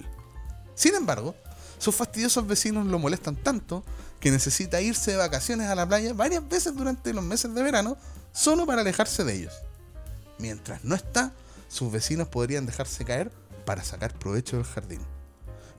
Sin 0.74 0.94
embargo, 0.94 1.34
sus 1.78 1.94
fastidiosos 1.94 2.46
vecinos 2.46 2.86
lo 2.86 2.98
molestan 2.98 3.36
tanto 3.36 3.84
que 4.20 4.30
necesita 4.30 4.80
irse 4.80 5.12
de 5.12 5.16
vacaciones 5.16 5.68
a 5.68 5.74
la 5.74 5.86
playa 5.86 6.12
varias 6.12 6.46
veces 6.48 6.74
durante 6.74 7.12
los 7.12 7.24
meses 7.24 7.54
de 7.54 7.62
verano 7.62 7.96
solo 8.32 8.66
para 8.66 8.82
alejarse 8.82 9.24
de 9.24 9.34
ellos. 9.34 9.54
Mientras 10.38 10.84
no 10.84 10.94
está, 10.94 11.32
sus 11.68 11.90
vecinos 11.90 12.28
podrían 12.28 12.66
dejarse 12.66 13.04
caer 13.04 13.30
para 13.64 13.84
sacar 13.84 14.12
provecho 14.14 14.56
del 14.56 14.64
jardín. 14.64 15.00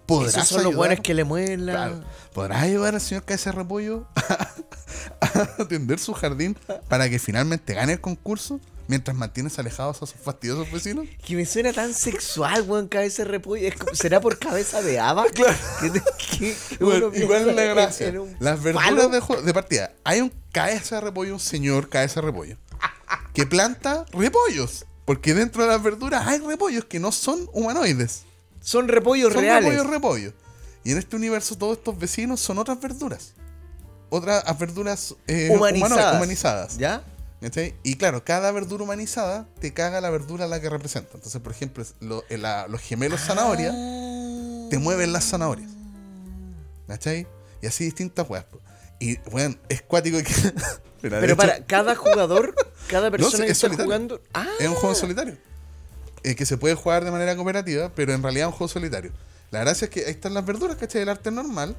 ¿Podrás 0.06 0.36
Esos 0.36 0.48
son 0.48 0.58
los 0.58 0.66
ayudar? 0.72 0.78
buenos 0.78 1.00
que 1.02 1.14
le 1.14 1.24
mueven 1.24 1.66
la... 1.66 1.72
Claro. 1.74 2.04
¿Podrás 2.34 2.64
ayudar 2.64 2.96
al 2.96 3.02
señor 3.02 3.26
Cabeza 3.26 3.52
Repollo 3.52 4.08
a 5.22 5.62
atender 5.62 6.00
su 6.00 6.14
jardín 6.14 6.58
para 6.88 7.10
que 7.10 7.20
finalmente 7.20 7.74
gane 7.74 7.94
el 7.94 8.02
concurso 8.02 8.60
mientras 8.90 9.16
mantienes 9.16 9.58
alejados 9.60 10.02
a 10.02 10.06
sus 10.08 10.20
fastidiosos 10.20 10.70
vecinos? 10.72 11.08
Que 11.26 11.36
me 11.36 11.46
suena 11.46 11.72
tan 11.72 11.94
sexual, 11.94 12.64
weón, 12.64 12.88
cabeza 12.88 13.24
de 13.24 13.30
repollo. 13.30 13.70
¿Será 13.94 14.20
por 14.20 14.38
cabeza 14.40 14.82
de 14.82 15.00
haba? 15.00 15.26
Claro. 15.34 15.56
Bueno, 16.80 17.12
igual 17.14 17.50
es 17.50 17.56
la 17.56 17.64
gracia. 17.64 18.14
Las 18.40 18.62
verduras 18.64 19.12
de, 19.12 19.42
de 19.44 19.54
partida. 19.54 19.94
Hay 20.04 20.22
un 20.22 20.34
cabeza 20.52 20.96
de 20.96 21.02
repollo, 21.02 21.34
un 21.34 21.40
señor 21.40 21.90
cabeza 21.90 22.22
de 22.22 22.26
repollo, 22.28 22.58
que 23.34 23.46
planta 23.46 24.06
repollos. 24.12 24.86
Porque 25.06 25.34
dentro 25.34 25.64
de 25.64 25.70
las 25.70 25.82
verduras 25.82 26.28
hay 26.28 26.40
repollos 26.40 26.86
que 26.86 27.00
no 27.00 27.12
son 27.12 27.50
humanoides. 27.54 28.24
Son 28.62 28.88
repollos 28.88 29.34
Son 29.34 29.42
reales. 29.42 29.70
repollos, 29.72 29.90
repollos. 29.92 30.34
Y 30.84 30.92
en 30.92 30.98
este 30.98 31.16
universo 31.16 31.56
todos 31.58 31.78
estos 31.78 31.98
vecinos 31.98 32.40
son 32.40 32.58
otras 32.58 32.80
verduras. 32.80 33.34
Otras 34.10 34.44
verduras 34.58 35.16
eh, 35.28 35.50
humanizadas. 35.52 36.16
humanizadas. 36.16 36.78
¿Ya? 36.78 37.04
¿Cachai? 37.42 37.74
Y 37.84 37.96
claro, 37.96 38.24
cada 38.26 38.52
verdura 38.52 38.84
humanizada 38.84 39.48
te 39.62 39.74
caga 39.74 40.02
la 40.02 40.10
verdura 40.10 40.46
a 40.46 40.48
la 40.50 40.60
que 40.60 40.70
representa. 40.70 41.12
Entonces, 41.14 41.42
por 41.42 41.54
ejemplo, 41.54 41.86
lo- 42.02 42.24
eh, 42.30 42.38
la- 42.38 42.68
los 42.68 42.82
gemelos 42.82 43.22
zanahoria 43.22 43.72
te 44.70 44.78
mueven 44.78 45.14
las 45.14 45.24
zanahorias. 45.30 45.70
¿Cachai? 46.88 47.28
Y 47.62 47.68
así 47.68 47.86
distintas 47.86 48.30
weas. 48.30 48.46
Y, 49.00 49.18
bueno, 49.32 49.56
es 49.70 49.82
cuático 49.82 50.18
que. 50.18 50.26
Pero 51.02 51.24
hecho, 51.24 51.38
para 51.38 51.64
cada 51.66 51.96
jugador, 51.96 52.54
cada 52.90 53.10
persona 53.12 53.32
sí, 53.32 53.38
que 53.38 53.46
es 53.46 53.52
está 53.52 53.68
solitario. 53.68 53.86
jugando. 53.86 54.22
Ah, 54.34 54.48
Es 54.60 54.68
un 54.68 54.74
juego 54.76 54.90
en 54.90 54.96
solitario. 55.00 55.38
eh, 56.24 56.36
que 56.36 56.46
se 56.46 56.58
puede 56.58 56.76
jugar 56.76 57.06
de 57.06 57.12
manera 57.12 57.34
cooperativa, 57.38 57.90
pero 57.96 58.14
en 58.14 58.22
realidad 58.22 58.48
es 58.50 58.54
un 58.54 58.58
juego 58.58 58.68
solitario. 58.68 59.12
La 59.52 59.60
gracia 59.62 59.86
es 59.86 59.92
que 59.92 60.02
ahí 60.04 60.12
están 60.12 60.34
las 60.34 60.46
verduras, 60.46 60.76
¿cachai? 60.76 61.02
El 61.04 61.10
arte 61.10 61.32
normal. 61.32 61.78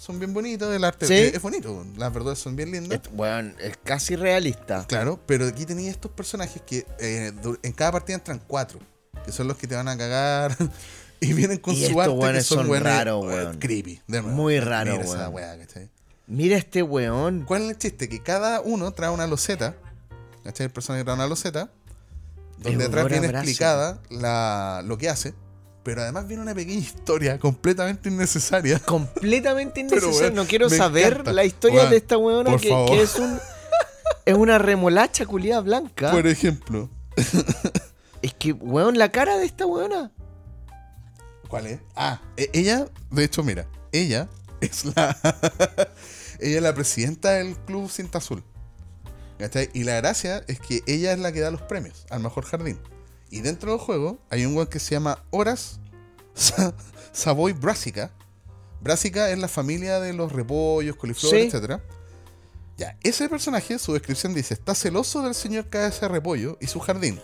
Son 0.00 0.18
bien 0.18 0.32
bonitos, 0.32 0.74
el 0.74 0.82
arte 0.82 1.06
Sí. 1.06 1.12
es, 1.12 1.34
es 1.34 1.42
bonito. 1.42 1.84
Las 1.98 2.10
verduras 2.10 2.38
son 2.38 2.56
bien 2.56 2.70
lindas. 2.72 3.00
Es, 3.04 3.10
weón, 3.12 3.54
es 3.60 3.76
casi 3.84 4.16
realista. 4.16 4.86
Claro, 4.86 5.20
pero 5.26 5.46
aquí 5.46 5.66
tenéis 5.66 5.90
estos 5.90 6.10
personajes 6.10 6.62
que 6.62 6.86
eh, 6.98 7.32
en 7.62 7.72
cada 7.72 7.92
partida 7.92 8.16
entran 8.16 8.40
cuatro, 8.46 8.78
que 9.26 9.30
son 9.30 9.46
los 9.46 9.58
que 9.58 9.66
te 9.66 9.74
van 9.74 9.88
a 9.88 9.98
cagar 9.98 10.56
y 11.20 11.34
vienen 11.34 11.58
con 11.58 11.74
Y 11.74 11.84
su 11.86 12.00
arte, 12.00 12.14
que 12.32 12.40
son, 12.42 12.66
son 12.66 12.80
raros, 12.82 13.26
weón. 13.26 13.58
Creepy, 13.58 14.00
de 14.06 14.22
nuevo. 14.22 14.34
Muy 14.34 14.58
raro, 14.58 14.92
Mira 14.92 15.04
esa 15.04 15.28
weón. 15.28 15.34
weá, 15.34 15.58
¿cachai? 15.58 15.90
Mira 16.26 16.56
este 16.56 16.82
weón. 16.82 17.44
¿Cuál 17.44 17.64
es 17.64 17.68
el 17.68 17.76
chiste? 17.76 18.08
Que 18.08 18.22
cada 18.22 18.62
uno 18.62 18.92
trae 18.92 19.10
una 19.10 19.26
loseta, 19.26 19.76
¿cachai? 20.44 20.64
El 20.68 20.72
personaje 20.72 21.04
trae 21.04 21.14
una 21.16 21.26
loseta, 21.26 21.70
donde 22.56 22.86
atrás 22.86 23.06
viene 23.06 23.26
explicada 23.26 24.00
la, 24.08 24.80
lo 24.82 24.96
que 24.96 25.10
hace, 25.10 25.34
pero 25.82 26.02
además 26.02 26.26
viene 26.26 26.42
una 26.42 26.54
pequeña 26.54 26.80
historia 26.80 27.38
completamente 27.38 28.08
innecesaria. 28.08 28.78
Completamente 28.84 29.86
Pero, 29.88 30.10
weón, 30.10 30.34
no 30.34 30.46
quiero 30.46 30.68
saber 30.68 31.12
encanta. 31.12 31.32
la 31.32 31.44
historia 31.44 31.86
de 31.86 31.96
esta 31.96 32.18
weona 32.18 32.56
que, 32.56 33.00
es 33.00 33.16
un. 33.16 33.38
Es 34.26 34.34
una 34.34 34.58
remolacha 34.58 35.24
culiada 35.24 35.62
blanca. 35.62 36.10
Por 36.10 36.26
ejemplo, 36.26 36.90
Es 38.22 38.34
que, 38.34 38.52
weón, 38.52 38.98
la 38.98 39.10
cara 39.10 39.38
de 39.38 39.46
esta 39.46 39.66
weona. 39.66 40.12
¿Cuál 41.48 41.66
es? 41.66 41.80
Ah, 41.96 42.20
e- 42.36 42.50
ella, 42.52 42.86
de 43.10 43.24
hecho, 43.24 43.42
mira, 43.42 43.66
ella 43.92 44.28
es 44.60 44.84
la. 44.84 45.16
ella 46.38 46.56
es 46.56 46.62
la 46.62 46.74
presidenta 46.74 47.30
del 47.32 47.56
club 47.56 47.90
Cinta 47.90 48.18
Azul. 48.18 48.44
Y 49.72 49.84
la 49.84 49.96
gracia 49.96 50.44
es 50.48 50.60
que 50.60 50.82
ella 50.86 51.12
es 51.12 51.18
la 51.18 51.32
que 51.32 51.40
da 51.40 51.50
los 51.50 51.62
premios 51.62 52.04
al 52.10 52.20
mejor 52.20 52.44
jardín. 52.44 52.78
Y 53.30 53.40
dentro 53.40 53.70
del 53.72 53.80
juego 53.80 54.18
hay 54.28 54.44
un 54.44 54.54
weón 54.56 54.66
que 54.68 54.78
se 54.80 54.90
llama 54.94 55.22
Horas 55.30 55.78
Sa- 56.34 56.74
Savoy 57.12 57.52
Brassica. 57.52 58.10
Brassica 58.80 59.30
es 59.30 59.38
la 59.38 59.48
familia 59.48 60.00
de 60.00 60.12
los 60.12 60.32
repollos, 60.32 60.96
coliflor, 60.96 61.32
Sí. 61.32 61.38
etcétera. 61.42 61.82
Ya, 62.76 62.96
ese 63.02 63.28
personaje, 63.28 63.78
su 63.78 63.92
descripción 63.92 64.32
dice, 64.32 64.54
está 64.54 64.74
celoso 64.74 65.22
del 65.22 65.34
señor 65.34 65.68
de 65.68 66.08
repollo 66.08 66.56
y 66.60 66.66
su 66.66 66.80
jardín. 66.80 67.20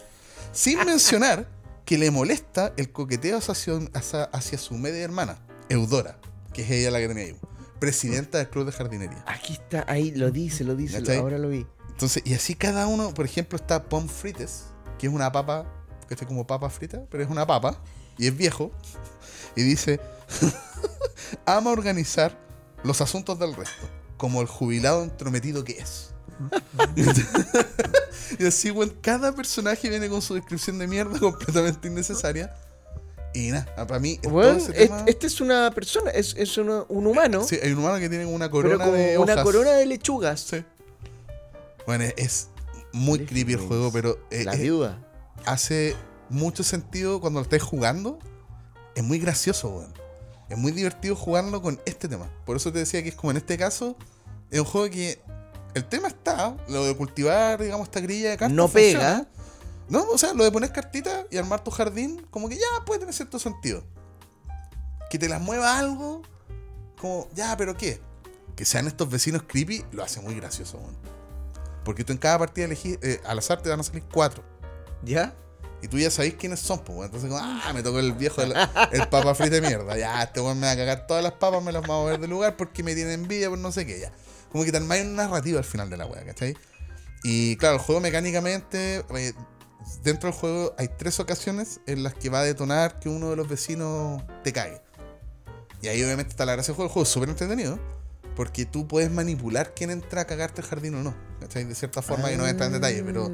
Sin 0.52 0.78
mencionar 0.84 1.48
que 1.86 1.96
le 1.96 2.10
molesta 2.10 2.72
el 2.76 2.92
coqueteo 2.92 3.38
hacia, 3.38 3.78
hacia, 4.32 4.58
su 4.58 4.74
media 4.74 5.02
hermana, 5.02 5.38
Eudora, 5.70 6.18
que 6.52 6.62
es 6.62 6.70
ella 6.70 6.90
la 6.90 6.98
que 6.98 7.08
tenía 7.08 7.24
ahí. 7.24 7.36
Presidenta 7.78 8.38
del 8.38 8.50
club 8.50 8.66
de 8.66 8.72
jardinería. 8.72 9.24
Aquí 9.26 9.54
está, 9.54 9.84
ahí 9.88 10.10
lo 10.10 10.30
dice, 10.30 10.62
lo 10.64 10.76
dice, 10.76 11.16
ahora 11.16 11.38
lo 11.38 11.48
vi. 11.48 11.66
Entonces, 11.88 12.22
y 12.26 12.34
así 12.34 12.54
cada 12.54 12.86
uno, 12.86 13.14
por 13.14 13.24
ejemplo, 13.24 13.56
está 13.56 13.84
Pom 13.84 14.08
Frites, 14.08 14.64
que 14.98 15.06
es 15.06 15.12
una 15.12 15.32
papa, 15.32 15.64
que 16.08 16.14
está 16.14 16.26
como 16.26 16.46
papa 16.46 16.70
frita, 16.70 17.02
pero 17.10 17.22
es 17.24 17.30
una 17.30 17.46
papa, 17.46 17.78
y 18.18 18.26
es 18.26 18.36
viejo, 18.36 18.70
y 19.54 19.62
dice, 19.62 20.00
ama 21.46 21.70
organizar 21.70 22.36
los 22.84 23.00
asuntos 23.00 23.38
del 23.38 23.54
resto, 23.54 23.88
como 24.16 24.40
el 24.40 24.46
jubilado 24.46 25.02
entrometido 25.02 25.64
que 25.64 25.72
es. 25.78 26.12
y 28.38 28.46
así, 28.46 28.70
weón, 28.70 28.90
cada 29.00 29.34
personaje 29.34 29.88
viene 29.88 30.08
con 30.08 30.22
su 30.22 30.34
descripción 30.34 30.78
de 30.78 30.86
mierda 30.86 31.18
completamente 31.20 31.88
innecesaria. 31.88 32.54
Y 33.34 33.50
nada, 33.50 33.66
para 33.86 33.98
mí, 33.98 34.16
todo 34.18 34.32
Weón, 34.34 34.56
ese 34.56 34.70
es- 34.72 34.88
tema- 34.88 35.04
este 35.06 35.26
es 35.26 35.40
una 35.42 35.70
persona, 35.70 36.10
es, 36.10 36.34
es 36.38 36.56
una- 36.56 36.84
un 36.88 37.06
humano, 37.06 37.44
Sí, 37.44 37.58
hay 37.62 37.72
un 37.72 37.78
humano 37.80 37.98
que 37.98 38.08
tiene 38.08 38.24
una 38.24 38.46
pero 38.50 38.62
corona 38.62 38.84
como 38.84 38.96
de 38.96 39.18
una 39.18 39.32
hojas. 39.34 39.44
corona 39.44 39.70
de 39.72 39.86
lechugas. 39.86 40.40
Sí. 40.40 40.64
Bueno, 41.86 42.04
es- 42.04 42.14
es 42.16 42.48
muy 42.92 43.26
creepy 43.26 43.52
el 43.54 43.60
juego, 43.60 43.92
pero 43.92 44.18
eh, 44.30 44.44
la 44.44 44.54
eh, 44.54 44.58
viuda. 44.62 45.05
Hace 45.46 45.96
mucho 46.28 46.62
sentido 46.62 47.20
cuando 47.20 47.40
lo 47.40 47.44
estés 47.44 47.62
jugando. 47.62 48.18
Es 48.94 49.02
muy 49.02 49.18
gracioso, 49.18 49.70
weón. 49.70 49.94
Es 50.48 50.58
muy 50.58 50.72
divertido 50.72 51.16
jugarlo 51.16 51.60
con 51.62 51.80
este 51.86 52.08
tema. 52.08 52.30
Por 52.44 52.56
eso 52.56 52.72
te 52.72 52.80
decía 52.80 53.02
que 53.02 53.08
es 53.08 53.14
como 53.14 53.30
en 53.30 53.38
este 53.38 53.56
caso, 53.56 53.96
es 54.50 54.60
un 54.60 54.66
juego 54.66 54.90
que 54.90 55.20
el 55.74 55.84
tema 55.84 56.08
está, 56.08 56.56
lo 56.68 56.84
de 56.84 56.96
cultivar, 56.96 57.60
digamos, 57.60 57.88
esta 57.88 58.00
grilla 58.00 58.30
de 58.30 58.36
cartas. 58.36 58.56
No 58.56 58.68
funciona. 58.68 58.98
pega. 58.98 59.28
No, 59.88 60.04
o 60.10 60.18
sea, 60.18 60.34
lo 60.34 60.44
de 60.44 60.50
poner 60.50 60.72
cartitas 60.72 61.26
y 61.30 61.36
armar 61.36 61.62
tu 61.62 61.70
jardín, 61.70 62.26
como 62.30 62.48
que 62.48 62.56
ya 62.56 62.66
puede 62.84 63.00
tener 63.00 63.14
cierto 63.14 63.38
sentido. 63.38 63.84
Que 65.10 65.18
te 65.18 65.28
las 65.28 65.40
mueva 65.40 65.78
algo, 65.78 66.22
como, 66.98 67.28
ya, 67.34 67.56
pero 67.56 67.76
¿qué? 67.76 68.00
Que 68.56 68.64
sean 68.64 68.86
estos 68.86 69.08
vecinos 69.08 69.42
creepy, 69.46 69.84
lo 69.92 70.02
hace 70.02 70.20
muy 70.20 70.34
gracioso, 70.34 70.78
weón. 70.78 70.96
Porque 71.84 72.02
tú 72.02 72.12
en 72.12 72.18
cada 72.18 72.38
partida 72.38 72.64
elegís, 72.64 72.98
eh, 73.02 73.20
al 73.24 73.38
azar 73.38 73.62
te 73.62 73.68
van 73.68 73.78
a 73.78 73.82
salir 73.84 74.02
cuatro. 74.12 74.42
¿Ya? 75.06 75.34
Y 75.82 75.88
tú 75.88 75.98
ya 75.98 76.10
sabéis 76.10 76.34
quiénes 76.34 76.60
son, 76.60 76.80
pues. 76.80 77.06
Entonces, 77.06 77.30
como, 77.30 77.40
ah, 77.42 77.72
me 77.72 77.82
tocó 77.82 77.98
el 78.00 78.12
viejo, 78.12 78.42
el, 78.42 78.52
papa 79.08 79.34
frita 79.34 79.56
de 79.56 79.60
mierda. 79.60 79.96
Ya, 79.96 80.22
este 80.22 80.40
weón 80.40 80.58
me 80.58 80.66
va 80.66 80.72
a 80.72 80.76
cagar 80.76 81.06
todas 81.06 81.22
las 81.22 81.32
papas, 81.32 81.62
me 81.62 81.72
las 81.72 81.82
va 81.82 81.86
a 81.86 81.98
mover 81.98 82.20
de 82.20 82.28
lugar 82.28 82.56
porque 82.56 82.82
me 82.82 82.94
tiene 82.94 83.14
envidia 83.14 83.48
por 83.48 83.58
no 83.58 83.70
sé 83.72 83.86
qué, 83.86 84.00
ya. 84.00 84.12
Como 84.50 84.64
que 84.64 84.70
te 84.70 84.78
armáis 84.78 85.04
una 85.04 85.24
narrativa 85.24 85.58
al 85.58 85.64
final 85.64 85.90
de 85.90 85.96
la 85.96 86.06
weá, 86.06 86.24
¿cachai? 86.24 86.56
Y 87.22 87.56
claro, 87.56 87.76
el 87.76 87.80
juego 87.80 88.00
mecánicamente, 88.00 89.04
dentro 90.02 90.30
del 90.30 90.38
juego 90.38 90.74
hay 90.78 90.88
tres 90.88 91.20
ocasiones 91.20 91.80
en 91.86 92.02
las 92.02 92.14
que 92.14 92.30
va 92.30 92.40
a 92.40 92.44
detonar 92.44 92.98
que 92.98 93.08
uno 93.08 93.30
de 93.30 93.36
los 93.36 93.48
vecinos 93.48 94.22
te 94.42 94.52
cague. 94.52 94.80
Y 95.82 95.88
ahí 95.88 96.02
obviamente 96.02 96.30
está 96.30 96.46
la 96.46 96.52
gracia 96.52 96.72
del 96.72 96.76
juego. 96.76 96.88
El 96.88 96.92
juego 96.92 97.04
es 97.04 97.10
súper 97.10 97.28
entretenido. 97.28 97.78
Porque 98.34 98.66
tú 98.66 98.86
puedes 98.86 99.10
manipular 99.10 99.72
quién 99.74 99.90
entra 99.90 100.22
a 100.22 100.24
cagarte 100.26 100.60
el 100.60 100.66
jardín 100.66 100.94
o 100.96 101.02
no. 101.02 101.14
¿Cachai? 101.40 101.64
De 101.64 101.74
cierta 101.74 102.02
forma, 102.02 102.30
y 102.30 102.36
no 102.36 102.40
voy 102.40 102.48
a 102.48 102.50
entrar 102.50 102.68
en 102.68 102.74
detalle, 102.74 103.02
pero 103.02 103.30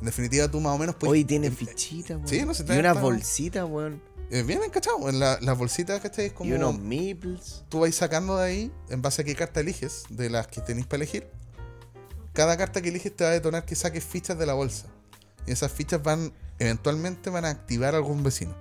en 0.00 0.06
definitiva 0.06 0.48
tú 0.50 0.60
más 0.60 0.74
o 0.74 0.78
menos 0.78 0.94
puedes. 0.96 1.12
Hoy 1.12 1.24
tiene 1.24 1.48
eh, 1.48 1.50
fichitas, 1.50 2.16
weón. 2.16 2.28
sí, 2.28 2.42
no 2.44 2.54
se 2.54 2.62
Y 2.62 2.66
trae 2.66 2.80
unas 2.80 3.00
bolsitas, 3.00 3.64
weón. 3.68 4.02
eh, 4.30 4.42
bien. 4.42 4.60
En 5.08 5.18
la- 5.20 5.38
las 5.40 5.56
bolsitas, 5.58 6.00
¿cachai? 6.00 6.26
Es 6.26 6.32
como. 6.32 6.50
Y 6.50 6.54
unos 6.54 6.78
meeples. 6.78 7.64
Tú 7.68 7.80
vas 7.80 7.94
sacando 7.94 8.36
de 8.36 8.44
ahí, 8.44 8.72
en 8.90 9.02
base 9.02 9.22
a 9.22 9.24
qué 9.24 9.34
carta 9.34 9.60
eliges, 9.60 10.04
de 10.10 10.30
las 10.30 10.46
que 10.48 10.60
tenéis 10.60 10.86
para 10.86 11.02
elegir. 11.02 11.28
Cada 12.32 12.56
carta 12.56 12.82
que 12.82 12.90
eliges 12.90 13.14
te 13.16 13.24
va 13.24 13.30
a 13.30 13.32
detonar 13.32 13.64
que 13.64 13.74
saques 13.74 14.04
fichas 14.04 14.38
de 14.38 14.44
la 14.46 14.52
bolsa. 14.54 14.86
Y 15.46 15.52
esas 15.52 15.72
fichas 15.72 16.02
van, 16.02 16.32
eventualmente 16.58 17.30
van 17.30 17.44
a 17.44 17.50
activar 17.50 17.94
a 17.94 17.98
algún 17.98 18.22
vecino. 18.22 18.54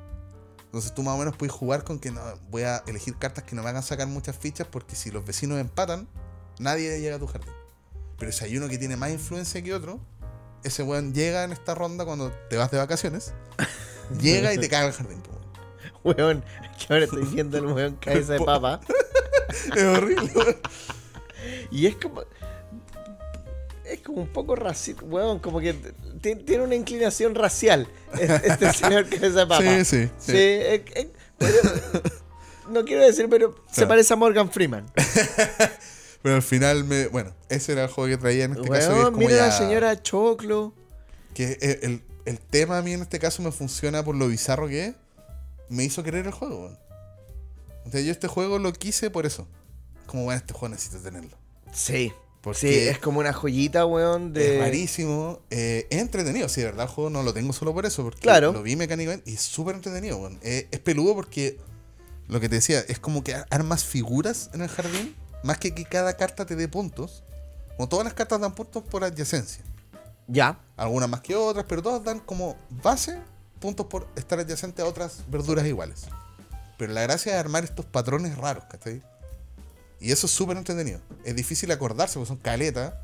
Entonces 0.66 0.94
tú 0.94 1.03
más 1.03 1.16
o 1.16 1.18
menos 1.18 1.36
puedes 1.36 1.53
jugar 1.53 1.84
con 1.84 1.99
que 1.99 2.12
no, 2.12 2.22
voy 2.49 2.64
a 2.64 2.84
elegir 2.88 3.18
cartas 3.18 3.44
que 3.45 3.56
no 3.56 3.64
me 3.64 3.70
hagan 3.70 3.84
sacar 3.84 4.07
muchas 4.07 4.38
fichas 4.38 4.68
porque 4.68 4.95
si 4.95 5.10
los 5.12 5.26
vecinos 5.26 5.60
empatan, 5.60 6.07
nadie 6.60 6.99
llega 6.99 7.16
a 7.16 7.20
tu 7.20 7.28
jardín. 7.28 7.53
Pero 8.18 8.32
si 8.32 8.45
hay 8.45 8.57
uno 8.57 8.68
que 8.70 8.78
tiene 8.78 8.95
más 8.98 9.10
influencia 9.12 9.62
que 9.62 9.74
otro, 9.74 9.99
ese 10.66 10.84
weón 10.84 11.14
llega 11.14 11.44
en 11.44 11.52
esta 11.52 11.74
ronda 11.76 12.06
cuando 12.06 12.32
te 12.50 12.58
vas 12.58 12.70
de 12.72 12.78
vacaciones, 12.78 13.34
llega 14.22 14.54
y 14.54 14.58
te 14.58 14.70
caga 14.70 14.88
el 14.88 14.94
jardín. 14.94 15.22
weón. 16.04 16.16
Weón, 16.18 16.44
que 16.88 16.94
ahora 16.94 17.06
estoy 17.06 17.24
viendo 17.26 17.58
el 17.58 17.66
weón 17.68 17.96
cabeza 17.96 18.34
de 18.34 18.40
papa. 18.46 18.80
Es 19.76 19.84
horrible, 19.84 20.32
weón. 20.36 20.58
Y 21.72 21.86
es 21.88 21.96
como. 21.96 22.24
Es 23.86 24.00
como 24.02 24.22
un 24.22 24.28
poco 24.30 24.56
racial, 24.56 24.98
weón, 25.04 25.38
como 25.40 25.60
que 25.60 25.74
tiene 26.22 26.62
una 26.64 26.74
inclinación 26.74 27.36
racial 27.36 27.88
este 28.20 28.74
señor 28.74 29.08
cabeza 29.08 29.40
de 29.42 29.46
papa. 29.48 29.62
Sí, 29.62 29.86
sí, 29.86 30.10
sí. 30.18 30.32
Sí, 30.32 30.38
es- 30.38 30.82
es- 30.96 31.08
pero- 31.38 32.02
no 32.72 32.84
quiero 32.84 33.04
decir, 33.06 33.28
pero 33.30 33.56
se 33.72 33.86
parece 33.86 34.12
a 34.14 34.18
Morgan 34.18 34.50
Freeman. 34.52 34.88
Pero 36.26 36.38
al 36.38 36.42
final, 36.42 36.86
me, 36.86 37.06
bueno, 37.06 37.36
ese 37.50 37.74
era 37.74 37.84
el 37.84 37.90
juego 37.92 38.10
que 38.10 38.18
traía 38.18 38.46
en 38.46 38.54
este 38.54 38.68
caso. 38.68 39.12
mira 39.12 39.30
ya- 39.36 39.46
la 39.46 39.52
señora 39.52 40.02
Choclo. 40.02 40.74
Que 41.36 41.60
el, 41.62 41.80
el- 41.84 42.04
el 42.26 42.40
tema 42.40 42.80
a 42.80 42.82
mí 42.82 42.94
en 42.94 43.04
este 43.04 43.20
caso 43.20 43.44
me 43.44 43.52
funciona 43.52 44.04
por 44.04 44.16
lo 44.16 44.28
bizarro 44.28 44.68
que 44.68 44.86
es. 44.88 44.96
Me 45.70 45.84
hizo 45.84 46.02
querer 46.02 46.26
el 46.26 46.32
juego, 46.32 46.62
weón. 46.64 46.80
Entonces 47.86 48.06
yo 48.08 48.12
este 48.12 48.28
juego 48.28 48.58
lo 48.58 48.74
quise 48.74 49.12
por 49.12 49.28
eso. 49.28 49.48
Como, 50.08 50.24
bueno, 50.24 50.40
este 50.40 50.54
juego 50.54 50.74
necesito 50.74 50.98
tenerlo. 50.98 51.38
Sí. 51.72 52.12
Porque 52.42 52.60
Sí, 52.60 52.74
es 52.88 52.98
como 52.98 53.20
una 53.20 53.32
joyita, 53.32 53.86
weón, 53.86 54.34
de. 54.34 54.56
Es 54.56 54.62
rarísimo. 54.62 55.42
eh, 55.52 55.86
es 55.92 56.00
entretenido. 56.02 56.50
Sí, 56.50 56.62
de 56.62 56.66
verdad, 56.68 56.86
el 56.88 56.92
juego 56.92 57.12
no 57.12 57.22
lo 57.22 57.36
tengo 57.36 57.54
solo 57.54 57.72
por 57.72 57.86
eso. 57.86 58.02
Porque 58.04 58.22
Claro. 58.22 58.52
lo 58.52 58.64
vi 58.64 58.76
mecánicamente 58.76 59.30
y 59.30 59.36
es 59.36 59.42
súper 59.42 59.76
entretenido. 59.76 60.18
weón. 60.18 60.40
Eh, 60.42 60.68
es 60.72 60.80
peludo 60.80 61.14
porque 61.14 61.60
lo 62.28 62.40
que 62.40 62.50
te 62.50 62.56
decía 62.56 62.80
es 62.88 62.98
como 62.98 63.24
que 63.24 63.36
ar- 63.36 63.46
armas 63.52 63.86
figuras 63.86 64.50
en 64.56 64.62
el 64.64 64.70
jardín. 64.70 65.16
Más 65.46 65.60
que 65.60 65.76
que 65.76 65.86
cada 65.86 66.18
carta 66.18 66.44
te 66.44 66.56
dé 66.56 66.68
puntos. 66.68 67.24
Como 67.78 67.88
todas 67.88 68.04
las 68.04 68.16
cartas 68.16 68.42
dan 68.42 68.56
puntos 68.56 68.82
por 68.84 69.04
adyacencia. 69.04 69.64
Ya. 70.28 70.58
Algunas 70.76 71.08
más 71.08 71.22
que 71.22 71.36
otras, 71.36 71.66
pero 71.70 71.84
todas 71.84 72.04
dan 72.04 72.20
como 72.20 72.58
base 72.82 73.20
puntos 73.60 73.86
por 73.86 74.08
estar 74.16 74.40
adyacente 74.40 74.82
a 74.82 74.86
otras 74.86 75.20
verduras 75.30 75.68
iguales. 75.68 76.08
Pero 76.80 76.94
la 76.94 77.04
gracia 77.04 77.34
es 77.34 77.40
armar 77.40 77.64
estos 77.64 77.86
patrones 77.86 78.36
raros, 78.38 78.64
¿cachai? 78.66 79.04
Y 80.00 80.12
eso 80.12 80.26
es 80.26 80.34
súper 80.34 80.58
entretenido. 80.58 81.00
Es 81.24 81.36
difícil 81.36 81.72
acordarse 81.72 82.16
porque 82.16 82.28
son 82.28 82.38
caletas. 82.38 82.96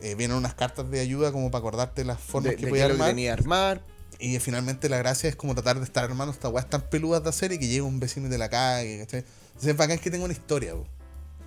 Eh, 0.00 0.14
vienen 0.14 0.36
unas 0.36 0.52
cartas 0.52 0.90
de 0.90 1.00
ayuda 1.00 1.32
como 1.32 1.50
para 1.50 1.60
acordarte 1.60 2.04
las 2.04 2.20
formas 2.20 2.50
De, 2.50 2.56
que 2.56 2.66
es 2.66 2.72
que 2.72 2.82
armar. 2.82 3.08
tenía 3.08 3.34
que 3.34 3.40
armar. 3.40 3.82
Y 4.18 4.38
finalmente 4.40 4.90
la 4.90 4.98
gracia 4.98 5.30
es 5.30 5.36
como 5.36 5.54
tratar 5.54 5.78
de 5.78 5.84
estar 5.84 6.04
armando 6.04 6.34
estas 6.34 6.52
weas 6.52 6.68
tan 6.68 6.82
peludas 6.82 7.22
de 7.22 7.30
hacer 7.30 7.50
y 7.52 7.58
que 7.58 7.66
llegue 7.66 7.80
un 7.80 7.98
vecino 7.98 8.26
y 8.26 8.30
te 8.30 8.36
la 8.36 8.50
cague, 8.50 8.98
¿cachai? 8.98 9.20
Entonces 9.46 9.70
es 9.70 9.76
bacán 9.76 9.98
que 9.98 10.10
tenga 10.10 10.26
una 10.26 10.34
historia. 10.34 10.74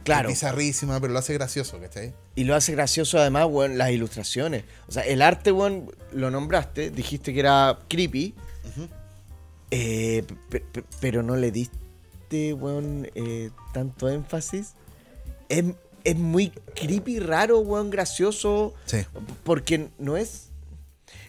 Claro. 0.05 0.29
Es 0.29 0.35
bizarrísima, 0.35 1.01
pero 1.01 1.11
lo 1.11 1.19
hace 1.19 1.33
gracioso, 1.33 1.79
¿cachai? 1.81 2.13
Y 2.35 2.45
lo 2.45 2.55
hace 2.55 2.71
gracioso 2.71 3.17
además, 3.19 3.47
weón, 3.49 3.77
las 3.77 3.91
ilustraciones. 3.91 4.63
O 4.87 4.91
sea, 4.93 5.03
el 5.03 5.21
arte, 5.21 5.51
weón, 5.51 5.91
lo 6.13 6.31
nombraste, 6.31 6.91
dijiste 6.91 7.33
que 7.33 7.39
era 7.41 7.79
creepy. 7.89 8.33
Eh, 9.71 10.23
pe- 10.49 10.59
pe- 10.61 10.83
pero 11.01 11.23
no 11.23 11.35
le 11.35 11.51
diste, 11.51 12.53
weón, 12.53 13.09
eh, 13.15 13.49
tanto 13.73 14.07
énfasis. 14.09 14.73
Es, 15.49 15.65
es 16.03 16.15
muy 16.15 16.51
creepy, 16.75 17.19
raro, 17.19 17.59
weón, 17.59 17.89
gracioso. 17.89 18.73
Sí. 18.85 18.99
Porque 19.43 19.89
no 19.97 20.17
es. 20.17 20.49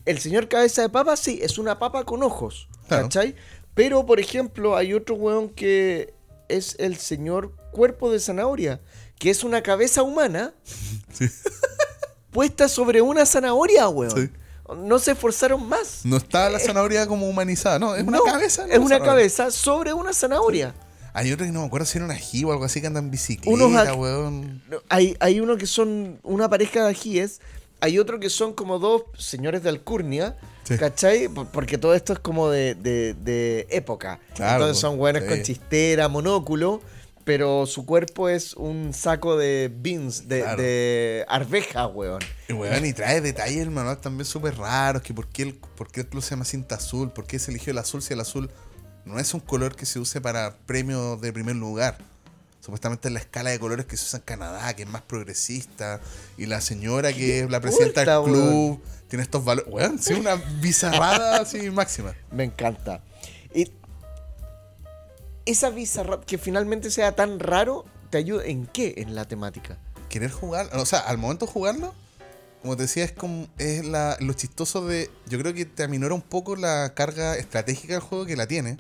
El 0.05 0.19
señor 0.19 0.48
cabeza 0.48 0.82
de 0.82 0.89
papa, 0.90 1.16
sí, 1.16 1.40
es 1.43 1.59
una 1.59 1.78
papa 1.78 2.05
con 2.05 2.23
ojos. 2.23 2.69
Claro. 2.89 3.05
¿Cachai? 3.05 3.35
Pero, 3.74 4.07
por 4.07 4.20
ejemplo, 4.20 4.77
hay 4.77 4.93
otro 4.94 5.16
weón 5.16 5.48
que 5.48 6.15
es 6.48 6.77
el 6.78 6.97
señor 6.97 7.53
cuerpo 7.77 8.11
de 8.11 8.19
zanahoria, 8.19 8.81
que 9.19 9.28
es 9.31 9.44
una 9.44 9.62
cabeza 9.62 10.03
humana 10.03 10.55
puesta 12.31 12.69
sobre 12.69 13.01
una 13.03 13.27
zanahoria, 13.27 13.89
weón. 13.89 14.11
Sí. 14.11 14.31
No 14.78 14.98
se 14.98 15.12
esforzaron 15.12 15.69
más. 15.69 16.01
No 16.05 16.16
está 16.16 16.51
la 16.51 16.59
zanahoria 16.59 17.07
como 17.07 17.28
humanizada, 17.28 17.78
no, 17.78 17.94
es 17.94 18.03
una 18.03 18.19
No, 18.19 18.24
cabeza. 18.24 18.62
Es 18.62 18.78
una 18.78 18.89
zanahoria. 18.97 19.05
cabeza 19.05 19.51
sobre 19.53 19.93
una 19.93 20.12
zanahoria. 20.12 20.74
Hay 21.12 21.32
otro 21.32 21.47
que 21.47 21.53
no 21.53 21.61
me 21.61 21.66
acuerdo 21.66 21.86
si 21.86 21.97
era 21.98 22.05
una 22.05 22.15
ají 22.15 22.44
o 22.44 22.51
algo 22.53 22.65
así 22.65 22.81
que 22.81 22.89
anda 22.89 22.98
en 23.01 23.11
bicicleta, 23.11 23.51
Unos 23.51 23.97
weón. 23.97 24.62
Hay, 24.89 25.16
hay 25.20 25.40
uno 25.40 25.57
que 25.57 25.66
son 25.66 26.19
una 26.24 26.51
pareja 26.51 26.85
de 26.85 26.90
ajíes, 26.90 27.40
hay 27.81 27.98
otro 27.98 28.19
que 28.20 28.28
son 28.28 28.53
como 28.55 28.78
dos 28.78 29.03
señores 29.16 29.62
de 29.62 29.69
alcurnia, 29.70 30.36
Sí. 30.65 30.77
¿cachai? 30.77 31.28
Por- 31.28 31.47
Porque 31.47 31.78
todo 31.78 31.94
esto 31.94 32.12
es 32.12 32.19
como 32.19 32.51
de, 32.51 32.74
de- 32.74 33.15
de 33.15 33.66
época. 33.70 34.19
Claro, 34.35 34.55
Entonces 34.65 34.81
son 34.81 34.98
buenos 34.98 35.23
sí. 35.23 35.28
con 35.28 35.43
chistera, 35.43 36.09
monóculo, 36.09 36.82
pero 37.27 37.66
su 37.66 37.85
cuerpo 37.85 38.28
es 38.28 38.55
un 38.55 38.94
saco 38.94 39.36
de 39.36 39.69
beans, 39.77 40.28
de, 40.28 40.43
Claro. 40.43 40.62
de 40.62 41.24
arveja, 41.27 41.89
weón. 41.89 42.20
Y 42.48 42.53
weón, 42.53 42.86
y 42.86 42.93
trae 42.93 43.20
detalles 43.20 43.62
el 43.62 43.73
manual 43.73 43.98
también 43.98 44.24
súper 44.24 44.57
raros, 44.57 45.03
que 45.03 45.12
por 45.12 45.27
qué, 45.27 45.43
el, 45.43 45.55
por 45.55 45.90
qué 45.90 46.03
el 46.03 46.07
club 46.07 46.23
se 46.23 46.31
llama 46.31 46.44
cinta 46.44 46.77
azul, 46.77 47.11
por 47.11 47.27
qué 47.27 47.40
se 47.40 47.51
eligió 47.51 47.73
el 47.73 47.78
azul 47.78 48.01
si 48.01 48.12
el 48.15 48.20
azul 48.20 48.48
no 49.05 49.19
es 49.19 49.35
un 49.35 49.40
color 49.40 49.74
que 49.74 49.86
se 49.86 49.98
use 49.98 50.20
para 50.20 50.57
premios 50.66 51.20
de 51.20 51.32
primer 51.32 51.57
lugar. 51.57 51.98
Supuestamente 52.61 53.09
es 53.09 53.15
la 53.15 53.20
escala 53.20 53.51
de 53.51 53.59
colores 53.59 53.86
que 53.86 53.97
se 53.97 54.05
usa 54.05 54.19
en 54.20 54.24
Canadá, 54.24 54.74
que 54.77 54.85
es 54.85 54.89
más 54.89 55.03
progresista, 55.03 56.01
y 56.39 56.47
la 56.47 56.61
señora 56.61 57.12
que 57.12 57.40
es 57.40 57.51
la 57.51 57.61
presidenta 57.61 58.03
del 58.03 58.23
club 58.23 58.81
tiene 59.09 59.24
estos 59.24 59.44
valores. 59.44 59.73
Weón, 59.73 59.98
sí, 59.98 60.15
una 60.15 60.36
bizarrada 60.61 61.40
así 61.40 61.70
máxima. 61.70 62.15
Me 62.31 62.44
encanta. 62.44 63.03
Esa 65.47 65.70
bizarra 65.70 66.20
que 66.20 66.39
finalmente 66.39 66.90
sea 66.90 67.12
tan 67.12 67.40
raro, 67.40 67.85
¿te 68.10 68.18
ayuda 68.18 68.44
en 68.44 68.66
qué 68.66 68.94
en 68.98 69.14
la 69.14 69.24
temática? 69.24 69.78
querer 70.09 70.31
jugar, 70.31 70.70
o 70.74 70.86
sea, 70.86 71.01
al 71.01 71.18
momento 71.18 71.47
de 71.47 71.52
jugarlo, 71.52 71.94
como 72.62 72.77
te 72.77 72.85
decía, 72.85 73.05
es 73.05 73.12
como 73.12 73.48
es 73.59 73.85
la, 73.85 74.16
lo 74.20 74.32
chistoso 74.32 74.86
de, 74.86 75.10
yo 75.28 75.39
creo 75.39 75.55
que 75.55 75.64
te 75.64 75.82
aminora 75.82 76.14
un 76.14 76.23
poco 76.23 76.56
la 76.56 76.94
carga 76.94 77.36
estratégica 77.36 77.94
del 77.94 78.02
juego 78.02 78.27
que 78.27 78.36
la 78.36 78.47
tiene. 78.47 78.78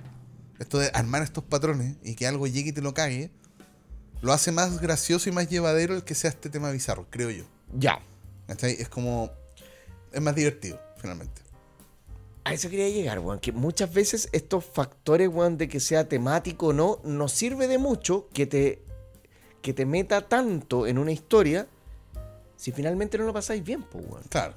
Esto 0.58 0.78
de 0.78 0.90
armar 0.94 1.22
estos 1.22 1.44
patrones 1.44 1.96
y 2.02 2.14
que 2.14 2.26
algo 2.26 2.46
llegue 2.46 2.70
y 2.70 2.72
te 2.72 2.80
lo 2.80 2.94
cague, 2.94 3.30
lo 4.22 4.32
hace 4.32 4.50
más 4.50 4.80
gracioso 4.80 5.28
y 5.28 5.32
más 5.32 5.48
llevadero 5.50 5.94
el 5.94 6.02
que 6.02 6.14
sea 6.14 6.30
este 6.30 6.48
tema 6.48 6.70
bizarro, 6.70 7.06
creo 7.10 7.30
yo. 7.30 7.44
Ya. 7.74 8.00
¿Cachai? 8.46 8.72
Es 8.78 8.88
como, 8.88 9.30
es 10.12 10.22
más 10.22 10.34
divertido, 10.34 10.80
finalmente. 10.96 11.42
A 12.46 12.52
eso 12.52 12.70
quería 12.70 12.88
llegar, 12.88 13.18
weón. 13.18 13.40
Que 13.40 13.50
muchas 13.50 13.92
veces 13.92 14.28
estos 14.30 14.64
factores, 14.64 15.28
weón, 15.28 15.58
de 15.58 15.66
que 15.66 15.80
sea 15.80 16.08
temático 16.08 16.68
o 16.68 16.72
no, 16.72 17.00
no 17.02 17.26
sirve 17.26 17.66
de 17.66 17.76
mucho 17.76 18.28
que 18.32 18.46
te, 18.46 18.84
que 19.62 19.72
te 19.72 19.84
meta 19.84 20.20
tanto 20.20 20.86
en 20.86 20.98
una 20.98 21.10
historia 21.10 21.66
si 22.56 22.70
finalmente 22.70 23.18
no 23.18 23.24
lo 23.24 23.32
pasáis 23.32 23.64
bien, 23.64 23.82
pues, 23.82 24.04
weón. 24.08 24.22
Claro. 24.28 24.54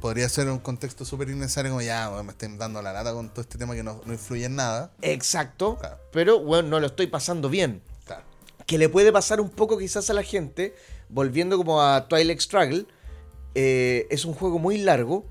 Podría 0.00 0.26
ser 0.30 0.48
un 0.48 0.58
contexto 0.58 1.04
súper 1.04 1.28
innecesario 1.28 1.70
como 1.70 1.82
ya, 1.82 2.08
weón, 2.08 2.24
me 2.24 2.32
estén 2.32 2.56
dando 2.56 2.80
la 2.80 2.94
lata 2.94 3.12
con 3.12 3.28
todo 3.28 3.42
este 3.42 3.58
tema 3.58 3.74
que 3.74 3.82
no, 3.82 4.00
no 4.06 4.12
influye 4.14 4.46
en 4.46 4.56
nada. 4.56 4.90
Exacto. 5.02 5.76
Claro. 5.76 5.98
Pero, 6.10 6.38
weón, 6.38 6.70
no 6.70 6.80
lo 6.80 6.86
estoy 6.86 7.08
pasando 7.08 7.50
bien. 7.50 7.82
Claro. 8.06 8.22
que 8.64 8.78
le 8.78 8.88
puede 8.88 9.12
pasar 9.12 9.38
un 9.38 9.50
poco 9.50 9.76
quizás 9.76 10.08
a 10.08 10.14
la 10.14 10.22
gente, 10.22 10.74
volviendo 11.10 11.58
como 11.58 11.82
a 11.82 12.08
Twilight 12.08 12.40
Struggle, 12.40 12.86
eh, 13.54 14.06
es 14.08 14.24
un 14.24 14.32
juego 14.32 14.58
muy 14.58 14.78
largo, 14.78 15.26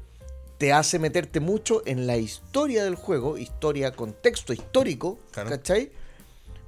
te 0.57 0.73
hace 0.73 0.97
meterte 0.99 1.39
mucho 1.39 1.83
en 1.85 2.07
la 2.07 2.17
historia 2.17 2.83
del 2.83 2.95
juego, 2.95 3.37
historia, 3.37 3.91
contexto 3.91 4.53
histórico, 4.53 5.19
Claro. 5.31 5.49
¿cachai? 5.49 5.91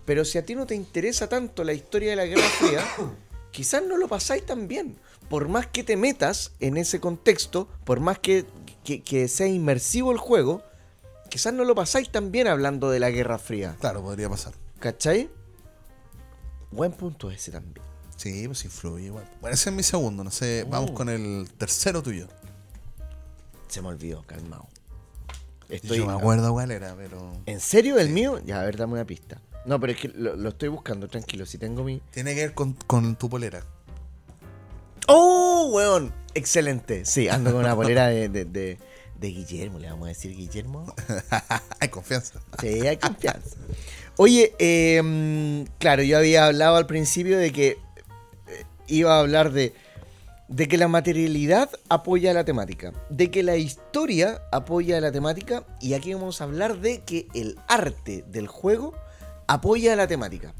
Pero 0.06 0.26
si 0.26 0.38
a 0.38 0.46
ti 0.46 0.56
no 0.56 0.66
te 0.66 0.76
interesa 0.76 1.28
tanto 1.30 1.64
la 1.64 1.74
historia 1.74 2.12
de 2.12 2.16
la 2.16 2.26
Guerra 2.26 2.48
Fría, 2.60 2.84
quizás 3.52 3.84
no 3.84 3.98
lo 3.98 4.08
pasáis 4.08 4.46
tan 4.46 4.68
bien. 4.68 4.98
Por 5.30 5.48
más 5.48 5.68
que 5.68 5.84
te 5.84 5.96
metas 5.98 6.52
en 6.60 6.78
ese 6.78 7.00
contexto, 7.00 7.68
por 7.84 8.00
más 8.00 8.18
que, 8.20 8.46
que- 8.84 9.02
que 9.04 9.28
sea 9.28 9.48
inmersivo 9.48 10.12
el 10.12 10.18
juego, 10.18 10.64
quizás 11.30 11.54
no 11.54 11.64
lo 11.64 11.76
pasáis 11.76 12.12
tan 12.12 12.32
bien 12.32 12.48
hablando 12.48 12.90
de 12.90 13.00
la 13.00 13.12
Guerra 13.12 13.38
Fría. 13.38 13.76
Claro, 13.80 14.02
podría 14.02 14.30
pasar. 14.30 14.54
¿Cachai? 14.80 15.30
Buen 16.72 16.92
punto 16.92 17.30
ese 17.32 17.52
también. 17.52 17.84
Sí, 18.16 18.48
pues 18.48 18.66
influye 18.66 19.06
igual. 19.06 19.30
Bueno, 19.42 19.54
ese 19.54 19.70
es 19.70 19.76
mi 19.76 19.84
segundo, 19.84 20.24
no 20.24 20.32
sé. 20.32 20.66
Vamos 20.70 20.92
Oh. 20.92 20.94
con 20.94 21.10
el 21.10 21.48
tercero 21.58 22.04
tuyo. 22.04 22.28
Se 23.70 23.82
me 23.82 23.88
olvidó, 23.88 24.24
calmado. 24.24 24.68
Yo 25.70 25.76
Estoy, 25.76 26.00
me 26.06 26.12
acuerdo 26.14 26.52
cuál 26.52 26.72
era, 26.72 26.96
pero. 26.96 27.32
¿En 27.46 27.60
serio 27.60 27.98
el 28.00 28.10
mío? 28.10 28.42
Ya, 28.46 28.60
a 28.62 28.66
ver, 28.66 28.76
dame 28.76 28.94
una 28.94 29.06
pista. 29.06 29.40
No, 29.66 29.80
pero 29.80 29.94
es 29.94 30.00
que 30.00 30.08
lo, 30.10 30.36
lo 30.36 30.50
estoy 30.50 30.70
buscando, 30.70 31.08
tranquilo. 31.08 31.46
Si 31.46 31.58
tengo 31.58 31.84
mi. 31.84 32.02
Tiene 32.12 32.34
que 32.36 32.42
ver 32.42 32.54
con, 32.54 32.74
con 32.74 33.16
tu 33.16 33.30
polera. 33.30 33.64
¡Oh, 35.08 35.70
weón! 35.74 36.14
Excelente. 36.34 37.06
Sí, 37.06 37.28
ando 37.30 37.52
con 37.52 37.62
una 37.62 37.76
polera 37.76 38.08
de, 38.08 38.30
de, 38.30 38.46
de- 38.46 38.78
de 39.20 39.28
Guillermo, 39.28 39.80
le 39.80 39.90
vamos 39.90 40.06
a 40.06 40.10
decir 40.10 40.34
Guillermo. 40.34 40.94
Hay 41.82 41.90
confianza. 41.90 42.40
Sí, 42.62 42.88
hay 42.88 42.96
confianza. 42.96 43.58
Oye, 44.16 44.56
eh, 44.60 45.66
claro, 45.78 46.04
yo 46.04 46.18
había 46.18 46.46
hablado 46.46 46.78
al 46.78 46.86
principio 46.86 47.38
de 47.38 47.52
que 47.52 47.68
eh, 48.48 48.64
iba 48.88 49.18
a 49.18 49.20
hablar 49.20 49.52
de, 49.52 49.74
de 50.50 50.68
que 50.68 50.78
la 50.78 50.88
materialidad 50.88 51.70
apoya 51.90 52.34
la 52.34 52.44
temática, 52.44 52.92
de 53.10 53.30
que 53.30 53.44
la 53.44 53.56
historia 53.56 54.42
apoya 54.52 55.00
la 55.00 55.12
temática, 55.12 55.64
y 55.80 55.94
aquí 55.94 56.14
vamos 56.14 56.42
a 56.42 56.46
hablar 56.46 56.80
de 56.80 57.02
que 57.02 57.28
el 57.36 57.58
arte 57.68 58.26
del 58.28 58.48
juego 58.48 58.94
apoya 59.48 59.96
la 59.96 60.08
temática. 60.08 60.54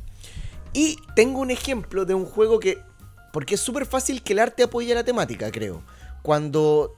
Y 0.74 0.98
tengo 1.16 1.40
un 1.40 1.50
ejemplo 1.50 2.06
de 2.06 2.14
un 2.14 2.26
juego 2.26 2.60
que, 2.60 2.78
porque 3.34 3.56
es 3.56 3.62
súper 3.62 3.88
fácil 3.88 4.22
que 4.22 4.34
el 4.34 4.40
arte 4.40 4.64
apoye 4.64 4.94
la 4.94 5.04
temática, 5.04 5.52
creo. 5.52 5.84
Cuando 6.22 6.94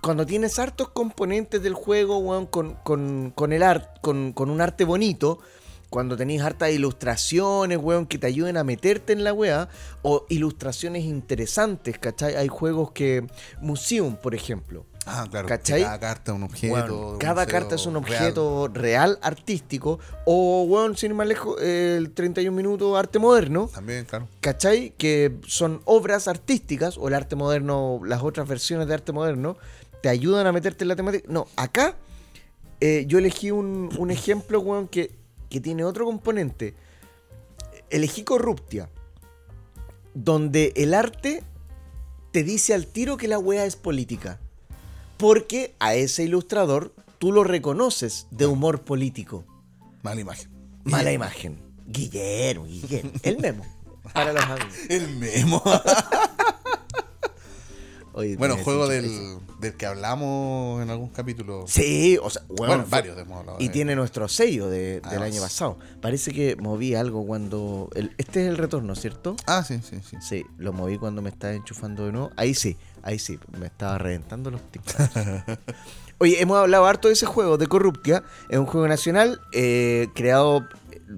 cuando 0.00 0.24
tienes 0.26 0.58
hartos 0.58 0.90
componentes 0.90 1.62
del 1.62 1.74
juego, 1.74 2.48
con, 2.50 2.74
con, 2.74 3.32
con 3.34 3.52
el 3.52 3.62
art, 3.62 3.98
con, 4.00 4.32
con 4.32 4.48
un 4.48 4.60
arte 4.60 4.84
bonito, 4.84 5.40
cuando 5.90 6.16
tenéis 6.16 6.42
hartas 6.42 6.70
ilustraciones, 6.70 7.78
weón, 7.78 8.06
que 8.06 8.18
te 8.18 8.26
ayuden 8.26 8.56
a 8.56 8.64
meterte 8.64 9.12
en 9.12 9.24
la 9.24 9.32
weá, 9.32 9.68
o 10.02 10.26
ilustraciones 10.28 11.04
interesantes, 11.04 11.98
¿cachai? 11.98 12.36
Hay 12.36 12.48
juegos 12.48 12.92
que. 12.92 13.26
Museum, 13.60 14.16
por 14.16 14.34
ejemplo. 14.34 14.84
Ah, 15.06 15.26
claro. 15.30 15.48
¿Cachai? 15.48 15.82
Cada 15.82 15.98
carta 15.98 16.32
es 16.32 16.36
un 16.36 16.42
objeto. 16.42 17.16
Cada 17.18 17.44
museo 17.44 17.52
carta 17.52 17.74
es 17.76 17.86
un 17.86 17.96
objeto 17.96 18.68
real, 18.68 19.18
artístico, 19.22 19.98
o, 20.26 20.64
weón, 20.64 20.96
sin 20.96 21.12
ir 21.12 21.16
más 21.16 21.26
lejos, 21.26 21.60
el 21.62 22.12
31 22.12 22.54
minutos 22.54 22.98
arte 22.98 23.18
moderno. 23.18 23.70
También, 23.72 24.04
claro. 24.04 24.28
¿cachai? 24.40 24.92
Que 24.98 25.38
son 25.46 25.80
obras 25.86 26.28
artísticas, 26.28 26.98
o 26.98 27.08
el 27.08 27.14
arte 27.14 27.36
moderno, 27.36 28.00
las 28.04 28.22
otras 28.22 28.46
versiones 28.46 28.86
de 28.86 28.94
arte 28.94 29.12
moderno, 29.12 29.56
te 30.02 30.10
ayudan 30.10 30.46
a 30.46 30.52
meterte 30.52 30.84
en 30.84 30.88
la 30.88 30.96
temática. 30.96 31.26
No, 31.30 31.46
acá 31.56 31.96
eh, 32.80 33.04
yo 33.08 33.18
elegí 33.18 33.50
un, 33.50 33.88
un 33.96 34.10
ejemplo, 34.10 34.60
weón, 34.60 34.88
que, 34.88 35.16
que 35.48 35.60
tiene 35.60 35.84
otro 35.84 36.04
componente. 36.04 36.74
Elegí 37.90 38.24
Corruptia, 38.24 38.90
donde 40.14 40.72
el 40.76 40.94
arte 40.94 41.42
te 42.32 42.42
dice 42.42 42.74
al 42.74 42.86
tiro 42.86 43.16
que 43.16 43.28
la 43.28 43.38
wea 43.38 43.64
es 43.64 43.76
política. 43.76 44.40
Porque 45.16 45.74
a 45.80 45.94
ese 45.94 46.24
ilustrador 46.24 46.94
tú 47.18 47.32
lo 47.32 47.44
reconoces 47.44 48.26
de 48.30 48.46
humor 48.46 48.82
político. 48.82 49.44
Mala 50.02 50.20
imagen. 50.20 50.50
Mala 50.84 51.12
imagen. 51.12 51.58
Guillermo, 51.86 52.64
Guillermo. 52.66 53.12
El 53.22 53.38
memo. 53.38 53.66
Para 54.12 54.32
los 54.32 54.44
amigos. 54.44 54.74
El 54.88 55.08
memo. 55.16 55.62
Oye, 58.18 58.36
bueno, 58.36 58.56
juego 58.56 58.88
del, 58.88 59.08
del 59.60 59.74
que 59.74 59.86
hablamos 59.86 60.82
en 60.82 60.90
algún 60.90 61.08
capítulo. 61.08 61.64
Sí, 61.68 62.18
o 62.20 62.28
sea, 62.30 62.42
Bueno, 62.48 62.82
fue- 62.82 62.90
varios 62.90 63.16
hemos 63.16 63.38
hablado. 63.38 63.58
Y 63.60 63.68
tiene 63.68 63.94
nuestro 63.94 64.26
sello 64.26 64.68
de- 64.68 65.00
Ah, 65.04 65.10
del 65.10 65.22
año 65.22 65.40
pasado. 65.40 65.78
Parece 66.00 66.32
que 66.32 66.56
moví 66.56 66.96
algo 66.96 67.24
cuando. 67.24 67.88
el- 67.94 68.12
este 68.18 68.42
es 68.42 68.48
el 68.48 68.56
retorno, 68.56 68.96
¿cierto? 68.96 69.36
Ah, 69.46 69.62
sí, 69.62 69.80
sí, 69.88 70.00
sí. 70.08 70.16
Sí, 70.20 70.44
lo 70.56 70.72
moví 70.72 70.98
cuando 70.98 71.22
me 71.22 71.28
estaba 71.30 71.52
enchufando 71.52 72.06
de 72.06 72.12
nuevo. 72.12 72.30
Ahí 72.36 72.54
sí, 72.54 72.76
ahí 73.02 73.20
sí, 73.20 73.38
me 73.56 73.66
estaba 73.66 73.98
reventando 73.98 74.50
los 74.50 74.62
tímpanos. 74.72 75.44
Oye, 76.18 76.42
hemos 76.42 76.58
hablado 76.58 76.86
harto 76.86 77.06
de 77.06 77.14
ese 77.14 77.26
juego, 77.26 77.56
de 77.56 77.68
Corruptia. 77.68 78.24
Es 78.48 78.58
un 78.58 78.66
juego 78.66 78.88
nacional, 78.88 79.40
eh, 79.52 80.08
creado, 80.16 80.66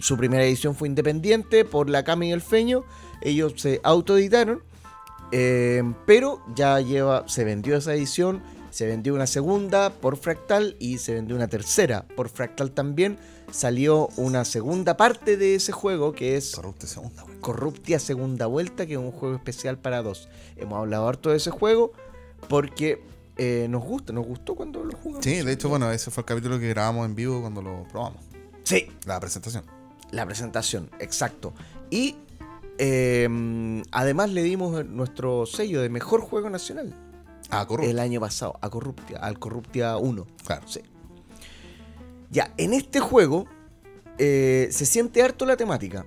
su 0.01 0.19
primera 0.19 0.45
edición 0.45 0.75
fue 0.75 0.87
independiente 0.89 1.65
por 1.65 1.89
la 1.89 2.05
Cami 2.05 2.29
y 2.29 2.33
el 2.33 2.43
Feño. 2.43 2.85
ellos 3.23 3.55
se 3.57 3.81
autoeditaron, 3.85 4.63
eh, 5.33 5.83
pero 6.07 6.43
ya 6.55 6.81
lleva, 6.81 7.29
se 7.29 7.45
vendió 7.45 7.77
esa 7.77 7.95
edición, 7.95 8.43
se 8.71 8.87
vendió 8.87 9.15
una 9.15 9.27
segunda 9.27 9.91
por 9.91 10.17
Fractal 10.17 10.77
y 10.79 10.99
se 10.99 11.15
vendió 11.15 11.37
una 11.37 11.49
tercera 11.49 12.07
por 12.17 12.29
Fractal 12.29 12.73
también. 12.73 13.19
Salió 13.51 14.09
una 14.17 14.45
segunda 14.45 14.97
parte 14.97 15.37
de 15.37 15.57
ese 15.57 15.73
juego 15.73 16.13
que 16.13 16.37
es 16.37 16.53
Corrupte 16.55 16.87
segunda, 16.87 17.25
güey. 17.25 17.39
Corruptia 17.41 17.99
Segunda 17.99 18.47
Vuelta, 18.47 18.87
que 18.87 18.93
es 18.93 18.99
un 18.99 19.11
juego 19.11 19.35
especial 19.35 19.77
para 19.77 20.03
dos. 20.03 20.29
Hemos 20.57 20.79
hablado 20.79 21.09
harto 21.09 21.31
de 21.31 21.39
ese 21.39 21.51
juego 21.51 21.91
porque 22.49 23.03
eh, 23.37 23.67
nos 23.69 23.83
gusta, 23.83 24.13
nos 24.13 24.25
gustó 24.25 24.55
cuando 24.55 24.85
lo 24.85 24.97
jugamos. 24.97 25.25
Sí, 25.25 25.43
de 25.43 25.51
hecho, 25.53 25.69
bueno, 25.69 25.91
ese 25.91 26.13
fue 26.13 26.21
el 26.21 26.27
capítulo 26.27 26.61
que 26.61 26.69
grabamos 26.69 27.07
en 27.07 27.17
vivo 27.17 27.41
cuando 27.41 27.61
lo 27.61 27.83
probamos. 27.91 28.23
Sí, 28.63 28.87
La 29.05 29.19
presentación. 29.19 29.65
la 30.13 30.25
presentación, 30.27 30.89
exacto. 31.01 31.53
Y 31.91 32.15
eh, 32.81 33.83
además 33.93 34.31
le 34.31 34.43
dimos 34.43 34.85
nuestro 34.87 35.45
sello 35.47 35.83
de 35.83 35.89
mejor 35.91 36.21
juego 36.23 36.49
nacional 36.51 36.95
Ah, 37.53 37.67
el 37.83 37.99
año 37.99 38.21
pasado 38.21 38.59
a 38.61 38.71
Corruptia, 38.71 39.19
al 39.19 39.39
Corruptia 39.39 39.97
1. 39.97 40.27
Claro. 40.47 40.63
Sí. 40.69 40.81
Ya, 42.31 42.55
en 42.57 42.73
este 42.75 43.01
juego 43.01 43.47
eh, 44.19 44.69
se 44.71 44.87
siente 44.87 45.21
harto 45.23 45.45
la 45.47 45.57
temática. 45.57 46.07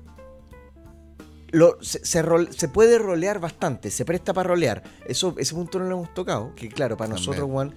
Lo- 1.51 1.77
se, 1.81 2.03
se 2.05 2.23
rol- 2.23 2.49
se 2.51 2.67
puede 2.69 2.97
rolear 2.97 3.39
bastante, 3.39 3.91
se 3.91 4.05
presta 4.05 4.33
para 4.33 4.47
rolear. 4.49 4.83
Eso, 5.05 5.35
ese 5.37 5.53
punto 5.53 5.79
no 5.79 5.85
lo 5.85 5.95
hemos 5.97 6.13
tocado. 6.13 6.55
Que 6.55 6.69
claro, 6.69 6.95
para 6.97 7.09
También. 7.09 7.27
nosotros, 7.27 7.51
Juan, 7.51 7.75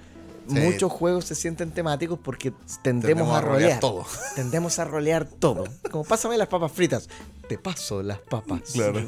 Sí. 0.48 0.54
muchos 0.54 0.92
juegos 0.92 1.24
se 1.24 1.34
sienten 1.34 1.72
temáticos 1.72 2.18
porque 2.22 2.52
tendemos, 2.82 2.82
Tendemos 2.82 3.34
a 3.34 3.38
a 3.38 3.40
rolear 3.40 3.80
todo. 3.80 4.06
Tendemos 4.34 4.78
a 4.78 4.84
rolear 4.84 5.24
todo. 5.24 5.64
Como 5.90 6.04
pásame 6.04 6.36
las 6.36 6.48
papas 6.48 6.72
fritas. 6.72 7.08
Te 7.48 7.58
paso 7.58 8.02
las 8.02 8.18
papas. 8.18 8.60
Claro. 8.72 9.00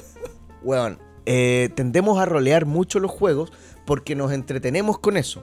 Weón, 0.62 0.98
eh, 1.24 1.70
tendemos 1.74 2.18
a 2.18 2.24
rolear 2.24 2.66
mucho 2.66 2.98
los 3.00 3.10
juegos 3.10 3.52
porque 3.84 4.14
nos 4.14 4.32
entretenemos 4.32 4.98
con 4.98 5.16
eso. 5.16 5.42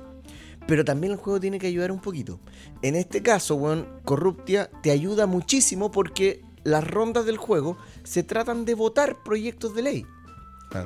Pero 0.68 0.86
también 0.86 1.14
el 1.14 1.20
juego 1.20 1.40
tiene 1.40 1.60
que 1.60 1.68
ayudar 1.68 1.92
un 1.92 2.00
poquito. 2.00 2.40
En 2.82 2.96
este 2.96 3.22
caso, 3.22 3.56
weón, 3.56 3.88
Corruptia 4.06 4.70
te 4.82 4.92
ayuda 4.92 5.26
muchísimo 5.26 5.92
porque 5.92 6.42
las 6.64 6.86
rondas 6.88 7.26
del 7.26 7.38
juego 7.38 7.78
se 8.04 8.24
tratan 8.24 8.66
de 8.66 8.74
votar 8.76 9.24
proyectos 9.24 9.76
de 9.76 9.82
ley. 9.82 10.06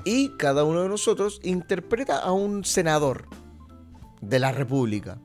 Y 0.04 0.30
cada 0.38 0.66
uno 0.66 0.82
de 0.82 0.90
nosotros 0.90 1.40
interpreta 1.44 2.20
a 2.20 2.34
un 2.34 2.66
senador 2.66 3.26
de 4.22 4.40
la 4.40 4.52
República. 4.52 5.18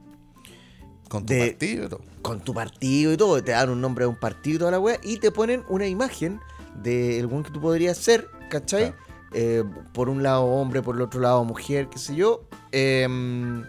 Con 1.09 1.27
tu 1.27 1.35
de- 1.35 1.40
partido 1.51 1.85
y 1.85 1.89
todo. 1.89 2.01
Con 2.23 2.40
tu 2.40 2.55
partido 2.55 3.12
y 3.12 3.16
todo. 3.16 3.43
Te 3.43 3.52
dan 3.52 3.70
un 3.70 3.81
nombre 3.81 4.05
de 4.05 4.09
un 4.09 4.16
partido 4.16 4.56
y 4.56 4.59
toda 4.60 4.70
la 4.70 4.81
wea. 4.81 4.98
Y 5.02 5.19
te 5.19 5.31
ponen 5.31 5.64
una 5.69 5.86
imagen 5.86 6.40
del 6.82 7.27
buen 7.27 7.43
que 7.43 7.51
tú 7.51 7.60
podrías 7.60 7.98
ser, 7.98 8.28
¿cachai? 8.51 8.93
Claro. 8.93 9.12
Eh, 9.35 9.64
por 9.93 10.09
un 10.09 10.23
lado 10.23 10.44
hombre, 10.44 10.82
por 10.82 10.94
el 10.97 11.02
otro 11.02 11.20
lado 11.20 11.44
mujer, 11.44 11.89
qué 11.90 11.98
sé 11.98 12.14
yo. 12.14 12.48
Em, 12.70 13.62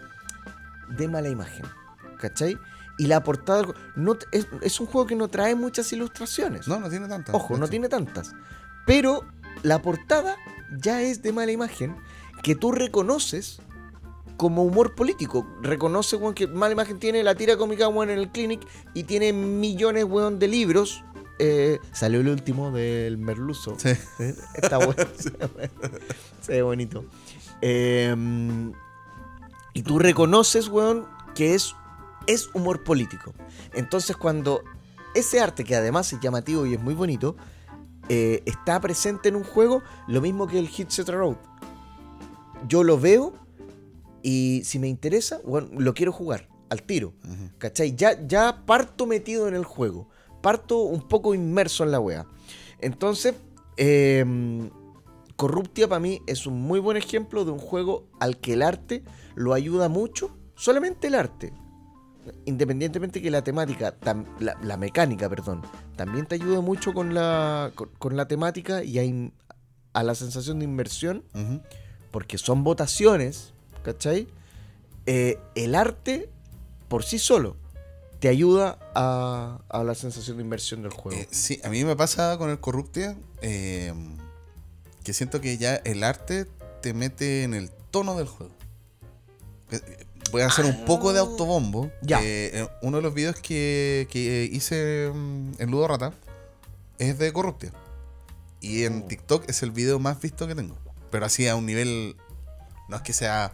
de 0.96 1.08
mala 1.08 1.28
imagen, 1.28 1.64
¿cachai? 2.18 2.56
Y 2.98 3.06
la 3.06 3.22
portada 3.24 3.64
no, 3.96 4.16
es, 4.30 4.46
es 4.62 4.78
un 4.80 4.86
juego 4.86 5.06
que 5.06 5.16
no 5.16 5.28
trae 5.28 5.54
muchas 5.54 5.92
ilustraciones. 5.92 6.68
No, 6.68 6.78
no 6.80 6.88
tiene 6.88 7.08
tanto. 7.08 7.32
Ojo, 7.32 7.54
de 7.54 7.60
no 7.60 7.68
tiene 7.68 7.88
tantas. 7.88 8.32
Pero 8.86 9.24
la 9.62 9.80
portada 9.82 10.36
ya 10.78 11.02
es 11.02 11.22
de 11.22 11.32
mala 11.32 11.50
imagen 11.52 11.96
que 12.42 12.54
tú 12.54 12.70
reconoces 12.72 13.58
como 14.36 14.64
humor 14.64 14.94
político. 14.94 15.46
Reconoce, 15.62 16.16
weón, 16.16 16.34
que 16.34 16.46
mala 16.46 16.72
imagen 16.72 16.98
tiene 16.98 17.22
la 17.22 17.34
tira 17.34 17.56
cómica, 17.56 17.88
weón, 17.88 18.10
en 18.10 18.18
el 18.18 18.30
clinic 18.30 18.60
y 18.94 19.04
tiene 19.04 19.32
millones, 19.32 20.04
weón, 20.04 20.38
de 20.38 20.48
libros. 20.48 21.04
Eh, 21.38 21.80
salió 21.92 22.20
el 22.20 22.28
último 22.28 22.70
del 22.70 23.18
Merluzo. 23.18 23.76
Sí. 23.78 23.90
¿Eh? 24.18 24.34
Está 24.54 24.78
bueno. 24.78 24.94
Se 26.40 26.52
ve 26.52 26.62
bonito. 26.62 27.04
Eh, 27.60 28.14
y 29.72 29.82
tú 29.82 29.98
reconoces, 29.98 30.68
weón, 30.68 31.06
que 31.34 31.54
es, 31.54 31.74
es 32.26 32.48
humor 32.54 32.84
político. 32.84 33.34
Entonces, 33.72 34.16
cuando 34.16 34.62
ese 35.14 35.40
arte, 35.40 35.64
que 35.64 35.74
además 35.74 36.12
es 36.12 36.20
llamativo 36.20 36.66
y 36.66 36.74
es 36.74 36.80
muy 36.80 36.94
bonito, 36.94 37.36
eh, 38.08 38.42
está 38.46 38.80
presente 38.80 39.28
en 39.28 39.36
un 39.36 39.44
juego, 39.44 39.82
lo 40.06 40.20
mismo 40.20 40.46
que 40.46 40.58
el 40.58 40.68
Hit 40.68 40.90
Set 40.90 41.08
Road. 41.08 41.36
Yo 42.68 42.84
lo 42.84 42.98
veo 42.98 43.34
y 44.24 44.62
si 44.64 44.80
me 44.80 44.88
interesa, 44.88 45.38
weón, 45.44 45.70
lo 45.78 45.94
quiero 45.94 46.10
jugar 46.10 46.48
al 46.70 46.82
tiro. 46.82 47.12
Ujú. 47.24 47.50
¿Cachai? 47.58 47.94
Ya, 47.94 48.26
ya 48.26 48.64
parto 48.66 49.06
metido 49.06 49.46
en 49.46 49.54
el 49.54 49.64
juego. 49.64 50.08
Parto 50.42 50.78
un 50.80 51.06
poco 51.06 51.34
inmerso 51.34 51.84
en 51.84 51.92
la 51.92 52.00
wea. 52.00 52.26
Entonces, 52.80 53.34
eh, 53.76 54.24
Corruptia 55.36 55.88
para 55.88 55.98
mí 56.00 56.20
es 56.26 56.46
un 56.46 56.60
muy 56.62 56.78
buen 56.80 56.96
ejemplo 56.96 57.44
de 57.44 57.50
un 57.50 57.58
juego 57.58 58.06
al 58.20 58.38
que 58.38 58.52
el 58.52 58.62
arte 58.62 59.02
lo 59.34 59.52
ayuda 59.52 59.88
mucho. 59.88 60.30
Solamente 60.54 61.08
el 61.08 61.14
arte. 61.16 61.52
Independientemente 62.46 63.20
que 63.20 63.30
la 63.30 63.42
temática, 63.42 63.98
tam- 64.00 64.26
la, 64.38 64.56
la 64.62 64.76
mecánica, 64.76 65.28
perdón, 65.28 65.62
también 65.96 66.26
te 66.26 66.36
ayuda 66.36 66.60
mucho 66.60 66.92
con 66.94 67.14
la, 67.14 67.72
con, 67.74 67.90
con 67.98 68.16
la 68.16 68.26
temática 68.28 68.82
y 68.84 68.98
a, 68.98 69.04
in- 69.04 69.32
a 69.92 70.02
la 70.02 70.14
sensación 70.14 70.58
de 70.60 70.64
inmersión 70.66 71.22
porque 72.10 72.38
son 72.38 72.62
votaciones, 72.64 73.53
¿cachai? 73.84 74.26
Eh, 75.06 75.38
el 75.54 75.74
arte 75.76 76.28
por 76.88 77.04
sí 77.04 77.18
solo 77.20 77.56
te 78.18 78.28
ayuda 78.28 78.78
a, 78.94 79.60
a 79.68 79.84
la 79.84 79.94
sensación 79.94 80.38
de 80.38 80.42
inmersión 80.42 80.82
del 80.82 80.90
juego. 80.92 81.16
Eh, 81.20 81.28
sí, 81.30 81.60
a 81.62 81.68
mí 81.68 81.84
me 81.84 81.94
pasa 81.94 82.36
con 82.38 82.48
el 82.50 82.58
Corruptia 82.58 83.16
eh, 83.42 83.92
que 85.04 85.12
siento 85.12 85.40
que 85.40 85.58
ya 85.58 85.76
el 85.76 86.02
arte 86.02 86.46
te 86.80 86.94
mete 86.94 87.42
en 87.44 87.52
el 87.54 87.70
tono 87.90 88.16
del 88.16 88.26
juego. 88.26 88.52
Eh, 89.70 90.06
Voy 90.32 90.42
a 90.42 90.46
hacer 90.46 90.64
un 90.64 90.84
poco 90.86 91.12
de 91.12 91.20
autobombo. 91.20 91.92
Ya. 92.02 92.20
Uno 92.82 92.96
de 92.96 93.02
los 93.02 93.14
videos 93.14 93.36
que, 93.36 94.08
que 94.10 94.48
hice 94.50 95.10
mm, 95.14 95.52
en 95.58 95.70
Ludo 95.70 95.86
Rata 95.86 96.12
es 96.98 97.18
de 97.18 97.32
Corruptia. 97.32 97.72
Y 98.60 98.84
en 98.84 99.02
Oh. 99.02 99.06
TikTok 99.06 99.44
es 99.48 99.62
el 99.62 99.70
video 99.70 99.98
más 100.00 100.20
visto 100.20 100.48
que 100.48 100.54
tengo. 100.56 100.76
Pero 101.10 101.26
así 101.26 101.46
a 101.46 101.54
un 101.54 101.66
nivel. 101.66 102.16
No 102.88 102.96
es 102.96 103.02
que 103.02 103.12
sea 103.12 103.52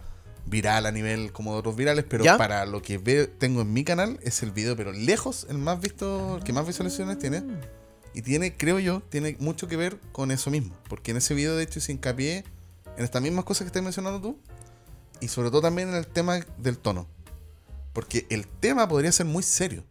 viral 0.51 0.85
a 0.85 0.93
nivel 0.93 1.33
como 1.33 1.53
de 1.53 1.61
otros 1.61 1.77
virales, 1.77 2.05
pero 2.09 2.25
¿Ya? 2.25 2.37
para 2.37 2.67
lo 2.67 2.83
que 2.83 2.99
veo, 2.99 3.29
tengo 3.29 3.63
en 3.63 3.73
mi 3.73 3.85
canal 3.85 4.19
es 4.23 4.43
el 4.43 4.51
video, 4.51 4.77
pero 4.77 4.93
lejos 4.93 5.47
el 5.49 5.59
más 5.59 5.81
visto, 5.81 6.37
el 6.37 6.45
que 6.45 6.53
más 6.53 6.67
visualizaciones 6.67 7.19
tiene. 7.19 7.43
Y 8.13 8.23
tiene, 8.23 8.57
creo 8.57 8.81
yo, 8.81 9.03
tiene 9.09 9.37
mucho 9.39 9.69
que 9.69 9.77
ver 9.77 9.99
con 10.11 10.33
eso 10.33 10.51
mismo. 10.51 10.75
Porque 10.89 11.13
en 11.13 11.19
ese 11.19 11.33
video, 11.33 11.57
de 11.57 11.63
hecho, 11.63 11.81
se 11.81 11.93
hincapié 11.93 12.45
en 12.97 13.05
estas 13.05 13.23
mismas 13.23 13.45
cosas 13.45 13.63
que 13.63 13.67
estás 13.69 13.85
mencionando 13.85 14.21
tú. 14.21 14.39
Y 15.21 15.29
sobre 15.29 15.51
todo 15.51 15.61
también 15.61 15.91
en 15.91 15.95
el 15.95 16.09
tema 16.09 16.41
del 16.59 16.77
tono. 16.77 17.07
Porque 17.93 18.27
el 18.29 18.49
tema 18.49 18.89
podría 18.89 19.13
ser 19.13 19.27
muy 19.27 19.45
serio. 19.45 19.85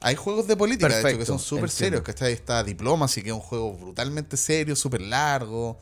Hay 0.00 0.14
juegos 0.14 0.46
de 0.46 0.56
política, 0.56 0.88
de 0.88 1.00
hecho, 1.00 1.18
que 1.18 1.26
son 1.26 1.40
súper 1.40 1.70
serios. 1.70 2.02
¿cachai? 2.02 2.32
Está 2.32 2.62
Diplomacy, 2.62 3.22
que 3.22 3.30
es 3.30 3.34
un 3.34 3.40
juego 3.40 3.72
brutalmente 3.72 4.36
serio, 4.36 4.76
súper 4.76 5.00
largo. 5.00 5.78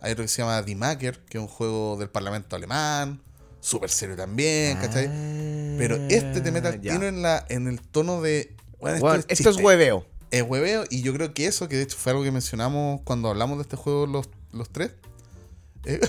Hay 0.00 0.12
otro 0.12 0.24
que 0.24 0.28
se 0.28 0.42
llama 0.42 0.64
The 0.64 0.74
Maker, 0.76 1.18
que 1.26 1.38
es 1.38 1.42
un 1.42 1.48
juego 1.48 1.96
del 1.98 2.08
Parlamento 2.08 2.56
alemán. 2.56 3.20
Súper 3.60 3.90
serio 3.90 4.16
también, 4.16 4.78
¿cachai? 4.78 5.06
Pero 5.76 5.96
este 6.08 6.40
te 6.40 6.50
mete 6.50 6.68
al 6.68 6.74
Ah, 6.74 6.80
tiro 6.80 7.06
en, 7.06 7.20
la, 7.22 7.44
en 7.50 7.66
el 7.68 7.80
tono 7.82 8.22
de... 8.22 8.56
bueno, 8.78 8.96
esto 8.96 9.06
Bueno, 9.06 9.24
es 9.28 9.38
esto 9.38 9.50
es 9.50 9.56
hueveo. 9.58 10.06
es 10.30 10.42
hueveo 10.42 10.84
y 10.88 11.02
yo 11.02 11.12
creo 11.12 11.34
que 11.34 11.46
eso, 11.46 11.68
que 11.68 11.76
de 11.76 11.82
hecho 11.82 11.98
fue 11.98 12.12
algo 12.12 12.24
que 12.24 12.30
mencionamos 12.32 13.02
cuando 13.04 13.28
hablamos 13.28 13.58
de 13.58 13.62
este 13.62 13.76
juego 13.76 14.06
los, 14.06 14.30
los 14.52 14.70
tres, 14.70 14.92
eh, 15.84 16.00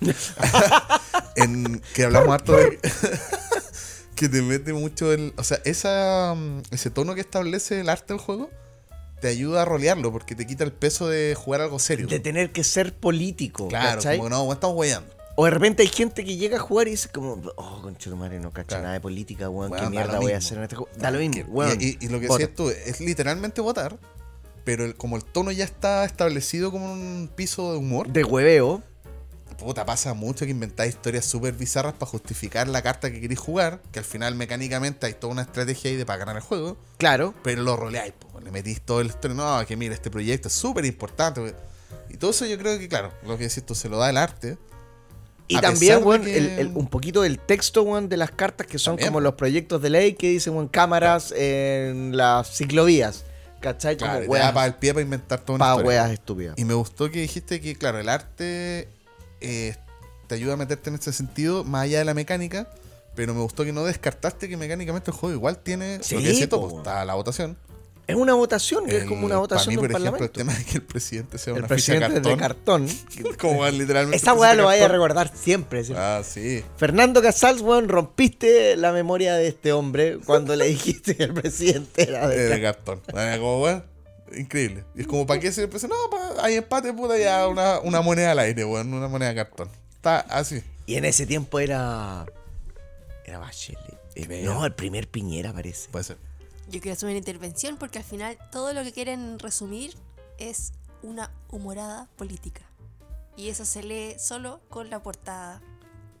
en 1.36 1.80
que 1.94 2.04
hablamos 2.04 2.30
harto 2.30 2.52
de 2.56 2.78
que 4.14 4.28
te 4.30 4.40
mete 4.42 4.72
mucho 4.72 5.12
el, 5.12 5.34
o 5.36 5.44
sea, 5.44 5.58
esa, 5.64 6.34
mm, 6.34 6.62
ese 6.70 6.90
tono 6.90 7.14
que 7.14 7.20
establece 7.20 7.80
el 7.80 7.88
arte 7.90 8.14
del 8.14 8.20
juego 8.20 8.50
te 9.20 9.28
ayuda 9.28 9.62
a 9.62 9.64
rolearlo 9.64 10.12
porque 10.12 10.34
te 10.34 10.46
quita 10.46 10.64
el 10.64 10.72
peso 10.72 11.08
de 11.08 11.34
jugar 11.34 11.60
algo 11.62 11.78
serio. 11.78 12.06
De 12.06 12.20
tener 12.20 12.52
que 12.52 12.64
ser 12.64 12.94
político. 12.94 13.68
claro, 13.68 13.96
¿cachai? 13.96 14.18
como 14.18 14.28
no, 14.30 14.52
estamos 14.52 14.76
weyando. 14.76 15.14
O 15.38 15.44
de 15.44 15.50
repente 15.50 15.82
hay 15.82 15.88
gente 15.88 16.24
que 16.24 16.36
llega 16.36 16.56
a 16.56 16.60
jugar 16.60 16.88
y 16.88 16.92
dice 16.92 17.10
como, 17.10 17.42
oh, 17.56 17.82
concha 17.82 18.08
tu 18.08 18.16
madre, 18.16 18.40
no 18.40 18.50
cacha 18.52 18.68
Claro. 18.68 18.82
nada 18.84 18.94
de 18.94 19.00
política, 19.00 19.50
weón, 19.50 19.70
qué 19.70 19.82
da 19.82 19.90
mierda 19.90 20.18
voy 20.18 20.32
a 20.32 20.38
hacer 20.38 20.56
en 20.58 20.64
este 20.64 20.76
juego. 20.76 20.90
Da 20.96 21.10
lo 21.10 21.18
mismo, 21.18 21.44
weón. 21.48 21.78
y, 21.80 21.84
y- 21.88 21.98
y 22.00 22.08
lo 22.08 22.20
que 22.20 22.28
decías 22.28 22.50
tú 22.54 22.70
es 22.70 23.00
literalmente 23.00 23.60
votar, 23.60 23.98
pero 24.64 24.84
el- 24.86 24.94
como 24.94 25.16
el 25.16 25.24
tono 25.24 25.50
ya 25.52 25.64
está 25.64 26.04
establecido 26.06 26.70
como 26.70 26.90
un 26.90 27.30
piso 27.34 27.72
de 27.72 27.78
humor, 27.78 28.08
De 28.08 28.24
hueveo. 28.24 28.82
Puta, 29.58 29.86
pasa 29.86 30.12
mucho 30.14 30.44
que 30.44 30.50
inventáis 30.50 30.94
historias 30.94 31.24
súper 31.24 31.54
bizarras 31.54 31.94
para 31.94 32.10
justificar 32.10 32.68
la 32.68 32.82
carta 32.82 33.10
que 33.10 33.20
queréis 33.20 33.40
jugar, 33.40 33.80
que 33.90 33.98
al 33.98 34.04
final 34.04 34.34
mecánicamente 34.34 35.06
hay 35.06 35.14
toda 35.14 35.32
una 35.32 35.42
estrategia 35.42 35.90
ahí 35.90 35.96
de 35.96 36.04
para 36.04 36.18
ganar 36.18 36.36
el 36.36 36.42
juego, 36.42 36.76
Claro. 36.98 37.34
pero 37.42 37.62
lo 37.62 37.74
roleáis, 37.76 38.12
po, 38.12 38.38
le 38.40 38.50
metís 38.50 38.80
todo 38.82 39.00
el 39.00 39.06
historia, 39.08 39.34
no, 39.36 39.66
que 39.66 39.76
mira, 39.76 39.94
este 39.94 40.10
proyecto 40.10 40.48
es 40.48 40.54
súper 40.54 40.84
importante. 40.84 41.54
Y 42.10 42.18
todo 42.18 42.32
eso 42.32 42.44
yo 42.46 42.58
creo 42.58 42.78
que, 42.78 42.86
claro, 42.88 43.12
lo 43.26 43.38
que 43.38 43.48
decís 43.48 43.64
tú, 43.64 43.74
se 43.74 43.88
lo 43.88 43.96
da 43.98 44.10
el 44.10 44.16
arte. 44.18 44.58
Y 45.48 45.58
también, 45.60 46.04
weón, 46.04 46.22
que- 46.24 46.36
el- 46.36 46.48
el- 46.58 46.68
un 46.74 46.88
poquito 46.88 47.22
del 47.22 47.38
texto, 47.38 47.82
weón, 47.82 48.08
de 48.08 48.16
las 48.16 48.32
cartas 48.32 48.66
que 48.66 48.78
son 48.78 48.94
También. 48.96 49.08
como 49.08 49.20
los 49.20 49.34
proyectos 49.34 49.80
de 49.80 49.90
ley 49.90 50.14
que 50.14 50.28
dicen, 50.28 50.54
weón, 50.54 50.68
cámaras 50.68 51.32
en 51.36 52.16
las 52.16 52.48
ciclovías. 52.56 53.24
¿cachai? 53.58 53.96
Claro, 53.96 54.20
Como 54.20 54.32
weas, 54.32 54.52
para 54.52 54.66
el 54.66 54.74
pie 54.74 54.92
para 54.92 55.02
inventar 55.02 55.40
todo 55.40 55.56
pa' 55.58 55.76
weas 55.76 56.10
estúpidas. 56.12 56.54
Y 56.58 56.64
me 56.64 56.74
gustó 56.74 57.10
que 57.10 57.20
dijiste 57.22 57.60
que, 57.60 57.74
claro, 57.74 57.98
el 57.98 58.08
arte 58.08 58.88
eh, 59.40 59.76
te 60.26 60.34
ayuda 60.34 60.54
a 60.54 60.56
meterte 60.56 60.90
en 60.90 60.96
ese 60.96 61.12
sentido, 61.12 61.64
más 61.64 61.84
allá 61.84 61.98
de 62.00 62.04
la 62.04 62.14
mecánica. 62.14 62.68
Pero 63.14 63.32
me 63.34 63.40
gustó 63.40 63.64
que 63.64 63.72
no 63.72 63.84
descartaste 63.84 64.48
que 64.48 64.56
mecánicamente 64.58 65.10
el 65.10 65.16
juego 65.16 65.34
igual 65.34 65.58
tiene. 65.58 66.00
Sí, 66.02 66.16
lo 66.16 66.20
que 66.22 66.46
po, 66.48 66.56
todo, 66.58 66.66
weón. 66.66 66.76
está 66.78 67.04
la 67.04 67.14
votación. 67.14 67.56
Es 68.06 68.14
una 68.14 68.34
votación, 68.34 68.86
que 68.86 68.98
es 68.98 69.04
como 69.04 69.26
una 69.26 69.30
para 69.34 69.40
votación 69.40 69.74
mí, 69.74 69.74
de 69.74 69.80
un 69.80 69.82
por 69.90 70.00
ejemplo, 70.00 70.12
parlamento. 70.12 70.24
el 70.40 70.46
tema 70.46 70.54
de 70.56 70.64
que 70.64 70.74
el 70.76 70.82
presidente 70.82 71.38
sea 71.38 71.54
El 71.54 71.58
una 71.60 71.66
presidente 71.68 72.06
ficha 72.06 72.20
de 72.20 72.36
cartón. 72.36 72.86
cartón. 72.86 73.36
como 73.40 73.66
literalmente. 73.70 74.16
Esa 74.16 74.34
weá 74.34 74.54
lo 74.54 74.66
vaya 74.66 74.84
a 74.84 74.88
cartón. 74.88 75.00
recordar 75.02 75.32
siempre. 75.34 75.82
¿sí? 75.82 75.92
Ah, 75.96 76.22
sí. 76.24 76.62
Fernando 76.76 77.20
Casals, 77.22 77.62
weón, 77.62 77.88
rompiste 77.88 78.76
la 78.76 78.92
memoria 78.92 79.34
de 79.34 79.48
este 79.48 79.72
hombre 79.72 80.18
cuando 80.24 80.54
le 80.54 80.66
dijiste 80.66 81.16
que 81.16 81.24
el 81.24 81.34
presidente 81.34 82.02
era 82.08 82.28
de 82.28 82.48
de 82.48 82.62
cartón. 82.62 83.00
Ah, 83.14 83.34
como, 83.38 83.62
weón, 83.62 83.82
Increíble. 84.34 84.84
Y 84.94 85.02
es 85.02 85.06
como, 85.06 85.26
¿para 85.26 85.38
qué 85.40 85.52
se 85.52 85.62
empezó? 85.64 85.86
No, 85.88 85.94
pa- 86.10 86.42
hay 86.44 86.54
empate, 86.56 86.92
puta, 86.92 87.16
ya 87.18 87.46
una, 87.48 87.78
una 87.80 88.00
moneda 88.00 88.32
al 88.32 88.38
aire, 88.40 88.64
weón. 88.64 88.92
Una 88.92 89.08
moneda 89.08 89.28
de 89.30 89.36
cartón. 89.36 89.68
Está 89.94 90.20
así. 90.20 90.62
Y 90.86 90.96
en 90.96 91.04
ese 91.04 91.26
tiempo 91.26 91.58
era. 91.60 92.26
Era 93.24 93.38
Bachelet. 93.38 93.80
Eh, 94.14 94.42
No, 94.44 94.64
el 94.64 94.74
primer 94.74 95.08
Piñera 95.08 95.52
parece. 95.52 95.88
Puede 95.90 96.04
ser. 96.04 96.18
Yo 96.68 96.80
quiero 96.80 96.94
hacer 96.94 97.08
una 97.08 97.18
intervención 97.18 97.76
porque 97.76 97.98
al 97.98 98.04
final 98.04 98.38
todo 98.50 98.72
lo 98.72 98.82
que 98.82 98.92
quieren 98.92 99.38
resumir 99.38 99.94
es 100.38 100.72
una 101.02 101.30
humorada 101.50 102.08
política. 102.16 102.62
Y 103.36 103.48
eso 103.50 103.64
se 103.64 103.82
lee 103.82 104.16
solo 104.18 104.60
con 104.70 104.90
la 104.90 105.02
portada. 105.02 105.60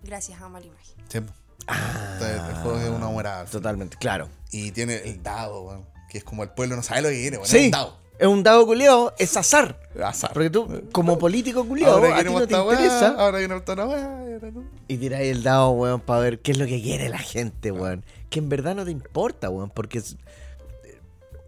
Gracias 0.02 0.40
a 0.40 0.48
mala 0.48 0.66
imagen. 0.66 0.94
Sí. 1.08 1.18
Está- 1.60 2.48
el 2.50 2.54
juego 2.62 2.78
es 2.80 2.88
una 2.90 3.08
morada. 3.08 3.40
al 3.40 3.46
fin. 3.48 3.52
Totalmente, 3.60 3.96
claro. 3.96 4.28
Y 4.52 4.70
tiene 4.72 4.96
el 4.96 5.22
dado, 5.22 5.62
weón. 5.62 5.86
Que 6.08 6.18
es 6.18 6.24
como 6.24 6.42
el 6.42 6.50
pueblo 6.50 6.76
no 6.76 6.82
sabe 6.82 7.02
lo 7.02 7.08
que 7.08 7.20
quiere. 7.20 7.36
Es 7.42 7.48
Sí, 7.48 7.66
un 7.66 7.70
dado. 7.70 7.96
es 8.18 8.26
un 8.26 8.42
dado 8.42 8.66
culiao, 8.66 9.12
es 9.18 9.36
azar. 9.36 9.80
Azar. 10.02 10.32
Porque 10.32 10.50
tú, 10.50 10.84
como 10.92 11.18
político 11.18 11.66
culiao, 11.66 11.92
ahora 11.96 12.16
a 12.16 12.18
ti 12.18 12.24
no 12.30 12.46
te 12.46 12.54
weá, 12.54 12.72
interesa. 12.74 13.08
ahora 13.18 13.38
queremos 13.38 13.58
esta 13.66 13.86
weá, 13.86 14.24
y 14.28 14.32
ahora 14.34 14.50
no. 14.52 14.64
Y 14.88 14.96
tiráis 14.98 15.30
el 15.32 15.42
dado, 15.42 15.70
weón, 15.70 16.00
para 16.00 16.20
ver 16.20 16.40
qué 16.40 16.52
es 16.52 16.58
lo 16.58 16.66
que 16.66 16.80
quiere 16.82 17.08
la 17.08 17.18
gente, 17.18 17.70
weón. 17.72 18.04
Que 18.30 18.38
en 18.38 18.48
verdad 18.48 18.74
no 18.74 18.84
te 18.84 18.90
importa, 18.90 19.50
weón, 19.50 19.70
porque, 19.70 19.98
es- 19.98 20.16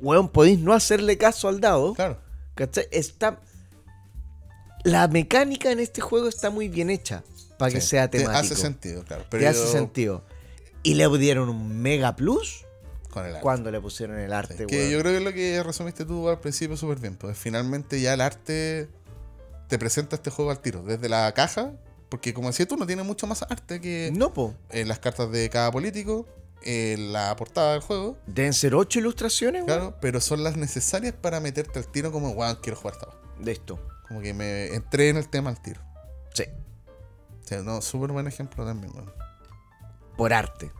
weón, 0.00 0.28
podéis 0.28 0.58
no 0.58 0.72
hacerle 0.74 1.16
caso 1.18 1.48
al 1.48 1.60
dado. 1.60 1.94
Claro. 1.94 2.18
¿Cachai? 2.54 2.86
Está... 2.90 3.40
La 4.84 5.08
mecánica 5.08 5.70
en 5.72 5.80
este 5.80 6.00
juego 6.00 6.28
está 6.28 6.50
muy 6.50 6.68
bien 6.68 6.88
hecha 6.88 7.22
para 7.58 7.72
que 7.72 7.80
sea 7.80 8.08
te 8.08 8.18
temático. 8.18 8.38
Hace 8.38 8.54
sentido, 8.56 9.02
claro. 9.04 9.24
Te 9.28 9.46
hace 9.46 9.66
sentido. 9.66 10.24
Y 10.84 10.94
le 10.94 11.08
dieron 11.18 11.48
un 11.48 11.80
mega 11.80 12.14
plus 12.16 12.64
Con 13.10 13.24
el 13.24 13.30
arte. 13.32 13.42
cuando 13.42 13.70
le 13.70 13.80
pusieron 13.80 14.18
el 14.18 14.32
arte, 14.32 14.56
Sí, 14.56 14.66
que 14.66 14.76
weón. 14.76 14.90
yo 14.90 15.00
creo 15.00 15.12
que 15.12 15.18
es 15.18 15.24
lo 15.24 15.32
que 15.32 15.62
resumiste 15.62 16.04
tú 16.04 16.28
al 16.28 16.40
principio 16.40 16.76
súper 16.76 16.98
bien. 17.00 17.16
Pues 17.16 17.36
finalmente 17.38 18.00
ya 18.00 18.14
el 18.14 18.20
arte 18.20 18.88
te 19.68 19.78
presenta 19.78 20.16
este 20.16 20.30
juego 20.30 20.50
al 20.50 20.60
tiro. 20.60 20.82
Desde 20.82 21.08
la 21.08 21.32
caja, 21.34 21.72
porque 22.10 22.32
como 22.34 22.48
decías 22.48 22.68
tú, 22.68 22.76
no 22.76 22.86
tiene 22.86 23.02
mucho 23.02 23.26
más 23.26 23.42
arte 23.42 23.80
que 23.80 24.10
No, 24.14 24.32
po. 24.34 24.54
en 24.70 24.88
las 24.88 24.98
cartas 24.98 25.30
de 25.30 25.48
cada 25.50 25.70
político, 25.70 26.26
en 26.62 27.12
la 27.12 27.34
portada 27.36 27.72
del 27.72 27.80
juego, 27.82 28.18
Deben 28.26 28.52
ser 28.52 28.74
ocho 28.74 28.98
ilustraciones, 28.98 29.62
weón. 29.64 29.66
claro, 29.78 29.96
pero 30.00 30.20
son 30.20 30.42
las 30.42 30.56
necesarias 30.56 31.14
para 31.14 31.40
meterte 31.40 31.78
al 31.78 31.86
tiro 31.86 32.10
como, 32.12 32.34
wow, 32.34 32.60
quiero 32.60 32.76
jugar 32.78 32.94
esta. 32.94 33.08
weá". 33.08 33.44
De 33.44 33.52
esto. 33.52 33.78
Como 34.08 34.20
que 34.20 34.34
me 34.34 34.74
entré 34.74 35.08
en 35.10 35.16
el 35.18 35.28
tema 35.28 35.50
al 35.50 35.60
tiro. 35.62 35.80
Sí. 36.34 36.44
O 37.42 37.46
sea, 37.46 37.62
no, 37.62 37.80
súper 37.80 38.10
buen 38.12 38.26
ejemplo 38.26 38.64
también, 38.66 38.92
weón. 38.94 39.12
por 40.16 40.32
arte. 40.34 40.70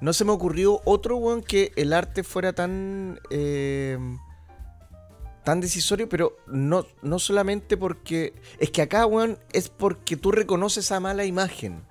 No 0.00 0.12
se 0.12 0.24
me 0.24 0.32
ocurrió 0.32 0.80
otro, 0.84 1.16
weón, 1.16 1.42
que 1.42 1.72
el 1.76 1.92
arte 1.92 2.22
fuera 2.22 2.52
tan. 2.52 3.20
eh, 3.30 3.98
tan 5.44 5.60
decisorio, 5.60 6.08
pero 6.08 6.36
no, 6.46 6.86
no 7.02 7.18
solamente 7.18 7.76
porque. 7.76 8.34
Es 8.58 8.70
que 8.70 8.82
acá, 8.82 9.06
weón, 9.06 9.38
es 9.52 9.68
porque 9.68 10.16
tú 10.16 10.32
reconoces 10.32 10.86
esa 10.86 11.00
mala 11.00 11.24
imagen. 11.24 11.82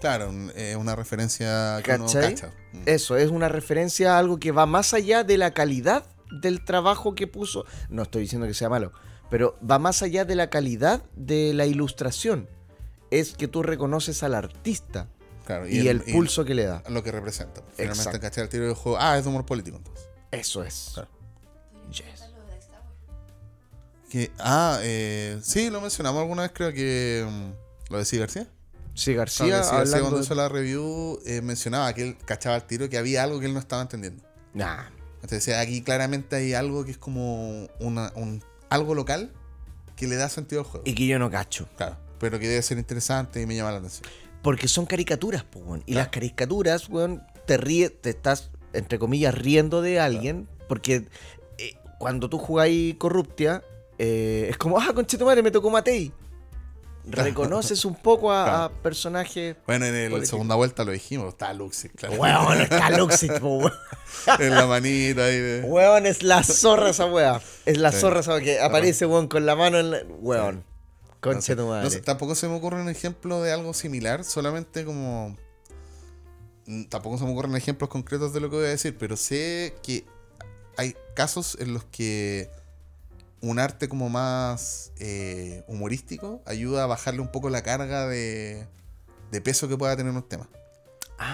Claro, 0.00 0.32
es 0.54 0.76
una 0.76 0.96
referencia 0.96 1.78
que 1.82 1.98
cacha. 1.98 2.52
Mm. 2.72 2.82
Eso, 2.86 3.16
es 3.16 3.30
una 3.30 3.48
referencia 3.48 4.14
a 4.14 4.18
algo 4.18 4.38
que 4.38 4.52
va 4.52 4.64
más 4.64 4.94
allá 4.94 5.24
de 5.24 5.36
la 5.36 5.52
calidad 5.52 6.04
del 6.30 6.64
trabajo 6.64 7.14
que 7.14 7.26
puso. 7.26 7.66
No 7.88 8.02
estoy 8.02 8.22
diciendo 8.22 8.46
que 8.46 8.54
sea 8.54 8.70
malo, 8.70 8.92
pero 9.28 9.58
va 9.68 9.78
más 9.78 10.02
allá 10.02 10.24
de 10.24 10.36
la 10.36 10.48
calidad 10.48 11.02
de 11.16 11.52
la 11.52 11.66
ilustración. 11.66 12.48
Es 13.10 13.34
que 13.34 13.48
tú 13.48 13.62
reconoces 13.62 14.22
al 14.22 14.34
artista 14.34 15.08
Claro, 15.50 15.68
y, 15.68 15.88
el, 15.88 16.00
pulso 16.02 16.44
que 16.44 16.54
le 16.54 16.64
da. 16.64 16.80
lo 16.88 17.02
que 17.02 17.10
representa. 17.10 17.60
Finalmente, 17.74 18.02
Exacto. 18.02 18.20
cachar 18.20 18.44
el 18.44 18.50
tiro 18.50 18.66
del 18.66 18.74
juego. 18.74 18.98
Ah, 19.00 19.18
es 19.18 19.24
de 19.24 19.30
humor 19.30 19.44
político 19.44 19.78
entonces. 19.78 20.06
Eso 20.30 20.62
es. 20.62 20.92
Claro. 20.94 21.08
Yes. 21.90 22.24
Que, 24.08 24.30
ah, 24.38 24.78
eh, 24.82 25.40
sí, 25.42 25.68
lo 25.70 25.80
mencionamos 25.80 26.20
alguna 26.20 26.42
vez, 26.42 26.52
creo 26.54 26.72
que 26.72 27.26
mm, 27.28 27.92
lo 27.92 27.98
de 27.98 28.04
C. 28.04 28.18
García. 28.18 28.46
Sí, 28.94 29.12
Claro, 29.12 29.18
García, 29.18 29.44
que 29.44 29.50
C. 29.50 29.56
García 29.56 29.78
hablando 29.78 30.00
cuando 30.00 30.18
de- 30.18 30.24
hizo 30.24 30.34
la 30.36 30.48
review 30.48 31.20
eh, 31.26 31.40
mencionaba 31.42 31.92
que 31.94 32.02
él 32.02 32.16
cachaba 32.24 32.54
el 32.54 32.62
tiro 32.62 32.88
que 32.88 32.96
había 32.96 33.24
algo 33.24 33.40
que 33.40 33.46
él 33.46 33.54
no 33.54 33.58
estaba 33.58 33.82
entendiendo. 33.82 34.22
Nah. 34.54 34.84
Entonces 35.16 35.44
decía, 35.44 35.58
aquí 35.58 35.82
claramente 35.82 36.36
hay 36.36 36.54
algo 36.54 36.84
que 36.84 36.92
es 36.92 36.98
como 36.98 37.66
una, 37.80 38.12
un, 38.14 38.42
algo 38.68 38.94
local 38.94 39.32
que 39.96 40.06
le 40.06 40.14
da 40.14 40.28
sentido 40.28 40.62
al 40.62 40.66
juego. 40.68 40.84
Y 40.86 40.94
que 40.94 41.08
yo 41.08 41.18
no 41.18 41.28
cacho. 41.28 41.68
Claro, 41.76 41.96
pero 42.20 42.38
que 42.38 42.46
debe 42.46 42.62
ser 42.62 42.78
interesante 42.78 43.42
y 43.42 43.46
me 43.46 43.56
llama 43.56 43.72
la 43.72 43.78
atención. 43.78 44.08
Porque 44.42 44.68
son 44.68 44.86
caricaturas, 44.86 45.44
weón. 45.54 45.80
Y 45.86 45.92
Claro. 45.92 45.98
las 46.00 46.08
caricaturas, 46.08 46.88
weón, 46.88 47.22
te 47.46 47.56
ríes, 47.56 47.92
te 48.00 48.10
estás, 48.10 48.50
entre 48.72 48.98
comillas, 48.98 49.34
riendo 49.34 49.82
de 49.82 50.00
alguien. 50.00 50.48
Porque 50.68 51.08
eh, 51.58 51.74
cuando 51.98 52.30
tú 52.30 52.38
jugáis 52.38 52.94
Corruptia, 52.96 53.62
eh, 53.98 54.46
es 54.50 54.56
como, 54.56 54.78
ah, 54.80 54.92
conchetumare, 54.94 55.42
me 55.42 55.50
tocó 55.50 55.68
Matei. 55.70 56.12
Reconoces 57.06 57.84
un 57.86 57.94
poco 57.96 58.30
a, 58.30 58.44
Claro. 58.44 58.58
a 58.64 58.70
personajes. 58.82 59.56
Bueno, 59.66 59.86
en 59.86 60.10
Político. 60.10 60.26
segunda 60.30 60.54
vuelta 60.54 60.84
lo 60.84 60.92
dijimos, 60.92 61.28
está 61.28 61.52
Luxi, 61.54 61.88
claro. 61.88 62.16
Weón, 62.16 62.60
está 62.60 62.90
Luxit, 62.98 63.32
weón. 63.40 63.72
en 64.38 64.54
la 64.54 64.66
manita 64.66 65.24
ahí 65.24 65.38
de... 65.38 65.62
Weón, 65.62 66.04
es 66.06 66.22
la 66.22 66.42
zorra 66.42 66.90
esa 66.90 67.06
weá. 67.06 67.40
Es 67.64 67.78
la 67.78 67.90
Sí. 67.90 68.00
zorra 68.00 68.20
esa 68.20 68.32
weá 68.34 68.42
que 68.42 68.60
aparece, 68.60 69.06
weón, 69.06 69.28
con 69.28 69.46
la 69.46 69.56
mano 69.56 69.78
en 69.78 69.90
la. 69.90 69.98
Weón. 70.20 70.64
No 71.22 71.32
sé, 71.32 71.54
Conchetumare. 71.54 71.84
no 71.84 71.90
sé, 71.90 72.00
tampoco 72.00 72.34
se 72.34 72.48
me 72.48 72.54
ocurre 72.54 72.80
un 72.80 72.88
ejemplo 72.88 73.42
de 73.42 73.52
algo 73.52 73.74
similar, 73.74 74.24
solamente 74.24 74.84
como. 74.84 75.36
Mm, 76.66 76.84
Tampoco 76.84 77.18
se 77.18 77.24
me 77.24 77.32
ocurren 77.32 77.54
ejemplos 77.56 77.90
concretos 77.90 78.32
de 78.32 78.40
lo 78.40 78.50
que 78.50 78.56
voy 78.56 78.66
a 78.66 78.70
decir, 78.70 78.96
pero 78.98 79.16
sé 79.16 79.74
que 79.82 80.04
hay 80.76 80.96
casos 81.14 81.58
en 81.60 81.74
los 81.74 81.84
que 81.84 82.50
un 83.42 83.58
arte 83.58 83.88
como 83.88 84.08
más 84.08 84.92
eh, 84.98 85.64
humorístico 85.66 86.42
ayuda 86.46 86.84
a 86.84 86.86
bajarle 86.86 87.20
un 87.20 87.32
poco 87.32 87.50
la 87.50 87.62
carga 87.62 88.06
de, 88.06 88.66
de 89.30 89.40
peso 89.40 89.68
que 89.68 89.76
pueda 89.76 89.96
tener 89.96 90.12
un 90.12 90.22
tema. 90.22 90.48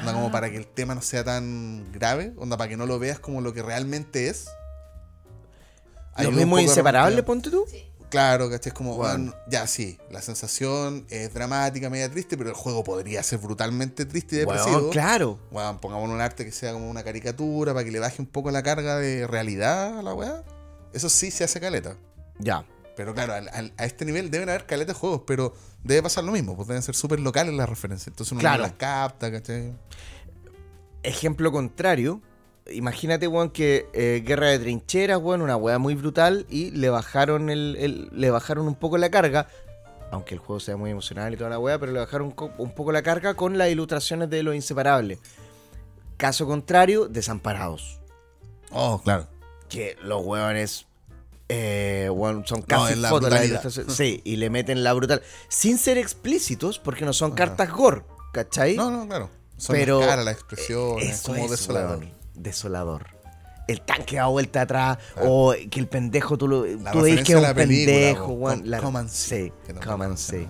Onda, 0.00 0.12
como 0.12 0.32
para 0.32 0.50
que 0.50 0.56
el 0.56 0.66
tema 0.66 0.96
no 0.96 1.02
sea 1.02 1.22
tan 1.22 1.92
grave, 1.92 2.32
onda, 2.38 2.56
para 2.56 2.68
que 2.68 2.76
no 2.76 2.86
lo 2.86 2.98
veas 2.98 3.20
como 3.20 3.40
lo 3.40 3.52
que 3.52 3.62
realmente 3.62 4.28
es. 4.28 4.46
Lo 4.46 6.02
Ayuda 6.14 6.30
un 6.30 6.36
mismo 6.36 6.50
poco 6.50 6.56
de 6.56 6.62
inseparable, 6.64 7.22
ponte 7.22 7.50
tú. 7.50 7.66
Claro, 8.08 8.48
¿cachai? 8.48 8.70
Es 8.70 8.74
como, 8.74 8.94
Bueno. 8.96 9.32
bueno, 9.32 9.34
ya 9.48 9.66
sí, 9.66 9.98
la 10.10 10.22
sensación 10.22 11.06
es 11.10 11.34
dramática, 11.34 11.90
media 11.90 12.08
triste, 12.10 12.36
pero 12.38 12.50
el 12.50 12.54
juego 12.56 12.84
podría 12.84 13.22
ser 13.22 13.38
brutalmente 13.40 14.06
triste 14.06 14.36
y 14.36 14.38
depresivo. 14.40 14.76
Weón, 14.78 14.90
claro. 14.90 15.38
Weón, 15.50 15.78
pongamos 15.80 16.08
un 16.08 16.20
arte 16.20 16.44
que 16.44 16.52
sea 16.52 16.72
como 16.72 16.88
una 16.88 17.02
caricatura 17.02 17.74
para 17.74 17.84
que 17.84 17.90
le 17.90 17.98
baje 17.98 18.22
un 18.22 18.26
poco 18.28 18.50
la 18.50 18.62
carga 18.62 18.96
de 18.96 19.26
realidad 19.26 19.98
a 19.98 20.02
la 20.02 20.14
weá. 20.14 20.44
Eso 20.92 21.08
sí 21.08 21.30
se 21.30 21.44
hace 21.44 21.60
caleta. 21.60 21.96
Ya. 22.38 22.64
Pero 22.96 23.12
claro, 23.12 23.34
al- 23.34 23.48
al- 23.52 23.72
a 23.76 23.84
este 23.84 24.04
nivel 24.04 24.30
deben 24.30 24.48
haber 24.48 24.66
caletas 24.66 24.94
de 24.94 25.00
juegos, 25.00 25.22
pero 25.26 25.52
debe 25.84 26.02
pasar 26.02 26.24
lo 26.24 26.32
mismo, 26.32 26.54
pues 26.56 26.68
deben 26.68 26.82
ser 26.82 26.94
súper 26.94 27.20
locales 27.20 27.52
las 27.54 27.68
referencias. 27.68 28.08
Entonces 28.08 28.32
uno 28.32 28.40
Claro. 28.40 28.58
no 28.58 28.62
las 28.68 28.72
capta, 28.76 29.30
¿cachai? 29.30 29.74
Ejemplo 31.02 31.52
contrario, 31.52 32.20
imagínate, 32.72 33.26
weón, 33.28 33.51
que 33.51 33.86
eh, 33.93 34.22
Guerra 34.26 34.48
de 34.48 34.59
Trincheras, 34.59 35.18
weón, 35.18 35.43
una 35.43 35.56
weá 35.56 35.78
muy 35.78 35.94
brutal 35.94 36.47
y 36.48 36.70
le 36.72 36.90
bajaron 36.90 37.51
el, 37.51 37.76
el- 37.78 38.09
le 38.12 38.30
bajaron 38.30 38.66
un 38.66 38.74
poco 38.74 38.98
la 38.98 39.10
carga, 39.10 39.48
aunque 40.10 40.34
el 40.34 40.40
juego 40.40 40.60
sea 40.60 40.76
muy 40.76 40.90
emocional 40.90 41.32
y 41.34 41.36
toda 41.36 41.51
la 41.51 41.59
weá, 41.59 41.78
pero 41.78 41.93
le 41.93 41.98
bajaron 42.01 42.34
un 42.59 42.72
poco 42.74 42.93
la 42.93 43.02
carga 43.02 43.34
con 43.34 43.59
las 43.59 43.68
ilustraciones 43.70 44.30
de 44.30 44.43
los 44.43 44.55
inseparables. 44.55 45.18
Caso 46.16 46.47
contrario, 46.47 47.09
Desamparados, 47.09 48.01
Oh, 48.72 49.01
claro. 49.02 49.26
que 49.68 49.97
los 50.02 50.24
weones 50.24 50.86
eh, 51.48 52.09
weón, 52.12 52.44
son 52.47 52.62
casi 52.62 52.94
es 52.94 52.98
la 52.98 53.09
fotos. 53.10 53.32
Sí, 53.88 54.20
y 54.24 54.36
le 54.36 54.51
meten 54.51 54.82
la 54.82 54.93
brutal, 54.94 55.22
sin 55.48 55.78
ser 55.78 55.98
explícitos, 55.98 56.78
porque 56.80 57.05
no 57.05 57.12
son 57.12 57.32
cartas 57.32 57.70
gore, 57.70 58.02
¿cachai? 58.32 58.74
No, 58.76 58.90
no, 58.90 59.06
claro. 59.06 59.30
Son 59.56 59.74
Pero, 59.76 60.01
las 60.01 60.09
caras, 60.09 60.24
las 60.24 60.34
expresiones, 60.34 61.05
Eh, 61.05 61.10
Eso 61.10 61.32
como 61.32 61.44
es, 61.44 61.51
desolador. 61.52 61.98
weón, 61.98 62.10
desolador. 62.36 63.06
El 63.68 63.80
tanque 63.80 64.16
da 64.16 64.26
vuelta 64.26 64.62
atrás, 64.62 64.98
o 65.20 65.52
que 65.70 65.80
el 65.80 65.88
pendejo 65.88 66.38
tú, 66.38 66.46
lo, 66.46 66.62
tú 66.92 67.00
veis 67.02 67.22
que 67.24 67.32
es 67.32 67.38
un 67.38 67.54
pendejo, 67.54 68.26
weón. 68.28 68.60
com- 68.60 68.68
La- 68.68 68.80
come 68.80 68.98
and 69.00 69.10
see, 69.10 69.52
sí. 70.16 70.48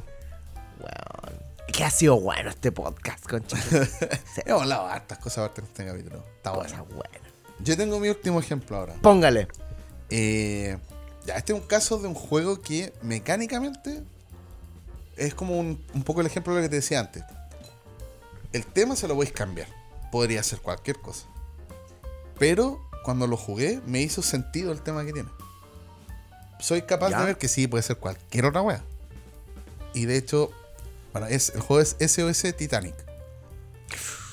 Weón. 0.80 1.36
Que 1.72 1.84
ha 1.84 1.90
sido 1.90 2.20
bueno 2.20 2.50
este 2.50 2.72
podcast, 2.72 3.24
concha. 3.26 3.56
Hemos 4.46 4.62
hablado 4.62 4.86
de 4.86 4.92
hartas 4.92 5.18
cosas 5.18 5.38
aparte 5.38 5.60
en 5.62 5.66
este 5.66 5.86
capítulo. 5.86 6.24
Está 6.36 6.50
bueno. 6.52 6.84
buenas. 6.86 7.20
Yo 7.60 7.76
tengo 7.76 7.98
mi 8.00 8.08
último 8.08 8.38
ejemplo 8.38 8.76
ahora. 8.76 8.94
Póngale. 9.02 9.48
Eh, 10.10 10.76
ya, 11.26 11.34
este 11.36 11.52
es 11.54 11.58
un 11.60 11.66
caso 11.66 11.98
de 11.98 12.08
un 12.08 12.14
juego 12.14 12.60
que 12.60 12.92
mecánicamente 13.02 14.02
es 15.16 15.34
como 15.34 15.58
un, 15.58 15.82
un 15.94 16.02
poco 16.02 16.20
el 16.20 16.26
ejemplo 16.26 16.54
de 16.54 16.60
lo 16.60 16.64
que 16.66 16.68
te 16.70 16.76
decía 16.76 17.00
antes. 17.00 17.24
El 18.52 18.64
tema 18.66 18.94
se 18.94 19.08
lo 19.08 19.14
podéis 19.14 19.32
cambiar. 19.32 19.68
Podría 20.12 20.42
ser 20.42 20.60
cualquier 20.60 20.98
cosa. 21.00 21.26
Pero 22.38 22.80
cuando 23.04 23.26
lo 23.26 23.36
jugué, 23.36 23.80
me 23.86 24.00
hizo 24.02 24.22
sentido 24.22 24.72
el 24.72 24.80
tema 24.82 25.04
que 25.04 25.12
tiene. 25.12 25.28
Soy 26.58 26.82
capaz 26.82 27.10
Ya. 27.10 27.20
de 27.20 27.26
ver 27.26 27.38
que 27.38 27.48
sí, 27.48 27.66
puede 27.66 27.82
ser 27.82 27.96
cualquier 27.96 28.46
otra 28.46 28.62
wea. 28.62 28.82
Y 29.94 30.06
de 30.06 30.16
hecho, 30.16 30.50
bueno, 31.12 31.26
es, 31.28 31.50
el 31.54 31.60
juego 31.60 31.80
es 31.82 31.96
SOS 32.00 32.54
Titanic. 32.56 32.94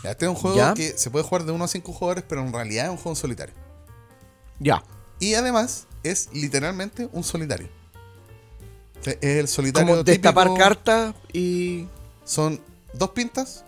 Ya, 0.03 0.11
Este 0.11 0.25
es 0.25 0.29
un 0.29 0.35
juego 0.35 0.57
Ya. 0.57 0.73
que 0.73 0.97
se 0.97 1.09
puede 1.09 1.23
jugar 1.25 1.45
de 1.45 1.51
1 1.53 1.63
a 1.63 1.67
5 1.67 1.93
jugadores, 1.93 2.23
pero 2.27 2.41
en 2.41 2.51
realidad 2.51 2.85
es 2.85 2.91
un 2.91 2.97
juego 2.97 3.11
en 3.11 3.15
solitario. 3.15 3.55
Ya. 4.59 4.83
Y 5.19 5.35
además 5.35 5.87
es 6.03 6.29
literalmente 6.33 7.07
un 7.13 7.23
solitario. 7.23 7.69
O 8.99 9.03
sea, 9.03 9.13
Es 9.13 9.37
el 9.39 9.47
solitario 9.47 9.87
Como 9.89 10.03
destapar 10.03 10.47
típico- 10.47 10.57
cartas 10.59 11.15
y. 11.31 11.87
Son 12.25 12.59
dos 12.93 13.09
pintas, 13.11 13.65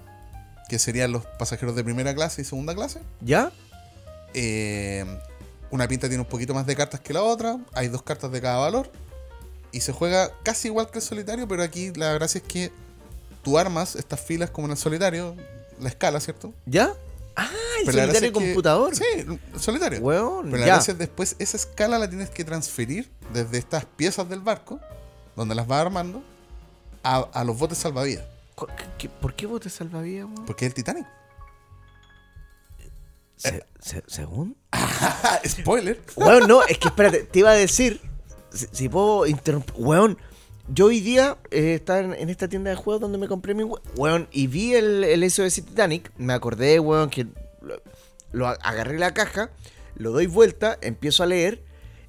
que 0.70 0.80
serían 0.80 1.12
los 1.12 1.26
pasajeros 1.26 1.76
de 1.76 1.84
primera 1.84 2.16
clase 2.16 2.42
y 2.42 2.46
segunda 2.46 2.74
clase. 2.74 3.02
¿Ya? 3.22 3.52
Eh, 4.38 5.06
una 5.72 5.88
pinta 5.88 6.08
tiene 6.08 6.22
un 6.22 6.30
poquito 6.30 6.54
más 6.54 6.66
de 6.66 6.76
cartas 6.76 7.00
que 7.00 7.14
la 7.14 7.24
otra. 7.24 7.58
Hay 7.74 7.88
dos 7.88 8.04
cartas 8.04 8.32
de 8.32 8.42
cada 8.42 8.58
valor. 8.60 8.92
Y 9.72 9.82
se 9.82 9.92
juega 9.92 10.32
casi 10.44 10.68
igual 10.68 10.90
que 10.92 11.00
el 11.00 11.04
solitario, 11.04 11.48
pero 11.48 11.64
aquí 11.64 11.92
la 11.96 12.14
gracia 12.14 12.38
es 12.40 12.44
que 12.48 12.72
tú 13.44 13.58
armas 13.58 13.96
estas 13.96 14.20
filas 14.22 14.50
como 14.52 14.68
en 14.68 14.72
el 14.72 14.78
solitario, 14.78 15.36
la 15.80 15.90
escala, 15.90 16.20
¿cierto? 16.20 16.54
¿Ya? 16.66 16.94
Ah, 17.36 17.50
el 17.80 17.86
Pero 17.86 17.98
solitario 17.98 18.16
es 18.16 18.22
que- 18.22 18.32
computador. 18.32 18.96
Sí, 18.96 19.04
solitario. 19.60 20.00
Weón, 20.00 20.46
Pero 20.46 20.58
la 20.58 20.66
ya. 20.68 20.74
gracia 20.76 20.92
es 20.94 20.98
después, 20.98 21.36
esa 21.40 21.58
escala 21.58 22.00
la 22.00 22.10
tienes 22.10 22.30
que 22.30 22.46
transferir 22.46 23.10
desde 23.34 23.58
estas 23.58 23.84
piezas 23.86 24.30
del 24.30 24.40
barco, 24.40 24.80
donde 25.36 25.56
las 25.56 25.68
vas 25.68 25.82
armando, 25.82 26.24
a, 27.04 27.18
a 27.34 27.44
los 27.44 27.58
botes 27.60 27.78
salvavidas. 27.78 28.24
Qué- 28.98 29.10
¿Por 29.10 29.36
qué 29.36 29.46
te 29.60 29.70
salvavidas, 29.70 30.26
weón? 30.28 30.46
Porque 30.46 30.66
es 30.66 30.70
el 30.70 30.74
Titanic. 30.74 31.06
Se- 33.36 33.66
se- 33.80 34.04
¿Según? 34.08 34.56
Spoiler. 35.48 36.00
Weón, 36.16 36.48
no, 36.48 36.64
es 36.64 36.78
que 36.78 36.88
espérate, 36.88 37.20
te 37.24 37.40
iba 37.40 37.52
a 37.52 37.56
decir, 37.56 38.00
si, 38.52 38.66
si 38.72 38.90
puedo 38.90 39.26
interrumpir, 39.26 39.74
weón, 39.78 40.18
yo 40.68 40.86
hoy 40.88 41.00
día 41.02 41.38
eh, 41.52 41.76
estaba 41.76 42.00
en, 42.00 42.14
en 42.14 42.30
esta 42.30 42.48
tienda 42.48 42.70
de 42.72 42.76
juegos 42.76 43.02
donde 43.02 43.18
me 43.18 43.28
compré 43.28 43.54
mi 43.54 43.64
we- 43.64 43.80
weón 43.98 44.28
y 44.32 44.48
vi 44.48 44.74
el, 44.74 45.04
el 45.04 45.30
SOS 45.30 45.56
Titanic, 45.56 46.12
me 46.18 46.34
acordé, 46.34 46.80
weón, 46.80 47.10
que 47.10 47.28
lo, 47.62 47.82
lo 48.32 48.48
agarré 48.48 48.98
la 48.98 49.14
caja, 49.14 49.52
lo 49.96 50.12
doy 50.12 50.28
vuelta, 50.28 50.78
empiezo 50.82 51.24
a 51.24 51.26
leer, 51.28 51.64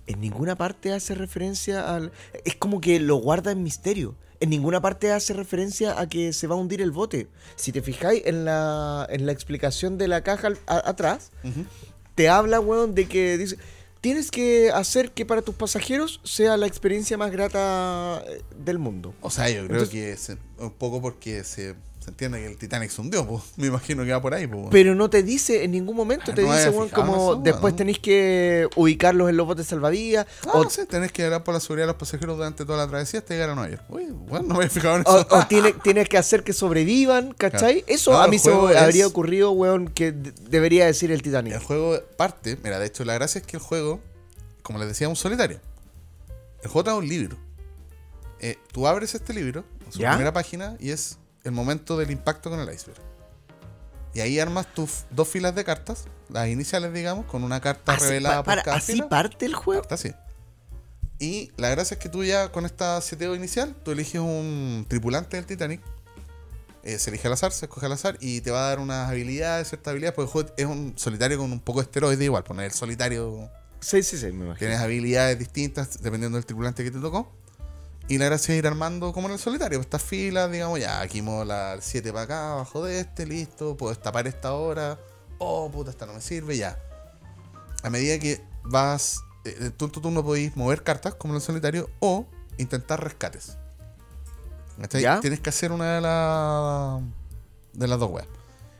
en 0.06 0.20
ninguna 0.20 0.54
parte 0.56 0.92
hace 0.92 1.14
referencia 1.16 1.94
al... 1.94 2.12
Es 2.44 2.54
como 2.54 2.80
que 2.80 3.00
lo 3.00 3.16
guarda 3.16 3.50
en 3.50 3.62
misterio. 3.64 4.14
En 4.40 4.50
ninguna 4.50 4.80
parte 4.82 5.12
hace 5.12 5.32
referencia 5.32 5.98
a 5.98 6.08
que 6.08 6.32
se 6.32 6.46
va 6.46 6.54
a 6.54 6.58
hundir 6.58 6.82
el 6.82 6.90
bote. 6.90 7.28
Si 7.56 7.72
te 7.72 7.80
fijáis 7.82 8.22
en 8.26 8.44
la, 8.44 9.06
en 9.10 9.24
la 9.26 9.32
explicación 9.32 9.96
de 9.98 10.08
la 10.08 10.22
caja 10.22 10.48
a- 10.66 10.88
atrás, 10.90 11.30
te 12.14 12.28
habla, 12.28 12.60
weón, 12.60 12.94
de 12.94 13.06
que 13.08 13.38
dice, 13.38 13.56
tienes 14.00 14.30
que 14.30 14.70
hacer 14.72 15.12
que 15.12 15.24
para 15.26 15.42
tus 15.42 15.54
pasajeros 15.54 16.20
sea 16.22 16.56
la 16.56 16.66
experiencia 16.66 17.16
más 17.16 17.30
grata 17.32 18.22
eh, 18.26 18.42
del 18.58 18.78
mundo. 18.78 19.14
O 19.20 19.30
sea, 19.30 19.48
yo 19.48 19.66
creo 19.66 19.82
Entonces- 19.82 19.88
que 19.90 20.16
se- 20.16 20.38
un 20.62 20.70
poco 20.72 21.00
porque 21.00 21.42
se, 21.44 21.74
se 22.06 22.10
entiende 22.10 22.38
que 22.38 22.46
el 22.46 22.56
Titanic 22.56 22.88
se 22.90 23.00
hundió, 23.00 23.26
pues. 23.26 23.42
Me 23.56 23.66
imagino 23.66 24.04
que 24.04 24.12
va 24.12 24.22
por 24.22 24.32
ahí. 24.32 24.48
Pero 24.70 24.94
no 24.94 25.10
te 25.10 25.24
dice 25.24 25.64
en 25.64 25.72
ningún 25.72 25.96
momento, 25.96 26.30
Ah, 26.30 26.34
te 26.36 26.42
no 26.42 26.52
dice, 26.54 26.68
en 26.68 26.88
como 26.90 27.14
eso, 27.32 27.40
después 27.42 27.72
¿no? 27.74 27.76
tenéis 27.78 27.98
que 27.98 28.68
ubicarlos 28.76 29.28
en 29.28 29.36
los 29.36 29.44
botes 29.44 29.66
salvavidas. 29.66 30.26
Ah, 30.46 30.52
o, 30.54 30.62
no 30.64 30.70
sé, 30.70 30.86
tenés 30.86 31.10
que 31.10 31.24
velar 31.24 31.42
por 31.42 31.52
la 31.54 31.58
seguridad 31.60 31.82
de 31.82 31.88
los 31.88 31.96
pasajeros 31.96 32.36
durante 32.36 32.64
toda 32.64 32.78
la 32.78 32.86
travesía 32.88 33.18
hasta 33.20 33.34
llegar 33.34 33.50
a 33.50 33.54
Nueva 33.56 33.70
York. 33.70 33.82
Uy, 33.88 34.04
bueno, 34.12 34.46
no 34.46 34.54
me 34.54 34.60
había 34.60 34.70
fijado 34.70 34.96
en 34.98 35.02
o- 35.04 35.18
eso. 35.18 35.26
o 35.30 35.46
tiene- 35.48 35.72
tienes 35.72 36.08
que 36.08 36.16
hacer 36.16 36.44
que 36.44 36.52
sobrevivan, 36.52 37.32
¿cachai? 37.34 37.82
Claro. 37.82 37.94
Eso 37.94 38.20
a 38.20 38.24
el 38.26 38.30
mí 38.30 38.38
se 38.38 38.54
me 38.54 38.70
es- 38.70 38.76
habría 38.76 39.06
ocurrido, 39.06 39.50
weón, 39.50 39.88
que 39.88 40.12
de- 40.12 40.32
debería 40.48 40.86
decir 40.86 41.10
el 41.10 41.16
El 41.16 41.22
Titanic. 41.22 41.60
juego 41.60 42.00
parte, 42.16 42.56
mira, 42.62 42.78
de 42.78 42.86
hecho 42.86 43.04
la 43.04 43.14
gracia 43.14 43.40
es 43.40 43.46
que 43.46 43.56
el 43.56 43.62
juego, 43.62 44.00
como 44.62 44.78
les 44.78 44.86
decía, 44.86 45.08
es 45.08 45.10
un 45.10 45.16
solitario. 45.16 45.58
El 46.62 46.68
juego 46.70 46.84
trae 46.84 46.96
un 46.96 47.08
libro. 47.08 47.36
Eh, 48.40 48.58
tú 48.72 48.86
abres 48.86 49.14
este 49.14 49.32
libro, 49.34 49.64
su 49.90 49.98
¿Ya? 50.00 50.10
primera 50.10 50.32
página, 50.32 50.76
y 50.78 50.90
es 50.90 51.18
el 51.46 51.52
momento 51.52 51.96
del 51.96 52.10
impacto 52.10 52.50
con 52.50 52.60
el 52.60 52.72
iceberg. 52.72 53.00
Y 54.14 54.20
ahí 54.20 54.38
armas 54.40 54.66
tus 54.74 55.04
dos 55.10 55.28
filas 55.28 55.54
de 55.54 55.64
cartas, 55.64 56.04
las 56.30 56.48
iniciales, 56.48 56.92
digamos, 56.92 57.26
con 57.26 57.44
una 57.44 57.60
carta 57.60 57.92
Así, 57.94 58.04
revelada 58.04 58.36
pa- 58.38 58.44
para- 58.44 58.62
por 58.62 58.64
cada 58.66 58.76
así 58.78 58.92
fila. 58.92 59.08
parte 59.08 59.46
el 59.46 59.54
juego. 59.54 59.82
Carta, 59.82 59.96
sí. 59.96 60.12
Y 61.18 61.50
la 61.56 61.68
gracia 61.70 61.94
es 61.94 62.00
que 62.00 62.08
tú 62.08 62.24
ya 62.24 62.50
con 62.52 62.66
esta 62.66 63.00
seteo 63.00 63.34
inicial, 63.34 63.74
tú 63.84 63.90
eliges 63.90 64.20
un 64.20 64.84
tripulante 64.88 65.36
del 65.36 65.46
Titanic. 65.46 65.80
eh, 66.88 67.00
se 67.00 67.10
elige 67.10 67.26
al 67.26 67.32
azar, 67.32 67.50
se 67.50 67.64
escoge 67.64 67.84
al 67.86 67.90
azar 67.92 68.16
y 68.20 68.40
te 68.42 68.52
va 68.52 68.64
a 68.64 68.68
dar 68.68 68.78
unas 68.78 69.10
habilidades, 69.10 69.66
ciertas 69.66 69.90
habilidades, 69.90 70.14
porque 70.14 70.26
el 70.28 70.32
juego 70.32 70.50
es 70.56 70.66
un 70.66 70.92
solitario 70.96 71.36
con 71.36 71.50
un 71.50 71.58
poco 71.58 71.80
de 71.80 71.84
esteroide 71.86 72.24
igual, 72.24 72.44
poner 72.44 72.66
el 72.66 72.70
solitario 72.72 73.50
Sí, 73.80 74.04
sí, 74.04 74.16
sí, 74.16 74.26
me 74.26 74.44
imagino. 74.44 74.54
tienes 74.56 74.78
habilidades 74.78 75.36
distintas 75.36 76.00
dependiendo 76.00 76.36
del 76.38 76.46
tripulante 76.46 76.84
que 76.84 76.92
te 76.92 77.00
tocó. 77.00 77.32
Y 78.08 78.18
la 78.18 78.26
gracia 78.26 78.54
es 78.54 78.58
ir 78.60 78.66
armando 78.66 79.12
como 79.12 79.26
en 79.26 79.34
el 79.34 79.38
solitario, 79.40 79.80
estas 79.80 80.02
filas, 80.02 80.50
digamos, 80.50 80.78
ya, 80.78 81.00
aquí 81.00 81.22
mola 81.22 81.74
el 81.74 81.82
7 81.82 82.12
para 82.12 82.24
acá, 82.24 82.52
abajo 82.52 82.84
de 82.84 83.00
este, 83.00 83.26
listo, 83.26 83.76
puedo 83.76 83.92
destapar 83.92 84.28
esta 84.28 84.52
hora, 84.54 84.98
oh 85.38 85.68
puta, 85.70 85.90
esta 85.90 86.06
no 86.06 86.12
me 86.14 86.20
sirve, 86.20 86.56
ya. 86.56 86.78
A 87.82 87.90
medida 87.90 88.18
que 88.20 88.40
vas, 88.62 89.20
eh, 89.44 89.70
tu 89.76 89.88
turno 89.88 90.24
podéis 90.24 90.56
mover 90.56 90.84
cartas 90.84 91.14
como 91.14 91.34
en 91.34 91.36
el 91.36 91.42
solitario 91.42 91.90
o 91.98 92.26
intentar 92.58 93.02
rescates. 93.02 93.56
¿Ya? 95.00 95.20
Tienes 95.20 95.40
que 95.40 95.50
hacer 95.50 95.72
una 95.72 95.96
de, 95.96 96.00
la- 96.00 97.00
de 97.72 97.88
las 97.88 97.98
dos 97.98 98.10
weas. 98.10 98.28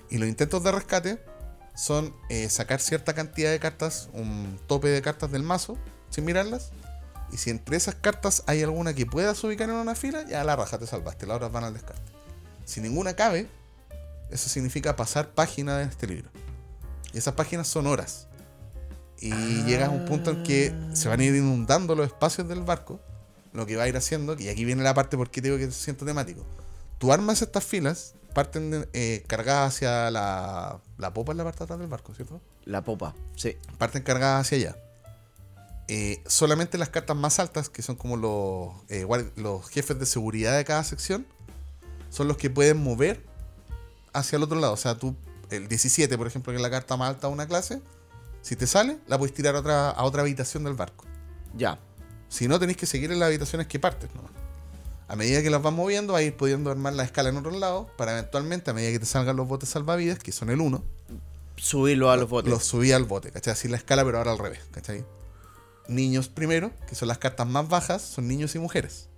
Y 0.09 0.19
los 0.19 0.29
intentos 0.29 0.63
de 0.63 0.71
rescate 0.71 1.21
son 1.75 2.15
eh, 2.29 2.49
sacar 2.49 2.81
cierta 2.81 3.13
cantidad 3.15 3.51
de 3.51 3.59
cartas, 3.59 4.09
un 4.13 4.59
tope 4.69 4.89
de 4.89 5.03
cartas 5.03 5.33
del 5.33 5.43
mazo, 5.43 5.77
sin 6.11 6.25
mirarlas. 6.25 6.71
Y 7.33 7.39
si 7.39 7.51
entre 7.51 7.77
esas 7.77 7.95
cartas 7.97 8.43
hay 8.47 8.63
alguna 8.63 8.95
que 8.95 9.05
puedas 9.07 9.43
ubicar 9.45 9.69
en 9.69 9.77
una 9.77 9.95
fila, 9.95 10.25
ya 10.27 10.45
la 10.45 10.57
raja 10.57 10.79
te 10.79 10.87
salvaste, 10.87 11.27
las 11.27 11.37
otras 11.37 11.53
van 11.53 11.65
al 11.65 11.75
descarte. 11.75 12.03
Si 12.65 12.81
ninguna 12.81 13.15
cabe, 13.15 13.49
eso 14.31 14.49
significa 14.49 14.97
pasar 14.97 15.31
página 15.31 15.79
de 15.79 15.85
este 15.85 16.07
libro. 16.07 16.31
Y 17.13 17.19
esas 17.19 17.35
páginas 17.35 17.67
son 17.69 17.87
horas. 17.87 18.29
Y 19.19 19.31
llegas 19.65 19.89
a 19.89 19.93
un 19.93 20.05
punto 20.05 20.31
en 20.31 20.43
que 20.43 20.75
se 20.93 21.09
van 21.09 21.21
a 21.21 21.25
ir 21.25 21.35
inundando 21.35 21.95
los 21.95 22.07
espacios 22.07 22.47
del 22.49 22.61
barco, 22.63 23.01
lo 23.53 23.65
que 23.67 23.77
va 23.77 23.85
a 23.85 23.89
ir 23.89 23.97
haciendo, 23.97 24.37
y 24.39 24.49
aquí 24.49 24.65
viene 24.65 24.83
la 24.83 24.93
parte 24.95 25.17
porque 25.17 25.41
te 25.41 25.49
digo 25.49 25.59
que 25.59 25.71
siento 25.73 26.05
temático. 26.05 26.45
Tú 26.99 27.13
armas 27.13 27.41
estas 27.43 27.65
filas, 27.65 28.15
parten 28.35 28.71
de- 28.71 28.89
eh, 28.93 29.25
cargadas 29.27 29.75
hacia 29.75 30.11
la, 30.11 30.81
la 30.99 31.15
popa 31.15 31.33
en 31.33 31.39
la 31.39 31.45
parte 31.45 31.65
atrás 31.65 31.79
del 31.79 31.89
barco, 31.89 32.15
¿cierto? 32.15 32.41
La 32.67 32.83
popa, 32.85 33.15
sí. 33.37 33.57
parten 33.79 34.03
cargadas 34.03 34.47
hacia 34.47 34.59
allá. 34.59 34.77
Eh, 35.89 36.23
solamente 36.27 36.79
las 36.79 36.89
cartas 36.89 37.17
más 37.17 37.39
altas, 37.39 37.69
que 37.69 37.83
son 37.83 37.97
como 37.97 38.17
los, 38.17 38.75
eh, 38.89 39.07
los 39.37 39.69
jefes 39.69 39.99
de 39.99 40.07
seguridad 40.07 40.57
de 40.57 40.65
cada 40.65 40.83
sección, 40.85 41.27
son 42.11 42.29
los 42.29 42.37
que 42.37 42.51
pueden 42.51 42.83
mover 42.83 43.25
hacia 44.13 44.37
el 44.37 44.43
otro 44.43 44.59
lado. 44.59 44.73
O 44.73 44.77
sea, 44.77 44.99
tú, 44.99 45.15
el 45.51 45.69
17, 45.69 46.17
por 46.19 46.27
ejemplo, 46.27 46.53
que 46.53 46.57
es 46.57 46.63
la 46.63 46.71
carta 46.71 46.97
más 46.97 47.11
alta 47.11 47.29
de 47.29 47.33
una 47.33 47.47
clase, 47.47 47.81
si 48.43 48.57
te 48.57 48.67
sale, 48.67 48.99
la 49.07 49.19
puedes 49.19 49.35
tirar 49.35 49.55
a 49.57 49.61
otra, 49.61 49.91
a 49.91 50.05
otra 50.05 50.23
habitación 50.23 50.65
del 50.65 50.75
barco. 50.75 51.05
Ya. 51.57 51.79
Si 52.29 52.49
no, 52.49 52.59
tenéis 52.59 52.79
que 52.79 52.87
seguir 52.87 53.13
en 53.13 53.21
las 53.21 53.29
habitaciones 53.29 53.67
que 53.67 53.79
partes. 53.79 54.11
¿no? 54.15 54.23
A 55.09 55.15
medida 55.15 55.43
que 55.43 55.51
las 55.51 55.63
vas 55.63 55.73
moviendo, 55.73 56.15
vas 56.15 56.21
a 56.21 56.25
ir 56.25 56.37
pudiendo 56.37 56.71
armar 56.71 56.95
la 56.95 57.05
escala 57.05 57.29
en 57.29 57.37
otro 57.37 57.53
lado, 57.53 57.89
para 57.97 58.13
eventualmente, 58.13 58.71
a 58.71 58.75
medida 58.75 58.91
que 58.91 58.99
te 58.99 59.07
salgan 59.07 59.37
los 59.37 59.47
botes 59.47 59.69
salvavidas, 59.69 60.19
que 60.19 60.33
son 60.33 60.51
el 60.51 60.61
1, 60.61 60.83
Subirlo 61.57 62.11
a 62.11 62.17
los 62.17 62.29
botes. 62.29 62.51
los 62.51 62.65
subí 62.65 62.93
al 62.93 63.05
bote, 63.05 63.31
¿cachai? 63.31 63.53
Así 63.53 63.67
la 63.69 63.79
escala, 63.79 64.05
pero 64.05 64.19
ahora 64.19 64.33
al 64.33 64.39
revés, 64.39 64.61
¿cachai? 64.73 65.05
Niños 65.89 66.29
primero, 66.29 66.73
que 66.89 66.95
son 66.95 67.09
las 67.09 67.19
cartas 67.19 67.47
más 67.47 67.69
bajas, 67.69 68.03
son 68.03 68.27
niños 68.29 68.55
y 68.55 68.59
mujeres. 68.59 69.09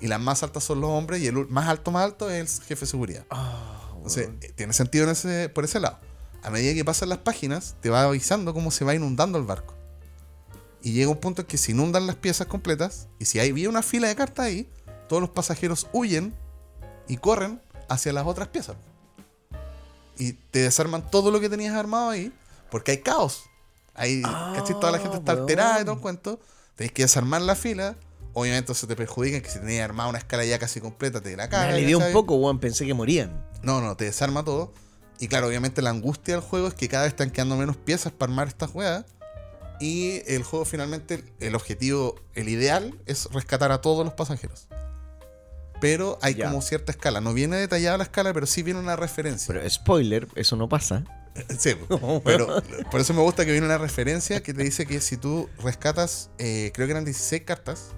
Y 0.00 0.06
las 0.06 0.20
más 0.20 0.42
altas 0.42 0.64
son 0.64 0.80
los 0.80 0.90
hombres 0.90 1.20
y 1.22 1.26
el 1.26 1.48
más 1.48 1.68
alto, 1.68 1.90
más 1.90 2.04
alto 2.04 2.30
es 2.30 2.58
el 2.58 2.64
jefe 2.64 2.82
de 2.82 2.90
seguridad. 2.90 3.26
Ah, 3.30 3.90
Entonces, 3.96 4.30
eh, 4.40 4.52
tiene 4.54 4.72
sentido 4.72 5.04
en 5.04 5.10
ese, 5.10 5.48
por 5.48 5.64
ese 5.64 5.80
lado. 5.80 5.98
A 6.42 6.50
medida 6.50 6.72
que 6.72 6.84
pasan 6.84 7.08
las 7.08 7.18
páginas, 7.18 7.74
te 7.80 7.90
va 7.90 8.04
avisando 8.04 8.54
cómo 8.54 8.70
se 8.70 8.84
va 8.84 8.94
inundando 8.94 9.38
el 9.38 9.44
barco. 9.44 9.74
Y 10.82 10.92
llega 10.92 11.10
un 11.10 11.18
punto 11.18 11.42
en 11.42 11.48
que 11.48 11.58
se 11.58 11.72
inundan 11.72 12.06
las 12.06 12.16
piezas 12.16 12.46
completas. 12.46 13.08
Y 13.18 13.24
si 13.24 13.40
hay 13.40 13.50
había 13.50 13.68
una 13.68 13.82
fila 13.82 14.06
de 14.06 14.14
cartas 14.14 14.46
ahí, 14.46 14.68
todos 15.08 15.20
los 15.20 15.30
pasajeros 15.30 15.88
huyen 15.92 16.32
y 17.08 17.16
corren 17.16 17.60
hacia 17.88 18.12
las 18.12 18.26
otras 18.26 18.48
piezas. 18.48 18.76
Y 20.16 20.34
te 20.34 20.60
desarman 20.60 21.10
todo 21.10 21.30
lo 21.30 21.40
que 21.40 21.48
tenías 21.48 21.74
armado 21.74 22.10
ahí, 22.10 22.32
porque 22.70 22.92
hay 22.92 22.98
caos. 22.98 23.44
Ahí, 23.98 24.22
Ah, 24.24 24.52
¿cachai? 24.56 24.78
Toda 24.78 24.92
la 24.92 24.98
gente 24.98 25.16
está 25.18 25.32
alterada 25.32 25.80
y 25.80 25.84
todo 25.84 25.94
el 25.96 26.00
cuento. 26.00 26.40
Tenés 26.76 26.92
que 26.92 27.02
desarmar 27.02 27.42
la 27.42 27.54
fila. 27.54 27.96
Obviamente 28.34 28.72
eso 28.72 28.86
te 28.86 28.94
perjudica, 28.94 29.40
que 29.40 29.50
si 29.50 29.58
tenías 29.58 29.84
armada 29.84 30.08
una 30.08 30.18
escala 30.18 30.44
ya 30.44 30.58
casi 30.58 30.80
completa, 30.80 31.20
te 31.20 31.36
la 31.36 31.44
Me 31.44 31.48
caga. 31.48 31.68
alivió 31.74 31.98
un 31.98 32.12
poco, 32.12 32.36
weón. 32.36 32.60
Pensé 32.60 32.86
que 32.86 32.94
morían. 32.94 33.44
No, 33.62 33.80
no, 33.80 33.96
te 33.96 34.04
desarma 34.04 34.44
todo. 34.44 34.72
Y 35.18 35.26
claro, 35.26 35.48
obviamente 35.48 35.82
la 35.82 35.90
angustia 35.90 36.34
del 36.34 36.42
juego 36.44 36.68
es 36.68 36.74
que 36.74 36.88
cada 36.88 37.02
vez 37.02 37.12
están 37.12 37.30
quedando 37.30 37.56
menos 37.56 37.76
piezas 37.76 38.12
para 38.12 38.30
armar 38.30 38.46
estas 38.48 38.70
juegas. 38.70 39.04
Y 39.80 40.22
el 40.26 40.42
juego 40.44 40.64
finalmente, 40.64 41.24
el 41.40 41.54
objetivo, 41.56 42.14
el 42.34 42.48
ideal 42.48 42.94
es 43.06 43.26
rescatar 43.32 43.72
a 43.72 43.80
todos 43.80 44.04
los 44.04 44.14
pasajeros. 44.14 44.68
Pero 45.80 46.18
hay 46.22 46.34
Ya. 46.34 46.46
como 46.48 46.60
cierta 46.62 46.90
escala. 46.92 47.20
No 47.20 47.32
viene 47.32 47.56
detallada 47.56 47.96
la 47.98 48.04
escala, 48.04 48.32
pero 48.34 48.46
sí 48.46 48.62
viene 48.62 48.80
una 48.80 48.96
referencia. 48.96 49.46
Pero 49.54 49.68
spoiler, 49.70 50.26
eso 50.34 50.56
no 50.56 50.68
pasa. 50.68 51.04
Sí, 51.58 51.74
pero 52.24 52.62
por 52.90 53.00
eso 53.00 53.14
me 53.14 53.20
gusta 53.20 53.44
que 53.44 53.52
viene 53.52 53.66
una 53.66 53.78
referencia 53.78 54.42
que 54.42 54.54
te 54.54 54.62
dice 54.62 54.86
que 54.86 55.00
si 55.00 55.16
tú 55.16 55.48
rescatas, 55.62 56.30
eh, 56.38 56.70
creo 56.74 56.86
que 56.86 56.92
eran 56.92 57.04
16 57.04 57.42
cartas, 57.42 57.90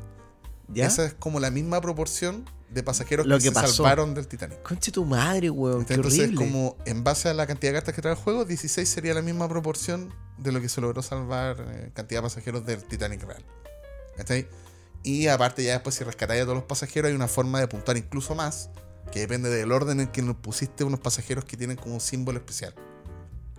¿Ya? 0.68 0.86
esa 0.86 1.04
es 1.06 1.14
como 1.14 1.40
la 1.40 1.50
misma 1.50 1.80
proporción 1.80 2.44
de 2.70 2.82
pasajeros 2.82 3.26
Lo 3.26 3.38
que, 3.38 3.44
que 3.44 3.48
se 3.48 3.54
pasó. 3.54 3.72
salvaron 3.74 4.14
del 4.14 4.28
Titanic. 4.28 4.62
Conche 4.62 4.92
tu 4.92 5.04
madre, 5.04 5.50
weón. 5.50 5.84
Qué 5.84 5.94
Entonces, 5.94 6.20
horrible. 6.20 6.36
como 6.36 6.76
en 6.86 7.02
base 7.02 7.28
a 7.28 7.34
la 7.34 7.46
cantidad 7.46 7.72
de 7.72 7.78
cartas 7.78 7.94
que 7.94 8.02
trae 8.02 8.14
el 8.14 8.18
juego, 8.18 8.44
16 8.44 8.88
sería 8.88 9.12
la 9.14 9.22
misma 9.22 9.48
proporción 9.48 10.14
de 10.38 10.52
lo 10.52 10.60
que 10.60 10.68
se 10.68 10.80
logró 10.80 11.02
salvar 11.02 11.56
eh, 11.68 11.90
cantidad 11.94 12.20
de 12.20 12.22
pasajeros 12.22 12.64
del 12.64 12.84
Titanic 12.84 13.22
real. 13.24 13.44
¿Cachai? 14.16 14.46
Y 15.02 15.26
aparte, 15.26 15.64
ya 15.64 15.72
después, 15.72 15.94
si 15.94 16.04
rescatáis 16.04 16.42
a 16.42 16.44
todos 16.44 16.56
los 16.56 16.64
pasajeros, 16.64 17.08
hay 17.08 17.14
una 17.14 17.28
forma 17.28 17.58
de 17.58 17.66
puntuar 17.66 17.96
incluso 17.96 18.34
más, 18.34 18.70
que 19.10 19.20
depende 19.20 19.48
del 19.48 19.72
orden 19.72 20.00
en 20.00 20.08
que 20.08 20.22
nos 20.22 20.36
pusiste 20.36 20.84
unos 20.84 21.00
pasajeros 21.00 21.44
que 21.44 21.56
tienen 21.56 21.76
como 21.76 21.94
un 21.94 22.00
símbolo 22.00 22.38
especial. 22.38 22.74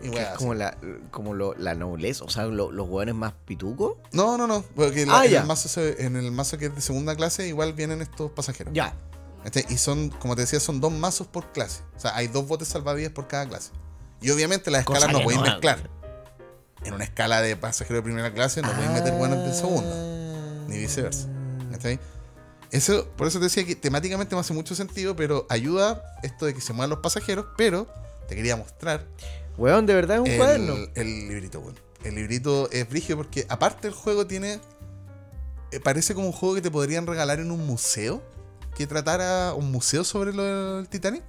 Es 0.04 0.28
como 0.38 0.54
la, 0.54 0.78
como 1.12 1.34
lo, 1.34 1.54
la 1.56 1.76
nobleza, 1.76 2.24
o 2.26 2.30
sea, 2.30 2.46
lo- 2.46 2.72
los 2.72 2.88
weones 2.90 3.16
más 3.16 3.34
pitucos. 3.46 3.96
No, 4.12 4.38
no, 4.38 4.48
no. 4.48 4.64
Porque 4.76 5.06
la- 5.06 5.20
Ah, 5.22 5.26
en, 5.26 5.36
el 5.36 5.46
mazo 5.46 5.82
en 5.82 6.16
el 6.16 6.32
mazo 6.32 6.58
que 6.58 6.66
es 6.68 6.76
de 6.76 6.82
segunda 6.82 7.16
clase, 7.16 7.48
igual 7.48 7.74
vienen 7.74 8.02
estos 8.02 8.32
pasajeros. 8.32 8.74
Ya. 8.74 8.94
¿Cachai? 9.44 9.66
Y 9.70 9.78
son, 9.78 10.10
como 10.10 10.36
te 10.36 10.42
decía, 10.42 10.60
son 10.60 10.80
dos 10.82 10.92
mazos 10.92 11.28
por 11.28 11.52
clase. 11.52 11.82
O 11.98 12.00
sea, 12.00 12.16
hay 12.16 12.28
dos 12.28 12.48
botes 12.48 12.68
salvavidas 12.68 13.12
por 13.12 13.28
cada 13.28 13.48
clase. 13.48 13.72
Y 14.22 14.30
obviamente 14.30 14.70
las 14.70 14.86
Cosa 14.86 15.00
escalas 15.00 15.18
no 15.20 15.24
podéis 15.24 15.42
no- 15.42 15.48
mezclar. 15.48 15.90
En 16.84 16.94
una 16.94 17.04
escala 17.04 17.42
de 17.42 17.56
pasajero 17.56 17.96
de 17.98 18.02
primera 18.04 18.34
clase 18.34 18.62
no 18.62 18.72
podéis 18.72 18.92
meter 18.92 19.14
buenos 19.14 19.44
de 19.46 19.54
segunda. 19.54 19.96
Ni 20.68 20.78
viceversa. 20.78 21.28
¿Cachai? 21.72 22.00
Eso, 22.72 23.08
por 23.18 23.28
eso 23.28 23.40
te 23.40 23.46
decía 23.46 23.66
que 23.66 23.76
temáticamente 23.76 24.34
me 24.34 24.42
hace 24.42 24.54
mucho 24.54 24.76
sentido, 24.76 25.16
pero 25.16 25.46
ayuda 25.50 26.02
esto 26.24 26.46
de 26.46 26.54
que 26.54 26.62
se 26.62 26.72
muevan 26.74 26.90
los 26.90 27.00
pasajeros, 27.00 27.46
pero 27.58 27.86
te 28.28 28.36
quería 28.36 28.56
mostrar 28.56 29.06
Weón, 29.58 29.86
de 29.86 29.94
verdad 29.94 30.18
es 30.24 30.32
un 30.32 30.38
cuaderno. 30.38 30.74
el, 30.76 30.90
el 30.96 31.28
librito, 31.30 31.60
weón. 31.60 31.76
El 32.04 32.16
librito 32.16 32.70
es 32.72 32.90
brígido 32.90 33.18
porque 33.18 33.46
aparte 33.50 33.88
el 33.88 33.94
juego 33.94 34.26
tiene. 34.28 34.60
eh, 35.72 35.80
parece 35.80 36.14
como 36.16 36.28
un 36.28 36.34
juego 36.34 36.56
que 36.56 36.62
te 36.62 36.72
podrían 36.72 37.06
regalar 37.08 37.40
en 37.40 37.52
un 37.52 37.66
museo. 37.66 38.24
Que 38.76 38.88
tratara 38.88 39.54
un 39.54 39.72
museo 39.72 40.04
sobre 40.04 40.34
lo 40.34 40.78
del 40.78 40.88
Titanic. 40.88 41.24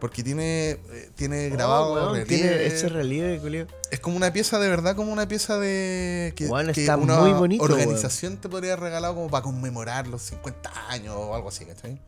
Porque 0.00 0.22
tiene, 0.22 0.70
eh, 0.70 1.10
tiene 1.14 1.50
grabado 1.50 1.92
Oh, 1.92 1.94
weón, 1.94 2.12
relieve. 2.14 2.26
tiene 2.26 2.66
ese 2.66 2.88
relieve, 2.88 3.38
culio. 3.38 3.66
Es 3.90 4.00
como 4.00 4.16
una 4.16 4.32
pieza 4.32 4.58
de 4.58 4.68
verdad, 4.70 4.96
como 4.96 5.12
una 5.12 5.28
pieza 5.28 5.58
de. 5.58 6.32
Que, 6.34 6.46
Weón, 6.46 6.72
que 6.72 6.80
está 6.80 6.96
una 6.96 7.18
muy 7.18 7.32
bonito, 7.32 7.62
organización 7.64 8.38
te 8.38 8.48
podría 8.48 8.72
haber 8.72 8.84
regalado 8.84 9.14
como 9.14 9.28
para 9.28 9.42
conmemorar 9.42 10.06
los 10.06 10.22
50 10.22 10.72
años 10.88 11.14
o 11.16 11.34
algo 11.34 11.50
así, 11.50 11.66
¿cachai? 11.66 12.00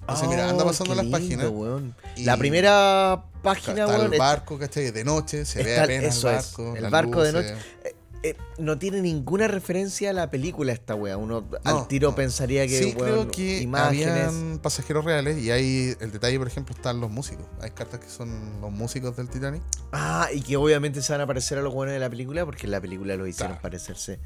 Entonces, 0.00 0.28
mira, 0.28 0.48
anda 0.48 0.64
Oh, 0.64 0.66
pasando 0.66 0.92
qué 0.92 0.96
las 0.96 1.04
lindo, 1.04 1.18
páginas. 1.18 1.48
weón. 1.50 1.94
La 2.18 2.36
primera 2.36 3.24
página, 3.42 3.84
está 3.84 3.96
weón, 3.98 4.12
el 4.12 4.18
barco, 4.18 4.58
¿cachai? 4.58 4.90
De 4.90 5.04
noche, 5.04 5.44
se 5.44 5.62
ve 5.62 5.78
apenas 5.78 6.16
eso 6.16 6.30
el 6.30 6.36
es, 6.36 6.44
barco. 6.56 6.76
el 6.76 6.82
las 6.82 6.90
barco 6.90 7.22
de 7.22 7.32
luces. 7.32 7.52
noche. 7.52 7.64
eh, 7.84 7.94
eh, 8.22 8.36
no 8.58 8.76
tiene 8.78 9.00
ninguna 9.00 9.48
referencia 9.48 10.10
a 10.10 10.12
la 10.12 10.30
película 10.30 10.72
esta 10.72 10.94
wea. 10.94 11.16
Uno 11.16 11.42
No, 11.64 11.78
al 11.80 11.88
tiro 11.88 12.10
no. 12.10 12.14
pensaría 12.16 12.66
que, 12.66 12.78
sí, 12.78 12.94
weón, 12.98 12.98
creo 12.98 13.28
que 13.30 13.62
imágenes. 13.62 14.08
habían 14.08 14.58
pasajeros 14.58 15.04
reales 15.06 15.38
y 15.38 15.50
hay 15.52 15.94
el 16.00 16.10
detalle, 16.12 16.36
por 16.38 16.46
ejemplo, 16.48 16.74
están 16.74 17.00
los 17.00 17.10
músicos. 17.10 17.46
Hay 17.62 17.70
cartas 17.70 18.00
que 18.00 18.08
son 18.10 18.60
los 18.60 18.70
músicos 18.72 19.16
del 19.16 19.28
Titanic. 19.30 19.62
Ah, 19.92 20.28
y 20.34 20.40
que 20.42 20.56
obviamente 20.58 21.00
se 21.02 21.12
van 21.12 21.20
a 21.22 21.26
parecer 21.26 21.56
a 21.58 21.62
los 21.62 21.72
buenos 21.72 21.92
de 21.94 21.98
la 22.00 22.10
película 22.10 22.44
porque 22.44 22.66
en 22.66 22.72
la 22.72 22.80
película 22.80 23.16
lo 23.16 23.26
hicieron 23.26 23.52
Claro. 23.52 23.62
parecerse. 23.62 24.18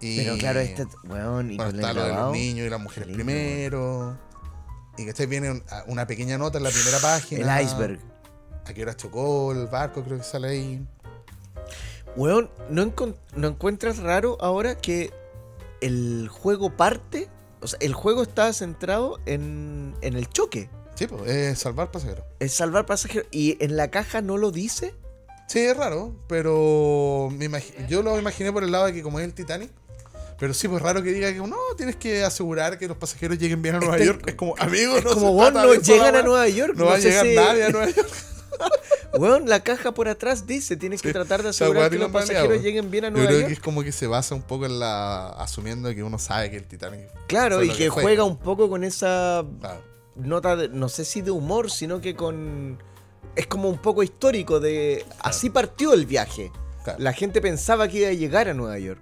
Y, 0.00 0.16
Pero 0.18 0.36
claro, 0.36 0.58
este, 0.60 0.84
weón, 1.04 1.52
y 1.52 1.56
bueno, 1.56 1.70
está 1.70 1.90
el 1.90 1.96
lo 1.96 2.02
de 2.04 2.12
los 2.14 2.32
niños 2.32 2.66
y 2.66 2.70
las 2.70 2.80
mujeres 2.80 3.06
lindo, 3.08 3.24
primero. 3.24 4.18
Y 4.96 5.10
que 5.12 5.26
viene 5.26 5.62
una 5.86 6.06
pequeña 6.06 6.38
nota 6.38 6.58
en 6.58 6.64
la 6.64 6.70
primera 6.70 6.98
página. 6.98 7.58
El 7.58 7.64
iceberg. 7.64 7.98
A 8.66 8.72
qué 8.72 8.82
hora 8.82 8.96
chocó 8.96 9.52
el 9.52 9.66
barco, 9.66 10.02
creo 10.02 10.18
que 10.18 10.24
sale 10.24 10.48
ahí. 10.48 10.86
Weón, 12.16 12.48
¿no, 12.70 12.82
encon- 12.84 13.16
¿no 13.34 13.48
encuentras 13.48 13.98
raro 13.98 14.38
ahora 14.40 14.76
que 14.76 15.12
el 15.80 16.28
juego 16.28 16.76
parte? 16.76 17.28
O 17.60 17.66
sea, 17.66 17.78
el 17.82 17.92
juego 17.92 18.22
está 18.22 18.52
centrado 18.52 19.18
en, 19.26 19.94
en 20.00 20.14
el 20.14 20.28
choque. 20.28 20.70
Sí, 20.94 21.06
pues, 21.08 21.28
es 21.28 21.58
salvar 21.58 21.90
pasajeros. 21.90 22.24
Es 22.38 22.52
salvar 22.52 22.86
pasajeros. 22.86 23.26
Y 23.32 23.62
en 23.62 23.76
la 23.76 23.90
caja 23.90 24.22
no 24.22 24.36
lo 24.36 24.50
dice. 24.52 24.94
Sí, 25.48 25.58
es 25.58 25.76
raro, 25.76 26.14
pero 26.28 27.28
me 27.32 27.48
yo 27.88 28.02
lo 28.02 28.18
imaginé 28.18 28.52
por 28.52 28.62
el 28.62 28.70
lado 28.72 28.86
de 28.86 28.92
que 28.94 29.02
como 29.02 29.18
es 29.18 29.24
el 29.26 29.34
Titanic. 29.34 29.70
Pero 30.38 30.52
sí, 30.52 30.66
pues 30.68 30.82
raro 30.82 31.02
que 31.02 31.12
diga 31.12 31.32
que 31.32 31.38
no, 31.38 31.56
tienes 31.76 31.96
que 31.96 32.24
asegurar 32.24 32.76
que 32.78 32.88
los 32.88 32.96
pasajeros 32.96 33.38
lleguen 33.38 33.62
bien 33.62 33.76
a 33.76 33.78
Nueva 33.78 33.94
Este- 33.96 34.06
York. 34.06 34.22
Es 34.26 34.34
como, 34.34 34.54
amigo, 34.58 34.96
Es 34.96 35.04
no 35.04 35.10
como, 35.14 35.50
no 35.50 35.72
eso, 35.72 35.82
llegan 35.82 36.16
a. 36.16 36.22
Nueva 36.22 36.48
York. 36.48 36.74
No 36.76 36.86
va 36.86 36.94
a 36.96 36.98
llegar 36.98 37.24
si- 37.26 37.34
nadie 37.34 37.64
a 37.64 37.68
Nueva 37.70 37.90
York. 37.90 38.08
Weón, 39.18 39.48
la 39.48 39.60
caja 39.60 39.92
por 39.92 40.08
atrás 40.08 40.46
dice, 40.46 40.76
tienes 40.76 41.00
que 41.02 41.12
tratar 41.12 41.42
de 41.42 41.50
asegurar 41.50 41.90
que 41.90 41.98
los 41.98 42.10
pasajeros 42.10 42.62
lleguen 42.62 42.90
bien 42.90 43.04
a 43.04 43.08
Yo 43.08 43.12
Nueva 43.14 43.26
creo 43.28 43.38
York. 43.40 43.48
que 43.48 43.54
es 43.54 43.60
como 43.60 43.82
que 43.84 43.92
se 43.92 44.06
basa 44.08 44.34
un 44.34 44.42
poco 44.42 44.66
en 44.66 44.78
la. 44.80 45.28
asumiendo 45.28 45.92
que 45.94 46.02
uno 46.02 46.18
sabe 46.18 46.50
que 46.50 46.56
el 46.56 46.64
Titanic. 46.66 47.08
Claro, 47.28 47.62
y 47.62 47.70
que 47.70 47.88
juega 47.88 48.24
un 48.24 48.38
poco 48.38 48.68
con 48.68 48.82
esa 48.84 49.44
Claro. 49.60 49.82
nota, 50.16 50.56
de, 50.56 50.68
no 50.68 50.88
sé 50.88 51.04
si 51.04 51.20
de 51.22 51.30
humor, 51.30 51.70
sino 51.70 52.00
que 52.00 52.14
con... 52.16 52.82
Es 53.36 53.46
como 53.48 53.68
un 53.68 53.78
poco 53.78 54.02
histórico 54.02 54.60
de... 54.60 55.04
Así 55.20 55.50
partió 55.50 55.92
el 55.92 56.06
viaje. 56.06 56.52
Claro. 56.84 56.98
La 57.00 57.12
gente 57.12 57.40
pensaba 57.40 57.88
que 57.88 57.98
iba 57.98 58.08
a 58.08 58.12
llegar 58.12 58.48
a 58.48 58.54
Nueva 58.54 58.78
York. 58.78 59.00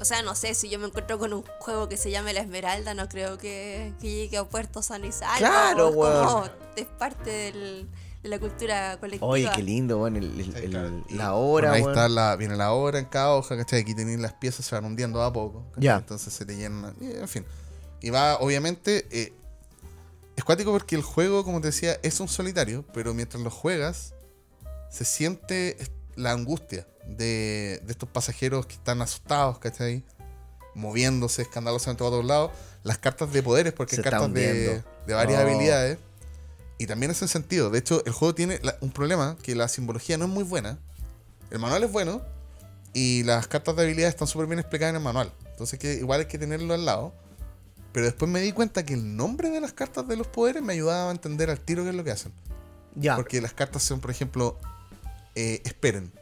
O 0.00 0.04
sea, 0.04 0.22
no 0.22 0.34
sé, 0.34 0.54
si 0.54 0.68
yo 0.68 0.78
me 0.78 0.86
encuentro 0.86 1.18
con 1.18 1.32
un 1.32 1.42
juego 1.58 1.88
que 1.88 1.96
se 1.96 2.10
llame 2.10 2.32
La 2.32 2.40
Esmeralda, 2.40 2.94
no 2.94 3.08
creo 3.08 3.36
que, 3.38 3.92
que 4.00 4.10
llegue 4.10 4.36
a 4.38 4.44
Puerto 4.44 4.80
San 4.82 5.04
y 5.04 5.10
salvo. 5.12 5.38
Claro, 5.38 5.88
Es 5.88 5.94
como- 5.94 6.00
weón. 6.40 6.50
es 6.76 6.86
parte 6.86 7.30
del- 7.30 7.88
de 8.22 8.28
la 8.28 8.38
cultura 8.38 8.96
colectiva. 8.98 9.26
Oye, 9.26 9.48
qué 9.54 9.62
lindo, 9.62 9.98
weón, 9.98 11.04
la 11.10 11.34
hora, 11.34 11.70
bueno, 11.70 11.72
ahí 11.86 11.90
está 11.92 12.08
la, 12.08 12.36
viene 12.36 12.56
la 12.56 12.72
hora 12.72 12.98
en 12.98 13.04
cada 13.06 13.30
hoja, 13.34 13.56
¿cachai? 13.56 13.80
Aquí 13.80 13.94
tenéis 13.94 14.18
las 14.20 14.32
piezas, 14.34 14.66
se 14.66 14.74
van 14.74 14.84
hundiendo 14.84 15.22
a 15.22 15.32
poco. 15.32 15.64
¿cachai? 15.70 15.84
Ya. 15.84 15.96
Entonces 15.96 16.32
se 16.32 16.44
te 16.44 16.56
llenan. 16.56 16.94
y, 17.00 17.06
En 17.12 17.28
fin. 17.28 17.44
Y 18.00 18.10
va, 18.10 18.36
obviamente. 18.38 19.06
eh, 19.10 19.32
es 20.36 20.44
cuático 20.44 20.70
porque 20.70 20.94
el 20.94 21.02
juego, 21.02 21.42
como 21.44 21.60
te 21.60 21.68
decía, 21.68 21.98
es 22.04 22.20
un 22.20 22.28
solitario, 22.28 22.84
pero 22.94 23.12
mientras 23.14 23.42
lo 23.42 23.50
juegas, 23.50 24.14
se 24.90 25.04
siente 25.04 25.76
la 26.18 26.32
angustia 26.32 26.86
de, 27.06 27.80
de 27.84 27.92
estos 27.92 28.08
pasajeros 28.08 28.66
que 28.66 28.74
están 28.74 29.00
asustados, 29.02 29.58
¿cachai? 29.58 30.04
Moviéndose 30.74 31.42
escandalosamente 31.42 32.04
a 32.04 32.08
todos 32.08 32.24
lados. 32.24 32.50
Las 32.82 32.98
cartas 32.98 33.32
de 33.32 33.42
poderes, 33.42 33.72
porque 33.72 33.96
hay 33.96 34.02
cartas 34.02 34.32
de, 34.32 34.82
varias 35.06 35.38
Oh. 35.42 35.46
habilidades. 35.46 35.98
Y 36.78 36.86
también 36.86 37.10
ese 37.10 37.26
sentido. 37.26 37.70
De 37.70 37.78
hecho, 37.80 38.04
el 38.04 38.12
juego 38.12 38.34
tiene 38.34 38.60
la- 38.62 38.76
un 38.80 38.90
problema, 38.92 39.36
que 39.42 39.54
la 39.56 39.66
simbología 39.68 40.16
no 40.18 40.26
es 40.26 40.30
muy 40.30 40.44
buena. 40.44 40.78
El 41.50 41.58
manual 41.58 41.82
es 41.84 41.90
bueno. 41.90 42.22
Y 42.92 43.22
las 43.24 43.46
cartas 43.48 43.74
de 43.76 43.82
habilidades 43.82 44.14
están 44.14 44.28
súper 44.28 44.46
bien 44.46 44.58
explicadas 44.60 44.90
en 44.90 44.96
el 44.96 45.02
manual. 45.02 45.32
Entonces 45.50 45.78
que 45.78 45.94
igual 45.94 46.20
hay 46.20 46.26
que 46.26 46.38
tenerlo 46.38 46.74
al 46.74 46.84
lado. 46.84 47.12
Pero 47.92 48.06
después 48.06 48.30
me 48.30 48.40
di 48.40 48.52
cuenta 48.52 48.84
que 48.84 48.94
el 48.94 49.16
nombre 49.16 49.50
de 49.50 49.60
las 49.60 49.72
cartas 49.72 50.06
de 50.06 50.16
los 50.16 50.26
poderes 50.26 50.62
me 50.62 50.72
ayudaba 50.74 51.08
a 51.08 51.12
entender 51.12 51.50
al 51.50 51.58
tiro 51.60 51.82
qué 51.84 51.90
es 51.90 51.96
lo 51.96 52.04
que 52.04 52.12
hacen. 52.12 52.32
Ya. 52.94 53.16
Porque 53.16 53.40
las 53.40 53.54
cartas 53.54 53.82
son, 53.82 54.00
por 54.00 54.10
ejemplo, 54.10 54.58
eh, 55.38 55.62
esperen. 55.64 56.12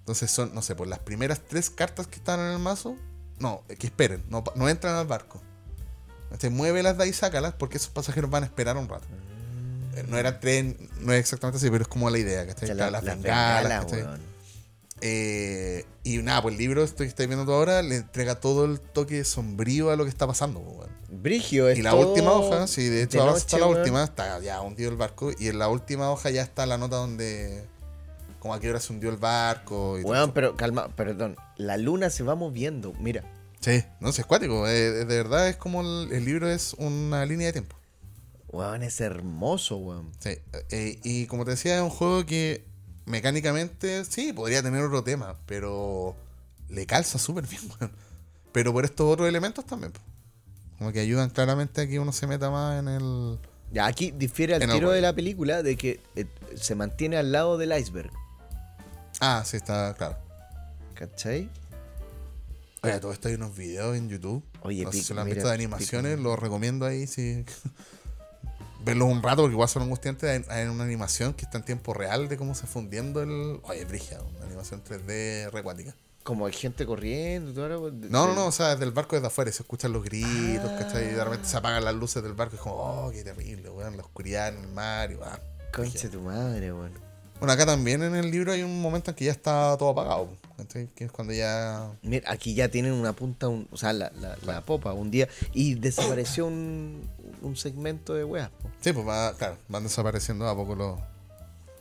Entonces 0.00 0.30
son, 0.30 0.54
no 0.54 0.62
sé, 0.62 0.74
por 0.76 0.86
las 0.86 0.98
primeras 0.98 1.40
tres 1.48 1.70
cartas 1.70 2.06
que 2.06 2.16
están 2.16 2.38
en 2.40 2.46
el 2.52 2.58
mazo, 2.58 2.94
no, 3.38 3.62
eh, 3.68 3.76
que 3.76 3.86
esperen, 3.86 4.22
no, 4.28 4.44
no 4.54 4.68
entran 4.68 4.94
al 4.94 5.06
barco. 5.06 5.40
Entonces 6.24 6.50
muévelas 6.50 6.96
de 6.98 7.04
ahí, 7.04 7.12
sácalas, 7.12 7.54
porque 7.54 7.78
esos 7.78 7.88
pasajeros 7.90 8.30
van 8.30 8.42
a 8.42 8.46
esperar 8.46 8.76
un 8.76 8.88
rato. 8.88 9.06
Eh, 9.96 10.04
No 10.08 10.18
era 10.18 10.40
tren, 10.40 10.76
no 11.00 11.12
es 11.12 11.20
exactamente 11.20 11.56
así, 11.58 11.70
pero 11.70 11.82
es 11.82 11.88
como 11.88 12.10
la 12.10 12.18
idea, 12.18 12.46
¿cachai? 12.46 12.68
Claro, 12.70 12.90
la- 12.90 12.98
las 12.98 13.04
las 13.04 13.16
bengalas, 13.22 13.86
weón. 13.92 14.20
Eh, 15.00 15.84
y 16.02 16.18
nada, 16.18 16.40
pues 16.42 16.52
el 16.54 16.58
libro 16.58 16.82
este 16.84 17.04
que 17.04 17.08
estáis 17.08 17.28
viendo 17.28 17.44
tú 17.44 17.52
ahora 17.52 17.82
le 17.82 17.96
entrega 17.96 18.36
todo 18.40 18.64
el 18.64 18.80
toque 18.80 19.24
sombrío 19.24 19.90
a 19.90 19.96
lo 19.96 20.04
que 20.04 20.10
está 20.10 20.26
pasando, 20.26 20.60
pues, 20.62 20.76
weón. 20.78 21.22
Brigio, 21.22 21.68
es 21.68 21.78
Y 21.78 21.82
la 21.82 21.90
todo 21.90 22.08
última 22.08 22.32
hoja, 22.32 22.66
sí, 22.66 22.88
de 22.88 23.02
hecho 23.02 23.18
de 23.18 23.20
ahora 23.20 23.32
noche, 23.32 23.44
está 23.44 23.58
la 23.58 23.66
weón. 23.66 23.78
última, 23.80 24.04
está 24.04 24.38
ya 24.40 24.60
hundido 24.60 24.90
el 24.90 24.96
barco. 24.96 25.30
Y 25.38 25.48
en 25.48 25.58
la 25.58 25.68
última 25.68 26.10
hoja 26.10 26.30
ya 26.30 26.42
está 26.42 26.66
la 26.66 26.78
nota 26.78 26.96
donde. 26.96 27.66
Como 28.44 28.52
a 28.52 28.60
qué 28.60 28.68
hora 28.68 28.78
se 28.78 28.92
hundió 28.92 29.08
el 29.08 29.16
barco. 29.16 29.98
Y 29.98 30.02
todo 30.02 30.12
Weón, 30.12 30.24
esto. 30.24 30.34
pero 30.34 30.54
calma, 30.54 30.88
perdón. 30.88 31.34
La 31.56 31.78
luna 31.78 32.10
se 32.10 32.22
va 32.24 32.34
moviendo, 32.34 32.92
mira. 33.00 33.24
Sí, 33.60 33.82
no 34.00 34.12
sé, 34.12 34.20
es 34.20 34.26
cuático. 34.26 34.68
eh, 34.68 34.90
de 34.90 35.04
verdad 35.06 35.48
es 35.48 35.56
como 35.56 35.80
el, 35.80 36.12
el 36.12 36.26
libro 36.26 36.46
es 36.50 36.74
una 36.74 37.24
línea 37.24 37.46
de 37.46 37.52
tiempo. 37.54 37.74
Weón, 38.48 38.82
es 38.82 39.00
hermoso, 39.00 39.78
weón. 39.78 40.12
Sí, 40.18 40.36
eh, 40.68 41.00
y 41.02 41.24
como 41.24 41.46
te 41.46 41.52
decía, 41.52 41.76
es 41.76 41.80
un 41.80 41.88
juego 41.88 42.26
que 42.26 42.66
mecánicamente 43.06 44.04
sí, 44.04 44.34
podría 44.34 44.62
tener 44.62 44.84
otro 44.84 45.02
tema, 45.02 45.38
pero 45.46 46.14
le 46.68 46.84
calza 46.84 47.18
súper 47.18 47.46
bien, 47.46 47.62
weón. 47.80 47.92
Pero 48.52 48.74
por 48.74 48.84
estos 48.84 49.10
otros 49.10 49.26
elementos 49.26 49.64
también. 49.64 49.94
Como 50.76 50.92
que 50.92 51.00
ayudan 51.00 51.30
claramente 51.30 51.80
a 51.80 51.86
que 51.88 51.98
uno 51.98 52.12
se 52.12 52.26
meta 52.26 52.50
más 52.50 52.78
en 52.78 52.88
el. 52.88 53.38
Ya, 53.72 53.86
aquí 53.86 54.10
difiere 54.10 54.54
al 54.54 54.68
tiro 54.70 54.90
de 54.90 55.00
la 55.00 55.14
película 55.14 55.62
de 55.62 55.78
que 55.78 56.02
eh, 56.14 56.26
se 56.56 56.74
mantiene 56.74 57.16
al 57.16 57.32
lado 57.32 57.56
del 57.56 57.72
iceberg. 57.74 58.10
Ah, 59.20 59.42
sí, 59.44 59.56
está 59.56 59.94
claro. 59.94 60.16
¿Cachai? 60.94 61.48
Oye, 62.82 62.98
todo 63.00 63.12
esto 63.12 63.28
hay 63.28 63.34
unos 63.34 63.56
videos 63.56 63.96
en 63.96 64.08
YouTube. 64.10 64.44
Oye, 64.60 64.84
no 64.84 64.92
sé 64.92 64.98
pic- 64.98 65.02
si 65.04 65.14
lo 65.14 65.20
han 65.22 65.26
mira, 65.26 65.36
visto 65.36 65.48
de 65.48 65.54
animaciones, 65.54 66.18
los 66.18 66.38
recomiendo 66.38 66.84
ahí. 66.86 67.06
Sí. 67.06 67.44
Verlos 68.84 69.08
un 69.08 69.22
rato 69.22 69.40
porque 69.42 69.54
igual 69.54 69.68
son 69.68 69.82
angustiantes. 69.84 70.28
Hay, 70.28 70.44
hay 70.62 70.68
una 70.68 70.84
animación 70.84 71.32
que 71.32 71.46
está 71.46 71.56
en 71.56 71.64
tiempo 71.64 71.94
real 71.94 72.28
de 72.28 72.36
cómo 72.36 72.54
se 72.54 72.66
fundiendo 72.66 73.22
el. 73.22 73.58
Oye, 73.62 73.84
brigia, 73.86 74.20
una 74.20 74.44
animación 74.46 74.82
3D 74.84 75.50
recuática. 75.50 75.94
Como 76.22 76.44
hay 76.46 76.52
gente 76.52 76.84
corriendo 76.84 77.50
y 77.50 77.54
todo. 77.54 77.68
lo- 77.68 77.90
No, 77.90 78.26
no, 78.28 78.34
no, 78.34 78.46
o 78.46 78.52
sea, 78.52 78.70
desde 78.72 78.84
el 78.84 78.92
barco 78.92 79.16
desde 79.16 79.28
afuera 79.28 79.50
se 79.52 79.62
escuchan 79.62 79.92
los 79.92 80.04
gritos, 80.04 80.70
¿cachai? 80.78 81.04
Y 81.08 81.12
de 81.14 81.24
repente 81.24 81.48
se 81.48 81.56
apagan 81.56 81.82
las 81.84 81.94
luces 81.94 82.22
del 82.22 82.34
barco 82.34 82.54
y 82.54 82.58
es 82.58 82.62
como, 82.62 82.74
oh, 82.76 83.10
qué 83.10 83.24
terrible, 83.24 83.70
weón, 83.70 83.96
la 83.96 84.02
oscuridad 84.02 84.48
en 84.48 84.58
el 84.58 84.68
mar 84.68 85.10
y 85.10 85.14
va. 85.14 85.38
Concha 85.74 86.10
tu 86.10 86.20
madre, 86.20 86.70
weón. 86.72 86.92
Bueno, 87.44 87.52
acá 87.52 87.66
también 87.66 88.02
en 88.02 88.14
el 88.14 88.30
libro 88.30 88.52
hay 88.52 88.62
un 88.62 88.80
momento 88.80 89.10
en 89.10 89.16
que 89.16 89.26
ya 89.26 89.32
está 89.32 89.76
todo 89.76 89.90
apagado, 89.90 90.30
¿cachai? 90.56 90.86
Que 90.94 91.04
es 91.04 91.12
cuando 91.12 91.34
ya. 91.34 91.90
Mira, 92.00 92.30
aquí 92.32 92.54
ya 92.54 92.70
tienen 92.70 92.92
una 92.92 93.12
punta, 93.12 93.48
un- 93.48 93.68
o 93.70 93.76
sea, 93.76 93.92
la, 93.92 94.10
la, 94.18 94.34
la 94.46 94.62
popa 94.62 94.94
un 94.94 95.10
día. 95.10 95.28
Y 95.52 95.74
desapareció 95.74 96.46
un, 96.46 97.06
un 97.42 97.54
segmento 97.54 98.14
de 98.14 98.24
weas. 98.24 98.48
po. 98.48 98.70
Sí, 98.80 98.94
pues 98.94 99.06
va, 99.06 99.34
claro, 99.36 99.58
van 99.68 99.82
desapareciendo 99.82 100.48
a 100.48 100.56
poco 100.56 100.74
los, 100.74 100.98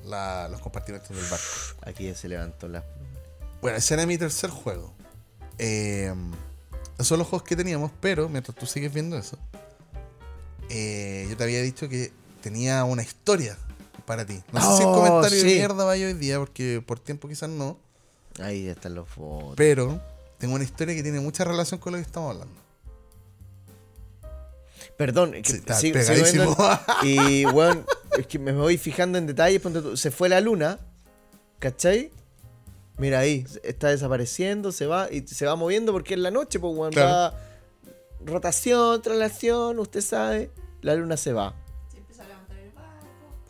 la- 0.03 0.49
los 0.49 0.59
compartimentos 0.59 1.15
del 1.15 1.25
barco. 1.29 1.45
Aquí 1.85 2.07
ya 2.07 2.15
se 2.15 2.27
levantó 2.27 2.67
la. 2.67 2.83
Bueno, 3.61 3.77
ese 3.77 3.93
era 3.93 4.05
mi 4.05 4.17
tercer 4.17 4.49
juego. 4.49 4.93
Eh, 5.59 6.13
esos 6.95 7.07
son 7.07 7.19
los 7.19 7.27
juegos 7.29 7.47
que 7.47 7.55
teníamos, 7.55 7.89
pero 8.01 8.27
mientras 8.27 8.57
tú 8.57 8.65
sigues 8.65 8.93
viendo 8.93 9.17
eso, 9.17 9.37
eh, 10.69 11.25
yo 11.29 11.37
te 11.37 11.43
había 11.45 11.61
dicho 11.61 11.87
que 11.87 12.11
tenía 12.41 12.83
una 12.83 13.01
historia 13.03 13.57
para 14.05 14.25
ti. 14.25 14.41
No 14.51 14.61
sé 14.61 14.77
si 14.77 14.83
el 14.83 14.89
Oh, 14.89 14.93
comentario 14.93 15.37
de 15.43 15.49
sí. 15.49 15.55
mierda 15.55 15.83
vaya 15.85 16.07
hoy 16.07 16.13
día, 16.13 16.39
porque 16.39 16.83
por 16.85 16.99
tiempo 16.99 17.27
quizás 17.27 17.49
no, 17.49 17.77
Ahí 18.39 18.67
están 18.67 18.95
los 18.95 19.07
fotos. 19.09 19.53
pero 19.55 20.01
tengo 20.37 20.55
una 20.55 20.63
historia 20.63 20.95
que 20.95 21.03
tiene 21.03 21.19
mucha 21.19 21.43
relación 21.43 21.79
con 21.79 21.93
lo 21.93 21.97
que 21.99 22.03
estamos 22.03 22.31
hablando. 22.31 22.59
Perdón, 24.97 25.33
es 25.35 25.43
que 25.43 25.51
Sí, 25.53 25.57
está 25.59 25.73
sigo- 25.79 25.99
sigo 26.01 26.13
pegadísimo. 26.15 26.55
viendo 26.55 26.79
el- 27.03 27.31
y 27.31 27.45
weón, 27.47 27.85
es 28.17 28.27
que 28.27 28.39
me 28.39 28.51
voy 28.51 28.77
fijando 28.77 29.17
en 29.17 29.25
detalles. 29.27 29.61
ponte 29.61 29.81
tú, 29.81 29.97
se 29.97 30.11
fue 30.11 30.29
la 30.29 30.39
luna, 30.41 30.79
¿cachai? 31.59 32.11
Mira 32.97 33.19
ahí, 33.19 33.45
está 33.63 33.87
desapareciendo, 33.87 34.71
se 34.71 34.85
va 34.85 35.11
y 35.11 35.21
se 35.27 35.45
va 35.47 35.55
moviendo 35.55 35.91
porque 35.91 36.13
es 36.13 36.19
la 36.19 36.29
noche, 36.29 36.59
pues 36.59 36.75
weón, 36.77 36.91
Claro. 36.91 37.09
va 37.09 37.39
rotación, 38.25 39.01
traslación, 39.01 39.79
usted 39.79 40.01
sabe, 40.01 40.51
la 40.81 40.95
luna 40.95 41.17
se 41.17 41.33
va. 41.33 41.55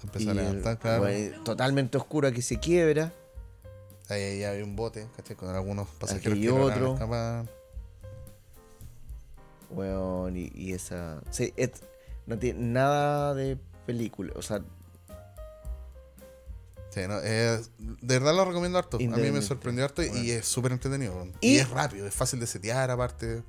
Empezó 0.04 0.30
a 0.30 0.34
Y, 0.34 0.36
levantar, 0.38 0.80
claro. 0.80 1.06
totalmente 1.44 1.98
oscura 1.98 2.32
que 2.32 2.42
se 2.42 2.60
quiebra. 2.60 3.14
Ahí, 4.10 4.22
ahí 4.22 4.44
hay 4.44 4.62
un 4.62 4.76
bote, 4.76 5.08
¿cachai? 5.16 5.36
Con 5.36 5.50
algunos 5.50 5.88
pasajeros 5.88 6.34
Aquí 6.34 6.42
que 6.42 6.48
lograron 6.50 6.72
otro. 6.84 6.94
escapar. 6.94 7.46
Weón, 9.70 10.38
y, 10.38 10.52
y 10.54 10.74
esa. 10.74 11.22
Sí, 11.32 11.54
es- 11.56 11.82
no 12.28 12.38
tiene 12.38 12.60
nada 12.60 13.34
de 13.34 13.58
película. 13.86 14.34
O 14.36 14.42
sea, 14.42 14.62
Sí, 16.90 17.00
no, 17.08 17.18
es- 17.22 17.72
de 17.80 18.20
verdad 18.20 18.36
lo 18.36 18.46
recomiendo 18.46 18.78
harto. 18.78 18.98
A 18.98 19.00
mí 19.00 19.08
me 19.32 19.42
sorprendió 19.42 19.84
harto 19.84 20.04
y 20.04 20.10
Bueno. 20.10 20.24
es 20.26 20.46
súper 20.46 20.74
entretenido. 20.74 21.26
Y- 21.42 21.54
Y, 21.54 21.58
es 21.58 21.68
rápido, 21.72 22.06
es 22.06 22.14
fácil 22.14 22.40
de 22.40 22.46
setear 22.46 22.92
aparte. 22.92 23.42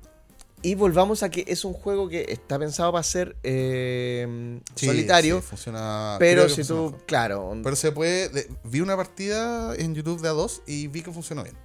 Y 0.65 0.75
volvamos 0.75 1.21
a 1.23 1.29
que 1.29 1.43
es 1.47 1.63
un 1.65 1.73
juego 1.73 2.09
que 2.09 2.25
está 2.29 2.57
pensado 2.59 2.91
para 2.91 3.03
ser 3.03 3.35
eh, 3.43 4.59
Sí, 4.75 4.87
solitario. 4.87 5.41
sí, 5.41 5.47
funciona. 5.47 6.15
pero 6.19 6.43
que 6.43 6.49
si 6.49 6.55
funciona 6.57 6.81
tú, 6.81 6.85
mejor. 6.91 7.05
claro, 7.05 7.57
Pero 7.63 7.75
se 7.75 7.91
puede. 7.91 8.29
de- 8.29 8.49
vi 8.63 8.81
una 8.81 8.95
partida 8.97 9.75
en 9.75 9.93
YouTube 9.95 10.21
de 10.21 10.29
A2 10.29 10.61
y 10.65 10.87
vi 10.87 11.01
que 11.01 11.11
funcionó 11.11 11.43
bien. 11.43 11.55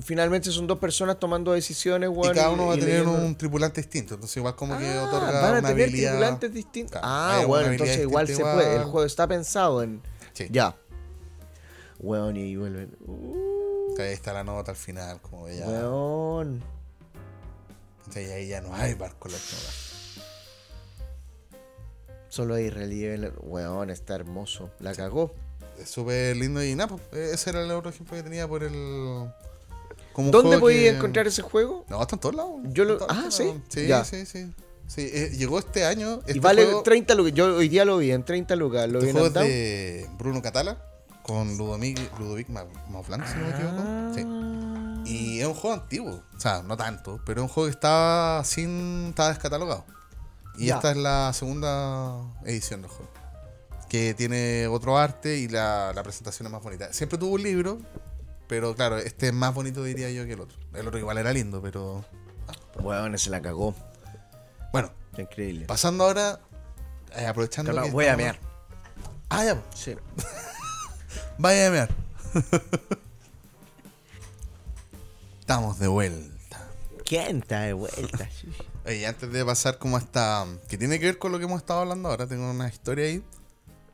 finalmente 0.00 0.50
son 0.50 0.66
dos 0.66 0.78
personas 0.78 1.20
tomando 1.20 1.52
decisiones, 1.52 2.08
weón. 2.08 2.32
y 2.32 2.34
cada 2.36 2.50
uno 2.50 2.66
va 2.66 2.74
a 2.74 2.76
tener 2.76 3.04
leyendo- 3.06 3.24
un 3.26 3.36
tripulante 3.36 3.82
distinto. 3.82 4.14
Entonces, 4.14 4.36
igual 4.38 4.56
como 4.56 4.76
que 4.78 4.86
Ah, 4.88 5.04
otorga 5.04 5.26
van 5.40 5.44
a 5.56 5.58
una 5.58 5.68
tener 5.68 5.84
habilidad. 5.84 6.10
tripulantes 6.12 6.52
distintos. 6.54 7.00
Claro, 7.00 7.06
ah, 7.06 7.44
bueno, 7.46 7.70
entonces 7.72 8.00
igual 8.00 8.26
se 8.26 8.40
puede. 8.42 8.76
El 8.76 8.84
juego 8.84 9.04
está 9.04 9.28
pensado 9.28 9.82
en. 9.82 10.02
Sí. 10.32 10.48
Ya. 10.50 10.74
Weón, 12.00 12.36
y 12.36 12.56
vuelven. 12.56 12.96
Uh, 13.06 13.94
Que 13.96 14.02
Ahí 14.04 14.12
está 14.14 14.32
la 14.32 14.42
nota 14.42 14.70
al 14.72 14.76
final, 14.76 15.20
como 15.20 15.44
que 15.46 15.58
ya. 15.58 15.66
weón. 15.66 16.62
Entonces, 18.14 18.30
ahí 18.32 18.48
ya 18.48 18.60
no 18.60 18.74
hay 18.74 18.92
barco 18.94 19.28
en 19.28 19.32
la. 19.34 19.38
Solo 22.28 22.54
hay 22.54 22.70
relieve. 22.70 23.30
Weón, 23.42 23.90
está 23.90 24.14
hermoso. 24.14 24.70
La 24.80 24.94
cagó. 24.94 25.34
Es 25.80 25.88
súper 25.90 26.36
lindo 26.36 26.62
y 26.62 26.74
nada, 26.74 26.94
pues, 26.96 27.32
ese 27.32 27.50
era 27.50 27.62
el 27.62 27.70
otro 27.70 27.90
ejemplo 27.90 28.16
que 28.16 28.22
tenía 28.22 28.46
por 28.46 28.62
el. 28.64 29.30
como 30.12 30.30
¿Dónde 30.30 30.58
podía 30.58 30.90
que- 30.90 30.96
encontrar 30.96 31.26
ese 31.26 31.40
juego? 31.42 31.84
No, 31.88 32.00
está 32.02 32.16
en 32.16 32.20
todos 32.20 32.34
lados. 32.34 32.60
Yo 32.64 32.84
lo- 32.84 32.96
en 33.00 33.06
ah, 33.08 33.26
¿sí? 33.30 33.54
Sí, 33.68 33.86
Ya. 33.86 34.04
sí, 34.04 34.26
sí. 34.26 34.52
Sí, 34.86 35.08
eh, 35.12 35.30
llegó 35.34 35.58
este 35.58 35.86
año. 35.86 36.20
Este 36.26 36.36
y 36.36 36.40
vale 36.40 36.64
juego, 36.64 36.82
30 36.82 37.14
lucas. 37.14 37.32
Yo 37.32 37.56
hoy 37.56 37.68
día 37.70 37.86
lo 37.86 37.96
vi 37.98 38.12
en 38.12 38.22
30 38.24 38.56
lucas. 38.56 38.88
Lo 38.90 39.00
vi 39.00 39.06
este 39.08 39.18
en 39.18 39.24
es 39.24 39.28
Untown. 39.28 39.46
de 39.46 40.08
Bruno 40.18 40.42
Catala 40.42 40.82
con 41.22 41.56
Ludovic, 41.56 41.98
Ludovic 42.18 42.48
Ma- 42.50 42.66
Mauflan, 42.90 43.24
si 43.26 43.38
no 43.38 43.46
me 43.46 43.50
equivoco. 43.52 44.14
Sí. 44.14 44.81
Ah. 45.12 45.22
Y 45.22 45.40
es 45.40 45.46
un 45.46 45.54
juego 45.54 45.74
antiguo. 45.80 46.22
O 46.36 46.40
sea, 46.40 46.62
no 46.62 46.76
tanto, 46.76 47.20
pero 47.24 47.40
es 47.40 47.42
un 47.42 47.48
juego 47.48 47.66
que 47.68 47.72
estaba 47.72 48.42
sin. 48.44 49.08
estaba 49.10 49.28
descatalogado. 49.30 49.84
Y 50.56 50.66
Ya. 50.66 50.76
esta 50.76 50.90
es 50.90 50.96
la 50.96 51.32
segunda 51.32 52.18
edición 52.44 52.82
del 52.82 52.90
juego. 52.90 53.10
Que 53.88 54.14
tiene 54.14 54.66
otro 54.68 54.96
arte 54.98 55.36
y 55.38 55.48
la, 55.48 55.92
la 55.94 56.02
presentación 56.02 56.46
es 56.46 56.52
más 56.52 56.62
bonita. 56.62 56.92
Siempre 56.92 57.18
tuvo 57.18 57.34
un 57.34 57.42
libro, 57.42 57.78
pero 58.48 58.74
claro, 58.74 58.96
este 58.98 59.28
es 59.28 59.32
más 59.34 59.54
bonito 59.54 59.82
diría 59.84 60.10
yo 60.10 60.24
que 60.26 60.32
el 60.32 60.40
otro. 60.40 60.58
El 60.74 60.86
otro 60.88 60.98
igual 60.98 61.18
era 61.18 61.32
lindo, 61.32 61.60
pero. 61.62 62.04
Weón, 62.80 63.18
se 63.18 63.28
la 63.30 63.40
cagó. 63.42 63.74
Bueno, 64.72 64.90
Increíble. 65.18 65.66
pasando 65.66 66.04
ahora. 66.04 66.40
eh, 67.16 67.26
aprovechando. 67.26 67.70
Calma, 67.70 67.86
que 67.86 67.90
voy 67.92 68.06
a 68.06 68.16
mear. 68.16 68.38
Ah, 69.28 69.44
ya. 69.44 69.62
Sí. 69.74 69.94
Vaya 71.38 71.68
a 71.68 71.70
mear. 71.70 71.88
Estamos 75.42 75.80
de 75.80 75.88
vuelta. 75.88 76.68
¿Quién 77.04 77.38
está 77.38 77.62
de 77.62 77.72
vuelta? 77.72 78.28
Oye, 78.86 79.04
antes 79.08 79.32
de 79.32 79.44
pasar 79.44 79.76
como 79.78 79.96
hasta... 79.96 80.46
que 80.68 80.78
tiene 80.78 81.00
que 81.00 81.06
ver 81.06 81.18
con 81.18 81.32
lo 81.32 81.38
que 81.40 81.46
hemos 81.46 81.60
estado 81.60 81.80
hablando 81.80 82.08
ahora, 82.08 82.28
tengo 82.28 82.48
una 82.48 82.68
historia 82.68 83.06
ahí. 83.06 83.24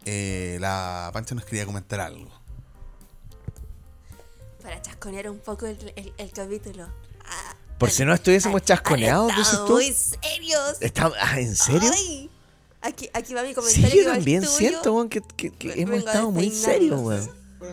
Eh, 0.04 0.58
la 0.60 1.08
Pancha 1.14 1.34
nos 1.34 1.46
quería 1.46 1.64
comentar 1.64 2.00
algo. 2.00 2.30
Para 4.62 4.80
chasconear 4.82 5.30
un 5.30 5.38
poco 5.38 5.64
el, 5.64 5.92
el- 5.96 6.12
el 6.18 6.32
capítulo. 6.32 6.86
Ah, 7.24 7.56
Por 7.78 7.90
si 7.90 8.04
no 8.04 8.12
estuviésemos 8.12 8.60
chasconeados, 8.60 9.34
dices 9.34 9.58
tú. 9.66 9.72
muy 9.72 9.90
serios. 9.94 10.76
Está- 10.80 11.10
ah, 11.18 11.40
¿En 11.40 11.56
serio? 11.56 11.90
Ay, 11.94 12.30
aquí, 12.82 13.08
aquí 13.14 13.32
va 13.32 13.40
mi 13.42 13.48
Sí, 13.48 13.54
comentario. 13.54 13.88
yo 14.02 14.04
va 14.10 14.12
el 14.12 14.18
también 14.18 14.44
siento, 14.44 14.92
weón, 14.92 15.08
que, 15.08 15.22
que- 15.22 15.50
que 15.50 15.68
Vengo 15.68 15.80
hemos 15.94 15.98
estado 16.00 16.30
muy 16.30 16.50
serios, 16.50 17.00
weón. 17.00 17.30
Pero 17.58 17.72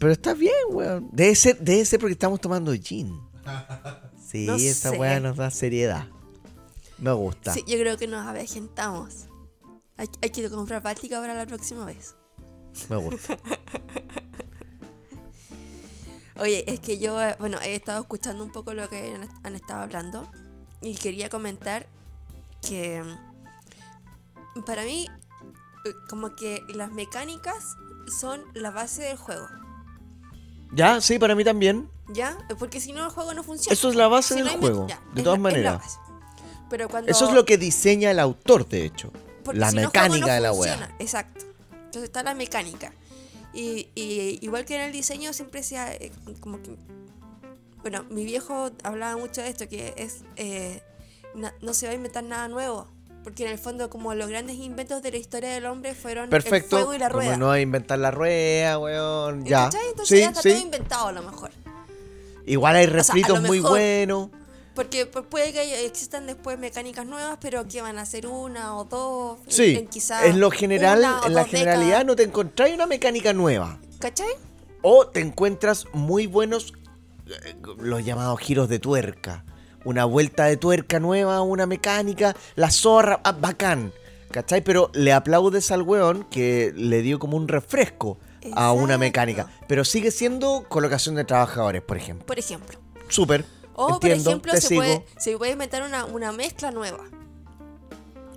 está 0.00 0.34
bien, 0.34 0.52
weón. 0.70 1.08
Debe 1.12 1.34
ser, 1.34 1.58
debe 1.58 1.84
ser 1.84 2.00
porque 2.00 2.12
estamos 2.12 2.40
tomando 2.40 2.72
gin. 2.74 3.18
Sí, 4.28 4.44
No 4.44 4.56
esta 4.56 4.90
sé. 4.90 4.98
weá 4.98 5.20
nos 5.20 5.36
da 5.36 5.52
seriedad. 5.52 6.08
Me 6.98 7.12
gusta. 7.12 7.52
Sí, 7.54 7.62
yo 7.68 7.78
creo 7.78 7.96
que 7.96 8.08
nos 8.08 8.26
avejentamos. 8.26 9.26
Hay, 9.96 10.08
hay 10.20 10.30
que 10.30 10.50
comprar 10.50 10.82
práctica 10.82 11.20
para 11.20 11.32
la 11.32 11.46
próxima 11.46 11.84
vez. 11.84 12.16
Me 12.90 12.96
gusta. 12.96 13.38
Oye, 16.38 16.64
es 16.70 16.80
que 16.80 16.98
yo, 16.98 17.22
eh, 17.22 17.36
bueno, 17.38 17.58
he 17.62 17.74
estado 17.76 18.00
escuchando 18.00 18.44
un 18.44 18.50
poco 18.52 18.74
lo 18.74 18.88
que 18.88 19.14
han, 19.14 19.28
han 19.44 19.54
estado 19.54 19.82
hablando 19.82 20.28
y 20.82 20.94
quería 20.96 21.30
comentar 21.30 21.86
que 22.60 23.02
mm, 24.56 24.62
para 24.64 24.82
mí 24.84 25.06
eh, 25.84 25.90
como 26.10 26.34
que 26.36 26.62
las 26.74 26.90
mecánicas 26.92 27.76
son 28.20 28.42
la 28.54 28.70
base 28.70 29.02
del 29.02 29.16
juego, 29.16 29.46
Ya, 30.72 31.00
sí, 31.00 31.18
para 31.18 31.34
mí 31.34 31.44
también. 31.44 31.88
¿ya? 32.08 32.36
Porque 32.58 32.80
si 32.80 32.92
no 32.92 33.04
el 33.04 33.10
juego 33.10 33.34
no 33.34 33.42
funciona. 33.42 33.72
Eso 33.72 33.88
es 33.90 33.96
la 33.96 34.08
base 34.08 34.34
Si 34.34 34.42
del 34.42 34.58
juego. 34.58 34.86
ya, 34.88 35.00
de 35.14 35.22
todas 35.22 35.38
la- 35.38 35.42
maneras. 35.42 35.98
Pero 36.70 36.88
cuando 36.88 37.10
Eso 37.10 37.28
es 37.28 37.34
lo 37.34 37.44
que 37.44 37.58
diseña 37.58 38.10
el 38.10 38.18
autor, 38.18 38.68
de 38.68 38.84
hecho. 38.84 39.12
Porque 39.44 39.60
La 39.60 39.70
si 39.70 39.76
mecánica 39.76 40.26
no 40.26 40.32
de 40.34 40.40
la 40.40 40.52
wea. 40.52 40.94
Exacto. 40.98 41.44
Entonces 41.72 42.04
está 42.04 42.22
la 42.24 42.34
mecánica. 42.34 42.92
Y, 43.54 43.88
y 43.94 44.38
igual 44.42 44.64
que 44.64 44.74
en 44.74 44.82
el 44.82 44.92
diseño 44.92 45.32
siempre 45.32 45.62
se 45.62 45.78
ha, 45.78 45.92
eh, 45.94 46.12
como 46.40 46.60
que... 46.60 46.76
Bueno, 47.82 48.04
mi 48.10 48.24
viejo 48.24 48.70
hablaba 48.82 49.16
mucho 49.16 49.40
de 49.42 49.48
esto, 49.48 49.68
que 49.68 49.94
es... 49.96 50.22
eh, 50.36 50.82
na- 51.36 51.54
no 51.62 51.72
se 51.72 51.86
va 51.86 51.92
a 51.92 51.94
inventar 51.94 52.24
nada 52.24 52.48
nuevo. 52.48 52.88
Porque 53.26 53.44
en 53.44 53.50
el 53.50 53.58
fondo 53.58 53.90
como 53.90 54.14
los 54.14 54.28
grandes 54.28 54.54
inventos 54.58 55.02
de 55.02 55.10
la 55.10 55.16
historia 55.16 55.50
del 55.50 55.66
hombre 55.66 55.96
fueron 55.96 56.30
Perfecto. 56.30 56.76
el 56.76 56.82
fuego 56.84 56.94
y 56.94 56.98
la 56.98 57.08
rueda. 57.08 57.32
Como 57.32 57.46
no 57.46 57.58
inventar 57.58 57.98
la 57.98 58.12
rueda, 58.12 58.78
weón. 58.78 59.44
Ya. 59.44 59.64
¿Cachai? 59.64 59.80
Entonces 59.90 60.16
Sí, 60.16 60.22
ya 60.22 60.28
está 60.28 60.42
todo 60.42 60.52
sí. 60.54 60.62
inventado 60.62 61.06
a 61.08 61.12
lo 61.12 61.22
mejor. 61.24 61.50
Igual 62.46 62.76
hay 62.76 62.86
refritos 62.86 63.42
muy 63.42 63.58
buenos. 63.58 64.28
Porque 64.76 65.10
pu- 65.10 65.24
puede 65.24 65.52
que 65.52 65.84
existan 65.86 66.28
después 66.28 66.56
mecánicas 66.56 67.04
nuevas, 67.04 67.38
pero 67.40 67.66
que 67.66 67.82
van 67.82 67.98
a 67.98 68.06
ser 68.06 68.28
una 68.28 68.76
o 68.76 68.84
dos. 68.84 69.40
Sí. 69.48 69.74
en 69.74 69.88
quizá 69.88 70.24
En 70.26 70.38
lo 70.38 70.52
general, 70.52 71.04
en 71.26 71.34
la 71.34 71.44
generalidad 71.46 71.84
décadas. 71.86 72.06
no 72.06 72.14
te 72.14 72.22
encontráis 72.22 72.74
una 72.76 72.86
mecánica 72.86 73.32
nueva. 73.32 73.80
¿Cachai? 73.98 74.28
O 74.82 75.08
te 75.08 75.18
encuentras 75.18 75.86
muy 75.92 76.28
buenos, 76.28 76.74
eh, 77.26 77.56
los 77.80 78.04
llamados 78.04 78.38
giros 78.38 78.68
de 78.68 78.78
tuerca. 78.78 79.44
Una 79.86 80.04
vuelta 80.04 80.46
de 80.46 80.56
tuerca 80.56 80.98
nueva, 80.98 81.42
una 81.42 81.64
mecánica, 81.64 82.34
la 82.56 82.72
zorra, 82.72 83.20
ah, 83.22 83.30
bacán. 83.30 83.92
¿Cachai? 84.32 84.60
Pero 84.60 84.90
le 84.94 85.12
aplaudes 85.12 85.70
al 85.70 85.82
weón 85.82 86.24
que 86.24 86.72
le 86.74 87.02
dio 87.02 87.20
como 87.20 87.36
un 87.36 87.46
refresco 87.46 88.18
a 88.56 88.72
una 88.72 88.98
mecánica. 88.98 89.48
Pero 89.68 89.84
sigue 89.84 90.10
siendo 90.10 90.64
colocación 90.68 91.14
de 91.14 91.22
trabajadores, 91.22 91.82
por 91.82 91.96
ejemplo. 91.96 92.26
Por 92.26 92.36
ejemplo. 92.36 92.80
Súper. 93.06 93.44
O, 93.74 93.94
entiendo, 93.94 94.24
por 94.40 94.50
ejemplo, 94.56 94.60
se 94.60 94.74
puede, 94.74 95.04
se 95.18 95.38
puede 95.38 95.52
inventar 95.52 95.84
una, 95.84 96.04
una 96.04 96.32
mezcla 96.32 96.72
nueva. 96.72 97.04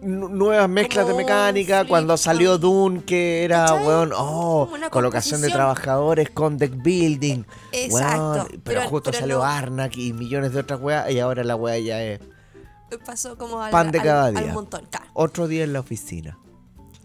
Nu- 0.02 0.30
nuevas 0.30 0.70
mezclas 0.70 1.06
de 1.08 1.12
un 1.12 1.18
mecánica, 1.18 1.86
cuando 1.86 2.16
salió 2.16 2.58
Dune, 2.58 3.04
que 3.04 3.44
era, 3.44 3.74
weón, 3.74 4.12
oh, 4.16 4.70
colocación 4.92 5.42
de 5.42 5.50
trabajadores 5.50 6.30
con 6.30 6.58
deck 6.58 6.74
building. 6.82 7.44
Exacto, 7.74 8.32
weón, 8.34 8.48
pero, 8.50 8.62
pero- 8.64 8.82
justo 8.90 9.12
pero 9.12 9.20
salió 9.20 9.38
no- 9.40 9.44
Arnak 9.44 9.98
y 9.98 10.14
millones 10.14 10.54
de 10.54 10.60
otras 10.62 10.80
weas, 10.80 11.12
y 11.12 11.20
ahora 11.20 11.44
la 11.44 11.56
wea 11.56 11.78
ya 11.80 12.02
es 12.02 12.20
Pasó 13.06 13.38
como 13.38 13.62
al, 13.62 13.72
pan 13.72 13.92
de 13.92 14.00
al- 14.00 14.06
cada 14.06 14.26
al 14.28 14.36
día. 14.36 14.54
montón. 14.54 14.86
claro. 14.90 15.06
Otro 15.14 15.48
día 15.48 15.64
en 15.66 15.74
la 15.74 15.82
oficina. 15.82 16.40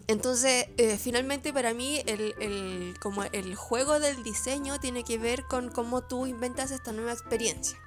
Entonces, 0.07 0.67
eh, 0.77 0.97
finalmente 0.97 1.51
para 1.51 1.73
mí 1.73 2.01
el, 2.05 2.33
el- 2.39 2.93
como 3.01 3.23
el 3.23 3.55
juego 3.55 3.99
del 3.99 4.23
diseño 4.23 4.79
tiene 4.79 5.03
que 5.03 5.17
ver 5.17 5.43
con 5.43 5.69
cómo 5.69 6.01
tú 6.01 6.27
inventas 6.27 6.71
esta 6.71 6.91
nueva 6.91 7.11
experiencia. 7.11 7.77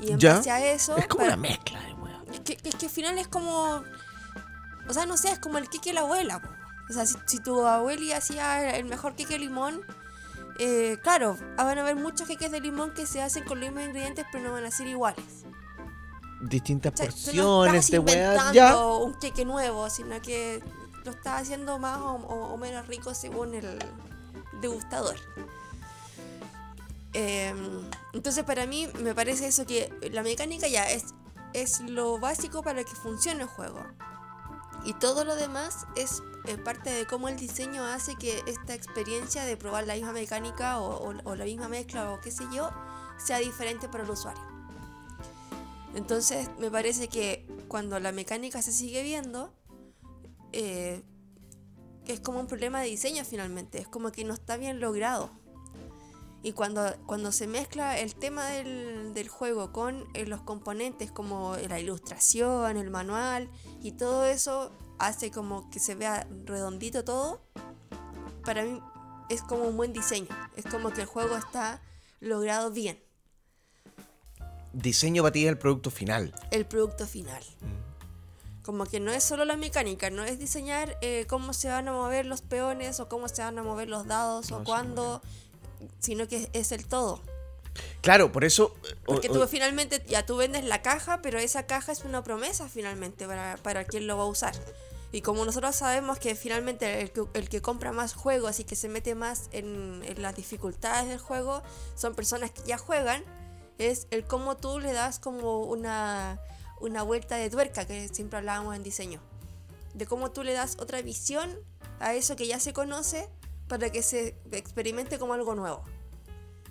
Y 0.00 0.12
en 0.12 0.18
¿Ya? 0.18 0.36
base 0.36 0.50
a 0.50 0.72
eso... 0.72 0.96
es 0.96 1.06
como 1.08 1.24
para- 1.24 1.34
una 1.34 1.42
mezcla 1.42 1.80
de 1.80 1.92
weón. 1.94 2.24
Es 2.32 2.40
que, 2.40 2.58
es 2.68 2.74
que 2.74 2.86
al 2.86 2.92
final 2.92 3.18
es 3.18 3.28
como. 3.28 3.82
O 4.88 4.92
sea, 4.92 5.06
no 5.06 5.16
sé, 5.16 5.30
es 5.32 5.38
como 5.38 5.58
el 5.58 5.68
queque 5.68 5.90
de 5.90 5.94
la 5.94 6.00
abuela. 6.02 6.40
po. 6.40 6.48
O 6.90 6.92
sea, 6.92 7.06
si, 7.06 7.16
si 7.26 7.38
tu 7.40 7.66
abuela 7.66 8.16
hacía 8.18 8.76
el 8.76 8.84
mejor 8.84 9.14
queque 9.14 9.34
de 9.34 9.38
limón, 9.40 9.80
eh, 10.58 10.98
claro, 11.02 11.36
van 11.56 11.78
a 11.78 11.80
haber 11.80 11.96
muchos 11.96 12.28
queques 12.28 12.50
de 12.52 12.60
limón 12.60 12.92
que 12.94 13.06
se 13.06 13.22
hacen 13.22 13.44
con 13.44 13.58
los 13.60 13.68
mismos 13.70 13.86
ingredientes, 13.88 14.26
pero 14.30 14.44
no 14.44 14.52
van 14.52 14.64
a 14.64 14.70
ser 14.70 14.86
iguales. 14.86 15.24
Distintas 16.42 16.92
O 16.92 16.96
sea, 16.96 17.06
no 17.06 17.12
porciones 17.12 17.74
estás 17.86 17.90
de 17.90 17.98
weas. 18.00 18.18
inventando 18.36 18.52
Ya. 18.52 18.76
un 18.76 19.14
queque 19.18 19.44
nuevo, 19.46 19.88
sino 19.88 20.20
que 20.20 20.62
lo 21.04 21.10
estás 21.12 21.42
haciendo 21.42 21.78
más 21.78 21.98
o, 21.98 22.12
o- 22.16 22.52
o 22.52 22.56
menos 22.58 22.86
rico 22.86 23.14
según 23.14 23.54
el 23.54 23.78
degustador. 24.60 25.16
Eh, 27.12 27.54
entonces 28.12 28.44
para 28.44 28.66
mí 28.66 28.88
me 29.00 29.14
parece 29.14 29.46
eso 29.46 29.64
que 29.66 29.92
la 30.12 30.22
mecánica 30.22 30.66
ya 30.68 30.84
es, 30.90 31.14
es 31.52 31.80
lo 31.80 32.18
básico 32.18 32.62
para 32.62 32.82
que 32.84 32.94
funcione 32.94 33.42
el 33.42 33.48
juego. 33.48 33.84
Y 34.84 34.92
todo 34.94 35.24
lo 35.24 35.34
demás 35.34 35.86
es 35.96 36.22
eh, 36.46 36.58
parte 36.58 36.90
de 36.90 37.06
cómo 37.06 37.28
el 37.28 37.36
diseño 37.36 37.84
hace 37.84 38.16
que 38.16 38.42
esta 38.46 38.74
experiencia 38.74 39.44
de 39.44 39.56
probar 39.56 39.86
la 39.86 39.94
misma 39.94 40.12
mecánica 40.12 40.78
o, 40.80 41.12
la 41.34 41.44
misma 41.44 41.68
mezcla 41.68 42.12
o 42.12 42.20
qué 42.20 42.30
sé 42.30 42.44
yo 42.52 42.70
sea 43.16 43.38
diferente 43.38 43.88
para 43.88 44.04
el 44.04 44.10
usuario. 44.10 44.42
Entonces 45.94 46.50
me 46.58 46.70
parece 46.70 47.08
que 47.08 47.46
cuando 47.68 47.98
la 47.98 48.12
mecánica 48.12 48.60
se 48.60 48.72
sigue 48.72 49.02
viendo, 49.02 49.54
eh, 50.52 51.02
es 52.06 52.20
como 52.20 52.40
un 52.40 52.46
problema 52.46 52.80
de 52.80 52.88
diseño 52.88 53.24
finalmente, 53.24 53.78
es 53.78 53.88
como 53.88 54.12
que 54.12 54.24
no 54.24 54.34
está 54.34 54.58
bien 54.58 54.80
logrado. 54.80 55.30
Y 56.44 56.52
cuando, 56.52 56.94
cuando 57.06 57.32
se 57.32 57.48
mezcla 57.48 57.98
el 57.98 58.14
tema 58.14 58.46
del, 58.46 59.12
del 59.14 59.28
juego 59.28 59.72
con 59.72 60.06
eh, 60.14 60.26
los 60.26 60.42
componentes 60.42 61.10
como 61.10 61.56
la 61.56 61.80
ilustración, 61.80 62.76
el 62.76 62.90
manual 62.90 63.50
y 63.82 63.92
todo 63.92 64.24
eso 64.26 64.70
hace 64.98 65.32
como 65.32 65.68
que 65.70 65.80
se 65.80 65.96
vea 65.96 66.28
redondito 66.44 67.02
todo, 67.02 67.40
para 68.44 68.62
mí 68.62 68.80
es 69.30 69.42
como 69.42 69.64
un 69.64 69.76
buen 69.76 69.92
diseño. 69.92 70.28
Es 70.54 70.64
como 70.66 70.90
que 70.90 71.00
el 71.00 71.06
juego 71.06 71.36
está 71.36 71.80
logrado 72.20 72.70
bien, 72.70 73.02
Diseño 74.74 75.22
para 75.22 75.32
ti 75.32 75.44
es 75.44 75.50
el 75.50 75.58
producto 75.58 75.90
final. 75.90 76.34
el 76.50 76.66
producto 76.66 77.06
final. 77.06 77.42
Mm. 77.60 78.64
Como 78.64 78.86
que 78.86 78.98
no 78.98 79.12
es 79.12 79.22
solo 79.22 79.44
la 79.44 79.56
mecánica, 79.56 80.10
no 80.10 80.24
es 80.24 80.38
diseñar 80.38 80.96
eh, 81.00 81.26
cómo 81.28 81.52
se 81.52 81.68
van 81.68 81.86
a 81.86 81.92
mover 81.92 82.26
los 82.26 82.42
peones 82.42 82.98
o 82.98 83.08
cómo 83.08 83.28
se 83.28 83.42
van 83.42 83.58
a 83.58 83.62
mover 83.62 83.88
los 83.88 84.06
dados 84.06 84.50
No, 84.50 84.56
o 84.56 84.58
sí, 84.60 84.64
cuándo, 84.64 85.22
sino 85.98 86.28
que 86.28 86.48
es 86.52 86.72
el 86.72 86.86
todo. 86.86 87.20
Claro, 88.02 88.30
por 88.30 88.44
eso. 88.44 88.74
eh, 88.84 88.94
Porque 89.04 89.28
tú 89.28 89.44
finalmente 89.48 90.02
ya 90.06 90.24
tú 90.24 90.36
vendes 90.36 90.64
la 90.64 90.82
caja, 90.82 91.22
pero 91.22 91.38
esa 91.38 91.66
caja 91.66 91.92
es 91.92 92.04
una 92.04 92.22
promesa 92.22 92.68
finalmente 92.68 93.26
para, 93.26 93.56
para 93.62 93.84
quien 93.84 94.06
lo 94.06 94.16
va 94.16 94.24
a 94.24 94.26
usar. 94.26 94.54
Y 95.10 95.22
como 95.22 95.44
nosotros 95.44 95.76
sabemos 95.76 96.18
que 96.18 96.34
finalmente 96.34 97.00
el 97.00 97.12
que, 97.12 97.24
el 97.34 97.48
que 97.48 97.62
compra 97.62 97.92
más 97.92 98.14
juegos 98.14 98.58
y 98.60 98.64
que 98.64 98.74
se 98.76 98.88
mete 98.88 99.14
más 99.14 99.48
en, 99.52 100.02
en 100.04 100.20
las 100.22 100.34
dificultades 100.34 101.08
del 101.08 101.18
juego 101.18 101.62
son 101.94 102.14
personas 102.14 102.50
que 102.50 102.62
ya 102.66 102.78
juegan, 102.78 103.24
es 103.78 104.06
el 104.10 104.24
cómo 104.24 104.56
tú 104.56 104.80
le 104.80 104.92
das 104.92 105.18
como 105.20 105.60
una, 105.60 106.40
una 106.80 107.02
vuelta 107.02 107.36
de 107.36 107.48
tuerca 107.48 107.86
que 107.86 108.08
siempre 108.08 108.38
hablábamos 108.38 108.74
en 108.74 108.82
diseño. 108.82 109.20
De 109.94 110.06
cómo 110.06 110.32
tú 110.32 110.42
le 110.42 110.52
das 110.52 110.76
otra 110.80 111.00
visión 111.00 111.56
a 112.00 112.14
eso 112.14 112.34
que 112.34 112.46
ya 112.48 112.58
se 112.58 112.72
conoce 112.72 113.28
para 113.68 113.90
que 113.90 114.02
se 114.02 114.36
experimente 114.52 115.18
como 115.18 115.34
algo 115.34 115.54
nuevo. 115.54 115.82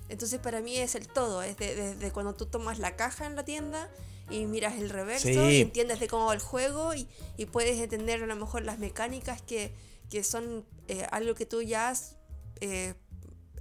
Entonces 0.09 0.39
para 0.39 0.61
mí 0.61 0.77
es 0.77 0.95
el 0.95 1.07
todo, 1.07 1.41
es 1.43 1.57
de- 1.57 1.75
desde 1.75 2.11
cuando 2.11 2.33
tú 2.35 2.45
tomas 2.45 2.77
la 2.79 2.95
caja 2.95 3.25
en 3.25 3.35
la 3.35 3.43
tienda 3.45 3.89
y 4.29 4.45
miras 4.45 4.75
el 4.75 4.89
reverso 4.89 5.27
Sí. 5.27 5.33
y 5.33 5.61
entiendes 5.61 5.99
de 5.99 6.07
cómo 6.07 6.27
va 6.27 6.33
el 6.33 6.39
juego 6.39 6.93
y, 6.93 7.07
y 7.37 7.45
puedes 7.45 7.79
entender 7.79 8.21
a 8.23 8.27
lo 8.27 8.35
mejor 8.35 8.63
las 8.63 8.79
mecánicas 8.79 9.41
que, 9.41 9.73
que 10.09 10.23
son 10.23 10.65
eh, 10.87 11.05
algo 11.11 11.33
que 11.35 11.45
tú 11.45 11.61
ya 11.61 11.89
has 11.89 12.15
eh, 12.61 12.93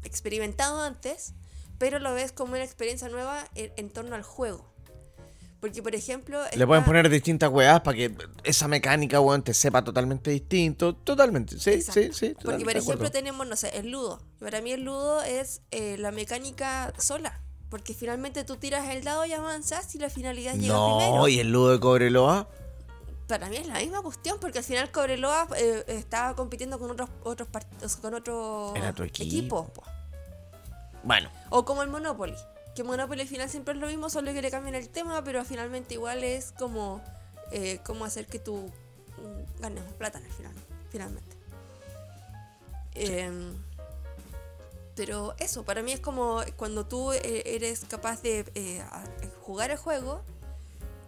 experimentado 0.05 0.83
antes, 0.83 1.33
pero 1.79 1.99
lo 1.99 2.13
ves 2.13 2.33
como 2.33 2.53
una 2.55 2.65
experiencia 2.65 3.09
nueva 3.09 3.49
en, 3.55 3.73
en 3.77 3.91
torno 3.91 4.15
al 4.15 4.23
juego. 4.23 4.72
Porque 5.63 5.81
por 5.81 5.95
ejemplo... 5.95 6.41
Le 6.57 6.67
pueden 6.67 6.83
está- 6.83 6.87
poner 6.91 7.09
distintas 7.09 7.49
weas 7.49 7.81
para 7.83 7.97
que 7.97 8.13
esa 8.43 8.67
mecánica, 8.67 9.21
weón, 9.21 9.43
te 9.45 9.55
sepa 9.55 9.83
totalmente 9.85 10.33
distinto. 10.33 10.93
Totalmente. 10.97 11.57
Sí, 11.57 11.71
Exacto. 11.71 12.01
sí, 12.03 12.11
sí. 12.13 12.35
Porque, 12.43 12.65
por 12.65 12.77
ejemplo, 12.77 13.11
tenemos, 13.13 13.47
no 13.47 13.55
sé, 13.55 13.69
el 13.79 13.91
ludo. 13.93 14.21
Para 14.41 14.61
mí 14.61 14.73
el 14.73 14.83
ludo 14.83 15.23
es 15.23 15.63
eh, 15.71 15.97
la 15.99 16.11
mecánica 16.11 16.93
sola. 16.99 17.41
Porque 17.71 17.95
finalmente 17.95 18.43
tú 18.43 18.57
tiras 18.57 18.89
el 18.91 19.05
dado 19.05 19.25
y 19.25 19.33
avanzas 19.33 19.95
y 19.95 19.99
la 19.99 20.11
finalidad 20.11 20.55
llega 20.57 20.75
No, 20.75 20.99
primero. 20.99 21.29
y 21.29 21.39
el 21.39 21.53
ludo 21.53 21.71
de 21.71 21.79
Cobreloa. 21.81 22.49
Para 23.29 23.49
mí 23.49 23.57
es 23.57 23.67
la 23.69 23.79
misma 23.79 24.03
cuestión, 24.03 24.39
porque 24.41 24.59
al 24.59 24.65
final 24.65 24.91
Cobreloa 24.91 25.47
eh, 25.57 25.85
estaba 25.87 26.35
compitiendo 26.35 26.79
con 26.81 26.91
otros 26.91 27.09
otros 27.23 27.49
partidos, 27.49 27.97
con 27.97 28.21
tu 28.23 28.75
equipo. 28.75 29.07
equipos. 29.07 29.71
po. 29.71 29.85
Bueno, 31.05 31.31
O 31.51 31.65
como 31.65 31.83
el 31.85 31.89
Monopoly. 31.89 32.35
Que 32.75 32.85
Monopoly 32.85 33.21
al 33.23 33.29
final 33.29 33.51
siempre 33.51 33.75
es 33.75 33.81
lo 33.81 33.87
mismo, 33.87 34.09
solo 34.09 34.33
que 34.33 34.41
le 34.41 34.51
cambian 34.51 34.75
el 34.75 34.89
tema, 34.89 35.23
pero 35.23 35.45
finalmente 35.45 35.95
igual 35.95 36.25
es 36.25 36.53
como, 36.53 37.03
eh, 37.51 37.81
como 37.85 38.05
hacer 38.05 38.27
que 38.27 38.39
tú 38.39 38.71
mm, 39.19 39.61
ganes 39.61 39.85
más 39.85 39.93
plata 39.95 40.19
al 40.19 40.33
final, 40.33 40.53
finalmente. 40.91 41.37
Em, 42.95 43.55
pero 44.95 45.35
eso, 45.39 45.65
para 45.65 45.83
mí 45.83 45.93
es 45.93 46.01
como 46.01 46.41
cuando 46.57 46.87
tú 46.87 47.13
eh, 47.13 47.43
eres 47.47 47.85
capaz 47.87 48.23
de 48.23 48.51
eh, 48.55 48.83
jugar 49.43 49.71
el 49.71 49.79
juego 49.79 50.23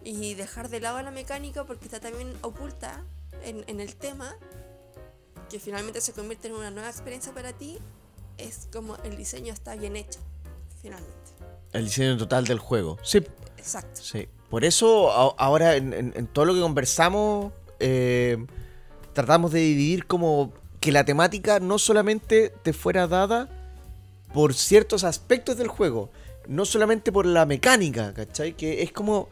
y 0.03 0.35
dejar 0.35 0.69
de 0.69 0.79
lado 0.79 1.01
la 1.01 1.11
mecánica 1.11 1.63
porque 1.63 1.85
está 1.85 1.99
también 1.99 2.35
oculta 2.41 3.03
en, 3.43 3.63
en 3.67 3.79
el 3.81 3.95
tema, 3.95 4.35
que 5.49 5.59
finalmente 5.59 6.01
se 6.01 6.13
convierte 6.13 6.47
en 6.47 6.55
una 6.55 6.71
nueva 6.71 6.89
experiencia 6.89 7.33
para 7.33 7.53
ti, 7.53 7.79
es 8.37 8.67
como 8.71 8.97
el 8.97 9.15
diseño 9.17 9.53
está 9.53 9.75
bien 9.75 9.95
hecho, 9.95 10.19
finalmente. 10.81 11.24
El 11.75 11.85
diseño 11.85 12.17
total 12.17 12.45
del 12.45 12.59
juego. 12.59 12.97
Sí, 13.03 13.19
Exacto. 13.57 14.01
sí. 14.01 14.27
Por 14.49 14.63
eso 14.63 15.11
a- 15.11 15.35
ahora 15.43 15.75
en, 15.75 15.93
en- 15.93 16.13
en 16.15 16.27
todo 16.27 16.45
lo 16.45 16.53
que 16.53 16.61
conversamos 16.61 17.51
eh, 17.79 18.37
tratamos 19.13 19.51
de 19.51 19.59
dividir 19.59 20.05
como 20.07 20.53
que 20.79 20.91
la 20.91 21.03
temática 21.03 21.59
no 21.59 21.77
solamente 21.79 22.53
te 22.63 22.73
fuera 22.73 23.07
dada 23.07 23.49
por 24.33 24.53
ciertos 24.53 25.03
aspectos 25.03 25.57
del 25.57 25.67
juego, 25.67 26.09
no 26.47 26.65
solamente 26.65 27.11
por 27.11 27.25
la 27.25 27.45
mecánica, 27.45 28.13
¿cachai? 28.13 28.53
Que 28.53 28.83
es 28.83 28.91
como 28.91 29.29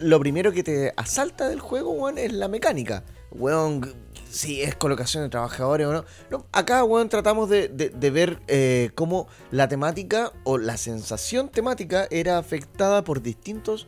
lo 0.00 0.18
primero 0.20 0.52
que 0.52 0.62
te 0.62 0.92
asalta 0.96 1.48
del 1.48 1.60
juego, 1.60 1.90
weón, 1.92 2.16
es 2.18 2.32
la 2.32 2.48
mecánica. 2.48 3.02
Weón, 3.32 3.92
si 4.30 4.62
es 4.62 4.74
colocación 4.76 5.22
de 5.24 5.28
trabajadores 5.28 5.86
o 5.86 5.92
no. 5.92 6.04
No, 6.30 6.46
acá, 6.52 6.84
weón, 6.84 7.08
tratamos 7.08 7.48
de, 7.48 7.68
de- 7.68 7.90
de 7.90 8.10
ver 8.10 8.40
eh, 8.48 8.90
cómo 8.94 9.26
la 9.50 9.68
temática 9.68 10.32
o 10.44 10.56
la 10.58 10.76
sensación 10.76 11.48
temática 11.48 12.06
era 12.10 12.38
afectada 12.38 13.02
por 13.04 13.22
distintos 13.22 13.86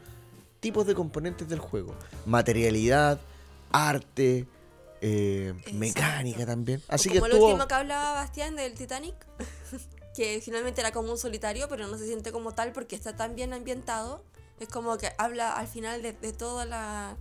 tipos 0.60 0.86
de 0.86 0.94
componentes 0.94 1.48
del 1.48 1.58
juego. 1.60 1.94
Materialidad, 2.26 3.20
arte, 3.70 4.46
eh, 5.00 5.54
mecánica 5.72 6.46
también. 6.46 6.82
Así 6.88 7.08
O 7.08 7.12
que 7.12 7.18
como 7.18 7.28
lo 7.28 7.34
estuvo... 7.34 7.48
último 7.50 7.68
que 7.68 7.74
hablaba 7.74 8.12
Bastián 8.12 8.56
del 8.56 8.74
Titanic, 8.74 9.14
que 10.14 10.40
finalmente 10.44 10.80
era 10.80 10.92
como 10.92 11.10
un 11.10 11.18
solitario, 11.18 11.68
pero 11.68 11.86
no 11.88 11.96
se 11.98 12.06
siente 12.06 12.32
como 12.32 12.52
tal 12.52 12.72
porque 12.72 12.94
está 12.96 13.16
tan 13.16 13.34
bien 13.34 13.52
ambientado. 13.52 14.22
Es 14.60 14.68
como 14.68 14.96
que 14.98 15.10
habla 15.18 15.52
al 15.54 15.66
final 15.66 16.02
de, 16.02 16.12
de 16.12 16.32
todo 16.32 16.64
la, 16.64 17.16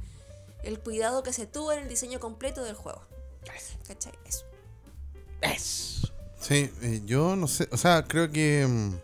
el 0.63 0.79
cuidado 0.79 1.23
que 1.23 1.33
se 1.33 1.47
tuvo 1.47 1.71
en 1.71 1.79
el 1.79 1.89
diseño 1.89 2.19
completo 2.19 2.63
del 2.63 2.75
juego. 2.75 3.01
¿Cachai? 3.87 4.13
Eso. 4.25 4.45
Eso. 5.41 6.07
Sí, 6.39 6.71
eh, 6.81 7.01
yo 7.05 7.35
no 7.35 7.47
sé, 7.47 7.67
o 7.71 7.77
sea, 7.77 8.03
creo 8.07 8.31
que 8.31 8.65
mm, 8.67 8.95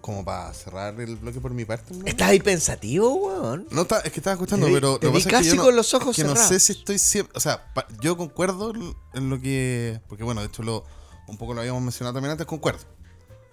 como 0.00 0.24
para 0.24 0.52
cerrar 0.54 0.98
el 1.00 1.16
bloque 1.16 1.40
por 1.40 1.52
mi 1.52 1.64
parte. 1.64 1.94
¿no? 1.94 2.06
¿Estás 2.06 2.28
ahí 2.28 2.40
pensativo, 2.40 3.14
weón? 3.14 3.66
No, 3.70 3.82
está- 3.82 4.00
es 4.00 4.12
que 4.12 4.20
estaba 4.20 4.34
escuchando, 4.34 4.66
Te 4.66 4.70
vi- 4.72 4.76
pero 4.76 4.98
te 4.98 5.06
lo 5.06 5.12
que 5.12 5.18
vi 5.18 5.24
pasa 5.24 5.28
es 5.28 5.42
que 5.42 5.44
casi 5.44 5.48
yo 5.50 5.54
no, 5.56 5.62
con 5.64 5.76
los 5.76 5.94
ojos 5.94 6.10
es 6.10 6.16
que 6.16 6.28
no 6.28 6.34
cerrados. 6.34 6.48
sé 6.48 6.60
si 6.60 6.72
estoy 6.78 6.98
siempre, 6.98 7.32
o 7.36 7.40
sea, 7.40 7.72
pa- 7.74 7.86
yo 8.00 8.16
concuerdo 8.16 8.72
en 9.14 9.30
lo 9.30 9.40
que, 9.40 10.00
porque 10.08 10.24
bueno, 10.24 10.40
de 10.40 10.48
hecho 10.48 10.62
lo, 10.62 10.84
un 11.28 11.36
poco 11.38 11.54
lo 11.54 11.60
habíamos 11.60 11.82
mencionado 11.82 12.14
también 12.14 12.32
antes, 12.32 12.46
concuerdo. 12.46 12.80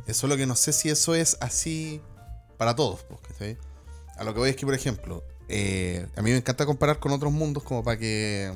Es 0.08 0.18
solo 0.18 0.36
que 0.38 0.46
no 0.48 0.56
sé 0.56 0.74
si 0.74 0.90
eso 0.90 1.14
es 1.16 1.38
así 1.40 2.02
para 2.58 2.76
todos, 2.76 3.04
pues, 3.04 3.22
¿cachai? 3.28 3.58
A 4.18 4.24
lo 4.24 4.34
que 4.34 4.40
voy 4.40 4.50
es 4.50 4.56
que, 4.56 4.66
por 4.66 4.74
ejemplo, 4.76 5.24
eh, 5.48 6.08
a 6.16 6.22
mí 6.22 6.32
me 6.32 6.38
encanta 6.38 6.66
comparar 6.66 7.00
con 7.00 7.12
otros 7.12 7.32
mundos 7.32 7.64
como 7.64 7.84
para 7.84 7.98
que, 7.98 8.52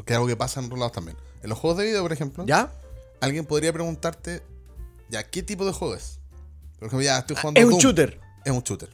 porque 0.00 0.14
es 0.14 0.16
algo 0.16 0.28
que 0.28 0.36
pasa 0.36 0.60
en 0.60 0.66
otros 0.66 0.78
lados 0.78 0.92
también. 0.92 1.18
En 1.42 1.50
los 1.50 1.58
juegos 1.58 1.76
de 1.78 1.84
video, 1.84 2.00
por 2.00 2.10
ejemplo, 2.10 2.46
¿Ya? 2.46 2.72
alguien 3.20 3.44
podría 3.44 3.70
preguntarte, 3.70 4.42
ya, 5.10 5.22
¿qué 5.28 5.42
tipo 5.42 5.66
de 5.66 5.72
juego 5.74 5.94
es? 5.94 6.20
Por 6.78 6.86
ejemplo, 6.88 7.02
ya 7.04 7.18
estoy 7.18 7.36
jugando 7.36 7.60
Ah, 7.60 7.60
Es 7.60 7.64
un 7.66 7.70
Doom. 7.72 7.80
shooter. 7.82 8.20
Es 8.46 8.50
un 8.52 8.60
shooter. 8.62 8.88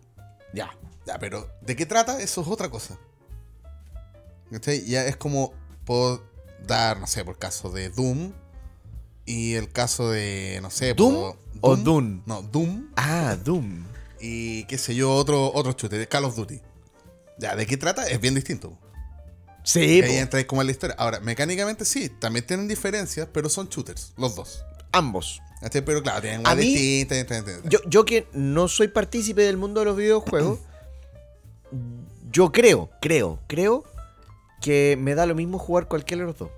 Ya. 0.53 0.77
Ya, 1.07 1.17
pero 1.21 1.49
¿de 1.61 1.77
qué 1.77 1.87
trata? 1.87 2.21
Eso 2.21 2.41
es 2.41 2.49
otra 2.49 2.69
cosa. 2.71 2.99
¿Cachai? 4.51 4.85
Ya 4.85 5.07
es 5.07 5.17
como 5.17 5.53
puedo 5.85 6.25
dar, 6.67 6.99
no 6.99 7.07
sé, 7.07 7.25
por 7.25 7.35
el 7.35 7.39
caso 7.39 7.71
de 7.71 7.91
Doom 7.91 8.33
y 9.27 9.55
el 9.55 9.71
caso 9.71 10.11
de, 10.11 10.59
no 10.61 10.71
sé, 10.71 10.95
¿Doom 10.95 11.15
puedo- 11.15 11.37
o 11.61 11.77
Dune? 11.77 12.23
No, 12.27 12.43
Doom 12.43 12.91
Ah, 12.97 13.37
Doom. 13.45 13.85
y 14.21 14.65
qué 14.65 14.77
sé 14.77 14.97
yo, 14.97 15.15
otro, 15.15 15.53
otro 15.55 15.71
shooter, 15.73 16.09
Call 16.09 16.25
of 16.25 16.35
Duty. 16.35 16.61
Ya, 17.39 17.55
¿de 17.55 17.65
qué 17.65 17.77
trata? 17.77 18.09
Es 18.09 18.21
bien 18.21 18.35
distinto. 18.35 18.77
Sí, 19.67 20.01
Ahí 20.01 20.17
entra 20.17 20.47
como 20.47 20.63
en 20.63 20.69
la 20.69 20.71
historia. 20.71 20.95
Ahora, 20.97 21.19
mecánicamente 21.19 21.85
sí, 21.85 22.09
también 22.09 22.47
tienen 22.47 22.69
diferencias, 22.69 23.29
pero 23.33 23.49
son 23.49 23.69
shooters, 23.69 24.13
los 24.17 24.37
dos. 24.37 24.65
ambos. 24.93 25.43
¿Cachai? 25.61 25.85
Pero 25.85 26.03
claro, 26.03 26.21
tienen 26.21 26.41
una 26.41 26.55
distinta. 26.55 27.17
Yo, 27.65 27.81
yo 27.89 28.05
que 28.05 28.29
no 28.33 28.69
soy 28.69 28.89
partícipe 28.89 29.43
del 29.43 29.57
mundo 29.57 29.81
de 29.81 29.87
los 29.87 29.97
videojuegos, 29.97 30.61
yo 32.31 32.53
creo, 32.53 32.91
creo, 33.01 33.41
creo 33.49 33.83
que 34.61 34.97
me 35.01 35.17
da 35.17 35.27
lo 35.27 35.35
mismo 35.35 35.59
jugar 35.59 35.89
cualquiera 35.89 36.23
de 36.23 36.27
los 36.29 36.39
dos. 36.39 36.51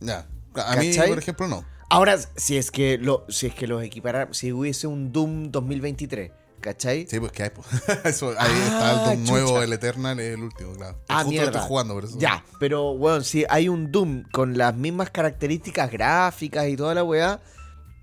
Ya. 0.00 0.26
A 0.54 0.76
mí, 0.76 0.88
¿Cachai? 0.88 1.08
por 1.10 1.18
ejemplo, 1.18 1.48
no. 1.48 1.64
Ahora, 1.90 2.18
si 2.36 2.56
es 2.56 2.70
que 2.70 2.96
lo, 2.96 3.26
si 3.28 3.48
es 3.48 3.54
que 3.54 3.66
los 3.66 3.82
equiparar, 3.82 4.34
si 4.34 4.52
hubiese 4.52 4.86
un 4.86 5.12
Doom 5.12 5.50
2023, 5.50 6.30
¿cachai? 6.60 7.06
Sí, 7.08 7.18
pues 7.20 7.32
que 7.32 7.44
hay. 7.44 7.50
pues. 7.50 7.66
Eso, 8.04 8.30
ahí 8.30 8.36
Ah, 8.38 8.64
está 8.66 8.92
el 8.92 8.98
Doom 9.04 9.20
chucha. 9.26 9.32
nuevo, 9.32 9.62
el 9.62 9.72
Eternal, 9.72 10.20
el 10.20 10.42
último, 10.42 10.72
claro. 10.74 10.98
Ah, 11.08 11.16
Justo 11.16 11.24
lo 11.24 11.30
mierda. 11.30 11.46
estoy 11.50 11.62
jugando, 11.68 11.94
por 11.94 12.04
eso. 12.04 12.18
Ya, 12.18 12.44
pero 12.60 12.94
bueno, 12.96 13.22
si 13.22 13.44
hay 13.48 13.68
un 13.68 13.90
Doom 13.92 14.24
con 14.32 14.56
las 14.58 14.74
mismas 14.74 15.10
características 15.10 15.90
gráficas 15.90 16.68
y 16.68 16.76
toda 16.76 16.94
la 16.94 17.04
weá 17.04 17.40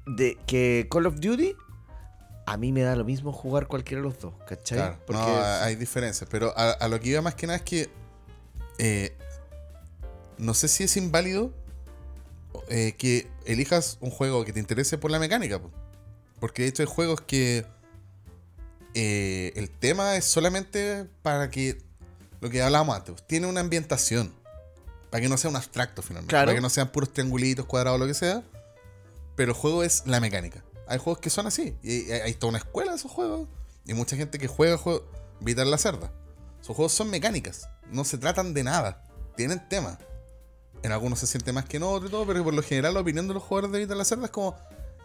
de 0.08 0.38
que 0.48 0.88
Call 0.90 1.06
of 1.08 1.16
Duty, 1.19 1.56
a 2.48 2.58
mí 2.58 2.72
me 2.72 2.82
da 2.82 2.95
lo 2.95 3.03
mismo 3.03 3.32
jugar 3.34 3.67
cualquiera 3.67 4.01
de 4.03 4.08
los 4.09 4.19
dos, 4.19 4.34
¿cachai? 4.48 4.77
Claro, 4.77 4.98
Porque 5.08 5.22
no, 5.22 5.43
hay 5.43 5.75
diferencias. 5.75 6.30
Pero 6.30 6.53
a, 6.58 6.72
a 6.72 6.88
lo 6.88 7.00
que 7.00 7.09
iba 7.09 7.22
más 7.22 7.35
que 7.35 7.48
nada 7.48 7.58
es 7.58 7.64
que. 7.64 7.90
eh, 8.77 9.16
no 10.38 10.53
sé 10.53 10.67
si 10.67 10.84
es 10.84 10.98
inválido 10.98 11.53
eh, 12.69 12.93
que 12.98 13.27
elijas 13.45 13.98
un 14.01 14.11
juego 14.11 14.43
que 14.45 14.51
te 14.53 14.59
interese 14.59 14.98
por 14.98 15.09
la 15.11 15.17
mecánica. 15.19 15.59
po. 15.59 15.72
Porque 16.40 16.64
de 16.64 16.67
hecho 16.69 16.84
hay 16.84 16.88
juegos 16.88 17.22
que. 17.22 17.66
Eh, 18.96 19.52
el 19.56 19.70
tema 19.70 20.16
es 20.16 20.26
solamente 20.26 21.06
para 21.22 21.52
que. 21.52 21.84
Lo 22.42 22.50
que 22.50 22.62
hablábamos 22.62 22.96
antes, 22.96 23.14
pues, 23.14 23.28
tiene 23.28 23.48
una 23.48 23.60
ambientación. 23.60 24.34
Para 25.10 25.22
que 25.22 25.30
no 25.30 25.38
sea 25.38 25.50
un 25.50 25.56
abstracto 25.56 26.02
finalmente. 26.02 26.30
Claro. 26.30 26.48
Para 26.48 26.56
que 26.56 26.62
no 26.62 26.70
sean 26.70 26.92
puros 26.92 27.14
triangulitos, 27.14 27.66
cuadrados, 27.66 28.00
lo 28.00 28.08
que 28.08 28.14
sea. 28.14 28.44
Pero 29.36 29.52
el 29.52 29.58
juego 29.58 29.84
es 29.84 30.04
la 30.06 30.20
mecánica. 30.20 30.64
Hay 30.88 30.98
juegos 30.98 31.20
que 31.20 31.30
son 31.30 31.46
así. 31.48 31.76
Y 31.84 32.12
hay, 32.12 32.22
hay 32.22 32.34
toda 32.34 32.50
una 32.50 32.58
escuela 32.60 32.92
de 32.92 32.98
esos 32.98 33.12
juegos. 33.12 33.48
Y 33.86 33.94
mucha 33.94 34.16
gente 34.16 34.40
que 34.40 34.48
juega 34.48 34.78
juegos. 34.78 35.04
Vital 35.42 35.70
la 35.70 35.78
cerda. 35.78 36.12
Esos 36.62 36.76
juegos 36.76 36.94
son 36.94 37.10
mecánicas. 37.10 37.70
No 37.92 38.06
se 38.06 38.18
tratan 38.18 38.54
de 38.54 38.64
nada. 38.64 39.04
Tienen 39.36 39.68
tema. 39.68 40.00
En 40.84 40.92
algunos 40.92 41.20
se 41.20 41.28
siente 41.28 41.52
más 41.52 41.66
que 41.66 41.78
en 41.78 41.84
otros 41.84 42.10
y 42.10 42.12
todo, 42.12 42.26
pero 42.26 42.44
por 42.44 42.54
lo 42.54 42.64
general 42.64 42.94
la 42.94 43.02
opinión 43.02 43.28
de 43.28 43.34
los 43.34 43.44
jugadores 43.44 43.72
de 43.72 43.80
Vital 43.80 43.98
la 43.98 44.06
cerda 44.06 44.26
es 44.26 44.32
como. 44.32 44.56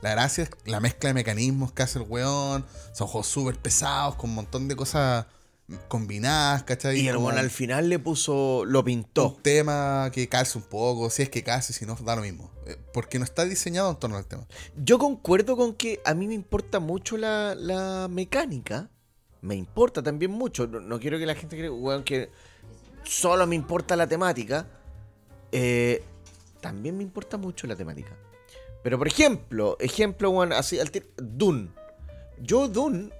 La 0.02 0.10
gracia 0.10 0.44
es 0.44 0.50
la 0.64 0.80
mezcla 0.80 1.08
de 1.08 1.14
mecanismos 1.14 1.72
que 1.72 1.82
hace 1.82 1.98
el 1.98 2.06
weón. 2.08 2.64
Son 2.92 3.06
juegos 3.06 3.26
súper 3.26 3.56
pesados, 3.56 4.14
con 4.16 4.30
un 4.30 4.36
montón 4.36 4.68
de 4.68 4.76
cosas 4.76 5.26
combinadas, 5.88 6.64
¿cachai? 6.64 6.98
y 6.98 7.08
el 7.08 7.16
weón 7.16 7.38
al 7.38 7.50
final 7.50 7.88
le 7.88 7.98
puso, 7.98 8.64
lo 8.64 8.82
pintó. 8.82 9.28
un 9.28 9.42
tema 9.42 10.10
que 10.12 10.28
calce 10.28 10.58
un 10.58 10.64
poco, 10.64 11.10
si 11.10 11.22
es 11.22 11.30
que 11.30 11.44
calce, 11.44 11.72
si 11.72 11.86
no, 11.86 11.96
da 11.96 12.16
lo 12.16 12.22
mismo. 12.22 12.50
Eh, 12.66 12.76
Porque 12.92 13.18
no 13.18 13.24
está 13.24 13.44
diseñado 13.44 13.90
en 13.90 13.96
torno 13.96 14.16
al 14.16 14.26
tema. 14.26 14.46
Yo 14.76 14.98
concuerdo 14.98 15.56
con 15.56 15.74
que 15.74 16.00
a 16.04 16.14
mí 16.14 16.26
me 16.26 16.34
importa 16.34 16.80
mucho 16.80 17.16
la, 17.16 17.54
la 17.54 18.08
mecánica. 18.10 18.90
Me 19.42 19.54
importa 19.54 20.02
también 20.02 20.32
mucho. 20.32 20.66
No, 20.66 20.80
no 20.80 20.98
quiero 20.98 21.18
que 21.18 21.26
la 21.26 21.34
gente 21.34 21.56
crea 21.56 21.70
weón, 21.70 22.02
que 22.02 22.30
solo 23.04 23.46
me 23.46 23.54
importa 23.54 23.96
la 23.96 24.06
temática. 24.06 24.66
Eh, 25.52 26.02
también 26.60 26.96
me 26.96 27.02
importa 27.02 27.36
mucho 27.36 27.66
la 27.66 27.76
temática. 27.76 28.16
Pero 28.82 28.98
por 28.98 29.06
ejemplo, 29.08 29.76
ejemplo, 29.80 30.30
weón, 30.30 30.52
así, 30.52 30.78
al 30.78 30.90
Dune. 31.16 31.68
Yo 32.40 32.68
Dune, 32.68 33.10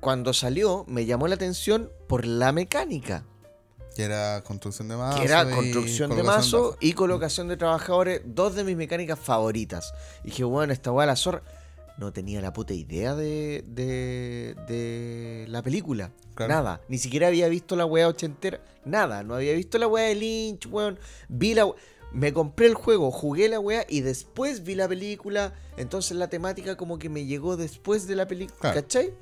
cuando 0.00 0.32
salió, 0.32 0.84
me 0.88 1.04
llamó 1.04 1.28
la 1.28 1.34
atención 1.34 1.90
por 2.08 2.24
la 2.26 2.52
mecánica. 2.52 3.24
Que 3.94 4.04
era 4.04 4.42
construcción 4.42 4.88
de 4.88 4.96
mazo. 4.96 5.18
que 5.18 5.24
era 5.26 5.44
construcción 5.50 6.16
de 6.16 6.22
mazo 6.22 6.78
y 6.80 6.94
colocación 6.94 7.48
de 7.48 7.58
trabajadores, 7.58 8.22
dos 8.24 8.54
de 8.54 8.64
mis 8.64 8.74
mecánicas 8.76 9.18
favoritas. 9.18 9.92
Y 10.24 10.28
dije, 10.28 10.44
bueno, 10.44 10.72
esta 10.72 10.90
weá 10.92 11.06
la 11.06 11.16
zorra. 11.16 11.42
No 11.98 12.10
tenía 12.10 12.40
la 12.40 12.54
puta 12.54 12.72
idea 12.72 13.14
de, 13.14 13.62
de, 13.68 14.56
de 14.66 15.44
la 15.48 15.60
película. 15.62 16.10
Claro. 16.34 16.54
Nada. 16.54 16.80
Ni 16.88 16.96
siquiera 16.96 17.26
había 17.26 17.48
visto 17.48 17.76
la 17.76 17.84
weá 17.84 18.08
ochentera. 18.08 18.60
Nada. 18.86 19.22
No 19.22 19.34
había 19.34 19.52
visto 19.52 19.76
la 19.76 19.86
weá 19.86 20.06
de 20.06 20.14
Lynch, 20.14 20.66
weón. 20.70 20.98
Vi 21.28 21.52
la 21.52 21.66
we- 21.66 21.74
Me 22.12 22.32
compré 22.32 22.66
el 22.66 22.74
juego, 22.74 23.10
jugué 23.10 23.48
la 23.48 23.58
weá 23.58 23.86
y 23.88 24.00
después 24.02 24.64
vi 24.64 24.74
la 24.74 24.86
película. 24.88 25.54
Entonces 25.76 26.16
la 26.16 26.28
temática 26.28 26.76
como 26.76 26.98
que 26.98 27.08
me 27.08 27.24
llegó 27.24 27.56
después 27.56 28.06
de 28.06 28.16
la 28.16 28.26
película. 28.28 28.58
Claro. 28.60 28.80
¿Cachai? 28.82 29.14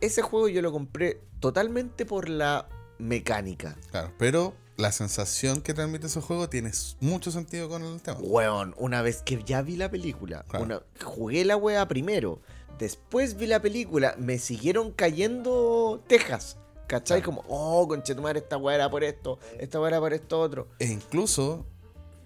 Ese 0.00 0.22
juego 0.22 0.48
yo 0.48 0.62
lo 0.62 0.72
compré 0.72 1.20
totalmente 1.40 2.06
por 2.06 2.28
la 2.30 2.66
mecánica. 2.98 3.76
Claro, 3.90 4.12
pero 4.18 4.54
la 4.76 4.92
sensación 4.92 5.60
que 5.60 5.74
transmite 5.74 6.06
ese 6.06 6.20
juego 6.22 6.48
tiene 6.48 6.70
mucho 7.00 7.30
sentido 7.30 7.68
con 7.68 7.82
el 7.84 8.00
tema. 8.00 8.18
Weón, 8.20 8.74
una 8.78 9.02
vez 9.02 9.20
que 9.22 9.42
ya 9.44 9.60
vi 9.60 9.76
la 9.76 9.90
película, 9.90 10.44
Claro. 10.48 10.64
una- 10.64 10.82
jugué 11.04 11.44
la 11.44 11.56
wea 11.58 11.86
primero, 11.88 12.40
después 12.78 13.36
vi 13.36 13.46
la 13.46 13.60
película, 13.60 14.14
me 14.18 14.38
siguieron 14.38 14.92
cayendo 14.92 16.02
tejas. 16.06 16.56
¿Cachai? 16.86 17.22
Claro. 17.22 17.42
Como, 17.42 17.44
oh, 17.48 17.86
conchetumar, 17.86 18.36
esta 18.38 18.56
wea 18.56 18.74
era 18.76 18.90
por 18.90 19.04
esto, 19.04 19.38
esta 19.58 19.78
wea 19.80 19.88
era 19.90 20.00
por 20.00 20.12
esto 20.14 20.40
otro. 20.40 20.66
E 20.78 20.86
incluso, 20.86 21.64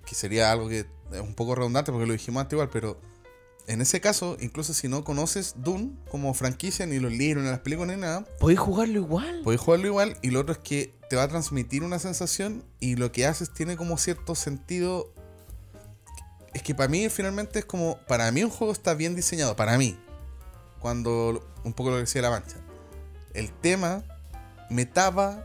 que 0.04 0.14
sería 0.14 0.52
algo 0.52 0.68
que 0.68 0.86
es 1.12 1.20
un 1.20 1.34
poco 1.34 1.54
redundante 1.54 1.92
porque 1.92 2.06
lo 2.06 2.12
dijimos 2.12 2.40
antes 2.40 2.54
igual, 2.54 2.70
pero 2.70 2.98
en 3.66 3.80
ese 3.80 4.00
caso, 4.00 4.36
incluso 4.40 4.74
si 4.74 4.88
no 4.88 5.04
conoces 5.04 5.54
Dune 5.56 5.92
como 6.10 6.34
franquicia, 6.34 6.84
ni 6.84 6.98
los 6.98 7.12
libros, 7.12 7.44
ni 7.44 7.50
las 7.50 7.60
películas, 7.60 7.96
ni 7.96 8.00
nada, 8.00 8.26
¿Podéis 8.38 8.60
jugarlo 8.60 8.98
igual? 8.98 9.40
podés 9.42 9.60
jugarlo 9.60 9.86
igual. 9.86 10.18
Y 10.22 10.30
lo 10.30 10.40
otro 10.40 10.52
es 10.52 10.58
que 10.58 10.94
te 11.08 11.16
va 11.16 11.22
a 11.22 11.28
transmitir 11.28 11.82
una 11.82 11.98
sensación 11.98 12.62
y 12.78 12.96
lo 12.96 13.10
que 13.10 13.26
haces 13.26 13.52
tiene 13.52 13.76
como 13.76 13.96
cierto 13.96 14.34
sentido. 14.34 15.12
Es 16.52 16.62
que 16.62 16.74
para 16.74 16.88
mí 16.88 17.08
finalmente 17.08 17.60
es 17.60 17.64
como, 17.64 17.98
para 18.06 18.30
mí 18.32 18.44
un 18.44 18.50
juego 18.50 18.72
está 18.72 18.94
bien 18.94 19.16
diseñado, 19.16 19.56
para 19.56 19.78
mí. 19.78 19.98
Cuando, 20.78 21.42
un 21.64 21.72
poco 21.72 21.90
lo 21.90 21.96
que 21.96 22.02
decía 22.02 22.20
la 22.20 22.30
mancha, 22.30 22.56
el 23.32 23.50
tema 23.50 24.04
me 24.68 24.84
tapa 24.84 25.42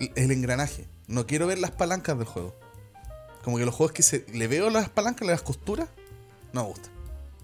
el 0.00 0.32
engranaje. 0.32 0.88
No 1.06 1.26
quiero 1.26 1.46
ver 1.46 1.58
las 1.58 1.70
palancas 1.70 2.18
del 2.18 2.26
juego. 2.26 2.59
Como 3.44 3.56
que 3.58 3.64
los 3.64 3.74
juegos 3.74 3.92
que 3.92 4.02
se, 4.02 4.26
le 4.32 4.46
veo 4.48 4.68
las 4.70 4.88
palancas, 4.88 5.26
las 5.26 5.42
costuras, 5.42 5.88
no 6.52 6.62
me 6.62 6.68
gusta. 6.68 6.88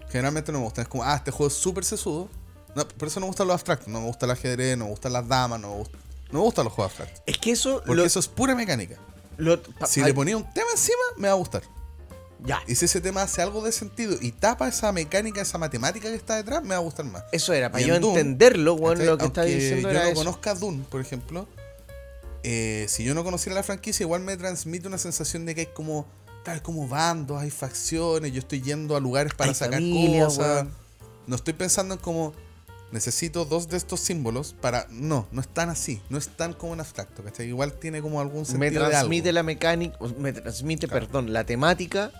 Generalmente 0.09 0.51
no 0.51 0.59
me 0.59 0.65
gusta. 0.65 0.81
Es 0.83 0.87
como, 0.87 1.03
ah, 1.03 1.15
este 1.15 1.31
juego 1.31 1.47
es 1.47 1.53
súper 1.53 1.83
sesudo. 1.83 2.29
No, 2.75 2.87
por 2.87 3.07
eso 3.07 3.19
no 3.19 3.25
me 3.25 3.29
gustan 3.29 3.47
los 3.47 3.55
abstractos. 3.55 3.87
No 3.87 3.99
me 4.01 4.07
gusta 4.07 4.25
el 4.25 4.31
ajedrez, 4.31 4.77
no 4.77 4.85
me 4.85 4.91
gustan 4.91 5.13
las 5.13 5.27
damas, 5.27 5.59
no 5.59 5.69
me, 5.71 5.75
gusta, 5.77 5.97
no 6.31 6.39
me 6.39 6.45
gustan 6.45 6.65
los 6.65 6.73
juegos 6.73 6.91
abstractos. 6.93 7.23
Es 7.25 7.37
que 7.39 7.51
eso... 7.51 7.77
Porque 7.85 7.95
lo- 7.95 8.05
eso 8.05 8.19
es 8.19 8.27
pura 8.27 8.53
mecánica. 8.55 8.97
lo- 9.37 9.59
Si 9.87 10.03
le 10.03 10.13
ponía 10.13 10.37
un 10.37 10.43
tema 10.53 10.69
encima, 10.71 10.97
me 11.17 11.27
va 11.27 11.33
a 11.33 11.37
gustar. 11.37 11.63
Ya, 12.45 12.61
Y 12.67 12.75
si 12.75 12.85
ese 12.85 13.01
tema 13.01 13.23
hace 13.23 13.41
algo 13.41 13.63
de 13.63 13.71
sentido 13.71 14.15
y 14.21 14.31
tapa 14.31 14.67
esa 14.67 14.91
mecánica, 14.91 15.41
esa 15.41 15.57
matemática 15.57 16.07
que 16.07 16.13
está 16.15 16.35
detrás, 16.35 16.61
me 16.61 16.69
va 16.69 16.75
a 16.75 16.79
gustar 16.79 17.03
más. 17.05 17.23
eso 17.31 17.51
era, 17.51 17.71
para 17.71 17.83
Y 17.83 17.87
yo 17.87 17.95
en 17.95 18.01
Doom, 18.03 18.11
entenderlo, 18.15 18.77
¿Cachai? 18.79 19.05
lo 19.07 19.17
que 19.17 19.23
Aunque 19.23 19.41
diciendo 19.45 19.81
yo 19.81 19.89
era 19.89 20.03
no 20.03 20.09
eso. 20.09 20.15
conozca 20.19 20.53
Dune, 20.53 20.83
por 20.87 21.01
ejemplo, 21.01 21.47
eh, 22.43 22.85
si 22.89 23.03
yo 23.03 23.13
no 23.13 23.23
conociera 23.23 23.55
la 23.55 23.63
franquicia, 23.63 24.03
igual 24.03 24.21
me 24.21 24.37
transmite 24.37 24.87
una 24.87 24.97
sensación 24.97 25.45
de 25.45 25.55
que 25.55 25.61
hay 25.61 25.67
como, 25.67 26.05
tal 26.43 26.61
como 26.61 26.87
bandos, 26.87 27.41
hay 27.41 27.49
facciones, 27.51 28.31
yo 28.31 28.39
estoy 28.39 28.61
yendo 28.61 28.95
a 28.95 28.99
lugares 28.99 29.33
para 29.33 29.49
Hay 29.49 29.55
sacar 29.55 29.79
familia, 29.79 30.25
cosas. 30.25 30.67
No 31.27 31.35
estoy 31.35 31.53
pensando 31.53 31.93
en 31.95 31.99
como 31.99 32.33
necesito 32.91 33.43
dos 33.43 33.67
de 33.67 33.75
estos 33.75 33.99
símbolos 33.99 34.53
para. 34.61 34.87
No, 34.89 35.27
no 35.31 35.41
es 35.41 35.47
tan 35.49 35.69
así, 35.69 36.01
no 36.09 36.17
es 36.17 36.29
tan 36.29 36.53
como 36.53 36.73
en 36.73 36.79
abstracto, 36.79 37.21
¿cachai? 37.23 37.47
Igual 37.47 37.73
tiene 37.73 38.01
como 38.01 38.21
algún 38.21 38.45
sentido 38.45 38.59
me 38.59 38.69
de 38.71 38.77
algo. 38.77 38.89
transmite 38.91 39.33
la 39.33 39.43
mecánica, 39.43 39.97
me 40.17 40.31
transmite, 40.31 40.87
Claro. 40.87 41.05
perdón, 41.05 41.33
la 41.33 41.43
temática 41.43 42.11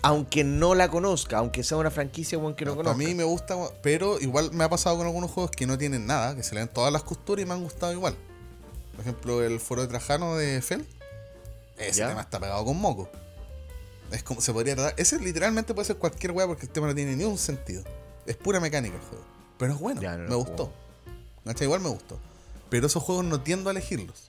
Aunque 0.00 0.44
no 0.44 0.76
la 0.76 0.88
conozca, 0.88 1.38
aunque 1.38 1.64
sea 1.64 1.76
una 1.76 1.90
franquicia 1.90 2.38
weón, 2.38 2.54
que 2.54 2.64
no 2.64 2.76
Para 2.76 2.84
conozca. 2.92 3.04
mí 3.08 3.14
me 3.16 3.24
gusta, 3.24 3.56
pero 3.82 4.20
igual 4.20 4.52
me 4.52 4.62
ha 4.62 4.68
pasado 4.68 4.96
con 4.96 5.06
algunos 5.08 5.28
juegos 5.32 5.50
que 5.50 5.66
no 5.66 5.76
tienen 5.76 6.06
nada, 6.06 6.36
que 6.36 6.44
se 6.44 6.54
le 6.54 6.60
dan 6.60 6.68
todas 6.72 6.92
las 6.92 7.02
costuras 7.02 7.42
y 7.42 7.46
me 7.46 7.54
han 7.54 7.64
gustado 7.64 7.92
igual. 7.92 8.14
Por 8.98 9.04
ejemplo, 9.04 9.44
el 9.44 9.60
foro 9.60 9.82
de 9.82 9.86
Trajano 9.86 10.34
de 10.34 10.60
Fel. 10.60 10.84
Ese 11.76 12.00
¿Ya? 12.00 12.08
tema 12.08 12.22
está 12.22 12.40
pegado 12.40 12.64
con 12.64 12.76
moco. 12.80 13.08
Es 14.10 14.24
como 14.24 14.40
se 14.40 14.52
podría 14.52 14.74
tratar. 14.74 14.94
Ese 14.96 15.20
literalmente 15.20 15.72
puede 15.72 15.86
ser 15.86 15.98
cualquier 15.98 16.32
weá 16.32 16.48
porque 16.48 16.66
el 16.66 16.72
tema 16.72 16.88
no 16.88 16.96
tiene 16.96 17.14
ni 17.14 17.22
un 17.22 17.38
sentido. 17.38 17.84
Es 18.26 18.34
pura 18.34 18.58
mecánica 18.58 18.96
el 18.96 19.00
juego. 19.02 19.24
Pero 19.56 19.74
es 19.74 19.78
bueno, 19.78 20.00
Ya, 20.02 20.16
no 20.16 20.28
me 20.28 20.34
gustó. 20.34 20.72
¿Cachai? 21.44 21.66
Igual 21.66 21.80
me 21.80 21.90
gustó. 21.90 22.18
Pero 22.70 22.88
esos 22.88 23.00
juegos 23.00 23.24
no 23.24 23.40
tiendo 23.40 23.70
a 23.70 23.72
elegirlos. 23.72 24.26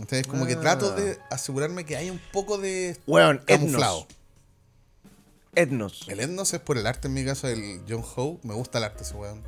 ¿Cachai? 0.00 0.20
Es 0.20 0.26
como 0.26 0.44
que 0.44 0.52
Ah. 0.52 0.60
trato 0.60 0.90
de 0.94 1.18
asegurarme 1.30 1.86
que 1.86 1.96
hay 1.96 2.10
un 2.10 2.20
poco 2.34 2.58
de 2.58 3.00
Weón, 3.06 3.38
camuflado. 3.46 4.06
Etnos. 5.54 6.02
Etnos. 6.02 6.08
El 6.08 6.20
Etnos 6.20 6.52
es 6.52 6.60
por 6.60 6.76
el 6.76 6.86
arte, 6.86 7.08
en 7.08 7.14
mi 7.14 7.24
caso, 7.24 7.48
el 7.48 7.80
John 7.88 8.04
Howe. 8.16 8.38
Me 8.42 8.52
gusta 8.52 8.76
el 8.76 8.84
arte 8.84 9.02
ese 9.02 9.14
weón. 9.14 9.42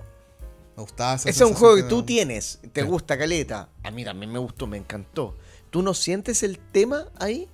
Me 0.78 0.82
gustaba 0.82 1.14
esa 1.16 1.28
Ese 1.28 1.42
es 1.42 1.50
un 1.50 1.56
juego 1.56 1.74
que 1.74 1.82
tú 1.82 2.04
tienes, 2.04 2.60
te 2.72 2.82
Sí. 2.82 2.86
gusta 2.86 3.18
caleta. 3.18 3.68
A 3.82 3.90
mí 3.90 4.04
también 4.04 4.30
me 4.30 4.38
gustó, 4.38 4.68
me 4.68 4.76
encantó. 4.76 5.36
¿Tú 5.70 5.82
no 5.82 5.92
sientes 5.92 6.44
el 6.44 6.60
tema 6.60 7.08
ahí? 7.18 7.48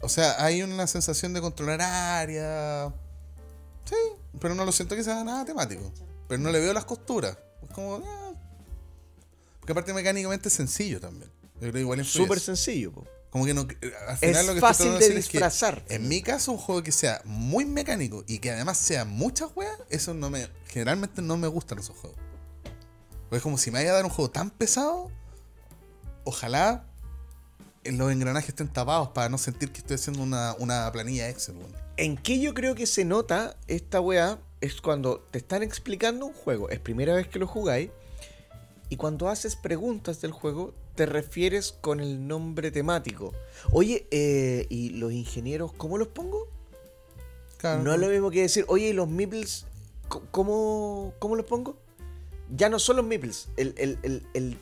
O 0.00 0.08
sea, 0.08 0.40
hay 0.44 0.62
una 0.62 0.86
sensación 0.86 1.32
de 1.32 1.40
controlar 1.40 1.80
área. 1.82 2.94
Sí, 3.86 3.96
pero 4.38 4.54
no 4.54 4.64
lo 4.64 4.70
siento 4.70 4.94
que 4.94 5.02
sea 5.02 5.24
nada 5.24 5.44
temático. 5.44 5.92
Pero 6.28 6.40
no 6.40 6.52
le 6.52 6.60
veo 6.60 6.72
las 6.72 6.84
costuras. 6.84 7.36
Es 7.60 7.70
como. 7.70 7.96
ah. 8.06 8.32
Porque 9.58 9.72
aparte 9.72 9.92
mecánicamente 9.92 10.46
es 10.48 10.54
sencillo 10.54 11.00
también. 11.00 11.28
Yo 11.54 11.60
creo 11.62 11.72
que 11.72 11.80
igual 11.80 12.04
Súper 12.04 12.38
sencillo. 12.38 12.92
po. 12.92 13.04
Como 13.30 13.46
que 13.46 13.52
no, 13.52 13.62
eh, 13.62 13.92
al 14.06 14.16
final 14.16 14.36
Es 14.36 14.46
lo 14.46 14.54
que 14.54 14.60
fácil 14.60 14.92
de 14.92 14.98
decir 15.00 15.16
es 15.16 15.26
que, 15.28 15.38
disfrazar. 15.38 15.84
en 15.88 16.06
mi 16.06 16.22
caso, 16.22 16.52
un 16.52 16.58
juego 16.58 16.84
que 16.84 16.92
sea 16.92 17.20
muy 17.24 17.64
mecánico 17.64 18.22
y 18.28 18.38
que 18.38 18.52
además 18.52 18.78
sea 18.78 19.04
muchas 19.04 19.50
weas, 19.56 19.76
eso 19.88 20.14
no 20.14 20.30
me. 20.30 20.46
Generalmente 20.68 21.20
no 21.20 21.36
me 21.36 21.48
gustan 21.48 21.80
esos 21.80 21.96
juegos. 21.96 22.16
Porque 23.30 23.36
es 23.36 23.42
como 23.44 23.58
si 23.58 23.70
me 23.70 23.78
vaya 23.78 23.92
a 23.92 23.94
dar 23.94 24.04
un 24.04 24.10
juego 24.10 24.28
tan 24.28 24.50
pesado, 24.50 25.08
ojalá 26.24 26.84
los 27.84 28.10
engranajes 28.10 28.48
estén 28.48 28.66
tapados 28.66 29.10
para 29.10 29.28
no 29.28 29.38
sentir 29.38 29.70
que 29.70 29.78
estoy 29.78 29.94
haciendo 29.94 30.20
una, 30.24 30.56
una 30.58 30.90
planilla 30.90 31.28
Excel. 31.28 31.54
¿En 31.96 32.16
qué 32.16 32.40
yo 32.40 32.54
creo 32.54 32.74
que 32.74 32.86
se 32.86 33.04
nota 33.04 33.56
esta 33.68 34.00
weá? 34.00 34.40
Es 34.60 34.80
cuando 34.80 35.20
te 35.30 35.38
están 35.38 35.62
explicando 35.62 36.26
un 36.26 36.32
juego, 36.32 36.70
es 36.70 36.80
primera 36.80 37.14
vez 37.14 37.28
que 37.28 37.38
lo 37.38 37.46
jugáis, 37.46 37.90
y 38.88 38.96
cuando 38.96 39.28
haces 39.28 39.54
preguntas 39.54 40.20
del 40.20 40.32
juego, 40.32 40.74
te 40.96 41.06
refieres 41.06 41.70
con 41.70 42.00
el 42.00 42.26
nombre 42.26 42.72
temático. 42.72 43.32
Oye, 43.70 44.08
eh, 44.10 44.66
¿y 44.68 44.90
los 44.90 45.12
ingenieros 45.12 45.72
cómo 45.72 45.98
los 45.98 46.08
pongo? 46.08 46.48
Claro, 47.58 47.84
No 47.84 47.94
es 47.94 48.00
lo 48.00 48.08
mismo 48.08 48.32
que 48.32 48.42
decir, 48.42 48.64
oye, 48.66 48.88
¿y 48.88 48.92
los 48.92 49.08
meeples 49.08 49.66
cómo, 50.32 51.14
cómo 51.20 51.36
los 51.36 51.46
pongo? 51.46 51.76
Ya 52.56 52.68
no 52.68 52.78
son 52.78 52.96
los 52.96 53.04
meeples. 53.04 53.48
El, 53.56 53.74
el- 53.78 53.98
el- 54.02 54.26
el- 54.34 54.58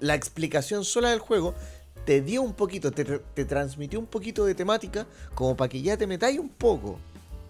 la 0.00 0.14
explicación 0.14 0.84
sola 0.84 1.10
del 1.10 1.18
juego 1.18 1.54
te 2.06 2.22
dio 2.22 2.40
un 2.42 2.54
poquito, 2.54 2.90
te, 2.92 3.04
te 3.04 3.44
transmitió 3.44 3.98
un 3.98 4.06
poquito 4.06 4.44
de 4.46 4.54
temática 4.54 5.06
como 5.34 5.56
para 5.56 5.68
que 5.68 5.82
ya 5.82 5.96
te 5.96 6.06
metáis 6.06 6.38
un 6.38 6.48
poco. 6.48 6.98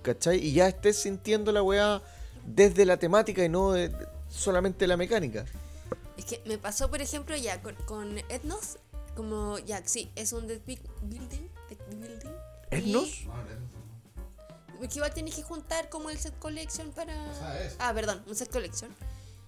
¿Cachai? 0.03 0.39
Y 0.45 0.53
ya 0.55 0.67
estés 0.69 0.97
sintiendo 0.99 1.53
la 1.53 1.63
weá 1.63 2.03
desde 2.47 2.85
la 2.87 2.97
temática 2.97 3.45
y 3.45 3.49
no 3.49 3.73
de- 3.73 3.95
solamente 4.29 4.87
la 4.87 4.97
mecánica. 4.97 5.45
Es 6.17 6.25
que 6.25 6.43
me 6.47 6.59
pasó, 6.59 6.91
por 6.91 7.01
ejemplo, 7.03 7.37
ya 7.37 7.63
con, 7.63 7.75
con 7.87 8.19
Etnos, 8.31 8.79
como 9.15 9.59
ya, 9.59 9.83
sí, 9.87 10.11
es 10.17 10.33
un 10.33 10.47
big- 10.67 10.81
building. 11.03 11.49
deck 11.69 11.79
building 11.91 12.29
y- 12.73 12.75
¿Etnos? 12.77 13.09
Porque 14.79 14.95
igual 14.97 15.13
tienes 15.13 15.35
que 15.35 15.43
juntar 15.43 15.89
como 15.91 16.09
el 16.11 16.19
set 16.19 16.39
collection 16.39 16.91
para. 16.93 17.13
sea, 17.35 17.63
es. 17.63 17.77
Ah, 17.79 17.93
perdón, 17.95 18.23
un 18.27 18.35
set 18.35 18.51
collection. 18.51 18.91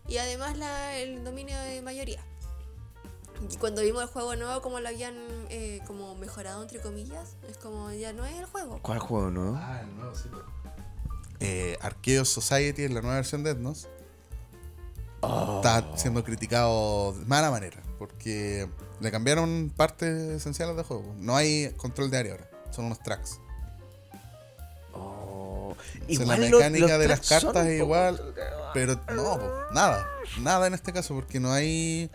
Y 0.08 0.18
además 0.18 0.56
la, 0.58 0.96
el 0.98 1.24
dominio 1.24 1.58
de 1.60 1.80
mayoría. 1.82 2.20
Y 3.50 3.56
cuando 3.56 3.82
vimos 3.82 4.02
el 4.02 4.08
juego 4.08 4.36
nuevo, 4.36 4.62
como 4.62 4.78
lo 4.80 4.88
habían 4.88 5.14
eh, 5.48 5.80
como 5.86 6.14
mejorado, 6.14 6.62
entre 6.62 6.80
comillas, 6.80 7.36
es 7.48 7.56
como 7.58 7.90
ya 7.92 8.12
no 8.12 8.24
es 8.24 8.36
el 8.38 8.44
juego. 8.46 8.78
¿Cuál 8.82 8.98
juego, 9.00 9.30
no? 9.30 9.56
Ah, 9.56 9.80
el 9.82 9.96
nuevo, 9.96 10.14
sí. 10.14 10.28
Eh, 11.40 11.76
Arceus 11.80 12.28
Society 12.28 12.84
es 12.84 12.90
la 12.92 13.00
nueva 13.00 13.16
versión 13.16 13.42
de 13.42 13.50
Etnos. 13.50 13.88
Está 15.56 15.96
siendo 15.96 16.22
criticado 16.24 17.12
de 17.14 17.24
mala 17.26 17.50
manera. 17.50 17.80
Porque 17.98 18.68
le 19.00 19.10
cambiaron 19.10 19.72
partes 19.76 20.08
esenciales 20.32 20.76
del 20.76 20.84
juego. 20.84 21.14
No 21.18 21.36
hay 21.36 21.72
control 21.76 22.10
de 22.10 22.18
área 22.18 22.32
ahora. 22.32 22.50
Son 22.70 22.84
unos 22.86 23.00
tracks. 23.02 23.38
Oh, 24.92 25.74
O 25.74 26.14
sea, 26.14 26.26
la 26.26 26.36
igual 26.36 26.40
mecánica 26.40 26.86
los 26.88 26.98
de 27.00 27.08
las 27.08 27.20
cartas 27.28 27.66
es 27.66 27.80
poco- 27.80 27.84
igual. 27.84 28.34
Pero 28.74 28.94
no, 29.14 29.38
po, 29.38 29.50
nada. 29.72 30.06
Nada 30.40 30.66
en 30.66 30.74
este 30.74 30.92
caso. 30.92 31.14
Porque 31.14 31.40
no 31.40 31.52
hay. 31.52 32.10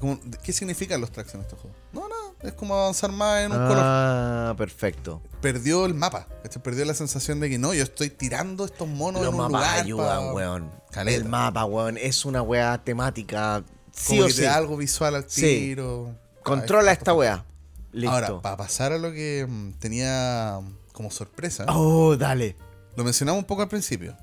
como- 0.00 0.20
¿Qué 0.42 0.52
significan 0.52 1.00
los 1.00 1.10
tracks 1.10 1.34
en 1.34 1.40
este 1.40 1.56
juego? 1.56 1.74
No, 1.92 2.00
nada. 2.08 2.22
Es 2.42 2.52
como 2.52 2.74
avanzar 2.74 3.10
más 3.12 3.44
en 3.44 3.52
un 3.52 3.58
color. 3.58 3.78
Ah, 3.82 4.54
perfecto. 4.58 5.22
Perdió 5.40 5.86
el 5.86 5.94
mapa. 5.94 6.26
¿cachai? 6.42 6.62
Perdió 6.62 6.84
la 6.84 6.92
sensación 6.94 7.40
de 7.40 7.48
que 7.48 7.58
no, 7.58 7.72
yo 7.72 7.82
estoy 7.82 8.10
tirando 8.10 8.66
estos 8.66 8.86
monos 8.86 9.22
Los 9.22 9.32
en 9.32 9.40
un 9.40 9.50
mapas 9.50 9.60
lugar. 9.68 9.80
ayudan, 9.84 10.18
pa- 10.28 10.32
weón. 10.34 10.70
Caleta. 10.90 11.16
El 11.16 11.24
mapa, 11.28 11.64
weón, 11.64 11.96
es 11.98 12.24
una 12.26 12.42
weá 12.42 12.76
temática. 12.84 13.64
Sí 13.92 14.08
como 14.16 14.22
o 14.24 14.26
que 14.26 14.32
te 14.34 14.38
sí. 14.40 14.42
da 14.44 14.56
algo 14.56 14.76
visual 14.76 15.14
al 15.14 15.24
Sí. 15.30 15.40
tiro. 15.40 16.14
Controla 16.42 16.90
Ah, 16.90 16.94
esta 16.94 17.14
weá. 17.14 17.44
Listo. 17.92 18.12
Ahora, 18.14 18.42
para 18.42 18.56
pasar 18.58 18.92
a 18.92 18.98
lo 18.98 19.10
que 19.12 19.46
mm, 19.48 19.72
tenía 19.78 20.58
mm, 20.60 20.76
como 20.92 21.10
sorpresa, 21.10 21.64
Oh, 21.68 22.14
dale. 22.18 22.54
lo 22.96 23.04
mencionamos 23.04 23.38
un 23.40 23.46
poco 23.46 23.62
al 23.62 23.68
principio. 23.68 24.14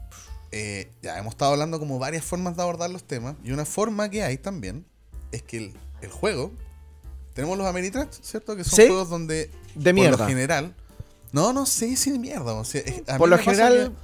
Eh, 0.56 0.92
ya 1.02 1.18
hemos 1.18 1.34
estado 1.34 1.52
hablando 1.54 1.80
como 1.80 1.98
varias 1.98 2.24
formas 2.24 2.56
de 2.56 2.62
abordar 2.62 2.90
los 2.92 3.04
temas. 3.04 3.36
Y 3.44 3.52
una 3.52 3.66
forma 3.66 4.10
que 4.10 4.22
hay 4.24 4.38
también 4.38 4.86
es 5.32 5.42
que 5.42 5.58
el, 5.58 5.74
el 6.02 6.12
juego. 6.12 6.52
Tenemos 7.34 7.58
los 7.58 7.66
Ameritrash, 7.66 8.10
¿cierto? 8.22 8.56
Que 8.56 8.64
son 8.64 8.78
Sí. 8.78 8.86
juegos 8.88 9.10
donde. 9.10 9.50
De 9.74 9.86
Por 9.86 9.94
mierda. 9.94 10.18
lo 10.18 10.28
general. 10.28 10.76
No, 11.32 11.52
no 11.54 11.66
sé 11.66 11.96
si 11.96 12.12
de 12.12 12.20
mierda. 12.20 12.54
o 12.54 12.64
sea, 12.64 12.82
es- 12.82 13.02
a 13.10 13.14
mí 13.14 13.18
Por 13.18 13.30
lo 13.30 13.38
general, 13.40 13.96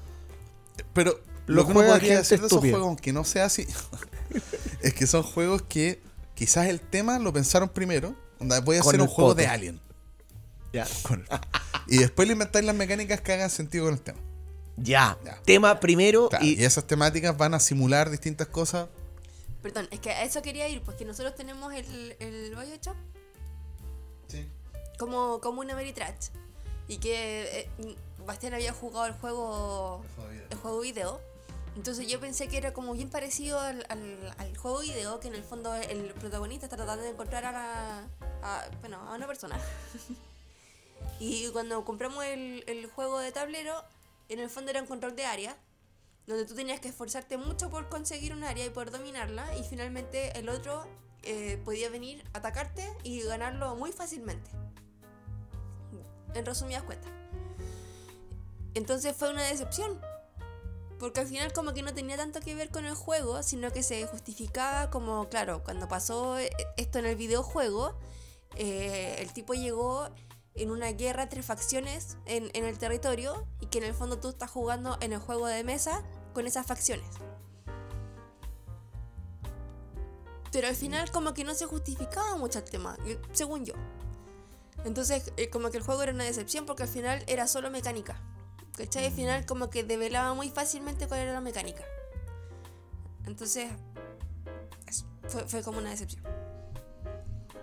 que- 0.75 0.83
pero 0.93 1.19
lo 1.45 1.55
lo 1.57 1.65
que 1.67 1.71
uno 1.73 1.81
podría 1.87 2.17
decir 2.17 2.39
de 2.41 2.47
esos 2.47 2.59
juegos, 2.59 2.81
aunque 2.81 3.13
no 3.13 3.23
sea 3.23 3.45
así, 3.45 3.67
es 4.81 4.93
que 4.95 5.05
son 5.05 5.21
juegos 5.21 5.61
que 5.61 6.01
quizás 6.33 6.65
el 6.67 6.79
tema 6.79 7.19
lo 7.19 7.31
pensaron 7.31 7.69
primero. 7.69 8.15
Voy 8.63 8.77
a 8.77 8.79
hacer 8.81 8.99
un 8.99 9.07
juego 9.07 9.29
poto. 9.31 9.35
de 9.35 9.45
Alien. 9.47 9.79
ya. 10.73 10.87
Y 11.87 11.97
después 11.97 12.27
le 12.27 12.33
inventáis 12.33 12.65
las 12.65 12.75
mecánicas 12.75 13.19
que 13.21 13.33
hagan 13.33 13.49
sentido 13.49 13.85
con 13.85 13.93
el 13.95 13.99
tema. 14.01 14.19
Ya. 14.81 15.17
Ya. 15.25 15.41
Tema 15.43 15.79
primero 15.79 16.29
Claro, 16.29 16.45
y, 16.45 16.59
y. 16.59 16.63
esas 16.63 16.85
temáticas 16.85 17.37
van 17.37 17.53
a 17.53 17.59
simular 17.59 18.09
distintas 18.09 18.47
cosas. 18.47 18.87
Perdón, 19.61 19.87
es 19.91 19.99
que 19.99 20.11
a 20.11 20.23
eso 20.23 20.41
quería 20.41 20.67
ir, 20.69 20.81
porque 20.81 21.03
nosotros 21.05 21.35
tenemos 21.35 21.73
el, 21.73 22.15
el 22.19 22.55
Bioshock 22.55 22.95
como, 24.97 25.39
como 25.41 25.61
una 25.61 25.73
Ameritrash. 25.73 26.29
Y 26.87 26.97
que 26.97 27.69
eh, 27.79 27.95
Bastián 28.25 28.53
había 28.53 28.73
jugado 28.73 29.05
el 29.05 29.13
juego, 29.13 30.03
el 30.49 30.57
juego 30.57 30.79
video. 30.81 31.21
Entonces 31.75 32.07
yo 32.07 32.19
pensé 32.19 32.47
que 32.47 32.57
era 32.57 32.73
como 32.73 32.93
bien 32.93 33.09
parecido 33.09 33.59
al, 33.59 33.85
al- 33.89 34.33
al 34.37 34.57
juego 34.57 34.79
video, 34.79 35.19
que 35.19 35.27
en 35.29 35.35
el 35.35 35.43
fondo 35.43 35.73
el 35.75 36.13
protagonista 36.15 36.65
está 36.65 36.75
tratando 36.77 37.03
de 37.03 37.11
encontrar 37.11 37.45
a, 37.45 37.51
la- 37.51 38.07
a- 38.43 38.65
bueno, 38.81 38.97
a 39.07 39.13
una 39.15 39.27
persona. 39.27 39.57
y 41.19 41.47
cuando 41.49 41.85
compramos 41.85 42.25
el, 42.25 42.63
el 42.67 42.87
juego 42.87 43.19
de 43.19 43.31
tablero, 43.31 43.83
en 44.29 44.39
el 44.39 44.49
fondo 44.49 44.71
era 44.71 44.81
un 44.81 44.87
control 44.87 45.15
de 45.15 45.25
área, 45.25 45.57
donde 46.27 46.45
tú 46.45 46.55
tenías 46.55 46.79
que 46.79 46.89
esforzarte 46.89 47.37
mucho 47.37 47.69
por 47.69 47.89
conseguir 47.89 48.33
un 48.33 48.43
área 48.43 48.65
y 48.65 48.69
poder 48.69 48.91
dominarla, 48.91 49.57
y 49.57 49.63
finalmente 49.63 50.37
el 50.37 50.49
otro 50.49 50.87
eh, 51.23 51.61
podía 51.65 51.89
venir, 51.89 52.23
atacarte 52.33 52.87
y 53.03 53.21
ganarlo 53.21 53.75
muy 53.75 53.91
fácilmente. 53.91 54.49
En 56.33 56.45
resumidas 56.45 56.83
cuentas. 56.83 57.11
Entonces 58.73 59.15
fue 59.15 59.29
una 59.29 59.43
decepción. 59.43 59.99
Porque 60.99 61.21
al 61.21 61.27
final 61.27 61.53
como 61.53 61.73
que 61.73 61.81
no 61.81 61.93
tenía 61.93 62.17
tanto 62.17 62.41
que 62.41 62.55
ver 62.55 62.69
con 62.69 62.85
el 62.85 62.93
juego, 62.93 63.41
sino 63.41 63.71
que 63.71 63.83
se 63.83 64.05
justificaba 64.05 64.89
como, 64.89 65.29
claro, 65.29 65.63
cuando 65.63 65.87
pasó 65.87 66.37
eh, 66.37 66.49
esto 66.75 66.99
en 66.99 67.05
el 67.05 67.15
videojuego, 67.15 67.97
eh, 68.55 69.15
el 69.19 69.31
tipo 69.31 69.53
llegó 69.53 70.09
en 70.55 70.71
una 70.71 70.91
guerra 70.91 71.23
entre 71.23 71.43
facciones 71.43 72.17
en, 72.25 72.49
en 72.53 72.65
el 72.65 72.77
territorio 72.77 73.45
y 73.61 73.67
que 73.67 73.77
en 73.77 73.85
el 73.85 73.93
fondo 73.93 74.19
tú 74.19 74.29
estás 74.29 74.51
jugando 74.51 74.97
en 75.01 75.13
el 75.13 75.19
juego 75.19 75.47
de 75.47 75.63
mesa 75.63 76.03
con 76.33 76.47
esas 76.47 76.65
facciones. 76.65 77.07
Pero 80.51 80.67
al 80.67 80.75
final 80.75 81.11
como 81.11 81.33
que 81.33 81.43
no 81.43 81.53
se 81.53 81.65
justificaba 81.65 82.35
mucho 82.37 82.59
el 82.59 82.65
tema, 82.65 82.97
según 83.31 83.65
yo. 83.65 83.73
Entonces 84.83 85.31
eh, 85.37 85.49
como 85.49 85.69
que 85.69 85.77
el 85.77 85.83
juego 85.83 86.03
era 86.03 86.11
una 86.11 86.23
decepción 86.23 86.65
porque 86.65 86.83
al 86.83 86.89
final 86.89 87.23
era 87.27 87.47
solo 87.47 87.69
mecánica. 87.69 88.21
¿Cachai? 88.75 89.07
Al 89.07 89.11
final 89.11 89.45
como 89.45 89.69
que 89.69 89.83
develaba 89.83 90.33
muy 90.33 90.49
fácilmente 90.49 91.07
cuál 91.07 91.21
era 91.21 91.33
la 91.33 91.41
mecánica. 91.41 91.83
Entonces, 93.25 93.69
eso, 94.87 95.05
fue, 95.27 95.47
fue 95.47 95.63
como 95.63 95.79
una 95.79 95.89
decepción. 95.89 96.23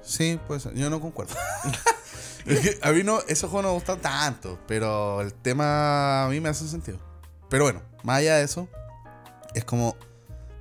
Sí, 0.02 0.39
pues 0.47 0.68
yo 0.74 0.90
no 0.90 1.00
concuerdo. 1.00 1.34
Es 2.47 2.60
que 2.60 2.78
a 2.83 2.92
mí 2.92 3.02
no, 3.02 3.20
esos 3.28 3.50
juegos 3.50 3.65
no 3.65 3.68
me 3.70 3.75
gustan 3.75 4.00
tanto, 4.00 4.58
pero 4.66 5.20
el 5.20 5.33
tema 5.34 6.25
a 6.25 6.28
mí 6.28 6.41
me 6.41 6.49
hace 6.49 6.66
sentido. 6.68 6.99
Pero 7.49 7.65
bueno, 7.65 7.83
más 8.02 8.18
allá 8.18 8.36
de 8.36 8.44
eso, 8.44 8.68
es 9.55 9.65
como 9.65 9.97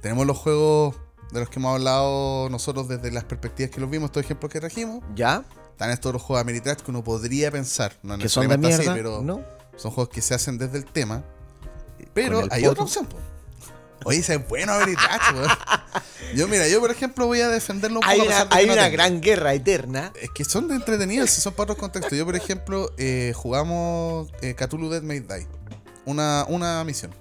tenemos 0.01 0.25
los 0.25 0.37
juegos 0.37 0.95
de 1.31 1.39
los 1.39 1.49
que 1.49 1.59
hemos 1.59 1.75
hablado 1.75 2.47
nosotros 2.49 2.87
desde 2.87 3.11
las 3.11 3.23
perspectivas 3.23 3.71
que 3.71 3.81
los 3.81 3.89
vimos, 3.89 4.07
estos 4.07 4.23
ejemplos 4.23 4.51
que 4.51 4.59
trajimos. 4.59 5.03
¿Ya? 5.15 5.43
Están 5.71 5.89
estos 5.89 6.09
otros 6.09 6.21
juegos 6.21 6.41
Ameritrash 6.41 6.77
que 6.77 6.91
uno 6.91 7.03
podría 7.03 7.51
pensar, 7.51 7.93
no 8.01 8.17
Que 8.17 8.29
son 8.29 8.47
de 8.47 8.57
mierda. 8.57 8.77
así, 8.77 8.89
pero 8.93 9.21
¿No? 9.21 9.41
son 9.75 9.91
juegos 9.91 10.13
que 10.13 10.21
se 10.21 10.33
hacen 10.33 10.57
desde 10.57 10.77
el 10.77 10.85
tema. 10.85 11.23
Pero 12.13 12.41
el 12.41 12.47
hay 12.51 12.65
otra 12.65 12.83
opción, 12.83 13.05
po. 13.05 13.17
Oye, 14.05 14.19
ese 14.19 14.35
es 14.35 14.47
bueno 14.47 14.71
weón. 14.77 14.95
Yo, 16.35 16.47
mira, 16.47 16.67
yo 16.67 16.79
por 16.79 16.91
ejemplo 16.91 17.25
voy 17.25 17.41
a 17.41 17.49
defenderlo 17.49 17.99
un 17.99 18.05
poco. 18.05 18.21
Hay 18.51 18.65
una, 18.67 18.85
hay 18.85 18.91
gran 18.91 19.19
guerra 19.19 19.53
eterna. 19.53 20.13
Es 20.21 20.29
que 20.29 20.45
son 20.45 20.67
de 20.67 20.75
entretenidos, 20.75 21.31
si 21.31 21.41
son 21.41 21.53
para 21.53 21.73
otros 21.73 21.79
contextos. 21.79 22.17
Yo, 22.17 22.23
por 22.23 22.35
ejemplo, 22.35 22.91
eh, 22.97 23.33
jugamos 23.35 24.31
eh, 24.41 24.53
Cthulhu 24.53 24.89
Dead 24.89 25.01
May 25.01 25.21
Die. 25.21 25.47
Una, 26.05 26.45
una 26.47 26.83
misión. 26.83 27.15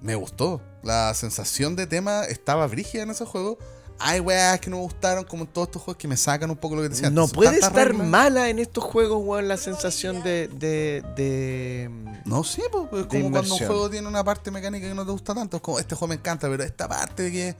Me 0.00 0.14
gustó. 0.14 0.62
La 0.84 1.12
sensación 1.14 1.74
de 1.74 1.88
tema 1.88 2.24
estaba 2.24 2.66
brígida 2.68 3.02
en 3.02 3.10
ese 3.10 3.24
juego. 3.24 3.58
Hay 3.98 4.20
weas 4.20 4.60
que 4.60 4.70
no 4.70 4.76
me 4.76 4.82
gustaron, 4.82 5.24
como 5.24 5.44
en 5.44 5.48
todos 5.48 5.68
estos 5.68 5.82
juegos 5.82 5.98
que 5.98 6.08
me 6.08 6.16
sacan 6.16 6.50
un 6.50 6.56
poco 6.56 6.76
lo 6.76 6.82
que 6.82 6.88
decía. 6.88 7.10
No 7.10 7.22
antes. 7.22 7.34
Puede 7.34 7.54
estar 7.56 7.72
reglas. 7.88 8.06
mala 8.06 8.48
en 8.48 8.58
estos 8.58 8.84
juegos, 8.84 9.22
weón, 9.24 9.48
la 9.48 9.56
sensación 9.56 10.22
de. 10.22 10.48
de, 10.48 11.02
de 11.16 11.90
No, 12.24 12.44
sí, 12.44 12.62
pues, 12.70 12.84
es 13.02 13.06
como 13.06 13.30
cuando 13.30 13.54
un 13.54 13.58
juego 13.58 13.90
tiene 13.90 14.08
una 14.08 14.24
parte 14.24 14.50
mecánica 14.50 14.88
que 14.88 14.94
no 14.94 15.04
te 15.04 15.12
gusta 15.12 15.34
tanto. 15.34 15.56
Es 15.58 15.62
como, 15.62 15.78
este 15.78 15.94
juego 15.94 16.08
me 16.08 16.14
encanta, 16.16 16.48
pero 16.48 16.62
esta 16.62 16.88
parte 16.88 17.24
de 17.24 17.32
que 17.32 17.56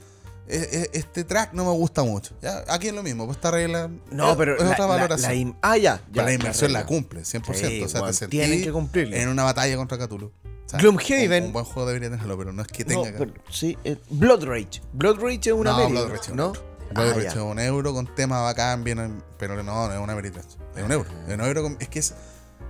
este 0.48 1.24
track 1.24 1.52
no 1.52 1.64
me 1.64 1.70
gusta 1.70 2.02
mucho. 2.02 2.34
¿ya? 2.42 2.64
Aquí 2.68 2.88
es 2.88 2.94
lo 2.94 3.02
mismo, 3.02 3.24
pues 3.26 3.36
esta 3.36 3.50
regla 3.50 3.88
No, 4.10 4.32
es- 4.32 4.36
pero. 4.36 4.56
es 4.56 4.64
la- 4.64 4.72
otra 4.72 4.86
valoración. 4.86 5.48
la 5.50 5.58
ah, 5.62 5.76
ya. 5.76 5.96
Pero 6.04 6.14
ya, 6.14 6.22
la 6.24 6.32
inmersión 6.32 6.72
la, 6.72 6.84
cumple, 6.86 7.22
100%. 7.22 7.54
Sí, 7.54 7.82
o 7.82 7.88
sea, 7.88 8.02
weón, 8.02 8.14
te 8.14 8.28
tienen 8.28 8.62
que 8.62 8.72
cumplirla. 8.72 9.16
En 9.16 9.28
una 9.28 9.44
batalla 9.44 9.76
contra 9.76 9.98
Cthulhu. 9.98 10.32
O 10.66 10.68
sea, 10.68 10.78
Gloomhaven- 10.80 11.40
Un, 11.40 11.46
un 11.46 11.52
buen 11.52 11.64
juego 11.64 11.86
debería 11.88 12.10
tenerlo, 12.10 12.38
pero 12.38 12.52
no 12.52 12.62
es 12.62 12.68
que 12.68 12.84
No, 12.84 13.02
tenga. 13.02 13.18
pero 13.18 13.32
sí, 13.50 13.76
eh, 13.84 13.96
Blood 14.10 14.44
Rage. 14.44 14.80
Blood 14.92 15.20
Rage 15.20 15.40
es 15.50 15.52
una 15.52 15.72
no, 15.72 15.88
Blood 15.90 16.08
Rage 16.08 16.30
es 16.30 16.34
¿no? 16.34 16.46
euro. 16.46 16.62
Blood 16.94 17.08
Ah, 17.08 17.14
Rage 17.14 17.26
es 17.28 17.34
un 17.36 17.58
euro 17.58 17.92
con 17.94 18.14
tema 18.14 18.40
bacán, 18.42 18.84
bien, 18.84 19.22
pero 19.38 19.62
no, 19.62 19.88
no 19.88 19.92
es 19.92 19.98
una 20.00 20.12
Ameritrash. 20.12 20.44
Es 20.76 20.82
un 20.84 20.92
euro. 20.92 21.08
Es 21.28 21.34
un 21.34 21.40
euro 21.40 21.62
con- 21.62 21.76
es 21.80 21.88
que 21.88 21.98
es. 21.98 22.14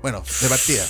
Bueno, 0.01 0.23
de 0.41 0.49
partida. 0.49 0.85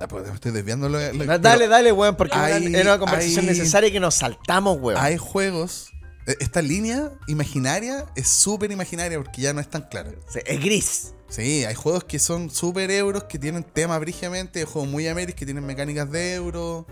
Ah, 0.00 0.08
pues 0.08 0.26
me 0.26 0.34
estoy 0.34 0.52
desviando 0.52 0.88
lo, 0.88 0.98
lo- 1.12 1.18
pero 1.18 1.38
Dale, 1.38 1.68
dale, 1.68 1.92
weón, 1.92 2.16
porque 2.16 2.34
hay- 2.36 2.66
una- 2.66 2.78
era 2.78 2.90
una 2.94 2.98
conversación 2.98 3.40
hay- 3.40 3.46
necesaria 3.50 3.92
que 3.92 4.00
nos 4.00 4.14
saltamos, 4.14 4.78
weón. 4.80 4.98
Hay 5.00 5.16
juegos. 5.18 5.88
e- 6.26 6.36
Esta 6.40 6.62
línea 6.62 7.10
imaginaria 7.28 8.06
es 8.14 8.28
súper 8.28 8.70
imaginaria 8.72 9.18
porque 9.18 9.40
ya 9.42 9.52
no 9.52 9.60
es 9.60 9.68
tan 9.68 9.82
clara. 9.88 10.10
Es 10.44 10.60
gris. 10.60 11.14
Sí, 11.30 11.64
hay 11.64 11.76
juegos 11.76 12.02
que 12.02 12.18
son 12.18 12.50
súper 12.50 12.90
euros, 12.90 13.24
que 13.24 13.38
tienen 13.38 13.62
temas 13.62 14.00
brígidamente, 14.00 14.58
hay 14.58 14.66
juegos 14.66 14.90
muy 14.90 15.06
ameris 15.06 15.36
que 15.36 15.44
tienen 15.44 15.64
mecánicas 15.64 16.10
de 16.10 16.34
euro. 16.34 16.86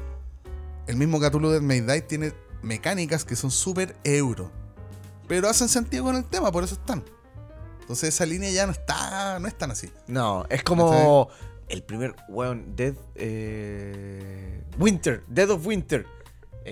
El 0.87 0.97
mismo 0.97 1.19
Cthulhu 1.19 1.51
Dead 1.51 1.61
May 1.61 1.81
Die 1.81 2.03
tiene 2.03 2.33
mecánicas 2.63 3.25
que 3.25 3.35
son 3.35 3.51
súper 3.51 3.97
euro. 4.05 4.53
Pero 5.27 5.49
hacen 5.49 5.69
sentido 5.69 6.05
con 6.05 6.15
el 6.15 6.25
tema, 6.25 6.53
por 6.53 6.63
eso 6.63 6.77
están. 6.77 7.05
Entonces 7.81 8.15
esa 8.15 8.27
línea 8.27 8.49
ya 8.51 8.65
no 8.65 8.73
está, 8.73 9.41
no 9.41 9.49
es 9.49 9.59
tan 9.59 9.73
así. 9.73 9.91
No, 10.07 10.47
es 10.49 10.63
como 10.63 11.29
el 11.69 11.83
primer, 11.83 12.15
weón, 12.29 12.77
Dead. 12.77 12.95
Eh, 13.17 14.63
Winter, 14.79 15.25
Dead 15.27 15.51
of 15.51 15.67
Winter. 15.67 16.07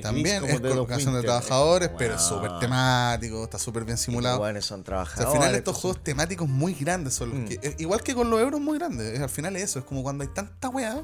También 0.02 0.44
es 0.44 0.60
colocación 0.60 1.14
de 1.14 1.22
trabajadores, 1.22 1.90
pero 1.96 2.14
es 2.16 2.30
Weón. 2.30 2.42
súper 2.42 2.58
temático, 2.60 3.44
está 3.44 3.58
súper 3.58 3.84
bien 3.84 3.96
simulado. 3.96 4.40
O 4.40 4.44
sea, 4.44 5.26
al 5.26 5.32
final 5.32 5.54
estos 5.54 5.74
pues, 5.74 5.82
juegos 5.82 6.02
temáticos 6.04 6.48
muy 6.48 6.74
grandes 6.74 7.14
son 7.14 7.30
los 7.30 7.38
Mm. 7.38 7.44
que. 7.46 7.76
Igual 7.78 8.02
que 8.02 8.14
con 8.14 8.28
los 8.28 8.40
euros 8.40 8.60
muy 8.60 8.78
grandes. 8.78 9.18
Al 9.20 9.30
final 9.30 9.56
es 9.56 9.62
eso. 9.62 9.78
Es 9.78 9.84
como 9.86 10.02
cuando 10.02 10.22
hay 10.22 10.28
tanta 10.28 10.68
weá. 10.68 11.02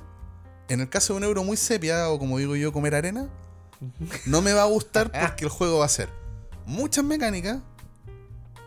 En 0.69 0.81
el 0.81 0.89
caso 0.89 1.15
de 1.15 1.19
un 1.19 1.25
euro 1.25 1.43
muy 1.43 1.57
sepia, 1.57 2.09
o 2.11 2.19
como 2.19 2.39
digo 2.39 2.55
yo, 2.55 2.73
comer 2.73 2.95
arena, 2.95 3.29
no 4.27 4.43
me 4.43 4.53
va 4.53 4.63
a 4.63 4.67
gustar 4.67 5.11
porque 5.11 5.45
el 5.45 5.51
juego 5.51 5.79
va 5.81 5.87
a 5.87 5.89
ser 5.89 6.09
muchas 6.67 7.05
mecánicas, 7.05 7.59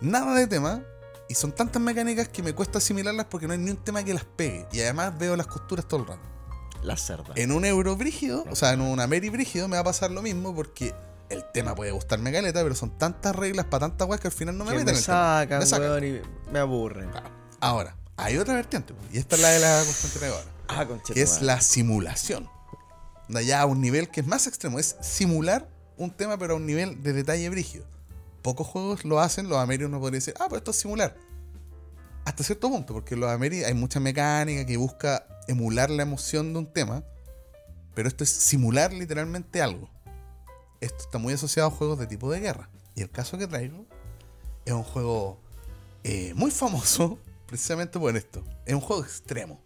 nada 0.01 0.35
de 0.35 0.47
tema, 0.47 0.81
y 1.29 1.35
son 1.35 1.51
tantas 1.53 1.81
mecánicas 1.81 2.27
que 2.27 2.43
me 2.43 2.53
cuesta 2.53 2.77
asimilarlas 2.79 3.25
porque 3.29 3.47
no 3.47 3.53
hay 3.53 3.59
ni 3.59 3.71
un 3.71 3.77
tema 3.77 4.03
que 4.03 4.13
las 4.13 4.25
pegue. 4.25 4.67
Y 4.71 4.81
además 4.81 5.17
veo 5.17 5.35
las 5.35 5.47
costuras 5.47 5.87
todo 5.87 6.01
el 6.01 6.07
rato. 6.07 6.21
La 6.85 6.97
cerda. 6.97 7.33
En 7.35 7.51
un 7.51 7.65
euro 7.65 7.95
brígido, 7.95 8.45
o 8.49 8.55
sea, 8.55 8.73
en 8.73 8.81
un 8.81 8.99
Ameri 8.99 9.29
brígido 9.29 9.67
me 9.67 9.75
va 9.75 9.81
a 9.81 9.85
pasar 9.85 10.11
lo 10.11 10.21
mismo 10.21 10.53
porque 10.55 10.93
el 11.29 11.43
tema 11.51 11.73
puede 11.73 11.89
gustarme 11.91 12.31
caleta, 12.31 12.61
pero 12.61 12.75
son 12.75 12.97
tantas 12.97 13.35
reglas 13.35 13.65
para 13.65 13.87
tantas 13.87 14.07
weas 14.07 14.21
que 14.21 14.27
al 14.27 14.33
final 14.33 14.55
no 14.57 14.65
me 14.65 14.71
que 14.71 14.77
meten 14.77 14.93
me 14.95 15.01
sacan, 15.01 15.59
Me 15.59 15.65
sacan. 15.65 15.89
weón, 15.89 16.03
y 16.05 16.21
me 16.51 16.59
aburren. 16.59 17.09
Ahora, 17.59 17.95
hay 18.17 18.37
otra 18.37 18.53
vertiente, 18.53 18.93
y 19.11 19.17
esta 19.17 19.35
es 19.35 19.41
la 19.41 19.49
de 19.49 19.59
la 19.59 19.83
que 19.83 20.19
traigo 20.19 20.35
ahora, 20.35 20.49
Ah, 20.67 20.87
que 21.13 21.21
es 21.21 21.41
la 21.41 21.59
simulación. 21.61 22.47
Ya 23.29 23.61
a 23.61 23.65
un 23.65 23.81
nivel 23.81 24.09
que 24.09 24.21
es 24.21 24.27
más 24.27 24.45
extremo, 24.45 24.77
es 24.77 24.95
simular 25.01 25.67
un 25.97 26.11
tema, 26.11 26.37
pero 26.37 26.53
a 26.53 26.57
un 26.57 26.65
nivel 26.67 27.01
de 27.01 27.13
detalle 27.13 27.49
brígido. 27.49 27.85
Pocos 28.43 28.67
juegos 28.67 29.05
lo 29.05 29.19
hacen, 29.19 29.49
los 29.49 29.57
Ameri 29.57 29.85
uno 29.85 29.99
podría 29.99 30.17
decir, 30.19 30.35
ah, 30.39 30.45
pues 30.47 30.59
esto 30.59 30.69
es 30.71 30.77
simular. 30.77 31.15
Hasta 32.25 32.43
cierto 32.43 32.69
punto, 32.69 32.93
porque 32.93 33.15
los 33.15 33.29
Ameri 33.31 33.63
hay 33.63 33.73
mucha 33.73 33.99
mecánica 33.99 34.65
que 34.65 34.77
busca 34.77 35.25
emular 35.47 35.89
la 35.89 36.03
emoción 36.03 36.53
de 36.53 36.59
un 36.59 36.71
tema, 36.71 37.03
pero 37.93 38.07
esto 38.07 38.23
es 38.23 38.29
simular 38.29 38.93
literalmente 38.93 39.61
algo. 39.61 39.89
Esto 40.81 41.03
está 41.03 41.17
muy 41.17 41.33
asociado 41.33 41.69
a 41.69 41.71
juegos 41.71 41.99
de 41.99 42.07
tipo 42.07 42.31
de 42.31 42.39
guerra. 42.39 42.69
Y 42.95 43.01
el 43.01 43.09
caso 43.09 43.37
que 43.37 43.47
traigo 43.47 43.85
es 44.65 44.73
un 44.73 44.83
juego 44.83 45.39
eh, 46.03 46.33
muy 46.35 46.51
famoso 46.51 47.19
precisamente 47.47 47.99
por 47.99 48.15
esto. 48.15 48.43
Es 48.65 48.73
un 48.73 48.81
juego 48.81 49.03
extremo. 49.03 49.59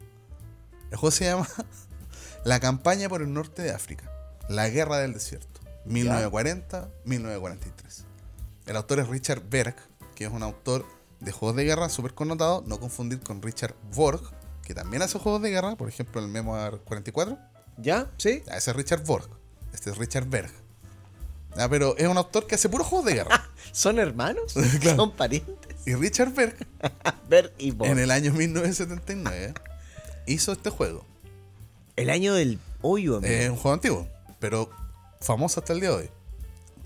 El 0.92 0.98
juego 0.98 1.12
se 1.12 1.26
llama 1.26 1.48
La 2.46 2.60
campaña 2.60 3.10
por 3.10 3.22
el 3.22 3.34
norte 3.34 3.62
de 3.62 3.72
África. 3.72 4.12
La 4.48 4.70
guerra 4.70 5.00
del 5.00 5.14
desierto. 5.14 5.60
1940-1943. 5.88 8.04
El 8.68 8.76
autor 8.76 9.00
es 9.00 9.08
Richard 9.08 9.42
Berg, 9.50 9.76
que 10.16 10.26
es 10.26 10.32
un 10.32 10.44
autor 10.44 10.86
de 11.20 11.32
juegos 11.32 11.58
de 11.58 11.66
guerra 11.66 11.90
súper 11.90 12.14
connotado. 12.14 12.64
No 12.66 12.80
confundir 12.80 13.20
con 13.20 13.42
Richard 13.42 13.76
Borg, 13.94 14.22
que 14.70 14.76
también 14.76 15.02
hace 15.02 15.18
juegos 15.18 15.42
de 15.42 15.50
guerra. 15.50 15.76
Por 15.76 15.90
ejemplo, 15.90 16.22
el 16.22 16.28
Memoir 16.28 16.78
44. 16.86 17.40
¿Ya? 17.78 18.08
¿Sí? 18.18 18.44
Ah, 18.52 18.58
Ese 18.58 18.70
es 18.70 18.78
Richard 18.78 19.04
Borg. 19.04 19.28
Este 19.74 19.90
es 19.90 19.98
Richard 19.98 20.28
Berg. 20.28 20.52
Ah, 21.58 21.68
pero 21.68 21.98
es 21.98 22.08
un 22.08 22.16
autor 22.18 22.46
que 22.46 22.54
hace 22.54 22.70
puros 22.70 22.86
juegos 22.86 23.08
de 23.08 23.16
guerra. 23.16 23.50
¿Son 23.72 23.98
hermanos? 23.98 24.54
Claro. 24.80 24.96
¿Son 24.98 25.12
parientes? 25.16 25.76
Y 25.88 25.96
Richard 25.96 26.34
Berg 26.36 26.56
Ver 27.30 27.52
y 27.58 27.72
Bond. 27.72 27.90
en 27.94 27.98
el 27.98 28.12
año 28.12 28.32
1979 28.32 29.56
hizo 30.28 30.52
este 30.52 30.70
juego. 30.70 31.04
El 31.96 32.12
año 32.12 32.36
del 32.36 32.60
hoyo, 32.84 33.18
amigo. 33.18 33.34
Es 33.34 33.50
un 33.50 33.56
juego 33.56 33.74
antiguo, 33.74 34.08
pero 34.40 34.70
famoso 35.20 35.60
hasta 35.62 35.74
el 35.74 35.80
día 35.80 35.90
de 35.90 35.96
hoy. 35.96 36.10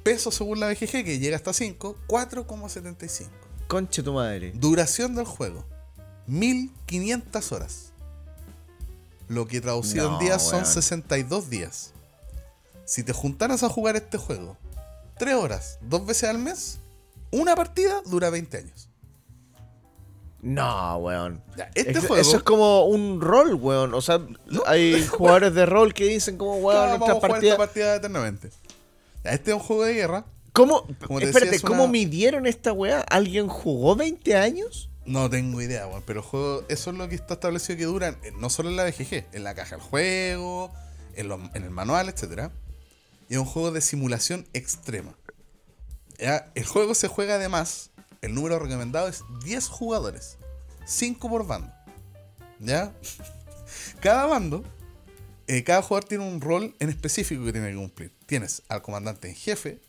Peso 0.03 0.31
según 0.31 0.61
la 0.61 0.69
BGG, 0.69 1.03
que 1.03 1.19
llega 1.19 1.35
hasta 1.35 1.51
5, 1.51 1.97
4,75. 2.07 3.27
Conche 3.67 4.01
tu 4.03 4.13
madre. 4.13 4.53
Duración 4.55 5.15
del 5.15 5.25
juego, 5.25 5.65
1500 6.27 7.51
horas. 7.51 7.91
Lo 9.27 9.47
que 9.47 9.61
traducido 9.61 10.09
No, 10.11 10.19
en 10.19 10.25
días 10.25 10.43
son 10.43 10.61
weón. 10.61 10.65
62 10.73 11.49
días. 11.49 11.91
Si 12.85 13.03
te 13.03 13.13
juntaras 13.13 13.63
a 13.63 13.69
jugar 13.69 13.95
este 13.95 14.17
juego 14.17 14.57
3 15.17 15.35
horas, 15.35 15.79
dos 15.81 16.05
veces 16.05 16.29
al 16.29 16.37
mes, 16.37 16.79
una 17.31 17.55
partida 17.55 18.01
dura 18.05 18.29
20 18.29 18.57
años. 18.57 18.89
No, 20.41 20.97
weón. 20.97 21.41
Este 21.73 21.91
Es- 21.91 21.99
juego- 21.99 22.17
Eso 22.17 22.35
es 22.37 22.43
como 22.43 22.85
un 22.85 23.21
rol, 23.21 23.53
weón. 23.55 23.93
O 23.93 24.01
sea, 24.01 24.19
hay 24.65 25.01
jugadores 25.07 25.53
de 25.53 25.65
rol 25.65 25.93
que 25.93 26.03
dicen 26.05 26.37
como, 26.37 26.57
weón, 26.57 26.75
Claro, 26.75 26.89
nuestra 26.89 26.97
vamos 26.99 27.09
a 27.09 27.13
jugar 27.15 27.31
partida... 27.31 27.51
esta 27.53 27.57
partida 27.65 27.95
eternamente. 27.95 28.49
Este 29.23 29.51
es 29.51 29.55
un 29.57 29.63
juego 29.63 29.83
de 29.85 29.93
guerra. 29.93 30.25
¿Cómo? 30.51 30.85
Espérate, 30.99 31.39
decía, 31.39 31.51
es 31.55 31.61
¿cómo 31.61 31.83
una- 31.85 31.91
midieron 31.93 32.45
esta 32.45 32.73
weá? 32.73 32.99
¿Alguien 33.09 33.47
jugó 33.47 33.95
20 33.95 34.35
años? 34.35 34.89
No 35.05 35.29
tengo 35.29 35.61
idea, 35.61 35.85
weón, 35.87 36.03
pero 36.05 36.23
juego, 36.23 36.63
eso 36.69 36.91
es 36.91 36.97
lo 36.97 37.09
que 37.09 37.15
está 37.15 37.33
establecido 37.35 37.77
que 37.77 37.85
duran, 37.85 38.17
eh, 38.23 38.31
no 38.39 38.49
solo 38.49 38.69
en 38.69 38.77
la 38.77 38.85
BGG, 38.85 39.25
en 39.33 39.43
la 39.43 39.53
caja 39.53 39.75
del 39.75 39.83
juego, 39.85 40.71
en, 41.15 41.27
los- 41.27 41.41
en 41.53 41.63
el 41.63 41.71
manual, 41.71 42.07
etcétera. 42.09 42.51
Y 43.29 43.33
es 43.33 43.39
un 43.39 43.45
juego 43.45 43.71
de 43.71 43.81
simulación 43.81 44.47
extrema. 44.53 45.13
El 46.55 46.65
juego 46.65 46.93
se 46.95 47.07
juega 47.09 47.35
además, 47.35 47.89
el 48.21 48.33
número 48.33 48.59
recomendado 48.59 49.07
es 49.09 49.23
10 49.43 49.67
jugadores, 49.67 50.37
5 50.85 51.29
por 51.29 51.45
bando. 51.45 51.73
¿Ya? 52.59 52.93
Cada 53.99 54.25
bando, 54.25 54.63
eh, 55.47 55.63
cada 55.65 55.81
jugador 55.81 56.05
tiene 56.07 56.25
un 56.25 56.39
rol 56.39 56.75
en 56.79 56.89
específico 56.89 57.43
que 57.43 57.51
tiene 57.51 57.71
que 57.71 57.75
cumplir. 57.75 58.13
Tienes 58.25 58.61
al 58.69 58.81
comandante 58.81 59.27
en 59.27 59.35
jefe, 59.35 59.81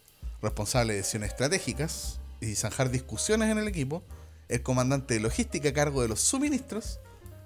responsable 0.42 0.94
de 0.94 0.98
decisiones 1.00 1.30
estratégicas 1.30 2.18
y 2.40 2.54
zanjar 2.56 2.90
discusiones 2.90 3.50
en 3.50 3.58
el 3.58 3.68
equipo, 3.68 4.02
el 4.48 4.62
comandante 4.62 5.14
de 5.14 5.20
logística 5.20 5.68
a 5.70 5.72
cargo 5.72 6.02
de 6.02 6.08
los 6.08 6.20
suministros, 6.20 7.00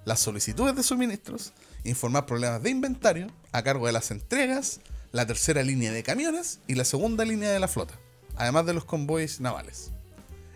las 0.05 0.19
solicitudes 0.19 0.75
de 0.75 0.83
suministros, 0.83 1.53
informar 1.83 2.25
problemas 2.25 2.61
de 2.63 2.69
inventario 2.69 3.27
a 3.51 3.63
cargo 3.63 3.85
de 3.87 3.93
las 3.93 4.11
entregas, 4.11 4.79
la 5.11 5.25
tercera 5.25 5.63
línea 5.63 5.91
de 5.91 6.03
camiones 6.03 6.59
y 6.67 6.75
la 6.75 6.83
segunda 6.85 7.25
línea 7.25 7.49
de 7.51 7.59
la 7.59 7.67
flota, 7.67 7.95
además 8.35 8.65
de 8.65 8.73
los 8.73 8.85
convoys 8.85 9.39
navales. 9.39 9.91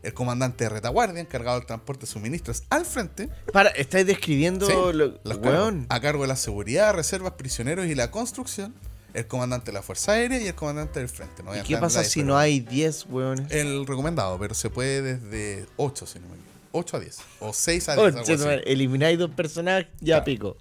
el 0.04 0.14
comandante 0.14 0.66
de 0.66 0.70
retaguardia, 0.70 1.22
encargado 1.22 1.58
del 1.58 1.66
transporte 1.66 2.02
de 2.02 2.12
suministros 2.12 2.64
al 2.70 2.86
frente. 2.86 3.30
Para, 3.54 3.70
estáis 3.70 4.06
describiendo 4.06 4.66
Sí, 4.68 4.74
lo- 4.74 5.18
los 5.24 5.38
weón. 5.38 5.86
a 5.88 6.02
cargo 6.02 6.24
de 6.24 6.28
la 6.28 6.36
seguridad, 6.36 6.94
reservas, 6.94 7.36
prisioneros 7.36 7.86
y 7.86 7.96
la 7.96 8.12
construcción, 8.12 8.76
el 9.14 9.28
comandante 9.28 9.68
de 9.68 9.74
la 9.74 9.82
Fuerza 9.82 10.14
Aérea 10.14 10.40
y 10.42 10.48
el 10.48 10.56
comandante 10.56 11.00
del 11.00 11.10
frente. 11.10 11.44
No 11.44 11.50
voy 11.50 11.58
¿Y 11.58 11.62
a 11.62 11.64
qué 11.64 11.78
pasa 11.78 12.04
si 12.04 12.24
no 12.24 12.38
hay 12.38 12.60
10 12.62 13.06
weones? 13.10 13.52
El 13.52 13.86
recomendado, 13.86 14.38
pero 14.40 14.54
se 14.56 14.70
puede 14.70 15.02
desde 15.18 15.66
8, 15.78 16.06
si 16.08 16.20
no 16.20 16.28
me 16.28 16.34
equivoco. 16.36 16.50
8 16.72 16.98
a 16.98 17.00
10. 17.00 17.18
O 17.40 17.54
6 17.54 17.90
a 17.90 17.94
10. 17.96 18.06
algo 18.06 18.18
Conche 18.18 18.34
tu 18.36 18.40
así. 18.42 18.46
madre, 18.48 18.64
elimináis 18.72 19.20
dos 19.20 19.30
personajes, 19.32 19.88
ya 20.00 20.16
Claro. 20.16 20.26
pico. 20.26 20.58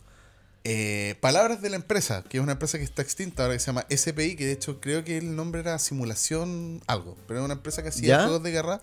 Eh, 0.64 1.16
palabras 1.20 1.60
de 1.60 1.70
la 1.70 1.76
empresa, 1.76 2.22
que 2.28 2.36
es 2.36 2.42
una 2.42 2.52
empresa 2.52 2.78
que 2.78 2.84
está 2.84 3.02
extinta 3.02 3.42
ahora 3.42 3.54
que 3.54 3.60
se 3.60 3.66
llama 3.66 3.84
SPI, 3.90 4.36
que 4.36 4.46
de 4.46 4.52
hecho 4.52 4.80
creo 4.80 5.02
que 5.02 5.18
el 5.18 5.34
nombre 5.34 5.60
era 5.60 5.76
Simulación 5.80 6.80
Algo, 6.86 7.16
pero 7.26 7.40
es 7.40 7.44
una 7.44 7.54
empresa 7.54 7.82
que 7.82 7.88
hacía 7.88 8.06
¿Ya? 8.18 8.22
juegos 8.24 8.42
de 8.44 8.50
guerra 8.52 8.80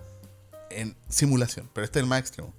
en 0.72 0.95
simulación, 1.07 1.69
pero 1.73 1.85
este 1.85 1.99
es 1.99 2.03
el 2.03 2.09
más 2.09 2.19
extremo. 2.19 2.53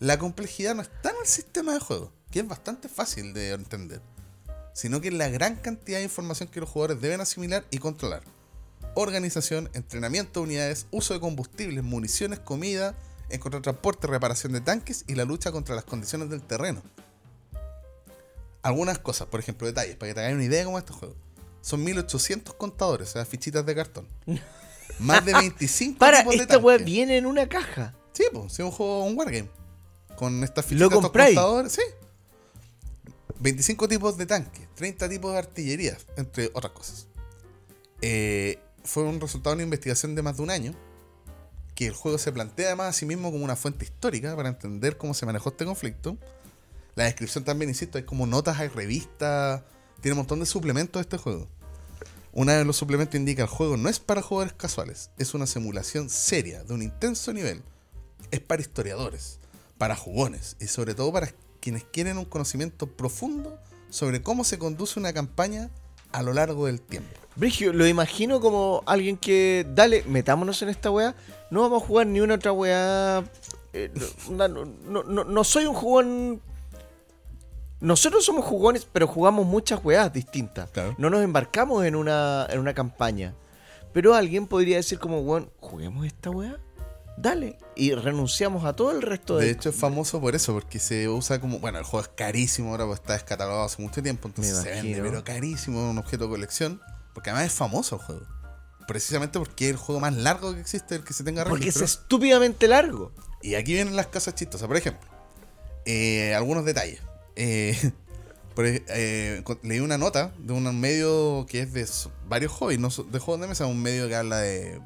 La 0.00 0.18
complejidad 0.18 0.74
no 0.74 0.80
está 0.82 1.10
en 1.10 1.16
el 1.20 1.26
sistema 1.26 1.74
de 1.74 1.80
juego, 1.80 2.10
que 2.30 2.40
es 2.40 2.48
bastante 2.48 2.88
fácil 2.88 3.34
de 3.34 3.50
entender, 3.52 4.00
sino 4.74 5.00
que 5.00 5.08
en 5.08 5.16
la 5.16 5.30
gran 5.30 5.56
cantidad 5.56 5.98
de 5.98 6.04
información 6.04 6.50
que 6.50 6.60
los 6.60 6.68
jugadores 6.68 7.00
deben 7.00 7.22
asimilar 7.22 7.64
y 7.70 7.78
controlar. 7.78 8.22
Organización, 8.94 9.70
entrenamiento 9.72 10.40
de 10.40 10.44
unidades, 10.44 10.86
uso 10.90 11.14
de 11.14 11.20
combustibles, 11.20 11.82
municiones, 11.82 12.38
comida, 12.40 12.94
encontrar 13.30 13.62
transporte, 13.62 14.06
reparación 14.06 14.52
de 14.52 14.60
tanques 14.60 15.04
y 15.08 15.14
la 15.14 15.24
lucha 15.24 15.50
contra 15.50 15.74
las 15.74 15.84
condiciones 15.84 16.28
del 16.28 16.42
terreno 16.42 16.82
algunas 18.64 18.98
cosas, 18.98 19.28
por 19.28 19.38
ejemplo, 19.40 19.66
detalles, 19.66 19.94
para 19.94 20.10
que 20.10 20.14
te 20.14 20.20
hagan 20.20 20.34
una 20.34 20.44
idea 20.44 20.60
de 20.60 20.64
cómo 20.64 20.78
es 20.78 20.84
este 20.84 20.94
juego. 20.94 21.14
Son 21.60 21.84
1800 21.84 22.54
contadores, 22.54 23.10
o 23.10 23.12
sea, 23.12 23.24
fichitas 23.26 23.64
de 23.64 23.74
cartón. 23.74 24.08
Más 24.98 25.24
de 25.24 25.34
25 25.34 25.98
Para, 25.98 26.18
tipos 26.20 26.36
de 26.36 26.42
esta 26.42 26.58
weá 26.58 26.76
tanques. 26.78 26.92
viene 26.92 27.18
en 27.18 27.26
una 27.26 27.46
caja. 27.48 27.94
Sí, 28.12 28.24
pues, 28.32 28.54
es 28.54 28.60
un 28.60 28.70
juego, 28.70 29.04
un 29.04 29.18
wargame. 29.18 29.48
Con 30.16 30.42
estas 30.42 30.64
¿Lo 30.64 30.68
fichitas, 30.68 30.86
estos 30.86 31.02
compráis? 31.02 31.34
contadores, 31.36 31.72
sí. 31.72 31.82
25 33.44 33.88
tipos 33.88 34.16
de 34.16 34.24
tanques, 34.24 34.66
30 34.74 35.06
tipos 35.06 35.32
de 35.32 35.38
artillería, 35.38 35.98
entre 36.16 36.50
otras 36.54 36.72
cosas. 36.72 37.08
Eh, 38.00 38.58
fue 38.84 39.02
un 39.02 39.20
resultado 39.20 39.54
de 39.54 39.56
una 39.56 39.64
investigación 39.64 40.14
de 40.14 40.22
más 40.22 40.38
de 40.38 40.42
un 40.44 40.50
año. 40.50 40.74
Que 41.74 41.86
el 41.86 41.92
juego 41.92 42.16
se 42.16 42.32
plantea 42.32 42.68
además 42.68 42.88
a 42.88 42.92
sí 42.94 43.04
mismo 43.04 43.30
como 43.30 43.44
una 43.44 43.54
fuente 43.54 43.84
histórica 43.84 44.34
para 44.34 44.48
entender 44.48 44.96
cómo 44.96 45.12
se 45.12 45.26
manejó 45.26 45.50
este 45.50 45.66
conflicto. 45.66 46.16
La 46.94 47.04
descripción 47.04 47.44
también, 47.44 47.68
insisto, 47.68 47.98
hay 47.98 48.04
como 48.04 48.26
notas, 48.26 48.58
hay 48.60 48.68
revistas, 48.68 49.62
tiene 50.00 50.14
un 50.14 50.18
montón 50.20 50.40
de 50.40 50.46
suplementos 50.46 51.00
este 51.00 51.18
juego. 51.18 51.46
Una 52.32 52.54
de 52.54 52.64
los 52.64 52.76
suplementos 52.76 53.16
indica 53.16 53.42
el 53.42 53.48
juego 53.48 53.76
no 53.76 53.90
es 53.90 54.00
para 54.00 54.22
jugadores 54.22 54.54
casuales, 54.54 55.10
es 55.18 55.34
una 55.34 55.46
simulación 55.46 56.08
seria, 56.08 56.64
de 56.64 56.72
un 56.72 56.80
intenso 56.80 57.30
nivel. 57.34 57.62
Es 58.30 58.40
para 58.40 58.62
historiadores, 58.62 59.38
para 59.76 59.96
jugones 59.96 60.56
y 60.60 60.68
sobre 60.68 60.94
todo 60.94 61.12
para 61.12 61.26
quienes 61.64 61.84
quieren 61.84 62.18
un 62.18 62.26
conocimiento 62.26 62.86
profundo 62.86 63.58
sobre 63.88 64.20
cómo 64.20 64.44
se 64.44 64.58
conduce 64.58 65.00
una 65.00 65.14
campaña 65.14 65.70
a 66.12 66.22
lo 66.22 66.34
largo 66.34 66.66
del 66.66 66.82
tiempo. 66.82 67.08
Brigio, 67.36 67.72
lo 67.72 67.86
imagino 67.86 68.38
como 68.38 68.82
alguien 68.84 69.16
que, 69.16 69.66
dale, 69.74 70.04
metámonos 70.06 70.60
en 70.60 70.68
esta 70.68 70.90
weá, 70.90 71.14
no 71.50 71.62
vamos 71.62 71.82
a 71.82 71.86
jugar 71.86 72.06
ni 72.06 72.20
una 72.20 72.34
otra 72.34 72.52
weá. 72.52 73.24
eh, 73.72 73.90
no, 74.30 74.46
no, 74.48 75.24
no, 75.24 75.44
soy 75.44 75.64
un 75.64 75.72
jugón. 75.72 76.42
Nosotros 77.80 78.26
somos 78.26 78.44
jugones, 78.44 78.86
pero 78.92 79.06
jugamos 79.06 79.46
muchas 79.46 79.82
weás 79.82 80.12
distintas. 80.12 80.68
Claro. 80.68 80.94
No 80.98 81.08
nos 81.08 81.22
embarcamos 81.22 81.82
en 81.86 81.96
una, 81.96 82.46
en 82.50 82.58
una 82.58 82.74
campaña. 82.74 83.32
Pero 83.94 84.14
alguien 84.14 84.46
podría 84.46 84.76
decir 84.76 84.98
como, 84.98 85.20
weón, 85.20 85.50
juguemos 85.60 86.04
esta 86.04 86.28
weá. 86.28 86.58
Dale. 87.16 87.58
Y 87.76 87.94
renunciamos 87.94 88.64
a 88.64 88.74
todo 88.74 88.90
el 88.90 89.02
resto 89.02 89.36
de... 89.36 89.46
De 89.46 89.52
hecho 89.52 89.68
es 89.68 89.76
famoso 89.76 90.20
por 90.20 90.34
eso, 90.34 90.52
porque 90.52 90.78
se 90.78 91.08
usa 91.08 91.40
como, 91.40 91.58
bueno, 91.58 91.78
el 91.78 91.84
juego 91.84 92.02
es 92.04 92.10
carísimo 92.14 92.70
ahora, 92.70 92.86
porque 92.86 93.02
está 93.02 93.12
descatalogado 93.14 93.64
hace 93.64 93.80
mucho 93.82 94.02
tiempo, 94.02 94.28
entonces 94.28 94.56
se 94.58 94.70
vende, 94.70 95.00
pero 95.00 95.22
carísimo, 95.22 95.90
un 95.90 95.98
objeto 95.98 96.24
de 96.24 96.30
colección, 96.30 96.80
porque 97.12 97.30
además 97.30 97.46
es 97.46 97.52
famoso 97.52 97.96
el 97.96 98.02
juego. 98.02 98.26
Precisamente 98.86 99.38
porque 99.38 99.66
es 99.66 99.70
el 99.72 99.76
juego 99.76 100.00
más 100.00 100.14
largo 100.14 100.54
que 100.54 100.60
existe, 100.60 100.96
el 100.96 101.04
que 101.04 101.14
se 101.14 101.24
tenga 101.24 101.44
porque 101.44 101.68
es 101.68 101.74
registro. 101.76 102.02
estúpidamente 102.02 102.68
largo. 102.68 103.12
Y 103.40 103.54
aquí 103.54 103.72
vienen 103.74 103.96
las 103.96 104.08
cosas 104.08 104.34
chistosas. 104.34 104.68
Por 104.68 104.76
ejemplo, 104.76 105.08
eh, 105.86 106.34
algunos 106.34 106.64
detalles. 106.64 107.00
Eh, 107.36 107.92
por 108.54 108.66
eh, 108.66 109.42
leí 109.62 109.80
una 109.80 109.98
nota 109.98 110.32
de 110.38 110.52
un 110.52 110.80
medio 110.80 111.46
que 111.48 111.60
es 111.60 111.72
de 111.72 111.86
varios 112.28 112.52
hobbies, 112.52 112.78
no 112.78 112.88
de 112.88 113.18
juegos 113.18 113.40
de 113.40 113.48
mesa, 113.48 113.66
un 113.66 113.82
medio 113.82 114.06
que 114.06 114.16
habla 114.16 114.38
de, 114.38 114.80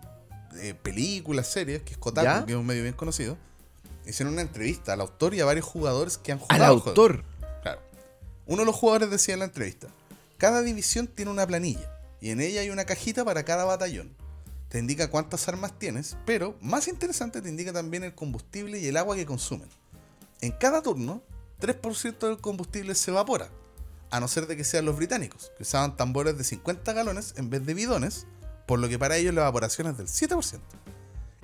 de 0.58 0.74
películas, 0.74 1.46
series, 1.50 1.82
que 1.82 1.92
es 1.92 1.98
Kotaku, 1.98 2.24
¿Ya? 2.26 2.46
que 2.46 2.52
es 2.52 2.58
un 2.58 2.66
medio 2.66 2.82
bien 2.82 2.94
conocido. 2.94 3.36
Hicieron 4.06 4.32
una 4.32 4.42
entrevista 4.42 4.92
al 4.94 5.00
autor 5.00 5.34
y 5.34 5.40
a 5.40 5.44
varios 5.44 5.66
jugadores 5.66 6.16
que 6.18 6.32
han 6.32 6.38
Al 6.38 6.44
jugado. 6.46 6.80
juego. 6.80 6.88
autor. 6.90 7.24
Claro. 7.62 7.80
Uno 8.46 8.58
de 8.60 8.66
los 8.66 8.74
jugadores 8.74 9.10
decía 9.10 9.34
en 9.34 9.40
la 9.40 9.46
entrevista, 9.46 9.88
cada 10.38 10.62
división 10.62 11.06
tiene 11.06 11.30
una 11.30 11.46
planilla 11.46 11.90
y 12.20 12.30
en 12.30 12.40
ella 12.40 12.60
hay 12.62 12.70
una 12.70 12.84
cajita 12.84 13.24
para 13.24 13.44
cada 13.44 13.64
batallón. 13.64 14.14
Te 14.68 14.78
indica 14.78 15.10
cuántas 15.10 15.48
armas 15.48 15.78
tienes, 15.78 16.16
pero 16.26 16.56
más 16.60 16.88
interesante 16.88 17.40
te 17.42 17.48
indica 17.48 17.72
también 17.72 18.04
el 18.04 18.14
combustible 18.14 18.78
y 18.78 18.86
el 18.86 18.96
agua 18.96 19.16
que 19.16 19.24
consumen. 19.26 19.68
En 20.40 20.52
cada 20.52 20.82
turno, 20.82 21.22
3% 21.60 22.18
del 22.28 22.38
combustible 22.38 22.94
se 22.94 23.10
evapora, 23.10 23.48
a 24.10 24.20
no 24.20 24.28
ser 24.28 24.46
de 24.46 24.56
que 24.56 24.64
sean 24.64 24.84
los 24.84 24.96
británicos, 24.96 25.52
que 25.56 25.62
usaban 25.64 25.96
tambores 25.96 26.38
de 26.38 26.44
50 26.44 26.92
galones 26.92 27.34
en 27.36 27.50
vez 27.50 27.64
de 27.66 27.74
bidones, 27.74 28.26
por 28.68 28.78
lo 28.78 28.88
que 28.90 28.98
para 28.98 29.16
ellos 29.16 29.34
la 29.34 29.40
evaporación 29.40 29.86
es 29.86 29.96
del 29.96 30.06
7%. 30.08 30.60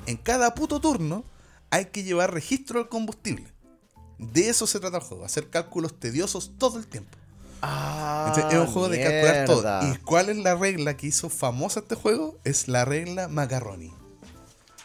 En 0.04 0.18
cada 0.18 0.54
puto 0.54 0.78
turno 0.78 1.24
hay 1.70 1.86
que 1.86 2.02
llevar 2.04 2.34
registro 2.34 2.80
del 2.80 2.88
combustible. 2.90 3.46
De 4.18 4.50
eso 4.50 4.66
se 4.66 4.78
trata 4.78 4.98
el 4.98 5.02
juego, 5.02 5.24
hacer 5.24 5.48
cálculos 5.48 5.98
tediosos 5.98 6.52
todo 6.58 6.78
el 6.78 6.86
tiempo. 6.86 7.16
Ah, 7.62 8.26
Entonces, 8.28 8.52
es 8.52 8.58
un 8.68 8.72
juego 8.72 8.88
de 8.90 9.02
calcular 9.02 9.44
todo. 9.46 9.90
¿Y 9.90 9.96
cuál 10.04 10.28
es 10.28 10.36
la 10.36 10.54
regla 10.54 10.98
que 10.98 11.06
hizo 11.06 11.30
famosa 11.30 11.80
este 11.80 11.94
juego? 11.94 12.38
Es 12.44 12.68
la 12.68 12.84
regla 12.84 13.26
macaroni. 13.28 13.90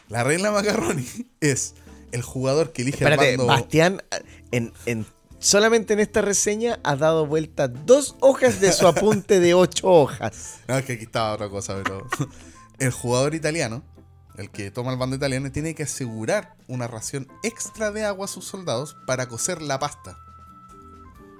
La 0.08 0.24
regla 0.24 0.52
macaroni 0.52 1.06
es 1.42 1.74
el 2.14 2.22
jugador 2.22 2.72
que 2.72 2.84
elige 2.84 3.00
Espérate, 3.04 3.32
el 3.32 3.38
bando. 3.38 3.52
Bastián, 3.54 4.02
en, 4.52 4.72
en- 4.86 5.06
solamente 5.40 5.94
en 5.94 6.00
esta 6.00 6.22
reseña 6.22 6.80
ha 6.84 6.96
dado 6.96 7.26
vuelta 7.26 7.68
dos 7.68 8.16
hojas 8.20 8.60
de 8.60 8.72
su 8.72 8.88
apunte 8.88 9.40
de 9.40 9.54
ocho 9.54 9.88
hojas. 9.88 10.60
No, 10.68 10.78
es 10.78 10.86
que 10.86 10.94
aquí 10.94 11.06
estaba 11.06 11.34
otra 11.34 11.50
cosa, 11.50 11.76
pero. 11.84 12.08
el 12.80 12.92
jugador 12.92 13.34
italiano, 13.34 13.84
el 14.38 14.52
que 14.52 14.72
toma 14.72 14.92
el 14.92 14.98
bando 14.98 15.16
italiano, 15.16 15.52
tiene 15.52 15.74
que 15.74 15.84
asegurar 15.84 16.56
una 16.68 16.88
ración 16.88 17.28
extra 17.44 17.92
de 17.92 18.06
agua 18.06 18.26
a 18.26 18.28
sus 18.28 18.46
soldados 18.46 18.96
para 19.08 19.28
cocer 19.28 19.62
la 19.62 19.80
pasta. 19.80 20.18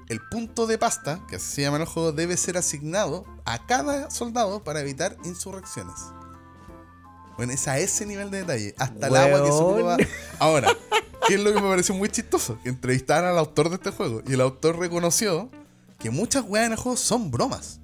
El 0.08 0.20
punto 0.32 0.66
de 0.66 0.80
pasta, 0.80 1.24
que 1.30 1.36
así 1.36 1.56
se 1.56 1.62
llama 1.62 1.78
en 1.78 1.84
el 1.84 1.88
juego, 1.88 2.12
debe 2.12 2.36
ser 2.36 2.58
asignado 2.58 3.26
a 3.46 3.68
cada 3.68 4.10
soldado 4.10 4.64
para 4.64 4.82
evitar 4.82 5.16
insurrecciones. 5.24 5.96
Bueno, 7.40 7.54
es 7.54 7.70
a 7.70 7.80
ese 7.80 8.06
nivel 8.06 8.30
de 8.32 8.40
detalle. 8.40 8.76
Hasta 8.78 9.08
el 9.08 9.16
agua 9.16 9.46
que 9.46 9.50
ocupa. 9.50 9.96
Ahora, 10.40 10.76
¿qué 11.26 11.36
es 11.36 11.40
lo 11.40 11.54
que 11.54 11.62
me 11.62 11.70
pareció 11.70 11.96
muy 11.96 12.10
chistoso? 12.10 12.60
Que 12.62 12.68
entrevistaron 12.68 13.30
al 13.30 13.38
autor 13.38 13.70
de 13.70 13.76
este 13.76 13.92
juego. 13.92 14.22
Y 14.28 14.34
el 14.34 14.42
autor 14.42 14.78
reconoció 14.78 15.50
que 16.00 16.10
muchas 16.10 16.44
weas 16.46 16.66
en 16.66 16.74
el 16.74 16.78
juego 16.78 16.98
son 16.98 17.32
bromas. 17.32 17.80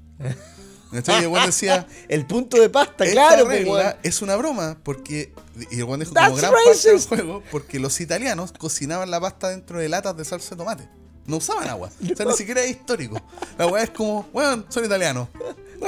Y 0.92 0.98
el 0.98 1.32
decía. 1.46 1.88
El 2.10 2.26
punto 2.26 2.60
de 2.60 2.70
pasta, 2.70 3.06
claro, 3.10 3.46
pues, 3.46 3.60
regla 3.60 3.98
es 4.04 4.22
una 4.22 4.36
broma 4.36 4.78
porque 4.84 5.32
y 5.72 5.78
el 5.78 5.86
weón 5.86 6.02
dijo 6.02 6.12
That's 6.12 6.32
como 6.32 6.38
gran 6.38 6.52
parte 6.52 6.70
del 6.70 6.96
racist. 6.98 7.08
juego 7.08 7.42
porque 7.50 7.80
los 7.80 8.02
italianos 8.02 8.52
cocinaban 8.52 9.10
la 9.10 9.22
pasta 9.22 9.52
dentro 9.52 9.80
de 9.80 9.88
latas 9.88 10.18
de 10.18 10.26
salsa 10.26 10.50
de 10.50 10.58
tomate. 10.58 10.90
No 11.28 11.38
usaban 11.38 11.70
agua. 11.70 11.92
O 12.12 12.16
sea, 12.16 12.26
ni 12.26 12.34
siquiera 12.38 12.62
es 12.62 12.72
histórico. 12.72 13.22
La 13.58 13.68
weá 13.68 13.84
es 13.84 13.90
como, 13.92 14.28
weón, 14.34 14.66
son 14.68 14.84
italianos. 14.84 15.30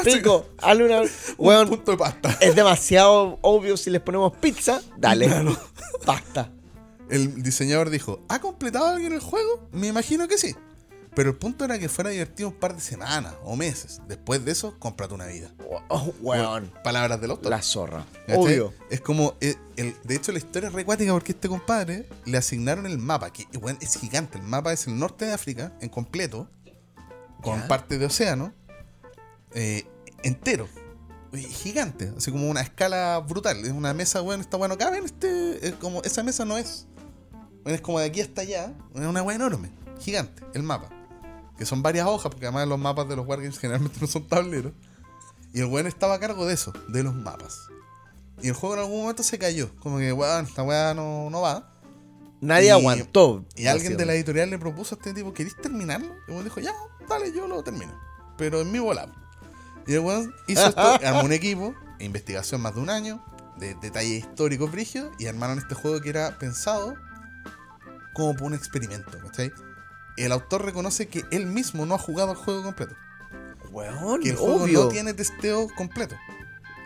Pico, 0.04 0.48
hazle 0.60 0.86
una. 0.86 1.02
Un 1.02 1.10
Weón, 1.38 1.70
punto 1.70 1.92
de 1.92 1.98
pasta. 1.98 2.38
es 2.42 2.56
demasiado 2.56 3.40
obvio 3.42 3.78
si 3.78 3.90
les 3.90 4.02
ponemos 4.02 4.34
pizza. 4.38 4.82
Dale, 4.98 5.30
pasta. 6.06 6.52
El 7.10 7.42
diseñador 7.42 7.90
dijo, 7.90 8.20
¿ha 8.28 8.40
completado 8.40 8.88
alguien 8.88 9.14
el 9.14 9.20
juego? 9.22 9.68
Me 9.72 9.88
imagino 9.88 10.28
que 10.28 10.38
sí. 10.38 10.56
Pero 11.16 11.32
el 11.32 11.36
punto 11.36 11.66
era 11.66 11.80
que 11.80 11.90
fuera 11.90 12.12
divertido 12.12 12.50
un 12.50 12.56
par 12.56 12.76
de 12.76 12.82
semanas 12.82 13.34
o 13.44 13.56
meses. 13.56 14.02
Después 14.08 14.46
de 14.46 14.52
eso, 14.52 14.76
cómprate 14.78 15.16
una 15.16 15.26
vida. 15.26 15.52
Oh, 15.90 16.14
weón, 16.22 16.72
Palabras 16.84 17.20
del 17.20 17.32
autor. 17.32 17.50
la 17.50 17.62
zorra. 17.64 18.06
¿Cachai? 18.28 18.36
Obvio. 18.38 18.74
Es 18.92 19.02
como. 19.02 19.34
eh, 19.42 19.56
el- 19.78 19.96
de 20.04 20.16
hecho, 20.16 20.32
la 20.32 20.38
historia 20.38 20.68
es 20.68 20.74
recuática 20.76 21.12
porque 21.14 21.32
este 21.32 21.48
compadre 21.50 22.08
le 22.26 22.38
asignaron 22.38 22.86
el 22.86 23.00
mapa, 23.00 23.32
que 23.34 23.48
es 23.82 23.96
gigante. 23.98 24.38
El 24.38 24.44
mapa 24.44 24.74
es 24.74 24.86
el 24.86 25.00
norte 25.00 25.26
de 25.26 25.34
África, 25.34 25.72
en 25.82 25.90
completo, 25.90 26.50
con 27.42 27.62
Ya. 27.62 27.68
parte 27.68 27.98
de 27.98 28.06
océano, 28.06 28.54
eh, 29.54 29.86
entero. 30.24 30.68
Gigante, 31.34 32.12
así 32.18 32.32
como 32.32 32.50
una 32.50 32.62
escala 32.62 33.20
brutal. 33.20 33.58
Es 33.64 33.72
una 33.72 33.94
mesa, 33.94 34.22
bueno, 34.22 34.42
está 34.42 34.58
bueno. 34.58 34.78
Cabe 34.78 34.98
en 34.98 35.06
este. 35.06 35.68
es 35.68 35.74
como, 35.76 36.02
esa 36.04 36.24
mesa 36.24 36.46
no 36.46 36.58
es. 36.58 36.88
es 37.66 37.82
como 37.82 38.00
de 38.00 38.06
aquí 38.06 38.22
hasta 38.22 38.42
allá. 38.42 38.74
Es 38.96 39.02
una 39.02 39.22
weá 39.22 39.36
enorme. 39.36 39.70
Gigante, 40.00 40.44
el 40.54 40.64
mapa. 40.64 40.90
Que 41.58 41.66
son 41.66 41.82
varias 41.84 42.08
hojas, 42.08 42.32
porque 42.32 42.46
además 42.46 42.68
los 42.68 42.80
mapas 42.80 43.10
de 43.10 43.16
los 43.16 43.28
Wargames 43.28 43.60
generalmente 43.60 43.98
no 44.02 44.08
son 44.08 44.28
tableros. 44.28 44.72
Y 45.54 45.60
el 45.60 45.66
weón 45.66 45.88
estaba 45.88 46.16
a 46.16 46.20
cargo 46.20 46.46
de 46.46 46.54
eso, 46.54 46.72
de 46.88 47.04
los 47.04 47.14
mapas. 47.14 47.68
Y 48.42 48.48
el 48.48 48.54
juego 48.54 48.76
en 48.76 48.82
algún 48.82 49.02
momento 49.02 49.24
se 49.24 49.38
cayó. 49.38 49.70
Como 49.80 49.98
que, 49.98 50.14
weón, 50.14 50.46
esta 50.46 50.64
weá 50.64 50.94
no, 50.94 51.30
no 51.30 51.42
va. 51.42 51.74
Nadie 52.40 52.68
Y- 52.68 52.70
aguantó. 52.70 53.44
Y 53.56 53.68
alguien 53.68 53.98
de 53.98 54.06
la 54.06 54.14
editorial 54.14 54.50
le 54.50 54.60
propuso 54.60 54.96
a 54.96 54.98
este 54.98 55.14
tipo, 55.14 55.34
¿queréis 55.34 55.56
terminarlo? 55.58 56.16
Y 56.28 56.34
el 56.34 56.44
dijo, 56.44 56.60
ya, 56.62 56.74
dale, 57.10 57.34
yo 57.34 57.48
lo 57.48 57.64
termino. 57.64 57.92
Pero 58.38 58.62
en 58.62 58.72
mi 58.72 58.80
volado. 58.80 59.12
Y 59.88 59.94
el 59.94 60.00
weón 60.00 60.34
hizo 60.48 60.68
esto, 60.68 60.82
armó 61.06 61.24
un 61.24 61.32
equipo, 61.32 61.74
investigación 62.00 62.62
más 62.62 62.76
de 62.76 62.82
un 62.82 62.90
año, 62.90 63.24
de 63.58 63.76
detalles 63.76 64.26
históricos 64.26 64.72
brígidos, 64.72 65.12
y 65.18 65.28
armaron 65.28 65.58
este 65.58 65.76
juego 65.76 66.02
que 66.02 66.10
era 66.10 66.38
pensado 66.38 66.96
como 68.14 68.36
por 68.36 68.48
un 68.48 68.54
experimento, 68.54 69.18
¿cachai? 69.20 69.52
El 70.18 70.32
autor 70.32 70.66
reconoce 70.66 71.08
que 71.08 71.24
él 71.32 71.46
mismo 71.46 71.86
no 71.86 71.96
ha 71.96 72.00
jugado 72.00 72.32
el 72.32 72.38
juego 72.38 72.64
completo. 72.64 72.96
Weón, 73.72 74.22
Que 74.22 74.32
el 74.32 74.36
juego 74.36 74.64
obvio. 74.64 74.84
no 74.86 74.90
tiene 74.90 75.14
testeo 75.14 75.68
completo. 75.76 76.16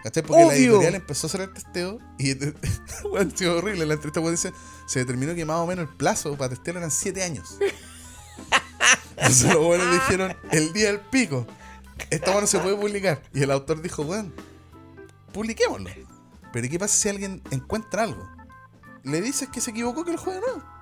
¿Cachai? 0.03 0.23
Porque 0.23 0.43
la 0.43 0.55
editorial 0.55 0.95
empezó 0.95 1.27
a 1.27 1.29
hacer 1.29 1.41
el 1.41 1.53
testeo 1.53 1.99
y 2.17 2.33
bueno, 3.09 3.31
sido 3.35 3.57
horrible. 3.57 3.85
La 3.85 3.93
entrevista 3.93 4.19
dice, 4.29 4.51
se 4.87 4.99
determinó 4.99 5.35
que 5.35 5.45
más 5.45 5.57
o 5.57 5.67
menos 5.67 5.87
el 5.89 5.95
plazo 5.95 6.35
para 6.37 6.49
testear 6.49 6.77
eran 6.77 6.91
7 6.91 7.23
años. 7.23 7.57
Entonces 9.15 9.53
los 9.53 9.63
buenos 9.63 9.91
dijeron, 9.91 10.35
el 10.51 10.73
día 10.73 10.87
del 10.87 10.99
pico, 10.99 11.45
esta 12.09 12.39
no 12.39 12.47
se 12.47 12.59
puede 12.59 12.75
publicar. 12.75 13.21
Y 13.33 13.43
el 13.43 13.51
autor 13.51 13.81
dijo, 13.81 14.03
bueno, 14.03 14.31
publiquémoslo. 15.33 15.89
Pero 16.53 16.65
¿y 16.65 16.69
qué 16.69 16.79
pasa 16.79 16.95
si 16.95 17.09
alguien 17.09 17.41
encuentra 17.51 18.03
algo? 18.03 18.27
Le 19.03 19.21
dices 19.21 19.49
que 19.49 19.61
se 19.61 19.71
equivocó 19.71 20.03
que 20.03 20.11
el 20.11 20.17
juego 20.17 20.41
no. 20.45 20.81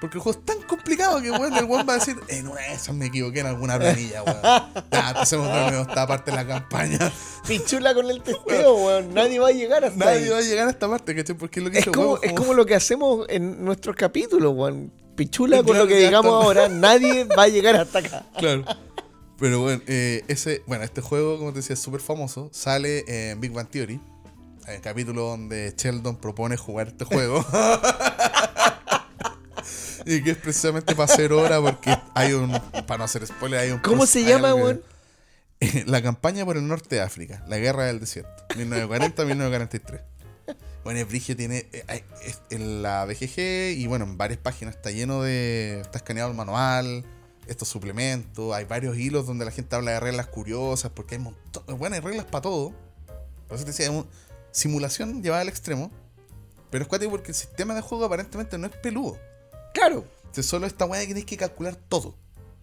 Porque 0.00 0.18
el 0.18 0.22
juego 0.22 0.38
es 0.38 0.44
tan 0.44 0.60
complicado 0.66 1.22
que 1.22 1.30
bueno, 1.30 1.58
el 1.58 1.64
weón 1.64 1.86
va 1.88 1.94
a 1.94 1.98
decir, 1.98 2.20
en 2.28 2.46
una 2.48 2.60
de 2.60 2.74
esas 2.74 2.94
me 2.94 3.06
equivoqué 3.06 3.40
en 3.40 3.46
alguna 3.46 3.78
planilla, 3.78 4.22
weón. 4.22 4.42
De 4.90 5.36
nuevo 5.70 5.88
esta 5.88 6.06
parte 6.06 6.30
de 6.30 6.36
la 6.36 6.46
campaña. 6.46 7.10
Pichula 7.46 7.94
con 7.94 8.10
el 8.10 8.22
testeo, 8.22 8.74
weón. 8.74 9.14
Nadie 9.14 9.38
va 9.38 9.48
a 9.48 9.52
llegar 9.52 9.82
hasta 9.82 10.04
Nadie 10.04 10.24
ahí. 10.24 10.28
va 10.28 10.38
a 10.38 10.42
llegar 10.42 10.68
a 10.68 10.70
esta 10.72 10.88
parte, 10.88 11.14
¿cachai? 11.14 11.36
Porque 11.36 11.60
es 11.60 11.64
lo 11.64 11.70
que 11.70 11.78
Es 11.78 11.84
hizo 11.84 11.92
como, 11.92 12.12
weón, 12.14 12.20
es 12.22 12.32
como 12.34 12.52
lo 12.52 12.66
que 12.66 12.74
hacemos 12.74 13.24
en 13.30 13.64
nuestros 13.64 13.96
capítulos, 13.96 14.52
weón. 14.54 14.92
Pichula 15.16 15.58
con 15.58 15.66
Claro, 15.66 15.84
lo 15.84 15.88
que 15.88 15.96
digamos 15.96 16.44
ahora, 16.44 16.68
nadie 16.68 17.24
va 17.24 17.44
a 17.44 17.48
llegar 17.48 17.76
hasta 17.76 18.00
acá. 18.00 18.26
Claro. 18.36 18.64
Pero 19.38 19.60
bueno, 19.60 19.82
eh, 19.86 20.24
ese, 20.28 20.62
bueno, 20.66 20.84
este 20.84 21.00
juego, 21.00 21.38
como 21.38 21.52
te 21.52 21.58
decía, 21.58 21.74
es 21.74 21.80
súper 21.80 22.00
famoso. 22.00 22.50
Sale 22.52 23.04
en 23.06 23.40
Big 23.40 23.52
Bang 23.52 23.68
Theory. 23.68 24.00
Un 24.66 24.80
capítulo 24.80 25.24
donde 25.24 25.74
Sheldon 25.76 26.16
propone 26.16 26.56
jugar 26.56 26.88
este 26.88 27.04
juego. 27.04 27.44
y 30.06 30.22
que 30.22 30.30
es 30.32 30.36
precisamente 30.36 30.94
para 30.94 31.12
hacer 31.12 31.32
hora 31.32 31.60
porque 31.60 31.96
hay 32.14 32.32
un. 32.32 32.52
Para 32.86 32.98
no 32.98 33.04
hacer 33.04 33.26
spoiler, 33.26 33.60
hay 33.60 33.70
un. 33.70 33.80
¿Cómo 33.80 34.06
se 34.06 34.24
llama, 34.24 34.54
weón? 34.54 34.82
La 35.86 36.02
campaña 36.02 36.44
por 36.44 36.56
el 36.56 36.66
norte 36.66 36.96
de 36.96 37.00
África, 37.00 37.42
la 37.48 37.58
guerra 37.58 37.84
del 37.84 38.00
desierto, 38.00 38.44
1940-1943. 38.50 40.00
Bueno, 40.82 41.00
el 41.00 41.06
Brigio 41.06 41.34
tiene 41.34 41.66
eh, 41.72 42.04
en 42.50 42.82
la 42.82 43.06
BGG 43.06 43.78
y 43.78 43.86
bueno, 43.86 44.04
en 44.04 44.18
varias 44.18 44.38
páginas 44.38 44.76
está 44.76 44.90
lleno 44.90 45.22
de. 45.22 45.80
Está 45.80 45.98
escaneado 45.98 46.30
el 46.30 46.36
manual, 46.36 47.04
estos 47.46 47.68
suplementos, 47.68 48.54
hay 48.54 48.64
varios 48.64 48.96
hilos 48.96 49.26
donde 49.26 49.44
la 49.44 49.50
gente 49.50 49.74
habla 49.76 49.92
de 49.92 50.00
reglas 50.00 50.26
curiosas, 50.28 50.90
porque 50.94 51.16
hay 51.16 51.20
montón. 51.20 51.62
Bueno, 51.78 51.94
hay 51.96 52.00
reglas 52.00 52.26
para 52.26 52.42
todo. 52.42 52.72
Por 53.48 53.56
eso 53.56 53.64
te 53.64 53.70
decía, 53.72 53.86
es 53.86 54.04
simulación 54.52 55.22
llevada 55.22 55.42
al 55.42 55.48
extremo, 55.48 55.90
pero 56.70 56.82
es 56.82 56.88
cuático 56.88 57.10
porque 57.10 57.32
el 57.32 57.34
sistema 57.34 57.74
de 57.74 57.80
juego 57.80 58.04
aparentemente 58.04 58.56
no 58.58 58.66
es 58.66 58.76
peludo. 58.76 59.18
Claro. 59.72 60.04
Entonces, 60.22 60.46
solo 60.46 60.66
esta 60.66 60.84
weá 60.86 61.00
que 61.00 61.06
tienes 61.06 61.24
que 61.26 61.36
calcular 61.36 61.76
todo. 61.76 62.14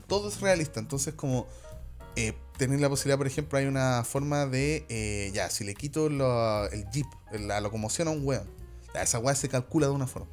Todo 0.08 0.28
es 0.30 0.42
realista. 0.42 0.80
Entonces, 0.80 1.14
como 1.14 1.48
eh, 2.18 2.34
tenéis 2.58 2.82
la 2.82 2.90
posibilidad, 2.90 3.18
por 3.18 3.28
ejemplo, 3.28 3.58
hay 3.58 3.66
una 3.66 4.04
forma 4.04 4.46
de. 4.46 4.86
eh, 4.90 5.32
ya, 5.34 5.50
si 5.50 5.64
le 5.64 5.74
quito 5.76 6.10
lo- 6.10 6.70
el 6.70 6.90
jeep, 6.92 7.06
la 7.32 7.62
locomoción 7.62 8.08
a 8.10 8.12
un 8.12 8.26
weón, 8.26 8.50
esa 8.94 9.20
weá 9.20 9.36
se 9.36 9.48
calcula 9.48 9.88
de 9.88 9.94
una 9.94 10.08
forma. 10.08 10.30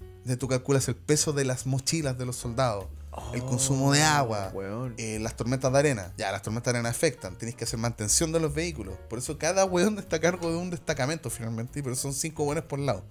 Entonces, 0.00 0.38
tú 0.38 0.48
calculas 0.48 0.88
el 0.88 0.96
peso 0.96 1.32
de 1.32 1.44
las 1.44 1.66
mochilas 1.66 2.16
de 2.16 2.24
los 2.24 2.36
soldados, 2.36 2.86
el 3.34 3.42
consumo 3.44 3.92
de 3.92 4.02
agua, 4.02 4.52
eh, 4.96 5.18
las 5.20 5.36
tormentas 5.36 5.70
de 5.72 5.78
arena. 5.78 6.12
Ya, 6.16 6.32
las 6.32 6.42
tormentas 6.42 6.72
de 6.72 6.78
arena 6.78 6.90
afectan. 6.90 7.36
Tienes 7.36 7.54
que 7.54 7.64
hacer 7.64 7.78
mantención 7.78 8.32
de 8.32 8.40
los 8.40 8.54
vehículos. 8.54 8.96
Por 9.10 9.18
eso, 9.18 9.38
cada 9.38 9.64
weón 9.64 9.98
está 9.98 10.16
a 10.16 10.20
cargo 10.20 10.50
de 10.50 10.56
un 10.56 10.70
destacamento 10.70 11.28
finalmente. 11.28 11.80
Y 11.80 11.82
por 11.82 11.92
eso 11.92 12.02
son 12.02 12.14
cinco 12.14 12.44
weones 12.44 12.64
por 12.64 12.78
lado. 12.78 13.04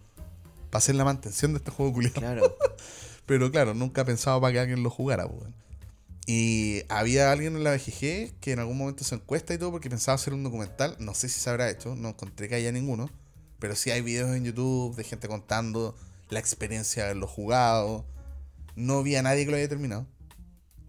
Para 0.71 0.79
hacer 0.79 0.95
la 0.95 1.05
mantención 1.05 1.53
de 1.53 1.59
este 1.59 1.69
juego 1.71 1.93
culiado. 1.93 2.19
Claro. 2.19 2.57
Pero 3.27 3.51
claro, 3.51 3.73
nunca 3.73 4.03
pensaba 4.03 4.41
para 4.41 4.53
que 4.53 4.59
alguien 4.59 4.81
lo 4.81 4.89
jugara, 4.89 5.27
pues, 5.27 5.41
weón. 5.41 5.55
Y 6.25 6.83
había 6.89 7.31
alguien 7.31 7.55
en 7.55 7.63
la 7.63 7.71
BGG 7.71 8.39
que 8.39 8.51
en 8.53 8.59
algún 8.59 8.77
momento 8.77 9.03
se 9.03 9.15
encuesta 9.15 9.53
y 9.53 9.57
todo 9.57 9.71
porque 9.71 9.89
pensaba 9.89 10.15
hacer 10.15 10.33
un 10.33 10.43
documental. 10.43 10.95
No 10.99 11.13
sé 11.13 11.29
si 11.29 11.39
se 11.39 11.49
habrá 11.49 11.69
hecho, 11.69 11.95
no 11.95 12.09
encontré 12.09 12.47
que 12.47 12.55
haya 12.55 12.71
ninguno. 12.71 13.09
Pero 13.59 13.75
sí 13.75 13.91
hay 13.91 14.01
videos 14.01 14.35
en 14.35 14.45
YouTube 14.45 14.95
de 14.95 15.03
gente 15.03 15.27
contando 15.27 15.95
la 16.29 16.39
experiencia 16.39 17.03
de 17.03 17.09
haberlo 17.09 17.27
jugado. 17.27 18.05
No 18.81 19.03
vi 19.03 19.15
a 19.15 19.21
nadie 19.21 19.45
que 19.45 19.51
lo 19.51 19.57
haya 19.57 19.69
terminado. 19.69 20.07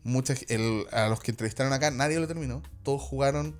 Muchas, 0.02 0.44
el- 0.48 0.86
a 0.92 1.08
los 1.08 1.20
que 1.20 1.30
entrevistaron 1.30 1.72
acá, 1.72 1.90
nadie 1.90 2.18
lo 2.18 2.26
terminó. 2.26 2.62
Todos 2.82 3.02
jugaron 3.02 3.56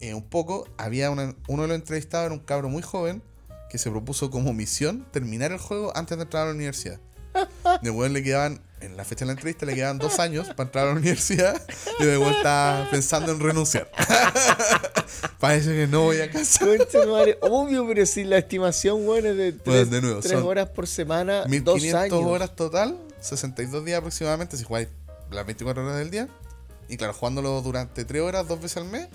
eh, 0.00 0.14
un 0.14 0.22
poco. 0.28 0.66
Había 0.78 1.10
una- 1.10 1.36
uno 1.46 1.62
de 1.62 1.68
los 1.68 1.74
entrevistados, 1.76 2.26
era 2.26 2.34
un 2.34 2.40
cabro 2.40 2.68
muy 2.68 2.82
joven, 2.82 3.22
que 3.70 3.78
se 3.78 3.90
propuso 3.90 4.30
como 4.30 4.52
misión 4.52 5.06
terminar 5.12 5.52
el 5.52 5.58
juego 5.58 5.92
antes 5.96 6.16
de 6.18 6.24
entrar 6.24 6.42
a 6.44 6.46
la 6.46 6.52
universidad. 6.52 6.98
De 7.82 7.90
weón 7.90 8.12
le 8.12 8.22
quedaban, 8.22 8.60
en 8.80 8.96
la 8.96 9.04
fecha 9.04 9.20
de 9.20 9.26
la 9.26 9.32
entrevista, 9.32 9.64
le 9.64 9.74
quedaban 9.74 9.98
dos 9.98 10.18
años 10.18 10.48
para 10.48 10.64
entrar 10.68 10.84
a 10.88 10.92
la 10.92 10.98
universidad 10.98 11.60
y 12.00 12.04
de 12.04 12.16
estaba 12.30 12.90
pensando 12.90 13.32
en 13.32 13.40
renunciar. 13.40 13.90
Parece 15.38 15.70
que 15.74 15.86
no 15.86 16.02
voy 16.02 16.20
a 16.20 16.30
madre, 17.06 17.38
Obvio, 17.40 17.86
pero 17.86 18.04
si 18.06 18.24
la 18.24 18.38
estimación, 18.38 19.06
weón, 19.06 19.26
es 19.26 19.36
de 19.36 19.52
tres, 19.52 19.64
Bueno, 19.64 19.90
de 19.90 20.00
nuevo, 20.02 20.20
tres 20.20 20.32
son 20.32 20.42
horas 20.44 20.68
por 20.70 20.86
semana, 20.86 21.40
dos 21.42 21.48
1500 21.50 21.94
años. 22.18 22.24
horas 22.30 22.56
total, 22.56 22.96
62 23.22 23.84
días 23.84 23.98
aproximadamente, 23.98 24.56
si 24.56 24.64
jugáis 24.64 24.88
las 25.30 25.46
24 25.46 25.84
horas 25.84 25.98
del 25.98 26.10
día. 26.10 26.28
Y 26.88 26.96
claro, 26.96 27.14
jugándolo 27.14 27.62
durante 27.62 28.04
3 28.04 28.22
horas, 28.22 28.46
dos 28.48 28.60
veces 28.60 28.76
al 28.78 28.84
mes, 28.84 29.08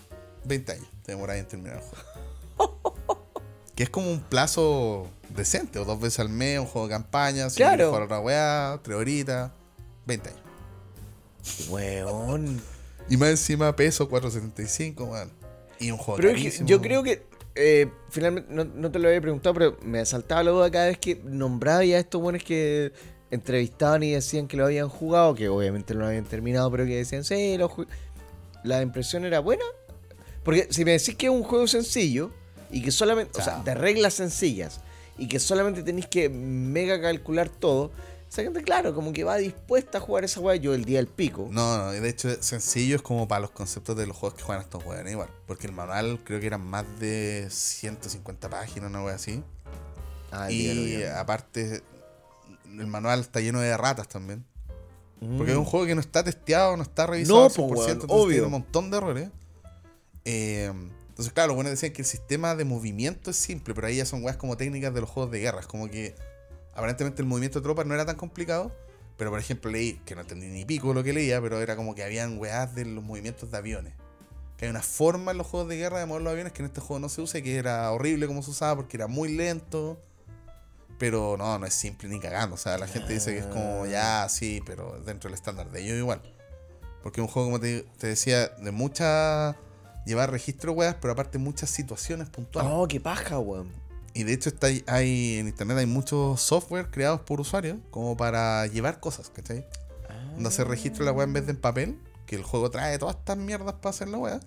20 0.46 0.72
años 0.72 0.88
te 1.04 1.12
demoráis 1.12 1.42
en 1.42 1.48
terminar 1.48 1.78
el 1.78 1.84
juego. 1.84 2.96
que 3.76 3.84
es 3.84 3.90
como 3.90 4.10
un 4.10 4.22
plazo 4.22 5.08
decente, 5.30 5.78
o 5.78 5.86
dos 5.86 6.00
veces 6.00 6.20
al 6.20 6.30
mes, 6.30 6.60
un 6.60 6.66
juego 6.66 6.88
de 6.88 6.94
campaña, 6.94 7.50
si 7.50 7.58
Claro. 7.58 7.90
jugar 7.90 8.04
otra 8.04 8.20
weá, 8.20 8.80
3 8.82 8.98
horitas, 8.98 9.52
20 10.08 10.30
años. 10.30 10.42
Weón. 11.70 12.62
Y 13.10 13.18
más 13.18 13.30
encima 13.30 13.76
peso 13.76 14.10
475, 14.10 15.04
weón. 15.06 15.32
Y 15.80 15.92
un 15.92 15.98
juego 15.98 16.18
Pero 16.18 16.30
es 16.30 16.58
que 16.58 16.66
yo 16.66 16.82
creo 16.82 17.04
que 17.04 17.28
eh, 17.56 17.92
finalmente, 18.10 18.54
no, 18.54 18.66
no 18.66 18.92
te 18.92 19.00
lo 19.00 19.08
había 19.08 19.22
preguntado, 19.22 19.54
pero 19.54 19.78
me 19.82 20.06
saltaba 20.06 20.44
la 20.44 20.52
duda 20.52 20.72
cada 20.72 20.88
vez 20.88 20.98
que 20.98 21.22
nombraba 21.24 21.84
ya 21.84 21.98
estos 21.98 22.22
buenos 22.22 22.44
que 22.44 22.94
entrevistaban 23.32 24.04
y 24.04 24.12
decían 24.12 24.48
que 24.48 24.58
lo 24.58 24.66
habían 24.66 24.90
jugado, 24.90 25.36
que 25.36 25.50
obviamente 25.50 25.94
no 25.94 26.02
lo 26.02 26.08
habían 26.08 26.26
terminado, 26.26 26.72
pero 26.72 26.86
que 26.86 26.98
decían, 26.98 27.24
sí, 27.24 27.58
lo 27.58 27.70
ju-". 27.70 27.88
la 28.64 28.82
impresión 28.82 29.26
era 29.26 29.40
buena. 29.40 29.66
Porque 30.44 30.68
si 30.70 30.86
me 30.86 30.92
decís 30.92 31.16
que 31.16 31.26
es 31.26 31.32
un 31.32 31.44
juego 31.44 31.68
sencillo 31.68 32.32
y 32.72 32.82
que 32.82 32.92
solamente, 32.92 33.40
o 33.40 33.44
sea, 33.44 33.62
de 33.64 33.74
reglas 33.74 34.14
sencillas 34.14 34.80
y 35.18 35.28
que 35.28 35.40
solamente 35.40 35.84
tenéis 35.84 36.08
que 36.08 36.30
mega 36.30 37.02
calcular 37.02 37.50
todo, 37.50 37.92
esa 38.30 38.44
gente, 38.44 38.62
claro, 38.62 38.94
como 38.94 39.14
que 39.14 39.24
va 39.24 39.38
dispuesta 39.38 40.00
a 40.00 40.02
jugar 40.02 40.26
esa 40.26 40.42
weá. 40.42 40.56
Yo 40.58 40.74
el 40.74 40.84
día 40.84 40.98
del 40.98 41.08
pico. 41.08 41.48
No, 41.50 41.78
no, 41.78 41.92
de 41.92 42.10
hecho 42.10 42.42
sencillo 42.42 42.98
es 42.98 43.02
como 43.02 43.28
para 43.28 43.42
los 43.42 43.52
conceptos 43.52 43.96
de 43.96 44.06
los 44.06 44.18
juegos 44.18 44.38
que 44.38 44.44
juegan 44.44 44.64
estos 44.64 44.86
weones 44.86 45.14
igual. 45.14 45.30
Porque 45.46 45.68
el 45.68 45.74
manual 45.74 46.20
creo 46.24 46.40
que 46.40 46.48
eran 46.48 46.66
más 46.66 46.86
de 47.00 47.48
150 47.50 48.50
páginas, 48.50 48.90
una 48.90 49.04
wea 49.04 49.16
así. 49.16 49.44
Ah, 50.32 50.52
y 50.52 51.04
aparte 51.04 51.82
el 52.78 52.88
manual 52.88 53.20
está 53.22 53.40
lleno 53.40 53.60
de 53.60 53.76
ratas 53.78 54.08
también. 54.08 54.46
Porque 55.20 55.52
Mm. 55.52 55.56
es 55.56 55.58
un 55.58 55.66
juego 55.66 55.86
que 55.88 55.96
no 55.96 56.02
está 56.02 56.24
testeado, 56.24 56.78
no 56.78 56.84
está 56.84 57.08
revisado 57.08 57.40
No, 57.40 57.46
al 57.46 57.52
po, 57.52 57.56
100%, 57.68 57.76
weón, 57.78 57.90
entonces 57.92 58.10
obvio. 58.18 58.30
tiene 58.30 58.46
un 58.46 58.52
montón 58.52 58.92
de 58.92 58.98
errores. 58.98 59.30
Eh, 60.26 60.72
entonces, 61.10 61.34
claro, 61.34 61.56
bueno, 61.56 61.70
decían 61.70 61.94
que 61.94 62.02
el 62.04 62.08
sistema 62.08 62.56
de 62.56 62.66
movimiento 62.66 63.32
es 63.32 63.38
simple, 63.38 63.74
pero 63.74 63.88
ahí 63.88 63.96
ya 63.98 64.06
son 64.06 64.24
weas 64.24 64.38
como 64.38 64.58
técnicas 64.58 64.94
de 64.94 65.02
los 65.02 65.10
juegos 65.10 65.32
de 65.32 65.40
guerra. 65.40 65.60
Es 65.60 65.68
como 65.68 65.90
que 65.90 66.16
aparentemente 66.76 67.22
el 67.22 67.28
movimiento 67.28 67.60
de 67.60 67.64
tropas 67.64 67.86
no 67.88 67.96
era 67.96 68.06
tan 68.06 68.16
complicado, 68.18 68.72
pero 69.18 69.32
por 69.32 69.40
ejemplo 69.40 69.72
leí, 69.72 69.94
que 70.06 70.14
no 70.14 70.22
entendí 70.22 70.46
ni 70.48 70.64
pico 70.66 70.94
lo 70.94 71.04
que 71.04 71.14
leía, 71.14 71.42
pero 71.42 71.60
era 71.62 71.76
como 71.76 71.96
que 71.96 72.04
habían 72.04 72.38
weas 72.38 72.76
de 72.76 72.86
los 72.86 73.04
movimientos 73.04 73.50
de 73.50 73.58
aviones. 73.58 73.94
Que 74.58 74.66
hay 74.66 74.70
una 74.72 74.84
forma 74.84 75.32
en 75.32 75.38
los 75.40 75.48
juegos 75.48 75.70
de 75.70 75.78
guerra 75.78 76.00
de 76.00 76.06
mover 76.06 76.22
los 76.24 76.32
aviones 76.32 76.54
que 76.54 76.62
en 76.62 76.68
este 76.68 76.82
juego 76.82 77.00
no 77.00 77.10
se 77.10 77.22
usa 77.22 77.40
y 77.40 77.44
que 77.44 77.56
era 77.58 77.92
horrible 77.92 78.28
como 78.28 78.44
se 78.44 78.52
usaba 78.52 78.76
porque 78.76 78.98
era 78.98 79.08
muy 79.08 79.30
lento. 79.36 80.00
Pero 80.98 81.36
no, 81.38 81.60
no 81.60 81.66
es 81.66 81.74
simple 81.74 82.10
ni 82.10 82.20
cagando. 82.20 82.56
O 82.56 82.58
sea, 82.58 82.78
la 82.78 82.88
gente 82.88 83.14
dice 83.14 83.32
que 83.32 83.40
es 83.40 83.46
como 83.46 83.86
ya, 83.86 84.28
sí, 84.30 84.62
pero 84.66 85.00
dentro 85.06 85.30
del 85.30 85.36
estándar 85.36 85.70
de 85.72 85.84
ellos 85.84 85.98
igual. 85.98 86.22
Porque 87.04 87.22
es 87.22 87.28
un 87.28 87.32
juego, 87.32 87.50
como 87.50 87.60
te, 87.60 87.84
te 88.00 88.08
decía, 88.08 88.48
de 88.48 88.72
mucha. 88.72 89.56
llevar 90.06 90.32
registro 90.32 90.72
weas, 90.74 90.96
pero 91.00 91.14
aparte 91.14 91.38
muchas 91.38 91.70
situaciones 91.70 92.30
puntuales. 92.30 92.72
Oh, 92.74 92.88
qué 92.88 93.00
paja, 93.00 93.40
weón. 93.40 93.72
Y 94.18 94.24
de 94.24 94.34
hecho 94.34 94.50
está, 94.50 94.68
hay 94.88 95.38
en 95.38 95.48
internet 95.48 95.78
hay 95.78 95.86
muchos 95.86 96.42
software 96.42 96.90
creados 96.90 97.22
por 97.22 97.40
usuarios 97.40 97.78
como 97.92 98.18
para 98.18 98.66
llevar 98.66 99.00
cosas, 99.00 99.30
¿cachai? 99.30 99.64
Donde 100.34 100.50
hacer 100.50 100.68
registro 100.68 101.06
de 101.06 101.12
la 101.12 101.16
wea 101.16 101.26
en 101.26 101.34
vez 101.34 101.46
de 101.46 101.52
en 101.52 101.62
papel, 101.62 102.00
que 102.26 102.36
el 102.36 102.42
juego 102.42 102.72
trae 102.72 102.98
todas 102.98 103.16
estas 103.16 103.38
mierdas 103.38 103.76
para 103.76 103.92
hacer 103.92 104.08
la 104.08 104.18
wea. 104.18 104.40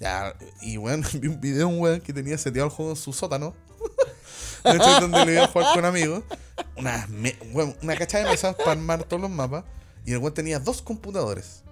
Ya, 0.00 0.34
y 0.62 0.78
weón, 0.78 1.04
vi 1.20 1.28
un 1.28 1.40
video 1.42 1.58
de 1.58 1.64
un 1.66 1.78
weón 1.78 2.00
que 2.00 2.14
tenía 2.14 2.38
seteado 2.38 2.68
el 2.68 2.74
juego 2.74 2.92
en 2.92 2.96
su 2.96 3.12
sótano. 3.12 3.54
de 4.64 4.76
hecho, 4.76 5.00
donde 5.00 5.24
le 5.26 5.32
iba 5.34 5.44
a 5.44 5.48
jugar 5.48 5.74
con 5.74 5.84
amigos. 5.84 6.22
Una, 6.76 7.06
me- 7.08 7.36
weón, 7.52 7.76
una 7.82 7.96
cachada 7.96 8.24
de 8.24 8.30
mesas 8.30 8.54
para 8.56 8.72
armar 8.72 9.04
todos 9.04 9.20
los 9.22 9.30
mapas. 9.30 9.64
Y 10.04 10.12
el 10.12 10.18
weón 10.18 10.34
tenía 10.34 10.58
dos 10.58 10.82
computadores. 10.82 11.62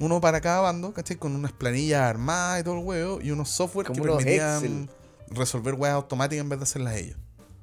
Uno 0.00 0.20
para 0.20 0.40
cada 0.40 0.60
bando, 0.60 0.92
¿cachai? 0.92 1.16
Con 1.16 1.34
unas 1.36 1.52
planillas 1.52 2.02
armadas 2.02 2.60
y 2.60 2.64
todo 2.64 2.78
el 2.78 2.84
huevo. 2.84 3.20
Y 3.20 3.30
unos 3.30 3.50
software 3.50 3.86
Como 3.86 3.96
que 4.02 4.08
unos 4.08 4.16
permitían 4.16 4.56
Excel. 4.56 4.88
resolver 5.28 5.74
weas 5.74 5.94
automáticas 5.94 6.42
en 6.42 6.48
vez 6.48 6.58
de 6.58 6.62
hacerlas 6.64 6.96
ellos. 6.96 7.16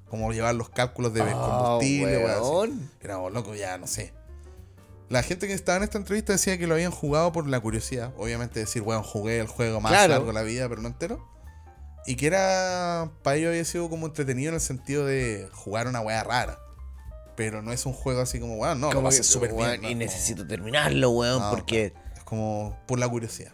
Como 0.09 0.31
llevar 0.31 0.55
los 0.55 0.69
cálculos 0.69 1.13
de 1.13 1.21
Ah, 1.21 1.31
combustible, 1.33 2.17
weón. 2.25 2.89
Era 3.01 3.17
oh, 3.19 3.29
loco, 3.29 3.53
ya 3.55 3.77
no 3.77 3.87
sé. 3.87 4.13
La 5.09 5.23
gente 5.23 5.45
que 5.47 5.53
estaba 5.53 5.77
en 5.77 5.83
esta 5.83 5.97
entrevista 5.97 6.31
decía 6.31 6.57
que 6.57 6.67
lo 6.67 6.75
habían 6.75 6.91
jugado 6.91 7.33
por 7.33 7.45
la 7.47 7.59
curiosidad. 7.59 8.13
Obviamente 8.17 8.61
decir, 8.61 8.81
weón, 8.81 9.03
jugué 9.03 9.39
el 9.41 9.47
juego 9.47 9.81
más 9.81 9.91
Claro. 9.91 10.13
largo 10.13 10.27
de 10.27 10.33
la 10.33 10.41
vida, 10.43 10.69
pero 10.69 10.81
no 10.81 10.87
entero. 10.87 11.27
Y 12.05 12.15
que 12.15 12.27
era. 12.27 13.11
Para 13.23 13.37
ellos 13.37 13.49
había 13.49 13.65
sido 13.65 13.89
como 13.89 14.07
entretenido 14.07 14.49
en 14.49 14.55
el 14.55 14.61
sentido 14.61 15.05
de 15.05 15.47
jugar 15.53 15.87
una 15.87 16.01
wea 16.01 16.23
rara. 16.23 16.59
Pero 17.35 17.61
no 17.61 17.71
es 17.71 17.85
un 17.85 17.93
juego 17.93 18.21
así 18.21 18.39
como, 18.39 18.55
weón, 18.57 18.79
no, 18.79 18.91
lo 18.91 19.03
pasé 19.03 19.23
súper 19.23 19.53
bien. 19.53 19.83
Y 19.83 19.95
necesito 19.95 20.45
terminarlo, 20.45 21.11
weón, 21.11 21.39
no, 21.39 21.49
porque. 21.51 21.93
Es 22.15 22.23
como 22.23 22.77
por 22.87 22.99
la 22.99 23.07
curiosidad. 23.07 23.53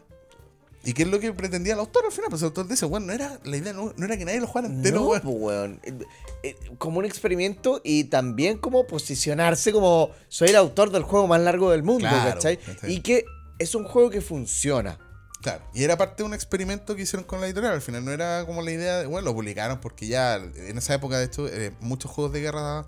¿Y 0.84 0.93
qué 0.93 1.03
es 1.03 1.09
lo 1.09 1.19
que 1.19 1.34
pretendía 1.34 1.74
el 1.74 1.80
autor 1.80 2.06
al 2.06 2.11
final? 2.14 2.30
Pues 2.30 2.42
el 2.42 2.48
autor 2.48 2.67
dice, 2.67 2.85
bueno, 2.85 3.08
no 3.08 3.14
era, 3.14 3.40
la 3.43 3.58
idea 3.58 3.74
no, 3.74 3.93
no 3.98 4.06
era 4.06 4.16
que 4.17 4.24
nadie 4.24 4.40
lo 4.40 4.48
jugara 4.48 4.67
entero, 4.67 5.01
no, 5.01 5.08
weón. 5.08 5.22
pues, 5.22 5.35
weón. 5.38 5.82
Eh, 5.84 5.98
eh, 6.43 6.56
Como 6.77 7.00
un 7.00 7.06
experimento 7.06 7.82
y 7.84 8.06
también 8.06 8.58
como 8.58 8.88
posicionarse 8.88 9.74
como 9.74 10.11
soy 10.30 10.50
el 10.50 10.56
autor 10.56 10.92
del 10.92 11.03
juego 11.03 11.27
más 11.27 11.42
largo 11.42 11.72
del 11.72 11.84
mundo, 11.84 12.08
Claro, 12.08 12.32
¿cachai? 12.35 12.56
¿cachai? 12.58 12.93
Y 12.93 13.01
que 13.01 13.26
es 13.59 13.76
un 13.76 13.84
juego 13.84 14.09
que 14.09 14.22
funciona. 14.22 14.98
Claro, 15.41 15.64
y 15.74 15.83
era 15.83 15.98
parte 15.98 16.24
de 16.24 16.24
un 16.24 16.33
experimento 16.33 16.95
que 16.95 17.03
hicieron 17.03 17.25
con 17.25 17.40
la 17.40 17.48
editorial. 17.48 17.74
Al 17.74 17.82
final 17.82 18.03
no 18.03 18.11
era 18.11 18.45
como 18.45 18.61
la 18.61 18.72
idea 18.72 18.99
de, 18.99 19.06
bueno, 19.06 19.25
lo 19.25 19.33
publicaron 19.35 19.80
porque 19.80 20.07
ya 20.07 20.35
en 20.35 20.77
esa 20.77 20.95
época, 20.95 21.19
de 21.19 21.25
hecho, 21.25 21.48
eh, 21.48 21.72
muchos 21.80 22.11
juegos 22.11 22.33
de 22.33 22.41
guerra 22.41 22.88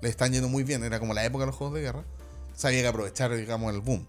le 0.00 0.08
están 0.08 0.32
yendo 0.32 0.48
muy 0.48 0.62
bien. 0.62 0.84
Era 0.84 1.00
como 1.00 1.12
la 1.12 1.24
época 1.24 1.42
de 1.42 1.46
los 1.46 1.56
juegos 1.56 1.74
de 1.74 1.82
guerra. 1.82 2.04
O 2.54 2.58
sea, 2.58 2.68
había 2.68 2.82
que 2.82 2.88
aprovechar, 2.88 3.34
digamos, 3.34 3.74
el 3.74 3.80
boom. 3.80 4.06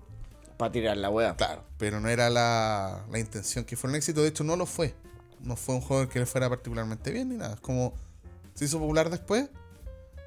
Para 0.58 0.72
tirar 0.72 0.98
la 0.98 1.10
weá. 1.10 1.36
Claro, 1.36 1.64
pero 1.78 2.00
no 2.00 2.10
era 2.10 2.30
la, 2.30 3.06
la 3.10 3.20
intención 3.20 3.66
que 3.66 3.76
fuera 3.76 3.92
un 3.92 3.96
éxito. 3.96 4.22
De 4.22 4.30
hecho, 4.30 4.44
no 4.44 4.56
lo 4.56 4.66
fue. 4.66 4.94
No 5.42 5.56
fue 5.56 5.76
un 5.76 5.82
juego 5.82 6.08
que 6.10 6.20
le 6.20 6.26
fuera 6.26 6.50
particularmente 6.50 7.12
bien 7.12 7.30
ni 7.30 7.38
nada. 7.38 7.56
Es 7.56 7.62
como 7.62 7.94
se 8.54 8.66
hizo 8.66 8.80
popular 8.80 9.10
después. 9.10 9.50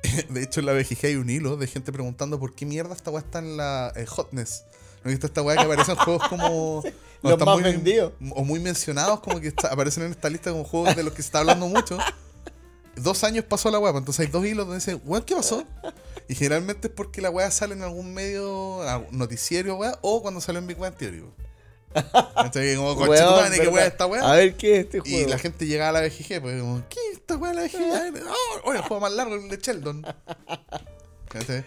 De 0.31 0.43
hecho, 0.43 0.61
en 0.61 0.67
la 0.67 0.73
BGG 0.73 1.07
hay 1.07 1.17
un 1.17 1.29
hilo 1.31 1.57
de 1.57 1.67
gente 1.67 1.93
preguntando 1.93 2.41
por 2.41 2.55
qué 2.55 2.67
mierda 2.67 2.95
esta 2.95 3.11
weá 3.11 3.21
está 3.21 3.39
en 3.41 3.57
la 3.57 3.93
eh, 3.95 4.07
Hotness. 4.07 4.65
¿No 5.05 5.11
he 5.11 5.15
visto 5.15 5.27
esta 5.27 5.43
weá 5.43 5.57
que 5.57 5.63
aparecen 5.65 5.97
juegos 5.97 6.29
como. 6.29 6.83
no, 7.23 7.31
Los 7.31 7.39
más 7.41 7.55
muy- 7.55 7.63
vendidos. 7.63 8.13
O 8.31 8.45
muy 8.45 8.61
mencionados, 8.61 9.21
como 9.21 9.41
que 9.41 9.49
está- 9.49 9.69
aparecen 9.69 10.05
en 10.05 10.13
esta 10.13 10.29
lista 10.31 10.51
como 10.53 10.65
juegos 10.65 10.95
de 10.97 11.03
los 11.03 11.13
que 11.13 11.23
se 11.23 11.27
está 11.29 11.41
hablando 11.41 11.67
mucho. 11.69 11.99
Dos 12.95 13.25
años 13.25 13.45
pasó 13.47 13.71
la 13.71 13.79
weá, 13.79 13.91
pues, 13.91 14.03
entonces 14.03 14.27
hay 14.27 14.31
dos 14.33 14.45
hilos 14.45 14.67
donde 14.67 14.77
dicen, 14.77 15.01
weón, 15.05 15.25
¿qué 15.25 15.35
pasó? 15.35 15.65
Y 16.29 16.35
generalmente 16.35 16.89
es 16.89 16.95
porque 16.95 17.23
la 17.23 17.31
weá 17.31 17.51
sale 17.51 17.75
en 17.75 17.83
algún 17.83 18.13
medio, 18.13 18.83
algún 18.83 19.17
noticiero, 19.19 19.77
weá, 19.77 19.99
o 20.03 20.21
cuando 20.21 20.41
salió 20.43 20.59
en 20.61 20.67
Big 20.67 20.77
Bang 20.77 20.95
Theory. 20.95 21.25
Entonces, 21.95 22.77
como, 22.77 22.93
Weón, 22.93 23.51
¿qué 23.53 23.69
weá 23.69 23.87
es 23.87 23.93
esta 23.93 24.07
weá? 24.07 24.31
A 24.31 24.37
ver 24.37 24.57
qué 24.57 24.77
es 24.81 24.85
este 24.85 24.99
Y 25.05 25.11
juego. 25.15 25.31
la 25.31 25.39
gente 25.39 25.67
llegaba 25.67 25.99
a 25.99 26.03
la 26.03 26.07
BGG, 26.09 26.41
pues 26.43 26.61
como, 26.61 26.83
¿qué 26.91 26.99
es 27.13 27.19
esta 27.19 27.37
weá 27.39 27.53
la 27.55 27.63
BGG? 27.63 28.23
Oh, 28.29 28.69
oye, 28.69 28.79
el 28.79 28.85
juego 28.85 29.01
más 29.01 29.13
largo 29.13 29.35
el 29.37 29.49
de 29.49 29.57
Sheldon. 29.57 30.07
¿Cachai? 31.29 31.65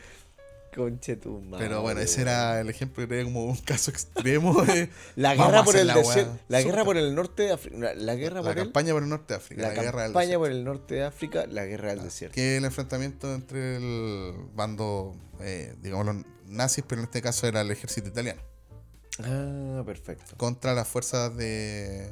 Conche 0.75 1.15
tu 1.15 1.39
madre. 1.41 1.65
Pero 1.65 1.81
bueno, 1.81 2.01
ese 2.01 2.21
era 2.21 2.59
el 2.59 2.69
ejemplo 2.69 3.07
que 3.07 3.15
era 3.15 3.23
como 3.23 3.45
un 3.45 3.55
caso 3.57 3.91
extremo 3.91 4.61
de. 4.63 4.89
La 5.15 5.33
guerra 5.33 5.63
por 5.63 5.75
el 5.77 5.87
la 5.87 5.95
desierto. 5.95 6.37
La 6.49 6.61
guerra 6.61 6.83
por 6.83 6.97
el 6.97 7.15
norte 7.15 7.43
de 7.43 7.51
África. 7.53 7.93
La 7.95 8.15
guerra 8.15 8.41
La 8.41 8.49
el. 8.51 8.55
campaña 8.57 8.91
por 8.93 9.03
el 9.03 9.09
norte 9.09 9.33
de 9.33 9.37
África. 9.37 9.61
La, 9.61 9.67
La, 9.69 9.73
guerra 9.81 10.01
del 10.03 10.11
campaña 10.11 10.37
por 10.37 10.51
el 10.51 10.63
norte 10.65 10.95
de 10.95 11.03
África, 11.05 11.45
la 11.47 11.65
guerra 11.65 11.89
del 11.95 12.03
desierto. 12.03 12.35
Que 12.35 12.57
el 12.57 12.65
enfrentamiento 12.65 13.33
entre 13.33 13.77
el 13.77 14.33
bando, 14.53 15.15
eh, 15.39 15.73
digamos, 15.81 16.05
los 16.07 16.15
nazis, 16.47 16.83
pero 16.87 16.99
en 17.01 17.05
este 17.05 17.21
caso 17.21 17.47
era 17.47 17.61
el 17.61 17.71
ejército 17.71 18.09
italiano, 18.09 18.41
Ah, 19.23 19.81
perfecto. 19.85 20.35
contra 20.37 20.73
las 20.73 20.87
fuerzas 20.87 21.35
de, 21.37 22.11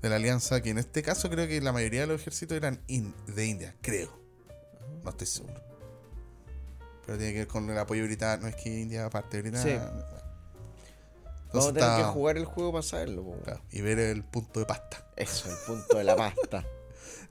de 0.00 0.08
la 0.08 0.16
alianza, 0.16 0.62
que 0.62 0.70
en 0.70 0.78
este 0.78 1.02
caso 1.02 1.28
creo 1.28 1.46
que 1.46 1.60
la 1.60 1.72
mayoría 1.72 2.00
de 2.00 2.06
los 2.06 2.20
ejércitos 2.22 2.56
eran 2.56 2.80
in- 2.86 3.14
de 3.26 3.46
India, 3.46 3.74
creo. 3.82 4.18
No 5.04 5.10
estoy 5.10 5.26
seguro. 5.26 5.65
Pero 7.06 7.18
tiene 7.18 7.32
que 7.32 7.38
ver 7.40 7.48
con 7.48 7.70
el 7.70 7.78
apoyo 7.78 8.04
británico. 8.04 8.42
No 8.42 8.48
es 8.48 8.56
que 8.62 8.80
India, 8.80 9.06
aparte 9.06 9.36
de 9.40 9.42
Britannia. 9.50 9.78
Sí. 9.78 9.84
Vamos 11.52 11.68
a 11.68 11.72
tener 11.72 11.82
está- 11.88 11.96
que 11.98 12.04
jugar 12.04 12.36
el 12.36 12.44
juego 12.44 12.72
para 12.72 12.82
saberlo. 12.82 13.22
po. 13.24 13.36
claro, 13.44 13.60
y 13.70 13.80
ver 13.80 13.98
el 14.00 14.24
punto 14.24 14.60
de 14.60 14.66
pasta. 14.66 15.06
Eso, 15.16 15.48
el 15.50 15.56
punto 15.66 15.96
de 15.98 16.04
la 16.04 16.16
pasta. 16.16 16.64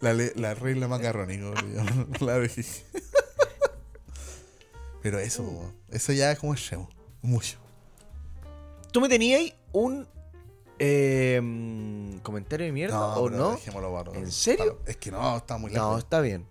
La, 0.02 0.14
la 0.14 0.54
regla 0.54 0.90
macarrónica, 0.90 1.46
la 2.20 2.34
de 2.38 2.50
Pero 5.02 5.20
eso, 5.20 5.44
po, 5.44 5.72
eso 5.90 6.12
ya 6.12 6.32
es 6.32 6.40
como 6.40 6.54
extremo. 6.54 6.90
Mucho. 7.22 7.58
¿Tú 8.92 9.00
me 9.02 9.08
tenías 9.10 9.54
un 9.72 10.08
eh, 10.80 12.20
comentario 12.24 12.66
de 12.66 12.72
mierda 12.74 13.00
o 13.18 13.30
no? 13.30 13.58
Para 13.74 13.88
otro- 13.88 14.14
¿En 14.16 14.32
serio? 14.32 14.80
para- 14.80 14.92
es 14.92 14.98
que 14.98 15.12
no, 15.12 15.38
está 15.38 15.58
muy 15.58 15.72
No, 15.72 15.90
lejos. 15.90 16.00
está 16.04 16.20
bien. 16.22 16.46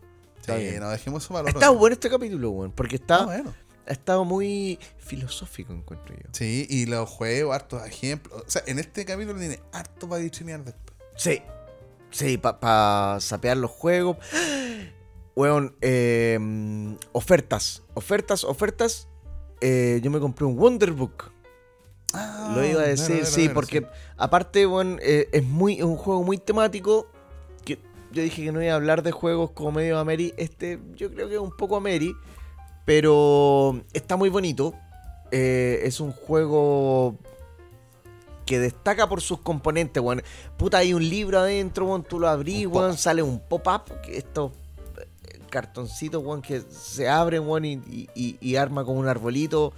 Está 0.45 0.59
sí, 0.59 0.63
bien. 0.65 0.81
no, 0.81 0.91
dejemos 0.91 1.25
eso 1.25 1.33
estado 1.39 1.61
día. 1.61 1.71
bueno 1.71 1.95
este 1.95 2.11
capítulo, 2.11 2.51
weón, 2.51 2.73
porque 2.73 2.97
está, 2.97 3.23
Ah, 3.23 3.25
bueno. 3.25 3.55
ha 3.87 3.93
estado 3.93 4.25
muy 4.27 4.79
filosófico, 4.99 5.73
encuentro 5.73 6.15
yo. 6.15 6.29
Sí, 6.33 6.67
y 6.69 6.85
los 6.85 7.09
juegos, 7.09 7.55
hartos 7.55 7.87
ejemplos. 7.87 8.43
O 8.47 8.51
sea, 8.51 8.63
en 8.67 8.79
este 8.79 9.07
capítulo 9.07 9.39
tiene 9.39 9.61
harto 9.73 10.07
para 10.09 10.21
diseñar 10.21 10.63
después. 10.63 10.99
Sí. 11.17 11.41
Sí, 12.11 12.37
para 12.39 13.17
sapear 13.21 13.57
los 13.57 13.71
juegos. 13.71 14.19
Weón, 15.35 15.75
eh, 15.81 16.39
mm, 16.41 16.95
ofertas. 17.13 17.83
Ofertas, 17.95 18.45
ofertas. 18.45 19.09
Eh, 19.61 20.01
yo 20.03 20.11
me 20.11 20.21
compré 20.21 20.45
un 20.45 20.59
Wonderbook. 20.59 21.33
Lo 22.55 22.65
iba 22.65 22.83
a 22.83 22.87
decir, 22.87 23.27
sí, 23.27 23.49
porque 23.49 23.89
aparte, 24.17 24.67
bueno, 24.67 24.99
eh, 25.03 25.29
es 25.33 25.43
muy 25.43 25.79
es 25.79 25.83
un 25.85 25.97
juego 25.97 26.23
muy 26.23 26.39
temático. 26.39 27.09
Yo 28.15 28.23
dije 28.23 28.45
que 28.45 28.53
no 28.53 28.63
iba 28.63 28.73
a 28.73 28.77
hablar 28.77 29.03
de 29.03 29.11
juegos 29.13 29.51
como 29.51 29.73
medio 29.73 29.99
Ameri. 29.99 30.33
Este, 30.37 30.79
yo 30.95 31.11
creo 31.13 31.29
que 31.29 31.35
es 31.35 31.41
un 31.41 31.51
poco 31.57 31.77
Ameri. 31.77 32.15
Pero 32.85 33.83
está 33.93 34.17
muy 34.17 34.29
bonito. 34.29 34.75
Eh, 35.31 35.81
es 35.85 36.01
un 36.01 36.13
juego 36.13 37.17
que 38.47 38.59
destaca 38.59 39.09
por 39.09 39.21
sus 39.23 39.41
componentes, 39.41 40.03
weón. 40.03 40.23
Puta, 40.59 40.79
hay 40.79 40.93
un 40.95 41.09
libro 41.09 41.39
adentro, 41.39 41.87
weón. 41.87 42.05
Tú 42.05 42.21
lo 42.21 42.29
abrís, 42.29 42.67
weón. 42.67 42.97
Sale 42.99 43.23
un 43.23 43.41
pop-up. 43.41 43.83
Estos 44.07 44.53
eh, 44.99 45.41
cartoncitos, 45.51 46.23
weón, 46.23 46.43
que 46.43 46.61
se 46.61 47.09
abren, 47.09 47.49
weón, 47.49 47.65
y- 47.65 48.09
y 48.15 48.57
arma 48.57 48.85
como 48.85 49.01
un 49.01 49.09
arbolito. 49.09 49.73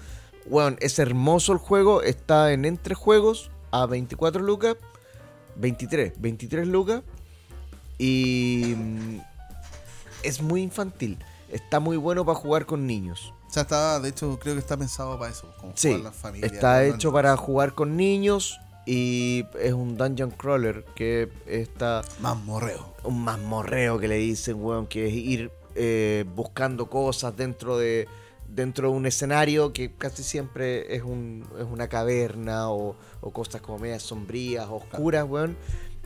Weón, 0.47 0.77
es 0.81 0.99
hermoso 0.99 1.53
el 1.53 1.59
juego. 1.59 2.03
Está 2.03 2.53
en 2.53 2.65
entre 2.65 2.95
juegos 2.95 3.51
a 3.71 3.87
24 3.87 4.43
lucas. 4.43 4.77
23, 5.57 6.13
23 6.21 6.67
lucas. 6.67 7.03
Y 7.99 8.75
mm, 8.77 9.21
es 10.23 10.43
muy 10.43 10.63
infantil. 10.63 11.19
Está 11.51 11.81
muy 11.81 11.97
bueno 11.97 12.25
para 12.25 12.39
jugar 12.39 12.67
con 12.67 12.87
niños. 12.87 13.33
O 13.49 13.51
sea, 13.51 13.63
está, 13.63 14.01
de 14.01 14.09
hecho, 14.09 14.39
creo 14.41 14.55
que 14.55 14.61
está 14.61 14.77
pensado 14.77 15.19
para 15.19 15.31
eso. 15.31 15.53
Como 15.61 15.73
Sí, 15.77 15.97
jugar 15.97 16.13
familia, 16.13 16.47
está 16.47 16.85
hecho 16.85 17.13
para 17.13 17.37
jugar 17.37 17.75
con 17.75 17.97
niños. 17.97 18.59
Y 18.89 19.45
es 19.61 19.73
un 19.73 19.97
dungeon 19.97 20.31
crawler 20.31 20.85
que 20.95 21.29
está 21.47 22.03
Más 22.21 22.37
morreo. 22.37 22.95
un 23.03 23.25
mazmorreo 23.25 23.99
que 23.99 24.07
le 24.07 24.17
dicen, 24.17 24.63
weón, 24.63 24.87
que 24.87 25.09
es 25.09 25.13
ir 25.15 25.51
eh, 25.75 26.25
buscando 26.37 26.89
cosas 26.89 27.37
dentro 27.37 27.77
de 27.79 28.07
dentro 28.49 28.91
de 28.91 28.97
un 28.97 29.07
escenario 29.07 29.73
que 29.73 29.93
casi 29.93 30.23
siempre 30.23 30.95
es, 30.95 31.03
un, 31.03 31.45
es 31.59 31.65
una 31.65 31.89
caverna 31.89 32.71
o, 32.71 32.95
o 33.21 33.31
cosas 33.33 33.61
como 33.61 33.79
medias 33.81 34.03
sombrías, 34.05 34.69
oscuras, 34.71 35.27
weón. 35.29 35.57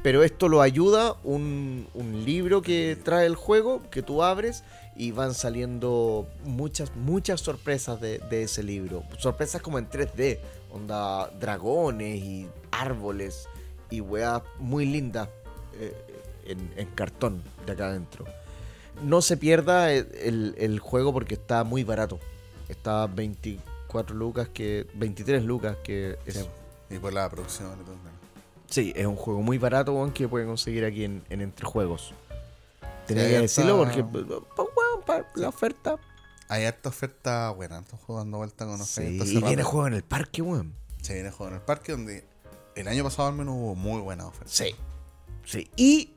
Pero 0.02 0.22
esto 0.22 0.48
lo 0.48 0.62
ayuda 0.62 1.16
un, 1.24 1.86
libro 2.24 2.62
que 2.62 2.96
trae 3.02 3.26
el 3.26 3.34
juego, 3.36 3.82
que 3.90 4.02
tú 4.02 4.22
abres 4.22 4.64
y 4.96 5.12
van 5.12 5.34
saliendo 5.34 6.26
muchas, 6.44 6.94
muchas 6.96 7.40
sorpresas 7.40 8.00
de, 8.00 8.20
ese 8.30 8.62
libro. 8.62 9.04
Sorpresas 9.18 9.60
como 9.60 9.78
en 9.78 9.88
3D, 9.88 10.38
onda 10.72 11.28
dragones 11.38 12.18
y 12.18 12.48
árboles 12.70 13.46
y 13.90 14.00
weas 14.00 14.42
muy 14.58 14.86
lindas 14.86 15.28
eh, 15.78 15.94
en, 16.46 16.72
en 16.76 16.86
cartón 16.88 17.42
de 17.66 17.72
acá 17.72 17.88
adentro. 17.88 18.24
No 19.02 19.20
se 19.22 19.36
pierda 19.36 19.92
el, 19.92 20.54
el- 20.58 20.78
juego 20.78 21.12
porque 21.12 21.34
está 21.34 21.64
muy 21.64 21.84
barato. 21.84 22.18
Está 22.68 23.06
24 23.06 24.14
lucas, 24.14 24.48
que 24.48 24.86
23 24.94 25.44
lucas, 25.44 25.76
que 25.82 26.18
es... 26.26 26.46
Y 26.90 26.98
por 26.98 27.12
la 27.12 27.28
producción. 27.28 27.70
¿no? 27.70 28.29
Sí, 28.70 28.92
es 28.96 29.04
un 29.06 29.16
juego 29.16 29.42
muy 29.42 29.58
barato, 29.58 29.92
weón, 29.92 30.12
que 30.12 30.28
pueden 30.28 30.46
conseguir 30.48 30.84
aquí 30.84 31.04
en, 31.04 31.22
en 31.28 31.40
Entre 31.40 31.66
Juegos. 31.66 32.14
Tenía 33.06 33.24
Sí, 33.24 33.30
que 33.30 33.40
decirlo 33.40 33.78
porque, 33.78 34.04
pues, 34.04 34.24
weón, 34.26 35.02
para 35.04 35.26
la 35.34 35.48
oferta. 35.48 35.98
Hay 36.48 36.64
harta 36.64 36.88
oferta 36.88 37.50
buena. 37.50 37.78
Estamos 37.80 38.04
juego 38.04 38.20
dando 38.20 38.38
vuelta 38.38 38.66
con 38.66 38.78
Sí, 38.84 39.02
ofertas. 39.02 39.28
y 39.28 39.42
viene 39.42 39.62
juego 39.62 39.86
en 39.86 39.94
el 39.94 40.02
parque, 40.04 40.42
weón. 40.42 40.74
Se 41.02 41.14
viene 41.14 41.30
juego 41.30 41.50
en 41.50 41.56
el 41.56 41.62
parque 41.62 41.92
donde 41.92 42.24
el 42.76 42.88
año 42.88 43.04
pasado 43.04 43.28
al 43.28 43.34
menos 43.34 43.54
hubo 43.56 43.74
muy 43.74 44.00
buena 44.00 44.26
oferta. 44.26 44.50
Sí. 44.52 44.74
Sí. 45.44 45.70
Y 45.76 46.12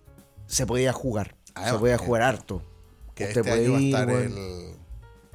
se 0.48 0.66
podía 0.68 0.94
jugar. 0.94 1.36
Ah, 1.56 1.72
se 1.72 1.78
podía 1.80 1.98
que- 1.98 2.06
jugar 2.06 2.22
harto. 2.24 2.62
Que 3.16 3.26
Usted 3.26 3.38
este 3.38 3.44
puede 3.44 3.64
año 3.66 3.72
va 3.74 3.78
a 3.78 3.82
ir, 3.82 3.88
estar 3.96 4.08
weón. 4.08 4.38
el 4.38 4.76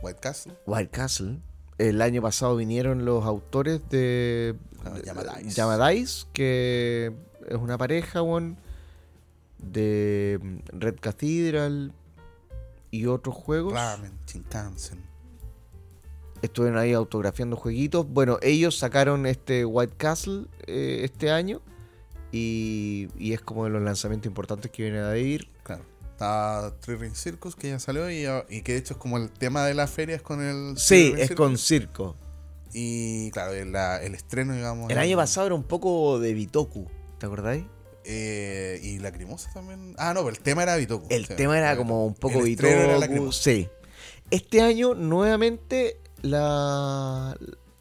White 0.03 0.21
Castle. 0.21 0.55
White 0.67 0.91
Castle. 0.91 1.39
El 1.78 2.02
año 2.02 2.20
pasado 2.20 2.57
vinieron 2.57 3.05
los 3.05 3.24
autores 3.24 3.89
de 3.89 4.57
Ah, 4.84 4.98
Yamadice. 5.05 5.50
Yamadice, 5.50 6.26
que 6.32 7.12
es 7.48 7.57
una 7.57 7.78
pareja, 7.78 8.20
de 9.58 10.40
Red 10.73 10.97
Cathedral 11.00 11.92
y 12.90 13.07
otros 13.07 13.34
juegos. 13.34 13.73
Ramen, 13.74 14.12
Shinkansen. 14.26 15.02
Estuvieron 16.42 16.78
ahí 16.78 16.92
autografiando 16.92 17.57
jueguitos. 17.57 18.08
Bueno, 18.08 18.39
ellos 18.42 18.78
sacaron 18.78 19.26
este 19.26 19.65
White 19.65 19.94
Castle 19.97 20.47
eh, 20.66 21.00
este 21.02 21.32
año 21.32 21.60
y, 22.31 23.08
y 23.18 23.32
es 23.32 23.40
como 23.40 23.65
de 23.65 23.70
los 23.70 23.82
lanzamientos 23.82 24.28
importantes 24.28 24.70
que 24.70 24.84
vienen 24.84 25.02
a 25.02 25.16
ir. 25.16 25.48
Claro. 25.65 25.82
Está 26.19 26.73
Three 26.81 26.97
Ring 26.97 27.15
Circus 27.15 27.55
que 27.55 27.69
ya 27.69 27.79
salió 27.79 28.11
y, 28.11 28.27
y 28.49 28.63
que 28.63 28.73
de 28.73 28.79
hecho 28.79 28.95
es 28.95 28.99
como 28.99 29.19
el 29.19 29.31
tema 29.31 29.65
de 29.65 29.75
la 29.75 29.87
feria 29.87 30.17
es 30.17 30.23
con 30.23 30.43
el. 30.43 30.77
Sí, 30.77 31.13
es 31.17 31.29
Circus. 31.29 31.37
con 31.37 31.57
circo. 31.59 32.17
Y 32.73 33.31
claro, 33.31 33.53
el, 33.55 33.71
la- 33.71 34.03
el 34.03 34.17
estreno, 34.17 34.53
digamos. 34.53 34.91
El 34.91 34.99
año 34.99 35.17
pasado 35.17 35.47
era 35.47 35.55
un 35.55 35.63
poco 35.63 36.19
de 36.19 36.35
Bitoku, 36.35 36.89
¿te 37.21 37.27
acordáis? 37.27 37.63
eh, 38.05 38.81
y 38.83 38.99
Lacrimosa 38.99 39.53
también. 39.55 39.95
Ah, 39.97 40.13
no, 40.13 40.25
pero 40.25 40.31
el 40.35 40.41
tema 40.43 40.65
era 40.65 40.75
Bitoku. 40.75 41.07
El 41.09 41.29
tema 41.29 41.57
era 41.57 41.77
como 41.77 42.05
un 42.05 42.15
poco 42.15 42.41
El 42.41 42.49
estreno 42.49 42.75
era 42.75 42.85
Bitoku. 42.95 43.01
Lacrimosa. 43.01 43.43
Sí. 43.45 43.69
Este 44.33 44.61
año, 44.61 44.95
nuevamente, 44.95 46.01
la. 46.23 47.37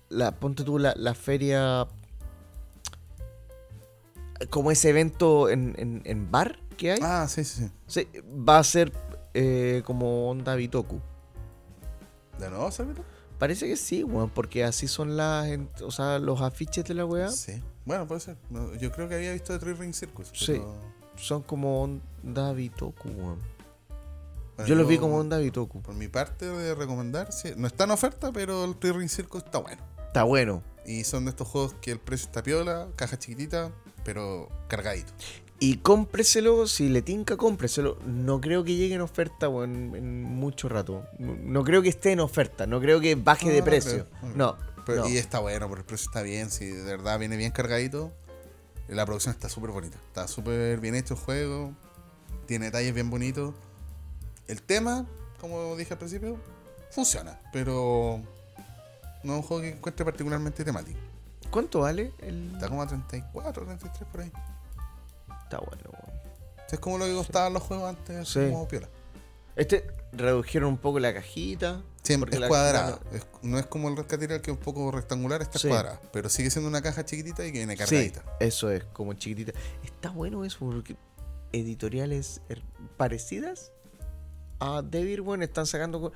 la 0.09 0.31
ponte 0.39 0.63
tú, 0.63 0.77
la, 0.77 0.93
la 0.95 1.15
feria. 1.15 1.87
Como 4.51 4.69
ese 4.69 4.89
evento 4.89 5.49
en, 5.49 5.73
en, 5.79 6.01
en 6.05 6.29
bar 6.29 6.59
que 6.77 6.91
hay. 6.93 6.99
Ah, 7.01 7.27
sí, 7.27 7.43
sí, 7.43 7.63
sí. 7.63 7.71
Sí, 7.87 8.07
va 8.47 8.59
a 8.59 8.63
ser 8.63 8.91
eh, 9.33 9.81
como 9.85 10.29
onda 10.29 10.55
Bitoku. 10.55 11.01
¿De 12.39 12.49
nuevo, 12.49 12.69
Salvito? 12.71 13.03
Parece 13.39 13.67
que 13.67 13.75
sí, 13.75 14.03
weón, 14.03 14.29
porque 14.29 14.63
así 14.63 14.87
son 14.87 15.17
las. 15.17 15.47
O 15.83 15.91
sea, 15.91 16.19
los 16.19 16.41
afiches 16.41 16.85
de 16.85 16.93
la 16.93 17.05
weá 17.05 17.29
Sí. 17.29 17.61
Bueno, 17.85 18.07
puede 18.07 18.21
ser. 18.21 18.37
No, 18.49 18.73
yo 18.75 18.91
creo 18.91 19.07
que 19.07 19.15
había 19.15 19.31
visto 19.33 19.53
de 19.53 19.59
Three 19.59 19.73
Ring 19.73 19.93
Circus. 19.93 20.29
Sí. 20.33 20.53
pero- 20.53 20.97
son 21.17 21.41
como 21.41 21.81
onda 21.81 22.53
Bitoku, 22.53 23.09
weón. 23.09 23.39
bueno, 24.55 24.67
Yo 24.67 24.75
los 24.75 24.87
vi 24.87 24.97
como 24.99 25.17
onda 25.17 25.37
Bitoku. 25.39 25.81
Por 25.81 25.95
mi 25.95 26.07
parte, 26.07 26.45
de 26.45 26.75
recomendar, 26.75 27.31
sí, 27.31 27.53
no 27.57 27.65
está 27.65 27.85
en 27.85 27.91
oferta, 27.91 28.31
pero 28.31 28.65
el 28.65 28.75
Three 28.75 28.91
Ring 28.91 29.09
Circus 29.09 29.43
está 29.43 29.57
bueno. 29.59 29.81
Está 30.07 30.23
bueno. 30.23 30.61
Y 30.85 31.03
son 31.05 31.25
de 31.25 31.31
estos 31.31 31.47
juegos 31.47 31.75
que 31.81 31.91
el 31.91 31.99
precio 31.99 32.27
está 32.27 32.43
piola, 32.43 32.87
caja 32.95 33.17
chiquitita, 33.17 33.71
pero 34.03 34.49
cargadito. 34.67 35.11
Y 35.59 35.77
cómpreselo, 35.77 36.67
si 36.67 36.87
le 36.89 37.01
tinca, 37.01 37.35
cómpreselo. 37.35 37.97
No 38.05 38.39
creo 38.41 38.63
que 38.63 38.75
llegue 38.75 38.93
en 38.95 39.01
oferta 39.01 39.47
en 39.47 40.23
mucho 40.23 40.69
rato. 40.69 41.05
No, 41.17 41.35
no 41.35 41.63
creo 41.63 41.81
que 41.81 41.89
esté 41.89 42.11
en 42.11 42.19
oferta, 42.19 42.67
no 42.67 42.79
creo 42.79 42.99
que 42.99 43.15
baje 43.15 43.47
No, 43.47 43.51
de 43.53 43.59
no 43.59 43.65
precio. 43.65 44.05
creo, 44.21 44.35
no 44.35 44.57
Pero- 44.85 45.01
no. 45.03 45.09
Y 45.09 45.17
está 45.17 45.39
bueno, 45.39 45.67
pero 45.67 45.81
el 45.81 45.85
precio 45.85 46.05
está 46.09 46.21
bien, 46.21 46.51
si 46.51 46.65
de 46.65 46.83
verdad 46.83 47.17
viene 47.19 47.37
bien 47.37 47.51
cargadito. 47.51 48.11
La 48.87 49.05
producción 49.05 49.33
está 49.33 49.49
súper 49.49 49.71
bonita, 49.71 49.97
está 50.07 50.27
súper 50.29 50.79
bien 50.79 50.95
hecho 50.95 51.15
el 51.15 51.19
juego, 51.19 51.73
tiene 52.45 52.65
detalles 52.67 52.93
bien 52.93 53.09
bonitos. 53.09 53.53
El 54.47 54.61
tema, 54.61 55.05
como 55.41 55.75
dije 55.75 55.93
al 55.93 55.99
principio, 55.99 56.37
funciona, 56.91 57.37
pero 57.51 58.21
no 59.23 59.33
es 59.33 59.37
un 59.39 59.41
juego 59.41 59.61
que 59.63 59.69
encuentre 59.71 60.05
particularmente 60.05 60.63
temático. 60.63 60.99
¿Cuánto 61.51 61.81
vale? 61.81 62.13
El... 62.19 62.51
Está 62.53 62.69
como 62.69 62.81
a 62.81 62.87
34, 62.87 63.65
33 63.65 64.09
por 64.09 64.21
ahí. 64.21 64.31
Está 65.47 65.59
bueno. 65.59 65.83
weón. 65.91 66.19
Es 66.69 66.79
como 66.79 66.97
lo 66.97 67.05
que 67.05 67.13
costaban 67.13 67.53
los 67.53 67.63
juegos 67.63 67.89
antes, 67.95 68.27
Sí. 68.27 68.39
como 68.51 68.67
piola. 68.67 68.89
Este 69.55 69.87
redujeron 70.11 70.69
un 70.69 70.77
poco 70.77 70.99
la 70.99 71.13
cajita. 71.13 71.81
Sí, 72.03 72.13
es 72.13 72.39
cuadrada. 72.47 72.99
cajita 72.99 73.17
Es- 73.17 73.27
no 73.41 73.57
es 73.59 73.65
como 73.65 73.87
el 73.89 73.95
Red 73.97 74.05
Cathedral 74.07 74.41
que 74.41 74.51
es 74.51 74.57
un 74.57 74.63
poco 74.63 74.91
rectangular, 74.91 75.41
esta 75.41 75.57
Sí. 75.59 75.67
es 75.67 75.73
cuadrada. 75.73 76.01
Pero 76.11 76.29
sigue 76.29 76.49
siendo 76.49 76.69
una 76.69 76.81
caja 76.81 77.05
chiquitita 77.05 77.45
y 77.45 77.51
que 77.51 77.59
viene 77.59 77.75
cargadita. 77.77 78.23
Eso 78.39 78.69
es, 78.71 78.83
como 78.93 79.13
chiquitita. 79.13 79.57
Está 79.83 80.09
bueno 80.09 80.43
eso, 80.45 80.59
porque 80.59 80.95
editoriales 81.53 82.41
er- 82.49 82.61
parecidas 82.97 83.71
a 84.59 84.81
Devil, 84.81 85.21
weón, 85.21 85.43
están 85.43 85.65
sacando 85.65 86.11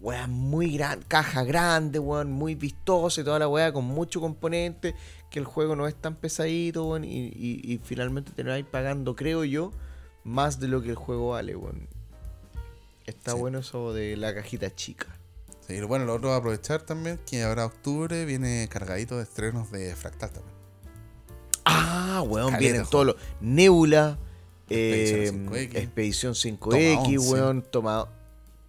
weas 0.00 0.28
muy 0.28 0.76
gran, 0.76 1.02
caja 1.02 1.44
grande, 1.44 1.98
weón, 1.98 2.32
muy 2.32 2.54
vistosa 2.56 3.20
y 3.20 3.24
toda 3.24 3.38
la 3.38 3.48
wea 3.48 3.72
con 3.72 3.84
mucho 3.84 4.20
componente, 4.20 4.94
que 5.30 5.38
el 5.38 5.44
juego 5.44 5.76
no 5.76 5.86
es 5.86 5.94
tan 5.94 6.16
pesadito, 6.16 6.86
weón, 6.88 7.04
y, 7.04 7.26
y- 7.28 7.60
y 7.64 7.80
finalmente 7.84 8.32
te 8.32 8.42
lo 8.42 8.50
vais 8.50 8.64
pagando, 8.66 9.14
creo 9.14 9.44
yo, 9.44 9.72
más 10.24 10.58
de 10.60 10.68
lo 10.68 10.82
que 10.82 10.90
el 10.90 10.96
juego 10.96 11.30
vale, 11.30 11.54
weón. 11.56 11.88
Está 13.06 13.32
Sí. 13.32 13.38
bueno 13.38 13.58
eso 13.60 13.92
de 13.92 14.16
la 14.16 14.34
cajita 14.34 14.74
chica. 14.74 15.06
Sí, 15.66 15.74
y 15.74 15.80
bueno, 15.82 16.04
lo 16.04 16.14
otro 16.14 16.30
va 16.30 16.34
a 16.34 16.38
aprovechar 16.38 16.82
también 16.82 17.18
que 17.28 17.44
ahora 17.44 17.64
octubre 17.66 18.24
viene 18.24 18.68
cargadito 18.68 19.16
de 19.16 19.22
estrenos 19.22 19.70
de 19.70 19.94
Fractal 19.94 20.30
también. 20.30 20.54
Ah, 21.64 22.22
weón, 22.26 22.56
vienen 22.58 22.84
todos 22.90 23.06
los. 23.06 23.16
Nebula, 23.40 24.18
Expedición 24.68 25.46
eh, 25.54 25.68
5X, 25.70 25.76
Expedición 25.76 26.34
Toma 26.34 26.76
5X, 26.76 27.18
11. 27.18 27.32
weón, 27.32 27.62
toma, 27.62 28.08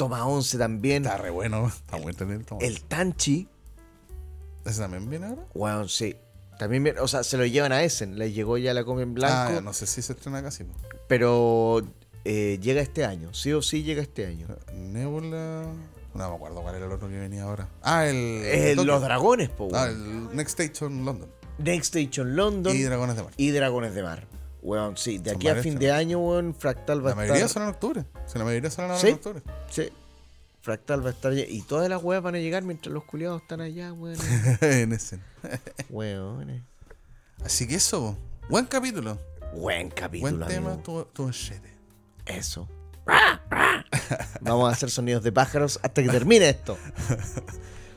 toma 0.03 0.25
11 0.27 0.57
también. 0.57 1.03
Está 1.06 1.17
re 1.17 1.30
bueno, 1.30 1.67
está 1.67 1.98
muy 1.98 2.11
entretenido. 2.11 2.57
El 2.61 2.82
Tanchi, 2.83 3.48
¿Ese 4.65 4.80
también 4.82 5.09
viene 5.09 5.27
ahora? 5.27 5.43
weón, 5.53 5.90
sí. 5.90 6.15
También, 6.57 6.83
viene- 6.83 6.99
o 6.99 7.07
sea, 7.07 7.23
se 7.23 7.35
lo 7.38 7.45
llevan 7.45 7.72
a 7.72 7.83
Essen, 7.83 8.17
le 8.17 8.32
llegó 8.32 8.57
ya 8.57 8.73
la 8.73 8.83
come 8.85 9.01
en 9.03 9.14
blanco, 9.14 9.56
Ah, 9.57 9.61
no 9.61 9.73
sé 9.73 9.85
si 9.88 10.01
se 10.01 10.14
estrena 10.14 10.41
casi. 10.43 10.64
po. 10.64 10.73
pero 11.07 11.82
eh, 12.25 12.57
llega 12.61 12.82
este 12.82 13.03
año, 13.06 13.33
sí 13.33 13.51
o 13.51 13.61
sí 13.61 13.83
llega 13.83 14.01
este 14.01 14.25
año. 14.25 14.48
Nebula. 14.73 15.64
No 16.14 16.30
me 16.30 16.35
acuerdo 16.35 16.61
cuál 16.61 16.75
era 16.75 16.85
el 16.85 16.91
otro 16.91 17.09
que 17.09 17.17
venía 17.17 17.43
ahora. 17.43 17.67
Ah, 17.82 18.06
el. 18.07 18.15
Eh, 18.45 18.75
los 18.75 19.01
dragones, 19.01 19.49
po, 19.49 19.67
Ah, 19.73 19.88
el 19.90 20.33
Next 20.35 20.59
Station 20.59 21.03
London. 21.06 21.27
Next 21.57 21.95
Station 21.95 22.35
London 22.35 22.75
Y 22.75 22.80
y, 22.80 22.83
Dragones 22.83 23.15
de 23.15 23.23
Mar. 23.23 23.33
Dragones 23.35 23.93
de 23.95 24.03
Mar. 24.03 24.27
Weón, 24.64 24.95
sí, 24.98 25.17
de 25.17 25.32
Son 25.32 25.35
aquí 25.38 25.48
a 25.50 25.56
fin 25.56 25.77
de 25.77 25.92
año, 25.92 26.19
weón, 26.19 26.56
Fractal 26.56 27.01
va 27.06 27.09
La 27.09 27.11
a 27.11 27.16
mayoría 27.16 27.45
estar. 27.45 27.50
son 27.50 27.64
en 27.64 27.69
octubre. 27.69 28.06
Si 28.25 28.40
la 28.40 28.45
mayoría 28.45 28.72
son 28.72 28.85
ahora 28.85 28.98
¿Sí? 28.98 29.08
en 29.09 29.14
octubre. 29.16 29.42
Sí. 29.69 29.90
Fractal 30.61 31.03
va 31.06 31.09
a 31.09 31.11
estar 31.11 31.32
allá. 31.33 31.43
Y 31.45 31.61
todas 31.64 31.90
las 31.90 32.01
weas 32.01 32.24
van 32.24 32.35
a 32.35 32.38
llegar 32.40 32.64
mientras 32.64 32.93
los 32.93 33.03
culiados 33.03 33.42
están 33.42 33.59
allá, 33.59 33.92
weón. 33.92 34.17
en 34.61 34.93
ese. 34.93 35.19
Weones. 35.90 36.61
Así 37.43 37.67
que 37.67 37.75
eso, 37.75 38.17
buen 38.50 38.66
capítulo. 38.66 39.19
Buen 39.53 39.90
capítulo. 39.90 40.38
buen 40.38 40.48
tema, 40.50 40.72
amigo. 40.74 41.09
tuvo 41.14 41.32
shete. 41.32 41.69
Eso. 42.25 42.69
Vamos 44.42 44.69
a 44.69 44.72
hacer 44.72 44.90
sonidos 44.90 45.24
de 45.24 45.33
pájaros 45.33 45.77
hasta 45.83 46.01
que 46.01 46.08
termine 46.09 46.48
esto. 46.50 46.77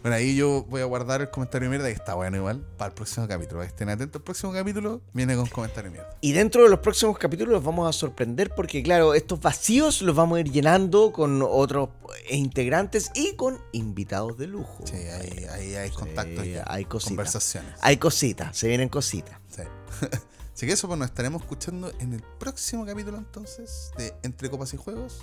Bueno, 0.07 0.19
ahí 0.19 0.37
yo 0.37 0.65
voy 0.69 0.83
a 0.83 0.85
guardar 0.85 1.21
el 1.21 1.31
comentario 1.31 1.69
de 1.69 1.71
mierda, 1.71 1.89
que 1.89 1.95
está 2.01 2.15
bueno 2.15 2.37
igual, 2.37 2.65
para 2.79 2.91
el 2.91 2.95
próximo 2.95 3.27
capítulo. 3.27 3.65
Estén 3.65 3.89
atentos, 3.89 4.21
el 4.21 4.23
próximo 4.23 4.53
capítulo 4.53 5.03
viene 5.13 5.35
con 5.35 5.47
comentario 5.49 5.91
de 5.91 5.99
mierda. 5.99 6.17
Y 6.21 6.31
dentro 6.31 6.63
de 6.63 6.69
los 6.69 6.79
próximos 6.79 7.19
capítulos 7.19 7.55
los 7.55 7.65
vamos 7.65 7.89
a 7.89 7.93
sorprender 7.93 8.55
porque, 8.55 8.85
claro, 8.85 9.15
estos 9.15 9.41
vacíos 9.41 10.03
los 10.03 10.15
vamos 10.15 10.37
a 10.37 10.41
ir 10.43 10.53
llenando 10.53 11.11
con 11.11 11.43
otros 11.43 11.89
integrantes 12.31 13.11
y 13.17 13.35
con 13.35 13.59
invitados 13.73 14.39
de 14.39 14.47
lujo. 14.47 14.85
Sí, 14.87 14.95
ahí, 14.95 15.45
ahí 15.51 15.75
hay 15.75 15.91
contactos 15.91 16.45
Sí, 16.45 16.53
ya, 16.53 16.65
hay 16.69 16.85
cositas. 16.85 17.09
conversaciones. 17.09 17.73
Hay 17.81 17.97
cositas, 17.97 18.57
se 18.57 18.69
vienen 18.69 18.89
cositas. 18.89 19.41
Sí. 19.49 19.63
Así 20.55 20.67
que 20.69 20.73
eso, 20.73 20.87
pues 20.87 21.01
nos 21.01 21.09
estaremos 21.09 21.43
escuchando 21.43 21.91
en 21.99 22.13
el 22.13 22.23
próximo 22.39 22.87
capítulo 22.87 23.19
entonces 23.19 23.91
de 23.99 24.15
Entre 24.23 24.51
Copas 24.51 24.73
y 24.73 24.77
Juegos. 24.77 25.23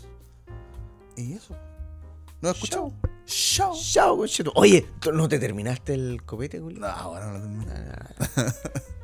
Y 1.15 1.35
eso. 1.35 1.55
Nos 2.41 2.55
escuchamos. 2.57 2.91
Chao. 3.01 3.12
Chao, 3.25 4.17
conchetu- 4.17 4.51
Oye, 4.55 4.85
¿tú 4.99 5.11
¿no 5.11 5.27
te 5.29 5.39
terminaste 5.39 5.93
el 5.93 6.23
copete, 6.23 6.59
Julio? 6.59 6.79
No, 6.79 6.87
ahora 6.87 7.27
no 7.27 7.33
lo 7.33 7.41
termino. 7.41 7.71
Ah, 7.71 8.53